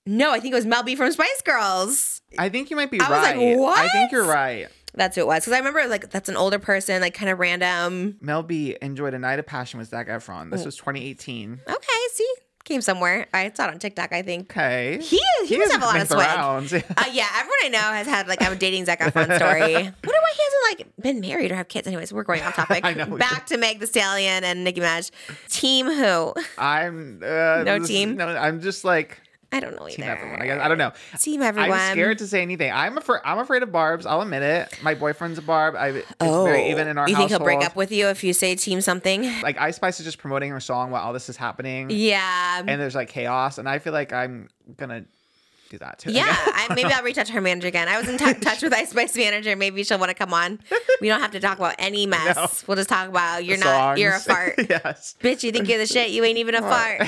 no, 0.05 0.31
I 0.31 0.39
think 0.39 0.53
it 0.53 0.55
was 0.55 0.65
Mel 0.65 0.83
B 0.83 0.95
from 0.95 1.11
Spice 1.11 1.41
Girls. 1.43 2.21
I 2.37 2.49
think 2.49 2.69
you 2.69 2.75
might 2.75 2.89
be 2.91 2.99
I 2.99 3.09
was 3.09 3.19
right. 3.27 3.57
like, 3.57 3.77
I 3.79 3.89
think 3.89 4.11
you're 4.11 4.25
right. 4.25 4.67
That's 4.97 5.15
who 5.15 5.21
it 5.21 5.27
was. 5.27 5.43
Because 5.43 5.53
I 5.53 5.57
remember 5.59 5.87
like 5.87 6.09
that's 6.09 6.27
an 6.29 6.35
older 6.35 6.59
person, 6.59 7.01
like 7.01 7.13
kind 7.13 7.29
of 7.29 7.39
random. 7.39 8.17
Mel 8.19 8.43
B 8.43 8.75
enjoyed 8.81 9.13
a 9.13 9.19
night 9.19 9.39
of 9.39 9.45
passion 9.45 9.79
with 9.79 9.89
Zac 9.89 10.07
Efron. 10.07 10.51
This 10.51 10.65
was 10.65 10.75
2018. 10.77 11.61
Okay, 11.67 11.77
see, 12.13 12.33
came 12.65 12.81
somewhere. 12.81 13.27
I 13.33 13.51
saw 13.53 13.67
it 13.67 13.69
on 13.71 13.79
TikTok. 13.79 14.11
I 14.11 14.21
think. 14.23 14.51
Okay. 14.51 14.99
He 15.01 15.19
he, 15.45 15.57
must 15.57 15.71
have 15.71 15.81
a 15.81 15.85
lot 15.85 16.01
of 16.01 16.07
swag. 16.07 16.83
Uh, 16.97 17.03
yeah, 17.11 17.27
everyone 17.35 17.57
I 17.63 17.69
know 17.69 17.79
has 17.79 18.07
had 18.07 18.27
like 18.27 18.41
a 18.41 18.55
dating 18.55 18.85
Zac 18.85 18.99
Efron 18.99 19.35
story. 19.35 19.73
Wonder 19.73 19.93
why 20.01 20.33
he 20.35 20.41
hasn't 20.43 20.79
like 20.79 20.87
been 21.01 21.19
married 21.21 21.51
or 21.51 21.55
have 21.55 21.67
kids. 21.67 21.87
Anyways, 21.87 22.11
we're 22.11 22.23
going 22.23 22.41
off 22.41 22.55
topic. 22.57 22.83
I 22.83 22.93
know, 22.93 23.17
Back 23.17 23.45
to 23.47 23.57
Meg 23.57 23.79
The 23.79 23.87
Stallion 23.87 24.43
and 24.43 24.63
Nicki 24.63 24.81
Minaj. 24.81 25.11
Team 25.49 25.85
who? 25.85 26.33
I'm 26.57 27.21
uh, 27.23 27.63
No 27.63 27.79
this- 27.79 27.87
team? 27.87 28.17
No, 28.17 28.27
I'm 28.27 28.61
just 28.61 28.83
like 28.83 29.21
I 29.51 29.59
don't 29.61 29.75
know 29.75 29.87
either. 29.87 29.95
team 29.95 30.05
everyone. 30.05 30.41
I 30.41 30.45
guess 30.45 30.59
I 30.61 30.67
don't 30.67 30.77
know. 30.77 30.91
Team 31.19 31.41
everyone. 31.41 31.71
I'm 31.79 31.93
scared 31.93 32.17
to 32.17 32.27
say 32.27 32.41
anything. 32.41 32.71
I'm 32.71 32.97
afraid. 32.97 33.21
I'm 33.23 33.39
afraid 33.39 33.63
of 33.63 33.71
Barb's. 33.71 34.05
I'll 34.05 34.21
admit 34.21 34.43
it. 34.43 34.77
My 34.83 34.93
boyfriend's 34.93 35.37
a 35.39 35.41
Barb. 35.41 35.75
I, 35.75 35.87
it's 35.89 36.07
Oh, 36.19 36.43
very 36.43 36.69
even 36.69 36.87
in 36.87 36.97
our 36.97 37.07
you 37.07 37.15
think 37.15 37.29
he'll 37.29 37.39
break 37.39 37.63
up 37.63 37.75
with 37.75 37.91
you 37.91 38.07
if 38.07 38.23
you 38.23 38.33
say 38.33 38.55
team 38.55 38.81
something? 38.81 39.23
Like 39.41 39.57
Ice 39.59 39.77
Spice 39.77 39.99
is 39.99 40.05
just 40.05 40.17
promoting 40.17 40.51
her 40.51 40.59
song 40.59 40.91
while 40.91 41.01
all 41.03 41.13
this 41.13 41.29
is 41.29 41.37
happening, 41.37 41.89
Yeah. 41.89 42.59
and 42.65 42.81
there's 42.81 42.95
like 42.95 43.07
chaos, 43.09 43.57
and 43.57 43.69
I 43.69 43.79
feel 43.79 43.93
like 43.93 44.11
I'm 44.11 44.49
gonna 44.75 45.05
do 45.69 45.77
that 45.79 45.99
too. 45.99 46.09
I 46.09 46.13
yeah, 46.13 46.25
guess. 46.25 46.39
I, 46.69 46.73
maybe 46.75 46.91
I'll 46.91 47.03
reach 47.03 47.17
out 47.17 47.25
to 47.27 47.33
her 47.33 47.41
manager 47.41 47.67
again. 47.67 47.87
I 47.87 47.97
was 47.99 48.07
in 48.09 48.17
t- 48.17 48.33
touch 48.41 48.61
with 48.61 48.73
Ice 48.73 48.89
Spice 48.91 49.15
manager. 49.15 49.55
Maybe 49.55 49.83
she'll 49.83 49.99
want 49.99 50.09
to 50.09 50.15
come 50.15 50.33
on. 50.33 50.59
We 50.99 51.09
don't 51.09 51.21
have 51.21 51.31
to 51.33 51.39
talk 51.39 51.59
about 51.59 51.75
any 51.77 52.07
mess. 52.07 52.35
No. 52.35 52.47
We'll 52.65 52.77
just 52.77 52.89
talk 52.89 53.07
about 53.07 53.45
you're 53.45 53.57
The 53.57 53.63
not. 53.65 53.97
You're 53.99 54.15
a 54.15 54.19
fart, 54.19 54.55
yes. 54.67 55.15
bitch. 55.21 55.43
You 55.43 55.51
think 55.51 55.69
you're 55.69 55.77
the 55.77 55.85
shit? 55.85 56.09
You 56.09 56.23
ain't 56.23 56.39
even 56.39 56.55
a 56.55 56.61
fart. 56.61 57.03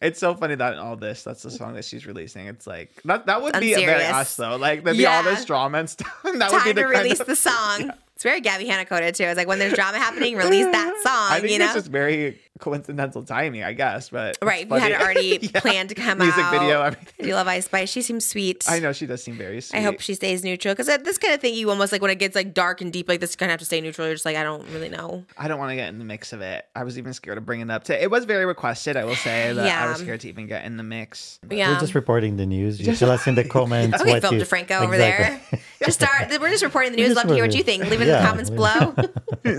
It's 0.00 0.18
so 0.20 0.34
funny 0.34 0.54
that 0.54 0.72
in 0.74 0.78
all 0.78 0.96
this, 0.96 1.22
that's 1.22 1.42
the 1.42 1.50
song 1.50 1.74
that 1.74 1.84
she's 1.84 2.06
releasing. 2.06 2.46
It's 2.46 2.66
like 2.66 2.90
that. 3.04 3.26
That 3.26 3.42
would 3.42 3.58
be 3.60 3.74
very 3.74 3.84
Unserious. 3.84 4.12
us 4.12 4.36
though. 4.36 4.56
Like 4.56 4.84
there'd 4.84 4.96
be 4.96 5.06
all 5.06 5.22
Yeah. 5.24 5.30
this 5.30 5.44
drama 5.44 5.78
and 5.78 5.90
stuff. 5.90 6.14
and 6.24 6.40
that 6.40 6.50
would 6.52 6.58
be 6.64 6.72
Time 6.72 6.74
the 6.76 6.82
to 6.82 6.86
release 6.88 7.20
of- 7.20 7.26
the 7.26 7.36
song. 7.36 7.90
It's 8.16 8.22
very 8.22 8.40
Gabby 8.40 8.66
Hanna 8.66 8.86
coded 8.86 9.14
too. 9.14 9.24
It's 9.24 9.36
like 9.36 9.46
when 9.46 9.58
there's 9.58 9.74
drama 9.74 9.98
happening, 9.98 10.36
release 10.36 10.64
that 10.64 10.94
song. 11.02 11.36
I 11.36 11.38
think 11.40 11.52
you 11.52 11.58
know, 11.58 11.66
it's 11.66 11.74
just 11.74 11.88
very 11.88 12.40
coincidental 12.58 13.22
timing, 13.22 13.62
I 13.62 13.72
guess. 13.72 14.10
But 14.10 14.38
right? 14.42 14.68
We 14.68 14.80
had 14.80 14.92
already 14.92 15.38
Yeah. 15.54 15.60
planned 15.60 15.88
to 15.90 15.94
come 15.94 16.18
Music 16.18 16.38
out. 16.38 16.50
Music 16.52 16.60
video, 16.60 16.82
everything. 16.82 17.14
do 17.20 17.28
you 17.28 17.34
love 17.34 17.48
Ice 17.48 17.66
Spice. 17.66 17.90
She 17.90 18.02
seems 18.02 18.26
sweet. 18.26 18.64
I 18.68 18.78
know 18.78 18.92
she 18.92 19.06
does 19.06 19.22
seem 19.22 19.36
very 19.36 19.60
sweet. 19.60 19.78
I 19.78 19.82
hope 19.82 20.00
she 20.00 20.14
stays 20.14 20.42
neutral 20.44 20.74
because 20.74 20.86
this 21.04 21.18
kind 21.18 21.34
of 21.34 21.40
thing, 21.40 21.54
you 21.54 21.68
almost 21.70 21.92
like 21.92 22.02
when 22.02 22.10
it 22.10 22.18
gets 22.18 22.34
like 22.34 22.54
dark 22.54 22.80
and 22.80 22.92
deep 22.92 23.08
like 23.08 23.20
this, 23.20 23.32
you 23.32 23.36
kind 23.36 23.50
of 23.50 23.54
have 23.54 23.60
to 23.60 23.66
stay 23.66 23.80
neutral. 23.80 24.06
You're 24.06 24.14
just 24.14 24.24
like, 24.24 24.36
I 24.36 24.42
don't 24.42 24.66
really 24.70 24.88
know. 24.88 25.24
I 25.36 25.48
don't 25.48 25.58
want 25.58 25.70
to 25.70 25.76
get 25.76 25.88
in 25.88 25.98
the 25.98 26.04
mix 26.04 26.32
of 26.32 26.40
it. 26.40 26.66
I 26.74 26.84
was 26.84 26.98
even 26.98 27.12
scared 27.12 27.38
of 27.38 27.46
bringing 27.46 27.68
it 27.68 27.72
up. 27.72 27.84
To, 27.84 28.02
it 28.02 28.10
was 28.10 28.24
very 28.24 28.46
requested. 28.46 28.96
I 28.96 29.04
will 29.04 29.14
say 29.16 29.52
that 29.52 29.82
I 29.82 29.88
was 29.90 30.00
scared 30.00 30.20
to 30.20 30.28
even 30.28 30.46
get 30.46 30.64
in 30.64 30.76
the 30.76 30.82
mix. 30.82 31.38
Yeah. 31.50 31.72
We're 31.72 31.80
just 31.80 31.94
reporting 31.94 32.36
the 32.36 32.46
news. 32.46 32.80
You 32.80 32.94
tell 32.96 33.10
us 33.10 33.26
in 33.26 33.34
the 33.34 33.44
comments 33.44 34.00
Okay, 34.00 34.12
what 34.12 34.22
Philip 34.22 34.38
you 34.38 34.44
DeFranco 34.44 34.80
over 34.82 34.94
Exactly. 34.94 35.58
there. 35.58 35.60
Just 35.86 36.00
start. 36.00 36.30
We're 36.40 36.48
just 36.50 36.64
reporting 36.64 36.92
the 36.92 36.96
news. 36.96 37.14
Love 37.14 37.26
to 37.28 37.34
hear 37.34 37.44
what 37.44 37.54
you 37.54 37.62
think. 37.62 37.82
Leave 37.84 38.00
it 38.00 38.08
in 38.08 38.14
the 38.22 38.26
comments 38.26 38.48
below. 38.48 38.94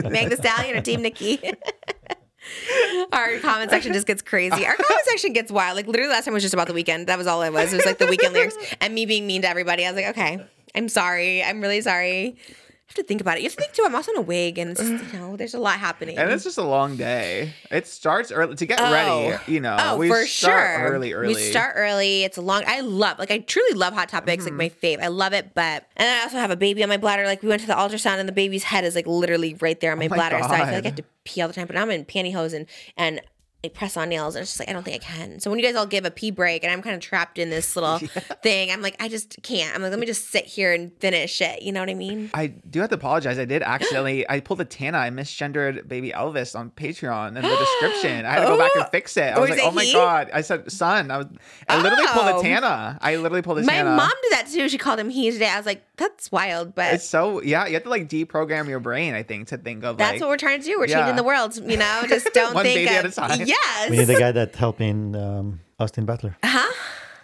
Meg 0.09 0.29
the 0.31 0.35
Stallion 0.35 0.75
or 0.75 0.81
Team 0.81 1.03
Nicki. 1.03 1.39
Our 3.13 3.39
comment 3.39 3.69
section 3.69 3.93
just 3.93 4.07
gets 4.07 4.21
crazy. 4.21 4.65
Our 4.65 4.75
comment 4.75 5.05
section 5.05 5.33
gets 5.33 5.51
wild. 5.51 5.75
Like 5.75 5.87
literally 5.87 6.09
last 6.11 6.25
time 6.25 6.33
was 6.33 6.43
just 6.43 6.53
about 6.53 6.67
the 6.67 6.73
Weeknd. 6.73 7.07
That 7.07 7.17
was 7.17 7.27
all 7.27 7.41
it 7.43 7.53
was. 7.53 7.73
It 7.73 7.77
was 7.77 7.85
like 7.85 7.97
the 7.97 8.05
Weeknd 8.05 8.33
lyrics 8.33 8.57
and 8.81 8.93
me 8.93 9.05
being 9.05 9.27
mean 9.27 9.41
to 9.43 9.49
everybody. 9.49 9.85
I 9.85 9.91
was 9.91 10.01
like, 10.01 10.17
okay, 10.17 10.45
I'm 10.75 10.89
sorry. 10.89 11.43
I'm 11.43 11.61
really 11.61 11.81
sorry. 11.81 12.37
Have 12.87 12.95
to 12.95 13.03
think 13.03 13.19
about 13.19 13.35
it. 13.35 13.41
You 13.41 13.49
have 13.49 13.55
to 13.57 13.61
think 13.61 13.73
too. 13.73 13.83
I'm 13.85 13.93
also 13.95 14.11
in 14.13 14.17
a 14.17 14.21
wig, 14.21 14.57
and 14.57 14.71
it's 14.71 14.79
just, 14.79 15.13
you 15.13 15.19
know, 15.19 15.35
there's 15.35 15.53
a 15.53 15.59
lot 15.59 15.77
happening. 15.77 16.17
And 16.17 16.31
it's 16.31 16.45
just 16.45 16.57
a 16.57 16.63
long 16.63 16.95
day. 16.95 17.53
It 17.69 17.85
starts 17.85 18.31
early 18.31 18.55
to 18.55 18.65
get 18.65 18.79
Oh. 18.79 18.91
ready. 18.93 19.37
You 19.51 19.59
know, 19.59 19.75
Oh, 19.77 19.97
we 19.97 20.07
for 20.07 20.25
start 20.25 20.79
sure. 20.79 20.89
early, 20.93 21.11
early. 21.11 21.27
We 21.27 21.33
start 21.35 21.73
early. 21.75 22.23
It's 22.23 22.37
a 22.37 22.41
long. 22.41 22.63
I 22.65 22.79
love, 22.79 23.19
like, 23.19 23.29
I 23.29 23.39
truly 23.39 23.73
love 23.77 23.93
hot 23.93 24.07
topics. 24.07 24.45
Mm-hmm. 24.45 24.57
Like 24.57 24.71
my 24.81 24.87
fave. 24.87 25.03
I 25.03 25.07
love 25.07 25.33
it. 25.33 25.53
But 25.53 25.83
and 25.97 26.07
I 26.07 26.23
also 26.23 26.37
have 26.37 26.49
a 26.49 26.55
baby 26.55 26.81
on 26.81 26.87
my 26.87 26.95
bladder. 26.95 27.25
Like 27.25 27.43
we 27.43 27.49
went 27.49 27.59
to 27.61 27.67
the 27.67 27.73
ultrasound, 27.73 28.19
and 28.19 28.29
the 28.29 28.31
baby's 28.33 28.63
head 28.63 28.85
is 28.85 28.95
like 28.95 29.05
literally 29.05 29.55
right 29.59 29.77
there 29.81 29.91
on 29.91 29.99
my, 29.99 30.05
Oh 30.05 30.09
my 30.09 30.15
bladder. 30.15 30.39
So 30.39 30.45
I 30.47 30.59
feel 30.65 30.75
like 30.75 30.85
I 30.85 30.87
have 30.87 30.95
to 30.95 31.03
pee 31.25 31.41
all 31.41 31.49
the 31.49 31.53
time. 31.53 31.67
But 31.67 31.73
now 31.75 31.81
I'm 31.81 31.91
in 31.91 32.05
pantyhose 32.05 32.53
and 32.53 32.67
and. 32.95 33.19
Like 33.67 33.73
press 33.73 33.97
on 33.97 34.07
nails, 34.09 34.35
and 34.35 34.41
it's 34.43 34.51
just 34.51 34.59
like 34.61 34.69
I 34.69 34.73
don't 34.73 34.83
think 34.83 34.95
I 35.03 35.05
can. 35.05 35.39
So 35.41 35.49
when 35.49 35.59
you 35.59 35.65
guys 35.65 35.75
all 35.75 35.85
give 35.85 36.05
a 36.05 36.11
pee 36.11 36.31
break, 36.31 36.63
and 36.63 36.71
I'm 36.71 36.81
kind 36.81 36.95
of 36.95 37.01
trapped 37.01 37.37
in 37.37 37.49
this 37.49 37.75
little 37.75 37.97
thing, 38.43 38.71
I'm 38.71 38.81
like 38.81 38.95
I 39.01 39.09
just 39.09 39.41
can't. 39.43 39.75
I'm 39.75 39.81
like 39.81 39.91
let 39.91 39.99
me 39.99 40.05
just 40.05 40.29
sit 40.31 40.45
here 40.45 40.73
and 40.73 40.91
finish 40.99 41.41
it. 41.41 41.61
You 41.61 41.71
know 41.73 41.81
what 41.81 41.89
I 41.89 41.93
mean? 41.95 42.29
I 42.33 42.47
do 42.47 42.79
have 42.79 42.89
to 42.89 42.95
apologize. 42.95 43.37
I 43.39 43.45
did 43.45 43.61
accidentally. 43.63 44.25
I 44.29 44.39
pulled 44.39 44.61
a 44.61 44.65
Tana. 44.65 44.97
I 44.97 45.09
misgendered 45.09 45.87
baby 45.87 46.11
Elvis 46.11 46.57
on 46.57 46.71
Patreon 46.71 47.29
in 47.29 47.33
the 47.35 47.41
description. 47.81 48.25
I 48.25 48.31
had 48.31 48.39
to 48.41 48.45
go 48.47 48.57
back 48.57 48.71
and 48.75 48.85
oh. 48.85 48.89
fix 48.89 49.17
it. 49.17 49.23
I 49.33 49.39
was 49.39 49.49
Was 49.49 49.59
like, 49.59 49.67
oh 49.67 49.71
my 49.71 49.83
he? 49.83 49.91
god! 49.93 50.29
I 50.33 50.41
said 50.41 50.71
son. 50.71 51.11
I 51.11 51.17
was. 51.17 51.27
I 51.67 51.81
literally 51.81 52.07
pulled 52.07 52.27
Oh. 52.27 52.39
a 52.39 52.41
Tana. 52.41 52.97
I 53.01 53.17
literally 53.17 53.41
pulled 53.41 53.59
a 53.59 53.63
My 53.63 53.73
Tana. 53.73 53.89
My 53.91 53.95
mom 53.97 54.11
did 54.23 54.31
that 54.31 54.47
too. 54.49 54.69
She 54.69 54.77
called 54.77 54.99
him 54.99 55.09
he 55.09 55.29
today. 55.31 55.49
I 55.49 55.57
was 55.57 55.65
like, 55.65 55.83
that's 55.97 56.31
wild, 56.31 56.73
but 56.75 56.93
It's 56.93 57.05
so 57.09 57.41
yeah. 57.41 57.65
You 57.67 57.73
have 57.73 57.83
to 57.83 57.89
like 57.89 58.07
deprogram 58.07 58.67
your 58.69 58.79
brain. 58.79 59.13
I 59.13 59.23
think 59.23 59.49
to 59.49 59.57
think 59.57 59.83
of 59.83 59.91
like 59.91 59.97
That's 59.97 60.11
like 60.13 60.21
what 60.21 60.29
we're 60.29 60.37
trying 60.37 60.59
to 60.61 60.65
do. 60.65 60.77
We're 60.79 60.87
Yeah. 60.87 60.99
changing 60.99 61.15
the 61.17 61.23
world, 61.23 61.57
you 61.57 61.75
know. 61.77 62.03
Just 62.07 62.29
don't 62.33 62.53
think 62.61 62.89
of, 63.03 63.13
time. 63.15 63.39
Yes. 63.61 63.89
We 63.89 63.97
need 63.97 64.05
the 64.05 64.15
guy 64.19 64.31
that 64.31 64.55
helping 64.55 65.15
um, 65.15 65.59
Austin 65.79 66.05
Butler. 66.05 66.37
huh? 66.43 66.73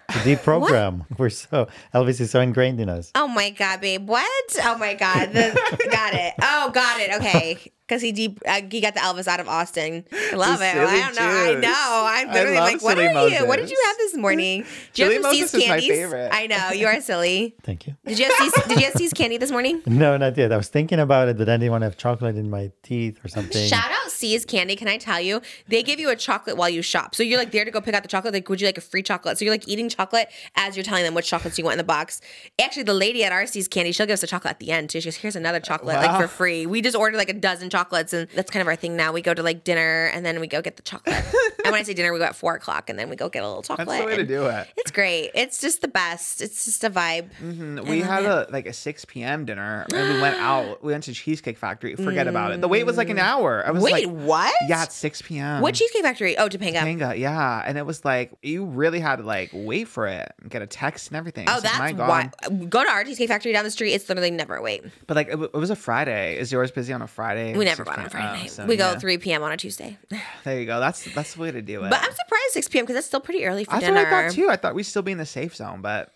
The 0.10 0.36
deprogram. 0.36 1.06
We're 1.18 1.30
so 1.30 1.68
Elvis 1.94 2.20
is 2.22 2.30
so 2.32 2.40
ingrained 2.42 2.80
in 2.80 2.90
us. 2.90 3.12
Oh 3.16 3.28
my 3.28 3.50
god, 3.50 3.82
babe. 3.82 4.08
What? 4.08 4.58
Oh 4.64 4.78
my 4.78 4.94
god. 4.94 5.32
The, 5.34 5.54
got 5.92 6.14
it. 6.14 6.34
Oh, 6.42 6.70
got 6.72 7.00
it. 7.00 7.16
Okay. 7.16 7.72
Because 7.88 8.02
he 8.02 8.12
deep, 8.14 8.40
uh, 8.48 8.62
he 8.72 8.80
got 8.80 8.94
the 8.94 9.02
Elvis 9.02 9.28
out 9.28 9.40
of 9.42 9.48
Austin. 9.50 10.06
I 10.12 10.36
love 10.36 10.62
it. 10.62 10.72
silly 10.72 10.86
I 10.86 11.00
don't 11.02 11.16
know. 11.16 11.22
I 11.22 11.54
know. 11.60 12.06
I'm 12.08 12.34
literally 12.34 12.58
love 12.58 12.72
like, 12.74 12.82
what 12.82 12.98
silly 12.98 13.08
are 13.08 13.28
you? 13.28 13.46
What 13.48 13.58
did 13.58 13.70
you 13.70 13.82
have 13.88 13.98
this 13.98 14.16
morning? 14.16 14.62
Did 14.94 15.00
you 15.00 15.06
Silly 15.06 15.14
have 15.16 15.24
some 15.24 15.32
See's 15.34 15.42
Moses 15.42 15.54
is 15.54 15.60
my 15.60 15.66
candies? 15.68 15.90
favorite. 15.90 16.30
I 16.34 16.48
know 16.48 16.70
you 16.72 16.88
are 16.88 17.02
silly. 17.02 17.56
Thank 17.64 17.88
you. 17.88 17.96
Did 18.06 18.20
you 18.20 18.26
have 18.26 18.34
See's, 18.36 18.54
Did 18.68 18.80
you 18.80 18.86
have 18.86 18.94
See's 18.94 19.14
candy 19.14 19.38
this 19.38 19.52
morning? 19.52 19.82
No, 20.04 20.18
not 20.18 20.36
yet. 20.38 20.52
I 20.52 20.58
was 20.58 20.70
thinking 20.70 21.00
about 21.00 21.28
it, 21.28 21.38
but 21.38 21.48
I 21.48 21.56
didn't 21.58 21.72
want 21.72 21.82
to 21.82 21.86
have 21.86 21.98
chocolate 21.98 22.36
in 22.36 22.50
my 22.50 22.72
teeth 22.82 23.24
or 23.24 23.28
something. 23.28 23.68
Shout 23.68 23.92
out 23.92 24.10
See's 24.12 24.44
Candy. 24.44 24.76
Can 24.76 24.88
I 24.88 24.98
tell 24.98 25.22
you? 25.22 25.42
They 25.68 25.84
give 25.84 26.00
you 26.00 26.10
a 26.10 26.16
chocolate 26.16 26.58
while 26.58 26.70
you 26.70 26.82
shop. 26.82 27.14
So 27.16 27.22
you're 27.22 27.38
like 27.38 27.52
there 27.52 27.64
to 27.64 27.70
go 27.72 27.80
pick 27.80 27.94
out 27.94 28.02
the 28.02 28.10
chocolate. 28.10 28.34
Like, 28.34 28.50
would 28.50 28.60
you 28.60 28.68
like 28.68 28.78
a 28.78 28.82
free 28.82 29.04
chocolate? 29.04 29.38
So 29.38 29.46
you're 29.46 29.54
like 29.54 29.68
eating 29.68 29.88
chocolate 29.90 30.30
as 30.56 30.76
you're 30.76 30.84
telling 30.84 31.04
them 31.04 31.14
which 31.14 31.28
chocolates 31.28 31.58
you 31.60 31.64
want 31.64 31.74
in 31.74 31.78
the 31.78 31.84
box. 31.84 32.22
Actually, 32.60 32.84
the 32.84 32.94
lady 32.94 33.24
at 33.24 33.32
our 33.32 33.46
See's 33.46 33.68
Candy, 33.68 33.92
she'll 33.92 34.06
give 34.08 34.14
us 34.14 34.24
a 34.24 34.28
chocolate 34.28 34.52
at 34.52 34.60
the 34.60 34.72
end 34.72 34.90
too. 34.90 35.00
She 35.02 35.06
goes, 35.08 35.18
here's 35.18 35.36
another 35.36 35.60
chocolate, 35.60 35.96
like 35.98 36.20
for 36.20 36.28
free. 36.28 36.66
We 36.66 36.82
just 36.82 36.96
ordered 36.96 37.18
like 37.18 37.30
a 37.30 37.34
dozen 37.34 37.70
chocolates, 37.74 38.14
and 38.14 38.30
that's 38.36 38.50
kind 38.52 38.62
of 38.62 38.68
our 38.68 38.76
thing 38.76 38.96
now. 38.96 39.12
We 39.12 39.22
go 39.22 39.34
to 39.34 39.44
like 39.44 39.64
dinner 39.64 40.06
and 40.14 40.26
then 40.26 40.40
we 40.40 40.48
go 40.48 40.62
get 40.62 40.76
the 40.78 40.84
chocolate. 40.84 41.16
and 41.66 41.72
when 41.72 41.76
I 41.76 41.84
say 41.84 41.94
dinner, 41.94 42.14
we 42.14 42.20
go 42.20 42.26
at 42.26 42.36
four 42.36 42.56
o'clock 42.56 42.90
and 42.90 42.98
then 43.00 43.10
we 43.10 43.16
go 43.16 43.28
get 43.30 43.44
a 43.44 43.48
little 43.48 43.64
chocolate. 43.64 43.88
That's 43.88 44.00
the 44.02 44.06
way 44.06 44.16
to 44.18 44.26
do 44.26 44.46
it. 44.46 44.68
It's 44.78 44.92
great. 44.92 45.32
It's 45.34 45.60
just 45.60 45.82
the 45.82 45.88
best. 45.88 46.42
It's 46.42 46.66
just 46.66 46.84
a 46.84 46.90
vibe. 46.90 47.30
Mm, 47.42 47.88
We 47.88 48.00
had 48.02 48.24
a 48.26 48.48
like 48.52 48.68
a 48.68 48.74
6 48.74 49.06
p.m. 49.06 49.46
dinner 49.46 49.86
and 49.94 50.14
we 50.16 50.22
went 50.22 50.38
out. 50.38 50.64
We 50.84 50.92
went 50.92 51.04
to 51.06 51.14
Cheesecake 51.14 51.58
Factory. 51.58 51.96
Forget 51.96 52.28
about 52.28 52.52
it. 52.52 52.62
The 52.62 52.68
wait 52.68 52.86
was 52.86 52.96
like 52.98 53.10
an 53.10 53.20
hour. 53.20 53.64
I 53.66 53.72
was 53.72 53.82
Wait, 53.84 54.08
like, 54.08 54.16
what? 54.16 54.54
yeah, 54.68 54.84
it's 54.84 54.96
6 54.96 55.22
p.m. 55.24 55.62
What 55.62 55.74
Cheesecake 55.76 56.04
Factory? 56.04 56.38
Oh, 56.38 56.48
Topanga. 56.50 56.76
Topanga, 56.82 57.18
yeah, 57.18 57.64
and 57.66 57.78
it 57.78 57.86
was 57.86 58.06
like 58.06 58.32
you 58.42 58.66
really 58.66 59.00
had 59.00 59.18
to 59.18 59.24
like 59.24 59.50
wait 59.54 59.88
for 59.88 60.08
it, 60.08 60.32
and 60.42 60.50
get 60.52 60.62
a 60.62 60.68
text 60.68 61.08
and 61.10 61.18
everything. 61.18 61.48
Oh, 61.50 61.54
like, 61.54 61.64
that's 61.64 61.80
my 61.80 61.92
God. 61.94 62.10
why. 62.10 62.66
Go 62.66 62.84
to 62.84 62.90
our 62.90 63.04
Cheesecake 63.04 63.30
Factory 63.30 63.52
down 63.54 63.64
the 63.64 63.72
street. 63.72 63.94
It's 63.94 64.08
literally 64.10 64.32
never 64.32 64.56
a 64.58 64.62
wait. 64.62 64.84
But 65.08 65.16
like 65.16 65.28
it, 65.28 65.32
w- 65.40 65.50
it 65.54 65.58
was 65.58 65.70
a 65.70 65.76
Friday. 65.76 66.38
Is 66.38 66.52
yours 66.52 66.70
busy 66.72 66.92
on 66.94 67.02
a 67.02 67.08
Friday? 67.08 67.54
We 67.64 67.70
never 67.70 67.84
6 67.86 67.88
went 67.90 68.04
on? 68.04 68.10
Friday 68.10 68.28
Oh, 68.28 68.42
night. 68.44 68.52
so, 68.52 68.66
we 68.66 68.76
go 68.78 68.92
yeah. 68.92 69.00
3 69.00 69.18
p.m. 69.18 69.44
on 69.44 69.52
a 69.52 69.58
Tuesday. 69.58 69.98
There 70.44 70.60
you 70.60 70.66
go. 70.66 70.80
That's 70.80 71.04
that's 71.16 71.34
the 71.36 71.42
way 71.42 71.52
to 71.52 71.62
do 71.62 71.84
it. 71.86 71.90
But 71.90 72.00
I'm 72.02 72.12
surprised 72.12 72.52
6 72.54 72.68
p.m. 72.70 72.84
because 72.86 72.96
that's 72.96 73.08
still 73.08 73.20
pretty 73.22 73.46
early 73.46 73.64
for 73.66 73.72
that's 73.72 73.86
dinner. 73.86 74.04
what 74.04 74.08
I 74.14 74.28
thought 74.28 74.32
too. 74.36 74.50
I 74.50 74.56
thought 74.56 74.76
we'd 74.76 74.84
still 74.84 75.02
be 75.02 75.12
in 75.14 75.18
the 75.18 75.26
safe 75.26 75.56
zone, 75.56 75.82
but 75.82 76.12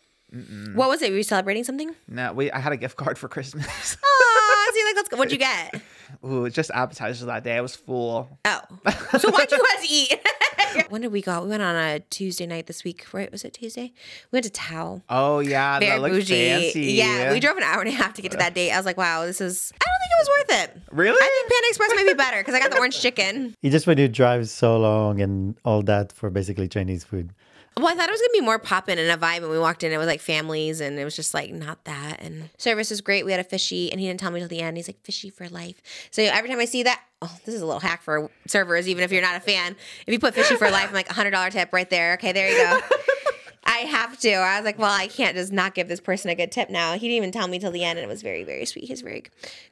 What 0.74 0.90
was 0.90 1.02
it? 1.02 1.11
Were 1.11 1.18
you 1.18 1.24
celebrating 1.24 1.64
something? 1.64 1.95
no, 2.07 2.34
we 2.34 2.52
I 2.52 2.60
had 2.60 2.74
a 2.74 2.78
gift 2.78 2.98
card 2.98 3.18
for 3.18 3.28
Christmas. 3.30 3.98
Oh, 4.80 4.84
Like, 4.90 4.95
let's 4.95 5.10
go. 5.10 5.18
What'd 5.18 5.32
you 5.32 5.38
get? 5.38 5.82
Ooh, 6.26 6.49
just 6.49 6.72
appetizers 6.72 7.26
that 7.26 7.44
day. 7.44 7.58
I 7.58 7.62
was 7.62 7.76
full. 7.76 8.30
Oh, 8.45 8.62
so 9.20 9.30
why'd 9.32 9.52
you 9.52 9.58
guys 9.58 9.86
eat? 9.91 10.20
when 10.90 11.02
did 11.02 11.12
we 11.12 11.22
go? 11.22 11.41
We 11.44 11.49
went 11.49 11.62
on 11.64 11.76
a 11.76 11.99
Tuesday 11.99 12.45
night 12.45 12.68
this 12.68 12.84
week, 12.84 13.06
right? 13.14 13.32
Was 13.32 13.44
it 13.44 13.54
Tuesday? 13.54 13.94
We 14.32 14.38
went 14.38 14.45
to 14.45 14.49
Tao. 14.52 15.02
Oh 15.10 15.40
yeah, 15.40 15.80
Very 15.80 15.91
that 15.91 16.02
looked 16.02 16.14
bougie. 16.16 16.49
fancy. 16.49 16.82
Yeah, 16.94 17.34
we 17.34 17.40
drove 17.40 17.58
an 17.58 17.64
hour 17.64 17.82
and 17.82 17.90
a 17.90 17.91
half 17.91 18.14
to 18.16 18.22
get 18.22 18.32
to 18.32 18.38
that 18.38 18.54
date. 18.54 18.72
I 18.72 18.78
was 18.78 18.86
like, 18.86 18.98
wow, 18.98 19.26
this 19.26 19.41
is. 19.41 19.74
I 19.74 19.86
don't 19.86 19.99
think 19.99 20.12
it 20.12 20.22
was 20.22 20.30
worth 20.38 20.64
it. 20.88 20.94
Really? 20.95 21.18
I 21.22 21.28
think 21.28 21.52
Panda 21.52 21.68
Express 21.70 21.91
might 21.95 22.08
be 22.08 22.14
better 22.14 22.38
because 22.40 22.56
I 22.56 22.60
got 22.60 22.72
the 22.72 22.78
orange 22.78 22.99
chicken. 23.02 23.54
You 23.62 23.70
just 23.72 23.86
when 23.88 23.98
you 23.98 24.08
drive 24.08 24.48
so 24.49 24.78
long 24.80 25.20
and 25.20 25.58
all 25.66 25.82
that 25.84 26.14
for 26.14 26.30
basically 26.30 26.68
Chinese 26.70 27.04
food. 27.04 27.34
Well, 27.78 27.88
I 27.88 27.94
thought 27.95 28.10
it 28.10 28.12
was 28.12 28.22
gonna 28.22 28.34
be 28.34 28.41
more 28.41 28.58
poppin' 28.58 28.98
and 28.98 29.12
a 29.12 29.24
vibe, 29.24 29.38
and 29.38 29.49
we 29.49 29.60
walked 29.60 29.84
in. 29.84 29.91
It 29.91 29.98
was 29.98 30.08
like 30.08 30.20
families, 30.20 30.82
and 30.82 30.98
it 30.98 31.06
was 31.06 31.16
just 31.16 31.36
like 31.36 31.52
not 31.52 31.84
that. 31.86 32.18
And 32.20 32.49
service 32.58 32.90
was 32.90 33.02
great. 33.02 33.24
We 33.24 33.32
had 33.32 33.40
a 33.40 33.44
fishy, 33.44 33.91
and 33.91 34.02
he 34.02 34.08
didn't 34.08 34.20
tell 34.20 34.32
me 34.32 34.40
till 34.40 34.49
the 34.49 34.62
end. 34.62 34.78
He's 34.78 34.88
like 34.90 34.99
fishy 35.04 35.30
for 35.30 35.48
life. 35.48 35.80
So 36.10 36.24
every 36.24 36.49
time 36.49 36.60
I 36.60 36.66
see 36.66 36.82
that, 36.84 37.04
oh, 37.22 37.38
this 37.45 37.54
is 37.54 37.62
a 37.62 37.68
little 37.68 37.80
hack 37.80 38.02
for 38.02 38.32
servers. 38.48 38.88
Even 38.88 39.04
if 39.04 39.12
you're 39.12 39.22
not 39.22 39.36
a 39.36 39.40
fan, 39.40 39.76
if 40.08 40.12
you 40.12 40.20
put 40.20 40.34
fishy 40.34 40.56
for 40.56 40.72
life, 40.72 40.88
I'm 40.88 40.94
like 40.94 41.08
hundred 41.08 41.32
dollar 41.32 41.52
tip 41.52 41.72
right 41.72 41.90
there. 41.90 42.14
Okay, 42.16 42.32
there 42.32 42.49
you 42.49 42.58
go. 42.58 42.80
I 43.68 43.80
have 43.80 44.18
to. 44.19 44.31
I 44.31 44.57
was 44.57 44.65
like, 44.65 44.80
well, 44.80 44.91
I 44.91 45.07
can't 45.07 45.35
just 45.35 45.52
not 45.52 45.76
give 45.76 45.89
this 45.89 45.99
person 45.99 46.31
a 46.31 46.35
good 46.35 46.53
tip 46.53 46.69
now. 46.69 46.94
He 46.94 46.99
didn't 46.99 47.18
even 47.18 47.31
tell 47.31 47.49
me 47.49 47.60
till 47.60 47.72
the 47.72 47.84
end, 47.84 47.99
and 47.99 48.06
it 48.06 48.07
was 48.07 48.22
very, 48.22 48.45
very 48.45 48.65
sweet. 48.65 48.85
He's 48.85 49.02
very 49.02 49.26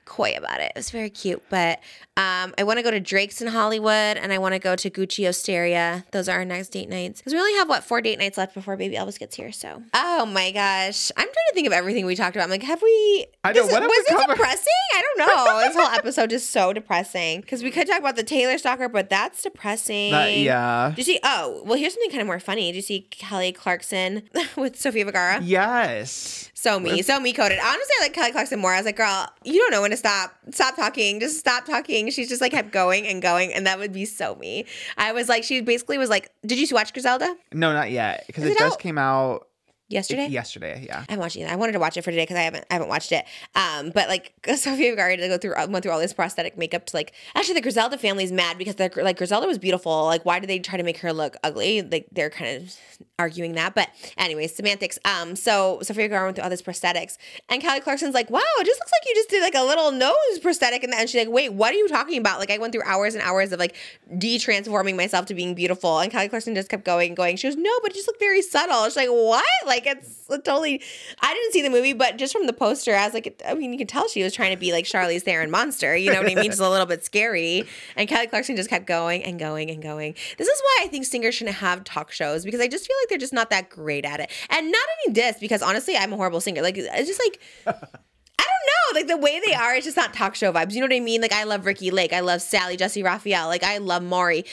coy 0.03 0.33
about 0.37 0.59
it. 0.59 0.73
It 0.75 0.75
was 0.75 0.89
very 0.89 1.09
cute. 1.09 1.41
But 1.49 1.79
um, 2.17 2.53
I 2.57 2.63
want 2.63 2.77
to 2.77 2.83
go 2.83 2.91
to 2.91 2.99
Drake's 2.99 3.41
in 3.41 3.47
Hollywood, 3.47 4.17
and 4.17 4.33
I 4.33 4.37
want 4.37 4.53
to 4.53 4.59
go 4.59 4.75
to 4.75 4.89
Gucci 4.89 5.27
Osteria. 5.27 6.03
Those 6.11 6.27
are 6.27 6.37
our 6.37 6.45
next 6.45 6.69
date 6.69 6.89
nights 6.89 7.21
because 7.21 7.33
we 7.33 7.39
only 7.39 7.53
have 7.53 7.69
what 7.69 7.85
four 7.85 8.01
date 8.01 8.19
nights 8.19 8.37
left 8.37 8.53
before 8.53 8.75
Baby 8.75 8.95
Elvis 8.95 9.17
gets 9.17 9.35
here. 9.35 9.53
So, 9.53 9.81
oh 9.93 10.25
my 10.25 10.51
gosh, 10.51 11.11
I'm 11.15 11.25
trying 11.25 11.33
to 11.33 11.53
think 11.53 11.67
of 11.67 11.73
everything 11.73 12.05
we 12.05 12.15
talked 12.15 12.35
about. 12.35 12.43
I'm 12.43 12.49
like, 12.49 12.63
have 12.63 12.81
we? 12.81 13.27
I 13.45 13.51
know, 13.53 13.63
this- 13.63 13.71
what 13.71 13.83
was 13.83 14.05
it 14.07 14.27
depressing? 14.27 14.65
I 14.95 15.01
don't 15.01 15.27
know. 15.27 15.59
this 15.61 15.75
whole 15.75 15.87
episode 15.93 16.31
is 16.31 16.47
so 16.47 16.73
depressing 16.73 17.41
because 17.41 17.63
we 17.63 17.71
could 17.71 17.87
talk 17.87 17.99
about 17.99 18.15
the 18.15 18.23
Taylor 18.23 18.57
stalker, 18.57 18.87
but 18.89 19.09
that's 19.09 19.41
depressing. 19.41 20.11
That- 20.11 20.33
yeah. 20.37 20.89
Did 20.95 21.07
you 21.07 21.13
see? 21.15 21.19
Oh, 21.23 21.61
well, 21.65 21.77
here's 21.77 21.93
something 21.93 22.09
kind 22.11 22.21
of 22.21 22.27
more 22.27 22.39
funny. 22.39 22.67
Did 22.71 22.75
you 22.77 22.81
see 22.81 23.01
Kelly 23.11 23.51
Clarkson 23.51 24.23
with 24.57 24.75
Sofia 24.79 25.05
Vergara? 25.05 25.41
Yes. 25.41 26.49
So 26.53 26.79
me, 26.79 27.01
so 27.03 27.19
me 27.19 27.31
coded. 27.31 27.59
Honestly, 27.59 27.93
I 27.99 28.03
like 28.03 28.13
Kelly 28.13 28.31
Clarkson 28.31 28.59
more. 28.59 28.71
I 28.73 28.77
was 28.77 28.85
like, 28.85 28.97
girl, 28.97 29.27
you 29.43 29.59
don't 29.59 29.71
know 29.71 29.81
when 29.81 29.91
to 29.91 29.97
stop. 29.97 30.33
Stop 30.51 30.75
talking. 30.75 31.19
Just 31.19 31.37
stop 31.37 31.65
talking. 31.65 32.09
She's 32.09 32.27
just 32.29 32.41
like 32.41 32.51
kept 32.53 32.71
going 32.71 33.05
and 33.05 33.21
going, 33.21 33.53
and 33.53 33.67
that 33.67 33.77
would 33.77 33.93
be 33.93 34.05
so 34.05 34.35
me. 34.35 34.65
I 34.97 35.11
was 35.11 35.29
like, 35.29 35.43
she 35.43 35.61
basically 35.61 35.97
was 35.97 36.09
like, 36.09 36.31
did 36.45 36.57
you 36.57 36.67
watch 36.75 36.91
Griselda 36.93 37.35
No, 37.53 37.71
not 37.73 37.91
yet. 37.91 38.23
Because 38.27 38.45
it, 38.45 38.51
it 38.53 38.57
just 38.57 38.73
out? 38.73 38.79
came 38.79 38.97
out 38.97 39.47
yesterday? 39.87 40.27
yesterday. 40.27 40.85
Yeah. 40.87 41.03
I'm 41.09 41.19
watching 41.19 41.43
it. 41.43 41.51
I 41.51 41.55
wanted 41.55 41.73
to 41.73 41.79
watch 41.79 41.97
it 41.97 42.03
for 42.03 42.11
today 42.11 42.23
because 42.23 42.37
I 42.37 42.41
haven't 42.41 42.65
I 42.69 42.73
haven't 42.73 42.89
watched 42.89 43.11
it. 43.11 43.25
Um, 43.55 43.91
but 43.91 44.09
like 44.09 44.33
Sofia 44.55 44.91
Vergara 44.91 45.17
to 45.17 45.27
go 45.27 45.37
through 45.37 45.53
went 45.69 45.83
through 45.83 45.91
all 45.91 45.99
this 45.99 46.13
prosthetic 46.13 46.57
makeup 46.57 46.85
to 46.87 46.95
like 46.95 47.13
actually 47.35 47.55
the 47.55 47.61
Griselda 47.61 47.97
family's 47.97 48.31
mad 48.31 48.57
because 48.57 48.75
they're 48.75 48.91
like 48.95 49.17
Griselda 49.17 49.47
was 49.47 49.57
beautiful. 49.57 50.05
Like 50.05 50.25
why 50.25 50.39
did 50.39 50.49
they 50.49 50.59
try 50.59 50.77
to 50.77 50.83
make 50.83 50.97
her 50.99 51.13
look 51.13 51.37
ugly? 51.43 51.81
Like 51.81 52.07
they're 52.11 52.29
kind 52.29 52.63
of 52.63 52.77
arguing 53.19 53.53
that. 53.53 53.75
But 53.75 53.89
anyways, 54.17 54.55
semantics. 54.55 54.99
Um, 55.05 55.35
so 55.35 55.79
Sofia 55.81 56.05
Vergara 56.05 56.25
went 56.25 56.35
through 56.35 56.43
all 56.43 56.49
this 56.49 56.61
prosthetics, 56.61 57.17
and 57.49 57.61
Kelly 57.61 57.79
Clarkson's 57.79 58.13
like, 58.13 58.29
wow, 58.29 58.41
it 58.59 58.65
just 58.65 58.79
looks 58.79 58.91
like 58.91 59.07
you 59.07 59.15
just 59.15 59.29
did 59.29 59.41
like 59.41 59.55
a 59.55 59.63
little 59.63 59.91
nose 59.91 60.39
prosthetic, 60.41 60.83
and, 60.83 60.93
that. 60.93 61.01
and 61.01 61.09
she's 61.09 61.25
like, 61.25 61.33
wait, 61.33 61.53
what 61.53 61.73
are 61.73 61.77
you 61.77 61.87
talking 61.87 62.17
about? 62.17 62.39
Like 62.39 62.51
I 62.51 62.57
went 62.57 62.73
through 62.73 62.83
hours 62.83 63.15
and 63.15 63.23
hours 63.23 63.51
of 63.51 63.59
like 63.59 63.75
de-transforming 64.17 64.95
myself 64.95 65.25
to 65.27 65.33
being 65.33 65.55
beautiful, 65.55 65.99
and 65.99 66.11
Kelly 66.11 66.29
Clarkson 66.29 66.55
just 66.55 66.69
kept 66.69 66.85
going 66.85 67.09
and 67.09 67.17
going. 67.17 67.37
She 67.37 67.47
goes, 67.47 67.57
no, 67.57 67.71
but 67.81 67.91
it 67.91 67.95
just 67.95 68.07
looked 68.07 68.19
very 68.19 68.41
subtle. 68.41 68.83
She's 68.85 68.95
like, 68.95 69.09
what? 69.09 69.43
Like 69.65 69.74
it's 69.85 70.27
totally. 70.27 70.81
I 71.19 71.33
didn't 71.33 71.51
see 71.51 71.61
the 71.61 71.69
movie, 71.69 71.93
but 71.93 72.17
just 72.17 72.33
from 72.33 72.45
the 72.47 72.53
poster, 72.53 72.95
I 72.95 73.05
was 73.05 73.13
like, 73.13 73.41
I 73.47 73.53
mean, 73.53 73.71
you 73.71 73.77
can 73.77 73.87
tell 73.87 74.07
she 74.07 74.23
was 74.23 74.33
trying 74.33 74.51
to 74.51 74.59
be 74.59 74.71
like 74.71 74.85
Charlize 74.85 75.23
Theron 75.23 75.51
monster. 75.51 75.95
You 75.95 76.11
know 76.11 76.21
what 76.21 76.31
I 76.31 76.35
mean? 76.35 76.45
Just 76.45 76.59
a 76.59 76.69
little 76.69 76.85
bit 76.85 77.03
scary. 77.03 77.65
And 77.95 78.07
Kelly 78.07 78.27
Clarkson 78.27 78.55
just 78.55 78.69
kept 78.69 78.85
going 78.85 79.23
and 79.23 79.39
going 79.39 79.69
and 79.69 79.81
going. 79.81 80.15
This 80.37 80.47
is 80.47 80.61
why 80.61 80.85
I 80.85 80.87
think 80.87 81.05
singers 81.05 81.35
shouldn't 81.35 81.57
have 81.57 81.83
talk 81.83 82.11
shows 82.11 82.45
because 82.45 82.61
I 82.61 82.67
just 82.67 82.85
feel 82.85 82.95
like 83.03 83.09
they're 83.09 83.17
just 83.17 83.33
not 83.33 83.49
that 83.49 83.69
great 83.69 84.05
at 84.05 84.19
it. 84.19 84.31
And 84.49 84.71
not 84.71 84.81
any 85.05 85.13
diss 85.13 85.37
because 85.39 85.61
honestly, 85.61 85.97
I'm 85.97 86.13
a 86.13 86.17
horrible 86.17 86.41
singer. 86.41 86.61
Like 86.61 86.77
it's 86.77 87.07
just 87.07 87.19
like. 87.19 87.39
I 88.37 88.43
don't 88.43 88.97
know, 88.97 88.99
like 88.99 89.07
the 89.07 89.17
way 89.17 89.41
they 89.45 89.53
are, 89.53 89.75
it's 89.75 89.85
just 89.85 89.97
not 89.97 90.13
talk 90.13 90.35
show 90.35 90.51
vibes. 90.51 90.73
You 90.73 90.81
know 90.81 90.87
what 90.87 90.93
I 90.93 90.99
mean? 90.99 91.21
Like 91.21 91.33
I 91.33 91.45
love 91.45 91.65
Ricki 91.65 91.89
Lake, 91.89 92.13
I 92.13 92.19
love 92.19 92.41
Sally, 92.41 92.75
Jessy 92.77 93.01
Raphael, 93.01 93.47
like 93.47 93.63
I 93.63 93.77
love 93.77 94.03
Maury. 94.03 94.45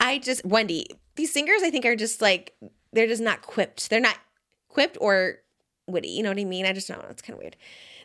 I 0.00 0.18
just 0.18 0.44
Wendy. 0.44 0.86
These 1.16 1.32
singers, 1.32 1.62
I 1.62 1.70
think, 1.70 1.84
are 1.84 1.94
just 1.94 2.22
like 2.22 2.54
they're 2.92 3.06
just 3.06 3.22
not 3.22 3.42
quipped. 3.42 3.90
They're 3.90 4.00
not 4.00 4.16
quipped 4.70 4.96
or 5.00 5.36
witty. 5.86 6.08
You 6.08 6.22
know 6.22 6.30
what 6.30 6.38
I 6.38 6.44
mean? 6.44 6.66
I 6.66 6.72
just 6.72 6.88
don't 6.88 6.98
know. 7.02 7.08
It's 7.10 7.22
kind 7.22 7.34
of 7.34 7.40
weird. 7.40 7.56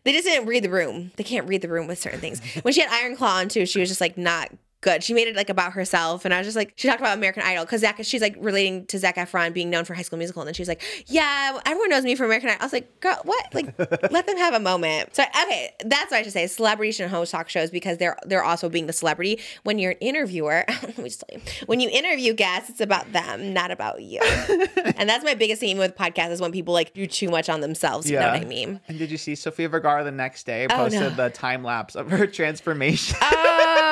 They 0.04 0.12
just 0.12 0.26
didn't 0.26 0.48
read 0.48 0.64
the 0.64 0.70
room. 0.70 1.12
They 1.16 1.24
can't 1.24 1.48
read 1.48 1.62
the 1.62 1.68
room 1.70 1.88
with 1.88 2.00
certain 2.00 2.20
things. 2.20 2.42
When 2.62 2.74
she 2.74 2.82
had 2.82 2.92
Iron 2.92 3.16
Claw 3.16 3.38
on 3.38 3.50
too, 3.50 3.66
she 3.66 3.80
was 3.80 3.90
just 3.90 4.02
like 4.02 4.18
not 4.18 4.52
good. 4.82 5.04
She 5.04 5.14
made 5.14 5.28
it 5.28 5.36
like 5.36 5.50
about 5.50 5.74
herself, 5.74 6.26
and 6.26 6.34
I 6.34 6.38
was 6.38 6.48
just 6.48 6.56
like, 6.56 6.74
she 6.76 6.88
talked 6.88 7.00
about 7.00 7.18
American 7.18 7.44
Idol 7.44 7.66
because 7.66 7.82
Zac, 7.82 7.98
she's 8.04 8.22
like 8.22 8.36
relating 8.40 8.86
to 8.88 8.98
Zac 9.00 9.16
Efron 9.18 9.54
being 9.54 9.70
known 9.70 9.86
for 9.86 9.94
High 9.94 10.02
School 10.04 10.18
Musical, 10.18 10.42
and 10.42 10.48
then 10.48 10.54
she 10.54 10.62
was 10.62 10.68
like, 10.70 10.82
yeah, 11.08 11.60
everyone 11.66 11.90
knows 11.90 12.04
me 12.04 12.16
for 12.16 12.26
American 12.26 12.50
Idol. 12.50 12.62
I 12.62 12.66
was 12.66 12.74
like, 12.74 13.00
girl, 13.00 13.20
what? 13.24 13.54
Like, 13.54 13.78
let 14.12 14.28
them 14.28 14.38
have 14.38 14.54
a 14.54 14.60
moment. 14.60 15.16
So 15.16 15.24
okay, 15.24 15.72
that's 15.86 16.12
what 16.12 16.20
I 16.20 16.24
should 16.24 16.34
say. 16.34 16.48
Celebrities 16.48 16.96
should 16.96 17.10
host 17.10 17.32
talk 17.32 17.50
shows 17.50 17.70
because 17.72 17.98
they're 17.98 18.18
they're 18.26 18.44
also 18.44 18.70
being 18.70 18.88
the 18.88 18.94
celebrity. 18.94 19.40
When 19.64 19.80
you're 19.80 19.92
an 19.92 19.98
interviewer, 20.00 20.66
let 20.70 20.98
me 20.98 21.06
just 21.06 21.24
tell 21.28 21.38
you, 21.40 21.44
when 21.66 21.80
you 21.80 21.90
interview 21.90 22.34
guests, 22.34 22.70
it's 22.70 22.82
about 22.82 23.12
them, 23.12 23.54
not 23.54 23.72
about 23.72 24.02
you. 24.02 24.20
and 24.98 25.10
that's 25.10 25.24
my 25.24 25.34
biggest 25.34 25.60
theme 25.62 25.78
with 25.78 25.96
podcasts 25.96 26.32
is 26.32 26.42
when 26.42 26.52
people 26.52 26.74
like 26.74 26.94
do 26.94 27.08
too 27.08 27.30
much 27.30 27.50
on 27.50 27.62
themselves. 27.62 28.10
Yeah. 28.10 28.20
You 28.20 28.26
know 28.28 28.34
what 28.34 28.42
I 28.42 28.50
mean? 28.50 28.80
And 28.88 28.98
did 29.00 29.12
you 29.12 29.18
see 29.18 29.36
Sofia 29.36 29.70
Vergara 29.70 30.04
the 30.04 30.12
next 30.12 30.46
day 30.46 30.68
Oh, 30.70 30.76
posted 30.76 31.02
no. 31.02 31.10
the 31.10 31.30
time 31.30 31.64
lapse 31.64 31.96
of 31.96 32.10
her 32.12 32.28
transformation? 32.28 33.18
Oh, 33.22 33.85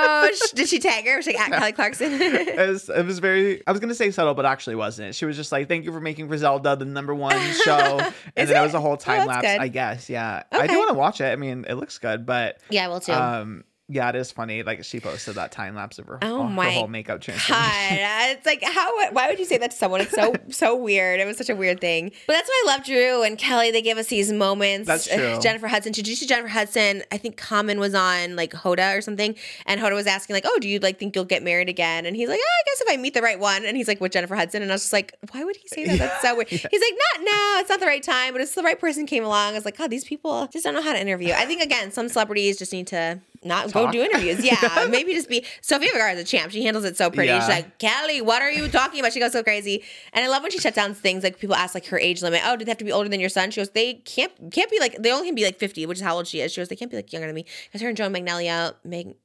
did 0.55 0.67
she 0.69 0.79
tag 0.79 1.05
her? 1.05 1.17
Was 1.17 1.25
she 1.25 1.33
like, 1.35 1.49
at 1.51 1.59
Kelly 1.59 1.71
Clarkson? 1.71 2.11
it, 2.21 2.67
was, 2.69 2.89
it 2.89 3.05
was 3.05 3.19
very, 3.19 3.65
I 3.67 3.71
was 3.71 3.79
going 3.79 3.89
to 3.89 3.95
say 3.95 4.11
subtle, 4.11 4.33
but 4.33 4.45
actually 4.45 4.75
wasn't. 4.75 5.15
She 5.15 5.25
was 5.25 5.35
just 5.35 5.51
like, 5.51 5.67
thank 5.67 5.85
you 5.85 5.91
for 5.91 5.99
making 6.01 6.27
Griselda 6.27 6.75
the 6.75 6.85
number 6.85 7.13
one 7.15 7.37
show. 7.63 7.99
and 8.35 8.49
then 8.49 8.55
it 8.57 8.61
was 8.65 8.73
a 8.73 8.79
whole 8.81 8.93
Oh, 8.93 8.95
time 8.95 9.17
that's 9.19 9.27
lapse, 9.27 9.41
good. 9.47 9.59
I 9.61 9.67
guess. 9.67 10.09
Yeah. 10.09 10.43
I 10.51 10.67
do 10.67 10.77
want 10.77 10.89
to 10.89 10.95
watch 10.95 11.19
it. 11.21 11.25
I 11.31 11.35
mean, 11.35 11.65
it 11.67 11.75
looks 11.75 11.97
good, 11.97 12.25
but 12.25 12.59
yeah, 12.69 12.87
well, 12.87 12.99
too. 12.99 13.11
um, 13.13 13.63
yeah, 13.93 14.09
it 14.09 14.15
is 14.15 14.31
funny. 14.31 14.63
Like 14.63 14.83
she 14.83 14.99
posted 14.99 15.35
that 15.35 15.51
time 15.51 15.75
lapse 15.75 15.99
of 15.99 16.07
her, 16.07 16.17
Oh 16.23 16.43
her 16.43 16.49
my 16.49 16.71
whole 16.71 16.87
makeup 16.87 17.21
transformation. 17.21 17.97
God, 17.97 18.29
it's 18.37 18.45
like 18.45 18.63
how? 18.63 19.11
Why 19.11 19.27
would 19.29 19.37
you 19.37 19.45
say 19.45 19.59
that 19.59 19.71
to 19.71 19.77
someone? 19.77 20.01
It's 20.01 20.11
so 20.11 20.33
so 20.49 20.75
weird. 20.75 21.19
It 21.19 21.27
was 21.27 21.37
such 21.37 21.49
a 21.49 21.55
weird 21.55 21.79
thing. 21.79 22.11
But 22.25 22.33
that's 22.33 22.49
why 22.49 22.63
I 22.65 22.71
love 22.71 22.85
Drew 22.85 23.21
and 23.21 23.37
Kelly. 23.37 23.69
They 23.69 23.83
give 23.83 23.99
us 23.99 24.07
these 24.07 24.31
moments. 24.31 24.87
That's 24.87 25.09
uh, 25.11 25.15
true. 25.15 25.39
Jennifer 25.41 25.67
Hudson. 25.67 25.91
Did 25.91 26.07
you 26.07 26.15
see 26.15 26.25
Jennifer 26.25 26.47
Hudson? 26.47 27.03
I 27.11 27.17
think 27.17 27.37
Common 27.37 27.79
was 27.79 27.93
on 27.93 28.35
like 28.35 28.51
Hoda 28.51 28.97
or 28.97 29.01
something, 29.01 29.35
and 29.67 29.79
Hoda 29.79 29.93
was 29.93 30.07
asking 30.07 30.33
like, 30.35 30.45
"Oh, 30.47 30.57
do 30.59 30.67
you 30.67 30.79
like 30.79 30.97
think 30.97 31.15
you'll 31.15 31.25
get 31.25 31.43
married 31.43 31.69
again?" 31.69 32.07
And 32.07 32.15
he's 32.15 32.29
like, 32.29 32.39
"Oh, 32.43 32.61
I 32.61 32.63
guess 32.65 32.81
if 32.81 32.87
I 32.89 32.97
meet 32.97 33.13
the 33.13 33.21
right 33.21 33.39
one." 33.39 33.63
And 33.63 33.77
he's 33.77 33.87
like, 33.87 34.01
"With 34.01 34.11
Jennifer 34.11 34.35
Hudson," 34.35 34.63
and 34.63 34.71
I 34.71 34.75
was 34.75 34.81
just 34.81 34.93
like, 34.93 35.13
"Why 35.31 35.43
would 35.43 35.55
he 35.55 35.67
say 35.67 35.85
that? 35.85 35.99
That's 35.99 36.21
so 36.21 36.35
weird." 36.35 36.49
He's 36.49 36.63
like, 36.63 36.71
"Not 36.71 37.25
now. 37.25 37.59
It's 37.59 37.69
not 37.69 37.79
the 37.79 37.85
right 37.85 38.03
time, 38.03 38.33
but 38.33 38.41
it's 38.41 38.55
the 38.55 38.63
right 38.63 38.79
person 38.79 39.05
came 39.05 39.23
along." 39.23 39.51
I 39.51 39.55
was 39.55 39.65
like, 39.65 39.77
"God, 39.77 39.91
these 39.91 40.03
people 40.03 40.47
just 40.47 40.65
don't 40.65 40.73
know 40.73 40.81
how 40.81 40.93
to 40.93 40.99
interview." 40.99 41.33
I 41.33 41.45
think 41.45 41.61
again, 41.61 41.91
some 41.91 42.09
celebrities 42.09 42.57
just 42.57 42.73
need 42.73 42.87
to 42.87 43.19
not 43.45 43.71
go 43.71 43.91
do 43.91 44.01
interviews. 44.01 44.43
Yeah, 44.43 44.87
maybe 44.89 45.13
just 45.13 45.29
be. 45.29 45.45
Sofia 45.61 45.91
Vergara 45.91 46.13
is 46.13 46.21
a 46.21 46.23
champ. 46.23 46.51
She 46.51 46.63
handles 46.63 46.85
it 46.85 46.97
so 46.97 47.09
pretty. 47.09 47.29
Yeah. 47.29 47.39
She's 47.39 47.49
like, 47.49 47.77
Kelly, 47.79 48.21
what 48.21 48.41
are 48.41 48.51
you 48.51 48.67
talking 48.67 48.99
about? 48.99 49.13
She 49.13 49.19
goes 49.19 49.31
so 49.31 49.43
crazy. 49.43 49.83
And 50.13 50.23
I 50.23 50.27
love 50.27 50.41
when 50.41 50.51
she 50.51 50.59
shuts 50.59 50.75
down 50.75 50.93
things 50.93 51.23
like 51.23 51.39
people 51.39 51.55
ask 51.55 51.73
like 51.73 51.85
her 51.87 51.99
age 51.99 52.21
limit. 52.21 52.41
Oh, 52.45 52.55
do 52.55 52.65
they 52.65 52.71
have 52.71 52.77
to 52.79 52.85
be 52.85 52.91
older 52.91 53.09
than 53.09 53.19
your 53.19 53.29
son? 53.29 53.51
She 53.51 53.61
goes, 53.61 53.69
they 53.69 53.95
can't 53.95 54.31
can't 54.51 54.69
be 54.69 54.79
like 54.79 55.01
they 55.01 55.11
only 55.11 55.27
can 55.27 55.35
be 55.35 55.43
like 55.43 55.59
50, 55.59 55.85
which 55.85 55.97
is 55.99 56.03
how 56.03 56.15
old 56.15 56.27
she 56.27 56.41
is. 56.41 56.51
She 56.51 56.61
goes, 56.61 56.69
they 56.69 56.75
can't 56.75 56.91
be 56.91 56.97
like 56.97 57.11
younger 57.11 57.27
than 57.27 57.35
me. 57.35 57.45
Because 57.65 57.81
her 57.81 57.87
and 57.87 57.97
Joan 57.97 58.11
Magnolia, 58.11 58.75
Meg 58.83 59.15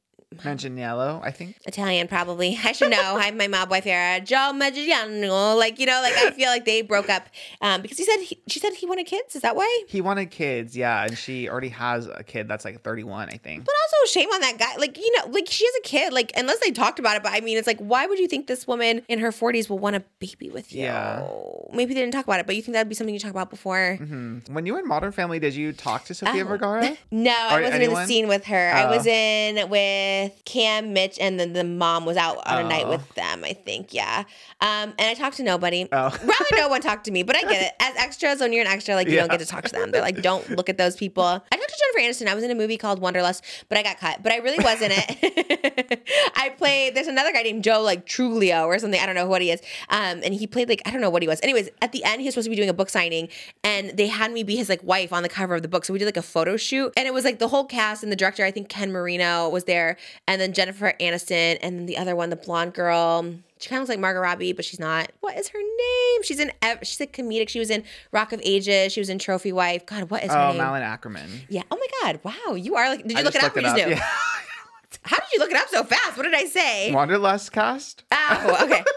Mention 0.45 0.79
I 0.79 1.31
think. 1.31 1.57
Italian 1.67 2.07
probably. 2.07 2.59
I 2.65 2.73
should 2.73 2.91
know. 2.91 3.17
I'm 3.19 3.39
my 3.39 3.49
mob 3.49 3.71
wife 3.71 3.87
era. 3.87 4.21
Joe 4.21 4.53
Manganiello. 4.55 5.57
Like, 5.59 5.79
you 5.79 5.87
know, 5.87 6.01
like 6.03 6.15
I 6.17 6.31
feel 6.33 6.49
like 6.51 6.65
they 6.67 6.83
broke 6.83 7.09
up 7.09 7.27
um, 7.63 7.81
because 7.81 7.97
he 7.97 8.05
said 8.05 8.19
he, 8.21 8.39
she 8.47 8.61
said 8.61 8.75
he 8.75 8.85
wanted 8.87 9.07
kids. 9.07 9.35
Is 9.35 9.43
that 9.43 9.57
why? 9.57 9.85
He 9.89 10.01
wanted 10.03 10.27
kids, 10.31 10.77
yeah, 10.77 11.05
and 11.05 11.17
she 11.17 11.49
already 11.49 11.71
has 11.71 12.07
a 12.07 12.23
kid 12.23 12.47
that's 12.47 12.65
like 12.65 12.83
31, 12.83 13.31
I 13.31 13.39
think. 13.39 13.65
But 13.65 13.75
also 13.83 14.13
shame 14.13 14.29
on 14.29 14.41
that 14.43 14.59
guy. 14.59 14.77
Like, 14.79 14.99
you 14.99 15.17
know, 15.17 15.31
like 15.33 15.49
she 15.51 15.65
has 15.65 15.75
a 15.79 15.83
kid. 15.83 16.13
Like, 16.13 16.33
unless 16.37 16.59
they 16.61 16.71
talked 16.73 16.99
about 16.99 17.17
it, 17.17 17.23
but 17.23 17.33
I 17.33 17.41
mean, 17.41 17.57
it's 17.57 17.67
like, 17.67 17.79
why 17.79 18.07
would 18.07 18.19
you 18.19 18.29
think 18.29 18.47
this 18.49 18.67
woman 18.67 19.03
in 19.09 19.19
her 19.21 19.31
40s 19.31 19.71
will 19.71 19.79
want 19.79 19.97
a 19.97 20.05
baby 20.19 20.51
with 20.51 20.73
you? 20.75 20.83
Yeah. 20.83 21.27
Maybe 21.73 21.95
they 21.95 22.01
didn't 22.01 22.13
talk 22.13 22.25
about 22.27 22.41
it, 22.41 22.47
but 22.47 22.55
you 22.55 22.63
think 22.63 22.75
that'd 22.75 22.89
be 22.89 22.95
something 22.95 23.15
you 23.15 23.21
talk 23.21 23.31
about 23.31 23.51
before? 23.51 23.99
Mhm. 24.01 24.49
When 24.51 24.67
you 24.67 24.75
were 24.75 24.79
in 24.81 24.87
Modern 24.89 25.13
Family, 25.13 25.39
did 25.39 25.55
you 25.55 25.73
talk 25.73 26.05
to 26.07 26.15
Sofia 26.15 26.45
Oh. 26.45 26.49
Vergara? 26.49 26.97
No, 27.11 27.35
I 27.35 27.63
wasn't 27.63 27.83
in 27.83 27.95
the 27.95 28.05
scene 28.07 28.29
with 28.29 28.45
her. 28.45 28.73
I 28.75 28.85
Oh. 28.85 28.97
was 28.97 29.07
in 29.07 29.69
with 29.71 30.18
Cam, 30.45 30.93
Mitch, 30.93 31.19
and 31.21 31.41
then 31.41 31.53
the 31.55 31.65
mom 31.65 32.05
was 32.07 32.17
out 32.17 32.39
on 32.47 32.65
a 32.65 32.69
night 32.69 32.85
Oh. 32.87 32.91
with 32.91 33.15
them, 33.15 33.45
I 33.45 33.53
think. 33.55 33.93
Yeah. 33.93 34.25
Um, 34.61 34.95
and 34.99 35.01
I 35.01 35.15
talked 35.15 35.37
to 35.39 35.43
nobody. 35.43 35.89
Oh. 35.91 36.11
Rather 36.25 36.57
no 36.57 36.69
one 36.69 36.81
talked 36.81 37.05
to 37.07 37.11
me, 37.11 37.23
but 37.25 37.35
I 37.37 37.41
get 37.43 37.63
it. 37.63 37.73
As 37.81 37.97
extras, 37.97 38.41
when 38.41 38.53
you're 38.53 38.63
an 38.63 38.69
extra, 38.71 38.95
like 38.95 39.09
you 39.09 39.17
don't 39.17 39.31
get 39.31 39.41
to 39.41 39.47
talk 39.47 39.65
to 39.65 39.73
them. 39.73 39.91
They're 39.91 40.03
like, 40.03 40.23
don't 40.23 40.49
look 40.51 40.69
at 40.69 40.79
those 40.79 40.95
people. 40.97 41.25
I 41.25 41.39
talked 41.57 41.69
to 41.69 41.83
Jennifer 41.97 42.13
Aniston. 42.13 42.29
I 42.31 42.35
was 42.35 42.45
in 42.45 42.51
a 42.51 42.55
movie 42.55 42.77
called 42.77 43.01
Wanderlust, 43.01 43.45
but 43.69 43.77
I 43.77 43.83
got 43.83 43.89
got 43.89 43.99
cut, 43.99 44.23
but 44.23 44.33
I 44.33 44.37
really 44.37 44.59
was 44.63 44.83
in 44.83 44.91
it. 44.93 46.09
I 46.37 46.51
played. 46.51 46.95
There's 46.95 47.07
another 47.07 47.33
guy 47.33 47.43
named 47.43 47.65
Joe, 47.65 47.81
like 47.83 48.07
Truglio 48.07 48.67
or 48.67 48.79
something. 48.79 49.01
I 49.01 49.07
don't 49.07 49.15
know 49.15 49.27
what 49.27 49.43
he 49.43 49.51
is. 49.51 49.61
Um, 49.89 50.21
and 50.23 50.35
he 50.35 50.47
played 50.47 50.69
like 50.69 50.83
I 50.87 50.91
don't 50.91 51.01
know 51.01 51.11
what 51.11 51.23
he 51.23 51.29
was. 51.29 51.41
Anyways, 51.43 51.71
at 51.81 51.93
the 51.93 52.05
end, 52.05 52.21
he 52.21 52.27
was 52.27 52.35
supposed 52.35 52.47
to 52.47 52.51
be 52.51 52.57
doing 52.57 52.69
a 52.69 52.75
book 52.75 52.91
signing, 52.91 53.29
and 53.65 53.97
they 53.97 54.07
had 54.09 54.33
me 54.33 54.43
be 54.43 54.57
his 54.57 54.69
like 54.69 54.83
wife 54.83 55.13
on 55.13 55.23
the 55.23 55.29
cover 55.29 55.55
of 55.55 55.63
the 55.63 55.69
book. 55.69 55.85
So 55.85 55.93
we 55.93 55.99
did 55.99 56.05
like 56.05 56.17
a 56.17 56.23
photo 56.23 56.57
shoot, 56.57 56.93
and 56.97 57.07
it 57.07 57.15
was 57.15 57.25
like 57.25 57.39
the 57.39 57.49
whole 57.49 57.65
cast 57.65 58.03
and 58.03 58.13
the 58.13 58.17
director. 58.17 58.45
I 58.45 58.51
think 58.51 58.69
Ken 58.69 58.93
Marino 58.93 59.49
was 59.49 59.65
there, 59.65 59.97
and 60.27 60.41
then 60.41 60.53
Jennifer 60.53 60.93
Aniston, 61.01 61.59
and 61.63 61.79
then 61.79 61.87
the 61.87 61.97
other 61.99 62.15
one, 62.17 62.31
the 62.31 62.37
blonde 62.37 62.75
girl. 62.75 63.35
She 63.61 63.69
kind 63.69 63.79
of 63.79 63.89
looks 63.89 63.91
like 63.91 63.99
Margot 64.01 64.21
Robbie, 64.21 64.53
but 64.53 64.65
she's 64.65 64.79
not. 64.79 65.11
What 65.21 65.37
is 65.37 65.49
her 65.49 65.59
name? 65.59 66.23
She's 66.23 66.39
in. 66.39 66.53
She's 66.83 67.01
a 67.01 67.07
comedic. 67.07 67.49
She 67.49 67.59
was 67.59 67.71
in 67.71 67.83
Rock 68.13 68.33
of 68.33 68.41
Ages. 68.45 68.93
She 68.93 69.01
was 69.01 69.09
in 69.09 69.19
Trophy 69.19 69.53
Wife. 69.53 69.85
God, 69.85 70.11
what 70.11 70.23
is 70.23 70.31
her 70.31 70.39
Oh, 70.39 70.49
name? 70.51 70.59
Malin 70.59 70.83
Akerman. 70.83 71.29
Yeah. 71.49 71.63
Oh 71.71 71.77
my 71.77 71.87
God. 72.03 72.21
Wow. 72.23 72.55
You 72.55 72.77
are 72.77 72.89
like. 72.89 73.03
Did 73.03 73.13
you 73.13 73.19
I 73.19 73.23
look 73.23 73.35
it 73.35 73.43
up? 73.43 73.57
Or 73.57 73.61
looked 73.61 73.77
you 73.77 73.83
just 73.85 73.89
knew? 73.89 73.95
Yeah. 73.97 74.07
How 75.03 75.17
did 75.17 75.27
you 75.33 75.39
look 75.41 75.51
it 75.51 75.57
up 75.57 75.69
so 75.69 75.85
fast? 75.85 76.17
What 76.17 76.23
did 76.25 76.35
I 76.35 76.45
say? 76.45 76.93
Wanderlust 76.93 77.53
cast. 77.53 78.05
Oh, 78.13 78.59
okay. 78.65 78.83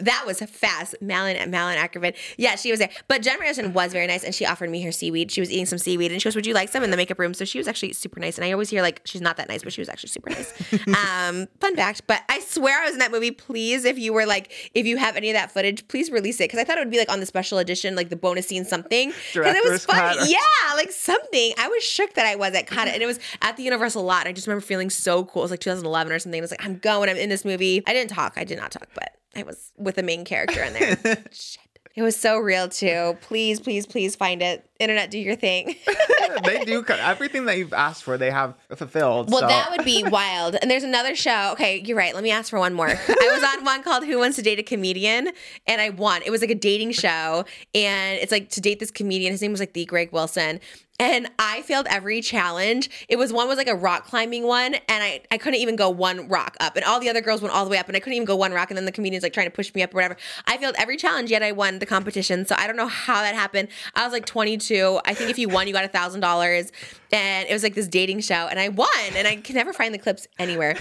that 0.00 0.24
was 0.26 0.40
fast. 0.40 0.94
Malin 1.00 1.50
Malin 1.50 1.76
Akerman. 1.78 2.14
Yeah, 2.36 2.56
she 2.56 2.70
was 2.70 2.80
there. 2.80 2.90
But 3.08 3.22
Jen 3.22 3.40
Anderson 3.40 3.72
was 3.72 3.92
very 3.92 4.06
nice 4.06 4.24
and 4.24 4.34
she 4.34 4.46
offered 4.46 4.70
me 4.70 4.82
her 4.82 4.92
seaweed. 4.92 5.30
She 5.30 5.40
was 5.40 5.50
eating 5.50 5.66
some 5.66 5.78
seaweed 5.78 6.12
and 6.12 6.20
she 6.20 6.26
goes, 6.26 6.36
Would 6.36 6.46
you 6.46 6.54
like 6.54 6.68
some 6.68 6.82
in 6.82 6.90
the 6.90 6.96
makeup 6.96 7.18
room? 7.18 7.34
So 7.34 7.44
she 7.44 7.58
was 7.58 7.68
actually 7.68 7.92
super 7.92 8.20
nice. 8.20 8.38
And 8.38 8.44
I 8.44 8.52
always 8.52 8.70
hear 8.70 8.82
like 8.82 9.00
she's 9.04 9.20
not 9.20 9.36
that 9.36 9.48
nice, 9.48 9.62
but 9.62 9.72
she 9.72 9.80
was 9.80 9.88
actually 9.88 10.10
super 10.10 10.30
nice. 10.30 10.52
um, 10.88 11.46
fun 11.60 11.76
fact. 11.76 12.02
But 12.06 12.22
I 12.28 12.40
swear 12.40 12.82
I 12.82 12.86
was 12.86 12.94
in 12.94 12.98
that 12.98 13.12
movie. 13.12 13.30
Please, 13.30 13.84
if 13.84 13.98
you 13.98 14.12
were 14.12 14.26
like, 14.26 14.52
if 14.74 14.86
you 14.86 14.96
have 14.96 15.16
any 15.16 15.30
of 15.30 15.34
that 15.34 15.50
footage, 15.50 15.86
please 15.88 16.10
release 16.10 16.40
it. 16.40 16.44
Because 16.44 16.58
I 16.58 16.64
thought 16.64 16.78
it 16.78 16.80
would 16.80 16.90
be 16.90 16.98
like 16.98 17.10
on 17.10 17.20
the 17.20 17.26
special 17.26 17.58
edition, 17.58 17.94
like 17.96 18.08
the 18.08 18.16
bonus 18.16 18.48
scene 18.48 18.64
something. 18.64 19.12
Because 19.32 19.56
it 19.56 19.64
was 19.70 19.84
funny. 19.84 20.18
cut. 20.18 20.28
Yeah, 20.28 20.74
like 20.74 20.90
something. 20.90 21.52
I 21.58 21.68
was 21.68 21.82
shook 21.82 22.14
that 22.14 22.26
I 22.26 22.36
wasn't 22.36 22.66
caught 22.66 22.88
it. 22.88 22.94
And 22.94 23.02
it 23.02 23.06
was 23.06 23.18
at 23.42 23.56
the 23.56 23.62
Universal 23.62 24.02
lot. 24.02 24.22
And 24.22 24.28
I 24.28 24.32
just 24.32 24.46
remember 24.46 24.64
feeling 24.64 24.90
so 24.90 25.24
cool. 25.24 25.42
It 25.42 25.44
was 25.44 25.50
like 25.50 25.60
2011 25.60 26.12
or 26.12 26.18
something. 26.18 26.40
I 26.40 26.42
was 26.42 26.50
like, 26.50 26.64
I'm 26.64 26.78
going, 26.78 27.08
I'm 27.08 27.16
in 27.16 27.28
this 27.28 27.44
movie. 27.44 27.82
I 27.86 27.92
didn't 27.92 28.10
talk. 28.10 28.34
I 28.36 28.44
did 28.44 28.58
not 28.58 28.70
talk, 28.70 28.88
but 28.94 29.14
I 29.36 29.42
was 29.42 29.72
with 29.76 29.96
the 29.96 30.02
main 30.02 30.24
character 30.24 30.62
in 30.62 30.72
there. 30.72 30.96
Shit. 31.30 31.60
It 31.96 32.02
was 32.02 32.16
so 32.16 32.38
real 32.38 32.68
too. 32.68 33.16
Please, 33.20 33.60
please, 33.60 33.86
please 33.86 34.16
find 34.16 34.42
it. 34.42 34.68
Internet, 34.80 35.12
do 35.12 35.18
your 35.18 35.36
thing. 35.36 35.76
they 36.44 36.64
do 36.64 36.84
everything 36.88 37.44
that 37.44 37.56
you've 37.56 37.72
asked 37.72 38.02
for. 38.02 38.18
They 38.18 38.32
have 38.32 38.54
fulfilled. 38.74 39.30
Well, 39.30 39.42
so. 39.42 39.46
that 39.46 39.70
would 39.70 39.84
be 39.84 40.02
wild. 40.02 40.56
And 40.60 40.68
there's 40.68 40.82
another 40.82 41.14
show. 41.14 41.50
Okay, 41.52 41.80
you're 41.84 41.96
right. 41.96 42.12
Let 42.12 42.24
me 42.24 42.32
ask 42.32 42.50
for 42.50 42.58
one 42.58 42.74
more. 42.74 42.88
I 42.88 43.30
was 43.32 43.44
on 43.44 43.64
one 43.64 43.84
called 43.84 44.04
Who 44.04 44.18
Wants 44.18 44.36
to 44.36 44.42
Date 44.42 44.58
a 44.58 44.64
Comedian, 44.64 45.30
and 45.68 45.80
I 45.80 45.90
won. 45.90 46.22
It 46.26 46.30
was 46.30 46.40
like 46.40 46.50
a 46.50 46.56
dating 46.56 46.92
show, 46.92 47.44
and 47.76 48.18
it's 48.18 48.32
like 48.32 48.48
to 48.50 48.60
date 48.60 48.80
this 48.80 48.90
comedian. 48.90 49.30
His 49.30 49.40
name 49.40 49.52
was 49.52 49.60
like 49.60 49.74
the 49.74 49.84
Greg 49.84 50.10
Wilson. 50.10 50.58
And 51.00 51.28
I 51.40 51.62
failed 51.62 51.86
every 51.90 52.20
challenge. 52.20 52.88
It 53.08 53.16
was 53.16 53.32
one 53.32 53.48
was 53.48 53.56
like 53.56 53.66
a 53.66 53.74
rock 53.74 54.06
climbing 54.06 54.44
one, 54.44 54.74
and 54.74 55.02
I, 55.02 55.22
I 55.30 55.38
couldn't 55.38 55.58
even 55.58 55.74
go 55.74 55.90
one 55.90 56.28
rock 56.28 56.56
up. 56.60 56.76
And 56.76 56.84
all 56.84 57.00
the 57.00 57.10
other 57.10 57.20
girls 57.20 57.42
went 57.42 57.52
all 57.52 57.64
the 57.64 57.70
way 57.70 57.78
up, 57.78 57.88
and 57.88 57.96
I 57.96 58.00
couldn't 58.00 58.14
even 58.14 58.26
go 58.26 58.36
one 58.36 58.52
rock. 58.52 58.70
And 58.70 58.78
then 58.78 58.84
the 58.84 58.92
comedian's 58.92 59.24
like 59.24 59.32
trying 59.32 59.48
to 59.48 59.50
push 59.50 59.74
me 59.74 59.82
up 59.82 59.92
or 59.92 59.96
whatever. 59.96 60.16
I 60.46 60.56
failed 60.56 60.76
every 60.78 60.96
challenge, 60.96 61.32
yet 61.32 61.42
I 61.42 61.50
won 61.50 61.80
the 61.80 61.86
competition. 61.86 62.46
So 62.46 62.54
I 62.56 62.68
don't 62.68 62.76
know 62.76 62.86
how 62.86 63.22
that 63.22 63.34
happened. 63.34 63.68
I 63.96 64.04
was 64.04 64.12
like 64.12 64.24
22. 64.24 65.00
I 65.04 65.14
think 65.14 65.30
if 65.30 65.38
you 65.38 65.48
won, 65.48 65.66
you 65.66 65.72
got 65.72 65.84
a 65.84 65.88
thousand 65.88 66.20
dollars. 66.20 66.70
And 67.12 67.48
it 67.48 67.52
was 67.52 67.64
like 67.64 67.74
this 67.74 67.88
dating 67.88 68.20
show, 68.20 68.46
and 68.46 68.60
I 68.60 68.68
won. 68.68 68.88
And 69.16 69.26
I 69.26 69.36
can 69.36 69.56
never 69.56 69.72
find 69.72 69.92
the 69.92 69.98
clips 69.98 70.28
anywhere. 70.38 70.76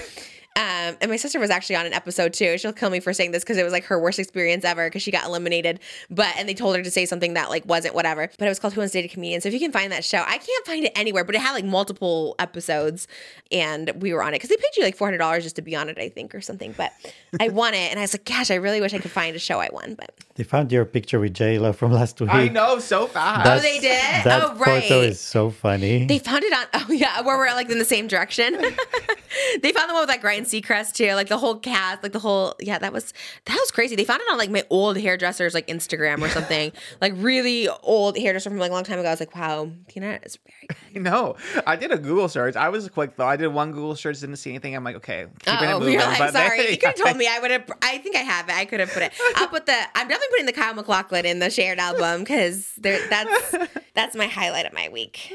Um, 0.56 0.96
and 1.02 1.10
my 1.10 1.16
sister 1.16 1.40
was 1.40 1.50
actually 1.50 1.78
on 1.78 1.88
an 1.88 1.94
episode 1.94 2.32
too. 2.34 2.58
She'll 2.60 2.74
kill 2.74 2.92
me 2.92 3.00
for 3.00 3.12
saying 3.12 3.32
this 3.32 3.44
because 3.44 3.58
it 3.58 3.64
was 3.64 3.74
like 3.74 3.86
her 3.86 4.00
worst 4.00 4.20
experience 4.20 4.64
ever 4.64 4.88
because 4.88 5.02
she 5.02 5.10
got 5.10 5.26
eliminated. 5.26 5.80
But 6.12 6.28
and 6.38 6.48
they 6.48 6.54
told 6.54 6.76
her 6.76 6.84
to 6.84 6.92
say 6.92 7.06
something 7.08 7.34
that 7.34 7.50
like 7.50 7.66
wasn't 7.66 7.96
whatever. 7.96 8.30
But 8.38 8.46
it 8.46 8.50
was 8.50 8.60
called 8.60 8.74
Who 8.74 8.82
Wants 8.82 8.92
to 8.94 9.02
Date 9.02 9.10
a 9.10 9.14
Comedian. 9.14 9.42
So 9.42 9.48
if 9.48 9.54
you 9.54 9.60
can 9.60 9.72
find 9.72 9.92
that 9.92 10.04
show, 10.06 10.20
I 10.20 10.38
can't 10.38 10.66
find 10.68 10.86
it 10.86 10.92
anywhere. 10.96 11.24
But 11.24 11.34
it 11.36 11.42
had 11.42 11.54
like 11.54 11.66
multiple 11.66 12.36
episodes, 12.38 13.08
and 13.52 13.92
we 13.98 14.14
were 14.14 14.22
on 14.22 14.30
it 14.30 14.36
because 14.36 14.50
they 14.50 14.58
paid 14.58 14.78
you 14.78 14.84
like 14.84 14.96
four 14.96 15.08
hundred 15.08 15.18
dollars 15.18 15.44
just 15.44 15.56
to 15.56 15.64
be 15.64 15.76
on 15.76 15.90
it, 15.90 15.98
I 15.98 16.10
think, 16.10 16.36
or 16.36 16.42
something. 16.42 16.74
But 16.78 16.92
I 17.40 17.48
won 17.50 17.74
it, 17.74 17.90
and 17.90 17.98
I 18.00 18.04
was 18.04 18.14
like, 18.14 18.26
gosh, 18.26 18.52
I 18.52 18.56
really 18.56 18.80
wish 18.80 18.94
I 18.94 19.00
could 19.00 19.12
find 19.12 19.36
a 19.36 19.40
show 19.40 19.60
I 19.60 19.70
won. 19.74 19.96
But 19.96 20.12
They 20.36 20.44
found 20.44 20.72
your 20.72 20.86
picture 20.86 21.20
with 21.20 21.34
J 21.34 21.58
Lo 21.58 21.74
from 21.74 21.92
last 21.92 22.22
week. 22.22 22.30
I 22.32 22.48
know 22.48 22.78
so 22.78 23.08
fast. 23.08 23.50
Oh, 23.50 23.60
they 23.60 23.80
did? 23.80 24.24
That 24.24 24.44
Oh, 24.44 24.56
right. 24.58 24.84
photo 24.84 25.02
is 25.02 25.20
so 25.20 25.50
funny. 25.50 26.06
They 26.06 26.20
found 26.20 26.44
it 26.44 26.54
on 26.54 26.66
oh 26.76 26.92
yeah, 26.92 27.22
where 27.22 27.38
we're 27.40 27.48
like 27.54 27.72
in 27.72 27.80
the 27.80 27.86
same 27.86 28.08
direction. 28.08 28.54
they 29.62 29.72
found 29.72 29.90
the 29.90 29.94
one 29.94 30.04
with 30.04 30.10
like 30.10 30.24
Ryan 30.44 30.62
Seacrest 30.62 30.94
too, 30.94 31.14
like 31.14 31.28
the 31.30 31.38
whole 31.38 31.58
cast, 31.58 32.04
like 32.04 32.12
the 32.12 32.20
whole 32.20 32.56
yeah, 32.60 32.78
that 32.80 32.94
was 32.94 33.14
that 33.46 33.56
was 33.56 33.72
crazy. 33.72 33.96
They 33.96 34.06
found 34.06 34.22
it 34.22 34.28
on 34.32 34.38
like 34.38 34.50
my 34.50 34.64
old 34.70 34.98
hairdresser's 34.98 35.54
like 35.54 35.68
Instagram 35.68 36.22
or 36.22 36.30
something, 36.30 36.72
like 37.02 37.14
really 37.18 37.68
old 37.82 38.18
hairdresser 38.18 38.50
from 38.50 38.60
like 38.60 38.72
a 38.72 38.74
long 38.74 38.84
time 38.84 39.00
ago. 39.00 39.08
I 39.08 39.12
was 39.12 39.20
like, 39.20 39.36
wow, 39.36 39.72
internet 39.96 40.26
is 40.26 40.38
very 40.46 40.78
good. 40.94 41.04
No, 41.04 41.36
I 41.66 41.76
did 41.76 41.92
a 41.92 41.98
Google 41.98 42.28
search. 42.30 42.56
I 42.56 42.70
was 42.70 42.90
quick 42.90 43.16
though. 43.16 43.28
I 43.28 43.36
did 43.38 43.48
one 43.48 43.72
Google 43.72 43.96
search, 43.96 44.20
didn't 44.20 44.38
see 44.38 44.50
anything. 44.52 44.76
I'm 44.76 44.84
like, 44.84 44.96
okay, 44.98 45.28
keeping 45.40 45.70
it 45.70 45.80
moving. 45.80 46.00
like, 46.00 46.20
but 46.20 46.34
sorry. 46.34 46.58
they- 46.58 46.72
you 46.72 46.78
could 46.78 46.88
have 46.90 46.96
told 46.96 47.18
me. 47.18 47.28
I 47.28 47.40
would 47.40 47.52
have. 47.52 47.70
I 47.82 47.98
think 48.00 48.16
I 48.16 48.20
have 48.20 48.50
it. 48.50 48.56
I 48.56 48.66
could 48.66 48.80
have 48.80 48.92
put 48.92 49.04
it. 49.04 49.14
I'll 49.36 49.48
put 49.48 49.66
the. 49.66 49.74
I'm 49.96 50.08
definitely 50.08 50.28
putting 50.32 50.46
the 50.46 50.54
Kyle 50.54 50.74
MacLachlan 50.74 51.26
in 51.26 51.40
the 51.40 51.50
shared 51.50 51.80
album 51.80 52.22
because 52.22 52.72
that's 52.78 53.56
that's 53.94 54.16
my 54.16 54.28
highlight 54.28 54.66
of 54.66 54.74
my 54.74 54.90
week. 54.90 55.34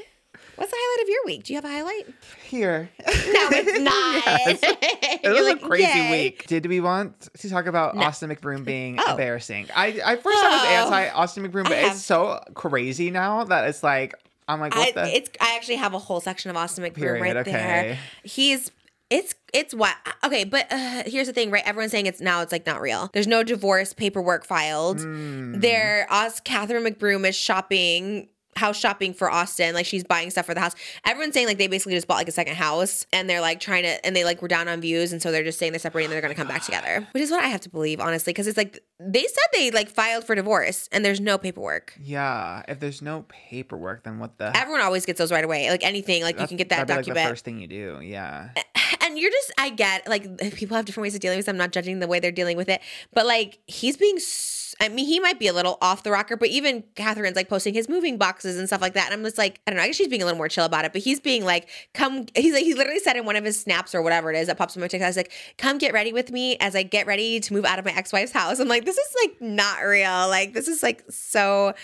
What's 0.59 0.71
the 0.73 0.77
highlight 0.79 1.03
of 1.05 1.09
your 1.09 1.25
week? 1.25 1.45
Do 1.45 1.53
you 1.53 1.57
have 1.57 1.65
a 1.65 1.69
highlight? 1.69 2.07
Here. 2.49 2.91
No, 3.07 3.49
it's 3.53 3.81
not. 4.61 4.69
It 5.23 5.29
was 5.31 5.47
like, 5.47 5.63
a 5.63 5.67
crazy 5.67 5.85
"Yay." 5.99 6.11
week. 6.11 6.47
Did 6.47 6.67
we 6.67 6.81
want 6.81 7.29
to 7.39 7.49
talk 7.51 7.67
about 7.67 7.97
Austin 7.97 8.31
McBroom 8.31 8.65
being 8.65 8.99
Oh. 9.01 9.13
embarrassing? 9.13 9.67
I, 9.75 10.01
I 10.05 10.17
first 10.17 10.37
I 10.39 10.49
was 10.51 10.63
Oh. 10.63 10.95
anti 10.95 11.09
Austin 11.11 11.45
McBroom, 11.51 11.65
but 11.65 11.73
have- 11.73 11.93
it's 11.93 12.05
so 12.05 12.41
crazy 12.55 13.11
now 13.11 13.45
that 13.45 13.69
it's 13.69 13.83
like 13.83 14.15
I'm 14.49 14.61
like, 14.61 14.75
what 14.75 14.97
I, 14.97 15.05
the? 15.05 15.17
it's 15.17 15.31
I 15.41 15.57
actually 15.57 15.77
have 15.77 15.95
a 15.95 15.99
whole 15.99 16.21
section 16.21 16.51
of 16.51 16.57
Austin 16.57 16.85
McBroom 16.85 16.95
Period, 16.95 17.23
right 17.23 17.37
okay. 17.37 17.53
there. 17.53 17.99
He's 18.25 18.71
it's 19.11 19.35
it's 19.53 19.75
what 19.75 19.95
okay, 20.25 20.45
but 20.45 20.67
uh, 20.71 21.03
here's 21.07 21.27
the 21.27 21.33
thing, 21.33 21.51
right? 21.51 21.67
Everyone's 21.67 21.93
saying 21.93 22.07
it's 22.07 22.21
now 22.21 22.41
it's 22.43 22.53
like 22.53 22.67
not 22.67 22.81
real. 22.81 23.11
There's 23.13 23.27
no 23.27 23.43
divorce 23.43 23.93
paperwork 23.93 24.45
filed. 24.45 25.01
Hmm. 25.01 25.61
There, 25.61 26.07
Os 26.11 26.41
Catherine 26.41 26.85
McBroom 26.85 27.27
is 27.29 27.37
shopping 27.37 28.29
house 28.59 28.79
shopping 28.79 29.15
for 29.15 29.31
Austin. 29.31 29.75
Like 29.75 29.87
she's 29.87 30.05
buying 30.05 30.31
stuff 30.31 30.47
for 30.47 30.55
the 30.55 30.61
house. 30.61 30.75
Everyone's 31.07 31.35
saying 31.35 31.47
like 31.47 31.59
they 31.59 31.67
basically 31.69 31.95
just 31.95 32.07
bought 32.07 32.17
like 32.17 32.29
a 32.29 32.33
second 32.33 32.57
house 32.57 33.07
and 33.13 33.29
they're 33.31 33.41
like 33.41 33.61
trying 33.61 33.85
to 33.85 34.05
and 34.05 34.15
they 34.15 34.25
like 34.25 34.43
were 34.43 34.49
down 34.49 34.69
on 34.69 34.81
views 34.81 35.13
and 35.13 35.23
so 35.23 35.33
they're 35.33 35.45
just 35.45 35.59
saying 35.59 35.73
they're 35.73 35.79
separating 35.79 36.07
and 36.11 36.15
they're 36.15 36.23
gonna 36.23 36.35
come 36.35 36.49
back 36.49 36.63
together. 36.65 37.07
Which 37.13 37.23
is 37.23 37.31
what 37.31 37.43
I 37.43 37.49
have 37.49 37.61
to 37.63 37.71
believe, 37.71 38.01
honestly, 38.01 38.33
because 38.33 38.47
it's 38.47 38.59
like 38.59 38.83
they 39.01 39.23
said 39.23 39.45
they 39.53 39.71
like 39.71 39.89
filed 39.89 40.25
for 40.25 40.35
divorce 40.35 40.89
and 40.93 41.05
there's 41.05 41.21
no 41.21 41.39
paperwork. 41.39 41.95
yeah. 42.01 42.63
If 42.69 42.81
there's 42.81 43.01
no 43.01 43.25
paperwork, 43.29 44.03
then 44.05 44.19
what 44.19 44.37
the? 44.39 44.55
Everyone 44.57 44.81
always 44.83 45.07
gets 45.07 45.19
those 45.19 45.31
right 45.33 45.45
away. 45.45 45.71
Like 45.71 45.85
anything, 45.85 46.23
like 46.23 46.39
you 46.41 46.47
can 46.47 46.57
get 46.57 46.69
that 46.71 46.87
that'd 46.89 46.89
like, 46.89 46.99
document. 47.07 47.25
the 47.27 47.31
first 47.31 47.45
thing 47.45 47.61
you 47.61 47.67
do. 47.69 48.01
Yeah. 48.03 48.51
and 49.03 49.19
you're 49.19 49.31
just 49.31 49.53
I 49.59 49.71
get 49.71 50.07
like 50.09 50.39
people 50.55 50.77
have 50.77 50.85
different 50.85 51.03
ways 51.05 51.15
of 51.15 51.21
dealing 51.21 51.39
with. 51.39 51.47
It. 51.49 51.51
I'm 51.51 51.57
not 51.57 51.73
judging 51.73 52.01
the 52.01 52.07
way 52.09 52.19
they're 52.21 52.33
dealing 52.33 52.57
with 52.57 52.69
it, 52.69 52.81
but 53.15 53.25
like 53.27 53.59
he's 53.67 53.97
being. 53.97 54.17
s- 54.17 54.68
I 54.81 54.89
mean, 54.89 55.07
he 55.07 55.19
might 55.19 55.41
be 55.41 55.49
a 55.49 55.53
little 55.53 55.77
off 55.83 56.05
the 56.05 56.11
rocker, 56.13 56.37
but 56.37 56.49
even 56.49 56.85
Catherine's 56.95 57.35
like 57.35 57.49
posting 57.49 57.75
his 57.75 57.89
moving 57.89 58.17
boxes 58.17 58.59
and 58.59 58.69
stuff 58.69 58.81
like 58.81 58.95
that. 58.95 59.07
And 59.07 59.15
I'm 59.15 59.25
just 59.25 59.39
like, 59.39 59.61
I 59.67 59.71
don't 59.71 59.77
know. 59.77 59.83
I 59.83 59.87
guess 59.89 59.97
she's 59.97 60.09
being 60.09 60.23
a 60.23 60.25
little 60.25 60.39
more 60.39 60.49
chill 60.49 60.65
about 60.65 60.85
it, 60.85 60.93
but 60.93 61.03
he's 61.03 61.19
being 61.19 61.45
like, 61.45 61.69
come. 61.95 62.27
He's 62.37 62.55
like, 62.55 62.65
he 62.65 62.75
literally 62.75 63.01
said 63.01 63.17
in 63.17 63.25
one 63.25 63.35
of 63.37 63.45
his 63.45 63.59
snaps 63.61 63.95
or 63.95 64.03
whatever 64.03 64.33
it 64.33 64.37
is 64.37 64.47
that 64.47 64.57
pops 64.57 64.77
on 64.77 64.81
my 64.81 64.89
TikTok, 64.89 65.17
like, 65.17 65.33
come 65.59 65.79
get 65.79 65.93
ready 65.93 66.13
with 66.13 66.31
me 66.31 66.57
as 66.61 66.77
I 66.77 66.85
get 66.85 67.07
ready 67.07 67.41
to 67.41 67.53
move 67.53 67.65
out 67.65 67.79
of 67.79 67.85
my 67.85 67.93
ex 67.93 68.13
wife's 68.13 68.33
house. 68.33 68.61
I'm 68.61 68.69
like, 68.69 68.85
this 68.85 68.99
is 68.99 69.15
like 69.25 69.41
not 69.41 69.81
real. 69.81 70.29
Like, 70.29 70.53
this 70.53 70.69
is 70.69 70.83
like 70.83 71.05
so. 71.11 71.75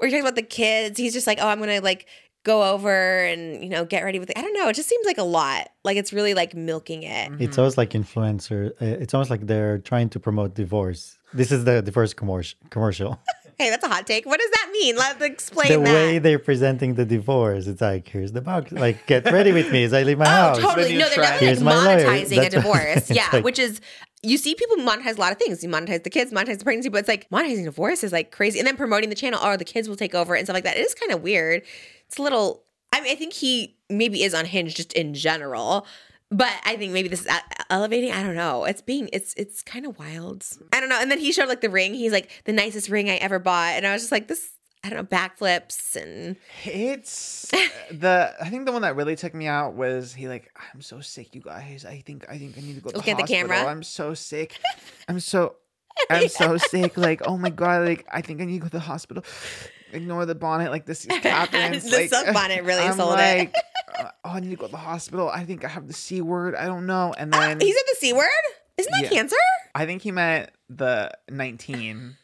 We're 0.00 0.08
talking 0.08 0.22
about 0.22 0.36
the 0.36 0.42
kids. 0.42 0.98
He's 0.98 1.12
just 1.12 1.26
like, 1.26 1.38
oh, 1.40 1.46
I'm 1.46 1.60
gonna 1.60 1.80
like 1.80 2.06
go 2.44 2.62
over 2.72 3.18
and 3.24 3.62
you 3.62 3.68
know 3.68 3.84
get 3.84 4.02
ready 4.04 4.18
with 4.18 4.30
it. 4.30 4.38
I 4.38 4.42
don't 4.42 4.54
know. 4.54 4.68
It 4.68 4.74
just 4.76 4.88
seems 4.88 5.06
like 5.06 5.18
a 5.18 5.22
lot. 5.22 5.68
Like 5.84 5.96
it's 5.96 6.12
really 6.12 6.34
like 6.34 6.54
milking 6.54 7.02
it. 7.02 7.32
It's 7.38 7.58
almost 7.58 7.76
like 7.78 7.90
influencer. 7.90 8.70
uh, 8.80 9.02
It's 9.02 9.14
almost 9.14 9.30
like 9.30 9.46
they're 9.46 9.78
trying 9.78 10.08
to 10.10 10.20
promote 10.20 10.54
divorce. 10.54 11.18
This 11.34 11.52
is 11.52 11.64
the 11.64 11.82
divorce 11.82 12.14
commercial. 12.14 12.58
Commercial. 12.70 13.18
Hey, 13.60 13.68
that's 13.68 13.84
a 13.84 13.88
hot 13.88 14.06
take. 14.06 14.24
What 14.24 14.40
does 14.40 14.48
that 14.52 14.70
mean? 14.72 14.96
Let's 14.96 15.20
explain 15.20 15.68
the 15.70 15.78
that. 15.80 15.84
way 15.92 16.18
they're 16.18 16.38
presenting 16.38 16.94
the 16.94 17.04
divorce, 17.04 17.66
it's 17.66 17.82
like 17.82 18.08
here's 18.08 18.32
the 18.32 18.40
box. 18.40 18.72
Like 18.72 19.06
get 19.06 19.26
ready 19.30 19.52
with 19.52 19.70
me 19.70 19.84
as 19.84 19.92
I 19.92 20.02
leave 20.02 20.16
my 20.16 20.24
Oh, 20.28 20.30
house. 20.30 20.58
totally. 20.60 20.92
new 20.94 20.98
No, 21.00 21.04
they're 21.10 21.16
trend. 21.16 21.40
definitely 21.40 21.46
Here's 21.48 21.62
like 21.62 21.74
my 21.74 21.84
lawyer. 21.96 22.06
monetizing 22.24 22.46
a 22.46 22.48
divorce. 22.48 23.10
yeah, 23.20 23.28
like- 23.34 23.44
which 23.44 23.58
is 23.58 23.82
you 24.22 24.38
see 24.38 24.54
people 24.54 24.76
monetize 24.76 25.18
a 25.18 25.20
lot 25.20 25.30
of 25.32 25.36
things. 25.38 25.62
You 25.62 25.68
monetize 25.68 26.04
the 26.04 26.08
kids, 26.08 26.32
monetize 26.32 26.56
the 26.60 26.64
pregnancy, 26.64 26.88
but 26.88 27.00
it's 27.00 27.08
like 27.08 27.28
monetizing 27.28 27.64
divorce 27.64 28.02
is 28.02 28.12
like 28.12 28.30
crazy. 28.30 28.58
And 28.60 28.66
then 28.66 28.78
promoting 28.78 29.10
the 29.10 29.14
channel, 29.14 29.38
or 29.44 29.58
the 29.58 29.64
kids 29.66 29.90
will 29.90 29.96
take 29.96 30.14
over 30.14 30.34
and 30.34 30.46
stuff 30.46 30.54
like 30.54 30.64
that. 30.64 30.78
It 30.78 30.86
is 30.86 30.94
kind 30.94 31.12
of 31.12 31.20
weird. 31.20 31.60
It's 32.10 32.18
a 32.18 32.22
little. 32.22 32.64
I 32.92 33.00
mean, 33.00 33.12
I 33.12 33.14
think 33.14 33.34
he 33.34 33.76
maybe 33.88 34.24
is 34.24 34.34
unhinged 34.34 34.76
just 34.76 34.92
in 34.94 35.14
general. 35.14 35.86
But 36.32 36.52
I 36.64 36.74
think 36.74 36.92
maybe 36.92 37.08
this 37.08 37.20
is 37.20 37.28
elevating. 37.70 38.10
I 38.10 38.24
don't 38.24 38.34
know. 38.34 38.64
It's 38.64 38.82
being 38.82 39.08
it's 39.12 39.32
it's 39.36 39.62
kind 39.62 39.86
of 39.86 39.96
wild. 39.96 40.44
I 40.72 40.80
don't 40.80 40.88
know. 40.88 40.98
And 41.00 41.08
then 41.08 41.20
he 41.20 41.30
showed 41.30 41.48
like 41.48 41.60
the 41.60 41.70
ring. 41.70 41.94
He's 41.94 42.10
like 42.10 42.42
the 42.46 42.52
nicest 42.52 42.88
ring 42.88 43.08
I 43.08 43.14
ever 43.18 43.38
bought, 43.38 43.74
and 43.74 43.86
I 43.86 43.92
was 43.92 44.02
just 44.02 44.10
like 44.10 44.26
this. 44.26 44.50
I 44.82 44.88
don't 44.88 44.98
know 44.98 45.04
backflips 45.04 45.94
and 45.94 46.36
It's 46.64 47.52
uh, 47.54 47.58
the 47.92 48.34
I 48.40 48.48
think 48.48 48.66
the 48.66 48.72
one 48.72 48.82
that 48.82 48.96
really 48.96 49.14
took 49.14 49.34
me 49.34 49.46
out 49.46 49.74
was 49.74 50.12
he 50.12 50.26
like 50.26 50.50
I'm 50.74 50.82
so 50.82 51.00
sick, 51.00 51.32
you 51.36 51.42
guys. 51.42 51.84
I 51.84 52.02
think 52.04 52.26
I 52.28 52.38
think 52.38 52.58
I 52.58 52.60
need 52.60 52.74
to 52.74 52.80
go 52.80 52.90
to 52.90 52.96
Look 52.96 53.04
the 53.04 53.12
at 53.12 53.18
the 53.18 53.22
camera. 53.24 53.62
I'm 53.62 53.84
so 53.84 54.14
sick. 54.14 54.58
I'm 55.08 55.20
so 55.20 55.54
I'm 56.10 56.28
so 56.28 56.56
sick. 56.56 56.96
Like 56.96 57.22
oh 57.24 57.38
my 57.38 57.50
god. 57.50 57.86
Like 57.86 58.06
I 58.10 58.20
think 58.20 58.40
I 58.40 58.46
need 58.46 58.54
to 58.54 58.58
go 58.60 58.66
to 58.66 58.72
the 58.72 58.80
hospital. 58.80 59.22
Ignore 59.92 60.26
the 60.26 60.34
bonnet. 60.34 60.70
Like 60.70 60.86
this 60.86 61.00
is 61.04 61.06
Catherine's. 61.20 61.84
The 61.84 61.96
like, 61.96 62.10
sunbonnet 62.10 62.64
really 62.66 62.82
I'm 62.82 62.96
sold 62.96 63.14
it. 63.14 63.16
like, 63.16 63.54
uh, 63.98 64.04
oh, 64.24 64.30
I 64.30 64.40
need 64.40 64.50
to 64.50 64.56
go 64.56 64.66
to 64.66 64.70
the 64.72 64.76
hospital. 64.78 65.28
I 65.28 65.44
think 65.44 65.64
I 65.64 65.68
have 65.68 65.86
the 65.86 65.92
c 65.94 66.20
word. 66.20 66.54
I 66.54 66.66
don't 66.66 66.86
know. 66.86 67.14
And 67.16 67.32
then 67.32 67.60
He 67.60 67.72
said 67.72 67.82
the 67.92 67.96
c 67.98 68.12
word. 68.12 68.26
Isn't 68.78 68.92
that 68.92 69.02
Yeah. 69.04 69.08
cancer? 69.10 69.36
I 69.74 69.86
think 69.86 70.02
he 70.02 70.10
meant 70.12 70.50
the 70.68 71.10
nineteen. 71.28 72.16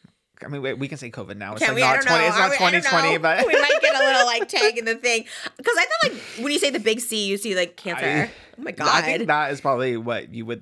I 0.45 0.49
mean, 0.49 0.61
we, 0.61 0.73
we 0.73 0.87
can 0.87 0.97
say 0.99 1.09
COVID 1.09 1.35
now. 1.37 1.53
It's 1.53 1.65
Can 1.65 1.73
like 1.73 1.75
we? 1.75 1.81
Not 1.81 2.01
twenty. 2.03 2.21
know. 2.23 2.27
It's 2.27 2.37
not 2.37 2.53
twenty 2.53 2.81
twenty, 2.81 3.17
but 3.17 3.45
we 3.47 3.53
might 3.53 3.77
get 3.81 3.95
a 3.95 3.99
little 4.05 4.25
like 4.27 4.47
tag 4.49 4.77
in 4.77 4.85
the 4.85 4.95
thing 4.95 5.25
because 5.57 5.75
I 5.77 5.85
thought 5.85 6.11
like 6.13 6.21
when 6.43 6.51
you 6.53 6.59
say 6.59 6.69
the 6.69 6.79
big 6.79 6.99
C, 6.99 7.25
you 7.27 7.37
see 7.37 7.55
like 7.55 7.75
cancer. 7.75 8.05
I- 8.05 8.31
oh 8.59 8.63
my 8.63 8.71
god! 8.71 8.87
I 8.87 9.01
think 9.01 9.27
that 9.27 9.51
is 9.51 9.61
probably 9.61 9.97
what 9.97 10.33
you 10.33 10.45
would 10.45 10.61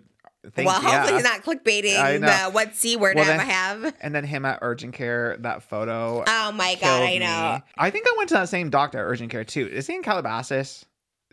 think. 0.52 0.68
well, 0.68 0.82
hopefully 0.82 1.12
yeah. 1.12 1.16
he's 1.16 1.24
not 1.24 1.44
clickbaiting 1.44 2.22
the 2.22 2.52
what 2.52 2.76
C 2.76 2.96
word 2.96 3.16
Well, 3.16 3.40
I 3.40 3.44
have. 3.44 3.94
And 4.02 4.14
then 4.14 4.24
him 4.24 4.46
at 4.46 4.60
urgent 4.62 4.94
care, 4.94 5.38
that 5.40 5.64
photo. 5.64 6.24
Oh 6.28 6.52
my 6.52 6.76
god! 6.76 7.02
I 7.02 7.18
know. 7.18 7.56
me. 7.56 7.64
I 7.78 7.90
think 7.90 8.08
I 8.08 8.14
went 8.18 8.30
to 8.30 8.36
that 8.36 8.50
same 8.50 8.70
doctor 8.70 9.00
at 9.00 9.04
urgent 9.04 9.32
care 9.32 9.44
too. 9.44 9.68
Is 9.68 9.88
he 9.88 9.96
in 9.96 10.04
Calabasas? 10.04 10.86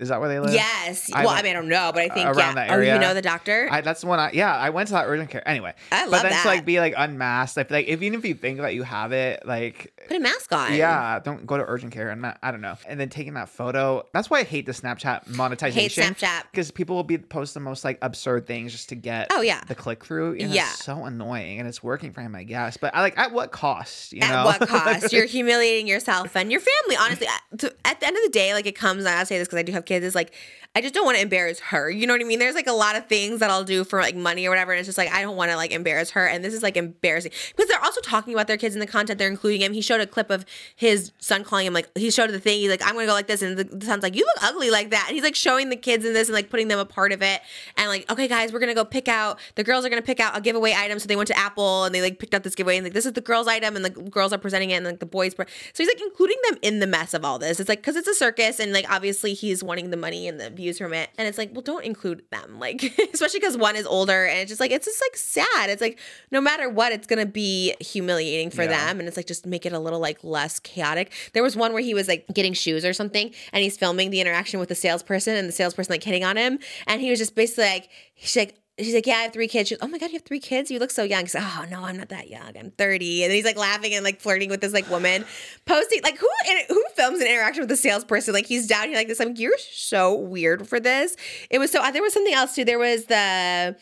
Is 0.02 0.08
that 0.08 0.20
where 0.20 0.28
they 0.28 0.38
live? 0.40 0.52
Yes. 0.52 1.10
I 1.14 1.24
well, 1.24 1.34
I 1.34 1.42
mean, 1.42 1.50
I 1.52 1.54
don't 1.54 1.68
know, 1.68 1.90
but 1.94 2.02
I 2.02 2.08
think 2.08 2.26
around 2.26 2.56
yeah. 2.56 2.66
that 2.66 2.70
Oh, 2.72 2.78
you 2.80 2.98
know 2.98 3.14
the 3.14 3.22
doctor? 3.22 3.68
I, 3.70 3.80
that's 3.80 4.00
the 4.02 4.06
one. 4.08 4.18
I 4.18 4.32
yeah. 4.32 4.54
I 4.54 4.70
went 4.70 4.88
to 4.88 4.94
that 4.94 5.06
urgent 5.06 5.30
care 5.30 5.46
anyway. 5.48 5.74
I 5.90 6.02
love 6.04 6.10
but 6.10 6.22
then 6.22 6.32
that. 6.32 6.42
to 6.42 6.48
like 6.48 6.64
be 6.64 6.80
like 6.80 6.94
unmasked, 6.96 7.56
like, 7.56 7.70
like 7.70 7.86
if 7.86 8.02
even 8.02 8.18
if 8.18 8.24
you 8.24 8.34
think 8.34 8.60
that 8.60 8.74
you 8.74 8.82
have 8.82 9.12
it, 9.12 9.46
like 9.46 9.92
Put 10.08 10.16
a 10.16 10.20
mask 10.20 10.52
on. 10.52 10.74
yeah, 10.74 11.18
don't 11.20 11.46
go 11.46 11.56
to 11.56 11.64
urgent 11.66 11.92
care. 11.92 12.10
And 12.10 12.26
I 12.42 12.50
don't 12.50 12.60
know. 12.60 12.76
And 12.86 12.98
then 13.00 13.08
taking 13.08 13.34
that 13.34 13.48
photo. 13.48 14.04
That's 14.12 14.28
why 14.28 14.40
I 14.40 14.42
hate 14.44 14.66
the 14.66 14.72
Snapchat 14.72 15.28
monetization. 15.28 16.02
Hate 16.02 16.16
Snapchat. 16.16 16.42
because 16.50 16.70
people 16.70 16.96
will 16.96 17.04
be 17.04 17.18
post 17.18 17.54
the 17.54 17.60
most 17.60 17.84
like 17.84 17.98
absurd 18.02 18.46
things 18.46 18.72
just 18.72 18.88
to 18.88 18.94
get 18.96 19.28
Oh, 19.30 19.40
yeah. 19.42 19.62
the 19.68 19.74
click 19.74 20.04
through. 20.04 20.34
Yeah. 20.34 20.64
it's 20.64 20.84
so 20.84 21.04
annoying, 21.04 21.60
and 21.60 21.68
it's 21.68 21.82
working 21.82 22.12
for 22.12 22.20
him, 22.20 22.34
I 22.34 22.42
guess. 22.42 22.76
But 22.76 22.94
I 22.94 23.00
like 23.00 23.16
at 23.16 23.32
what 23.32 23.52
cost? 23.52 24.12
You 24.12 24.20
At 24.22 24.30
know, 24.30 24.44
what 24.44 24.68
cost? 24.68 25.12
You're 25.12 25.26
humiliating 25.26 25.86
yourself 25.86 26.34
and 26.36 26.50
your 26.50 26.60
family. 26.60 26.96
Honestly, 26.96 27.26
at 27.28 27.58
to- 27.60 27.74
at 27.84 28.00
the 28.00 28.06
end 28.06 28.16
of 28.16 28.22
the 28.24 28.30
day, 28.30 28.54
like 28.54 28.66
it 28.66 28.74
comes. 28.74 29.04
And 29.04 29.14
I 29.14 29.22
say 29.24 29.38
this 29.38 29.46
because 29.46 29.58
I 29.58 29.62
do 29.62 29.72
have 29.72 29.84
kids. 29.84 29.91
Is 29.92 30.14
like 30.14 30.32
I 30.74 30.80
just 30.80 30.94
don't 30.94 31.04
want 31.04 31.16
to 31.18 31.22
embarrass 31.22 31.60
her. 31.60 31.90
You 31.90 32.06
know 32.06 32.14
what 32.14 32.22
I 32.22 32.24
mean? 32.24 32.38
There's 32.38 32.54
like 32.54 32.66
a 32.66 32.72
lot 32.72 32.96
of 32.96 33.06
things 33.06 33.40
that 33.40 33.50
I'll 33.50 33.62
do 33.62 33.84
for 33.84 34.00
like 34.00 34.16
money 34.16 34.46
or 34.46 34.50
whatever, 34.50 34.72
and 34.72 34.78
it's 34.78 34.88
just 34.88 34.96
like 34.96 35.12
I 35.12 35.20
don't 35.20 35.36
want 35.36 35.50
to 35.50 35.56
like 35.56 35.70
embarrass 35.70 36.12
her. 36.12 36.26
And 36.26 36.42
this 36.42 36.54
is 36.54 36.62
like 36.62 36.78
embarrassing 36.78 37.30
because 37.54 37.68
they're 37.68 37.82
also 37.82 38.00
talking 38.00 38.32
about 38.32 38.46
their 38.46 38.56
kids 38.56 38.74
in 38.74 38.80
the 38.80 38.86
content. 38.86 39.18
They're 39.18 39.28
including 39.28 39.60
him. 39.60 39.74
He 39.74 39.82
showed 39.82 40.00
a 40.00 40.06
clip 40.06 40.30
of 40.30 40.46
his 40.74 41.12
son 41.18 41.44
calling 41.44 41.66
him 41.66 41.74
like 41.74 41.90
he 41.96 42.10
showed 42.10 42.30
the 42.30 42.40
thing. 42.40 42.60
He's 42.60 42.70
like 42.70 42.80
I'm 42.82 42.94
gonna 42.94 43.06
go 43.06 43.12
like 43.12 43.26
this, 43.26 43.42
and 43.42 43.58
the, 43.58 43.64
the 43.64 43.84
son's 43.84 44.02
like 44.02 44.16
you 44.16 44.24
look 44.24 44.44
ugly 44.44 44.70
like 44.70 44.90
that. 44.90 45.04
And 45.08 45.14
he's 45.14 45.24
like 45.24 45.34
showing 45.34 45.68
the 45.68 45.76
kids 45.76 46.06
in 46.06 46.14
this 46.14 46.28
and 46.28 46.34
like 46.34 46.48
putting 46.48 46.68
them 46.68 46.78
a 46.78 46.86
part 46.86 47.12
of 47.12 47.20
it. 47.20 47.42
And 47.76 47.88
like 47.88 48.10
okay 48.10 48.26
guys, 48.26 48.50
we're 48.50 48.60
gonna 48.60 48.74
go 48.74 48.84
pick 48.84 49.08
out 49.08 49.38
the 49.56 49.64
girls 49.64 49.84
are 49.84 49.90
gonna 49.90 50.00
pick 50.00 50.20
out 50.20 50.34
a 50.36 50.40
giveaway 50.40 50.72
item. 50.74 50.98
So 50.98 51.06
they 51.06 51.16
went 51.16 51.26
to 51.28 51.38
Apple 51.38 51.84
and 51.84 51.94
they 51.94 52.00
like 52.00 52.18
picked 52.18 52.32
out 52.32 52.44
this 52.44 52.54
giveaway 52.54 52.78
and 52.78 52.84
like 52.84 52.94
this 52.94 53.04
is 53.04 53.12
the 53.12 53.20
girls 53.20 53.46
item 53.46 53.76
and 53.76 53.84
the 53.84 53.90
girls 53.90 54.32
are 54.32 54.38
presenting 54.38 54.70
it 54.70 54.76
and 54.76 54.86
like 54.86 55.00
the 55.00 55.06
boys. 55.06 55.34
Pre- 55.34 55.44
so 55.74 55.84
he's 55.84 55.88
like 55.88 56.00
including 56.00 56.38
them 56.48 56.58
in 56.62 56.78
the 56.78 56.86
mess 56.86 57.12
of 57.12 57.26
all 57.26 57.38
this. 57.38 57.60
It's 57.60 57.68
like 57.68 57.80
because 57.80 57.96
it's 57.96 58.08
a 58.08 58.14
circus 58.14 58.58
and 58.58 58.72
like 58.72 58.90
obviously 58.90 59.34
he's 59.34 59.62
wanting 59.62 59.81
the 59.90 59.96
money 59.96 60.28
and 60.28 60.38
the 60.40 60.50
views 60.50 60.78
from 60.78 60.92
it. 60.94 61.10
And 61.18 61.26
it's 61.28 61.38
like 61.38 61.50
well 61.52 61.62
don't 61.62 61.84
include 61.84 62.22
them 62.30 62.58
like 62.58 62.82
especially 63.12 63.40
because 63.40 63.56
one 63.56 63.76
is 63.76 63.86
older 63.86 64.24
and 64.26 64.38
it's 64.38 64.48
just 64.50 64.60
like 64.60 64.70
it's 64.70 64.86
just 64.86 65.02
like 65.02 65.16
sad. 65.16 65.70
It's 65.70 65.80
like 65.82 65.98
no 66.30 66.40
matter 66.40 66.68
what 66.68 66.92
it's 66.92 67.06
gonna 67.06 67.26
be 67.26 67.74
humiliating 67.80 68.50
for 68.50 68.62
Yeah. 68.62 68.86
them 68.88 68.98
and 69.00 69.08
it's 69.08 69.16
like 69.16 69.26
just 69.26 69.46
make 69.46 69.66
it 69.66 69.72
a 69.72 69.78
little 69.78 70.00
like 70.00 70.22
less 70.22 70.58
chaotic. 70.60 71.12
There 71.32 71.42
was 71.42 71.56
one 71.56 71.72
where 71.72 71.82
he 71.82 71.94
was 71.94 72.08
like 72.08 72.26
getting 72.32 72.52
shoes 72.52 72.84
or 72.84 72.92
something 72.92 73.30
and 73.52 73.62
he's 73.62 73.76
filming 73.76 74.10
the 74.10 74.20
interaction 74.20 74.60
with 74.60 74.68
the 74.68 74.74
salesperson 74.74 75.36
and 75.36 75.48
the 75.48 75.52
salesperson 75.52 75.92
like 75.92 76.02
hitting 76.04 76.24
on 76.24 76.36
him 76.36 76.58
and 76.86 77.00
he 77.00 77.10
was 77.10 77.18
just 77.18 77.34
basically 77.34 77.64
like 77.64 77.88
he's 78.14 78.36
like 78.36 78.56
She's 78.78 78.94
like, 78.94 79.06
yeah, 79.06 79.16
I 79.16 79.22
have 79.22 79.34
three 79.34 79.48
kids. 79.48 79.68
She's, 79.68 79.78
oh 79.82 79.86
my 79.86 79.98
god, 79.98 80.06
you 80.06 80.14
have 80.14 80.24
three 80.24 80.40
kids? 80.40 80.70
You 80.70 80.78
look 80.78 80.90
so 80.90 81.02
young. 81.02 81.22
He's 81.22 81.34
like, 81.34 81.44
oh 81.44 81.66
no, 81.70 81.84
I'm 81.84 81.98
not 81.98 82.08
that 82.08 82.30
young. 82.30 82.56
I'm 82.58 82.70
30. 82.70 83.24
And 83.24 83.32
he's 83.32 83.44
like 83.44 83.58
laughing 83.58 83.92
and 83.92 84.02
like 84.02 84.20
flirting 84.20 84.48
with 84.48 84.62
this 84.62 84.72
like 84.72 84.88
woman, 84.88 85.26
posting 85.66 86.00
like 86.02 86.16
who 86.16 86.28
who 86.68 86.82
films 86.96 87.20
an 87.20 87.26
interaction 87.26 87.60
with 87.60 87.68
the 87.68 87.76
salesperson? 87.76 88.32
Like 88.32 88.46
he's 88.46 88.66
down 88.66 88.88
here 88.88 88.96
like 88.96 89.08
this. 89.08 89.20
I'm 89.20 89.28
like, 89.28 89.38
you're 89.38 89.58
so 89.58 90.14
weird 90.14 90.66
for 90.66 90.80
this. 90.80 91.16
It 91.50 91.58
was 91.58 91.70
so. 91.70 91.82
Uh, 91.82 91.90
there 91.90 92.02
was 92.02 92.14
something 92.14 92.34
else 92.34 92.54
too. 92.54 92.64
There 92.64 92.78
was 92.78 93.04
the. 93.06 93.76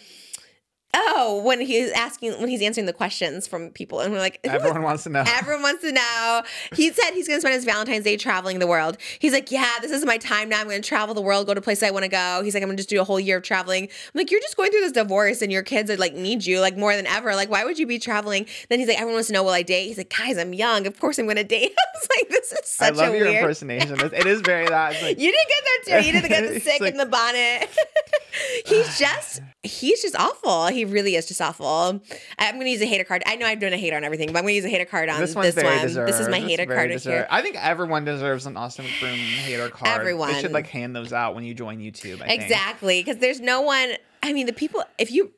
Oh, 0.92 1.40
when 1.44 1.60
he's 1.60 1.92
asking, 1.92 2.32
when 2.40 2.48
he's 2.48 2.62
answering 2.62 2.86
the 2.86 2.92
questions 2.92 3.46
from 3.46 3.70
people, 3.70 4.00
and 4.00 4.12
we're 4.12 4.18
like, 4.18 4.40
everyone 4.42 4.82
wants 4.82 5.04
to 5.04 5.08
know. 5.10 5.22
Everyone 5.26 5.62
wants 5.62 5.82
to 5.82 5.92
know. 5.92 6.42
He 6.74 6.90
said 6.90 7.12
he's 7.12 7.28
going 7.28 7.36
to 7.36 7.40
spend 7.42 7.54
his 7.54 7.64
Valentine's 7.64 8.02
Day 8.04 8.16
traveling 8.16 8.58
the 8.58 8.66
world. 8.66 8.96
He's 9.20 9.32
like, 9.32 9.52
yeah, 9.52 9.70
this 9.80 9.92
is 9.92 10.04
my 10.04 10.18
time 10.18 10.48
now. 10.48 10.60
I'm 10.60 10.66
going 10.68 10.82
to 10.82 10.88
travel 10.88 11.14
the 11.14 11.20
world, 11.22 11.46
go 11.46 11.54
to 11.54 11.60
places 11.60 11.84
I 11.84 11.92
want 11.92 12.04
to 12.04 12.08
go. 12.10 12.40
He's 12.42 12.54
like, 12.54 12.62
I'm 12.64 12.66
going 12.68 12.76
to 12.76 12.80
just 12.80 12.90
do 12.90 13.00
a 13.00 13.04
whole 13.04 13.20
year 13.20 13.36
of 13.36 13.44
traveling. 13.44 13.84
I'm 13.84 13.88
like, 14.14 14.32
you're 14.32 14.40
just 14.40 14.56
going 14.56 14.72
through 14.72 14.80
this 14.80 14.90
divorce, 14.92 15.42
and 15.42 15.52
your 15.52 15.62
kids 15.62 15.90
are 15.92 15.96
like 15.96 16.14
need 16.14 16.44
you 16.44 16.58
like 16.60 16.76
more 16.76 16.96
than 16.96 17.06
ever. 17.06 17.36
Like, 17.36 17.50
why 17.50 17.64
would 17.64 17.78
you 17.78 17.86
be 17.86 18.00
traveling? 18.00 18.46
Then 18.68 18.80
he's 18.80 18.88
like, 18.88 18.96
everyone 18.96 19.14
wants 19.14 19.28
to 19.28 19.32
know, 19.34 19.44
will 19.44 19.50
I 19.50 19.62
date? 19.62 19.86
He's 19.86 19.98
like, 19.98 20.12
guys, 20.16 20.38
I'm 20.38 20.52
young. 20.52 20.88
Of 20.88 20.98
course 20.98 21.18
I'm 21.20 21.26
going 21.26 21.36
to 21.36 21.44
date. 21.44 21.70
I 21.78 21.98
was 21.98 22.08
like, 22.18 22.28
this 22.30 22.52
is 22.52 22.60
such 22.64 22.94
I 22.94 22.96
love 22.96 23.14
a 23.14 23.16
your 23.16 23.26
weird. 23.28 23.36
impersonation. 23.42 24.00
It- 24.12 24.26
is 24.26 24.40
very 24.40 24.66
that. 24.66 25.00
Like, 25.02 25.18
You 25.20 25.30
didn't 25.30 25.48
get 25.48 25.64
that 25.64 26.00
too. 26.02 26.06
You 26.06 26.12
didn't 26.12 26.28
get 26.30 26.54
the 26.54 26.60
sick 26.68 26.80
like- 26.80 26.92
in 26.92 26.98
the 26.98 27.06
bonnet. 27.06 27.68
he's 28.66 28.98
just 28.98 29.40
he's 29.62 30.00
just 30.02 30.16
awful. 30.16 30.66
He 30.68 30.79
really 30.84 31.16
is 31.16 31.26
just 31.26 31.40
awful. 31.40 32.00
I'm 32.38 32.58
gonna 32.58 32.68
use 32.70 32.82
a 32.82 32.86
hater 32.86 33.04
card. 33.04 33.22
I 33.26 33.36
know 33.36 33.46
I'm 33.46 33.58
doing 33.58 33.72
a 33.72 33.76
hater 33.76 33.96
on 33.96 34.04
everything, 34.04 34.32
but 34.32 34.38
I'm 34.38 34.44
gonna 34.44 34.52
use 34.52 34.64
a 34.64 34.68
hater 34.68 34.84
card 34.84 35.08
on 35.08 35.20
this 35.20 35.34
this, 35.34 35.56
one. 35.56 35.82
deserved. 35.82 36.08
This 36.08 36.20
is 36.20 36.28
my 36.28 36.40
hater 36.40 36.66
card 36.66 36.90
deserved. 36.90 37.14
here. 37.14 37.26
I 37.30 37.42
think 37.42 37.56
everyone 37.56 38.04
deserves 38.04 38.46
an 38.46 38.56
Austin 38.56 38.84
McBroom 38.84 39.16
hater 39.16 39.68
card. 39.68 39.86
They 39.86 40.00
Everyone. 40.00 40.34
should 40.34 40.52
like 40.52 40.66
hand 40.68 40.94
those 40.94 41.12
out 41.12 41.34
when 41.34 41.44
you 41.44 41.54
join 41.54 41.78
YouTube. 41.78 42.22
I. 42.22 42.32
Exactly, 42.32 43.00
because 43.00 43.18
there's 43.18 43.40
no 43.40 43.60
one. 43.62 43.92
I 44.22 44.32
mean, 44.32 44.46
the 44.46 44.52
people. 44.52 44.82
If 44.98 45.10
you, 45.10 45.32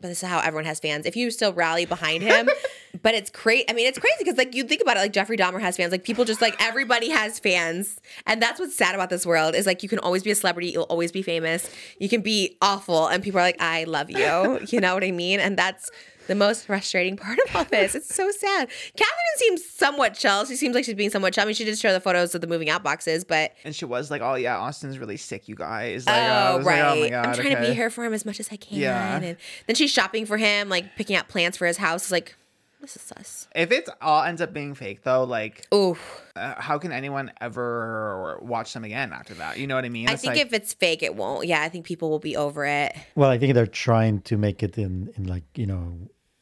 but 0.00 0.08
this 0.08 0.22
is 0.22 0.28
how 0.28 0.40
everyone 0.40 0.64
has 0.64 0.80
fans. 0.80 1.06
If 1.06 1.16
you 1.16 1.30
still 1.30 1.52
rally 1.52 1.84
behind 1.84 2.22
him, 2.22 2.48
but 3.02 3.14
it's 3.14 3.30
crazy. 3.30 3.64
I 3.68 3.72
mean, 3.72 3.86
it's 3.86 3.98
crazy 3.98 4.16
because 4.18 4.36
like 4.36 4.54
you 4.54 4.64
think 4.64 4.80
about 4.80 4.96
it, 4.96 5.00
like 5.00 5.12
Jeffrey 5.12 5.36
Dahmer 5.36 5.60
has 5.60 5.76
fans. 5.76 5.92
Like 5.92 6.04
people 6.04 6.24
just 6.24 6.40
like 6.40 6.56
everybody 6.62 7.10
has 7.10 7.38
fans, 7.38 8.00
and 8.26 8.40
that's 8.40 8.58
what's 8.60 8.76
sad 8.76 8.94
about 8.94 9.10
this 9.10 9.26
world 9.26 9.54
is 9.54 9.66
like 9.66 9.82
you 9.82 9.88
can 9.88 9.98
always 9.98 10.22
be 10.22 10.30
a 10.30 10.34
celebrity, 10.34 10.70
you'll 10.70 10.84
always 10.84 11.12
be 11.12 11.22
famous, 11.22 11.70
you 11.98 12.08
can 12.08 12.20
be 12.22 12.56
awful, 12.62 13.06
and 13.08 13.22
people 13.22 13.40
are 13.40 13.44
like, 13.44 13.60
I 13.60 13.84
love 13.84 14.10
you. 14.10 14.60
You 14.70 14.80
know 14.80 14.94
what 14.94 15.02
I 15.04 15.10
mean? 15.10 15.40
And 15.40 15.56
that's. 15.58 15.90
The 16.30 16.36
most 16.36 16.66
frustrating 16.66 17.16
part 17.16 17.40
of 17.48 17.56
all 17.56 17.64
this. 17.64 17.96
It's 17.96 18.14
so 18.14 18.30
sad. 18.30 18.68
Catherine 18.96 19.36
seems 19.36 19.64
somewhat 19.64 20.14
chill. 20.14 20.44
She 20.44 20.54
seems 20.54 20.76
like 20.76 20.84
she's 20.84 20.94
being 20.94 21.10
somewhat 21.10 21.34
chill. 21.34 21.42
I 21.42 21.46
mean, 21.46 21.56
she 21.56 21.64
did 21.64 21.76
show 21.76 21.92
the 21.92 21.98
photos 21.98 22.36
of 22.36 22.40
the 22.40 22.46
moving 22.46 22.70
out 22.70 22.84
boxes, 22.84 23.24
but 23.24 23.52
And 23.64 23.74
she 23.74 23.84
was 23.84 24.12
like, 24.12 24.22
"Oh 24.22 24.36
yeah, 24.36 24.56
Austin's 24.56 25.00
really 25.00 25.16
sick, 25.16 25.48
you 25.48 25.56
guys." 25.56 26.06
Like, 26.06 26.14
I 26.14 26.52
Oh, 26.52 26.56
was 26.58 26.66
right. 26.66 26.82
like, 26.82 26.98
oh 26.98 27.00
my 27.00 27.08
god, 27.10 27.26
I'm 27.26 27.34
trying 27.34 27.56
to 27.56 27.60
be 27.62 27.74
here 27.74 27.90
for 27.90 28.04
him 28.04 28.14
as 28.14 28.24
much 28.24 28.38
as 28.38 28.48
I 28.52 28.56
can. 28.56 28.78
Yeah. 28.78 29.16
And 29.16 29.36
then 29.66 29.74
she's 29.74 29.90
shopping 29.90 30.24
for 30.24 30.36
him, 30.36 30.68
like 30.68 30.94
picking 30.94 31.16
out 31.16 31.26
plants 31.28 31.56
for 31.58 31.66
his 31.66 31.78
house. 31.78 32.02
It's 32.04 32.12
like, 32.12 32.36
this 32.80 32.96
is 32.96 33.12
us. 33.12 33.48
If 33.54 33.72
it 33.72 33.88
all 34.00 34.22
ends 34.22 34.40
up 34.40 34.52
being 34.54 34.74
fake, 34.74 35.02
though, 35.02 35.24
like, 35.24 35.66
Ooh. 35.74 35.98
uh, 36.36 36.54
how 36.58 36.78
can 36.78 36.92
anyone 36.92 37.30
ever 37.40 38.38
watch 38.40 38.72
them 38.72 38.84
again 38.84 39.12
after 39.12 39.34
that? 39.34 39.58
You 39.58 39.66
know 39.66 39.74
what 39.74 39.84
I 39.84 39.88
mean? 39.90 40.08
I 40.08 40.14
think 40.16 40.36
like, 40.36 40.46
if 40.46 40.52
it's 40.52 40.72
fake, 40.74 41.02
it 41.02 41.14
won't. 41.14 41.46
Yeah, 41.46 41.60
I 41.60 41.68
think 41.68 41.84
people 41.84 42.08
will 42.08 42.20
be 42.20 42.36
over 42.36 42.64
it. 42.64 42.94
Well, 43.16 43.28
I 43.28 43.36
think 43.36 43.52
they're 43.54 43.66
trying 43.66 44.22
to 44.22 44.36
make 44.38 44.62
it 44.62 44.78
in, 44.78 45.12
in 45.16 45.24
like, 45.24 45.42
you 45.56 45.66
know, 45.66 45.98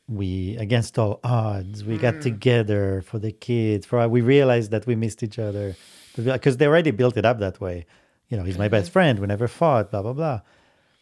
we 0.08 0.56
against 0.56 0.98
all 0.98 1.20
odds, 1.22 1.84
we 1.84 1.98
got 1.98 2.14
hmm. 2.14 2.20
together 2.20 3.02
for 3.02 3.18
the 3.18 3.32
kids. 3.32 3.86
For 3.86 4.08
we 4.08 4.20
realized 4.20 4.70
that 4.70 4.86
we 4.86 4.96
missed 4.96 5.22
each 5.22 5.38
other 5.38 5.76
because 6.16 6.56
they 6.56 6.66
already 6.66 6.90
built 6.90 7.16
it 7.16 7.24
up 7.24 7.38
that 7.40 7.60
way. 7.60 7.86
You 8.28 8.36
know, 8.36 8.44
he's 8.44 8.58
my 8.58 8.68
best 8.68 8.86
mm-hmm. 8.86 8.92
friend. 8.92 9.18
We 9.18 9.26
never 9.26 9.48
fought. 9.48 9.90
Blah 9.90 10.02
blah 10.02 10.12
blah. 10.14 10.40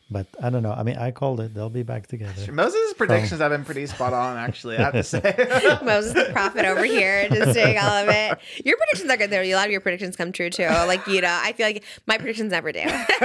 But 0.08 0.28
I 0.40 0.50
don't 0.50 0.62
know. 0.62 0.70
I 0.70 0.84
mean, 0.84 0.96
I 0.96 1.10
called 1.10 1.40
it. 1.40 1.52
They'll 1.52 1.68
be 1.68 1.82
back 1.82 2.06
together. 2.06 2.52
Moses' 2.52 2.94
predictions 2.94 3.40
have 3.40 3.50
been 3.50 3.64
pretty 3.64 3.86
spot 3.86 4.12
on, 4.12 4.36
actually. 4.36 4.76
I 4.76 4.82
have 4.82 4.92
to 4.92 5.02
say. 5.02 5.20
Moses 5.82 6.12
the 6.12 6.30
prophet 6.32 6.64
over 6.64 6.84
here, 6.84 7.28
just 7.28 7.54
doing 7.54 7.76
all 7.76 7.90
of 7.90 8.08
it. 8.08 8.38
Your 8.64 8.76
predictions 8.76 9.10
are 9.10 9.16
good 9.16 9.30
though. 9.30 9.42
A 9.42 9.54
lot 9.54 9.66
of 9.66 9.72
your 9.72 9.80
predictions 9.80 10.14
come 10.14 10.30
true 10.30 10.48
too. 10.48 10.68
Like 10.68 11.04
you 11.08 11.20
know, 11.22 11.40
I 11.42 11.52
feel 11.52 11.66
like 11.66 11.82
my 12.06 12.18
predictions 12.18 12.52
never 12.52 12.70
do. 12.70 12.82
but 13.20 13.24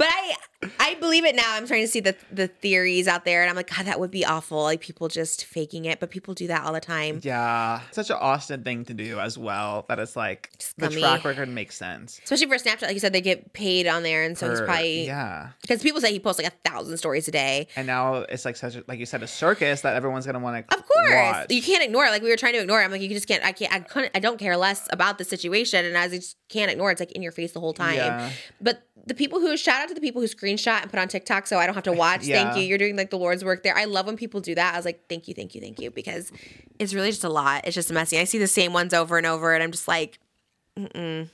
I, 0.00 0.34
I 0.78 0.94
believe 1.00 1.24
it 1.24 1.34
now. 1.34 1.54
I'm 1.54 1.66
trying 1.66 1.82
to 1.82 1.88
see 1.88 2.00
the 2.00 2.14
the 2.30 2.46
theories 2.48 3.08
out 3.08 3.24
there, 3.24 3.40
and 3.40 3.48
I'm 3.48 3.56
like, 3.56 3.74
God, 3.74 3.86
that 3.86 3.98
would 3.98 4.10
be 4.10 4.26
awful. 4.26 4.62
Like 4.62 4.80
people 4.80 5.08
just 5.08 5.46
faking 5.46 5.86
it, 5.86 6.00
but 6.00 6.10
people 6.10 6.34
do 6.34 6.48
that 6.48 6.64
all 6.64 6.72
the 6.74 6.80
time. 6.80 7.20
yeah, 7.22 7.80
such 7.92 8.10
an 8.10 8.16
Austin 8.20 8.62
thing 8.62 8.84
to 8.84 8.94
do 8.94 9.18
as 9.18 9.38
well. 9.38 9.86
That 9.88 9.98
it's 9.98 10.16
like 10.16 10.50
the 10.76 10.90
track 10.90 11.24
record 11.24 11.48
makes 11.48 11.76
sense. 11.76 12.20
Especially 12.22 12.46
for 12.46 12.56
Snapchat, 12.56 12.82
like 12.82 12.92
you 12.94 13.00
said, 13.00 13.14
they 13.14 13.22
get 13.22 13.54
paid 13.54 13.86
on 13.86 14.02
there, 14.02 14.22
and 14.24 14.36
so 14.36 14.50
he's 14.50 14.58
For- 14.60 14.66
probably 14.66 15.06
yeah. 15.06 15.50
because 15.62 15.82
people 15.82 16.00
say 16.00 16.12
he 16.12 16.20
posts 16.20 16.42
like 16.42 16.52
a 16.52 16.68
thousand 16.68 16.98
stories 16.98 17.26
a 17.26 17.30
day. 17.30 17.68
And 17.74 17.86
now 17.86 18.16
it's 18.16 18.44
like 18.44 18.56
such 18.56 18.76
a, 18.76 18.84
like 18.86 18.98
you 18.98 19.06
said, 19.06 19.22
a 19.22 19.26
circus 19.26 19.80
that 19.80 19.96
everyone's 19.96 20.26
gonna 20.26 20.40
want 20.40 20.68
to. 20.68 20.76
Of 20.76 20.86
course, 20.86 21.10
watch. 21.14 21.46
you 21.50 21.62
can't 21.62 21.82
ignore 21.82 22.04
it. 22.04 22.10
Like 22.10 22.22
we 22.22 22.28
were 22.28 22.36
trying 22.36 22.52
to 22.52 22.60
ignore 22.60 22.82
it. 22.82 22.84
I'm 22.84 22.90
like, 22.90 23.00
you 23.00 23.08
just 23.08 23.26
can't. 23.28 23.42
I 23.44 23.52
can't. 23.52 23.72
I 23.72 23.80
couldn't. 23.80 24.12
I 24.14 24.18
don't 24.18 24.38
care 24.38 24.58
less 24.58 24.86
about 24.92 25.16
the 25.16 25.24
situation, 25.24 25.86
and 25.86 25.96
as 25.96 26.12
I 26.12 26.16
just 26.16 26.36
can't 26.50 26.70
ignore 26.70 26.90
it. 26.90 26.94
It's 26.94 27.00
like 27.00 27.12
in 27.12 27.22
your 27.22 27.32
face 27.32 27.52
the 27.52 27.60
whole 27.60 27.72
time. 27.72 27.94
Yeah. 27.96 28.30
But 28.60 28.82
the 29.06 29.14
people 29.14 29.40
who 29.40 29.56
shout 29.56 29.82
out 29.82 29.88
to 29.88 29.94
the 29.94 30.00
people 30.00 30.20
who 30.20 30.28
screenshot 30.28 30.82
and 30.82 30.90
put 30.90 30.98
on 31.00 31.08
TikTok, 31.08 31.46
so 31.46 31.58
I 31.58 31.66
don't 31.66 31.74
have 31.74 31.84
to 31.84 31.92
watch. 31.92 32.24
Yeah. 32.24 32.42
Thank 32.42 32.56
you. 32.56 32.68
You're 32.68 32.78
doing 32.78 32.96
like 32.96 33.10
the 33.10 33.18
Lord's 33.18 33.44
work 33.44 33.62
there. 33.62 33.76
I 33.76 33.84
love 33.84 34.06
when 34.06 34.16
people 34.16 34.40
do 34.40 34.54
that. 34.54 34.74
I 34.74 34.76
was 34.76 34.84
like, 34.84 35.08
thank 35.08 35.28
you, 35.28 35.34
thank 35.34 35.54
you, 35.54 35.60
thank 35.60 35.80
you, 35.80 35.90
because 35.90 36.32
it's 36.78 36.94
really 36.94 37.10
just 37.10 37.24
a 37.24 37.28
lot. 37.28 37.66
It's 37.66 37.74
just 37.74 37.92
messy. 37.92 38.18
I 38.18 38.24
see 38.24 38.38
the 38.38 38.46
same 38.46 38.72
ones 38.72 38.94
over 38.94 39.18
and 39.18 39.26
over, 39.26 39.54
and 39.54 39.62
I'm 39.62 39.72
just 39.72 39.88
like. 39.88 40.18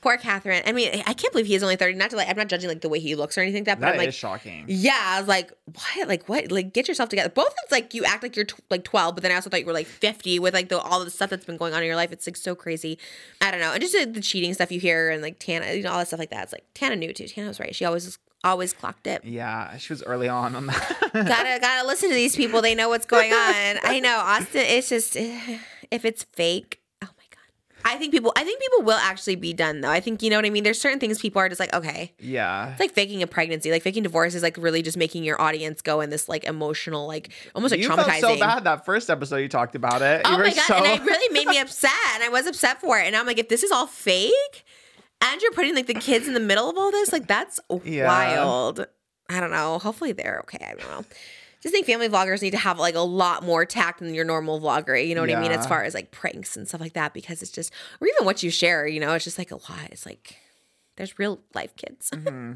Poor 0.01 0.17
Catherine. 0.17 0.63
I 0.65 0.71
mean, 0.71 1.01
I 1.07 1.13
can't 1.13 1.31
believe 1.31 1.45
he 1.45 1.55
is 1.55 1.63
only 1.63 1.75
30. 1.75 1.93
Not 1.95 2.09
to 2.09 2.15
like, 2.17 2.27
I'm 2.29 2.35
not 2.35 2.47
judging 2.47 2.67
like 2.69 2.81
the 2.81 2.89
way 2.89 2.99
he 2.99 3.15
looks 3.15 3.37
or 3.37 3.41
anything 3.41 3.61
like 3.61 3.65
that, 3.65 3.79
but 3.79 3.85
That 3.85 3.91
I'm 3.93 3.97
like, 3.97 4.09
is 4.09 4.15
shocking. 4.15 4.65
yeah, 4.67 4.99
I 4.99 5.19
was 5.19 5.27
like, 5.27 5.51
what? 5.65 6.07
Like, 6.07 6.27
what? 6.27 6.51
Like, 6.51 6.73
get 6.73 6.87
yourself 6.87 7.09
together. 7.09 7.29
Both 7.29 7.47
of 7.47 7.53
it's 7.63 7.71
like 7.71 7.93
you 7.93 8.03
act 8.03 8.23
like 8.23 8.35
you're 8.35 8.47
like 8.69 8.83
12, 8.83 9.15
but 9.15 9.21
then 9.21 9.31
I 9.31 9.35
also 9.35 9.49
thought 9.49 9.59
you 9.61 9.65
were 9.65 9.73
like 9.73 9.87
50 9.87 10.39
with 10.39 10.53
like 10.53 10.69
the, 10.69 10.79
all 10.79 11.03
the 11.03 11.09
stuff 11.11 11.29
that's 11.29 11.45
been 11.45 11.57
going 11.57 11.73
on 11.73 11.81
in 11.81 11.87
your 11.87 11.95
life. 11.95 12.11
It's 12.11 12.27
like 12.27 12.35
so 12.35 12.55
crazy. 12.55 12.97
I 13.39 13.51
don't 13.51 13.59
know. 13.61 13.71
And 13.73 13.81
just 13.81 13.95
uh, 13.95 14.05
the 14.11 14.21
cheating 14.21 14.53
stuff 14.53 14.71
you 14.71 14.79
hear 14.79 15.09
and 15.11 15.21
like 15.21 15.39
Tana, 15.39 15.73
you 15.73 15.83
know, 15.83 15.91
all 15.91 15.99
that 15.99 16.07
stuff 16.07 16.19
like 16.19 16.31
that. 16.31 16.43
It's 16.43 16.53
like 16.53 16.65
Tana 16.73 16.95
knew 16.95 17.13
too. 17.13 17.27
Tana 17.27 17.47
was 17.47 17.59
right. 17.59 17.73
She 17.75 17.85
always, 17.85 18.17
always 18.43 18.73
clocked 18.73 19.07
it. 19.07 19.23
Yeah, 19.23 19.77
she 19.77 19.93
was 19.93 20.03
early 20.03 20.27
on 20.27 20.55
on 20.55 20.65
that. 20.67 21.09
gotta, 21.13 21.59
gotta 21.61 21.87
listen 21.87 22.09
to 22.09 22.15
these 22.15 22.35
people. 22.35 22.61
They 22.61 22.75
know 22.75 22.89
what's 22.89 23.05
going 23.05 23.31
on. 23.33 23.77
I 23.83 23.99
know. 24.03 24.17
Austin, 24.17 24.63
it's 24.65 24.89
just, 24.89 25.15
if 25.91 26.03
it's 26.05 26.23
fake. 26.23 26.81
I 27.87 27.97
think 27.97 28.11
people, 28.11 28.33
I 28.35 28.43
think 28.43 28.59
people 28.59 28.83
will 28.83 28.97
actually 28.97 29.35
be 29.35 29.53
done 29.53 29.81
though. 29.81 29.89
I 29.89 29.99
think, 29.99 30.21
you 30.21 30.29
know 30.29 30.35
what 30.35 30.45
I 30.45 30.49
mean? 30.49 30.63
There's 30.63 30.79
certain 30.79 30.99
things 30.99 31.19
people 31.19 31.39
are 31.41 31.47
just 31.49 31.59
like, 31.59 31.73
okay. 31.73 32.13
yeah. 32.19 32.71
It's 32.71 32.79
like 32.79 32.91
faking 32.91 33.23
a 33.23 33.27
pregnancy. 33.27 33.71
Like 33.71 33.81
faking 33.83 34.03
divorce 34.03 34.35
is 34.35 34.43
like 34.43 34.57
really 34.57 34.81
just 34.81 34.97
making 34.97 35.23
your 35.23 35.39
audience 35.41 35.81
go 35.81 36.01
in 36.01 36.09
this 36.09 36.27
like 36.27 36.43
emotional, 36.43 37.07
like 37.07 37.29
almost 37.55 37.71
like 37.71 37.81
you 37.81 37.89
traumatizing. 37.89 38.19
felt 38.19 38.37
so 38.37 38.39
bad 38.39 38.63
that 38.65 38.85
first 38.85 39.09
episode 39.09 39.37
you 39.37 39.47
talked 39.49 39.75
about 39.75 40.01
it. 40.01 40.21
Oh 40.25 40.31
you 40.33 40.37
my 40.43 40.53
god! 40.53 40.65
so 40.67 40.75
And 40.75 41.01
it 41.01 41.05
really 41.05 41.33
made 41.33 41.47
me 41.47 41.59
upset, 41.59 41.91
and 42.15 42.23
I 42.23 42.29
was 42.29 42.45
upset 42.47 42.81
for 42.81 42.99
it. 42.99 43.05
And 43.07 43.15
I'm 43.15 43.25
like, 43.25 43.39
if 43.39 43.47
this 43.49 43.63
is 43.63 43.71
all 43.71 43.87
fake, 43.87 44.65
and 45.21 45.41
you're 45.41 45.51
putting 45.53 45.73
like 45.73 45.87
the 45.87 45.93
kids 45.93 46.27
in 46.27 46.33
the 46.33 46.39
middle 46.39 46.69
of 46.69 46.77
all 46.77 46.91
this, 46.91 47.11
like 47.11 47.27
that's 47.27 47.59
Yeah. 47.83 48.07
wild. 48.07 48.85
I 49.29 49.39
don't 49.39 49.51
know. 49.51 49.79
Hopefully 49.79 50.11
they're 50.13 50.39
okay. 50.43 50.65
I 50.65 50.73
don't 50.75 50.89
know. 50.89 51.05
Just 51.61 51.73
think 51.73 51.85
family 51.85 52.07
vloggers 52.07 52.41
need 52.41 52.51
to 52.51 52.57
have 52.57 52.77
like 52.79 52.95
a 52.95 52.99
lot 52.99 53.43
more 53.43 53.65
tact 53.65 53.99
than 53.99 54.13
your 54.13 54.25
normal 54.25 54.61
vlogger. 54.61 55.05
You 55.05 55.15
know 55.15 55.21
what 55.21 55.31
I 55.33 55.39
mean? 55.41 55.51
As 55.51 55.65
far 55.65 55.83
as 55.83 55.93
like 55.93 56.11
pranks 56.11 56.55
and 56.55 56.67
stuff 56.67 56.81
like 56.81 56.93
that, 56.93 57.13
because 57.13 57.41
it's 57.41 57.51
just, 57.51 57.73
or 57.99 58.07
even 58.07 58.25
what 58.25 58.43
you 58.43 58.51
share. 58.51 58.87
You 58.87 58.99
know, 58.99 59.13
it's 59.13 59.23
just 59.25 59.37
like 59.37 59.51
a 59.51 59.55
lot. 59.55 59.89
It's 59.91 60.05
like 60.05 60.37
there's 60.97 61.17
real 61.19 61.39
life 61.53 61.75
kids 61.75 62.09
Mm-hmm. 62.11 62.53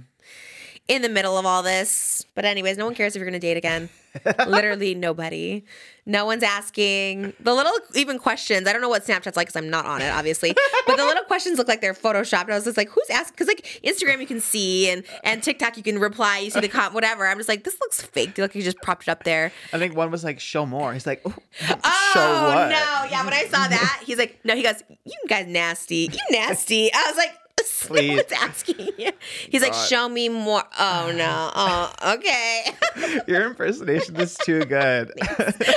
In 0.87 1.01
the 1.01 1.09
middle 1.09 1.37
of 1.37 1.45
all 1.45 1.63
this. 1.63 2.25
But 2.35 2.45
anyways, 2.45 2.77
no 2.77 2.85
one 2.85 2.95
cares 2.95 3.15
if 3.15 3.19
you're 3.19 3.27
gonna 3.29 3.39
date 3.39 3.57
again. 3.57 3.89
Literally 4.47 4.93
nobody. 4.93 5.63
No 6.05 6.25
one's 6.25 6.43
asking. 6.43 7.31
The 7.39 7.53
little 7.53 7.71
even 7.95 8.19
questions. 8.19 8.67
I 8.67 8.73
don't 8.73 8.81
know 8.81 8.89
what 8.89 9.05
Snapchat's 9.05 9.37
like 9.37 9.47
because 9.47 9.55
I'm 9.55 9.69
not 9.69 9.85
on 9.85 10.01
it, 10.01 10.09
obviously. 10.09 10.53
but 10.87 10.97
the 10.97 11.05
little 11.05 11.23
questions 11.23 11.57
look 11.57 11.67
like 11.69 11.79
they're 11.79 11.93
photoshopped. 11.93 12.49
I 12.51 12.55
was 12.55 12.65
just 12.65 12.75
like, 12.75 12.89
who's 12.89 13.09
asking? 13.09 13.33
Because 13.37 13.47
like 13.47 13.81
Instagram 13.85 14.19
you 14.19 14.27
can 14.27 14.41
see 14.41 14.89
and 14.89 15.03
and 15.23 15.41
TikTok 15.41 15.77
you 15.77 15.83
can 15.83 15.97
reply. 15.99 16.39
You 16.39 16.49
see 16.51 16.59
the 16.59 16.67
com 16.67 16.93
whatever. 16.93 17.25
I'm 17.25 17.37
just 17.37 17.47
like, 17.47 17.63
this 17.63 17.77
looks 17.79 18.01
fake. 18.01 18.37
Look, 18.37 18.53
you 18.55 18.63
just 18.63 18.81
propped 18.81 19.03
it 19.03 19.09
up 19.09 19.23
there. 19.23 19.53
I 19.71 19.77
think 19.77 19.95
one 19.95 20.11
was 20.11 20.23
like, 20.25 20.39
show 20.41 20.65
more. 20.65 20.91
He's 20.91 21.05
like, 21.07 21.21
Oh 21.25 22.11
show 22.13 22.43
what? 22.43 22.69
no! 22.69 23.07
Yeah, 23.09 23.23
when 23.23 23.33
I 23.33 23.45
saw 23.45 23.67
that, 23.67 24.03
he's 24.05 24.17
like, 24.17 24.39
no. 24.43 24.55
He 24.55 24.63
goes, 24.63 24.83
you 25.05 25.13
guys 25.29 25.47
nasty. 25.47 26.09
You 26.11 26.19
nasty. 26.31 26.91
I 26.93 27.05
was 27.07 27.17
like. 27.17 27.33
Please. 27.87 28.17
What's 28.17 28.33
asking 28.33 28.89
you? 28.97 29.11
He's 29.49 29.61
like, 29.61 29.73
show 29.73 30.07
me 30.07 30.29
more. 30.29 30.63
Oh 30.79 31.13
no. 31.15 31.51
Oh, 31.63 31.93
okay. 32.15 32.65
Your 33.27 33.45
impersonation 33.47 34.15
is 34.15 34.35
too 34.37 34.65
good. 34.65 35.11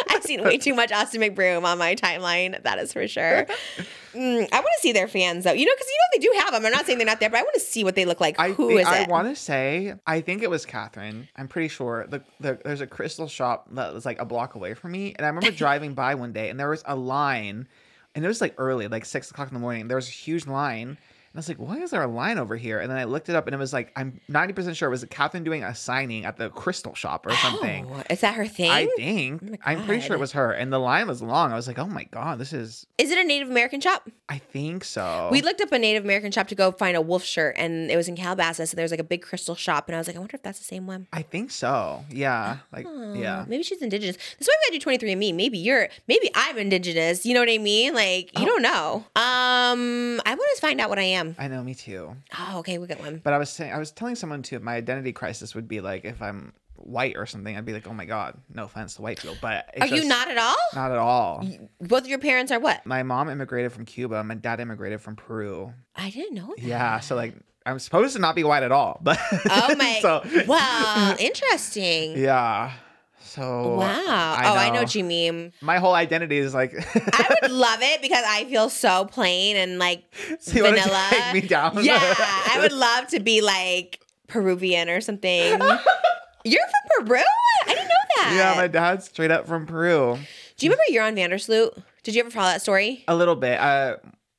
I've 0.09 0.23
seen 0.23 0.43
way 0.43 0.57
too 0.59 0.75
much 0.75 0.93
Austin 0.93 1.21
McBroom 1.21 1.65
on 1.65 1.79
my 1.79 1.95
timeline. 1.95 2.63
That 2.63 2.79
is 2.79 2.93
for 2.93 3.07
sure. 3.09 3.47
Mm, 4.15 4.49
I 4.53 4.57
want 4.61 4.67
to 4.77 4.81
see 4.81 4.93
their 4.93 5.09
fans 5.09 5.45
though. 5.45 5.53
You 5.53 5.67
know, 5.67 5.73
because 5.75 5.89
you 5.89 5.99
know 5.99 6.09
they 6.13 6.19
do 6.27 6.45
have 6.45 6.53
them. 6.55 6.65
I'm 6.67 6.73
not 6.73 6.87
saying 6.87 6.99
they're 6.99 7.07
not 7.07 7.21
there, 7.21 7.31
but 7.31 7.39
I 7.39 7.43
want 7.43 7.55
to 7.55 7.61
see 7.61 7.83
what 7.85 7.97
they 7.97 8.05
look 8.05 8.21
like. 8.21 8.39
I 8.39 8.51
Who 8.53 8.69
think, 8.69 8.81
is 8.81 8.87
I 8.87 9.01
it? 9.01 9.09
want 9.09 9.29
to 9.29 9.37
say 9.37 9.95
I 10.07 10.21
think 10.21 10.43
it 10.43 10.51
was 10.51 10.65
Catherine. 10.65 11.29
I'm 11.37 11.49
pretty 11.49 11.69
sure. 11.69 12.07
The, 12.09 12.23
the 12.41 12.59
there's 12.65 12.81
a 12.81 12.87
crystal 12.87 13.27
shop 13.29 13.67
that 13.73 13.93
was 13.93 14.07
like 14.07 14.21
a 14.21 14.25
block 14.25 14.55
away 14.55 14.75
from 14.75 14.93
me, 14.93 15.15
and 15.17 15.27
I 15.27 15.29
remember 15.29 15.51
driving 15.51 15.95
by 15.95 16.15
one 16.15 16.33
day, 16.33 16.49
and 16.49 16.59
there 16.59 16.71
was 16.71 16.83
a 16.87 16.95
line, 16.97 17.67
and 18.15 18.25
it 18.25 18.29
was 18.29 18.41
like 18.41 18.55
early, 18.59 18.87
like 18.89 19.05
six 19.05 19.31
o'clock 19.31 19.49
in 19.49 19.55
the 19.55 19.61
morning. 19.61 19.89
There 19.89 19.97
was 19.97 20.09
a 20.09 20.13
huge 20.13 20.47
line. 20.47 20.97
I 21.35 21.39
was 21.39 21.49
like, 21.49 21.57
why 21.57 21.79
is 21.79 21.91
there 21.91 22.01
a 22.03 22.07
line 22.07 22.39
over 22.39 22.55
here? 22.57 22.79
And 22.79 22.89
then 22.89 22.97
I 22.97 23.05
looked 23.05 23.29
it 23.29 23.35
up 23.35 23.49
and 23.49 23.55
it 23.55 23.59
was 23.59 23.73
like, 23.73 23.91
I'm 23.97 24.21
90% 24.31 24.77
sure 24.77 24.87
it 24.87 24.91
was 24.91 25.05
Catherine 25.11 25.43
doing 25.43 25.65
a 25.65 25.75
signing 25.75 26.25
at 26.25 26.37
the 26.37 26.49
crystal 26.51 26.95
shop 26.95 27.27
or 27.27 27.33
something. 27.33 27.87
Oh, 27.91 28.03
is 28.09 28.21
that 28.21 28.35
her 28.37 28.47
thing? 28.47 28.71
I 28.71 28.87
think. 28.97 29.43
my 29.43 29.59
I'm 29.65 29.85
pretty 29.85 30.01
sure 30.01 30.15
it 30.15 30.21
was 30.21 30.31
her. 30.33 30.53
And 30.53 30.73
the 30.73 30.79
line 30.79 31.09
was 31.09 31.21
long. 31.23 31.51
I 31.51 31.57
was 31.57 31.67
like, 31.67 31.81
oh 31.81 31.89
my 31.89 32.05
God, 32.05 32.39
this 32.39 32.53
is, 32.53 32.87
is 32.99 33.11
it 33.11 33.19
a 33.19 33.25
Native 33.25 33.51
American 33.51 33.81
shop? 33.81 34.09
I 34.29 34.39
think 34.39 34.85
so. 34.85 35.29
We 35.33 35.43
looked 35.43 35.61
up 35.61 35.73
a 35.73 35.79
Native 35.79 36.05
American 36.05 36.31
shop 36.31 36.47
to 36.49 36.55
go 36.55 36.71
find 36.71 36.97
a 36.97 37.03
wolf 37.03 37.25
shirt, 37.25 37.57
and 37.59 37.91
it 37.91 37.97
was 37.97 38.07
in 38.07 38.15
Calabasas, 38.17 38.71
and 38.73 38.79
there 38.79 38.85
was 38.85 38.93
like 38.93 39.01
a 39.01 39.05
big 39.05 39.21
crystal 39.23 39.57
shop, 39.57 39.89
and 39.89 39.97
I 39.97 39.99
was 39.99 40.07
like, 40.07 40.15
I 40.17 40.21
wonder 40.21 40.37
if 40.37 40.43
that's 40.45 40.61
the 40.61 40.65
same 40.65 40.87
one. 40.87 41.09
I 41.13 41.23
think 41.23 41.51
so. 41.51 42.05
Yeah. 42.11 42.59
Like, 42.73 42.87
Oh, 42.89 43.15
yeah. 43.15 43.45
Maybe 43.49 43.65
she's 43.65 43.83
indigenous. 43.83 44.17
That's 44.39 44.47
why 44.47 44.55
we 44.71 44.79
gotta 44.79 44.99
do 44.99 45.07
23andMe. 45.09 45.35
Maybe 45.35 45.59
you're, 45.59 45.89
maybe 46.07 46.31
I'm 46.37 46.59
indigenous. 46.59 47.27
You 47.27 47.35
know 47.35 47.41
what 47.41 47.51
I 47.51 47.59
mean? 47.59 47.93
Like, 47.93 48.31
Oh. 48.37 48.41
you 48.41 48.47
don't 48.47 48.63
know. 48.63 49.05
Um, 49.17 50.21
I 50.25 50.35
want 50.35 50.55
to 50.55 50.61
find 50.61 50.81
out 50.81 50.89
what 50.89 50.99
I 51.01 51.03
am. 51.03 51.24
I 51.39 51.49
know, 51.49 51.63
me 51.63 51.75
too. 51.75 52.17
Oh, 52.39 52.59
okay, 52.59 52.79
we 52.79 52.87
got 52.87 53.01
one. 53.01 53.21
But 53.23 53.33
I 53.33 53.39
was 53.39 53.51
saying, 53.51 53.73
I 53.73 53.79
was 53.79 53.91
telling 53.91 54.15
someone 54.17 54.43
too, 54.43 54.59
my 54.61 54.75
identity 54.75 55.13
crisis 55.13 55.55
would 55.55 55.69
be 55.69 55.81
like 55.81 56.05
if 56.05 56.21
I'm 56.21 56.53
white 56.77 57.17
or 57.17 57.27
something, 57.27 57.57
I'd 57.57 57.65
be 57.65 57.73
like, 57.73 57.87
oh 57.87 57.93
my 57.95 58.05
god, 58.05 58.39
no 58.53 58.65
offense 58.65 58.97
to 58.97 59.03
white 59.03 59.19
people, 59.21 59.37
but 59.41 59.71
it's 59.75 59.91
Are 59.91 59.95
you 59.95 60.05
not 60.05 60.31
at 60.31 60.39
all? 60.39 60.57
Not 60.75 60.91
at 60.93 60.99
all. 60.99 61.47
Both 61.81 62.03
of 62.03 62.09
your 62.09 62.19
parents 62.19 62.53
are 62.53 62.61
what? 62.61 62.85
My 62.85 63.03
mom 63.03 63.29
immigrated 63.31 63.73
from 63.73 63.85
Cuba. 63.85 64.23
My 64.25 64.35
dad 64.35 64.61
immigrated 64.61 65.01
from 65.01 65.17
Peru. 65.17 65.73
I 65.97 66.11
didn't 66.11 66.35
know 66.35 66.55
that. 66.57 66.65
Yeah, 66.65 67.01
so 67.01 67.15
like 67.17 67.35
I'm 67.67 67.79
supposed 67.79 68.15
to 68.15 68.21
not 68.21 68.35
be 68.35 68.45
white 68.45 68.63
at 68.63 68.73
all, 68.73 68.99
but 69.03 69.19
Oh 69.51 69.75
my. 69.77 69.99
so 70.03 70.23
wow. 70.47 71.17
Interesting. 71.19 72.19
yeah. 72.19 72.73
So 73.35 73.77
Wow. 73.79 73.97
oh, 74.45 74.57
I 74.57 74.71
know 74.71 74.81
what 74.81 74.95
you 74.95 75.03
mean. 75.03 75.53
My 75.61 75.79
whole 75.79 75.95
identity 75.95 76.39
is 76.39 76.55
like 76.55 76.73
I 76.95 77.35
would 77.43 77.51
love 77.51 77.81
it 77.83 78.01
because 78.01 78.23
I 78.27 78.45
feel 78.45 78.69
so 78.69 79.07
plain 79.07 79.57
and 79.57 79.79
like 79.79 80.05
So 80.41 80.53
you 80.59 80.63
vanilla. 80.63 81.07
take 81.11 81.43
me 81.43 81.49
down? 81.49 81.83
Yeah, 81.85 81.99
I 82.01 82.59
would 82.61 82.73
love 82.73 83.09
to 83.09 83.19
be 83.21 83.41
like 83.41 84.01
Peruvian 84.29 84.89
or 84.89 85.01
something. 85.01 85.61
You're 86.47 86.61
from 86.67 87.07
Peru? 87.07 87.23
I 87.67 87.69
didn't 87.75 87.89
know 87.89 88.05
that. 88.19 88.35
Yeah, 88.37 88.55
my 88.57 88.69
dad's 88.69 89.07
straight 89.07 89.31
up 89.31 89.47
from 89.49 89.67
Peru. 89.67 90.19
Do 90.57 90.67
you 90.67 90.71
remember 90.71 90.85
Joran 90.93 91.15
van 91.17 91.31
der 91.31 91.39
Sloot? 91.39 91.77
Did 92.05 92.15
you 92.15 92.21
ever 92.21 92.31
follow 92.31 92.47
that 92.49 92.63
story? 92.63 93.03
A 93.09 93.17
little 93.17 93.35
bit. 93.37 93.59
Uh 93.59 93.97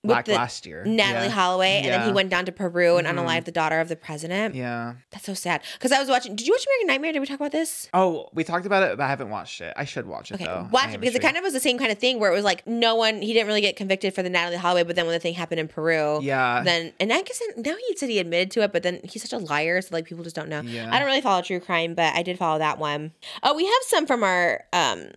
the 0.08 0.34
last 0.34 0.66
year. 0.66 0.84
Natalee 0.86 0.98
yeah. 0.98 1.30
Holloway, 1.30 1.82
and 1.84 1.88
then 1.92 2.06
he 2.08 2.12
went 2.14 2.30
down 2.30 2.46
to 2.46 2.52
Peru 2.52 2.98
and 2.98 3.08
Mhm. 3.08 3.16
unalived 3.18 3.46
the 3.46 3.52
daughter 3.52 3.80
of 3.80 3.88
the 3.90 3.96
president. 3.96 4.56
Yeah. 4.56 4.94
That's 5.12 5.26
so 5.26 5.34
sad. 5.34 5.62
Because 5.74 5.92
I 5.92 6.00
was 6.00 6.10
watching. 6.10 6.36
Did 6.36 6.48
you 6.48 6.54
watch 6.54 6.66
American 6.68 6.88
Nightmare? 6.88 7.14
Did 7.14 7.20
we 7.20 7.26
talk 7.26 7.40
about 7.40 7.52
this? 7.52 7.88
Oh, 7.94 8.30
we 8.34 8.44
talked 8.44 8.66
about 8.66 8.84
it, 8.84 8.98
but 8.98 9.04
I 9.04 9.08
haven't 9.08 9.30
watched 9.30 9.62
it. 9.62 9.74
I 9.78 9.86
should 9.86 10.06
watch 10.08 10.32
it 10.32 10.36
Okay, 10.36 10.46
though. 10.46 10.68
watch 10.72 10.94
it 10.94 11.00
because 11.02 11.16
it 11.16 11.22
kind 11.22 11.38
of 11.38 11.44
was 11.44 11.54
the 11.54 11.60
same 11.60 11.78
kind 11.78 11.92
of 11.92 11.98
thing 11.98 12.20
where 12.20 12.32
it 12.32 12.36
was 12.36 12.44
like 12.44 12.66
no 12.68 12.96
one. 12.96 13.22
He 13.22 13.34
didn't 13.34 13.48
really 13.48 13.62
get 13.62 13.76
convicted 13.76 14.14
for 14.14 14.24
the 14.24 14.30
Natalee 14.30 14.56
Holloway, 14.58 14.84
but 14.84 14.96
then 14.96 15.06
when 15.06 15.14
the 15.14 15.20
thing 15.20 15.34
happened 15.34 15.60
in 15.60 15.68
Peru, 15.68 16.20
Yeah. 16.22 16.62
then 16.64 16.94
and 17.00 17.12
I 17.12 17.22
guess 17.22 17.42
now 17.58 17.76
he 17.88 17.98
said 17.98 18.10
he 18.10 18.20
admitted 18.20 18.52
to 18.52 18.62
it, 18.62 18.72
but 18.74 18.84
then 18.84 19.00
he's 19.04 19.22
such 19.22 19.34
a 19.34 19.44
liar, 19.44 19.82
so 19.82 19.90
like 19.92 20.06
people 20.06 20.24
just 20.24 20.36
don't 20.36 20.50
know. 20.50 20.62
Yeah. 20.62 20.90
I 20.94 21.00
don't 21.00 21.08
really 21.08 21.22
follow 21.22 21.42
true 21.42 21.60
crime, 21.60 21.94
but 21.96 22.14
I 22.16 22.24
did 22.24 22.38
follow 22.38 22.60
that 22.60 22.78
one. 22.80 23.12
Oh, 23.44 23.54
we 23.56 23.66
have 23.66 23.74
some 23.88 24.06
from 24.06 24.24
our 24.24 24.64
um 24.74 25.12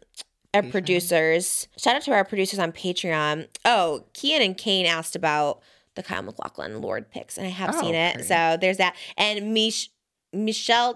our 0.55 0.63
Patreon? 0.63 0.71
producers. 0.71 1.69
Shout 1.77 1.97
out 1.97 2.03
to 2.03 2.13
our 2.13 2.25
producers 2.25 2.59
on 2.59 2.73
Patreon. 2.73 3.49
Oh, 3.65 4.05
Kian 4.15 4.41
and 4.45 4.57
Kane 4.57 4.87
asked 4.87 5.15
about 5.17 5.61
the 5.95 6.03
Kyle 6.03 6.23
MacLachlan 6.23 6.81
Lord 6.81 7.11
picks, 7.11 7.37
and 7.37 7.47
I 7.47 7.51
have 7.51 7.75
Oh, 7.75 7.81
seen 7.81 7.95
it. 7.95 8.15
great. 8.15 8.27
So 8.27 8.57
there's 8.61 8.77
that. 8.79 8.95
And 9.17 9.53
Mich- 9.53 9.91
Michelle 10.33 10.95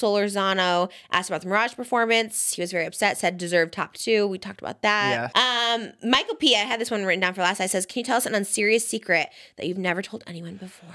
Solorzano 0.00 0.90
asked 1.12 1.28
about 1.28 1.42
the 1.42 1.48
Mirage 1.48 1.74
performance. 1.74 2.54
He 2.54 2.62
was 2.62 2.72
very 2.72 2.86
upset, 2.86 3.18
said 3.18 3.36
deserved 3.36 3.72
top 3.72 3.94
two. 3.94 4.26
We 4.26 4.38
talked 4.38 4.60
about 4.60 4.82
that. 4.82 5.30
Yeah. 5.34 5.74
Um, 5.74 5.92
Michael 6.10 6.36
P. 6.36 6.54
I 6.56 6.60
had 6.60 6.80
this 6.80 6.90
one 6.90 7.04
written 7.04 7.20
down 7.20 7.34
for 7.34 7.42
last. 7.42 7.60
I 7.60 7.66
says, 7.66 7.86
Can 7.86 8.00
you 8.00 8.04
tell 8.04 8.16
us 8.16 8.26
an 8.26 8.34
unserious 8.34 8.86
secret 8.86 9.28
that 9.56 9.66
you've 9.66 9.78
never 9.78 10.02
told 10.02 10.24
anyone 10.26 10.56
before? 10.56 10.94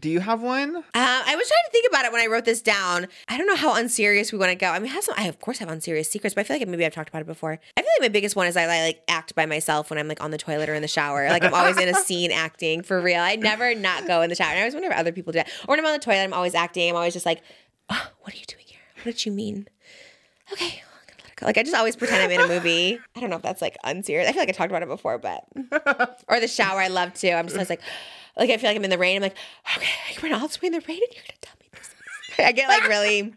Do 0.00 0.10
you 0.10 0.18
have 0.18 0.42
one? 0.42 0.74
Um, 0.76 0.82
I 0.94 1.36
was 1.36 1.46
trying 1.46 1.62
to 1.66 1.70
think 1.70 1.86
about 1.88 2.04
it 2.04 2.10
when 2.12 2.20
I 2.20 2.26
wrote 2.26 2.44
this 2.44 2.60
down. 2.60 3.06
I 3.28 3.38
don't 3.38 3.46
know 3.46 3.54
how 3.54 3.76
unserious 3.76 4.32
we 4.32 4.38
want 4.38 4.50
to 4.50 4.56
go. 4.56 4.66
I 4.66 4.80
mean, 4.80 4.90
I 4.90 4.94
have 4.94 5.04
some. 5.04 5.14
I 5.16 5.28
of 5.28 5.38
course 5.40 5.58
have 5.58 5.68
unserious 5.68 6.10
secrets, 6.10 6.34
but 6.34 6.40
I 6.40 6.44
feel 6.44 6.58
like 6.58 6.66
maybe 6.66 6.84
I've 6.84 6.92
talked 6.92 7.10
about 7.10 7.22
it 7.22 7.26
before. 7.26 7.52
I 7.52 7.80
feel 7.80 7.90
like 7.98 8.10
my 8.10 8.12
biggest 8.12 8.34
one 8.34 8.48
is 8.48 8.56
I, 8.56 8.64
I 8.64 8.82
like 8.82 9.02
act 9.06 9.36
by 9.36 9.46
myself 9.46 9.90
when 9.90 9.98
I'm 9.98 10.08
like 10.08 10.22
on 10.22 10.32
the 10.32 10.38
toilet 10.38 10.68
or 10.68 10.74
in 10.74 10.82
the 10.82 10.88
shower. 10.88 11.28
Like 11.28 11.44
I'm 11.44 11.54
always 11.54 11.78
in 11.78 11.88
a 11.88 11.94
scene 12.00 12.32
acting 12.32 12.82
for 12.82 13.00
real. 13.00 13.20
I 13.20 13.36
never 13.36 13.72
not 13.74 14.06
go 14.06 14.22
in 14.22 14.30
the 14.30 14.34
shower. 14.34 14.48
And 14.48 14.58
I 14.58 14.62
always 14.62 14.74
wonder 14.74 14.90
if 14.90 14.96
other 14.96 15.12
people 15.12 15.32
do 15.32 15.38
that. 15.38 15.48
Or 15.68 15.72
when 15.72 15.78
I'm 15.78 15.86
on 15.86 15.92
the 15.92 15.98
toilet, 16.00 16.24
I'm 16.24 16.34
always 16.34 16.56
acting. 16.56 16.90
I'm 16.90 16.96
always 16.96 17.12
just 17.12 17.26
like, 17.26 17.42
oh, 17.88 18.10
what 18.22 18.34
are 18.34 18.36
you 18.36 18.44
doing 18.46 18.64
here? 18.66 18.80
What 18.96 19.04
did 19.04 19.24
you 19.24 19.30
mean? 19.30 19.68
Okay. 20.52 20.82
I'm 20.82 21.06
gonna 21.06 21.18
let 21.20 21.28
it 21.30 21.36
go. 21.36 21.46
Like 21.46 21.58
I 21.58 21.62
just 21.62 21.74
always 21.76 21.94
pretend 21.94 22.20
I'm 22.20 22.32
in 22.32 22.40
a 22.40 22.48
movie. 22.48 22.98
I 23.14 23.20
don't 23.20 23.30
know 23.30 23.36
if 23.36 23.42
that's 23.42 23.62
like 23.62 23.76
unserious. 23.84 24.28
I 24.28 24.32
feel 24.32 24.42
like 24.42 24.48
I 24.48 24.52
talked 24.52 24.72
about 24.72 24.82
it 24.82 24.88
before, 24.88 25.18
but 25.18 25.44
or 26.28 26.40
the 26.40 26.48
shower. 26.48 26.80
I 26.80 26.88
love 26.88 27.14
to. 27.14 27.30
I'm 27.30 27.46
just 27.46 27.56
always 27.56 27.70
like, 27.70 27.80
like 28.36 28.50
I 28.50 28.56
feel 28.56 28.70
like 28.70 28.76
I'm 28.76 28.84
in 28.84 28.90
the 28.90 28.98
rain. 28.98 29.16
I'm 29.16 29.22
like, 29.22 29.36
okay, 29.76 30.16
we're 30.22 30.34
all 30.34 30.40
this 30.48 30.60
way 30.60 30.66
in 30.66 30.72
the 30.72 30.80
rain, 30.80 31.00
and 31.02 31.14
you're 31.14 31.24
gonna 31.24 31.38
tell 31.40 31.54
me 31.60 31.66
this. 31.72 31.90
I 32.38 32.52
get 32.52 32.68
like 32.68 32.88
really. 32.88 33.34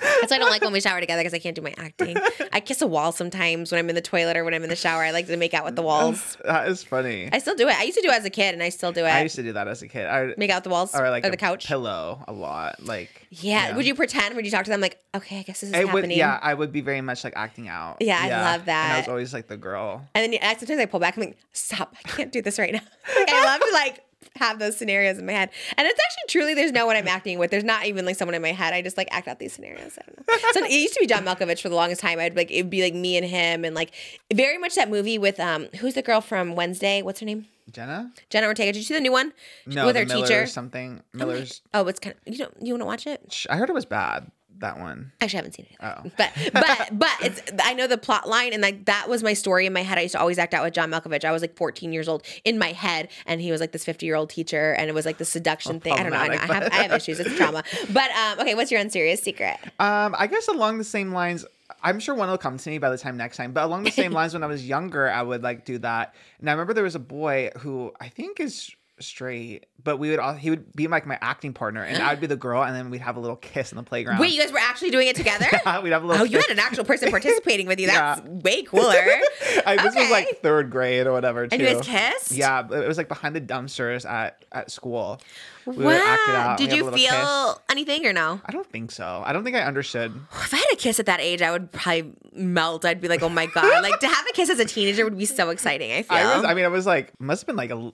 That's 0.00 0.30
why 0.30 0.36
I 0.36 0.38
don't 0.38 0.48
like 0.50 0.62
when 0.62 0.72
we 0.72 0.80
shower 0.80 0.98
together 1.00 1.20
because 1.20 1.34
I 1.34 1.38
can't 1.38 1.54
do 1.54 1.60
my 1.60 1.74
acting. 1.76 2.16
I 2.50 2.60
kiss 2.60 2.80
a 2.80 2.86
wall 2.86 3.12
sometimes 3.12 3.70
when 3.70 3.78
I'm 3.78 3.90
in 3.90 3.94
the 3.94 4.00
toilet 4.00 4.38
or 4.38 4.42
when 4.44 4.54
I'm 4.54 4.62
in 4.62 4.70
the 4.70 4.74
shower. 4.74 5.02
I 5.02 5.10
like 5.10 5.26
to 5.26 5.36
make 5.36 5.52
out 5.52 5.66
with 5.66 5.76
the 5.76 5.82
walls. 5.82 6.38
That 6.46 6.66
is 6.66 6.82
funny. 6.82 7.28
I 7.30 7.38
still 7.38 7.54
do 7.54 7.68
it. 7.68 7.76
I 7.76 7.82
used 7.82 7.98
to 7.98 8.02
do 8.02 8.08
it 8.08 8.14
as 8.14 8.24
a 8.24 8.30
kid, 8.30 8.54
and 8.54 8.62
I 8.62 8.70
still 8.70 8.90
do 8.90 9.04
it. 9.04 9.08
I 9.10 9.22
used 9.22 9.36
to 9.36 9.42
do 9.42 9.52
that 9.52 9.68
as 9.68 9.82
a 9.82 9.88
kid. 9.88 10.06
I 10.06 10.32
make 10.38 10.50
out 10.50 10.64
the 10.64 10.70
walls 10.70 10.94
or 10.94 11.10
like 11.10 11.24
or 11.24 11.28
a 11.28 11.30
the 11.30 11.36
couch. 11.36 11.66
pillow 11.66 12.24
a 12.26 12.32
lot. 12.32 12.82
Like 12.82 13.26
Yeah. 13.30 13.76
Would 13.76 13.86
you 13.86 13.94
pretend? 13.94 14.34
Would 14.34 14.46
you 14.46 14.50
talk 14.50 14.64
to 14.64 14.70
them 14.70 14.80
like, 14.80 14.98
okay, 15.14 15.40
I 15.40 15.42
guess 15.42 15.60
this 15.60 15.68
is 15.68 15.74
It 15.76 15.86
happening? 15.86 16.08
would, 16.08 16.16
yeah, 16.16 16.38
I 16.42 16.54
would 16.54 16.72
be 16.72 16.80
very 16.80 17.02
much 17.02 17.22
like 17.22 17.34
acting 17.36 17.68
out. 17.68 17.98
Yeah, 18.00 18.18
I 18.18 18.28
love 18.56 18.64
that. 18.64 18.84
And 18.86 18.92
I 18.94 18.98
was 19.00 19.08
always 19.08 19.34
like 19.34 19.48
the 19.48 19.58
girl. 19.58 20.08
And 20.14 20.22
then 20.24 20.32
you- 20.32 20.38
sometimes 20.58 20.80
I 20.80 20.86
pull 20.86 21.00
back. 21.00 21.18
I'm 21.18 21.24
like, 21.24 21.36
stop! 21.52 21.94
I 22.02 22.08
can't 22.08 22.32
do 22.32 22.40
this 22.40 22.58
right 22.58 22.72
now. 22.72 22.80
like, 23.14 23.28
I 23.30 23.44
love 23.44 23.60
to 23.60 23.70
like 23.74 24.02
have 24.36 24.58
those 24.58 24.76
scenarios 24.76 25.18
in 25.18 25.26
my 25.26 25.32
head. 25.32 25.50
And 25.76 25.86
it's 25.86 26.00
actually 26.00 26.28
truly 26.28 26.54
there's 26.54 26.72
no 26.72 26.86
one 26.86 26.96
I'm 26.96 27.08
acting 27.08 27.38
with. 27.38 27.50
There's 27.50 27.64
not 27.64 27.86
even 27.86 28.04
like 28.06 28.16
someone 28.16 28.34
in 28.34 28.42
my 28.42 28.52
head. 28.52 28.72
I 28.74 28.82
just 28.82 28.96
like 28.96 29.08
act 29.10 29.28
out 29.28 29.38
these 29.38 29.52
scenarios. 29.52 29.98
I 29.98 30.04
don't 30.06 30.18
know. 30.28 30.50
So 30.52 30.64
it 30.64 30.70
used 30.70 30.94
to 30.94 31.00
be 31.00 31.06
John 31.06 31.24
Malkovich 31.24 31.60
for 31.60 31.68
the 31.68 31.74
longest 31.74 32.00
time. 32.00 32.18
I'd 32.18 32.36
like 32.36 32.50
it'd 32.50 32.70
be 32.70 32.82
like 32.82 32.94
me 32.94 33.16
and 33.16 33.26
him 33.26 33.64
and 33.64 33.74
like 33.74 33.92
very 34.32 34.58
much 34.58 34.74
that 34.74 34.88
movie 34.90 35.18
with 35.18 35.38
um 35.40 35.68
who's 35.80 35.94
the 35.94 36.02
girl 36.02 36.20
from 36.20 36.54
Wednesday? 36.54 37.02
What's 37.02 37.20
her 37.20 37.26
name? 37.26 37.46
Jenna? 37.70 38.10
Jenna 38.28 38.46
Ortega. 38.48 38.72
Did 38.72 38.78
you 38.78 38.84
see 38.84 38.94
the 38.94 39.00
new 39.00 39.12
one? 39.12 39.32
No, 39.66 39.86
with 39.86 39.96
her 39.96 40.04
Miller 40.04 40.26
teacher. 40.26 40.46
something. 40.46 41.00
Miller's. 41.12 41.60
Oh, 41.72 41.86
it's 41.86 42.00
kind 42.00 42.14
of 42.26 42.32
you 42.32 42.38
don't 42.38 42.54
you 42.60 42.72
want 42.74 42.82
to 42.82 42.86
watch 42.86 43.06
it? 43.06 43.46
I 43.48 43.56
heard 43.56 43.70
it 43.70 43.74
was 43.74 43.84
bad. 43.86 44.30
That 44.62 44.78
one. 44.78 45.10
Actually, 45.20 45.38
I 45.38 45.40
haven't 45.40 45.54
seen 45.54 45.66
it. 45.68 45.76
Oh. 45.80 46.10
But 46.16 46.30
but 46.52 46.88
but 46.92 47.10
it's 47.20 47.42
I 47.64 47.74
know 47.74 47.88
the 47.88 47.98
plot 47.98 48.28
line 48.28 48.52
and 48.52 48.62
like 48.62 48.84
that 48.84 49.08
was 49.08 49.24
my 49.24 49.32
story 49.32 49.66
in 49.66 49.72
my 49.72 49.82
head. 49.82 49.98
I 49.98 50.02
used 50.02 50.12
to 50.12 50.20
always 50.20 50.38
act 50.38 50.54
out 50.54 50.62
with 50.62 50.72
John 50.72 50.88
Malkovich. 50.88 51.24
I 51.24 51.32
was 51.32 51.42
like 51.42 51.56
14 51.56 51.92
years 51.92 52.06
old 52.08 52.24
in 52.44 52.60
my 52.60 52.70
head, 52.70 53.08
and 53.26 53.40
he 53.40 53.50
was 53.50 53.60
like 53.60 53.72
this 53.72 53.84
50 53.84 54.06
year 54.06 54.14
old 54.14 54.30
teacher, 54.30 54.72
and 54.74 54.88
it 54.88 54.94
was 54.94 55.04
like 55.04 55.18
the 55.18 55.24
seduction 55.24 55.80
thing. 55.80 55.94
I 55.94 56.04
don't 56.04 56.12
know. 56.12 56.18
I, 56.18 56.28
know. 56.28 56.34
I 56.34 56.46
have 56.46 56.72
I 56.72 56.76
have 56.76 56.92
issues. 56.92 57.18
It's 57.18 57.34
trauma. 57.34 57.64
But 57.92 58.10
um, 58.12 58.38
okay, 58.38 58.54
what's 58.54 58.70
your 58.70 58.80
unserious 58.80 59.20
secret? 59.20 59.56
Um, 59.80 60.14
I 60.16 60.28
guess 60.28 60.46
along 60.46 60.78
the 60.78 60.84
same 60.84 61.12
lines. 61.12 61.44
I'm 61.82 61.98
sure 61.98 62.14
one 62.14 62.28
will 62.28 62.38
come 62.38 62.56
to 62.56 62.70
me 62.70 62.78
by 62.78 62.90
the 62.90 62.98
time 62.98 63.16
next 63.16 63.36
time. 63.36 63.52
But 63.52 63.64
along 63.64 63.82
the 63.82 63.90
same 63.90 64.12
lines, 64.20 64.32
when 64.32 64.44
I 64.44 64.46
was 64.46 64.66
younger, 64.66 65.10
I 65.10 65.22
would 65.22 65.42
like 65.42 65.64
do 65.64 65.78
that. 65.78 66.14
And 66.38 66.48
I 66.48 66.52
remember 66.52 66.72
there 66.72 66.84
was 66.84 66.94
a 66.94 67.00
boy 67.00 67.50
who 67.58 67.92
I 68.00 68.08
think 68.08 68.38
is 68.38 68.70
straight, 69.02 69.66
but 69.82 69.98
we 69.98 70.10
would 70.10 70.18
all 70.18 70.34
he 70.34 70.50
would 70.50 70.72
be 70.74 70.86
like 70.86 71.06
my 71.06 71.18
acting 71.20 71.52
partner, 71.52 71.82
and 71.82 72.02
I'd 72.02 72.20
be 72.20 72.26
the 72.26 72.36
girl, 72.36 72.62
and 72.62 72.74
then 72.74 72.90
we'd 72.90 73.00
have 73.00 73.16
a 73.16 73.20
little 73.20 73.36
kiss 73.36 73.72
in 73.72 73.76
the 73.76 73.82
playground. 73.82 74.18
Wait, 74.20 74.32
you 74.32 74.40
guys 74.40 74.52
were 74.52 74.58
actually 74.58 74.90
doing 74.90 75.08
it 75.08 75.16
together? 75.16 75.46
we'd 75.82 75.90
have 75.90 76.02
a 76.02 76.06
little. 76.06 76.22
Oh, 76.22 76.24
you 76.24 76.38
had 76.38 76.50
an 76.50 76.58
actual 76.58 76.84
person 76.84 77.10
participating 77.10 77.66
with 77.66 77.78
you. 77.80 77.86
That's 77.88 78.20
Yeah. 78.20 78.28
way 78.28 78.62
cooler. 78.62 78.94
I, 79.66 79.76
this 79.82 79.94
was 79.94 80.10
like 80.10 80.40
third 80.42 80.70
grade 80.70 81.06
or 81.06 81.12
whatever. 81.12 81.46
Too. 81.46 81.54
And 81.54 81.62
you 81.62 81.68
guys 81.68 81.84
kissed? 81.84 82.32
Yeah, 82.32 82.60
it 82.60 82.88
was 82.88 82.96
like 82.98 83.08
behind 83.08 83.34
the 83.36 83.40
dumpsters 83.40 84.08
at 84.08 84.44
at 84.52 84.70
school. 84.70 85.20
We 85.64 85.76
would 85.76 85.84
wow. 85.94 86.56
Did 86.58 86.72
you 86.72 86.84
have 86.84 86.92
a 86.92 86.96
little 86.96 86.98
feel 86.98 87.54
kiss. 87.54 87.62
anything 87.70 88.04
or 88.06 88.12
no? 88.12 88.40
I 88.44 88.50
don't 88.50 88.66
think 88.68 88.90
so. 88.90 89.22
I 89.24 89.32
don't 89.32 89.44
think 89.44 89.54
I 89.56 89.60
understood. 89.60 90.12
If 90.32 90.52
I 90.52 90.56
had 90.56 90.66
a 90.72 90.76
kiss 90.76 90.98
at 90.98 91.06
that 91.06 91.20
age, 91.20 91.40
I 91.40 91.52
would 91.52 91.70
probably 91.70 92.12
melt. 92.32 92.84
I'd 92.84 93.00
be 93.00 93.06
like, 93.08 93.22
oh 93.22 93.28
my 93.28 93.46
God. 93.46 93.82
like 93.82 94.00
to 94.00 94.08
have 94.08 94.26
a 94.28 94.32
kiss 94.32 94.50
as 94.50 94.58
a 94.58 94.64
teenager 94.64 95.04
would 95.04 95.16
be 95.16 95.24
so 95.24 95.50
exciting, 95.50 95.92
I 95.92 96.02
feel. 96.02 96.16
I 96.18 96.36
was. 96.36 96.44
I 96.44 96.54
mean, 96.54 96.64
I 96.64 96.68
was 96.68 96.84
like, 96.86 97.12
must 97.20 97.42
have 97.42 97.46
been 97.46 97.56
like 97.56 97.70
a. 97.70 97.92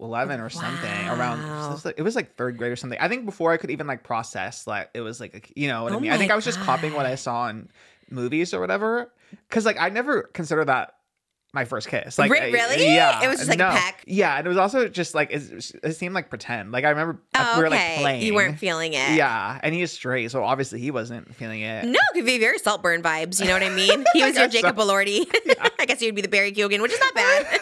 11 0.00 0.40
or 0.40 0.50
something 0.50 1.08
around 1.08 1.40
Wow. 1.42 1.68
it 1.68 1.72
was, 1.72 1.84
like, 1.84 1.94
it 1.98 2.02
was 2.02 2.16
like 2.16 2.36
third 2.36 2.58
grade 2.58 2.72
or 2.72 2.76
something 2.76 2.98
i 3.00 3.08
think 3.08 3.24
before 3.24 3.52
i 3.52 3.56
could 3.56 3.70
even 3.70 3.86
like 3.86 4.02
process 4.02 4.66
like 4.66 4.90
it 4.94 5.00
was 5.00 5.20
like 5.20 5.34
a, 5.34 5.60
you 5.60 5.68
know 5.68 5.84
what 5.84 5.92
i 5.92 5.96
Oh 5.96 6.00
mean 6.00 6.10
i 6.12 6.18
think 6.18 6.32
i 6.32 6.36
was 6.36 6.44
just 6.44 6.58
copying 6.60 6.94
what 6.94 7.06
i 7.06 7.14
saw 7.14 7.48
in 7.48 7.68
movies 8.10 8.52
or 8.52 8.60
whatever 8.60 9.12
because 9.48 9.64
like 9.64 9.78
i 9.80 9.88
never 9.88 10.22
considered 10.24 10.66
that 10.66 10.94
my 11.54 11.64
first 11.66 11.86
kiss 11.88 12.18
like 12.18 12.30
Re- 12.30 12.40
I- 12.40 12.50
really? 12.50 12.82
yeah 12.94 13.22
It 13.22 13.28
was 13.28 13.36
just 13.38 13.50
like 13.50 13.60
a 13.60 13.70
peck? 13.70 14.02
yeah 14.06 14.36
and 14.38 14.46
it 14.46 14.48
was 14.48 14.56
also 14.58 14.88
just 14.88 15.14
like 15.14 15.30
it, 15.30 15.42
it 15.84 15.92
seemed 15.96 16.14
like 16.14 16.28
pretend 16.30 16.72
like 16.72 16.84
i 16.84 16.88
remember 16.90 17.20
oh, 17.34 17.52
we 17.56 17.60
were 17.62 17.66
oh, 17.66 17.72
okay. 17.72 17.92
like 17.94 18.00
playing 18.00 18.22
You 18.22 18.34
weren't 18.34 18.58
feeling 18.58 18.94
it. 18.94 19.16
yeah 19.16 19.60
and 19.62 19.74
he's 19.74 19.92
straight 19.92 20.30
so 20.30 20.42
obviously 20.42 20.80
he 20.80 20.90
wasn't 20.90 21.32
feeling 21.36 21.60
it 21.60 21.84
No, 21.84 21.92
it 21.92 22.14
could 22.14 22.24
be 22.26 22.38
very 22.38 22.58
Saltburn 22.58 23.02
vibes. 23.02 23.38
You 23.38 23.46
know 23.48 23.52
what 23.52 23.62
I 23.62 23.68
mean? 23.68 24.02
He 24.14 24.22
was 24.24 24.34
your 24.34 24.46
guess 24.48 24.54
so. 24.54 24.60
Jacob 24.62 24.76
Elordi. 24.76 25.26
I 25.78 25.84
guess 25.86 26.00
he 26.00 26.06
would 26.06 26.14
be 26.14 26.22
the 26.22 26.28
Barry 26.28 26.52
Keoghan, 26.52 26.80
which 26.80 26.92
is 26.92 27.00
not 27.00 27.14
bad. 27.14 27.46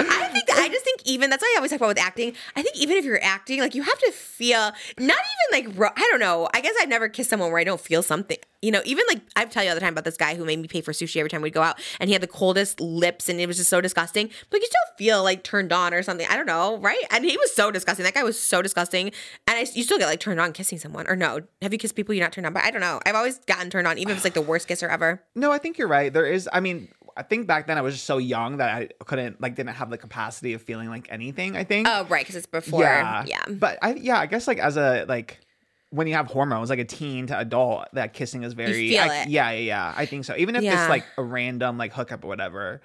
I 0.00 0.28
think 0.32 0.50
I 0.50 0.68
just 0.68 0.84
think 0.84 0.97
even 1.08 1.30
that's 1.30 1.42
why 1.42 1.52
I 1.56 1.58
always 1.58 1.70
talk 1.70 1.80
about 1.80 1.88
with 1.88 1.98
acting. 1.98 2.34
I 2.54 2.62
think 2.62 2.76
even 2.76 2.96
if 2.96 3.04
you're 3.04 3.22
acting, 3.22 3.60
like 3.60 3.74
you 3.74 3.82
have 3.82 3.98
to 3.98 4.12
feel 4.12 4.72
not 4.98 5.18
even 5.52 5.74
like 5.76 5.92
I 5.96 6.08
don't 6.10 6.20
know. 6.20 6.48
I 6.52 6.60
guess 6.60 6.74
I've 6.80 6.88
never 6.88 7.08
kissed 7.08 7.30
someone 7.30 7.50
where 7.50 7.60
I 7.60 7.64
don't 7.64 7.80
feel 7.80 8.02
something. 8.02 8.36
You 8.60 8.72
know, 8.72 8.82
even 8.84 9.04
like 9.08 9.22
I 9.36 9.44
tell 9.44 9.62
you 9.62 9.70
all 9.70 9.74
the 9.74 9.80
time 9.80 9.94
about 9.94 10.04
this 10.04 10.16
guy 10.16 10.34
who 10.34 10.44
made 10.44 10.58
me 10.58 10.68
pay 10.68 10.80
for 10.80 10.92
sushi 10.92 11.16
every 11.16 11.30
time 11.30 11.42
we'd 11.42 11.52
go 11.52 11.62
out, 11.62 11.80
and 12.00 12.08
he 12.08 12.12
had 12.12 12.22
the 12.22 12.28
coldest 12.28 12.80
lips, 12.80 13.28
and 13.28 13.40
it 13.40 13.46
was 13.46 13.56
just 13.56 13.70
so 13.70 13.80
disgusting. 13.80 14.30
But 14.50 14.60
you 14.60 14.66
still 14.66 14.96
feel 14.98 15.22
like 15.22 15.44
turned 15.44 15.72
on 15.72 15.94
or 15.94 16.02
something. 16.02 16.26
I 16.28 16.36
don't 16.36 16.46
know, 16.46 16.76
right? 16.78 17.02
And 17.10 17.24
he 17.24 17.36
was 17.36 17.54
so 17.54 17.70
disgusting. 17.70 18.04
That 18.04 18.14
guy 18.14 18.24
was 18.24 18.38
so 18.38 18.60
disgusting, 18.60 19.12
and 19.46 19.56
I, 19.56 19.66
you 19.72 19.84
still 19.84 19.98
get 19.98 20.06
like 20.06 20.20
turned 20.20 20.40
on 20.40 20.52
kissing 20.52 20.78
someone, 20.78 21.06
or 21.08 21.16
no? 21.16 21.40
Have 21.62 21.72
you 21.72 21.78
kissed 21.78 21.94
people 21.94 22.14
you're 22.14 22.24
not 22.24 22.32
turned 22.32 22.46
on? 22.46 22.52
But 22.52 22.64
I 22.64 22.70
don't 22.70 22.80
know. 22.80 23.00
I've 23.06 23.14
always 23.14 23.38
gotten 23.40 23.70
turned 23.70 23.86
on, 23.86 23.96
even 23.96 24.10
if 24.10 24.18
it's 24.18 24.24
like 24.24 24.34
the 24.34 24.42
worst 24.42 24.66
kisser 24.66 24.88
ever. 24.88 25.22
No, 25.34 25.52
I 25.52 25.58
think 25.58 25.78
you're 25.78 25.88
right. 25.88 26.12
There 26.12 26.26
is. 26.26 26.48
I 26.52 26.60
mean, 26.60 26.88
I 27.18 27.22
think 27.24 27.48
back 27.48 27.66
then 27.66 27.76
I 27.76 27.80
was 27.80 27.94
just 27.94 28.06
so 28.06 28.18
young 28.18 28.58
that 28.58 28.70
I 28.70 28.88
couldn't 29.04 29.40
like 29.40 29.56
didn't 29.56 29.74
have 29.74 29.90
the 29.90 29.98
capacity 29.98 30.54
of 30.54 30.62
feeling 30.62 30.88
like 30.88 31.08
anything. 31.10 31.56
I 31.56 31.64
think. 31.64 31.88
Oh, 31.90 32.04
right, 32.04 32.20
because 32.20 32.36
it's 32.36 32.46
before. 32.46 32.82
yeah, 32.82 33.24
Yeah. 33.26 33.42
But 33.48 33.78
I 33.82 33.94
yeah, 33.94 34.20
I 34.20 34.26
guess 34.26 34.46
like 34.46 34.58
as 34.58 34.76
a 34.76 35.04
like 35.08 35.40
when 35.90 36.06
you 36.06 36.14
have 36.14 36.26
hormones, 36.26 36.68
like 36.68 36.78
a 36.78 36.84
teen 36.84 37.26
to 37.28 37.38
adult, 37.38 37.88
that 37.94 38.12
kissing 38.12 38.42
is 38.42 38.52
very. 38.52 38.90
feel 38.90 39.00
I- 39.00 39.22
it. 39.22 39.28
Yeah, 39.28 39.50
yeah, 39.52 39.58
yeah. 39.58 39.94
I 39.96 40.04
think 40.04 40.24
so. 40.26 40.34
Even 40.36 40.54
if 40.54 40.62
Yeah. 40.62 40.82
it's 40.82 40.90
like 40.90 41.04
a 41.16 41.22
random 41.22 41.78
like 41.78 41.92
hookup 41.94 42.24
or 42.24 42.28
whatever. 42.28 42.82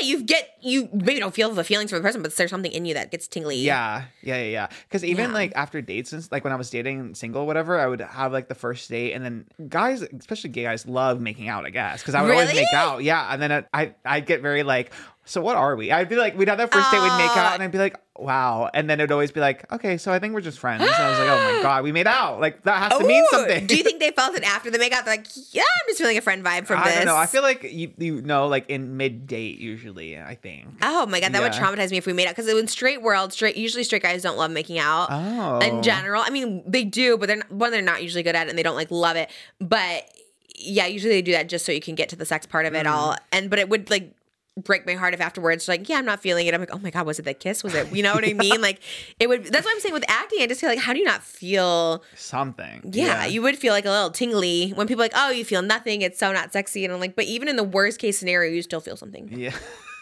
Yeah, 0.00 0.06
you 0.06 0.22
get 0.22 0.48
you 0.62 0.88
maybe 0.92 1.20
don't 1.20 1.34
feel 1.34 1.50
the 1.52 1.64
feelings 1.64 1.90
for 1.90 1.96
the 1.96 2.02
person, 2.02 2.22
but 2.22 2.34
there's 2.34 2.50
something 2.50 2.72
in 2.72 2.86
you 2.86 2.94
that 2.94 3.10
gets 3.10 3.28
tingly. 3.28 3.56
Yeah, 3.56 4.04
yeah, 4.22 4.38
yeah, 4.38 4.44
yeah. 4.50 4.66
Because 4.88 5.04
even 5.04 5.26
Yeah. 5.30 5.34
like 5.34 5.52
after 5.54 5.82
dates, 5.82 6.12
and 6.14 6.26
like 6.32 6.44
when 6.44 6.52
I 6.52 6.56
was 6.56 6.70
dating 6.70 7.14
single, 7.14 7.42
or 7.42 7.46
whatever, 7.46 7.78
I 7.78 7.86
would 7.86 8.00
have 8.00 8.32
like 8.32 8.48
the 8.48 8.54
first 8.54 8.88
date, 8.88 9.12
and 9.12 9.22
then 9.24 9.44
guys, 9.68 10.02
especially 10.02 10.50
gay 10.50 10.62
guys, 10.62 10.86
love 10.86 11.20
making 11.20 11.48
out. 11.48 11.66
I 11.66 11.70
guess 11.70 12.00
because 12.00 12.14
I 12.14 12.22
would 12.22 12.30
always 12.32 12.54
make 12.54 12.72
out. 12.72 13.02
Yeah, 13.04 13.28
and 13.32 13.42
then 13.42 13.52
I 13.52 13.64
I 13.74 13.94
I'd 14.04 14.24
get 14.26 14.40
very 14.40 14.62
like, 14.62 14.92
so 15.26 15.42
what 15.42 15.56
are 15.56 15.76
we? 15.76 15.92
I'd 15.92 16.08
be 16.08 16.16
like, 16.16 16.38
we'd 16.38 16.48
have 16.48 16.58
that 16.58 16.72
first 16.72 16.90
date, 16.90 17.00
we'd 17.00 17.16
make 17.18 17.36
out, 17.36 17.50
Oh. 17.50 17.54
and 17.54 17.62
I'd 17.62 17.72
be 17.72 17.78
like, 17.78 18.00
wow, 18.16 18.70
and 18.72 18.88
then 18.88 18.98
it'd 19.00 19.12
always 19.12 19.30
be 19.32 19.40
like, 19.40 19.70
okay, 19.70 19.98
so 19.98 20.10
I 20.10 20.18
think 20.18 20.32
we're 20.32 20.40
just 20.40 20.58
friends. 20.58 20.82
And 20.82 20.90
I 20.90 21.10
was 21.10 21.18
like, 21.18 21.28
oh 21.28 21.56
my 21.56 21.62
god, 21.62 21.84
we 21.84 21.92
made 21.92 22.06
out. 22.06 22.40
Like 22.40 22.62
that 22.62 22.78
has 22.90 22.98
to 22.98 23.06
mean 23.06 23.26
something. 23.30 23.66
Do 23.66 23.76
you 23.76 23.82
think 23.82 24.00
they 24.00 24.10
felt 24.12 24.34
it 24.36 24.42
after 24.44 24.70
the 24.70 24.78
makeout? 24.78 25.04
They're 25.04 25.16
like, 25.16 25.26
yeah, 25.52 25.62
I'm 25.62 25.88
just 25.88 25.98
feeling 25.98 26.16
a 26.16 26.20
friend 26.22 26.42
vibe 26.44 26.66
from 26.66 26.80
I 26.80 26.84
this. 26.86 26.94
don't 26.96 27.04
know. 27.06 27.16
I 27.16 27.26
feel 27.26 27.42
like 27.42 27.64
you 27.64 27.92
you 27.98 28.22
know 28.22 28.46
like 28.46 28.70
in 28.70 28.96
mid 28.96 29.26
date 29.26 29.58
usually. 29.58 30.18
I 30.18 30.34
think. 30.36 30.68
Oh 30.80 31.04
my 31.06 31.20
god, 31.20 31.32
that 31.32 31.42
would 31.42 31.52
traumatize 31.52 31.90
me 31.90 31.98
if 31.98 32.06
we 32.06 32.12
made 32.14 32.26
out. 32.26 32.36
Because 32.36 32.48
in 32.48 32.68
straight 32.68 33.02
world, 33.02 33.32
straight 33.32 33.56
usually 33.56 33.84
straight 33.84 34.02
guys 34.02 34.22
don't 34.22 34.38
love 34.38 34.50
making 34.50 34.78
out. 34.78 35.08
Oh. 35.10 35.58
In 35.58 35.82
general, 35.82 36.22
I 36.24 36.30
mean 36.30 36.62
they 36.66 36.84
do, 36.84 37.18
but 37.18 37.26
they're 37.26 37.36
not, 37.36 37.50
one 37.52 37.70
they're 37.72 37.82
not 37.82 38.02
usually 38.02 38.22
good 38.22 38.34
at 38.36 38.46
it, 38.46 38.50
and 38.50 38.58
they 38.58 38.62
don't 38.62 38.76
like 38.76 38.90
love 38.90 39.16
it. 39.16 39.28
But 39.60 40.08
yeah, 40.54 40.86
usually 40.86 41.12
they 41.12 41.22
do 41.22 41.32
that 41.32 41.48
just 41.50 41.66
so 41.66 41.72
you 41.72 41.80
can 41.82 41.94
get 41.94 42.08
to 42.10 42.16
the 42.16 42.24
sex 42.24 42.46
part 42.46 42.64
of 42.64 42.74
it 42.74 42.86
all. 42.86 43.12
Mm. 43.12 43.18
And 43.32 43.50
but 43.50 43.58
it 43.58 43.68
would 43.68 43.90
like 43.90 44.14
break 44.56 44.86
my 44.86 44.94
heart 44.94 45.12
if 45.12 45.20
afterwards 45.20 45.68
like 45.68 45.86
yeah 45.86 45.96
i'm 45.98 46.04
not 46.06 46.20
feeling 46.20 46.46
it 46.46 46.54
i'm 46.54 46.60
like 46.60 46.74
oh 46.74 46.78
my 46.78 46.88
god 46.90 47.04
was 47.04 47.18
it 47.18 47.24
the 47.26 47.34
kiss 47.34 47.62
was 47.62 47.74
it 47.74 47.92
you 47.92 48.02
know 48.02 48.14
what 48.14 48.26
i 48.26 48.32
mean 48.32 48.60
like 48.62 48.80
it 49.20 49.28
would 49.28 49.44
that's 49.44 49.66
what 49.66 49.74
i'm 49.74 49.80
saying 49.80 49.92
with 49.92 50.04
acting 50.08 50.40
i 50.40 50.46
just 50.46 50.60
feel 50.62 50.70
like 50.70 50.78
how 50.78 50.94
do 50.94 50.98
you 50.98 51.04
not 51.04 51.22
feel 51.22 52.02
Something. 52.14 52.80
yeah, 52.92 53.26
you 53.26 53.42
would 53.42 53.56
feel 53.58 53.72
like 53.72 53.84
a 53.84 53.90
little 53.90 54.10
tingly 54.10 54.70
when 54.70 54.86
people 54.86 55.02
are 55.02 55.04
like, 55.04 55.12
oh, 55.14 55.30
you 55.30 55.44
feel 55.44 55.62
nothing. 55.62 56.02
It's 56.02 56.18
so 56.18 56.32
not 56.32 56.52
sexy. 56.52 56.84
And 56.84 56.92
I'm 56.92 57.00
like, 57.00 57.14
but 57.14 57.24
even 57.26 57.48
in 57.48 57.56
the 57.56 57.64
worst 57.64 57.98
case 57.98 58.18
scenario, 58.18 58.50
you 58.52 58.62
still 58.62 58.80
feel 58.80 58.96
something. 58.96 59.28
Yeah. 59.30 59.54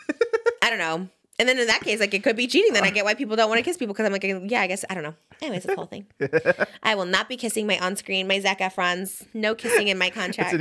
I 0.62 0.70
don't 0.70 0.78
know. 0.78 1.09
And 1.39 1.48
then 1.48 1.59
in 1.59 1.66
that 1.66 1.81
case, 1.82 2.01
like 2.01 2.14
it 2.14 2.22
could 2.22 2.36
be 2.36 2.47
cheating. 2.47 2.72
Then 2.72 2.85
I 2.85 2.90
get 2.90 3.05
why 3.05 3.14
people 3.14 3.36
don't 3.36 3.48
want 3.48 3.59
to 3.59 3.62
kiss 3.62 3.76
people 3.76 3.93
because 3.93 4.06
I'm 4.06 4.12
like, 4.12 4.24
yeah, 4.24 4.60
I 4.60 4.66
guess 4.66 4.85
I 4.89 4.94
don't 4.94 5.02
know. 5.02 5.14
Anyways, 5.43 5.64
this 5.64 5.74
whole 5.74 5.86
thing. 5.86 6.06
I 6.82 6.94
will 6.94 7.06
not 7.06 7.28
be 7.28 7.36
kissing 7.36 7.66
my 7.66 7.78
on 7.78 7.97
screen, 7.97 8.26
my 8.28 8.39
Zac 8.40 8.60
Efron's. 8.60 9.24
No 9.35 9.55
kissing 9.55 9.89
in 9.89 9.98
my 9.98 10.10
contract. 10.10 10.55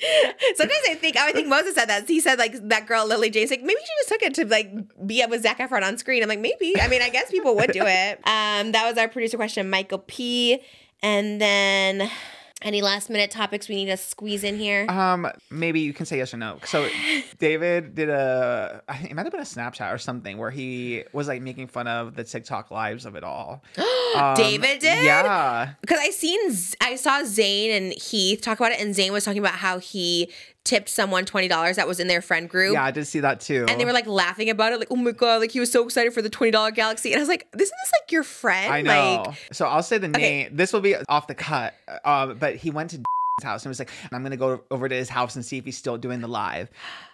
Sometimes 0.56 0.82
I 0.88 0.94
think, 0.94 1.16
oh, 1.18 1.26
I 1.26 1.32
think 1.32 1.48
Moses 1.48 1.74
said 1.74 1.86
that. 1.86 2.08
He 2.08 2.20
said 2.20 2.38
like 2.38 2.54
that 2.68 2.86
girl 2.86 3.06
Lily 3.06 3.30
James, 3.30 3.50
like 3.50 3.62
maybe 3.62 3.80
she 3.80 3.92
just 4.00 4.08
took 4.08 4.22
it 4.22 4.34
to 4.34 4.46
like 4.46 4.70
be 5.06 5.22
up 5.22 5.30
with 5.30 5.42
Zac 5.42 5.58
Efron 5.58 5.82
on 5.82 5.98
screen. 5.98 6.22
I'm 6.22 6.28
like, 6.28 6.40
maybe. 6.40 6.80
I 6.80 6.88
mean, 6.88 7.02
I 7.02 7.08
guess 7.08 7.30
people 7.30 7.54
would 7.56 7.72
do 7.72 7.84
it. 7.84 8.20
Um, 8.30 8.72
that 8.72 8.88
was 8.88 8.96
our 8.96 9.08
producer 9.08 9.36
question, 9.36 9.68
Michael 9.70 9.98
P. 9.98 10.60
And 11.02 11.40
then 11.40 12.10
any 12.62 12.82
last 12.82 13.10
minute 13.10 13.30
topics 13.30 13.68
we 13.68 13.74
need 13.76 13.86
to 13.86 13.96
squeeze 13.96 14.44
in 14.44 14.58
here? 14.58 14.86
Um, 14.88 15.30
maybe 15.50 15.80
you 15.80 15.92
can 15.92 16.06
say 16.06 16.18
yes 16.18 16.32
or 16.34 16.36
no. 16.36 16.58
So, 16.64 16.88
David 17.38 17.94
did 17.94 18.08
a, 18.08 18.82
I 18.88 18.96
think 18.96 19.10
it 19.10 19.14
might 19.14 19.24
have 19.24 19.32
been 19.32 19.40
a 19.40 19.44
Snapchat 19.44 19.92
or 19.92 19.98
something 19.98 20.38
where 20.38 20.50
he 20.50 21.04
was 21.12 21.28
like 21.28 21.42
making 21.42 21.68
fun 21.68 21.86
of 21.86 22.14
the 22.16 22.24
TikTok 22.24 22.70
lives 22.70 23.04
of 23.06 23.16
it 23.16 23.24
all. 23.24 23.62
Um, 24.10 24.34
David 24.34 24.80
did? 24.80 25.04
Yeah. 25.04 25.74
because 25.80 26.00
I 26.00 26.10
seen 26.10 26.40
I 26.80 26.96
saw 26.96 27.22
Zane 27.22 27.70
and 27.70 27.92
Heath 27.92 28.40
talk 28.40 28.58
about 28.58 28.72
it, 28.72 28.80
and 28.80 28.92
Zane 28.92 29.12
was 29.12 29.24
talking 29.24 29.38
about 29.38 29.54
how 29.54 29.78
he 29.78 30.32
tipped 30.64 30.88
someone 30.88 31.24
twenty 31.24 31.48
dollars 31.48 31.76
that 31.76 31.88
was 31.88 32.00
in 32.00 32.06
their 32.06 32.20
friend 32.22 32.48
group. 32.48 32.72
Yeah, 32.74 32.84
I 32.84 32.90
did 32.90 33.06
see 33.06 33.20
that 33.20 33.40
too. 33.40 33.66
And 33.68 33.80
they 33.80 33.84
were 33.84 33.92
like 33.92 34.06
laughing 34.06 34.50
about 34.50 34.72
it, 34.72 34.78
like, 34.78 34.88
oh 34.90 34.96
my 34.96 35.12
god, 35.12 35.40
like 35.40 35.50
he 35.50 35.60
was 35.60 35.70
so 35.72 35.84
excited 35.84 36.12
for 36.12 36.22
the 36.22 36.30
twenty 36.30 36.50
dollar 36.50 36.70
galaxy. 36.70 37.12
And 37.12 37.18
I 37.18 37.22
was 37.22 37.28
like, 37.28 37.46
isn't 37.54 37.56
this 37.82 37.92
like 37.92 38.12
your 38.12 38.22
friend? 38.22 38.72
I 38.72 38.82
know. 38.82 39.24
Like, 39.26 39.36
so 39.52 39.66
I'll 39.66 39.82
say 39.82 39.98
the 39.98 40.08
Okay. 40.08 40.20
name. 40.44 40.56
This 40.56 40.72
will 40.72 40.80
be 40.80 40.94
off 41.08 41.26
the 41.26 41.34
cut. 41.34 41.74
Um, 42.04 42.36
but 42.38 42.56
he 42.56 42.70
went 42.70 42.90
to 42.90 42.96
his 42.96 43.04
house 43.44 43.64
and 43.64 43.70
was 43.70 43.78
like, 43.78 43.90
I'm 44.12 44.22
gonna 44.22 44.36
go 44.36 44.62
over 44.70 44.88
to 44.88 44.94
his 44.94 45.08
house 45.08 45.34
and 45.36 45.44
see 45.44 45.58
if 45.58 45.64
he's 45.64 45.76
still 45.78 45.96
doing 45.98 46.20
the 46.20 46.28
live. 46.28 46.68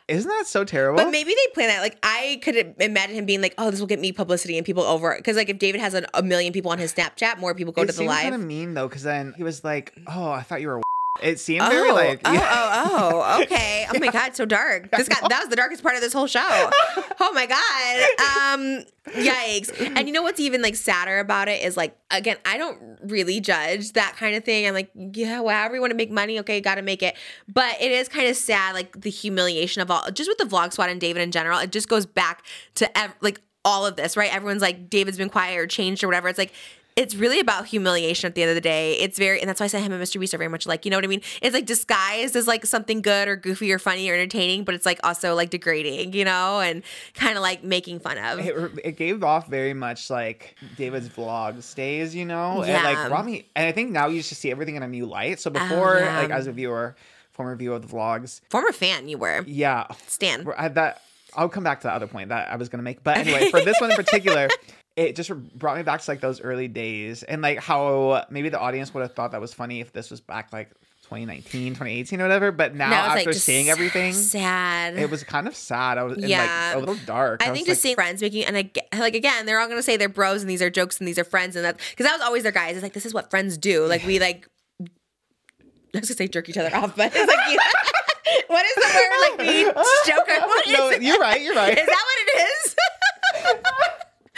Isn't 0.09 0.29
that 0.29 0.47
so 0.47 0.63
terrible? 0.65 1.03
but 1.03 1.11
maybe 1.11 1.31
they 1.35 1.53
plan 1.53 1.69
that. 1.69 1.81
Like, 1.81 1.99
I 2.03 2.41
could 2.45 2.77
imagine 2.79 3.17
him 3.17 3.27
being 3.27 3.43
like, 3.43 3.55
oh, 3.59 3.73
this 3.73 3.81
will 3.81 3.89
get 3.89 3.99
me 3.99 4.13
publicity 4.13 4.57
and 4.57 4.65
people 4.65 4.85
over. 4.85 5.15
Because 5.17 5.37
like, 5.37 5.49
if 5.49 5.59
David 5.59 5.81
has 5.81 5.95
an, 5.95 6.07
a 6.15 6.23
million 6.23 6.53
people 6.53 6.71
on 6.71 6.79
his 6.79 6.95
Snapchat, 6.95 7.39
more 7.39 7.55
people 7.57 7.73
go 7.73 7.83
it 7.83 7.87
to 7.87 7.93
the 7.93 8.05
live. 8.05 8.23
kind 8.23 8.35
of 8.37 8.41
mean 8.41 8.75
though, 8.75 8.87
because 8.89 9.03
then 9.03 9.35
he 9.37 9.43
was 9.43 9.65
like, 9.65 9.93
"Oh, 10.07 10.31
I 10.31 10.43
thought 10.43 10.61
you 10.61 10.69
were." 10.69 10.81
It 11.23 11.41
seemed 11.41 11.63
Oh, 11.63 11.69
very 11.71 11.91
like, 11.93 12.21
oh, 12.25 12.33
oh, 12.35 13.23
oh, 13.25 13.43
okay. 13.45 13.87
Oh 13.95 13.99
my 13.99 14.09
god, 14.09 14.37
so 14.37 14.45
dark. 14.45 14.91
This 14.91 15.09
got 15.09 15.29
that 15.29 15.41
was 15.41 15.49
the 15.49 15.57
darkest 15.57 15.83
part 15.83 15.95
of 15.95 16.01
this 16.01 16.13
whole 16.13 16.27
show. 16.27 16.71
Oh 17.19 17.33
my 17.33 17.47
god. 17.47 18.55
Um, 18.55 18.85
yikes. 19.15 19.73
And 19.97 20.07
you 20.07 20.13
know 20.13 20.23
what's 20.23 20.39
even 20.39 20.61
like 20.61 20.77
sadder 20.77 21.19
about 21.19 21.49
it 21.49 21.63
is 21.63 21.77
like 21.77 21.97
again, 22.11 22.37
I 22.45 22.59
don't 22.59 22.79
really 23.05 23.41
judge 23.41 23.93
that 23.95 24.17
kind 24.17 24.37
of 24.37 24.45
thing. 24.45 24.67
I'm 24.67 24.75
like, 24.75 24.91
yeah, 24.95 25.41
well, 25.41 25.57
however 25.57 25.77
you 25.77 25.81
want 25.81 25.93
to 25.93 25.97
make 25.97 26.11
money, 26.11 26.39
okay, 26.41 26.61
got 26.61 26.75
to 26.77 26.83
make 26.83 27.03
it. 27.03 27.17
But 27.49 27.81
it 27.81 27.91
is 27.91 28.09
kind 28.09 28.29
of 28.29 28.37
sad, 28.37 28.75
like 28.75 29.01
the 29.01 29.11
humiliation 29.11 29.81
of 29.83 29.91
all, 29.91 30.05
just 30.13 30.29
with 30.29 30.39
the 30.39 30.45
vlog 30.45 30.73
squad 30.73 30.91
and 30.91 31.01
David 31.01 31.23
in 31.23 31.31
general. 31.33 31.59
It 31.59 31.73
just 31.73 31.89
goes 31.89 32.05
back 32.07 32.45
to 32.75 32.99
ev- 32.99 33.15
like 33.23 33.41
all 33.65 33.87
of 33.87 33.97
this, 33.97 34.17
right? 34.17 34.33
Everyone's 34.33 34.63
like, 34.63 34.91
David's 34.91 35.17
been 35.19 35.31
quiet 35.31 35.57
or 35.59 35.67
changed 35.67 36.05
or 36.05 36.09
whatever. 36.09 36.29
It's 36.29 36.39
like, 36.39 36.53
it's 36.97 37.15
really 37.15 37.39
about 37.41 37.67
humiliation 37.67 38.27
at 38.27 38.35
the 38.35 38.43
end 38.43 38.49
of 38.49 38.55
the 38.55 38.61
day. 38.63 38.95
It's 38.95 39.19
very, 39.19 39.39
and 39.41 39.49
that's 39.49 39.61
why 39.61 39.65
I 39.65 39.67
say 39.69 39.81
him 39.83 39.93
and 39.93 40.03
Mr. 40.03 40.19
Beast 40.19 40.33
are 40.33 40.39
very 40.39 40.49
much 40.49 40.67
like, 40.67 40.85
you 40.87 40.91
know 40.91 40.97
what 40.97 41.05
I 41.05 41.09
mean? 41.09 41.21
It's 41.43 41.53
like 41.55 41.67
disguised 41.67 42.35
as 42.37 42.47
like 42.49 42.65
something 42.65 43.03
good 43.03 43.29
or 43.29 43.37
goofy 43.37 43.71
or 43.71 43.79
funny 43.79 44.09
or 44.09 44.15
entertaining, 44.15 44.65
but 44.65 44.75
it's 44.75 44.87
like 44.87 44.99
also 45.05 45.35
like 45.35 45.51
degrading, 45.51 46.15
you 46.15 46.25
know, 46.25 46.61
and 46.61 46.83
kind 47.15 47.37
of 47.37 47.43
like 47.43 47.63
making 47.63 48.01
fun 48.01 48.17
of. 48.19 48.39
it, 48.41 48.55
it 48.83 48.97
gave 48.97 49.23
off 49.23 49.47
very 49.47 49.75
much 49.75 50.09
like 50.09 50.57
David's 50.77 51.09
vlog 51.11 51.63
stays, 51.63 52.15
you 52.15 52.25
know, 52.25 52.63
and 52.63 52.83
like 52.83 53.11
Rami. 53.11 53.47
And 53.55 53.67
I 53.69 53.73
think 53.73 53.91
now 53.91 54.07
you 54.07 54.23
just 54.23 54.41
see 54.41 54.51
everything 54.51 54.77
in 54.77 54.83
a 54.83 54.89
new 54.89 55.05
light. 55.05 55.39
So 55.39 55.51
oh, 55.51 55.53
before, 55.53 55.97
Oh, 55.99 56.01
yeah. 56.01 56.19
like 56.21 56.31
as 56.31 56.47
a 56.47 56.53
viewer, 56.53 56.97
former 57.33 57.55
viewer 57.57 57.77
of 57.77 57.87
the 57.87 57.95
vlogs, 57.95 58.41
Former 58.49 58.73
fan, 58.73 59.07
you 59.09 59.19
were. 59.19 59.45
yeah, 59.47 59.87
Stan. 60.07 60.47
I, 60.57 60.69
that 60.69 61.03
I'll 61.35 61.51
come 61.51 61.63
back 61.65 61.81
to 61.83 61.89
the 61.89 61.93
other 61.93 62.07
point 62.07 62.31
that 62.31 62.51
I 62.51 62.57
was 62.57 62.71
gonna 62.71 62.83
make. 62.83 63.05
But 63.05 63.19
anyway, 63.19 63.51
for 63.51 63.61
this 63.61 63.79
one 63.83 63.91
in 63.91 63.97
particular, 63.97 64.49
it 64.97 65.15
just 65.15 65.31
brought 65.59 65.77
me 65.77 65.83
back 65.83 66.01
to 66.01 66.11
like 66.11 66.21
those 66.21 66.41
early 66.41 66.69
days 66.69 67.23
and 67.23 67.43
like 67.43 67.59
how 67.59 68.25
maybe 68.31 68.49
the 68.49 68.59
audience 68.59 68.93
would 68.95 69.03
have 69.03 69.15
thought 69.15 69.33
that 69.33 69.41
was 69.41 69.53
funny 69.53 69.81
if 69.81 69.93
this 69.93 70.11
was 70.11 70.21
back 70.21 70.53
like 70.53 70.71
2019, 71.03 71.75
2018 71.75 72.21
or 72.21 72.25
whatever. 72.25 72.51
But 72.51 72.75
now, 72.75 72.89
Now 72.91 72.97
after 73.15 73.31
like 73.31 73.35
seeing 73.39 73.69
everything, 73.69 74.13
sad. 74.15 74.97
it 74.99 75.11
was 75.11 75.23
kind 75.23 75.47
of 75.47 75.55
sad. 75.55 75.99
I 75.99 76.03
was 76.03 76.17
and, 76.19 76.29
Yeah. 76.29 76.73
like 76.75 76.77
a 76.77 76.81
little 76.81 77.05
dark. 77.07 77.43
I 77.43 77.51
was 77.51 77.57
think 77.59 77.69
like, 77.69 77.75
just 77.75 77.83
seeing 77.83 77.95
friends 77.95 78.23
making 78.23 78.45
and 78.47 78.57
I 78.57 78.71
like 78.99 79.15
again, 79.15 79.45
they're 79.47 79.61
all 79.61 79.69
gonna 79.69 79.83
say 79.83 79.97
they're 79.97 80.09
bros 80.09 80.41
and 80.43 80.51
these 80.51 80.63
are 80.63 80.71
jokes 80.71 80.99
and 80.99 81.07
these 81.07 81.19
are 81.19 81.25
friends 81.25 81.55
and 81.57 81.65
that 81.65 81.77
because 81.91 82.07
that 82.07 82.13
was 82.13 82.23
always 82.23 82.43
their 82.43 82.51
guys. 82.53 82.75
It's 82.77 82.83
like 82.83 82.95
this 82.95 83.07
is 83.07 83.13
what 83.15 83.31
friends 83.31 83.59
do. 83.59 83.85
Like 83.87 84.05
we 84.05 84.19
like 84.19 84.49
I 84.81 85.99
was 86.01 86.09
gonna 86.09 86.17
say 86.17 86.29
jerk 86.29 86.49
each 86.49 86.57
other 86.59 86.75
off, 86.75 86.97
but 86.97 87.13
it's 87.15 87.29
like 87.29 87.51
you, 87.51 87.59
what 88.49 88.65
is 88.67 88.75
the 88.75 88.81
word 88.81 89.39
like 89.39 89.39
we 89.47 89.65
joke? 90.11 90.27
No, 90.69 90.89
it? 90.91 91.03
you're 91.03 91.19
right. 91.21 91.41
You're 91.41 91.55
right. 91.55 91.77
Is 91.79 91.87
that 91.87 92.05
what 92.07 92.19
it 92.27 92.49
is? 92.49 92.77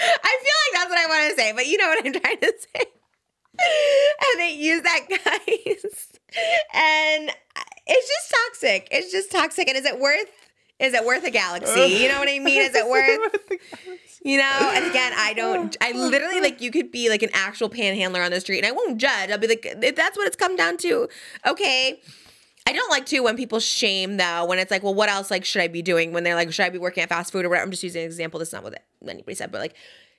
I 0.00 0.38
feel 0.42 0.56
like 0.62 0.74
that's 0.74 0.90
what 0.90 0.98
I 0.98 1.06
want 1.06 1.30
to 1.30 1.40
say, 1.40 1.52
but 1.52 1.66
you 1.66 1.76
know 1.78 1.88
what 1.88 2.04
I'm 2.06 2.12
trying 2.12 2.38
to 2.40 2.52
say. 2.58 2.84
And 3.60 4.40
they 4.40 4.54
use 4.54 4.82
that, 4.82 5.00
guys. 5.08 6.18
And 6.72 7.30
it's 7.86 8.08
just 8.08 8.34
toxic. 8.46 8.88
It's 8.90 9.10
just 9.10 9.32
toxic. 9.32 9.68
And 9.68 9.76
is 9.76 9.84
it 9.84 9.98
worth? 9.98 10.30
Is 10.78 10.94
it 10.94 11.04
worth 11.04 11.24
a 11.24 11.30
galaxy? 11.30 11.80
You 11.80 12.08
know 12.08 12.20
what 12.20 12.28
I 12.28 12.38
mean? 12.38 12.62
Is 12.62 12.74
it 12.74 12.88
worth? 12.90 13.34
You 14.22 14.38
know, 14.38 14.72
and 14.74 14.84
again, 14.86 15.12
I 15.16 15.32
don't, 15.34 15.76
I 15.80 15.92
literally 15.92 16.40
like, 16.40 16.60
you 16.60 16.70
could 16.70 16.92
be 16.92 17.08
like 17.08 17.22
an 17.22 17.30
actual 17.32 17.68
panhandler 17.68 18.22
on 18.22 18.30
the 18.30 18.40
street 18.40 18.58
and 18.58 18.66
I 18.66 18.72
won't 18.72 18.98
judge. 18.98 19.30
I'll 19.30 19.38
be 19.38 19.48
like, 19.48 19.64
if 19.64 19.96
that's 19.96 20.16
what 20.16 20.26
it's 20.26 20.36
come 20.36 20.54
down 20.54 20.76
to, 20.78 21.08
okay. 21.46 22.00
I 22.66 22.72
don't 22.72 22.90
like 22.90 23.06
to 23.06 23.20
when 23.20 23.36
people 23.36 23.60
shame 23.60 24.16
though, 24.16 24.44
when 24.44 24.58
it's 24.58 24.70
like, 24.70 24.82
well, 24.82 24.94
what 24.94 25.08
else 25.08 25.30
like 25.30 25.44
should 25.44 25.62
I 25.62 25.68
be 25.68 25.82
doing? 25.82 26.12
When 26.12 26.24
they're 26.24 26.34
like, 26.34 26.52
should 26.52 26.66
I 26.66 26.70
be 26.70 26.78
working 26.78 27.02
at 27.02 27.08
fast 27.08 27.32
food 27.32 27.44
or 27.44 27.48
whatever? 27.48 27.64
I'm 27.64 27.70
just 27.70 27.82
using 27.82 28.02
an 28.02 28.06
example. 28.06 28.38
This 28.38 28.48
is 28.48 28.52
not 28.52 28.62
what 28.62 28.82
anybody 29.06 29.34
said, 29.34 29.50
but 29.50 29.60
like, 29.60 29.74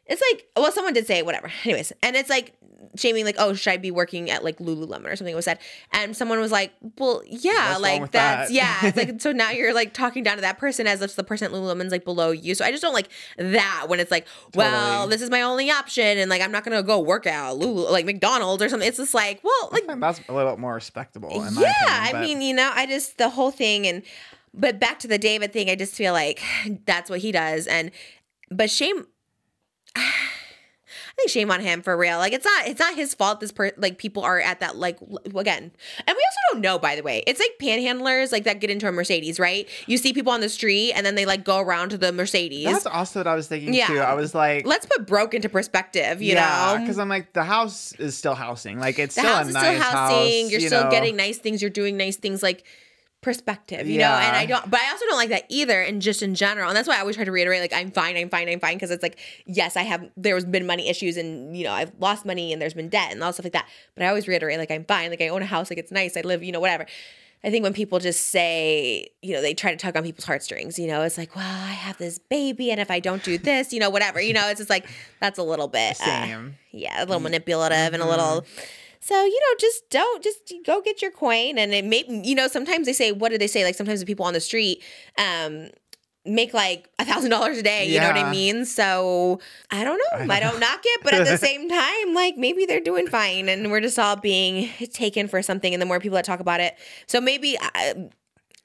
it's 0.07 0.21
like, 0.31 0.47
well, 0.57 0.71
someone 0.71 0.93
did 0.93 1.05
say 1.05 1.21
whatever. 1.21 1.51
Anyways, 1.63 1.93
and 2.01 2.15
it's 2.15 2.29
like 2.29 2.53
shaming, 2.95 3.25
like, 3.25 3.35
oh, 3.37 3.53
should 3.53 3.71
I 3.71 3.77
be 3.77 3.91
working 3.91 4.29
at 4.29 4.43
like 4.43 4.57
Lululemon 4.57 5.05
or 5.05 5.15
something 5.15 5.35
was 5.35 5.45
said, 5.45 5.59
and 5.91 6.15
someone 6.15 6.39
was 6.39 6.51
like, 6.51 6.73
well, 6.97 7.21
yeah, 7.25 7.71
What's 7.71 7.81
like 7.81 8.11
that's 8.11 8.49
that? 8.49 8.53
yeah, 8.53 8.77
it's 8.83 8.97
like 8.97 9.21
so 9.21 9.31
now 9.31 9.51
you're 9.51 9.73
like 9.73 9.93
talking 9.93 10.23
down 10.23 10.35
to 10.35 10.41
that 10.41 10.57
person 10.57 10.87
as 10.87 11.01
if 11.01 11.15
the 11.15 11.23
person 11.23 11.45
at 11.45 11.51
Lululemon's 11.51 11.91
like 11.91 12.05
below 12.05 12.31
you. 12.31 12.55
So 12.55 12.65
I 12.65 12.71
just 12.71 12.81
don't 12.81 12.93
like 12.93 13.09
that 13.37 13.85
when 13.87 13.99
it's 13.99 14.11
like, 14.11 14.27
well, 14.55 14.99
Totally. 14.99 15.15
this 15.15 15.21
is 15.21 15.29
my 15.29 15.41
only 15.41 15.71
option, 15.71 16.17
and 16.17 16.29
like 16.29 16.41
I'm 16.41 16.51
not 16.51 16.63
gonna 16.63 16.83
go 16.83 16.99
work 16.99 17.25
at 17.27 17.55
Lulu 17.55 17.89
like 17.89 18.05
McDonald's 18.05 18.63
or 18.63 18.69
something. 18.69 18.87
It's 18.87 18.97
just 18.97 19.13
like, 19.13 19.41
well, 19.43 19.69
like 19.71 19.87
that's 19.99 20.21
a 20.27 20.33
little 20.33 20.51
bit 20.51 20.59
more 20.59 20.73
respectable. 20.73 21.29
Yeah, 21.31 22.09
opinion, 22.09 22.15
I 22.15 22.21
mean, 22.21 22.41
you 22.41 22.53
know, 22.53 22.71
I 22.73 22.85
just 22.85 23.17
the 23.17 23.29
whole 23.29 23.51
thing 23.51 23.87
and 23.87 24.03
but 24.53 24.79
back 24.79 24.99
to 24.99 25.07
the 25.07 25.17
David 25.17 25.53
thing, 25.53 25.69
I 25.69 25.75
just 25.75 25.93
feel 25.93 26.13
like 26.13 26.41
that's 26.85 27.09
what 27.09 27.19
he 27.19 27.31
does 27.31 27.67
and 27.67 27.91
but 28.49 28.69
shame 28.71 29.05
Shame 31.27 31.51
on 31.51 31.59
him 31.59 31.81
for 31.81 31.95
real. 31.97 32.17
Like 32.17 32.33
it's 32.33 32.45
not 32.45 32.67
it's 32.67 32.79
not 32.79 32.95
his 32.95 33.13
fault 33.13 33.39
this 33.39 33.51
per 33.51 33.71
like 33.77 33.97
people 33.97 34.23
are 34.23 34.39
at 34.39 34.59
that 34.61 34.75
like 34.77 34.97
again. 35.35 35.63
And 35.63 36.07
we 36.07 36.11
also 36.13 36.53
don't 36.53 36.61
know 36.61 36.79
by 36.79 36.95
the 36.95 37.03
way. 37.03 37.23
It's 37.27 37.39
like 37.39 37.51
panhandlers 37.61 38.31
like 38.31 38.45
that 38.45 38.59
get 38.59 38.69
into 38.69 38.87
a 38.87 38.91
Mercedes, 38.91 39.39
right? 39.39 39.67
You 39.87 39.97
see 39.97 40.13
people 40.13 40.31
on 40.31 40.41
the 40.41 40.49
street 40.49 40.93
and 40.93 41.05
then 41.05 41.15
they 41.15 41.25
like 41.25 41.43
go 41.43 41.59
around 41.59 41.89
to 41.89 41.97
the 41.97 42.11
Mercedes. 42.11 42.65
that's 42.65 42.85
also 42.85 43.19
what 43.19 43.27
I 43.27 43.35
was 43.35 43.47
thinking 43.47 43.73
Yeah. 43.73 43.87
too. 43.87 43.99
I 43.99 44.13
was 44.15 44.33
like, 44.33 44.65
Let's 44.65 44.85
put 44.85 45.05
broke 45.05 45.33
into 45.33 45.49
perspective, 45.49 46.21
you 46.21 46.33
yeah, 46.33 46.73
know. 46.75 46.81
because 46.81 46.97
I'm 46.99 47.09
like, 47.09 47.33
the 47.33 47.43
house 47.43 47.93
is 47.93 48.17
still 48.17 48.35
housing. 48.35 48.79
Like 48.79 48.97
it's 48.99 49.15
the 49.15 49.21
still 49.21 49.33
house 49.33 49.45
a 49.45 49.49
is 49.49 49.53
nice 49.55 49.63
still 49.77 49.91
housing. 49.91 50.43
house. 50.45 50.51
You're 50.51 50.61
you 50.61 50.67
still 50.67 50.83
know. 50.85 50.91
getting 50.91 51.15
nice 51.15 51.37
things. 51.37 51.61
You're 51.61 51.69
doing 51.71 51.97
nice 51.97 52.15
things 52.17 52.41
like 52.41 52.63
perspective, 53.21 53.87
you 53.87 53.99
know. 53.99 54.11
And 54.11 54.35
I 54.35 54.45
don't, 54.45 54.69
but 54.69 54.79
I 54.79 54.91
also 54.91 55.05
don't 55.05 55.17
like 55.17 55.29
that 55.29 55.45
either. 55.49 55.81
And 55.81 56.01
just 56.01 56.21
in 56.21 56.35
general, 56.35 56.69
and 56.69 56.77
that's 56.77 56.87
why 56.87 56.97
I 56.97 56.99
always 56.99 57.15
try 57.15 57.25
to 57.25 57.31
reiterate, 57.31 57.61
like 57.61 57.73
I'm 57.73 57.91
fine, 57.91 58.15
I'm 58.17 58.29
fine, 58.29 58.47
I'm 58.47 58.59
fine, 58.59 58.75
because 58.75 58.91
it's 58.91 59.03
like 59.03 59.19
yes, 59.45 59.75
I 59.75 59.83
have. 59.83 60.09
There's 60.15 60.45
been 60.45 60.65
money 60.65 60.89
issues, 60.89 61.17
and 61.17 61.55
you 61.57 61.63
know 61.63 61.73
I've 61.73 61.91
lost 61.99 62.25
money, 62.25 62.53
and 62.53 62.61
there's 62.61 62.73
been 62.73 62.89
debt, 62.89 63.11
and 63.11 63.23
all 63.23 63.33
stuff 63.33 63.45
like 63.45 63.53
that. 63.53 63.67
But 63.95 64.05
I 64.05 64.07
always 64.07 64.27
reiterate, 64.27 64.57
like 64.57 64.71
I'm 64.71 64.85
fine, 64.85 65.09
like 65.09 65.21
I 65.21 65.27
own 65.29 65.41
a 65.41 65.45
house, 65.45 65.69
like 65.69 65.79
it's 65.79 65.91
nice, 65.91 66.15
I 66.15 66.21
live, 66.21 66.43
you 66.43 66.51
know, 66.51 66.59
whatever. 66.59 66.85
I 67.41 67.49
think 67.51 67.63
when 67.63 67.73
people 67.73 67.99
just 67.99 68.27
say, 68.27 69.07
you 69.21 69.33
know, 69.33 69.41
they 69.41 69.53
try 69.53 69.71
to 69.71 69.77
tug 69.77 69.95
on 69.95 70.03
people's 70.03 70.25
heartstrings, 70.25 70.77
you 70.77 70.87
know, 70.87 71.03
it's 71.03 71.17
like, 71.17 71.37
well, 71.37 71.45
I 71.45 71.71
have 71.71 71.97
this 71.97 72.19
baby, 72.19 72.69
and 72.69 72.81
if 72.81 72.91
I 72.91 72.99
don't 72.99 73.23
do 73.23 73.37
this, 73.37 73.71
you 73.71 73.79
know, 73.79 73.89
whatever, 73.89 74.19
you 74.19 74.33
know, 74.33 74.49
it's 74.49 74.59
just 74.59 74.69
like 74.69 74.85
that's 75.21 75.39
a 75.39 75.43
little 75.43 75.69
bit, 75.69 75.99
uh, 76.01 76.25
Same. 76.25 76.55
yeah, 76.71 77.01
a 77.01 77.05
little 77.05 77.21
manipulative 77.21 77.93
and 77.93 78.03
a 78.03 78.07
little. 78.07 78.45
So 78.99 79.23
you 79.23 79.39
know, 79.39 79.57
just 79.59 79.89
don't 79.89 80.23
just 80.23 80.53
go 80.65 80.81
get 80.81 81.01
your 81.01 81.11
coin, 81.11 81.57
and 81.57 81.73
it 81.73 81.85
may 81.85 82.03
you 82.07 82.35
know 82.35 82.47
sometimes 82.47 82.85
they 82.85 82.93
say 82.93 83.11
what 83.11 83.31
do 83.31 83.37
they 83.37 83.47
say 83.47 83.63
like 83.63 83.75
sometimes 83.75 83.99
the 83.99 84.05
people 84.05 84.25
on 84.25 84.33
the 84.33 84.41
street 84.41 84.83
um 85.17 85.69
make 86.25 86.53
like 86.53 86.89
a 86.99 87.05
thousand 87.05 87.29
dollars 87.29 87.57
a 87.57 87.63
day. 87.63 87.87
You 87.87 87.99
know 87.99 88.07
what 88.07 88.17
I 88.17 88.29
mean? 88.29 88.65
So 88.65 89.39
I 89.71 89.83
don't 89.83 89.97
know. 89.97 90.33
I 90.33 90.39
don't 90.39 90.59
knock 90.59 90.81
it, 90.83 91.01
but 91.03 91.13
at 91.13 91.25
the 91.25 91.37
same 91.47 91.69
time, 91.69 92.13
like 92.13 92.37
maybe 92.37 92.65
they're 92.65 92.81
doing 92.81 93.07
fine, 93.07 93.49
and 93.49 93.71
we're 93.71 93.81
just 93.81 93.97
all 93.97 94.15
being 94.15 94.69
taken 94.91 95.27
for 95.27 95.41
something. 95.41 95.73
And 95.73 95.81
the 95.81 95.85
more 95.85 95.99
people 95.99 96.15
that 96.17 96.25
talk 96.25 96.39
about 96.39 96.59
it, 96.59 96.75
so 97.07 97.19
maybe. 97.21 97.57
I, 97.59 98.09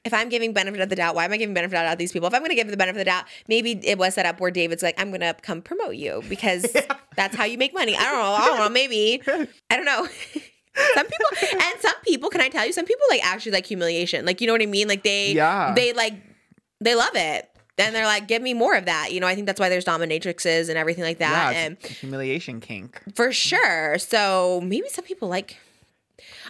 if 0.05 0.13
I'm 0.15 0.29
giving 0.29 0.53
benefit 0.53 0.81
of 0.81 0.89
the 0.89 0.97
doubt, 0.97 1.15
why 1.15 1.25
am 1.25 1.33
I 1.33 1.37
giving 1.37 1.55
benefit 1.55 1.75
of 1.75 1.81
the 1.81 1.85
doubt 1.87 1.93
to 1.93 1.97
these 1.99 2.13
people? 2.13 2.29
If 2.29 2.35
I'm 2.35 2.41
going 2.41 2.51
to 2.51 2.55
give 2.57 2.69
the 2.71 2.77
benefit 2.77 2.97
of 3.01 3.05
the 3.05 3.11
doubt, 3.11 3.25
maybe 3.49 3.73
it 3.85 3.99
was 3.99 4.15
set 4.15 4.27
up 4.27 4.41
where 4.41 4.51
David's 4.51 4.83
like, 4.83 5.01
I'm 5.01 5.09
going 5.11 5.21
to 5.23 5.35
come 5.43 5.63
promote 5.63 5.97
you 5.97 6.23
because 6.29 6.67
that's 7.17 7.35
how 7.37 7.45
you 7.45 7.57
make 7.59 7.73
money. 7.75 7.97
I 7.97 8.03
don't 8.05 8.19
know. 8.19 8.33
I 8.33 8.47
don't 8.47 8.59
know. 8.59 8.69
Maybe. 8.69 9.23
I 9.71 9.77
don't 9.77 9.85
know. 9.87 10.07
some 10.95 11.07
people 11.07 11.27
and 11.53 11.81
some 11.81 11.95
people, 12.05 12.29
can 12.31 12.41
I 12.41 12.49
tell 12.49 12.67
you, 12.67 12.73
some 12.73 12.85
people 12.85 13.05
like 13.11 13.25
actually 13.25 13.53
like 13.53 13.67
humiliation. 13.67 14.27
Like, 14.27 14.41
you 14.41 14.47
know 14.47 14.53
what 14.53 14.63
I 14.63 14.67
mean? 14.67 14.89
Like 14.89 15.05
they, 15.05 15.33
Yeah. 15.33 15.73
they 15.75 15.93
like, 15.93 16.15
they 16.81 16.95
love 16.95 17.15
it. 17.15 17.49
And 17.77 17.93
they're 17.95 18.05
like, 18.07 18.29
give 18.29 18.41
me 18.41 18.55
more 18.55 18.77
of 18.77 18.85
that. 18.85 19.13
You 19.13 19.19
know, 19.19 19.27
I 19.27 19.35
think 19.35 19.47
that's 19.49 19.59
why 19.59 19.69
there's 19.69 19.85
dominatrixes 19.85 20.69
and 20.69 20.79
everything 20.79 21.03
like 21.03 21.19
that. 21.19 21.55
Yeah, 21.55 21.61
and 21.61 21.77
humiliation 21.83 22.61
kink. 22.61 23.03
for 23.17 23.33
sure. 23.33 23.99
So 23.99 24.61
maybe 24.63 24.89
some 24.91 25.05
people 25.05 25.29
like. 25.29 25.57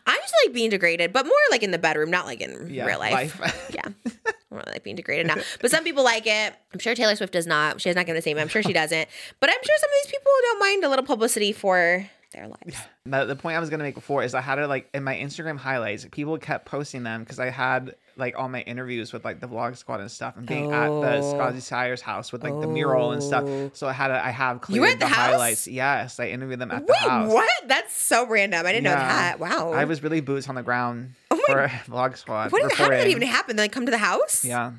I 0.07 0.17
just 0.17 0.35
like 0.45 0.55
being 0.55 0.71
degraded, 0.71 1.13
but 1.13 1.25
more 1.27 1.35
like 1.51 1.63
in 1.63 1.71
the 1.71 1.79
bedroom, 1.79 2.11
not 2.11 2.27
like 2.27 2.41
in 2.41 2.69
Yeah, 2.71 2.85
real 2.87 2.99
life. 2.99 3.39
life. 3.41 3.71
yeah, 3.75 3.83
I 4.07 4.11
don't 4.51 4.67
like 4.69 4.83
being 4.83 4.97
degraded 4.97 5.27
now. 5.27 5.37
But 5.61 5.71
some 5.71 5.85
people 5.85 6.05
like 6.05 6.27
it. 6.27 6.55
I'm 6.73 6.79
sure 6.79 6.95
Taylor 6.95 7.17
Swift 7.17 7.33
does 7.33 7.47
not. 7.47 7.81
She 7.81 7.89
has 7.89 7.97
not 7.97 8.07
given 8.07 8.17
the 8.17 8.23
same. 8.23 8.39
I'm 8.39 8.49
sure 8.49 8.63
she 8.63 8.73
doesn't. 8.83 9.09
But 9.41 9.51
I'm 9.51 9.59
sure 9.65 9.75
some 9.79 9.89
of 9.91 9.95
these 10.05 10.11
people 10.13 10.31
don't 10.43 10.61
mind 10.61 10.85
a 10.85 10.89
little 10.89 11.05
publicity 11.05 11.53
for 11.53 12.09
their 12.35 12.49
lives. 12.49 12.77
The, 13.07 13.25
the 13.25 13.37
point 13.37 13.57
I 13.57 13.61
was 13.61 13.71
gonna 13.71 13.83
make 13.85 13.95
before 13.95 14.23
is 14.23 14.35
I 14.35 14.41
had 14.43 14.59
it 14.59 14.67
like 14.67 14.89
in 14.93 15.03
my 15.05 15.15
Instagram 15.17 15.57
highlights. 15.57 16.07
People 16.11 16.37
kept 16.39 16.67
posting 16.67 17.03
them 17.03 17.21
because 17.23 17.39
I 17.39 17.49
had 17.51 17.95
like 18.17 18.35
all 18.39 18.49
my 18.49 18.61
interviews 18.61 19.13
with 19.13 19.25
like 19.25 19.41
the 19.41 19.49
vlog 19.49 19.77
squad 19.77 20.01
and 20.01 20.11
stuff, 20.11 20.37
and 20.37 20.47
being 20.47 20.71
at 20.73 20.87
the 20.89 21.17
Oh. 21.17 21.31
Scotty 21.33 21.61
Sire's 21.61 22.01
house 22.01 22.31
with 22.33 22.43
like 22.45 22.53
the 22.61 22.67
mural 22.69 23.13
and 23.13 23.23
Oh. 23.23 23.27
stuff. 23.27 23.77
So 23.77 23.87
I 23.89 23.93
had 23.93 24.11
a, 24.11 24.25
I 24.25 24.31
have 24.31 24.61
cleared 24.61 24.77
You 24.77 24.81
were 24.83 24.87
at 24.89 25.01
the, 25.01 25.07
the 25.07 25.13
highlights. 25.13 25.67
Yes, 25.67 26.21
I 26.21 26.27
interviewed 26.29 26.61
them 26.61 26.71
at 26.71 26.87
the 26.87 26.95
house. 26.95 27.33
what? 27.33 27.51
That's 27.67 27.95
so 27.97 28.27
random. 28.27 28.65
I 28.67 28.73
didn't 28.73 28.85
know 28.85 28.91
that. 28.91 29.39
Wow. 29.41 29.73
I 29.73 29.85
was 29.85 30.03
really 30.03 30.21
boots 30.21 30.49
on 30.49 30.55
the 30.55 30.63
ground 30.63 31.15
Oh 31.31 31.41
my- 31.49 31.55
for 31.55 31.69
vlog 31.91 32.17
squad. 32.17 32.53
What? 32.53 32.73
How 32.75 32.89
did 32.89 32.99
that 33.01 33.09
even 33.09 33.23
happen? 33.23 33.57
They 33.57 33.69
come 33.69 33.87
to 33.87 33.91
the 33.91 33.99
house? 33.99 34.45
Yeah. 34.45 34.73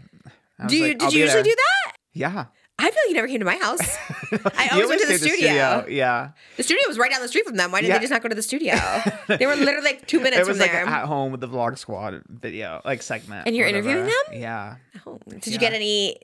Do 0.68 0.78
you 0.78 0.88
like, 0.90 1.00
did 1.00 1.14
you 1.14 1.20
usually 1.22 1.44
there. 1.44 1.52
do 1.52 1.56
that? 1.56 1.96
Yeah. 2.14 2.46
I 2.78 2.84
feel 2.92 3.00
like 3.04 3.08
you 3.10 3.14
never 3.16 3.28
came 3.28 3.40
to 3.40 3.46
my 3.46 3.56
house. 3.56 3.80
I 4.58 4.68
always 4.74 4.90
went 4.90 5.00
to 5.02 5.08
the 5.08 5.18
stayed 5.18 5.32
at 5.32 5.38
studio. 5.38 5.86
Yeah. 5.88 6.32
The 6.58 6.64
studio 6.64 6.84
was 6.88 6.98
right 6.98 7.10
down 7.10 7.22
the 7.22 7.28
street 7.30 7.46
from 7.46 7.56
them. 7.56 7.72
Why 7.72 7.80
didn't 7.80 7.90
Yeah. 7.94 7.98
they 8.00 8.04
just 8.04 8.12
not 8.12 8.22
go 8.22 8.28
to 8.28 8.36
the 8.36 8.42
studio? 8.44 8.76
they 9.28 9.46
were 9.46 9.56
literally 9.56 9.82
like 9.86 10.06
two 10.08 10.20
minutes 10.20 10.38
It 10.38 10.48
was 10.48 10.58
from 10.58 10.60
like 10.60 10.72
there. 10.74 10.86
at 10.86 11.06
home 11.06 11.32
with 11.32 11.40
the 11.40 11.48
vlog 11.48 11.78
squad 11.78 12.22
video, 12.28 12.82
like 12.84 13.02
segment. 13.02 13.48
And 13.48 13.56
you're 13.56 13.66
whatever. 13.66 13.88
interviewing 13.90 14.12
them? 14.32 14.42
Yeah. 14.42 14.76
Oh, 15.08 15.20
Did 15.30 15.48
you 15.54 15.58
get 15.60 15.74
any 15.74 16.18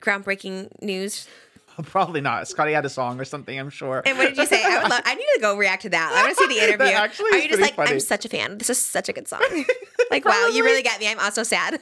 groundbreaking 0.00 0.80
news? 0.82 1.28
Probably 1.84 2.20
not. 2.20 2.48
Scotty 2.48 2.72
had 2.72 2.84
a 2.84 2.88
song 2.90 3.20
or 3.20 3.24
something, 3.24 3.58
I'm 3.58 3.70
sure. 3.70 4.02
And 4.04 4.18
what 4.18 4.28
did 4.28 4.36
you 4.36 4.46
say? 4.46 4.62
I 4.64 4.82
would 4.82 4.90
love. 4.90 5.02
I 5.04 5.14
need 5.14 5.26
to 5.34 5.40
go 5.40 5.56
react 5.56 5.82
to 5.82 5.90
that. 5.90 6.12
I 6.12 6.22
want 6.22 6.36
to 6.36 6.44
see 6.44 6.58
the 6.58 6.64
interview. 6.68 6.92
actually 6.94 7.30
Are 7.32 7.38
you 7.38 7.48
just 7.48 7.60
like, 7.60 7.78
I'm 7.78 8.00
such 8.00 8.24
a 8.24 8.28
fan. 8.28 8.58
This 8.58 8.70
is 8.70 8.78
such 8.82 9.08
a 9.08 9.12
good 9.12 9.28
song. 9.28 9.42
like, 10.10 10.24
wow, 10.24 10.48
you 10.52 10.64
really 10.64 10.82
get 10.82 11.00
me. 11.00 11.08
I'm 11.08 11.18
also 11.18 11.42
sad. 11.42 11.80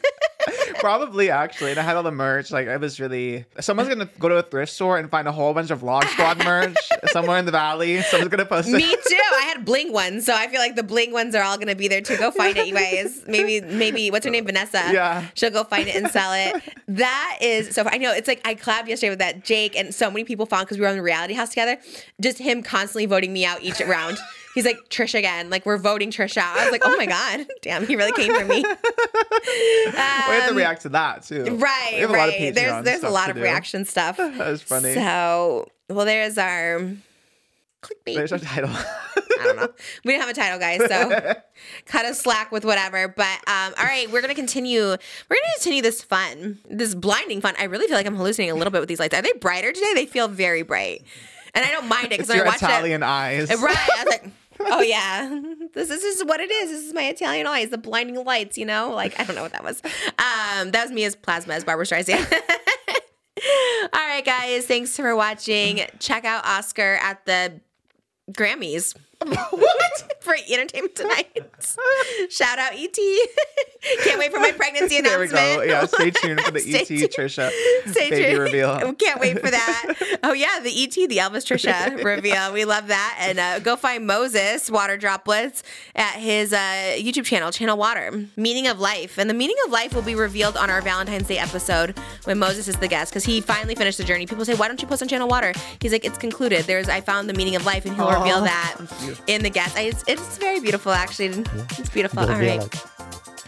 Probably 0.78 1.30
actually. 1.30 1.70
And 1.72 1.80
I 1.80 1.82
had 1.82 1.96
all 1.96 2.02
the 2.02 2.10
merch. 2.10 2.50
Like 2.50 2.68
I 2.68 2.76
was 2.76 2.98
really 2.98 3.44
someone's 3.60 3.88
gonna 3.88 4.08
go 4.18 4.28
to 4.28 4.36
a 4.36 4.42
thrift 4.42 4.72
store 4.72 4.98
and 4.98 5.10
find 5.10 5.28
a 5.28 5.32
whole 5.32 5.52
bunch 5.52 5.70
of 5.70 5.82
Vlog 5.82 6.04
Squad 6.04 6.38
merch 6.44 6.76
somewhere 7.08 7.38
in 7.38 7.44
the 7.44 7.52
valley. 7.52 8.00
Someone's 8.02 8.30
gonna 8.30 8.46
post 8.46 8.68
it. 8.68 8.72
Me 8.72 8.90
too. 8.90 9.18
I 9.34 9.52
had 9.54 9.64
bling 9.64 9.92
ones, 9.92 10.24
so 10.24 10.34
I 10.34 10.48
feel 10.48 10.60
like 10.60 10.76
the 10.76 10.82
bling 10.82 11.12
ones 11.12 11.34
are 11.34 11.42
all 11.42 11.58
gonna 11.58 11.74
be 11.74 11.88
there 11.88 12.00
too. 12.00 12.16
Go 12.16 12.30
find 12.30 12.56
it, 12.56 12.66
you 12.66 12.74
guys. 12.74 13.22
Maybe, 13.26 13.60
maybe 13.60 14.10
what's 14.10 14.24
her 14.24 14.30
name, 14.30 14.46
Vanessa? 14.46 14.82
Yeah. 14.92 15.26
she'll 15.34 15.50
go 15.50 15.64
find 15.64 15.88
it 15.88 15.96
and 15.96 16.08
sell 16.10 16.32
it. 16.32 16.62
That 16.88 17.38
is 17.40 17.74
so. 17.74 17.84
I 17.86 17.98
know 17.98 18.12
it's 18.12 18.28
like 18.28 18.40
I 18.44 18.54
collabed 18.54 18.88
yesterday 18.88 19.10
with 19.10 19.18
that 19.20 19.44
Jake, 19.44 19.76
and 19.80 19.94
so 19.94 20.10
many 20.10 20.24
people 20.24 20.46
found 20.46 20.66
because 20.66 20.78
we 20.78 20.82
were 20.82 20.88
on 20.88 20.96
the 20.96 21.02
reality 21.02 21.34
house 21.34 21.48
together. 21.50 21.78
Just 22.20 22.38
him 22.38 22.62
constantly 22.62 23.06
voting 23.06 23.32
me 23.32 23.44
out 23.44 23.62
each 23.62 23.80
round. 23.80 24.18
He's 24.54 24.64
like 24.64 24.78
Trish 24.88 25.16
again. 25.16 25.48
Like 25.48 25.64
we're 25.64 25.78
voting 25.78 26.10
Trish 26.10 26.36
out. 26.36 26.56
I 26.58 26.64
was 26.64 26.72
like, 26.72 26.82
oh 26.84 26.96
my 26.96 27.06
god, 27.06 27.46
damn, 27.62 27.86
he 27.86 27.94
really 27.96 28.12
came 28.12 28.34
for 28.36 28.44
me. 28.44 28.62
we 28.64 29.92
have 29.96 30.44
to 30.44 30.50
Um, 30.50 30.56
react 30.56 30.82
to 30.82 30.88
that 30.90 31.22
too. 31.22 31.44
Right, 31.56 31.90
We 31.94 32.00
have 32.00 32.10
a 32.10 32.12
right. 32.12 32.40
lot 32.40 32.48
of 32.48 32.54
there's 32.54 32.84
there's 32.84 33.02
a 33.04 33.10
lot 33.10 33.30
of 33.30 33.36
reaction 33.36 33.84
stuff. 33.84 34.16
That 34.16 34.38
was 34.38 34.62
funny. 34.62 34.94
So 34.94 35.68
well, 35.88 36.04
there's 36.06 36.36
our 36.38 36.80
clickbait. 37.82 38.14
There's 38.14 38.32
our 38.32 38.38
title. 38.38 38.70
I 38.72 39.44
don't 39.44 39.56
know. 39.56 39.68
We 40.04 40.12
didn't 40.12 40.20
have 40.20 40.30
a 40.30 40.34
title, 40.34 40.58
guys, 40.58 40.80
so 40.86 41.34
cut 41.86 42.04
us 42.04 42.20
slack 42.20 42.52
with 42.52 42.64
whatever. 42.64 43.08
But 43.08 43.38
um, 43.48 43.74
all 43.78 43.84
right, 43.84 44.10
we're 44.10 44.20
gonna 44.20 44.34
continue. 44.34 44.82
We're 44.82 44.96
gonna 44.96 45.54
continue 45.56 45.82
this 45.82 46.02
fun, 46.02 46.58
this 46.68 46.94
blinding 46.94 47.40
fun. 47.40 47.54
I 47.58 47.64
really 47.64 47.86
feel 47.86 47.96
like 47.96 48.06
I'm 48.06 48.16
hallucinating 48.16 48.52
a 48.52 48.56
little 48.56 48.70
bit 48.70 48.80
with 48.80 48.88
these 48.88 49.00
lights. 49.00 49.14
Are 49.14 49.22
they 49.22 49.32
brighter 49.32 49.72
today? 49.72 49.92
They 49.94 50.06
feel 50.06 50.28
very 50.28 50.62
bright, 50.62 51.04
and 51.54 51.64
I 51.64 51.70
don't 51.70 51.88
mind 51.88 52.06
it 52.06 52.18
because 52.18 52.30
I 52.30 52.44
watch 52.44 52.56
Italian 52.56 53.02
eyes. 53.02 53.48
right? 53.48 53.76
I 53.76 54.04
was 54.04 54.06
like. 54.06 54.32
Oh 54.62 54.82
yeah, 54.82 55.40
this 55.72 55.88
this 55.88 56.04
is 56.04 56.22
what 56.22 56.38
it 56.38 56.50
is. 56.50 56.68
This 56.70 56.84
is 56.84 56.92
my 56.92 57.04
Italian 57.04 57.46
eyes, 57.46 57.70
the 57.70 57.78
blinding 57.78 58.22
lights. 58.22 58.58
You 58.58 58.66
know, 58.66 58.90
like 58.94 59.18
I 59.18 59.24
don't 59.24 59.34
know 59.34 59.40
what 59.42 59.52
that 59.52 59.64
was. 59.64 59.80
Um, 60.18 60.70
that 60.72 60.82
was 60.82 60.90
me 60.92 61.04
as 61.04 61.16
plasma 61.16 61.54
as 61.54 61.64
Barbra 61.64 61.86
Streisand. 61.86 62.30
All 63.94 64.06
right, 64.06 64.22
guys, 64.22 64.66
thanks 64.66 64.94
for 64.94 65.16
watching. 65.16 65.80
Check 65.98 66.26
out 66.26 66.44
Oscar 66.44 66.98
at 67.00 67.24
the 67.24 67.58
Grammys. 68.32 68.94
what? 69.50 70.16
For 70.20 70.34
Entertainment 70.50 70.94
Tonight. 70.94 71.36
Shout 72.30 72.58
out 72.58 72.72
ET. 72.74 72.96
Can't 74.04 74.18
wait 74.18 74.30
for 74.32 74.38
my 74.38 74.52
pregnancy 74.52 75.00
there 75.00 75.18
we 75.18 75.26
announcement. 75.28 75.56
go. 75.56 75.62
Yeah, 75.62 75.86
stay 75.86 76.10
tuned 76.10 76.40
for 76.42 76.50
the 76.50 76.74
ET 76.74 76.86
tuned. 76.86 77.02
Trisha 77.10 77.50
Stay 77.86 78.10
baby 78.10 78.24
tuned. 78.24 78.38
reveal. 78.38 78.94
Can't 78.94 79.20
wait 79.20 79.40
for 79.40 79.50
that. 79.50 80.18
Oh 80.22 80.32
yeah, 80.32 80.60
the 80.62 80.70
ET, 80.70 80.92
the 80.92 81.16
Elvis 81.16 81.44
Trisha 81.46 82.02
reveal. 82.04 82.52
We 82.52 82.64
love 82.66 82.88
that. 82.88 83.16
And 83.18 83.38
uh, 83.40 83.58
go 83.60 83.76
find 83.76 84.06
Moses 84.06 84.70
Water 84.70 84.96
Droplets 84.98 85.62
at 85.96 86.14
his 86.16 86.52
uh, 86.52 86.56
YouTube 86.96 87.24
channel, 87.24 87.50
Channel 87.50 87.76
Water. 87.78 88.26
Meaning 88.36 88.66
of 88.68 88.78
life, 88.80 89.18
and 89.18 89.28
the 89.30 89.34
meaning 89.34 89.56
of 89.66 89.72
life 89.72 89.94
will 89.94 90.02
be 90.02 90.14
revealed 90.14 90.56
on 90.58 90.68
our 90.70 90.82
Valentine's 90.82 91.26
Day 91.28 91.38
episode 91.38 91.98
when 92.24 92.38
Moses 92.38 92.68
is 92.68 92.76
the 92.76 92.88
guest 92.88 93.12
because 93.12 93.24
he 93.24 93.40
finally 93.40 93.74
finished 93.74 93.96
the 93.98 94.04
journey. 94.04 94.26
People 94.26 94.44
say, 94.44 94.54
"Why 94.54 94.68
don't 94.68 94.80
you 94.80 94.88
post 94.88 95.00
on 95.02 95.08
Channel 95.08 95.28
Water?" 95.28 95.52
He's 95.80 95.92
like, 95.92 96.04
"It's 96.04 96.18
concluded. 96.18 96.64
There's 96.66 96.88
I 96.90 97.00
found 97.00 97.28
the 97.30 97.34
meaning 97.34 97.56
of 97.56 97.64
life, 97.64 97.86
and 97.86 97.94
he'll 97.96 98.04
Aw, 98.06 98.20
reveal 98.22 98.40
that 98.42 98.76
that's 99.14 99.22
in 99.26 99.42
the 99.42 99.50
guest. 99.50 99.76
I, 99.76 99.82
it's, 99.82 100.04
it's 100.06 100.38
very 100.38 100.60
beautiful, 100.60 100.92
actually. 100.92 101.44
It's 101.78 101.88
beautiful. 101.90 102.20
All 102.20 102.26
Gotta 102.26 102.40
be 102.40 102.48
right." 102.48 102.60
like- 102.60 102.74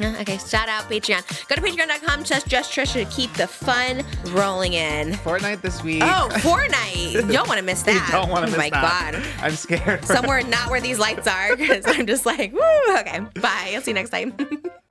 Okay, 0.01 0.39
shout 0.39 0.69
out 0.69 0.85
Patreon. 0.91 1.23
Go 1.49 1.55
to 1.55 1.61
patreon.com, 1.61 2.25
just 2.25 2.49
just 2.49 2.73
Trisha 2.73 3.05
to 3.09 3.15
keep 3.15 3.33
the 3.35 3.47
fun 3.47 4.03
rolling 4.31 4.73
in. 4.73 5.13
Fortnite 5.13 5.61
this 5.61 5.81
week. 5.85 6.03
Oh, 6.03 6.29
Fortnite. 6.33 7.13
You 7.27 7.33
don't 7.33 7.47
want 7.47 7.61
to 7.61 7.65
miss 7.65 7.87
you 7.87 7.93
that. 7.93 8.09
don't 8.11 8.29
want 8.31 8.47
to 8.47 8.53
oh 8.53 8.57
miss 8.57 8.59
my 8.59 8.71
that. 8.71 9.13
God. 9.13 9.23
I'm 9.45 9.53
scared. 9.55 10.05
Somewhere 10.05 10.43
not 10.45 10.71
where 10.71 10.81
these 10.81 10.99
lights 10.99 11.29
are 11.29 11.57
because 11.57 11.85
I'm 11.87 12.07
just 12.07 12.27
like, 12.27 12.53
woo. 12.53 12.97
Okay, 12.99 13.21
bye. 13.41 13.73
I'll 13.75 13.81
see 13.83 13.91
you 13.93 13.95
next 13.95 14.11
time. 14.11 14.33